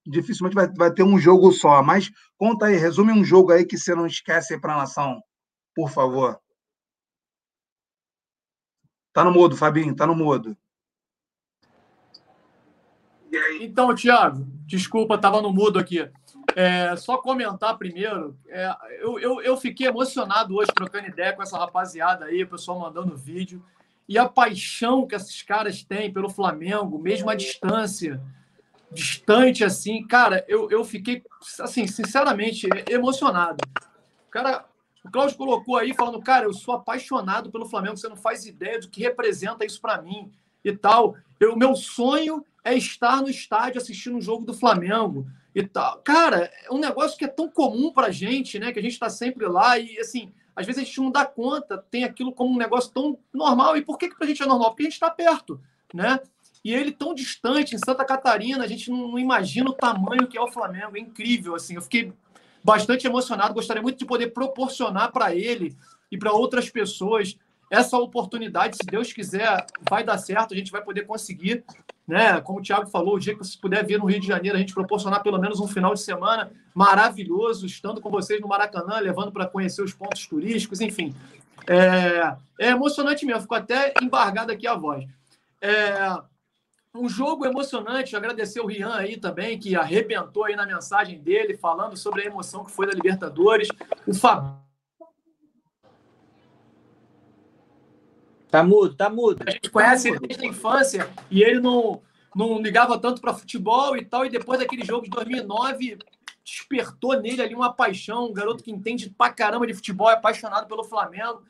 dificilmente 0.05 0.55
vai, 0.55 0.67
vai 0.73 0.91
ter 0.91 1.03
um 1.03 1.17
jogo 1.17 1.51
só, 1.51 1.81
mas 1.81 2.11
conta 2.37 2.67
aí, 2.67 2.75
resume 2.75 3.11
um 3.11 3.23
jogo 3.23 3.51
aí 3.51 3.65
que 3.65 3.77
você 3.77 3.95
não 3.95 4.05
esquece 4.05 4.59
para 4.59 4.75
a 4.75 4.77
nação, 4.79 5.19
por 5.75 5.89
favor. 5.89 6.39
Tá 9.11 9.23
no 9.23 9.31
mudo, 9.31 9.55
Fabinho, 9.55 9.95
tá 9.95 10.07
no 10.07 10.15
mudo. 10.15 10.57
Então, 13.61 13.93
Thiago, 13.95 14.45
desculpa, 14.65 15.15
estava 15.15 15.41
no 15.41 15.51
mudo 15.51 15.79
aqui. 15.79 16.09
É, 16.55 16.95
só 16.95 17.17
comentar 17.17 17.77
primeiro, 17.77 18.37
é, 18.47 18.75
eu, 18.99 19.19
eu, 19.19 19.41
eu, 19.41 19.57
fiquei 19.57 19.87
emocionado 19.87 20.55
hoje 20.55 20.71
trocando 20.73 21.07
ideia 21.07 21.33
com 21.33 21.41
essa 21.41 21.57
rapaziada 21.57 22.25
aí, 22.25 22.43
o 22.43 22.47
pessoal 22.47 22.79
mandando 22.79 23.17
vídeo, 23.17 23.63
e 24.07 24.19
a 24.19 24.29
paixão 24.29 25.07
que 25.07 25.15
esses 25.15 25.41
caras 25.41 25.83
têm 25.83 26.13
pelo 26.13 26.29
Flamengo, 26.29 26.99
mesmo 26.99 27.29
à 27.29 27.35
distância, 27.35 28.21
distante 28.91 29.63
assim, 29.63 30.05
cara, 30.05 30.45
eu, 30.47 30.69
eu 30.69 30.83
fiquei, 30.83 31.23
assim, 31.59 31.87
sinceramente, 31.87 32.67
emocionado. 32.87 33.57
O 34.27 34.29
cara, 34.29 34.65
o 35.03 35.11
Cláudio 35.11 35.37
colocou 35.37 35.77
aí 35.77 35.93
falando, 35.93 36.21
cara, 36.21 36.45
eu 36.45 36.53
sou 36.53 36.73
apaixonado 36.73 37.51
pelo 37.51 37.67
Flamengo, 37.67 37.97
você 37.97 38.07
não 38.07 38.15
faz 38.15 38.45
ideia 38.45 38.79
do 38.79 38.89
que 38.89 39.01
representa 39.01 39.65
isso 39.65 39.81
para 39.81 40.01
mim 40.01 40.31
e 40.63 40.71
tal. 40.71 41.15
O 41.41 41.55
meu 41.57 41.75
sonho 41.75 42.45
é 42.63 42.73
estar 42.73 43.21
no 43.21 43.29
estádio 43.29 43.81
assistindo 43.81 44.15
um 44.15 44.21
jogo 44.21 44.45
do 44.45 44.53
Flamengo 44.53 45.27
e 45.53 45.61
tal. 45.61 45.99
Cara, 45.99 46.49
é 46.63 46.71
um 46.71 46.77
negócio 46.77 47.17
que 47.17 47.25
é 47.25 47.27
tão 47.27 47.49
comum 47.49 47.91
pra 47.91 48.11
gente, 48.11 48.57
né? 48.57 48.71
Que 48.71 48.79
a 48.79 48.81
gente 48.81 48.93
está 48.93 49.09
sempre 49.09 49.45
lá 49.45 49.77
e, 49.77 49.99
assim, 49.99 50.31
às 50.55 50.65
vezes 50.65 50.81
a 50.81 50.85
gente 50.85 51.01
não 51.01 51.11
dá 51.11 51.25
conta, 51.25 51.77
tem 51.77 52.05
aquilo 52.05 52.31
como 52.31 52.53
um 52.53 52.57
negócio 52.57 52.91
tão 52.91 53.19
normal. 53.33 53.75
E 53.75 53.81
por 53.81 53.97
que, 53.97 54.07
que 54.07 54.15
pra 54.15 54.27
gente 54.27 54.41
é 54.41 54.45
normal? 54.45 54.69
Porque 54.69 54.83
a 54.83 54.85
gente 54.85 54.93
está 54.93 55.09
perto, 55.09 55.59
né? 55.93 56.19
E 56.63 56.73
ele 56.73 56.93
tão 56.93 57.13
distante, 57.13 57.75
em 57.75 57.79
Santa 57.79 58.05
Catarina, 58.05 58.63
a 58.63 58.67
gente 58.67 58.89
não, 58.89 59.09
não, 59.09 59.19
imagina 59.19 59.69
o 59.69 59.73
tamanho 59.73 60.27
que 60.27 60.37
é 60.37 60.41
o 60.41 60.51
Flamengo. 60.51 60.95
É 60.95 60.99
incrível, 60.99 61.55
assim. 61.55 61.75
Eu 61.75 61.81
fiquei 61.81 62.13
bastante 62.63 63.07
emocionado. 63.07 63.53
Gostaria 63.53 63.81
muito 63.81 63.99
de 63.99 64.05
poder 64.05 64.27
proporcionar 64.27 65.11
para 65.11 65.35
ele 65.35 65.75
e 66.11 66.17
para 66.17 66.31
outras 66.31 66.69
pessoas 66.69 67.37
essa 67.69 67.97
oportunidade. 67.97 68.77
Se 68.77 68.85
Deus 68.85 69.11
quiser, 69.11 69.65
vai 69.89 70.03
dar 70.03 70.17
certo. 70.17 70.53
A 70.53 70.57
gente 70.57 70.71
vai 70.71 70.83
poder 70.83 71.05
conseguir 71.05 71.63
né? 72.07 72.39
Como 72.41 72.59
o 72.59 72.61
Thiago 72.61 72.87
falou, 72.87 73.15
o 73.15 73.19
dia 73.19 73.33
que 73.33 73.39
vocês 73.39 73.55
puder 73.55 73.85
vir 73.85 73.97
no 73.97 74.05
Rio 74.05 74.19
de 74.19 74.27
Janeiro, 74.27 74.57
a 74.57 74.59
gente 74.59 74.73
proporcionar 74.73 75.23
pelo 75.23 75.39
menos 75.39 75.59
um 75.59 75.67
final 75.67 75.93
de 75.93 76.01
semana 76.01 76.51
maravilhoso, 76.73 77.65
estando 77.65 78.01
com 78.01 78.09
vocês 78.09 78.41
no 78.41 78.47
Maracanã, 78.47 78.99
levando 78.99 79.31
para 79.31 79.47
conhecer 79.47 79.81
os 79.81 79.93
pontos 79.93 80.25
turísticos, 80.27 80.81
enfim. 80.81 81.15
É, 81.65 82.35
é 82.59 82.69
emocionante 82.71 83.25
mesmo, 83.25 83.43
ficou 83.43 83.57
até 83.57 83.93
embargado 84.01 84.51
aqui 84.51 84.67
a 84.67 84.75
voz. 84.75 85.05
É, 85.61 85.95
um 86.95 87.09
jogo 87.09 87.45
emocionante, 87.45 88.15
agradecer 88.15 88.61
o 88.61 88.67
Rian 88.67 88.93
aí 88.93 89.17
também, 89.17 89.57
que 89.57 89.75
arrebentou 89.75 90.45
aí 90.45 90.55
na 90.55 90.65
mensagem 90.65 91.19
dele, 91.19 91.57
falando 91.57 91.97
sobre 91.97 92.21
a 92.21 92.25
emoção 92.25 92.63
que 92.63 92.71
foi 92.71 92.85
da 92.85 92.93
Libertadores. 92.93 93.67
O 94.05 94.13
Fabio 94.13 94.63
Tá 98.53 98.61
mudo, 98.63 98.93
tá 98.93 99.09
mudo. 99.09 99.43
A 99.47 99.49
gente 99.49 99.71
conhece 99.71 100.09
ele 100.09 100.19
desde 100.19 100.45
a 100.45 100.47
infância 100.47 101.09
e 101.31 101.41
ele 101.41 101.59
não, 101.59 102.03
não 102.35 102.61
ligava 102.61 102.99
tanto 102.99 103.19
para 103.19 103.33
futebol 103.33 103.97
e 103.97 104.05
tal. 104.05 104.27
E 104.27 104.29
depois 104.29 104.59
daquele 104.59 104.85
jogo 104.85 105.05
de 105.05 105.09
2009, 105.09 105.97
despertou 106.45 107.19
nele 107.19 107.41
ali 107.41 107.55
uma 107.55 107.73
paixão, 107.73 108.27
um 108.27 108.33
garoto 108.33 108.63
que 108.63 108.69
entende 108.69 109.09
pra 109.09 109.31
caramba 109.31 109.65
de 109.65 109.73
futebol, 109.73 110.07
é 110.07 110.13
apaixonado 110.13 110.67
pelo 110.67 110.83
Flamengo. 110.83 111.41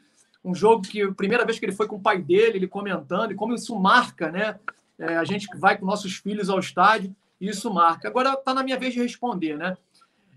Um 0.45 0.55
jogo 0.55 0.83
que, 0.83 1.01
a 1.01 1.11
primeira 1.11 1.43
vez 1.43 1.59
que 1.59 1.65
ele 1.65 1.73
foi 1.73 1.89
com 1.89 1.97
o 1.97 2.01
pai 2.01 2.21
dele, 2.21 2.57
ele 2.57 2.67
comentando, 2.69 3.33
e 3.33 3.35
como 3.35 3.53
isso 3.53 3.77
marca, 3.77 4.31
né? 4.31 4.57
É, 5.03 5.17
a 5.17 5.25
gente 5.25 5.47
vai 5.57 5.77
com 5.77 5.85
nossos 5.85 6.15
filhos 6.15 6.49
ao 6.49 6.59
estádio, 6.59 7.13
isso 7.39 7.73
marca. 7.73 8.07
Agora 8.07 8.37
tá 8.37 8.53
na 8.53 8.63
minha 8.63 8.79
vez 8.79 8.93
de 8.93 9.01
responder, 9.01 9.57
né? 9.57 9.75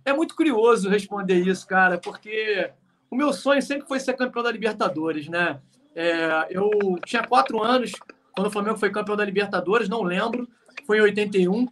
É 0.04 0.12
muito 0.12 0.34
curioso 0.34 0.88
responder 0.88 1.36
isso, 1.36 1.64
cara, 1.66 1.98
porque 1.98 2.72
o 3.08 3.14
meu 3.14 3.32
sonho 3.32 3.62
sempre 3.62 3.86
foi 3.86 4.00
ser 4.00 4.14
campeão 4.14 4.42
da 4.42 4.50
Libertadores, 4.50 5.28
né? 5.28 5.60
É, 5.94 6.48
eu 6.50 6.98
tinha 7.04 7.24
quatro 7.24 7.62
anos 7.62 7.92
quando 8.32 8.48
o 8.48 8.50
Flamengo 8.50 8.76
foi 8.76 8.90
campeão 8.90 9.16
da 9.16 9.24
Libertadores, 9.24 9.88
não 9.88 10.02
lembro, 10.02 10.48
foi 10.84 10.98
em 10.98 11.02
81. 11.02 11.68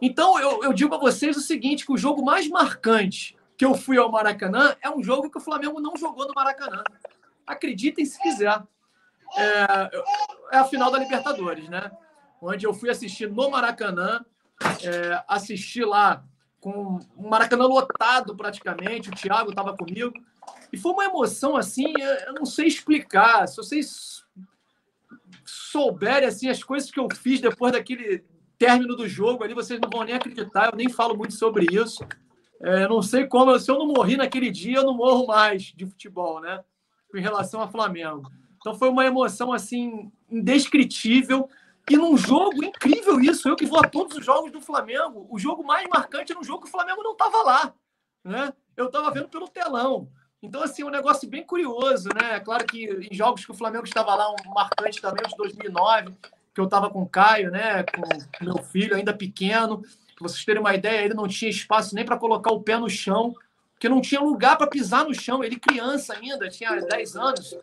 Então 0.00 0.38
eu, 0.38 0.62
eu 0.62 0.72
digo 0.72 0.94
a 0.94 0.98
vocês 0.98 1.36
o 1.36 1.40
seguinte: 1.40 1.84
que 1.84 1.92
o 1.92 1.98
jogo 1.98 2.24
mais 2.24 2.48
marcante 2.48 3.36
que 3.58 3.64
eu 3.64 3.74
fui 3.74 3.98
ao 3.98 4.10
Maracanã 4.10 4.76
é 4.80 4.88
um 4.88 5.02
jogo 5.02 5.28
que 5.28 5.38
o 5.38 5.42
Flamengo 5.42 5.80
não 5.80 5.96
jogou 5.96 6.28
no 6.28 6.34
Maracanã. 6.34 6.84
Acreditem 7.44 8.04
se 8.04 8.22
quiser. 8.22 8.62
É, 9.36 9.90
é 10.52 10.58
a 10.58 10.64
final 10.64 10.92
da 10.92 10.98
Libertadores, 10.98 11.68
né? 11.68 11.90
Onde 12.40 12.66
eu 12.66 12.72
fui 12.72 12.90
assistir 12.90 13.30
no 13.30 13.50
Maracanã, 13.50 14.24
é, 14.82 15.22
assisti 15.28 15.84
lá 15.84 16.24
com 16.60 17.00
o 17.16 17.28
Maracanã 17.28 17.66
lotado 17.66 18.36
praticamente, 18.36 19.08
o 19.08 19.14
Thiago 19.14 19.50
estava 19.50 19.76
comigo. 19.76 20.12
E 20.72 20.76
foi 20.76 20.92
uma 20.92 21.04
emoção 21.04 21.56
assim, 21.56 21.92
eu 22.26 22.34
não 22.34 22.44
sei 22.44 22.66
explicar. 22.66 23.46
Se 23.46 23.56
vocês 23.56 24.24
souberem 25.44 26.28
assim 26.28 26.48
as 26.48 26.62
coisas 26.62 26.90
que 26.90 27.00
eu 27.00 27.08
fiz 27.14 27.40
depois 27.40 27.72
daquele 27.72 28.24
término 28.58 28.94
do 28.94 29.08
jogo 29.08 29.42
ali, 29.42 29.54
vocês 29.54 29.80
não 29.80 29.88
vão 29.90 30.04
nem 30.04 30.14
acreditar. 30.14 30.70
Eu 30.70 30.76
nem 30.76 30.88
falo 30.88 31.16
muito 31.16 31.34
sobre 31.34 31.66
isso. 31.74 32.04
É, 32.60 32.86
não 32.86 33.00
sei 33.00 33.26
como, 33.26 33.58
se 33.58 33.70
eu 33.70 33.78
não 33.78 33.86
morri 33.86 34.16
naquele 34.16 34.50
dia, 34.50 34.76
eu 34.76 34.84
não 34.84 34.94
morro 34.94 35.26
mais 35.26 35.62
de 35.62 35.86
futebol, 35.86 36.40
né? 36.40 36.62
Em 37.14 37.20
relação 37.20 37.60
ao 37.62 37.70
Flamengo. 37.70 38.30
Então 38.58 38.74
foi 38.74 38.90
uma 38.90 39.06
emoção 39.06 39.50
assim 39.52 40.12
indescritível. 40.30 41.48
E 41.88 41.96
num 41.96 42.16
jogo 42.16 42.64
incrível 42.64 43.20
isso, 43.20 43.48
eu 43.48 43.56
que 43.56 43.66
vou 43.66 43.80
a 43.80 43.88
todos 43.88 44.16
os 44.16 44.24
jogos 44.24 44.52
do 44.52 44.60
Flamengo, 44.60 45.26
o 45.30 45.38
jogo 45.38 45.64
mais 45.64 45.88
marcante 45.88 46.32
era 46.32 46.40
um 46.40 46.44
jogo 46.44 46.62
que 46.62 46.68
o 46.68 46.70
Flamengo 46.70 47.02
não 47.02 47.12
estava 47.12 47.42
lá, 47.42 47.74
né? 48.24 48.52
Eu 48.76 48.86
estava 48.86 49.10
vendo 49.10 49.28
pelo 49.28 49.48
telão. 49.48 50.08
Então, 50.42 50.62
assim, 50.62 50.82
um 50.82 50.90
negócio 50.90 51.28
bem 51.28 51.44
curioso, 51.44 52.08
né? 52.14 52.36
É 52.36 52.40
claro 52.40 52.64
que 52.64 52.86
em 53.10 53.14
jogos 53.14 53.44
que 53.44 53.50
o 53.50 53.54
Flamengo 53.54 53.84
estava 53.84 54.14
lá, 54.14 54.30
um 54.30 54.54
marcante 54.54 55.00
também, 55.00 55.22
de 55.28 55.36
2009, 55.36 56.14
que 56.54 56.60
eu 56.60 56.64
estava 56.64 56.88
com 56.88 57.02
o 57.02 57.08
Caio, 57.08 57.50
né? 57.50 57.82
Com 57.82 58.44
meu 58.44 58.58
filho 58.58 58.96
ainda 58.96 59.12
pequeno. 59.12 59.82
Pra 60.16 60.28
vocês 60.28 60.44
terem 60.44 60.60
uma 60.60 60.74
ideia, 60.74 61.04
ele 61.04 61.14
não 61.14 61.28
tinha 61.28 61.50
espaço 61.50 61.94
nem 61.94 62.04
para 62.04 62.18
colocar 62.18 62.52
o 62.52 62.62
pé 62.62 62.78
no 62.78 62.88
chão, 62.88 63.34
porque 63.72 63.88
não 63.88 64.00
tinha 64.00 64.20
lugar 64.20 64.56
para 64.56 64.66
pisar 64.66 65.04
no 65.04 65.14
chão. 65.14 65.44
Ele 65.44 65.58
criança 65.58 66.14
ainda, 66.14 66.48
tinha 66.48 66.74
10 66.74 67.16
anos. 67.16 67.54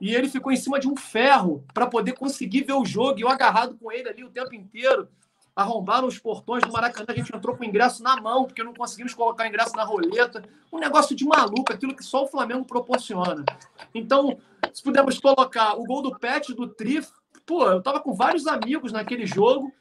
E 0.00 0.14
ele 0.14 0.28
ficou 0.28 0.52
em 0.52 0.56
cima 0.56 0.78
de 0.78 0.88
um 0.88 0.96
ferro 0.96 1.64
para 1.74 1.86
poder 1.86 2.12
conseguir 2.12 2.62
ver 2.62 2.74
o 2.74 2.84
jogo. 2.84 3.18
E 3.18 3.22
eu 3.22 3.28
agarrado 3.28 3.76
com 3.76 3.90
ele 3.90 4.08
ali 4.08 4.24
o 4.24 4.30
tempo 4.30 4.54
inteiro 4.54 5.08
arrombaram 5.58 6.06
os 6.06 6.16
portões 6.16 6.62
do 6.62 6.70
Maracanã, 6.70 7.06
a 7.08 7.14
gente 7.16 7.34
entrou 7.34 7.56
com 7.56 7.64
o 7.64 7.66
ingresso 7.66 8.00
na 8.00 8.20
mão, 8.20 8.44
porque 8.44 8.62
não 8.62 8.72
conseguimos 8.72 9.12
colocar 9.12 9.42
o 9.42 9.46
ingresso 9.48 9.74
na 9.74 9.82
roleta. 9.82 10.40
Um 10.72 10.78
negócio 10.78 11.16
de 11.16 11.24
maluco, 11.24 11.72
aquilo 11.72 11.96
que 11.96 12.04
só 12.04 12.22
o 12.22 12.28
Flamengo 12.28 12.64
proporciona. 12.64 13.44
Então, 13.92 14.38
se 14.72 14.80
pudermos 14.80 15.18
colocar 15.18 15.74
o 15.74 15.82
gol 15.82 16.00
do 16.00 16.16
Pet, 16.16 16.54
do 16.54 16.68
Tri, 16.68 17.04
pô, 17.44 17.66
eu 17.66 17.82
tava 17.82 17.98
com 17.98 18.14
vários 18.14 18.46
amigos 18.46 18.92
naquele 18.92 19.26
jogo, 19.26 19.72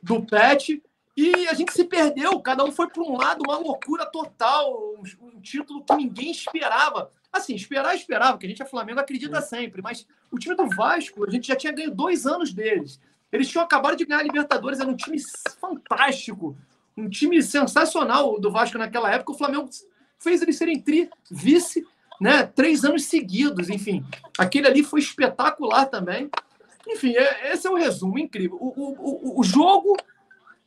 do 0.00 0.24
Pet, 0.24 0.80
e 1.16 1.46
a 1.48 1.54
gente 1.54 1.72
se 1.72 1.84
perdeu, 1.84 2.40
cada 2.40 2.64
um 2.64 2.72
foi 2.72 2.88
para 2.88 3.02
um 3.02 3.16
lado, 3.16 3.44
uma 3.46 3.56
loucura 3.56 4.04
total, 4.04 4.72
um, 4.98 5.02
um, 5.26 5.40
título 5.40 5.84
que 5.84 5.94
ninguém 5.94 6.30
esperava. 6.30 7.10
Assim, 7.32 7.54
esperar, 7.54 7.94
esperava, 7.94 8.32
porque 8.32 8.46
a 8.46 8.48
gente 8.48 8.62
é 8.62 8.66
Flamengo, 8.66 8.98
acredita 8.98 9.40
sempre, 9.40 9.80
mas 9.80 10.06
o 10.30 10.38
time 10.38 10.56
do 10.56 10.68
Vasco, 10.68 11.24
a 11.24 11.30
gente 11.30 11.48
já 11.48 11.56
tinha 11.56 11.72
ganho 11.72 11.90
dois 11.90 12.26
anos 12.26 12.52
deles. 12.52 13.00
Eles 13.30 13.48
tinham 13.48 13.64
acabado 13.64 13.96
de 13.96 14.04
ganhar 14.04 14.20
a 14.20 14.24
Libertadores, 14.24 14.80
era 14.80 14.88
um 14.88 14.96
time 14.96 15.18
fantástico, 15.60 16.56
um 16.96 17.08
time 17.08 17.40
sensacional 17.42 18.40
do 18.40 18.50
Vasco 18.50 18.78
naquela 18.78 19.12
época. 19.12 19.32
O 19.32 19.38
Flamengo 19.38 19.68
fez 20.18 20.42
eles 20.42 20.56
serem 20.56 20.80
tri, 20.80 21.08
vice, 21.30 21.84
né? 22.20 22.44
Três 22.44 22.84
anos 22.84 23.04
seguidos, 23.04 23.68
enfim. 23.68 24.04
Aquele 24.38 24.66
ali 24.66 24.82
foi 24.82 25.00
espetacular 25.00 25.86
também. 25.86 26.30
Enfim, 26.88 27.14
é, 27.16 27.52
esse 27.52 27.66
é 27.66 27.70
o 27.70 27.76
resumo, 27.76 28.18
incrível. 28.18 28.56
O, 28.60 28.68
o, 28.68 29.36
o, 29.36 29.40
o 29.40 29.44
jogo 29.44 29.96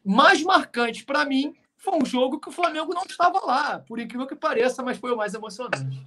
mais 0.07 0.41
marcante 0.41 1.03
para 1.03 1.25
mim 1.25 1.53
foi 1.75 1.95
um 2.01 2.05
jogo 2.05 2.39
que 2.39 2.49
o 2.49 2.51
Flamengo 2.51 2.93
não 2.93 3.03
estava 3.03 3.45
lá, 3.45 3.79
por 3.79 3.99
incrível 3.99 4.25
que 4.25 4.35
pareça, 4.35 4.81
mas 4.81 4.97
foi 4.97 5.11
o 5.11 5.17
mais 5.17 5.33
emocionante. 5.33 6.05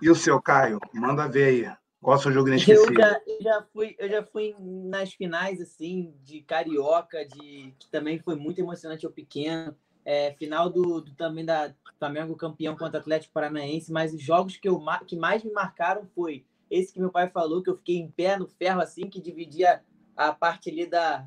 E 0.00 0.10
o 0.10 0.14
seu, 0.14 0.40
Caio? 0.40 0.80
Manda 0.92 1.28
ver 1.28 1.44
aí. 1.44 1.76
Qual 2.00 2.16
é 2.16 2.18
o 2.18 2.22
seu 2.22 2.32
jogo 2.32 2.48
inesquecível? 2.48 2.92
Eu 2.92 3.00
já, 3.00 3.20
eu 3.26 3.42
já, 3.42 3.66
fui, 3.72 3.96
eu 3.98 4.08
já 4.08 4.22
fui 4.22 4.54
nas 4.58 5.12
finais, 5.12 5.60
assim, 5.60 6.14
de 6.22 6.40
Carioca, 6.42 7.26
de, 7.26 7.74
que 7.78 7.90
também 7.90 8.18
foi 8.18 8.36
muito 8.36 8.60
emocionante 8.60 9.04
eu 9.04 9.10
pequeno. 9.10 9.76
É, 10.04 10.32
final 10.32 10.70
do, 10.70 11.02
do, 11.02 11.14
também 11.14 11.44
da 11.44 11.74
Flamengo 11.98 12.34
campeão 12.36 12.74
contra 12.74 12.98
o 12.98 13.00
Atlético 13.00 13.34
Paranaense, 13.34 13.92
mas 13.92 14.14
os 14.14 14.22
jogos 14.22 14.56
que, 14.56 14.68
eu, 14.68 14.82
que 15.06 15.16
mais 15.16 15.44
me 15.44 15.52
marcaram 15.52 16.06
foi 16.14 16.46
esse 16.70 16.92
que 16.92 17.00
meu 17.00 17.10
pai 17.10 17.28
falou, 17.28 17.62
que 17.62 17.68
eu 17.68 17.76
fiquei 17.76 17.96
em 17.96 18.10
pé 18.10 18.38
no 18.38 18.46
ferro, 18.46 18.80
assim, 18.80 19.10
que 19.10 19.20
dividia 19.20 19.82
a 20.16 20.32
parte 20.32 20.70
ali 20.70 20.86
da 20.86 21.26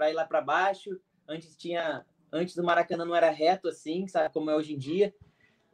para 0.00 0.10
ir 0.10 0.14
lá 0.14 0.24
para 0.24 0.40
baixo. 0.40 0.98
Antes 1.28 1.54
tinha 1.54 2.06
antes 2.32 2.54
do 2.54 2.64
Maracanã 2.64 3.04
não 3.04 3.14
era 3.14 3.28
reto 3.28 3.68
assim, 3.68 4.06
sabe 4.06 4.32
como 4.32 4.50
é 4.50 4.56
hoje 4.56 4.72
em 4.72 4.78
dia. 4.78 5.14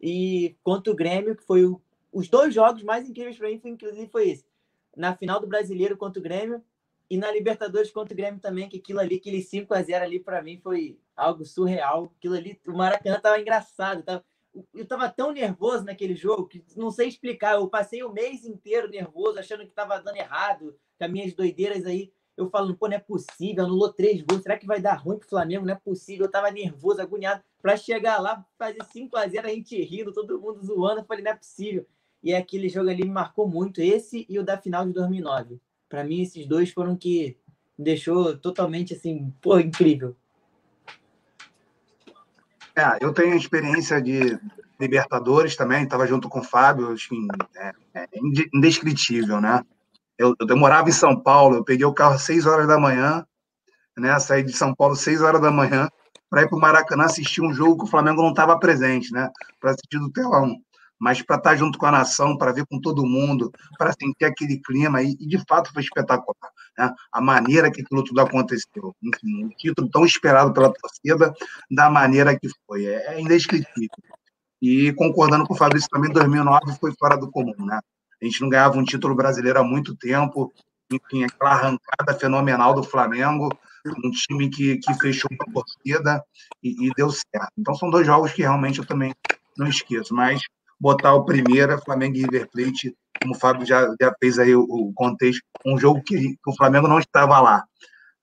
E 0.01 0.57
contra 0.65 0.93
o 0.93 0.97
Grêmio, 0.97 1.37
que 1.37 1.45
foi 1.45 1.65
o 1.65 1.81
os 2.17 2.29
dois 2.29 2.55
jogos 2.55 2.83
mais 2.83 3.07
incríveis 3.07 3.37
para 3.37 3.51
mim, 3.51 3.59
foi, 3.59 3.71
inclusive, 3.73 4.09
foi 4.09 4.31
esse. 4.31 4.47
Na 4.97 5.15
final 5.15 5.39
do 5.39 5.47
Brasileiro 5.47 5.99
contra 5.99 6.19
o 6.19 6.23
Grêmio 6.23 6.65
e 7.11 7.19
na 7.19 7.31
Libertadores 7.31 7.91
contra 7.91 8.15
o 8.15 8.17
Grêmio 8.17 8.41
também, 8.41 8.71
que 8.71 8.79
aquilo 8.79 9.01
ali, 9.01 9.17
aquele 9.17 9.43
5 9.43 9.75
a 9.75 9.83
0 9.83 10.03
ali, 10.03 10.19
para 10.19 10.41
mim, 10.41 10.59
foi 10.59 10.99
algo 11.15 11.45
surreal. 11.45 12.11
Aquilo 12.17 12.35
ali, 12.35 12.59
o 12.67 12.73
Maracanã 12.73 13.21
tava 13.21 13.39
engraçado. 13.39 14.03
Tava, 14.03 14.25
eu 14.75 14.87
tava 14.87 15.11
tão 15.11 15.31
nervoso 15.31 15.85
naquele 15.85 16.17
jogo 16.17 16.47
que 16.47 16.65
não 16.75 16.91
sei 16.91 17.07
explicar. 17.07 17.57
Eu 17.57 17.69
passei 17.69 18.03
o 18.03 18.11
mês 18.11 18.47
inteiro 18.47 18.89
nervoso, 18.89 19.39
achando 19.39 19.67
que 19.67 19.75
tava 19.75 20.01
dando 20.01 20.17
errado, 20.17 20.75
com 20.97 21.05
as 21.05 21.11
minhas 21.11 21.35
doideiras 21.35 21.85
aí. 21.85 22.11
Eu 22.37 22.51
falando, 22.51 22.77
pô, 22.77 22.87
não 22.87 22.97
é 22.97 23.01
possível, 23.01 23.65
anulou 23.65 23.93
três 23.93 24.21
gols. 24.23 24.43
Será 24.43 24.59
que 24.59 24.67
vai 24.67 24.81
dar 24.81 24.95
ruim 24.95 25.19
pro 25.19 25.29
Flamengo? 25.29 25.65
Não 25.65 25.73
é 25.73 25.77
possível. 25.77 26.27
Eu 26.27 26.31
tava 26.31 26.51
nervoso, 26.51 27.01
agoniado. 27.01 27.43
Para 27.63 27.77
chegar 27.77 28.21
lá, 28.21 28.45
fazer 28.59 28.85
5 28.93 29.17
a 29.17 29.27
0 29.27 29.47
a 29.47 29.51
gente 29.51 29.81
rindo, 29.83 30.13
todo 30.13 30.41
mundo 30.41 30.65
zoando. 30.65 31.01
Eu 31.01 31.05
falei, 31.05 31.25
não 31.25 31.31
é 31.31 31.37
possível. 31.37 31.87
E 32.23 32.35
aquele 32.35 32.69
jogo 32.69 32.91
ali 32.91 33.05
me 33.05 33.11
marcou 33.11 33.49
muito, 33.49 33.81
esse 33.81 34.27
e 34.29 34.39
o 34.39 34.45
da 34.45 34.59
final 34.59 34.85
de 34.85 34.93
2009. 34.93 35.61
Para 35.89 36.05
mim, 36.05 36.23
esses 36.23 36.47
dois 36.47 36.71
foram 36.71 36.97
que 36.97 37.37
me 37.79 37.85
deixou 37.85 38.37
totalmente 38.37 38.95
assim, 38.95 39.33
pô, 39.41 39.59
incrível. 39.59 40.17
É, 42.75 42.99
eu 43.01 43.13
tenho 43.15 43.35
experiência 43.35 44.03
de 44.03 44.39
Libertadores 44.79 45.57
também, 45.57 45.85
estava 45.85 46.07
junto 46.07 46.29
com 46.29 46.41
o 46.41 46.45
Fábio, 46.45 46.91
assim, 46.93 47.27
é, 47.57 47.73
é 47.95 48.09
indescritível, 48.53 49.41
né? 49.41 49.65
Eu, 50.19 50.35
eu 50.39 50.89
em 50.89 50.93
São 50.93 51.21
Paulo, 51.21 51.57
eu 51.57 51.65
peguei 51.65 51.85
o 51.85 51.95
carro 51.95 52.15
às 52.15 52.23
6 52.23 52.47
horas 52.47 52.67
da 52.67 52.79
manhã, 52.79 53.25
né? 53.97 54.19
Saí 54.19 54.43
de 54.43 54.53
São 54.53 54.75
Paulo 54.75 54.95
às 54.95 55.01
6 55.01 55.23
horas 55.23 55.41
da 55.41 55.51
manhã 55.51 55.89
para 56.29 56.43
ir 56.43 56.49
para 56.49 56.59
o 56.59 56.61
Maracanã 56.61 57.05
assistir 57.05 57.41
um 57.41 57.53
jogo 57.53 57.79
que 57.79 57.85
o 57.85 57.91
Flamengo 57.91 58.23
não 58.23 58.31
estava 58.31 58.59
presente, 58.59 59.13
né? 59.13 59.31
Para 59.61 59.71
assistir 59.71 59.99
do 59.99 60.11
telão 60.11 60.57
mas 60.99 61.23
para 61.23 61.37
estar 61.37 61.51
tá 61.51 61.57
junto 61.57 61.79
com 61.79 61.87
a 61.87 61.91
nação, 61.91 62.37
para 62.37 62.53
ver 62.53 62.67
com 62.67 62.81
todo 62.81 63.07
mundo, 63.07 63.53
para 63.79 63.93
sentir 63.93 64.25
aquele 64.25 64.59
clima, 64.61 65.03
e, 65.03 65.13
e, 65.21 65.27
de 65.27 65.39
fato 65.47 65.73
foi 65.73 65.83
espetacular. 65.83 66.51
Né? 66.79 66.91
A 67.13 67.21
maneira 67.21 67.71
que 67.71 67.83
aquilo 67.83 68.03
tudo 68.03 68.21
aconteceu. 68.21 68.95
Enfim, 69.03 69.45
um 69.45 69.49
título 69.51 69.89
tão 69.91 70.05
esperado 70.05 70.53
pela 70.53 70.73
torcida, 70.73 71.35
da 71.71 71.91
maneira 71.91 72.39
que 72.39 72.49
foi. 72.67 72.87
É, 72.87 73.15
é 73.15 73.21
indescritível. 73.21 73.91
E 74.61 74.93
concordando 74.95 75.47
com 75.47 75.55
o 75.55 75.57
Fabrício 75.57 75.89
também, 75.91 76.11
2009 76.11 76.77
foi 76.81 76.93
fora 76.99 77.17
do 77.17 77.31
comum. 77.31 77.55
Né? 77.59 77.79
A 78.21 78.25
gente 78.25 78.41
não 78.41 78.49
ganhava 78.49 78.79
um 78.79 78.85
título 78.85 79.15
brasileiro 79.15 79.59
há 79.59 79.65
muito 79.65 79.95
tempo, 79.95 80.53
enfim, 80.91 81.25
aquela 81.25 81.53
arrancada 81.53 82.15
fenomenal 82.19 82.75
do 82.75 82.83
Flamengo, 82.83 83.49
um 84.05 84.11
time 84.11 84.49
que, 84.49 84.79
que 84.79 84.95
fechou 84.95 85.31
a 85.41 85.53
torcida 85.53 86.25
e, 86.63 86.87
e 86.87 86.91
deu 86.97 87.11
certo. 87.11 87.53
Então 87.57 87.75
são 87.75 87.91
dois 87.91 88.07
jogos 88.07 88.33
que 88.33 88.43
realmente 88.43 88.79
eu 88.79 88.87
também 88.87 89.15
não 89.57 89.67
esqueço, 89.67 90.15
mas 90.15 90.41
botar 90.79 91.15
o 91.15 91.25
primeiro, 91.25 91.81
Flamengo 91.83 92.17
e 92.17 92.23
River 92.23 92.49
Plate, 92.51 92.95
como 93.21 93.35
o 93.35 93.39
Fábio 93.39 93.67
já, 93.67 93.87
já 94.01 94.13
fez 94.21 94.39
aí 94.39 94.55
o, 94.55 94.63
o 94.63 94.93
contexto, 94.95 95.43
um 95.65 95.79
jogo 95.79 96.03
que, 96.03 96.17
que, 96.19 96.51
o 96.51 96.57
Flamengo 96.57 96.89
não 96.89 96.99
estava 96.99 97.41
lá, 97.41 97.65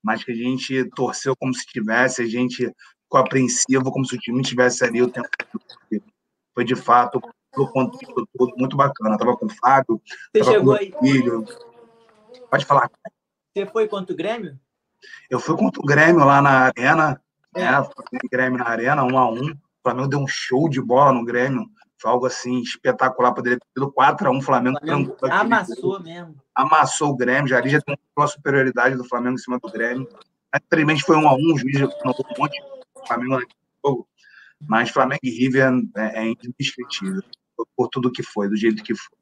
mas 0.04 0.24
que 0.24 0.32
a 0.32 0.36
gente 0.36 0.90
torceu 0.96 1.36
como 1.36 1.54
se 1.54 1.66
tivesse, 1.66 2.22
a 2.22 2.28
gente 2.28 2.72
ficou 3.04 3.20
apreensivo, 3.20 3.92
como 3.92 4.06
se 4.06 4.16
o 4.16 4.20
time 4.20 4.42
estivesse 4.42 4.84
ali 4.84 5.02
o 5.02 5.10
tempo 5.10 5.30
todo. 5.52 6.04
Foi 6.54 6.64
de 6.64 6.76
fato 6.76 7.20
o 7.56 7.68
contexto 7.68 8.28
todo 8.38 8.54
muito 8.58 8.76
bacana. 8.76 9.16
Estava 9.16 9.38
com 9.38 9.46
o 9.46 9.50
Fábio, 9.50 10.02
Você 10.34 10.44
chegou 10.44 10.76
aí. 10.76 10.94
filho. 11.00 11.46
Pode 12.50 12.66
falar. 12.66 12.90
Você 13.56 13.66
foi 13.68 13.88
contra 13.88 14.14
o 14.14 14.18
Grêmio? 14.18 14.60
Eu 15.30 15.40
fui 15.40 15.56
contra 15.56 15.82
o 15.82 15.86
Grêmio 15.86 16.26
lá 16.26 16.42
na 16.42 16.52
Arena, 16.68 17.22
É, 17.56 17.66
e 18.24 18.28
Grêmio 18.30 18.60
na 18.60 18.68
Arena, 18.68 19.04
um 19.04 19.18
a 19.18 19.30
um. 19.30 19.52
O 19.52 19.58
Flamengo 19.84 20.08
deu 20.08 20.20
um 20.20 20.28
show 20.28 20.70
de 20.70 20.82
bola 20.82 21.12
no 21.12 21.26
Grêmio. 21.26 21.66
Foi 22.00 22.10
algo 22.12 22.26
assim 22.26 22.62
espetacular. 22.62 23.34
Poderia 23.34 23.60
ter 23.60 23.66
sido 23.78 23.92
4x1 23.92 24.42
Flamengo. 24.42 24.80
Flamengo 24.80 25.16
amassou 25.30 26.00
mesmo. 26.02 26.36
Amassou 26.56 27.10
o 27.12 27.16
Grêmio. 27.16 27.48
Já 27.48 27.58
ali 27.58 27.70
já 27.70 27.82
tem 27.82 27.98
uma 28.18 28.28
superioridade 28.28 28.96
do 28.96 29.06
Flamengo 29.06 29.36
em 29.36 29.38
cima 29.38 29.60
do 29.60 29.72
Grêmio. 29.72 30.08
Infelizmente 30.56 31.04
foi 31.04 31.16
um 31.18 31.28
a 31.28 31.34
um. 31.34 31.54
O 31.54 31.58
juiz 31.58 31.80
não 31.80 31.88
um 32.12 32.40
monte 32.40 32.60
do 32.62 33.08
Flamengo 33.08 33.34
naquele 33.34 33.60
jogo. 33.86 34.08
Mas 34.68 34.90
Flamengo 34.90 35.22
e 35.24 35.30
River 35.30 35.72
é, 35.98 36.24
é 36.24 36.28
indescritível 36.28 37.22
por 37.76 37.88
tudo 37.90 38.12
que 38.12 38.24
foi, 38.24 38.50
do 38.50 38.56
jeito 38.56 38.84
que 38.84 38.96
foi. 38.96 39.18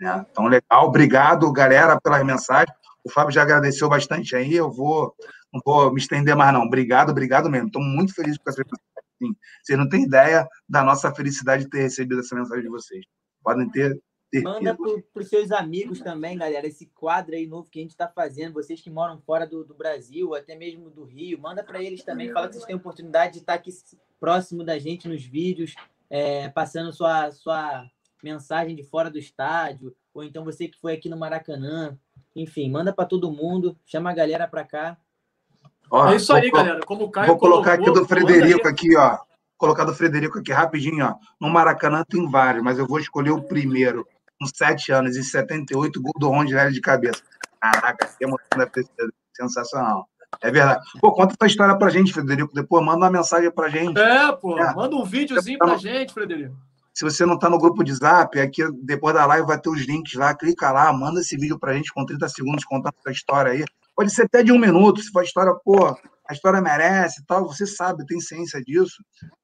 Né? 0.00 0.26
Então, 0.30 0.46
legal. 0.46 0.86
Obrigado, 0.86 1.52
galera, 1.52 2.00
pelas 2.00 2.24
mensagens. 2.24 2.76
O 3.04 3.10
Fábio 3.10 3.32
já 3.32 3.42
agradeceu 3.42 3.88
bastante 3.88 4.36
aí. 4.36 4.54
Eu 4.54 4.70
vou, 4.70 5.14
não 5.52 5.60
vou 5.64 5.92
me 5.92 6.00
estender 6.00 6.36
mais, 6.36 6.52
não. 6.52 6.62
Obrigado, 6.62 7.10
obrigado 7.10 7.50
mesmo. 7.50 7.68
Estou 7.68 7.82
muito 7.82 8.14
feliz 8.14 8.36
com 8.38 8.48
essa 8.48 8.62
mensagem. 8.62 9.38
Vocês 9.62 9.78
não 9.78 9.88
têm 9.88 10.04
ideia 10.04 10.46
da 10.68 10.84
nossa 10.84 11.12
felicidade 11.12 11.64
de 11.64 11.70
ter 11.70 11.80
recebido 11.80 12.20
essa 12.20 12.36
mensagem 12.36 12.62
de 12.62 12.70
vocês. 12.70 13.04
Podem 13.42 13.68
ter. 13.70 14.00
ter 14.30 14.42
Manda 14.42 14.76
para 14.76 15.22
os 15.22 15.28
seus 15.28 15.50
amigos 15.50 16.00
também, 16.00 16.38
galera, 16.38 16.66
esse 16.66 16.86
quadro 16.86 17.34
aí 17.34 17.46
novo 17.46 17.68
que 17.68 17.80
a 17.80 17.82
gente 17.82 17.90
está 17.90 18.06
fazendo. 18.06 18.52
Vocês 18.52 18.80
que 18.80 18.90
moram 18.90 19.18
fora 19.18 19.46
do, 19.46 19.64
do 19.64 19.74
Brasil, 19.74 20.34
até 20.34 20.54
mesmo 20.54 20.90
do 20.90 21.04
Rio, 21.04 21.40
manda 21.40 21.64
para 21.64 21.82
eles 21.82 22.04
também. 22.04 22.32
Fala 22.32 22.46
que 22.46 22.54
vocês 22.54 22.66
têm 22.66 22.76
oportunidade 22.76 23.34
de 23.34 23.38
estar 23.40 23.54
aqui 23.54 23.70
próximo 24.20 24.64
da 24.64 24.78
gente 24.78 25.08
nos 25.08 25.24
vídeos, 25.24 25.74
é, 26.10 26.48
passando 26.48 26.92
sua, 26.92 27.30
sua 27.30 27.86
mensagem 28.22 28.74
de 28.74 28.82
fora 28.82 29.10
do 29.10 29.18
estádio, 29.18 29.94
ou 30.12 30.24
então 30.24 30.44
você 30.44 30.68
que 30.68 30.80
foi 30.80 30.94
aqui 30.94 31.08
no 31.08 31.16
Maracanã. 31.16 31.96
Enfim, 32.34 32.70
manda 32.70 32.92
para 32.92 33.04
todo 33.04 33.32
mundo, 33.32 33.76
chama 33.84 34.10
a 34.10 34.14
galera 34.14 34.46
para 34.46 34.64
cá. 34.64 34.96
Ó, 35.90 36.08
é 36.08 36.16
isso 36.16 36.32
aí, 36.32 36.50
galera. 36.50 36.80
Como 36.84 37.04
o 37.04 37.10
Caio 37.10 37.28
Vou 37.28 37.38
colocar 37.38 37.76
colocou, 37.76 37.92
aqui 37.92 38.00
do 38.00 38.06
Frederico 38.06 38.68
aqui, 38.68 38.96
ó. 38.96 39.18
Colocar 39.56 39.84
do 39.84 39.94
Frederico 39.94 40.38
aqui 40.38 40.52
rapidinho, 40.52 41.04
ó. 41.04 41.14
No 41.40 41.48
Maracanã 41.48 42.04
tem 42.08 42.28
vários, 42.30 42.62
mas 42.62 42.78
eu 42.78 42.86
vou 42.86 42.98
escolher 42.98 43.30
o 43.30 43.42
primeiro. 43.42 44.06
Com 44.40 44.46
sete 44.46 44.92
anos 44.92 45.16
e 45.16 45.24
78, 45.24 46.00
gol 46.00 46.12
do 46.16 46.28
Rondelli 46.28 46.72
de 46.72 46.80
cabeça. 46.80 47.22
Caraca, 47.60 48.06
que 48.06 48.24
emoção 48.24 48.46
deve 48.56 48.70
ter 48.70 48.84
sido 48.84 49.12
sensacional. 49.34 50.08
É 50.40 50.50
verdade. 50.50 50.80
Pô, 51.00 51.12
conta 51.12 51.34
essa 51.34 51.50
história 51.50 51.76
pra 51.76 51.90
gente, 51.90 52.12
Frederico. 52.12 52.54
Depois 52.54 52.84
manda 52.84 52.98
uma 52.98 53.10
mensagem 53.10 53.50
pra 53.50 53.68
gente. 53.68 53.98
É, 53.98 54.32
pô. 54.32 54.58
É. 54.58 54.74
Manda 54.74 54.96
um 54.96 55.04
videozinho 55.04 55.58
pra 55.58 55.76
gente, 55.76 56.12
Frederico. 56.12 56.54
Se 56.94 57.04
você 57.04 57.24
não 57.24 57.34
está 57.34 57.48
no 57.48 57.58
grupo 57.58 57.84
de 57.84 57.94
zap, 57.94 58.38
aqui 58.40 58.62
depois 58.82 59.14
da 59.14 59.24
live 59.24 59.46
vai 59.46 59.60
ter 59.60 59.70
os 59.70 59.86
links 59.86 60.14
lá, 60.14 60.34
clica 60.34 60.72
lá, 60.72 60.92
manda 60.92 61.20
esse 61.20 61.36
vídeo 61.36 61.58
para 61.58 61.70
a 61.70 61.74
gente 61.74 61.92
com 61.92 62.04
30 62.04 62.28
segundos 62.28 62.64
contando 62.64 62.94
essa 62.98 63.12
história 63.12 63.52
aí. 63.52 63.64
Pode 63.94 64.12
ser 64.12 64.24
até 64.24 64.42
de 64.42 64.50
um 64.50 64.58
minuto, 64.58 65.00
se 65.00 65.10
for 65.12 65.20
a 65.20 65.24
história, 65.24 65.54
pô, 65.64 65.96
a 66.28 66.32
história 66.32 66.60
merece 66.60 67.20
e 67.20 67.24
tal, 67.24 67.46
você 67.46 67.66
sabe, 67.66 68.04
tem 68.04 68.20
ciência 68.20 68.60
disso. 68.62 68.96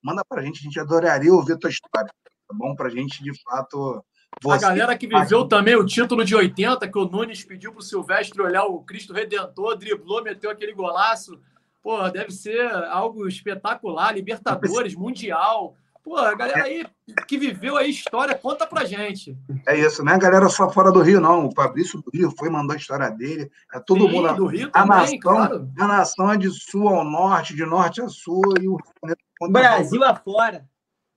Manda 0.03 0.23
para 0.29 0.41
a 0.41 0.45
gente, 0.45 0.59
a 0.59 0.63
gente 0.63 0.81
adoraria 0.81 1.33
ouvir 1.33 1.53
a 1.53 1.59
tua 1.59 1.71
história, 1.71 2.09
tá 2.25 2.55
bom? 2.55 2.75
Para 2.75 2.89
a 2.89 2.91
gente, 2.91 3.23
de 3.23 3.33
fato. 3.43 4.05
Você... 4.43 4.65
A 4.65 4.69
galera 4.69 4.97
que 4.97 5.07
viveu 5.07 5.47
também 5.47 5.77
o 5.77 5.87
título 5.87 6.25
de 6.25 6.35
80, 6.35 6.89
que 6.89 6.99
o 6.99 7.07
Nunes 7.07 7.45
pediu 7.45 7.73
para 7.73 7.81
o 7.81 7.83
Silvestre 7.83 8.41
olhar 8.41 8.65
o 8.65 8.81
Cristo 8.81 9.13
Redentor, 9.13 9.77
driblou, 9.77 10.23
meteu 10.23 10.51
aquele 10.51 10.73
golaço. 10.73 11.41
Pô, 11.83 12.09
deve 12.09 12.31
ser 12.31 12.71
algo 12.87 13.29
espetacular, 13.29 14.15
Libertadores, 14.15 14.95
Mundial. 14.95 15.77
Pô, 16.05 16.19
a 16.19 16.35
galera 16.35 16.65
aí 16.65 16.87
que 17.27 17.39
viveu 17.39 17.79
a 17.79 17.85
história, 17.85 18.35
conta 18.35 18.67
pra 18.67 18.85
gente. 18.85 19.35
É 19.67 19.79
isso, 19.79 20.05
não 20.05 20.13
é 20.13 20.17
a 20.17 20.19
galera 20.19 20.51
só 20.51 20.71
fora 20.71 20.93
do 20.93 21.01
Rio, 21.01 21.19
não. 21.19 21.47
O 21.47 21.55
Fabrício 21.55 21.99
do 22.03 22.11
Rio 22.13 22.31
foi, 22.39 22.51
mandou 22.51 22.75
a 22.75 22.77
história 22.77 23.11
dele. 23.11 23.51
É 23.75 23.81
todo 23.81 24.07
Sim, 24.07 24.13
mundo. 24.13 24.35
Do 24.35 24.47
Rio 24.47 24.69
a 24.69 24.83
também, 24.83 24.99
nação, 24.99 25.19
claro. 25.19 25.71
A 25.79 25.87
nação 25.87 26.31
é 26.31 26.37
de 26.37 26.51
sul 26.51 26.89
ao 26.89 27.05
norte, 27.05 27.57
de 27.57 27.65
norte 27.65 28.03
a 28.03 28.09
sul. 28.09 28.43
E 28.61 28.69
o 28.69 28.79
Brasil 29.49 30.05
afora. 30.05 30.69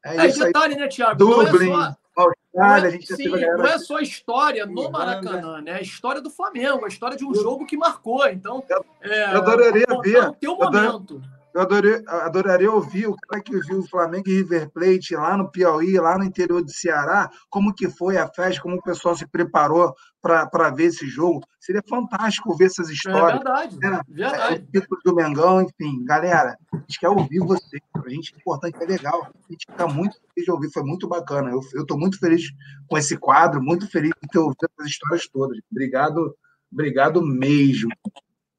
É, 0.05 0.17
é 0.19 0.27
isso 0.27 0.39
detalhe, 0.39 0.75
aí. 0.75 0.79
né, 0.79 0.87
Tiago? 0.87 1.17
Dublin, 1.17 1.69
não 1.69 1.81
é 1.81 1.85
só... 1.85 1.97
Austrália, 2.17 2.89
a 2.89 2.91
gente 2.91 3.15
Sim, 3.15 3.29
não 3.29 3.65
é 3.65 3.77
só 3.77 3.97
a 3.97 4.01
história 4.01 4.65
no 4.65 4.89
Maracanã, 4.89 5.61
né? 5.61 5.71
É 5.71 5.75
a 5.75 5.81
história 5.81 6.21
do 6.21 6.29
Flamengo, 6.29 6.85
a 6.85 6.87
história 6.87 7.15
de 7.15 7.23
um 7.23 7.33
jogo 7.33 7.65
que 7.65 7.77
marcou. 7.77 8.27
Então, 8.27 8.63
eu, 8.67 8.85
é, 9.01 9.33
eu 9.35 9.37
adoraria 9.37 9.85
ver. 10.01 10.15
É 10.17 10.27
o 10.27 10.33
teu 10.33 10.55
momento. 10.55 11.21
Eu 11.57 11.63
adorei, 11.63 12.03
adoraria 12.05 12.71
ouvir 12.71 13.07
o 13.07 13.15
cara 13.15 13.41
que 13.41 13.59
viu 13.61 13.79
o 13.79 13.87
Flamengo 13.87 14.29
e 14.29 14.35
River 14.35 14.69
Plate 14.69 15.15
lá 15.15 15.35
no 15.35 15.49
Piauí, 15.49 15.97
lá 15.97 16.15
no 16.15 16.23
interior 16.23 16.63
do 16.63 16.69
Ceará, 16.69 17.31
como 17.49 17.73
que 17.73 17.89
foi 17.89 18.15
a 18.15 18.27
festa, 18.27 18.61
como 18.61 18.75
o 18.75 18.81
pessoal 18.83 19.15
se 19.15 19.25
preparou 19.25 19.91
para 20.21 20.69
ver 20.69 20.83
esse 20.83 21.07
jogo. 21.07 21.41
Seria 21.59 21.81
fantástico 21.89 22.55
ver 22.55 22.65
essas 22.65 22.91
histórias. 22.91 23.41
É 23.41 23.43
verdade, 23.43 23.79
né? 23.79 24.01
verdade. 24.07 24.53
É, 24.53 24.57
o 24.59 24.81
título 24.81 25.01
do 25.03 25.15
Mengão, 25.15 25.61
enfim. 25.63 26.05
Galera, 26.05 26.55
a 26.71 26.77
gente 26.77 26.99
quer 26.99 27.09
ouvir 27.09 27.39
vocês. 27.39 27.81
A 27.95 28.07
gente 28.07 28.35
é 28.35 28.37
importante, 28.37 28.77
é 28.79 28.85
legal. 28.85 29.23
A 29.23 29.51
gente 29.51 29.65
fica 29.67 29.87
muito 29.87 30.13
feliz 30.13 30.45
de 30.45 30.51
ouvir, 30.51 30.71
foi 30.71 30.83
muito 30.83 31.07
bacana. 31.07 31.49
Eu 31.49 31.61
estou 31.81 31.97
muito 31.97 32.19
feliz 32.19 32.51
com 32.87 32.99
esse 32.99 33.17
quadro, 33.17 33.63
muito 33.63 33.89
feliz 33.89 34.11
de 34.21 34.29
ter 34.29 34.37
ouvido 34.37 34.69
essas 34.77 34.91
histórias 34.91 35.27
todas. 35.27 35.57
Obrigado, 35.71 36.37
obrigado 36.71 37.19
mesmo. 37.25 37.89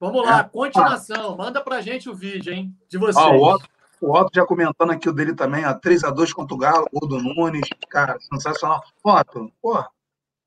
Vamos 0.00 0.24
lá, 0.24 0.44
continuação. 0.44 1.36
Manda 1.36 1.60
pra 1.60 1.80
gente 1.80 2.08
o 2.08 2.14
vídeo, 2.14 2.52
hein? 2.52 2.72
De 2.88 2.96
vocês. 2.96 3.16
Ó, 3.16 3.32
o, 3.32 3.54
Otto, 3.54 3.68
o 4.00 4.16
Otto 4.16 4.30
já 4.32 4.46
comentando 4.46 4.92
aqui 4.92 5.08
o 5.08 5.12
dele 5.12 5.34
também, 5.34 5.66
ó. 5.66 5.74
3x2 5.74 6.32
contra 6.32 6.54
o 6.54 6.58
Galo, 6.58 6.86
gol 6.92 7.08
do 7.08 7.20
Nunes. 7.20 7.68
Cara, 7.90 8.16
sensacional. 8.20 8.80
Otto, 9.02 9.52
pô, 9.60 9.84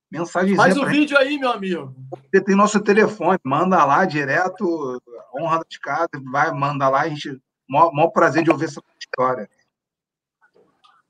mensagem. 0.09 0.55
Faz 0.55 0.77
o 0.77 0.85
vídeo 0.85 1.17
aí, 1.17 1.38
meu 1.38 1.51
amigo. 1.51 1.93
Você 2.31 2.41
tem 2.41 2.55
nosso 2.55 2.80
telefone, 2.80 3.39
manda 3.43 3.83
lá 3.83 4.05
direto, 4.05 5.01
honra 5.38 5.61
de 5.67 5.80
casa, 5.81 6.09
vai, 6.31 6.51
manda 6.51 6.88
lá, 6.88 7.01
a 7.01 7.09
gente. 7.09 7.41
Maior, 7.67 8.09
prazer 8.09 8.43
de 8.43 8.51
ouvir 8.51 8.65
essa 8.65 8.81
história. 8.99 9.49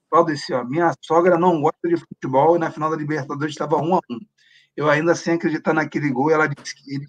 Claudeci, 0.09 0.53
ó, 0.53 0.63
minha 0.63 0.93
sogra 1.01 1.37
não 1.37 1.61
gosta 1.61 1.87
de 1.87 1.95
futebol 1.95 2.55
e 2.55 2.59
na 2.59 2.69
final 2.69 2.89
da 2.89 2.97
Libertadores 2.97 3.53
estava 3.53 3.77
1 3.77 3.95
a 3.95 3.99
1 4.09 4.19
Eu 4.75 4.89
ainda 4.89 5.15
sem 5.15 5.35
acreditar 5.35 5.73
naquele 5.73 6.11
gol, 6.11 6.29
ela 6.29 6.47
disse 6.47 6.75
que 6.75 6.93
ele 6.93 7.07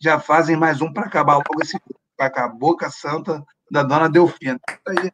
já 0.00 0.20
fazem 0.20 0.56
mais 0.56 0.80
um 0.80 0.92
para 0.92 1.06
acabar 1.06 1.34
logo 1.34 1.62
esse 1.62 1.78
com 1.78 2.40
a 2.40 2.48
boca 2.48 2.90
santa 2.90 3.44
da 3.70 3.82
dona 3.82 4.08
Delfina. 4.08 4.58
Aí, 4.86 5.12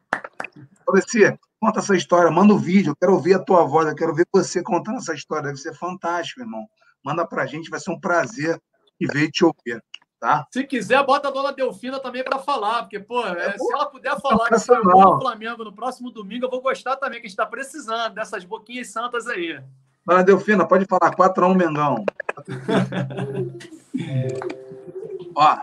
Alessia, 0.87 1.39
conta 1.59 1.79
essa 1.79 1.95
história, 1.95 2.31
manda 2.31 2.53
o 2.53 2.57
um 2.57 2.59
vídeo, 2.59 2.91
eu 2.91 2.95
quero 2.95 3.13
ouvir 3.13 3.33
a 3.33 3.39
tua 3.39 3.65
voz, 3.65 3.87
eu 3.87 3.95
quero 3.95 4.13
ver 4.13 4.27
você 4.31 4.63
contando 4.63 4.97
essa 4.97 5.13
história, 5.13 5.47
deve 5.47 5.57
ser 5.57 5.75
fantástico, 5.75 6.41
irmão. 6.41 6.65
Manda 7.03 7.25
pra 7.25 7.45
gente, 7.45 7.69
vai 7.69 7.79
ser 7.79 7.91
um 7.91 7.99
prazer 7.99 8.59
e 8.99 9.05
ver 9.05 9.29
te 9.29 9.43
ouvir. 9.43 9.83
Tá? 10.19 10.47
Se 10.51 10.63
quiser, 10.63 11.05
bota 11.05 11.27
a 11.27 11.31
dona 11.31 11.51
Delfina 11.51 11.99
também 11.99 12.23
para 12.23 12.39
falar, 12.39 12.83
porque, 12.83 12.99
pô, 12.99 13.23
é, 13.25 13.57
se 13.57 13.73
ela 13.73 13.85
puder 13.85 14.19
falar 14.19 14.49
que 14.49 14.59
foi 14.59 14.79
o 14.79 15.19
Flamengo 15.19 15.63
no 15.63 15.73
próximo 15.73 16.09
domingo, 16.09 16.45
eu 16.45 16.49
vou 16.49 16.61
gostar 16.61 16.95
também, 16.95 17.19
que 17.19 17.27
a 17.27 17.29
gente 17.29 17.37
está 17.37 17.45
precisando 17.45 18.15
dessas 18.15 18.43
boquinhas 18.43 18.87
santas 18.87 19.27
aí. 19.27 19.61
Dona 20.05 20.23
Delfina, 20.23 20.67
pode 20.67 20.85
falar 20.85 21.15
4x1 21.15 21.55
Mengão. 21.55 22.05
Ó, 25.35 25.57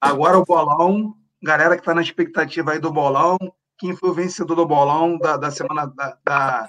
agora 0.00 0.38
o 0.38 0.44
bolão, 0.44 1.14
galera 1.42 1.76
que 1.76 1.80
está 1.80 1.94
na 1.94 2.02
expectativa 2.02 2.72
aí 2.72 2.78
do 2.78 2.92
bolão, 2.92 3.38
quem 3.78 3.96
foi 3.96 4.10
o 4.10 4.14
vencedor 4.14 4.54
do 4.54 4.66
bolão 4.66 5.18
da, 5.18 5.36
da 5.36 5.50
semana 5.50 5.86
da, 5.86 6.16
da, 6.24 6.68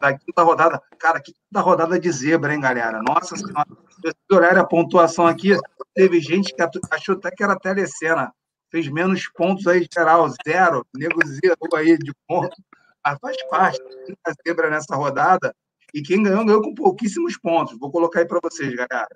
da, 0.00 0.18
quinta 0.18 0.42
rodada? 0.42 0.82
Cara, 0.98 1.20
quinta 1.20 1.60
rodada 1.60 1.98
de 1.98 2.10
zebra, 2.10 2.54
hein, 2.54 2.60
galera? 2.60 3.02
Nossa 3.02 3.36
senhora. 3.36 3.66
Se 4.04 4.36
olhar 4.36 4.56
a 4.56 4.64
pontuação 4.64 5.26
aqui, 5.26 5.56
teve 5.94 6.20
gente 6.20 6.54
que 6.54 6.62
achou 6.90 7.16
até 7.16 7.30
que 7.30 7.42
era 7.42 7.58
telecena. 7.58 8.32
Fez 8.70 8.88
menos 8.88 9.28
pontos 9.28 9.66
aí, 9.66 9.86
geral, 9.92 10.28
zero. 10.46 10.86
Nego 10.94 11.20
zerou 11.26 11.68
aí 11.74 11.98
de 11.98 12.12
ponto. 12.26 12.56
Mas 13.04 13.18
faz 13.18 13.36
parte. 13.48 13.80
Quinta 14.06 14.34
zebra 14.46 14.70
nessa 14.70 14.94
rodada. 14.94 15.54
E 15.94 16.02
quem 16.02 16.22
ganhou, 16.22 16.44
ganhou 16.44 16.62
com 16.62 16.74
pouquíssimos 16.74 17.36
pontos. 17.38 17.78
Vou 17.78 17.90
colocar 17.90 18.20
aí 18.20 18.26
para 18.26 18.40
vocês, 18.42 18.72
galera. 18.74 19.08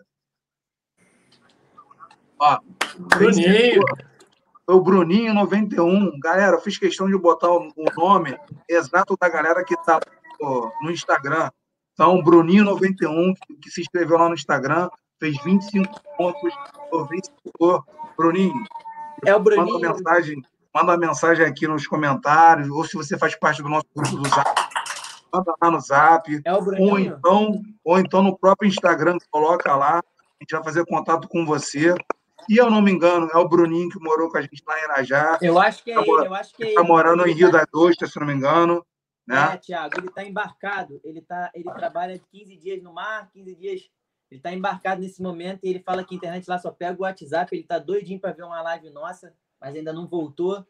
Ó, 2.43 2.59
Bruninho. 2.99 3.83
O 4.67 4.81
Bruninho 4.81 5.33
91. 5.33 6.19
Galera, 6.19 6.57
eu 6.57 6.61
fiz 6.61 6.77
questão 6.77 7.09
de 7.09 7.17
botar 7.17 7.51
o 7.53 7.73
nome 7.97 8.37
exato 8.69 9.17
da 9.21 9.29
galera 9.29 9.65
que 9.65 9.75
está 9.75 10.01
no 10.41 10.91
Instagram. 10.91 11.51
Então, 11.93 12.21
Bruninho 12.21 12.65
91, 12.65 13.35
que 13.61 13.71
se 13.71 13.83
inscreveu 13.83 14.19
lá 14.19 14.29
no 14.29 14.35
Instagram, 14.35 14.89
fez 15.21 15.41
25 15.45 15.89
pontos, 16.17 16.53
vencedor. 17.09 17.85
Bruninho, 18.17 18.55
é 19.25 19.35
o 19.37 19.39
Bruninho. 19.39 19.67
Manda 19.75 19.87
uma 19.87 19.95
mensagem, 19.95 20.43
manda 20.75 20.93
uma 20.93 20.99
mensagem 20.99 21.47
aqui 21.47 21.69
nos 21.69 21.87
comentários, 21.87 22.69
ou 22.71 22.85
se 22.85 22.97
você 22.97 23.17
faz 23.17 23.37
parte 23.37 23.63
do 23.63 23.69
nosso 23.69 23.87
grupo 23.95 24.17
do 24.17 24.29
Zap, 24.29 24.51
manda 25.33 25.55
lá 25.63 25.71
no 25.71 25.81
Zap. 25.81 26.41
É 26.45 26.53
o 26.53 26.61
Bruninho. 26.61 26.91
Ou 26.91 26.99
então, 26.99 27.63
ou 27.85 27.99
então 28.01 28.23
no 28.23 28.37
próprio 28.37 28.69
Instagram, 28.69 29.17
coloca 29.31 29.77
lá, 29.77 29.99
a 29.99 30.43
gente 30.43 30.51
vai 30.51 30.65
fazer 30.65 30.85
contato 30.87 31.29
com 31.29 31.47
você. 31.47 31.95
Se 32.49 32.57
eu 32.57 32.71
não 32.71 32.83
me 32.83 32.91
engano, 32.91 33.29
é 33.33 33.37
o 33.37 33.49
Bruninho 33.49 33.89
que 33.89 33.99
morou 33.99 34.31
com 34.31 34.39
a 34.39 34.43
gente 34.43 34.63
lá 34.67 34.79
em 34.79 34.85
Irajá. 34.85 35.39
Eu 35.41 35.59
acho 35.59 35.83
que 35.83 35.91
é 35.91 35.95
tá, 35.95 36.01
ele, 36.01 36.27
eu 36.27 36.35
acho 36.35 36.55
que 36.55 36.63
é 36.63 36.67
ele. 36.67 36.75
Está 36.75 36.83
morando 36.83 37.27
em 37.27 37.35
Rio 37.35 37.51
tá... 37.51 37.59
das 37.59 37.67
Ostras, 37.73 38.13
se 38.13 38.21
não 38.21 38.27
me 38.27 38.35
engano. 38.35 38.85
Né? 39.27 39.55
É, 39.55 39.57
Tiago, 39.57 39.99
ele 39.99 40.09
está 40.09 40.25
embarcado. 40.25 41.01
Ele, 41.05 41.21
tá, 41.21 41.51
ele 41.55 41.71
trabalha 41.73 42.21
15 42.31 42.57
dias 42.57 42.83
no 42.83 42.93
mar, 42.93 43.31
15 43.33 43.55
dias. 43.55 43.91
Ele 44.31 44.39
está 44.39 44.53
embarcado 44.53 45.01
nesse 45.01 45.23
momento 45.23 45.61
e 45.63 45.69
ele 45.69 45.81
fala 45.81 46.03
que 46.03 46.15
a 46.15 46.17
internet 46.17 46.49
lá 46.49 46.59
só 46.59 46.71
pega 46.71 46.99
o 46.99 47.03
WhatsApp. 47.03 47.55
Ele 47.55 47.63
está 47.63 47.79
doidinho 47.79 48.19
para 48.19 48.33
ver 48.33 48.45
uma 48.45 48.63
live 48.63 48.91
nossa, 48.91 49.33
mas 49.61 49.75
ainda 49.75 49.93
não 49.93 50.07
voltou. 50.07 50.67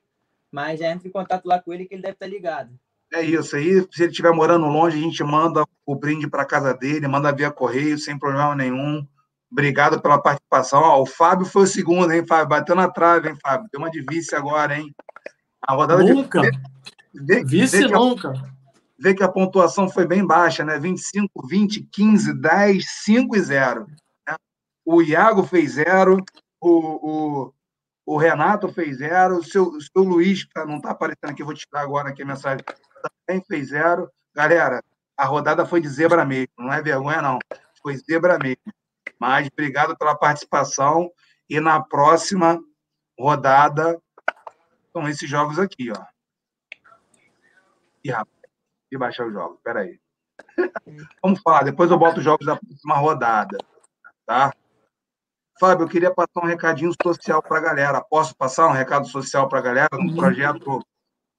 Mas 0.51 0.81
já 0.81 0.91
entra 0.91 1.09
em 1.09 1.13
contato 1.13 1.47
lá 1.47 1.61
com 1.61 1.73
ele 1.73 1.87
que 1.87 1.95
ele 1.95 2.03
deve 2.03 2.15
estar 2.15 2.27
ligado. 2.27 2.79
É 3.13 3.23
isso 3.23 3.57
aí. 3.57 3.87
Se 3.91 4.03
ele 4.03 4.11
estiver 4.11 4.33
morando 4.33 4.67
longe, 4.67 4.99
a 4.99 5.01
gente 5.01 5.23
manda 5.23 5.65
o 5.87 5.95
brinde 5.95 6.29
para 6.29 6.45
casa 6.45 6.75
dele, 6.75 7.07
manda 7.07 7.33
via 7.33 7.51
correio, 7.51 7.99
sem 7.99 8.19
problema 8.19 8.55
nenhum. 8.55 9.07
Obrigado 9.53 10.01
pela 10.01 10.21
participação. 10.21 10.81
Ó, 10.81 11.03
o 11.03 11.07
Fábio 11.07 11.45
foi 11.45 11.65
o 11.65 11.67
segundo, 11.67 12.11
hein, 12.11 12.27
Fábio? 12.27 12.49
Bateu 12.49 12.75
na 12.75 12.91
trave, 12.91 13.29
hein, 13.29 13.37
Fábio? 13.41 13.69
Deu 13.71 13.79
uma 13.81 13.91
de 13.91 14.01
vice 14.01 14.35
agora, 14.35 14.79
hein? 14.79 14.91
A 15.61 15.75
rodada 15.75 16.03
nunca. 16.03 16.41
De... 16.41 16.59
Vê, 17.13 17.45
vice 17.45 17.87
vê 17.87 17.89
nunca. 17.89 18.31
A... 18.31 18.53
Vê 18.99 19.13
que 19.13 19.23
a 19.23 19.29
pontuação 19.29 19.91
foi 19.91 20.07
bem 20.07 20.27
baixa, 20.27 20.65
né? 20.65 20.79
25, 20.79 21.47
20, 21.47 21.83
15, 21.93 22.41
10, 22.41 22.85
5 23.05 23.37
e 23.37 23.41
0. 23.41 23.87
Né? 24.27 24.37
O 24.87 25.03
Iago 25.03 25.43
fez 25.43 25.73
zero, 25.73 26.25
o, 26.59 26.71
o, 26.71 27.55
o 28.07 28.17
Renato 28.17 28.73
fez 28.73 28.99
zero, 28.99 29.39
o 29.39 29.45
seu, 29.45 29.65
o 29.65 29.81
seu 29.81 30.03
Luiz, 30.03 30.45
que 30.45 30.65
não 30.65 30.77
está 30.77 30.93
aparecendo 30.93 31.31
aqui, 31.31 31.43
vou 31.43 31.53
tirar 31.53 31.83
agora 31.83 32.09
aqui 32.09 32.23
a 32.23 32.27
mensagem, 32.27 32.65
também 33.27 33.45
fez 33.47 33.69
zero. 33.69 34.09
Galera, 34.35 34.81
a 35.17 35.27
rodada 35.27 35.67
foi 35.67 35.81
de 35.81 35.89
zebra 35.89 36.25
mesmo, 36.25 36.53
não 36.59 36.73
é 36.73 36.81
vergonha, 36.81 37.21
não. 37.21 37.39
Foi 37.83 37.97
zebra 37.97 38.39
mesmo. 38.39 38.73
Mas 39.23 39.47
obrigado 39.47 39.97
pela 39.97 40.17
participação. 40.17 41.09
E 41.49 41.61
na 41.61 41.81
próxima 41.81 42.61
rodada 43.17 44.03
são 44.93 45.09
esses 45.09 45.31
jogos 45.31 45.61
aqui, 45.61 45.93
ó. 45.93 46.05
E 48.03 48.11
rapaz, 48.11 48.37
e 48.91 48.99
baixar 48.99 49.29
os 49.29 49.33
jogos. 49.33 49.59
Espera 49.59 49.83
aí. 49.83 50.01
Vamos 51.23 51.41
falar, 51.41 51.63
depois 51.63 51.89
eu 51.89 51.97
boto 51.97 52.19
os 52.19 52.25
jogos 52.25 52.45
da 52.45 52.57
próxima 52.57 52.97
rodada, 52.97 53.59
tá? 54.27 54.53
Fábio, 55.61 55.85
eu 55.85 55.89
queria 55.89 56.13
passar 56.13 56.43
um 56.43 56.49
recadinho 56.49 56.93
social 57.01 57.41
para 57.41 57.59
a 57.59 57.63
galera. 57.63 58.01
Posso 58.01 58.35
passar 58.35 58.67
um 58.67 58.73
recado 58.73 59.07
social 59.07 59.49
para 59.49 59.61
a 59.61 59.63
galera 59.63 59.89
um 59.93 60.09
uhum. 60.09 60.17
projeto 60.17 60.85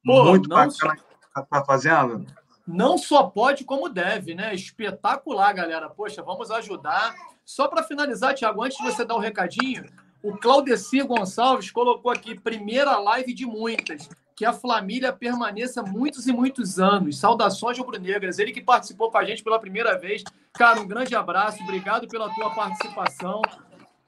Pô, 0.05 0.23
muito 0.23 0.47
bacana 0.47 0.71
só... 0.71 0.89
que 0.95 1.03
está 1.41 1.65
fazendo? 1.65 2.25
Não 2.65 2.97
só 2.97 3.23
pode, 3.23 3.65
como 3.65 3.89
deve, 3.89 4.33
né? 4.33 4.55
Espetacular, 4.55 5.51
galera. 5.51 5.89
Poxa, 5.89 6.23
vamos 6.23 6.49
ajudar. 6.49 7.13
Só 7.45 7.67
para 7.67 7.83
finalizar, 7.83 8.33
Tiago, 8.33 8.63
antes 8.63 8.77
de 8.77 8.83
você 8.83 9.03
dar 9.03 9.15
o 9.15 9.17
um 9.17 9.21
recadinho, 9.21 9.85
o 10.21 10.37
Claudeci 10.37 11.01
Gonçalves 11.01 11.69
colocou 11.69 12.11
aqui, 12.11 12.39
primeira 12.39 12.97
live 12.97 13.33
de 13.33 13.45
muitas. 13.45 14.09
Que 14.35 14.45
a 14.45 14.53
família 14.53 15.13
permaneça 15.13 15.83
muitos 15.83 16.27
e 16.27 16.31
muitos 16.31 16.79
anos. 16.79 17.19
Saudações 17.19 17.77
rubro-negras. 17.77 18.39
Ele 18.39 18.51
que 18.51 18.61
participou 18.61 19.11
com 19.11 19.17
a 19.17 19.23
gente 19.23 19.43
pela 19.43 19.59
primeira 19.59 19.97
vez. 19.99 20.23
Cara, 20.53 20.79
um 20.81 20.87
grande 20.87 21.15
abraço. 21.15 21.61
Obrigado 21.61 22.07
pela 22.07 22.33
tua 22.33 22.49
participação. 22.55 23.41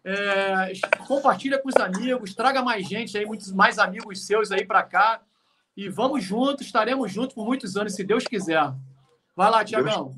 É, 0.08 0.72
compartilha 1.08 1.60
com 1.60 1.68
os 1.68 1.76
amigos, 1.78 2.36
traga 2.36 2.62
mais 2.62 2.88
gente 2.88 3.18
aí, 3.18 3.26
muitos 3.26 3.52
mais 3.52 3.80
amigos 3.80 4.26
seus 4.26 4.52
aí 4.52 4.64
para 4.64 4.84
cá. 4.84 5.22
E 5.76 5.90
vamos 5.90 6.24
juntos, 6.24 6.66
estaremos 6.66 7.12
juntos 7.12 7.34
por 7.34 7.46
muitos 7.46 7.76
anos, 7.76 7.94
se 7.94 8.04
Deus 8.04 8.24
quiser. 8.24 8.72
Vai 9.36 9.52
lá, 9.52 9.66
Tiagão. 9.66 10.14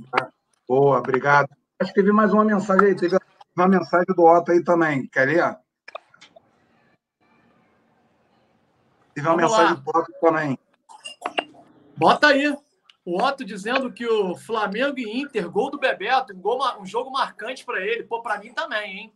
Boa, 0.68 1.00
obrigado. 1.00 1.57
Acho 1.80 1.94
que 1.94 2.00
teve 2.02 2.12
mais 2.12 2.34
uma 2.34 2.44
mensagem 2.44 2.88
aí. 2.88 2.96
Teve 2.96 3.18
uma 3.56 3.68
mensagem 3.68 4.08
do 4.16 4.24
Otto 4.24 4.52
aí 4.52 4.64
também. 4.64 5.08
Quer 5.08 5.28
ler? 5.28 5.58
Teve 9.14 9.28
uma 9.28 9.36
Vamos 9.36 9.52
mensagem 9.52 9.76
lá. 9.76 9.82
do 9.82 9.90
Otto 9.90 10.14
também. 10.20 10.60
Bota 11.96 12.28
aí. 12.28 12.56
O 13.06 13.24
Otto 13.24 13.46
dizendo 13.46 13.92
que 13.94 14.06
o 14.06 14.36
Flamengo 14.36 14.98
e 15.00 15.22
Inter, 15.22 15.50
gol 15.50 15.70
do 15.70 15.80
Bebeto, 15.80 16.34
um, 16.34 16.42
gol, 16.42 16.60
um 16.80 16.86
jogo 16.86 17.12
marcante 17.12 17.64
para 17.64 17.80
ele. 17.80 18.04
Pô, 18.04 18.22
para 18.22 18.40
mim 18.40 18.54
também, 18.54 18.98
hein? 18.98 19.14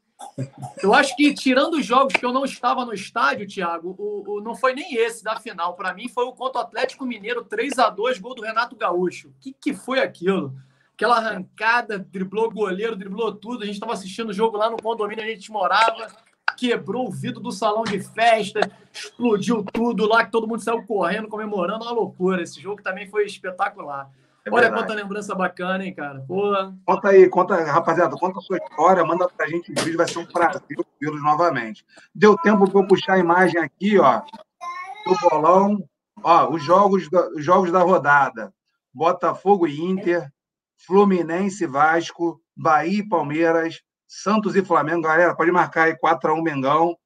Eu 0.84 0.94
acho 0.94 1.16
que, 1.16 1.34
tirando 1.34 1.74
os 1.74 1.86
jogos 1.86 2.14
que 2.14 2.24
eu 2.24 2.32
não 2.32 2.46
estava 2.46 2.86
no 2.86 2.94
estádio, 2.94 3.48
Thiago, 3.48 3.96
o, 3.98 4.38
o 4.38 4.42
não 4.42 4.56
foi 4.56 4.74
nem 4.74 4.96
esse 4.96 5.24
da 5.24 5.40
final. 5.40 5.76
Para 5.76 5.96
mim, 5.96 6.08
foi 6.08 6.26
o 6.26 6.32
contra 6.32 6.62
o 6.62 6.64
Atlético 6.64 7.06
Mineiro 7.08 7.44
3 7.44 7.80
a 7.80 7.90
2 7.90 8.20
gol 8.20 8.36
do 8.36 8.44
Renato 8.44 8.76
Gaúcho. 8.76 9.30
O 9.30 9.34
que, 9.40 9.52
que 9.52 9.74
foi 9.74 10.00
aquilo? 10.00 10.56
Aquela 11.02 11.18
arrancada, 11.18 11.98
driblou 11.98 12.48
o 12.48 12.52
goleiro, 12.52 12.96
driblou 12.96 13.34
tudo. 13.34 13.64
A 13.64 13.66
gente 13.66 13.76
estava 13.76 13.94
assistindo 13.94 14.30
o 14.30 14.34
jogo 14.34 14.56
lá 14.56 14.70
no 14.70 14.78
condomínio 14.78 15.24
onde 15.24 15.32
a 15.32 15.36
gente 15.36 15.52
morava, 15.52 16.08
quebrou 16.56 17.08
o 17.08 17.12
vidro 17.12 17.42
do 17.42 17.52
salão 17.52 17.84
de 17.84 18.00
festa, 18.00 18.60
explodiu 18.94 19.64
tudo 19.64 20.08
lá, 20.08 20.24
que 20.24 20.32
todo 20.32 20.48
mundo 20.48 20.62
saiu 20.62 20.86
correndo, 20.86 21.28
comemorando, 21.28 21.86
uma 21.86 21.92
loucura. 21.92 22.44
Esse 22.44 22.62
jogo 22.62 22.84
também 22.84 23.10
foi 23.10 23.26
espetacular. 23.26 24.12
É 24.46 24.52
Olha 24.52 24.72
quanta 24.72 24.94
lembrança 24.94 25.34
bacana, 25.34 25.84
hein, 25.84 25.94
cara? 25.94 26.20
Porra. 26.28 26.76
Conta 26.86 27.10
aí, 27.10 27.28
conta, 27.30 27.56
rapaziada, 27.64 28.16
conta 28.16 28.40
a 28.40 28.42
sua 28.42 28.58
história, 28.58 29.04
manda 29.04 29.28
pra 29.28 29.48
gente 29.48 29.72
o 29.72 29.76
vídeo, 29.76 29.98
vai 29.98 30.08
ser 30.08 30.20
um 30.20 30.26
prazer 30.26 30.62
vê-los 31.00 31.24
novamente. 31.24 31.84
Deu 32.14 32.38
tempo 32.38 32.70
para 32.70 32.80
eu 32.80 32.88
puxar 32.88 33.14
a 33.14 33.20
imagem 33.20 33.60
aqui, 33.60 33.98
ó, 34.00 34.22
do 35.06 35.30
bolão. 35.30 35.84
Ó, 36.24 36.52
os 36.52 36.64
jogos 36.64 37.10
da, 37.10 37.28
os 37.30 37.44
jogos 37.44 37.72
da 37.72 37.80
rodada. 37.82 38.54
Botafogo 38.94 39.68
e 39.68 39.80
Inter, 39.80 40.32
Fluminense, 40.86 41.66
Vasco, 41.66 42.42
Bahia 42.56 43.00
e 43.00 43.08
Palmeiras, 43.08 43.82
Santos 44.08 44.56
e 44.56 44.64
Flamengo. 44.64 45.04
Galera, 45.04 45.36
pode 45.36 45.52
marcar 45.52 45.84
aí 45.84 45.96
4x1 45.98 46.42
Mengão. 46.44 46.98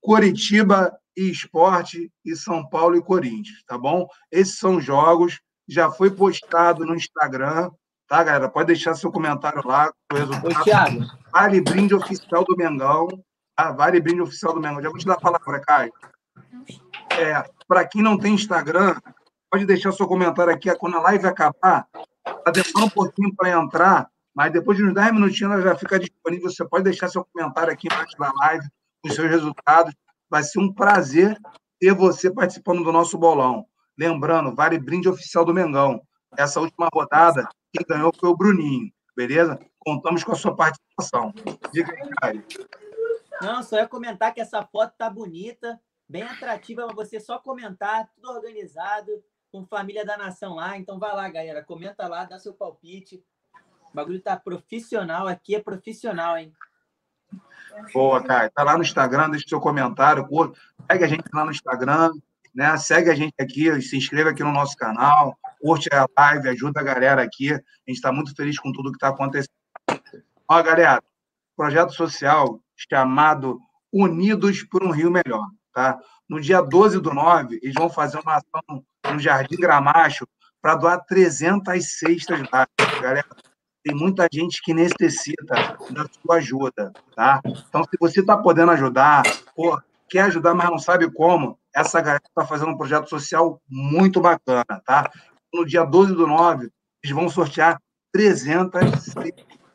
Coritiba 0.00 0.96
e 1.16 1.30
Esporte 1.30 2.10
e 2.24 2.34
São 2.34 2.66
Paulo 2.66 2.96
e 2.96 3.02
Corinthians, 3.02 3.62
tá 3.66 3.76
bom? 3.76 4.06
Esses 4.32 4.58
são 4.58 4.80
jogos. 4.80 5.40
Já 5.68 5.90
foi 5.90 6.10
postado 6.10 6.84
no 6.84 6.94
Instagram, 6.94 7.70
tá, 8.08 8.24
galera? 8.24 8.48
Pode 8.48 8.68
deixar 8.68 8.94
seu 8.94 9.12
comentário 9.12 9.62
lá 9.64 9.92
com 10.08 10.16
o 10.16 10.18
resultado. 10.18 10.60
Ô, 10.60 10.64
Thiago. 10.64 11.06
Vale 11.32 11.60
brinde 11.60 11.94
oficial 11.94 12.44
do 12.44 12.56
Mengão. 12.56 13.06
Tá? 13.54 13.70
Vale 13.72 14.00
brinde 14.00 14.22
oficial 14.22 14.54
do 14.54 14.60
Mengão. 14.60 14.82
Já 14.82 14.88
vou 14.88 14.98
te 14.98 15.06
dar 15.06 15.14
a 15.14 15.20
palavra, 15.20 15.60
Caio. 15.60 15.92
É, 17.10 17.44
Para 17.68 17.86
quem 17.86 18.02
não 18.02 18.18
tem 18.18 18.34
Instagram, 18.34 18.96
pode 19.50 19.66
deixar 19.66 19.92
seu 19.92 20.08
comentário 20.08 20.52
aqui. 20.52 20.74
Quando 20.76 20.96
a 20.96 21.02
live 21.02 21.26
acabar, 21.26 21.86
Está 22.38 22.50
demorando 22.50 22.86
um 22.86 22.90
pouquinho 22.90 23.34
para 23.34 23.50
entrar, 23.50 24.10
mas 24.34 24.52
depois 24.52 24.76
de 24.76 24.84
uns 24.84 24.94
10 24.94 25.12
minutinhos 25.12 25.52
ela 25.52 25.62
já 25.62 25.76
fica 25.76 25.98
disponível. 25.98 26.50
Você 26.50 26.64
pode 26.64 26.84
deixar 26.84 27.08
seu 27.08 27.24
comentário 27.24 27.72
aqui 27.72 27.86
embaixo 27.86 28.16
da 28.18 28.32
live 28.40 28.66
os 29.04 29.14
seus 29.14 29.30
resultados. 29.30 29.94
Vai 30.28 30.42
ser 30.42 30.60
um 30.60 30.72
prazer 30.72 31.36
ter 31.78 31.94
você 31.94 32.30
participando 32.32 32.84
do 32.84 32.92
nosso 32.92 33.18
bolão. 33.18 33.66
Lembrando, 33.98 34.54
vale 34.54 34.78
brinde 34.78 35.08
oficial 35.08 35.44
do 35.44 35.54
Mengão. 35.54 36.00
Essa 36.36 36.60
última 36.60 36.88
rodada, 36.92 37.48
quem 37.72 37.84
ganhou 37.88 38.12
foi 38.18 38.28
o 38.28 38.36
Bruninho, 38.36 38.92
beleza? 39.16 39.58
Contamos 39.80 40.22
com 40.22 40.32
a 40.32 40.36
sua 40.36 40.54
participação. 40.54 41.32
Diga 41.72 41.92
aí. 42.22 42.42
Não, 43.42 43.62
só 43.62 43.76
ia 43.76 43.88
comentar 43.88 44.32
que 44.32 44.40
essa 44.40 44.62
foto 44.62 44.94
tá 44.96 45.08
bonita, 45.10 45.80
bem 46.08 46.22
atrativa, 46.22 46.86
você 46.94 47.18
só 47.18 47.38
comentar, 47.38 48.08
tudo 48.14 48.30
organizado 48.30 49.10
com 49.50 49.66
Família 49.66 50.04
da 50.04 50.16
Nação 50.16 50.54
lá. 50.54 50.76
Então 50.78 50.98
vai 50.98 51.14
lá, 51.14 51.28
galera. 51.28 51.64
Comenta 51.64 52.06
lá, 52.08 52.24
dá 52.24 52.38
seu 52.38 52.54
palpite. 52.54 53.22
O 53.92 53.94
bagulho 53.94 54.20
tá 54.20 54.36
profissional. 54.36 55.26
Aqui 55.26 55.54
é 55.54 55.60
profissional, 55.60 56.36
hein? 56.36 56.52
Boa, 57.92 58.22
cara. 58.22 58.50
Tá 58.50 58.62
lá 58.62 58.76
no 58.76 58.82
Instagram, 58.82 59.30
deixa 59.30 59.48
seu 59.48 59.60
comentário. 59.60 60.26
Segue 60.90 61.04
a 61.04 61.08
gente 61.08 61.24
lá 61.32 61.44
no 61.44 61.50
Instagram, 61.50 62.12
né? 62.54 62.76
Segue 62.76 63.10
a 63.10 63.14
gente 63.14 63.34
aqui, 63.40 63.80
se 63.82 63.96
inscreva 63.96 64.30
aqui 64.30 64.42
no 64.42 64.52
nosso 64.52 64.76
canal, 64.76 65.36
curte 65.60 65.88
a 65.92 66.06
live, 66.18 66.48
ajuda 66.48 66.80
a 66.80 66.84
galera 66.84 67.22
aqui. 67.22 67.52
A 67.52 67.56
gente 67.86 67.96
está 67.96 68.12
muito 68.12 68.34
feliz 68.34 68.58
com 68.58 68.72
tudo 68.72 68.90
que 68.90 68.96
está 68.96 69.08
acontecendo. 69.08 69.54
Ó, 70.48 70.62
galera, 70.62 71.02
projeto 71.56 71.92
social 71.92 72.60
chamado 72.76 73.60
Unidos 73.92 74.62
por 74.62 74.84
um 74.84 74.90
Rio 74.90 75.10
Melhor, 75.10 75.48
tá? 75.72 75.98
No 76.28 76.40
dia 76.40 76.60
12 76.60 77.00
do 77.00 77.12
9, 77.12 77.58
eles 77.62 77.74
vão 77.74 77.90
fazer 77.90 78.18
uma 78.20 78.36
ação 78.36 78.84
no 79.12 79.18
Jardim 79.18 79.56
Gramacho 79.56 80.26
para 80.60 80.74
doar 80.74 81.04
300 81.06 81.84
cestas 81.84 82.40
básicas, 82.50 83.00
galera. 83.00 83.26
Tem 83.82 83.94
muita 83.94 84.28
gente 84.30 84.60
que 84.62 84.74
necessita 84.74 85.76
da 85.90 86.06
sua 86.22 86.36
ajuda, 86.36 86.92
tá? 87.16 87.40
Então, 87.44 87.82
se 87.84 87.96
você 87.98 88.20
está 88.20 88.36
podendo 88.36 88.72
ajudar, 88.72 89.22
quer 90.08 90.22
ajudar, 90.22 90.54
mas 90.54 90.68
não 90.68 90.78
sabe 90.78 91.10
como, 91.10 91.58
essa 91.74 92.00
galera 92.00 92.22
está 92.22 92.44
fazendo 92.44 92.72
um 92.72 92.76
projeto 92.76 93.08
social 93.08 93.60
muito 93.68 94.20
bacana, 94.20 94.64
tá? 94.84 95.10
No 95.52 95.64
dia 95.64 95.84
12 95.84 96.14
do 96.14 96.26
9, 96.26 96.70
eles 97.02 97.16
vão 97.16 97.28
sortear 97.30 97.80
300 98.12 98.80
cestas 99.02 99.14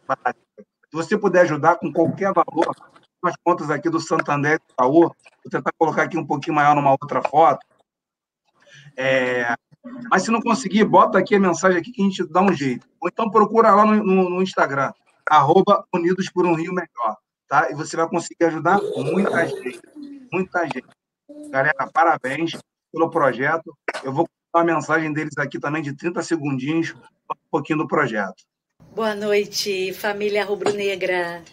básicas. 0.08 0.46
Se 0.58 0.94
você 0.94 1.18
puder 1.18 1.42
ajudar 1.42 1.78
com 1.78 1.92
qualquer 1.92 2.32
valor, 2.32 2.76
as 3.24 3.36
contas 3.44 3.72
aqui 3.72 3.90
do 3.90 4.00
Santander 4.00 4.60
e 4.60 4.72
Itaú, 4.72 5.00
vou 5.00 5.14
tentar 5.50 5.72
colocar 5.80 6.04
aqui 6.04 6.16
um 6.16 6.28
pouquinho 6.28 6.56
maior 6.56 6.76
numa 6.76 6.92
outra 6.92 7.24
foto. 7.24 7.66
É, 8.98 9.56
mas 10.10 10.24
se 10.24 10.32
não 10.32 10.42
conseguir, 10.42 10.84
bota 10.86 11.18
aqui 11.18 11.36
a 11.36 11.40
mensagem 11.40 11.80
aqui 11.80 11.92
que 11.92 12.02
a 12.02 12.06
gente 12.06 12.26
dá 12.28 12.42
um 12.42 12.54
jeito. 12.54 12.88
Ou 13.02 13.10
então 13.10 13.30
procura 13.30 13.74
lá 13.74 13.86
no, 13.86 14.04
no, 14.04 14.30
no 14.30 14.42
Instagram, 14.42 14.92
arroba 15.30 15.86
Unidos 15.94 16.30
por 16.32 16.46
um 16.46 16.56
Rio 16.56 16.74
Melhor, 16.74 17.18
tá? 17.48 17.70
E 17.70 17.76
você 17.76 17.96
vai 17.96 18.08
conseguir 18.08 18.46
ajudar 18.46 18.80
muita 18.96 19.48
gente, 19.48 19.82
muita 20.32 20.64
gente. 20.64 20.86
Galera, 21.50 21.90
parabéns 21.94 22.58
pelo 22.92 23.10
projeto. 23.10 23.76
Eu 24.04 24.14
vou 24.14 24.28
a 24.54 24.64
mensagem 24.64 25.12
deles 25.12 25.38
aqui 25.38 25.60
também 25.60 25.82
de 25.82 25.94
30 25.94 26.24
segundinhos, 26.24 26.92
um 27.30 27.36
pouquinho 27.52 27.80
do 27.80 27.88
projeto. 27.88 28.44
Boa 28.96 29.14
noite, 29.14 29.92
família 29.94 30.46
rubro-negra. 30.46 31.44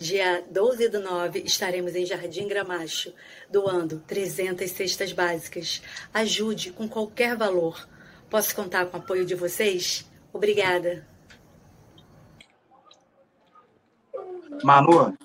Dia 0.00 0.46
12 0.48 0.88
do 0.90 1.00
9, 1.00 1.40
estaremos 1.40 1.96
em 1.96 2.06
Jardim 2.06 2.46
Gramacho, 2.46 3.12
doando 3.50 3.98
300 4.06 4.70
cestas 4.70 5.12
básicas. 5.12 5.82
Ajude 6.14 6.70
com 6.70 6.88
qualquer 6.88 7.36
valor. 7.36 7.88
Posso 8.30 8.54
contar 8.54 8.86
com 8.86 8.96
o 8.96 9.00
apoio 9.00 9.26
de 9.26 9.34
vocês? 9.34 10.08
Obrigada. 10.32 11.04
Manu, 14.62 15.18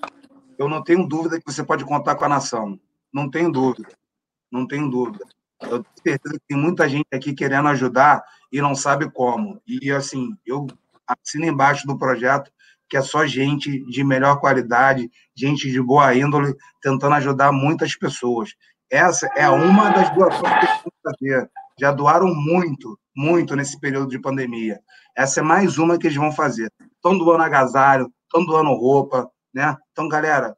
eu 0.58 0.68
não 0.68 0.82
tenho 0.82 1.06
dúvida 1.06 1.38
que 1.38 1.52
você 1.52 1.62
pode 1.62 1.84
contar 1.84 2.16
com 2.16 2.24
a 2.24 2.28
nação. 2.28 2.76
Não 3.12 3.30
tenho 3.30 3.52
dúvida. 3.52 3.90
Não 4.50 4.66
tenho 4.66 4.90
dúvida. 4.90 5.24
Eu 5.60 5.84
tenho 5.84 6.18
certeza 6.18 6.34
que 6.34 6.46
tem 6.48 6.58
muita 6.58 6.88
gente 6.88 7.06
aqui 7.12 7.32
querendo 7.32 7.68
ajudar 7.68 8.24
e 8.50 8.60
não 8.60 8.74
sabe 8.74 9.08
como. 9.08 9.62
E, 9.64 9.92
assim, 9.92 10.36
eu 10.44 10.66
assino 11.06 11.46
embaixo 11.46 11.86
do 11.86 11.96
projeto 11.96 12.50
que 12.94 12.98
é 12.98 13.02
só 13.02 13.26
gente 13.26 13.84
de 13.86 14.04
melhor 14.04 14.38
qualidade, 14.38 15.10
gente 15.36 15.68
de 15.68 15.82
boa 15.82 16.14
índole, 16.14 16.54
tentando 16.80 17.16
ajudar 17.16 17.50
muitas 17.50 17.96
pessoas. 17.96 18.50
Essa 18.88 19.26
é 19.34 19.50
uma 19.50 19.90
das 19.90 20.14
doações 20.14 20.60
que 20.60 20.66
eles 20.66 20.80
fazer. 21.02 21.50
Já 21.76 21.90
doaram 21.90 22.32
muito, 22.32 22.96
muito 23.12 23.56
nesse 23.56 23.80
período 23.80 24.10
de 24.10 24.20
pandemia. 24.20 24.78
Essa 25.16 25.40
é 25.40 25.42
mais 25.42 25.76
uma 25.76 25.98
que 25.98 26.06
eles 26.06 26.16
vão 26.16 26.30
fazer. 26.30 26.70
Estão 26.94 27.18
doando 27.18 27.42
agasalho, 27.42 28.12
estão 28.22 28.46
doando 28.46 28.70
roupa, 28.70 29.28
né? 29.52 29.76
Então, 29.90 30.06
galera, 30.06 30.56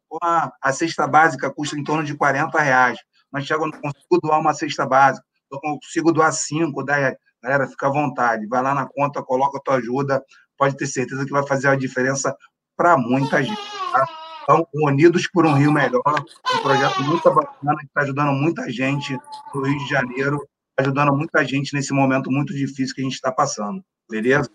a 0.61 0.73
cesta 0.75 1.07
básica 1.07 1.51
custa 1.51 1.75
em 1.75 1.83
torno 1.83 2.05
de 2.05 2.15
40 2.15 2.61
reais. 2.61 2.99
Mas, 3.33 3.47
Thiago, 3.47 3.65
eu 3.65 3.71
não 3.71 3.81
consigo 3.81 4.21
doar 4.23 4.41
uma 4.41 4.53
cesta 4.53 4.85
básica. 4.85 5.25
Eu 5.51 5.59
consigo 5.59 6.13
doar 6.13 6.31
5, 6.33 6.85
10 6.85 6.99
reais. 6.99 7.17
Galera, 7.43 7.67
fica 7.67 7.87
à 7.87 7.91
vontade. 7.91 8.47
Vai 8.47 8.63
lá 8.63 8.75
na 8.75 8.87
conta, 8.87 9.23
coloca 9.23 9.57
a 9.57 9.61
tua 9.63 9.77
ajuda 9.77 10.23
pode 10.57 10.77
ter 10.77 10.87
certeza 10.87 11.25
que 11.25 11.33
vai 11.33 11.47
fazer 11.47 11.69
a 11.69 11.77
diferença 11.77 12.37
para 12.77 12.97
muita 12.97 13.43
gente. 13.43 13.61
Tá? 13.93 14.07
Então, 14.43 14.69
Unidos 14.75 15.29
por 15.29 15.45
um 15.45 15.55
Rio 15.55 15.73
Melhor, 15.73 16.03
um 16.07 16.63
projeto 16.63 17.03
muito 17.03 17.29
bacana 17.35 17.77
que 17.79 17.87
está 17.87 18.03
ajudando 18.03 18.33
muita 18.33 18.71
gente 18.71 19.19
no 19.53 19.63
Rio 19.63 19.79
de 19.79 19.89
Janeiro, 19.89 20.47
ajudando 20.79 21.17
muita 21.17 21.45
gente 21.45 21.75
nesse 21.75 21.93
momento 21.93 22.31
muito 22.31 22.55
difícil 22.55 22.95
que 22.95 23.01
a 23.01 23.05
gente 23.05 23.15
está 23.15 23.33
passando. 23.33 23.83
Beleza? 24.09 24.49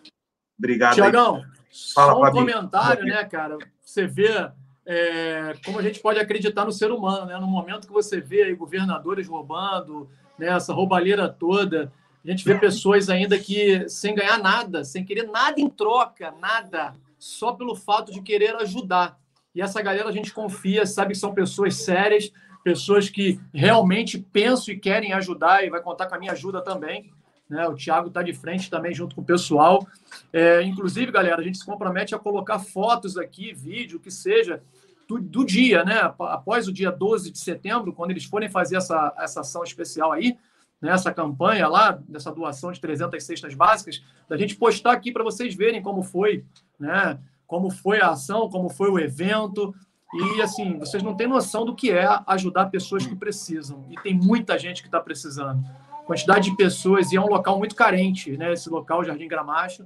Obrigado. 0.58 0.96
Tiagão, 0.96 1.44
só 1.70 2.18
um 2.18 2.22
Fabinho. 2.22 2.46
comentário, 2.46 3.04
né, 3.04 3.24
cara? 3.26 3.58
Você 3.82 4.08
vê 4.08 4.50
é, 4.86 5.54
como 5.66 5.80
a 5.80 5.82
gente 5.82 6.00
pode 6.00 6.20
acreditar 6.20 6.66
no 6.66 6.72
ser 6.72 6.92
humano, 6.92 7.26
né? 7.26 7.38
No 7.38 7.48
momento 7.48 7.88
que 7.88 7.94
você 7.94 8.22
vê 8.22 8.44
aí 8.44 8.56
governadores 8.56 9.28
roubando, 9.28 10.10
né, 10.40 10.48
essa 10.48 10.74
roubalheira 10.74 11.30
toda, 11.30 11.92
a 12.24 12.32
gente 12.32 12.46
vê 12.46 12.58
pessoas 12.58 13.10
ainda 13.10 13.38
que, 13.38 13.88
sem 13.90 14.14
ganhar 14.14 14.38
nada, 14.38 14.84
sem 14.84 15.04
querer 15.04 15.24
nada 15.24 15.60
em 15.60 15.70
troca, 15.70 16.32
nada, 16.40 16.94
só 17.18 17.54
pelo 17.54 17.76
fato 17.76 18.12
de 18.12 18.22
querer 18.22 18.56
ajudar. 18.58 19.20
E 19.56 19.62
essa 19.62 19.82
galera 19.82 20.08
a 20.08 20.12
gente 20.12 20.34
confia, 20.34 20.86
sabe 20.86 21.14
que 21.14 21.20
são 21.20 21.34
pessoas 21.34 21.76
sérias, 21.76 22.32
pessoas 22.64 23.10
que 23.10 23.40
realmente 23.54 24.20
pensam 24.20 24.74
e 24.74 24.80
querem 24.80 25.14
ajudar, 25.14 25.66
e 25.66 25.70
vai 25.70 25.82
contar 25.82 26.08
com 26.08 26.16
a 26.16 26.20
minha 26.20 26.32
ajuda 26.32 26.62
também. 26.62 27.12
Né? 27.50 27.68
O 27.68 27.76
Thiago 27.76 28.08
está 28.08 28.22
de 28.22 28.34
frente 28.34 28.70
também, 28.70 28.94
junto 28.94 29.16
com 29.16 29.22
o 29.22 29.26
pessoal. 29.26 29.86
É, 30.32 30.62
inclusive, 30.62 31.12
galera, 31.12 31.42
a 31.42 31.44
gente 31.44 31.58
se 31.58 31.66
compromete 31.66 32.16
a 32.16 32.20
colocar 32.20 32.60
fotos 32.60 33.18
aqui, 33.18 33.52
vídeo, 33.52 34.00
que 34.00 34.12
seja, 34.12 34.62
do, 35.08 35.20
do, 35.20 35.46
dia, 35.46 35.84
né? 35.84 36.00
Após 36.20 36.70
o 36.70 36.72
dia 36.72 36.90
12 36.90 37.32
de 37.32 37.40
setembro, 37.40 37.92
quando 37.92 38.12
eles 38.12 38.24
forem 38.24 38.48
fazer 38.48 38.78
essa, 38.78 39.14
essa 39.18 39.42
ação 39.42 39.64
especial 39.64 40.14
aí, 40.14 40.38
nessa 40.82 41.14
campanha 41.14 41.68
lá, 41.68 42.02
nessa 42.10 42.32
doação 42.32 42.72
de 42.72 42.82
300 42.82 43.24
cestas 43.24 43.54
básicas, 43.54 44.04
da 44.28 44.36
gente 44.36 44.56
postar 44.56 44.94
aqui 44.94 45.12
para 45.12 45.24
vocês 45.24 45.54
verem 45.54 45.82
como 45.82 46.02
foi, 46.02 46.44
né? 46.80 47.20
Como 47.46 47.70
foi 47.70 48.02
a 48.02 48.10
ação, 48.10 48.50
como 48.50 48.70
foi 48.70 48.90
o 48.90 48.98
evento. 48.98 49.74
E 50.14 50.42
assim, 50.42 50.78
vocês 50.80 51.04
não 51.04 51.16
têm 51.16 51.28
noção 51.28 51.66
do 51.66 51.76
que 51.76 51.92
é 51.92 52.08
ajudar 52.28 52.66
pessoas 52.70 53.06
que 53.06 53.16
precisam. 53.16 53.86
E 53.90 53.96
tem 54.02 54.14
muita 54.14 54.58
gente 54.58 54.82
que 54.82 54.88
está 54.88 55.00
precisando. 55.00 55.64
Quantidade 56.06 56.50
de 56.50 56.58
pessoas, 56.58 57.12
e 57.12 57.18
é 57.18 57.22
um 57.22 57.28
local 57.28 57.58
muito 57.58 57.76
carente, 57.76 58.36
né? 58.36 58.52
Esse 58.52 58.70
local, 58.70 59.04
Jardim 59.04 59.28
Gramacho. 59.28 59.86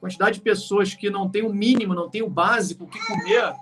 Quantidade 0.00 0.36
de 0.36 0.42
pessoas 0.42 0.92
que 0.94 1.08
não 1.08 1.30
tem 1.30 1.42
o 1.42 1.52
mínimo, 1.52 1.94
não 1.94 2.10
tem 2.10 2.22
o 2.22 2.28
básico, 2.28 2.84
o 2.84 2.86
que 2.86 2.98
comer, 3.06 3.54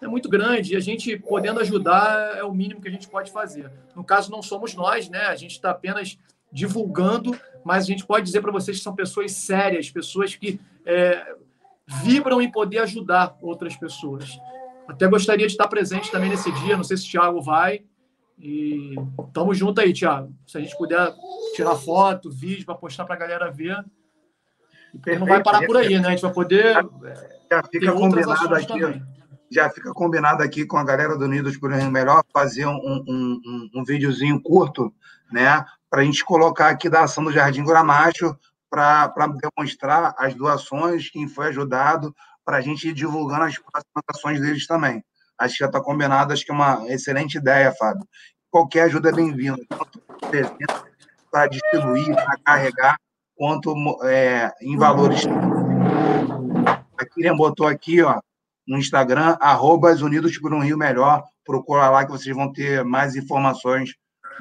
é 0.00 0.08
muito 0.08 0.28
grande 0.28 0.72
e 0.72 0.76
a 0.76 0.80
gente 0.80 1.16
podendo 1.18 1.60
ajudar 1.60 2.36
é 2.36 2.42
o 2.42 2.52
mínimo 2.52 2.80
que 2.80 2.88
a 2.88 2.90
gente 2.90 3.08
pode 3.08 3.30
fazer. 3.30 3.70
No 3.94 4.02
caso, 4.02 4.30
não 4.30 4.42
somos 4.42 4.74
nós, 4.74 5.08
né? 5.08 5.26
A 5.26 5.36
gente 5.36 5.52
está 5.52 5.70
apenas 5.70 6.18
divulgando, 6.50 7.38
mas 7.62 7.84
a 7.84 7.86
gente 7.86 8.06
pode 8.06 8.24
dizer 8.24 8.40
para 8.40 8.50
vocês 8.50 8.78
que 8.78 8.82
são 8.82 8.94
pessoas 8.94 9.32
sérias, 9.32 9.90
pessoas 9.90 10.34
que 10.34 10.58
é, 10.86 11.34
vibram 11.86 12.40
em 12.40 12.50
poder 12.50 12.78
ajudar 12.78 13.36
outras 13.42 13.76
pessoas. 13.76 14.38
Até 14.88 15.06
gostaria 15.06 15.46
de 15.46 15.52
estar 15.52 15.68
presente 15.68 16.10
também 16.10 16.30
nesse 16.30 16.50
dia, 16.62 16.76
não 16.76 16.84
sei 16.84 16.96
se 16.96 17.06
o 17.06 17.10
Thiago 17.10 17.40
vai. 17.40 17.84
E 18.38 18.94
tamo 19.34 19.54
junto 19.54 19.82
aí, 19.82 19.92
Thiago. 19.92 20.34
Se 20.46 20.56
a 20.56 20.60
gente 20.62 20.76
puder 20.78 21.12
tirar 21.54 21.76
foto, 21.76 22.30
vídeo 22.30 22.64
para 22.64 22.74
postar 22.74 23.04
para 23.04 23.14
a 23.14 23.18
galera 23.18 23.50
ver. 23.50 23.84
Porque 24.92 25.18
não 25.18 25.26
vai 25.26 25.42
parar 25.42 25.66
por 25.66 25.76
aí, 25.76 26.00
né? 26.00 26.08
A 26.08 26.10
gente 26.12 26.22
vai 26.22 26.32
poder. 26.32 26.74
Já 27.50 27.62
fica 27.64 27.92
combinado 27.92 28.54
aqui. 28.54 28.66
Também 28.66 29.19
já 29.50 29.68
fica 29.68 29.92
combinado 29.92 30.42
aqui 30.42 30.64
com 30.64 30.76
a 30.76 30.84
galera 30.84 31.16
do 31.16 31.24
Unidos 31.24 31.56
por 31.56 31.72
um 31.72 31.90
Melhor 31.90 32.22
fazer 32.32 32.66
um, 32.66 32.76
um, 32.76 33.40
um, 33.44 33.70
um 33.74 33.84
videozinho 33.84 34.40
curto, 34.40 34.94
né, 35.32 35.64
para 35.90 36.02
a 36.02 36.04
gente 36.04 36.24
colocar 36.24 36.68
aqui 36.68 36.88
da 36.88 37.02
ação 37.02 37.24
do 37.24 37.32
Jardim 37.32 37.64
Gramacho 37.64 38.36
para 38.70 39.12
demonstrar 39.42 40.14
as 40.16 40.34
doações, 40.34 41.10
quem 41.10 41.26
foi 41.26 41.48
ajudado, 41.48 42.14
para 42.44 42.58
a 42.58 42.60
gente 42.60 42.88
ir 42.88 42.92
divulgando 42.92 43.42
as 43.42 43.58
próximas 43.58 44.04
ações 44.08 44.40
deles 44.40 44.66
também. 44.66 45.04
Acho 45.36 45.54
que 45.54 45.60
já 45.60 45.66
está 45.66 45.80
combinado, 45.80 46.32
acho 46.32 46.44
que 46.44 46.52
é 46.52 46.54
uma 46.54 46.86
excelente 46.86 47.38
ideia, 47.38 47.72
Fábio. 47.72 48.06
Qualquer 48.50 48.82
ajuda 48.82 49.08
é 49.08 49.12
bem-vinda, 49.12 49.60
tanto 49.68 50.00
para 51.30 51.46
distribuir, 51.48 52.14
para 52.14 52.36
carregar, 52.44 52.96
quanto 53.34 53.74
é, 54.04 54.52
em 54.60 54.76
valores. 54.76 55.22
A 56.96 57.06
Kirian 57.06 57.36
botou 57.36 57.66
aqui, 57.66 58.02
ó, 58.02 58.20
no 58.70 58.78
Instagram, 58.78 59.36
arroba 59.40 59.92
Unidos 59.94 60.38
por 60.38 60.54
um 60.54 60.60
Rio 60.60 60.78
Melhor. 60.78 61.24
Procura 61.44 61.90
lá 61.90 62.04
que 62.04 62.12
vocês 62.12 62.34
vão 62.34 62.52
ter 62.52 62.84
mais 62.84 63.16
informações 63.16 63.96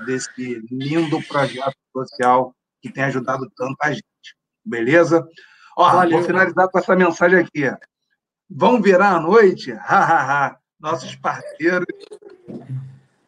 desse 0.05 0.61
lindo 0.69 1.19
projeto 1.23 1.75
social 1.91 2.53
que 2.79 2.91
tem 2.91 3.05
ajudado 3.05 3.49
tanta 3.57 3.91
gente. 3.91 4.03
Beleza? 4.63 5.27
Ó, 5.75 5.91
Valeu. 5.91 6.19
vou 6.19 6.27
finalizar 6.27 6.69
com 6.69 6.77
essa 6.77 6.95
mensagem 6.95 7.39
aqui. 7.39 7.75
Vão 8.47 8.79
virar 8.79 9.15
a 9.15 9.19
noite? 9.19 9.73
Nossos 10.79 11.15
parceiros 11.15 11.87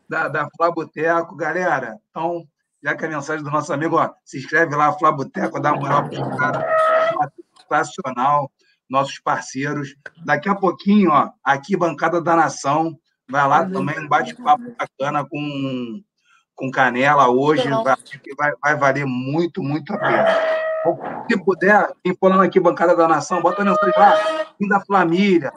da, 0.07 0.27
da 0.27 0.47
Flaboteco. 0.55 1.35
Galera, 1.35 1.97
então, 2.11 2.45
já 2.83 2.95
que 2.95 3.05
a 3.05 3.09
mensagem 3.09 3.43
do 3.43 3.49
nosso 3.49 3.73
amigo, 3.73 3.95
ó, 3.95 4.13
se 4.23 4.37
inscreve 4.37 4.75
lá, 4.75 4.93
Flaboteco, 4.93 5.59
dá 5.59 5.73
uma 5.73 5.81
moral 5.81 6.07
para 6.07 6.21
os 6.21 6.37
caras. 6.37 6.63
Sensacional 7.59 8.51
nossos 8.91 9.17
parceiros. 9.19 9.95
Daqui 10.25 10.49
a 10.49 10.55
pouquinho, 10.55 11.11
ó, 11.11 11.31
aqui, 11.43 11.77
Bancada 11.77 12.21
da 12.21 12.35
Nação, 12.35 12.99
vai 13.27 13.47
lá 13.47 13.65
também 13.65 13.97
um 13.99 14.07
bate-papo 14.07 14.75
bacana 14.77 15.25
com, 15.25 16.03
com 16.53 16.69
Canela 16.69 17.29
hoje, 17.29 17.67
vai, 17.69 17.95
vai, 18.37 18.51
vai, 18.61 18.75
valer 18.75 19.05
muito, 19.05 19.63
muito 19.63 19.93
a 19.93 19.97
pena. 19.97 20.27
Se 21.29 21.43
puder, 21.43 21.93
quem 22.03 22.15
for 22.15 22.29
lá 22.29 22.37
na 22.37 22.61
Bancada 22.61 22.95
da 22.95 23.07
Nação, 23.07 23.41
bota 23.41 23.61
a 23.61 23.65
mensagem 23.65 23.93
lá, 23.95 24.17
fim 24.57 24.67
da 24.67 24.81
família, 24.81 25.53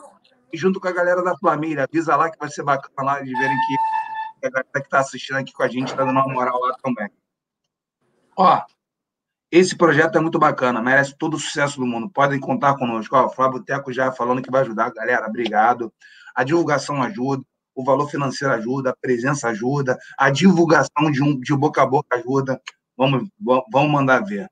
junto 0.52 0.78
com 0.78 0.86
a 0.86 0.92
galera 0.92 1.22
da 1.22 1.36
família, 1.36 1.84
avisa 1.84 2.14
lá 2.14 2.30
que 2.30 2.38
vai 2.38 2.48
ser 2.48 2.62
bacana 2.62 3.02
lá 3.02 3.20
de 3.20 3.32
verem 3.32 3.56
que 3.66 4.46
a 4.46 4.50
galera 4.50 4.68
que 4.74 4.78
está 4.78 5.00
assistindo 5.00 5.36
aqui 5.36 5.52
com 5.52 5.62
a 5.64 5.68
gente 5.68 5.88
está 5.88 6.04
dando 6.04 6.12
uma 6.12 6.28
moral 6.28 6.60
lá 6.60 6.76
também. 6.82 7.10
Ó, 8.36 8.62
esse 9.56 9.76
projeto 9.76 10.18
é 10.18 10.20
muito 10.20 10.36
bacana, 10.36 10.82
merece 10.82 11.14
todo 11.16 11.34
o 11.34 11.38
sucesso 11.38 11.78
do 11.78 11.86
mundo. 11.86 12.10
Podem 12.10 12.40
contar 12.40 12.76
conosco. 12.76 13.14
Ó, 13.14 13.26
o 13.26 13.30
Flávio 13.30 13.62
Teco 13.62 13.92
já 13.92 14.10
falando 14.10 14.42
que 14.42 14.50
vai 14.50 14.62
ajudar, 14.62 14.92
galera. 14.92 15.28
Obrigado. 15.28 15.92
A 16.34 16.42
divulgação 16.42 17.00
ajuda, 17.00 17.44
o 17.72 17.84
valor 17.84 18.10
financeiro 18.10 18.52
ajuda, 18.52 18.90
a 18.90 18.96
presença 18.96 19.46
ajuda, 19.48 19.96
a 20.18 20.28
divulgação 20.28 21.08
de, 21.08 21.22
um, 21.22 21.38
de 21.38 21.54
boca 21.54 21.82
a 21.82 21.86
boca 21.86 22.16
ajuda. 22.16 22.60
Vamos, 22.96 23.28
vamos 23.38 23.92
mandar 23.92 24.24
ver. 24.24 24.50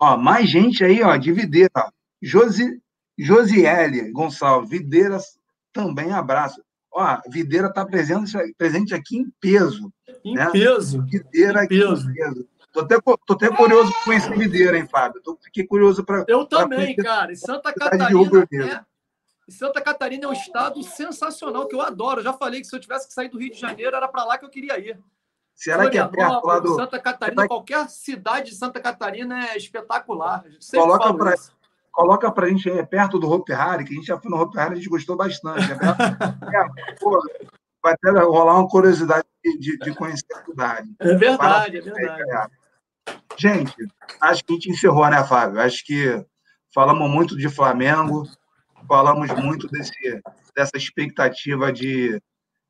Ó, 0.00 0.16
mais 0.16 0.50
gente 0.50 0.82
aí, 0.82 1.00
ó, 1.00 1.16
de 1.16 1.30
Videira. 1.30 1.92
Josi, 2.20 2.82
Josiele 3.16 4.10
Gonçalves, 4.10 4.68
Videiras 4.68 5.38
também 5.72 6.10
abraço. 6.10 6.60
Ó, 6.92 7.20
Videira 7.30 7.68
está 7.68 7.86
presente, 7.86 8.32
presente 8.58 8.94
aqui 8.96 9.16
em 9.16 9.32
peso. 9.40 9.92
Em 10.24 10.34
né? 10.34 10.50
peso. 10.50 11.04
Videira 11.04 11.60
em 11.60 11.64
aqui 11.66 11.78
peso. 11.78 12.10
em 12.10 12.14
peso. 12.14 12.48
Tô 12.74 12.80
até, 12.80 13.00
tô 13.00 13.34
até 13.34 13.48
curioso 13.56 13.92
para 13.92 14.04
conhecer 14.04 14.36
Videira, 14.36 14.76
hein, 14.76 14.88
Fábio? 14.90 15.22
Tô, 15.22 15.38
fiquei 15.40 15.64
curioso 15.64 16.04
para. 16.04 16.24
Eu 16.26 16.44
também, 16.44 16.96
cara. 16.96 17.32
E 17.32 17.36
Santa 17.36 17.72
Catarina. 17.72 18.48
É, 18.52 18.80
Santa 19.48 19.80
Catarina 19.80 20.24
é 20.24 20.28
um 20.28 20.32
estado 20.32 20.82
sensacional 20.82 21.68
que 21.68 21.74
eu 21.76 21.80
adoro. 21.80 22.18
Eu 22.18 22.24
já 22.24 22.32
falei 22.32 22.60
que 22.60 22.66
se 22.66 22.74
eu 22.74 22.80
tivesse 22.80 23.06
que 23.06 23.14
sair 23.14 23.28
do 23.28 23.38
Rio 23.38 23.52
de 23.52 23.60
Janeiro, 23.60 23.94
era 23.94 24.08
para 24.08 24.24
lá 24.24 24.36
que 24.36 24.44
eu 24.44 24.50
queria 24.50 24.76
ir. 24.76 24.98
Será 25.54 25.88
que 25.88 25.96
é 25.96 26.04
perto 26.04 26.44
lá 26.44 26.58
do... 26.58 26.74
Santa 26.74 26.98
Catarina, 26.98 27.46
qualquer 27.46 27.88
cidade 27.88 28.50
de 28.50 28.56
Santa 28.56 28.80
Catarina 28.80 29.50
é 29.50 29.56
espetacular. 29.56 30.44
Coloca 30.72 31.14
para 31.14 31.34
coloca 31.92 32.32
pra 32.32 32.48
gente 32.48 32.68
aí, 32.68 32.84
perto 32.84 33.20
do 33.20 33.30
Hope 33.30 33.52
Harry, 33.52 33.84
que 33.84 33.92
a 33.92 33.94
gente 33.94 34.06
já 34.06 34.18
foi 34.18 34.28
no 34.28 34.36
Hope 34.36 34.56
Harry, 34.56 34.72
a 34.72 34.74
gente 34.74 34.88
gostou 34.88 35.16
bastante. 35.16 35.70
É, 35.70 36.90
é, 36.90 36.94
pô, 36.98 37.22
vai 37.80 37.92
até 37.92 38.10
rolar 38.10 38.58
uma 38.58 38.68
curiosidade 38.68 39.24
de, 39.60 39.78
de 39.78 39.94
conhecer 39.94 40.26
a 40.34 40.44
cidade. 40.44 40.92
É 40.98 41.14
verdade, 41.14 41.78
é 41.78 41.80
verdade. 41.80 42.52
Gente, 43.36 43.74
acho 44.20 44.44
que 44.44 44.52
a 44.52 44.54
gente 44.54 44.70
encerrou, 44.70 45.08
né, 45.08 45.22
Fábio? 45.24 45.60
Acho 45.60 45.84
que 45.84 46.24
falamos 46.72 47.10
muito 47.10 47.36
de 47.36 47.48
Flamengo, 47.48 48.24
falamos 48.86 49.30
muito 49.32 49.68
desse, 49.68 50.22
dessa 50.54 50.76
expectativa 50.76 51.72
de, 51.72 52.20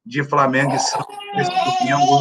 de 0.04 0.24
Flamengo 0.24 0.74
e 0.74 0.78
Santos 0.78 1.16
nesse 1.34 1.50
domingo. 1.50 2.20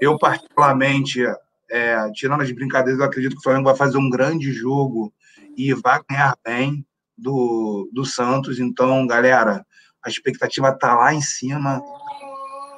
Eu, 0.00 0.18
particularmente, 0.18 1.22
é, 1.70 2.10
tirando 2.12 2.42
as 2.42 2.52
brincadeiras, 2.52 3.00
eu 3.00 3.06
acredito 3.06 3.32
que 3.32 3.40
o 3.40 3.42
Flamengo 3.42 3.66
vai 3.66 3.76
fazer 3.76 3.96
um 3.96 4.10
grande 4.10 4.52
jogo 4.52 5.12
e 5.56 5.72
vai 5.72 6.00
ganhar 6.08 6.36
bem 6.44 6.86
do, 7.16 7.88
do 7.92 8.04
Santos. 8.04 8.58
Então, 8.58 9.06
galera, 9.06 9.64
a 10.04 10.08
expectativa 10.08 10.68
está 10.68 10.94
lá 10.94 11.14
em 11.14 11.22
cima. 11.22 11.82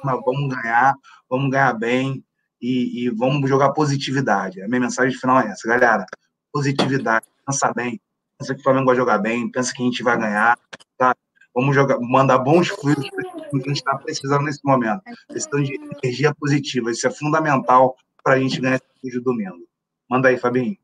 Mas 0.03 0.19
vamos 0.23 0.55
ganhar, 0.55 0.93
vamos 1.29 1.49
ganhar 1.49 1.73
bem 1.73 2.23
e, 2.61 3.05
e, 3.05 3.09
vamos 3.09 3.49
jogar 3.49 3.71
positividade. 3.71 4.61
A 4.61 4.67
minha 4.67 4.81
mensagem 4.81 5.17
final 5.17 5.39
é 5.39 5.47
essa, 5.47 5.67
galera. 5.67 6.05
Positividade, 6.51 7.25
pensa 7.45 7.73
bem, 7.73 8.01
pensa 8.37 8.53
que 8.53 8.61
o 8.61 8.63
Flamengo 8.63 8.87
vai 8.87 8.95
jogar 8.95 9.17
bem, 9.19 9.49
pensa 9.51 9.73
que 9.73 9.81
a 9.81 9.85
gente 9.85 10.03
vai 10.03 10.17
ganhar, 10.17 10.57
tá? 10.97 11.15
Vamos 11.53 11.75
jogar, 11.75 11.99
mandar 11.99 12.37
bons 12.39 12.69
fluidos 12.69 13.09
que 13.09 13.55
a 13.55 13.57
gente 13.57 13.71
está 13.71 13.95
precisando 13.97 14.43
nesse 14.43 14.59
momento. 14.63 15.01
Questão 15.31 15.61
de 15.61 15.75
energia 16.03 16.33
positiva, 16.33 16.91
isso 16.91 17.07
é 17.07 17.11
fundamental 17.11 17.95
para 18.23 18.35
a 18.35 18.39
gente 18.39 18.59
ganhar 18.59 18.75
esse 18.75 18.85
vídeo 19.03 19.21
domingo. 19.21 19.67
Manda 20.09 20.29
aí, 20.29 20.37
Fabinho. 20.37 20.77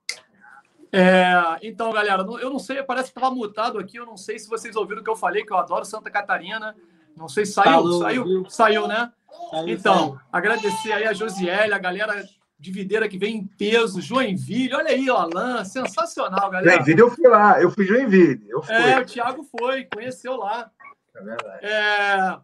É, 0.92 1.58
então, 1.64 1.92
galera, 1.92 2.24
eu 2.40 2.52
não 2.52 2.60
sei, 2.60 2.84
parece 2.84 3.12
que 3.12 3.18
estava 3.18 3.34
mutado 3.34 3.80
aqui, 3.80 3.98
eu 3.98 4.06
não 4.06 4.16
sei 4.16 4.38
se 4.38 4.48
vocês 4.48 4.76
ouviram 4.76 5.02
o 5.02 5.04
que 5.04 5.10
eu 5.10 5.16
falei, 5.16 5.44
que 5.44 5.52
eu 5.52 5.58
adoro 5.58 5.86
Santa 5.86 6.12
Catarina. 6.12 6.76
Não 7.16 7.28
sei 7.28 7.46
se 7.46 7.54
saiu, 7.54 7.72
Falou, 7.72 8.02
saiu, 8.02 8.24
viu? 8.26 8.50
saiu, 8.50 8.88
né? 8.88 9.12
Saiu, 9.52 9.70
então, 9.70 10.10
saiu. 10.10 10.20
agradecer 10.32 10.92
aí 10.92 11.06
a 11.06 11.14
Josiele, 11.14 11.74
a 11.74 11.80
galera 11.80 12.24
de 12.64 12.72
Videira 12.72 13.10
que 13.10 13.18
vem 13.18 13.36
em 13.38 13.46
peso, 13.46 14.02
Joinville, 14.02 14.74
olha 14.74 14.90
aí, 14.90 15.10
o 15.10 15.16
Alan, 15.16 15.66
sensacional, 15.66 16.50
galera. 16.50 16.78
Joinville 16.78 17.02
eu 17.02 17.12
fui 17.12 17.28
lá, 17.28 17.62
eu 17.62 17.70
fui 17.70 17.86
Joinville. 17.86 18.46
Eu 18.48 18.64
fui. 18.64 18.74
É, 18.74 19.00
o 19.00 19.06
Thiago 19.06 19.44
foi, 19.44 19.84
conheceu 19.84 20.38
lá. 20.38 20.72
É 21.14 21.22
verdade. 21.22 21.66
É, 21.66 22.40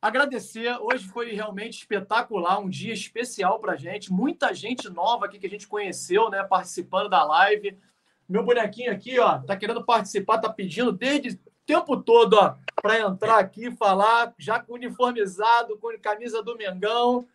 agradecer, 0.00 0.76
hoje 0.78 1.08
foi 1.08 1.32
realmente 1.32 1.78
espetacular, 1.78 2.58
um 2.58 2.68
dia 2.68 2.92
especial 2.92 3.58
pra 3.60 3.74
gente, 3.74 4.12
muita 4.12 4.52
gente 4.52 4.90
nova 4.90 5.24
aqui 5.24 5.38
que 5.38 5.46
a 5.46 5.50
gente 5.50 5.66
conheceu, 5.66 6.28
né, 6.28 6.44
participando 6.44 7.08
da 7.08 7.24
live. 7.24 7.78
Meu 8.28 8.44
bonequinho 8.44 8.92
aqui, 8.92 9.18
ó, 9.18 9.38
tá 9.38 9.56
querendo 9.56 9.84
participar, 9.84 10.38
tá 10.38 10.50
pedindo 10.50 10.92
desde 10.92 11.40
tempo 11.72 11.96
todo, 11.96 12.34
ó, 12.34 12.54
para 12.80 13.00
entrar 13.00 13.38
aqui 13.38 13.70
falar, 13.70 14.34
já 14.38 14.62
uniformizado, 14.68 15.78
com 15.78 15.88
camisa 15.98 16.42
do 16.42 16.56
Mengão. 16.56 17.26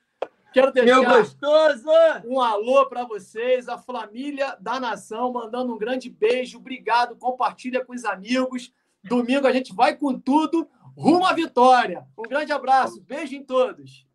Quero 0.54 0.72
deixar 0.72 1.02
Meu 1.02 1.04
gostoso! 1.04 1.90
um 2.26 2.40
alô 2.40 2.86
para 2.86 3.04
vocês, 3.04 3.68
a 3.68 3.78
família 3.78 4.56
da 4.60 4.80
nação, 4.80 5.34
mandando 5.34 5.74
um 5.74 5.78
grande 5.78 6.10
beijo. 6.10 6.58
Obrigado, 6.58 7.16
compartilha 7.16 7.84
com 7.84 7.94
os 7.94 8.06
amigos. 8.06 8.72
Domingo 9.04 9.48
a 9.48 9.52
gente 9.52 9.74
vai 9.74 9.96
com 9.96 10.18
tudo, 10.20 10.68
rumo 10.96 11.26
à 11.26 11.34
vitória. 11.34 12.08
Um 12.18 12.24
grande 12.24 12.52
abraço, 12.52 13.02
beijo 13.02 13.36
em 13.36 13.44
todos. 13.44 14.07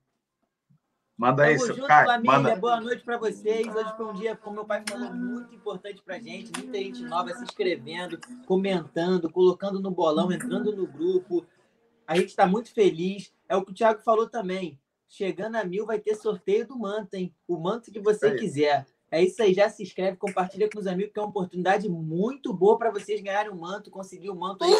Manda 1.16 1.44
aí, 1.44 1.56
Tamo 1.56 1.74
junto, 1.74 1.86
Caio, 1.86 2.06
família. 2.06 2.38
Manda. 2.38 2.56
Boa 2.56 2.80
noite 2.80 3.04
para 3.04 3.18
vocês. 3.18 3.66
Hoje 3.74 3.96
foi 3.96 4.06
um 4.06 4.14
dia, 4.14 4.36
como 4.36 4.56
meu 4.56 4.64
pai 4.64 4.82
falou, 4.88 5.12
muito 5.12 5.54
importante 5.54 6.02
para 6.02 6.18
gente. 6.18 6.50
Muita 6.56 6.78
gente 6.78 7.02
nova 7.02 7.32
se 7.34 7.42
inscrevendo, 7.44 8.18
comentando, 8.46 9.30
colocando 9.30 9.78
no 9.78 9.90
bolão, 9.90 10.32
entrando 10.32 10.74
no 10.74 10.86
grupo. 10.86 11.46
A 12.06 12.16
gente 12.16 12.28
está 12.28 12.46
muito 12.46 12.72
feliz. 12.72 13.32
É 13.48 13.56
o 13.56 13.64
que 13.64 13.72
o 13.72 13.74
Thiago 13.74 14.00
falou 14.02 14.28
também. 14.28 14.78
Chegando 15.06 15.56
a 15.56 15.64
mil, 15.64 15.84
vai 15.84 15.98
ter 15.98 16.14
sorteio 16.14 16.66
do 16.66 16.78
manto, 16.78 17.14
hein? 17.14 17.34
O 17.46 17.58
manto 17.58 17.92
que 17.92 18.00
você 18.00 18.28
é 18.28 18.34
quiser. 18.34 18.86
É 19.10 19.22
isso 19.22 19.42
aí, 19.42 19.52
já 19.52 19.68
se 19.68 19.82
inscreve, 19.82 20.16
compartilha 20.16 20.70
com 20.70 20.78
os 20.78 20.86
amigos, 20.86 21.12
que 21.12 21.20
é 21.20 21.22
uma 21.22 21.28
oportunidade 21.28 21.86
muito 21.86 22.50
boa 22.50 22.78
para 22.78 22.90
vocês 22.90 23.20
ganharem 23.20 23.52
um 23.52 23.60
manto, 23.60 23.90
conseguir 23.90 24.30
o 24.30 24.32
um 24.32 24.38
manto 24.38 24.64
aí. 24.64 24.72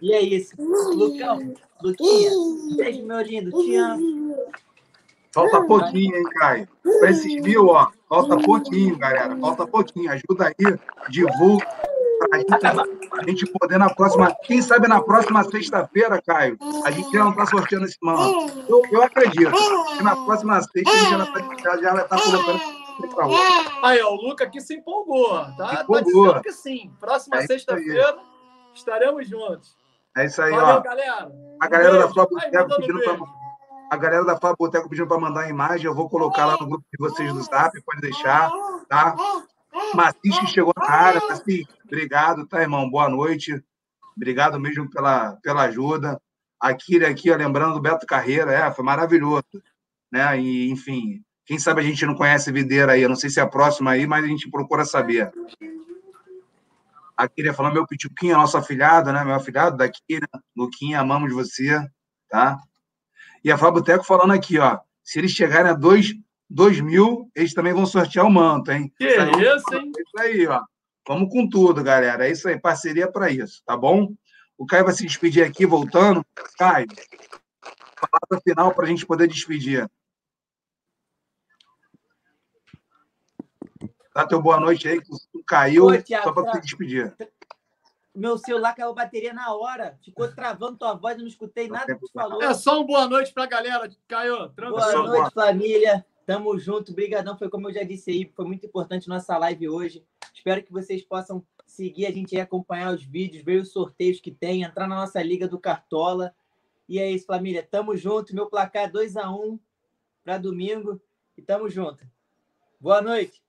E 0.00 0.14
é 0.14 0.22
isso. 0.22 0.54
Lucão, 0.58 1.52
Luquinha, 1.82 2.30
beijo, 2.78 3.04
meu 3.04 3.20
lindo, 3.20 3.50
te 3.50 3.76
amo. 3.76 4.34
Falta 5.32 5.62
pouquinho, 5.62 6.16
hein, 6.16 6.24
Caio? 6.38 6.68
Para 6.98 7.10
esses 7.10 7.40
mil, 7.42 7.68
ó, 7.68 7.88
falta 8.08 8.36
pouquinho, 8.36 8.98
galera. 8.98 9.36
Falta 9.36 9.66
pouquinho. 9.66 10.10
Ajuda 10.10 10.48
aí, 10.48 10.78
divulga. 11.08 11.66
A 12.32 12.36
gente, 12.36 12.54
a 12.54 13.24
gente 13.26 13.46
poder 13.46 13.78
na 13.78 13.88
próxima. 13.88 14.34
Quem 14.44 14.60
sabe 14.60 14.88
na 14.88 15.00
próxima 15.00 15.42
sexta-feira, 15.44 16.20
Caio, 16.20 16.58
a 16.84 16.90
gente 16.90 17.10
já 17.10 17.24
não 17.24 17.30
está 17.30 17.46
sorteando 17.46 17.86
esse 17.86 17.96
mano. 18.02 18.50
Eu, 18.68 18.82
eu 18.90 19.02
acredito. 19.02 19.52
Que 19.96 20.02
na 20.02 20.14
próxima 20.14 20.60
sexta 20.60 20.90
a 20.90 20.96
gente 20.96 21.10
já, 21.10 21.26
tá, 21.26 21.76
já 21.78 21.92
vai 21.92 22.02
estar 22.04 22.16
tá 22.16 22.22
colocando. 22.22 22.60
Aí, 23.82 24.02
ó, 24.02 24.12
o 24.12 24.16
Luca 24.16 24.44
aqui 24.44 24.60
se 24.60 24.74
empolgou. 24.74 25.30
Tá, 25.56 25.82
empolgou. 25.82 25.94
tá 25.94 26.00
dizendo 26.02 26.42
que 26.42 26.52
sim. 26.52 26.92
Próxima 27.00 27.38
é 27.38 27.46
sexta-feira 27.46 28.18
estaremos 28.74 29.26
juntos. 29.26 29.76
É 30.16 30.26
isso 30.26 30.42
aí, 30.42 30.50
Valeu, 30.50 30.76
ó. 30.76 30.80
galera. 30.80 31.32
A 31.60 31.68
galera 31.68 31.98
da 31.98 32.08
Flávia 32.08 32.66
pedindo 32.76 33.00
para 33.02 33.16
a 33.90 33.96
galera 33.96 34.24
da 34.24 34.38
Faboteco 34.38 34.88
pedindo 34.88 35.08
para 35.08 35.18
mandar 35.18 35.40
a 35.42 35.48
imagem, 35.48 35.86
eu 35.86 35.94
vou 35.94 36.08
colocar 36.08 36.46
lá 36.46 36.56
no 36.60 36.68
grupo 36.68 36.86
de 36.92 36.96
vocês 36.96 37.32
do 37.32 37.42
Zap, 37.42 37.72
pode 37.82 38.00
deixar, 38.00 38.48
tá? 38.88 39.16
Macis 39.94 40.38
que 40.38 40.46
chegou 40.46 40.72
na 40.76 40.88
área, 40.88 41.20
Macis, 41.28 41.66
obrigado, 41.84 42.46
tá, 42.46 42.60
irmão? 42.62 42.88
Boa 42.88 43.08
noite. 43.08 43.60
Obrigado 44.16 44.60
mesmo 44.60 44.88
pela, 44.88 45.36
pela 45.42 45.62
ajuda. 45.62 46.20
A 46.60 46.72
Kira 46.72 47.08
aqui, 47.08 47.32
ó, 47.32 47.36
lembrando 47.36 47.74
do 47.74 47.80
Beto 47.80 48.06
Carreira, 48.06 48.52
é, 48.52 48.70
foi 48.70 48.84
maravilhoso, 48.84 49.44
né? 50.12 50.38
E, 50.38 50.70
enfim, 50.70 51.20
quem 51.44 51.58
sabe 51.58 51.80
a 51.80 51.84
gente 51.84 52.06
não 52.06 52.14
conhece 52.14 52.52
Videira 52.52 52.92
aí, 52.92 53.02
eu 53.02 53.08
não 53.08 53.16
sei 53.16 53.28
se 53.28 53.40
é 53.40 53.42
a 53.42 53.48
próxima 53.48 53.90
aí, 53.90 54.06
mas 54.06 54.24
a 54.24 54.28
gente 54.28 54.48
procura 54.48 54.84
saber. 54.84 55.32
A 57.16 57.28
Kira 57.28 57.52
falando, 57.52 57.74
meu 57.74 57.86
Pituquinha, 57.86 58.36
nosso 58.36 58.56
afilhado, 58.56 59.12
né? 59.12 59.24
Meu 59.24 59.34
afilhado 59.34 59.76
da 59.76 59.88
Kira, 59.88 60.28
Luquinha, 60.56 61.00
amamos 61.00 61.32
você, 61.32 61.84
tá? 62.28 62.56
E 63.42 63.50
a 63.50 63.58
Faboteco 63.58 64.04
falando 64.04 64.32
aqui, 64.32 64.58
ó. 64.58 64.78
Se 65.02 65.18
eles 65.18 65.30
chegarem 65.32 65.70
a 65.70 65.74
2 65.74 66.80
mil, 66.80 67.30
eles 67.34 67.54
também 67.54 67.72
vão 67.72 67.86
sortear 67.86 68.26
o 68.26 68.30
manto, 68.30 68.70
hein? 68.70 68.92
Que 68.96 69.06
isso, 69.06 69.20
aí, 69.20 69.30
isso 69.30 69.74
hein? 69.74 69.92
É 69.96 70.02
isso 70.02 70.18
aí, 70.18 70.46
ó. 70.46 70.62
Vamos 71.08 71.32
com 71.32 71.48
tudo, 71.48 71.82
galera. 71.82 72.28
É 72.28 72.30
isso 72.30 72.48
aí, 72.48 72.60
parceria 72.60 73.10
para 73.10 73.30
isso, 73.30 73.62
tá 73.64 73.76
bom? 73.76 74.12
O 74.56 74.66
Caio 74.66 74.84
vai 74.84 74.92
se 74.92 75.06
despedir 75.06 75.42
aqui, 75.44 75.64
voltando. 75.64 76.24
Caio, 76.58 76.86
palavra 78.00 78.42
final 78.44 78.74
para 78.74 78.84
a 78.84 78.88
gente 78.88 79.06
poder 79.06 79.26
despedir. 79.26 79.90
Dá 84.14 84.26
teu 84.26 84.42
boa 84.42 84.60
noite 84.60 84.86
aí, 84.88 85.00
que 85.00 85.08
tu 85.08 85.42
caiu, 85.46 85.86
Ô, 85.86 86.02
Thiago, 86.02 86.24
só 86.24 86.32
para 86.32 86.52
te 86.52 86.60
despedir 86.60 87.14
meu 88.14 88.36
celular 88.38 88.74
caiu 88.74 88.90
a 88.90 88.94
bateria 88.94 89.32
na 89.32 89.54
hora. 89.54 89.98
Ficou 90.02 90.32
travando 90.32 90.76
tua 90.76 90.94
voz, 90.94 91.16
eu 91.16 91.22
não 91.22 91.28
escutei 91.28 91.68
nada 91.68 91.94
que 91.94 92.00
tu 92.00 92.10
falou. 92.12 92.42
É 92.42 92.52
só 92.54 92.80
um 92.80 92.86
boa 92.86 93.08
noite 93.08 93.32
pra 93.32 93.46
galera, 93.46 93.88
Caio. 94.08 94.48
Tranquilo. 94.50 94.80
Boa 94.80 95.06
noite, 95.06 95.34
família. 95.34 96.04
Tamo 96.26 96.58
junto, 96.58 96.92
brigadão. 96.92 97.36
Foi 97.38 97.48
como 97.48 97.68
eu 97.68 97.74
já 97.74 97.82
disse 97.82 98.10
aí, 98.10 98.32
foi 98.34 98.44
muito 98.44 98.66
importante 98.66 99.08
nossa 99.08 99.36
live 99.38 99.68
hoje. 99.68 100.04
Espero 100.34 100.62
que 100.62 100.72
vocês 100.72 101.02
possam 101.02 101.44
seguir 101.66 102.06
a 102.06 102.10
gente 102.10 102.34
aí, 102.34 102.40
acompanhar 102.40 102.92
os 102.92 103.02
vídeos, 103.02 103.44
ver 103.44 103.60
os 103.60 103.72
sorteios 103.72 104.20
que 104.20 104.30
tem, 104.30 104.62
entrar 104.62 104.86
na 104.86 104.96
nossa 104.96 105.22
liga 105.22 105.46
do 105.46 105.58
Cartola. 105.58 106.34
E 106.88 106.98
é 106.98 107.10
isso, 107.10 107.26
família. 107.26 107.66
Tamo 107.68 107.96
junto. 107.96 108.34
Meu 108.34 108.46
placar 108.46 108.90
2 108.90 109.16
a 109.16 109.30
1 109.30 109.58
para 110.24 110.38
domingo. 110.38 111.00
E 111.36 111.42
tamo 111.42 111.68
junto. 111.68 112.04
Boa 112.80 113.00
noite. 113.00 113.42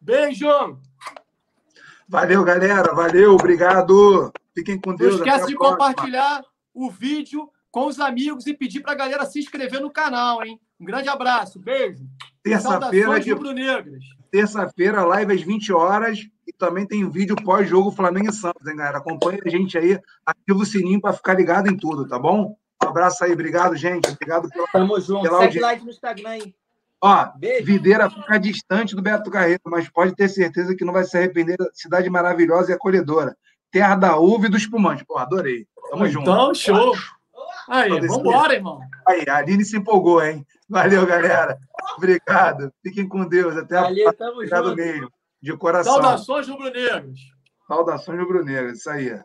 Beijo! 0.00 0.80
Valeu, 2.08 2.44
galera. 2.44 2.94
Valeu, 2.94 3.34
obrigado. 3.34 4.32
Fiquem 4.54 4.80
com 4.80 4.94
Deus. 4.94 5.18
Não 5.18 5.26
esquece 5.26 5.46
de 5.48 5.54
compartilhar 5.54 6.42
o 6.72 6.90
vídeo 6.90 7.50
com 7.70 7.86
os 7.86 7.98
amigos 8.00 8.46
e 8.46 8.54
pedir 8.54 8.80
para 8.80 8.92
a 8.92 8.96
galera 8.96 9.26
se 9.26 9.38
inscrever 9.38 9.80
no 9.80 9.90
canal, 9.90 10.44
hein? 10.44 10.60
Um 10.80 10.84
grande 10.84 11.08
abraço, 11.08 11.58
beijo. 11.58 12.04
Terça-feira, 12.42 13.18
de... 13.18 13.34
terça-feira, 14.30 15.04
live 15.04 15.34
às 15.34 15.42
20 15.42 15.72
horas 15.72 16.20
e 16.46 16.52
também 16.52 16.86
tem 16.86 17.08
vídeo 17.10 17.34
pós-jogo 17.34 17.90
Flamengo 17.90 18.30
e 18.30 18.32
Santos, 18.32 18.66
hein, 18.66 18.76
galera? 18.76 18.98
Acompanhe 18.98 19.40
a 19.44 19.48
gente 19.48 19.76
aí, 19.76 19.98
ativa 20.24 20.58
o 20.58 20.64
sininho 20.64 21.00
para 21.00 21.12
ficar 21.12 21.34
ligado 21.34 21.68
em 21.68 21.76
tudo, 21.76 22.06
tá 22.06 22.18
bom? 22.18 22.56
Um 22.82 22.88
abraço 22.88 23.24
aí, 23.24 23.32
obrigado, 23.32 23.74
gente. 23.74 24.08
Obrigado 24.10 24.48
pela. 24.48 24.66
Tamo 24.68 25.00
junto. 25.00 25.22
Pela 25.22 25.40
Segue 25.40 25.58
like 25.58 25.84
no 25.84 25.90
Instagram 25.90 26.28
aí. 26.28 26.54
Ó, 27.02 27.26
Beijo. 27.36 27.66
Videira 27.66 28.08
fica 28.10 28.38
distante 28.38 28.96
do 28.96 29.02
Beto 29.02 29.30
Carreiro, 29.30 29.60
mas 29.66 29.88
pode 29.88 30.14
ter 30.14 30.28
certeza 30.28 30.74
que 30.74 30.84
não 30.84 30.92
vai 30.92 31.04
se 31.04 31.16
arrepender. 31.16 31.56
Cidade 31.72 32.08
maravilhosa 32.08 32.70
e 32.70 32.74
acolhedora. 32.74 33.36
Terra 33.70 33.94
da 33.96 34.16
uva 34.16 34.46
e 34.46 34.48
do 34.48 34.56
espumante. 34.56 35.04
Pô, 35.04 35.18
adorei. 35.18 35.66
Tamo 35.90 36.08
junto. 36.08 36.30
Então, 36.30 36.54
show. 36.54 36.94
Aí, 37.68 37.90
vambora, 38.00 38.54
irmão. 38.54 38.80
Aí, 39.06 39.24
a 39.28 39.36
Aline 39.36 39.64
se 39.64 39.76
empolgou, 39.76 40.24
hein? 40.24 40.46
Valeu, 40.68 41.06
galera. 41.06 41.58
Obrigado. 41.96 42.72
Fiquem 42.82 43.06
com 43.08 43.26
Deus. 43.26 43.56
Até 43.56 43.80
Valeu, 43.80 44.08
a 44.08 44.12
próxima. 44.12 44.36
Obrigado 44.36 44.76
mesmo. 44.76 45.10
De 45.42 45.56
coração. 45.56 45.92
Saudações 45.94 46.48
rubro-negros. 46.48 47.20
Saudações 47.68 48.18
rubro-negras, 48.20 48.78
isso 48.78 48.90
aí. 48.90 49.20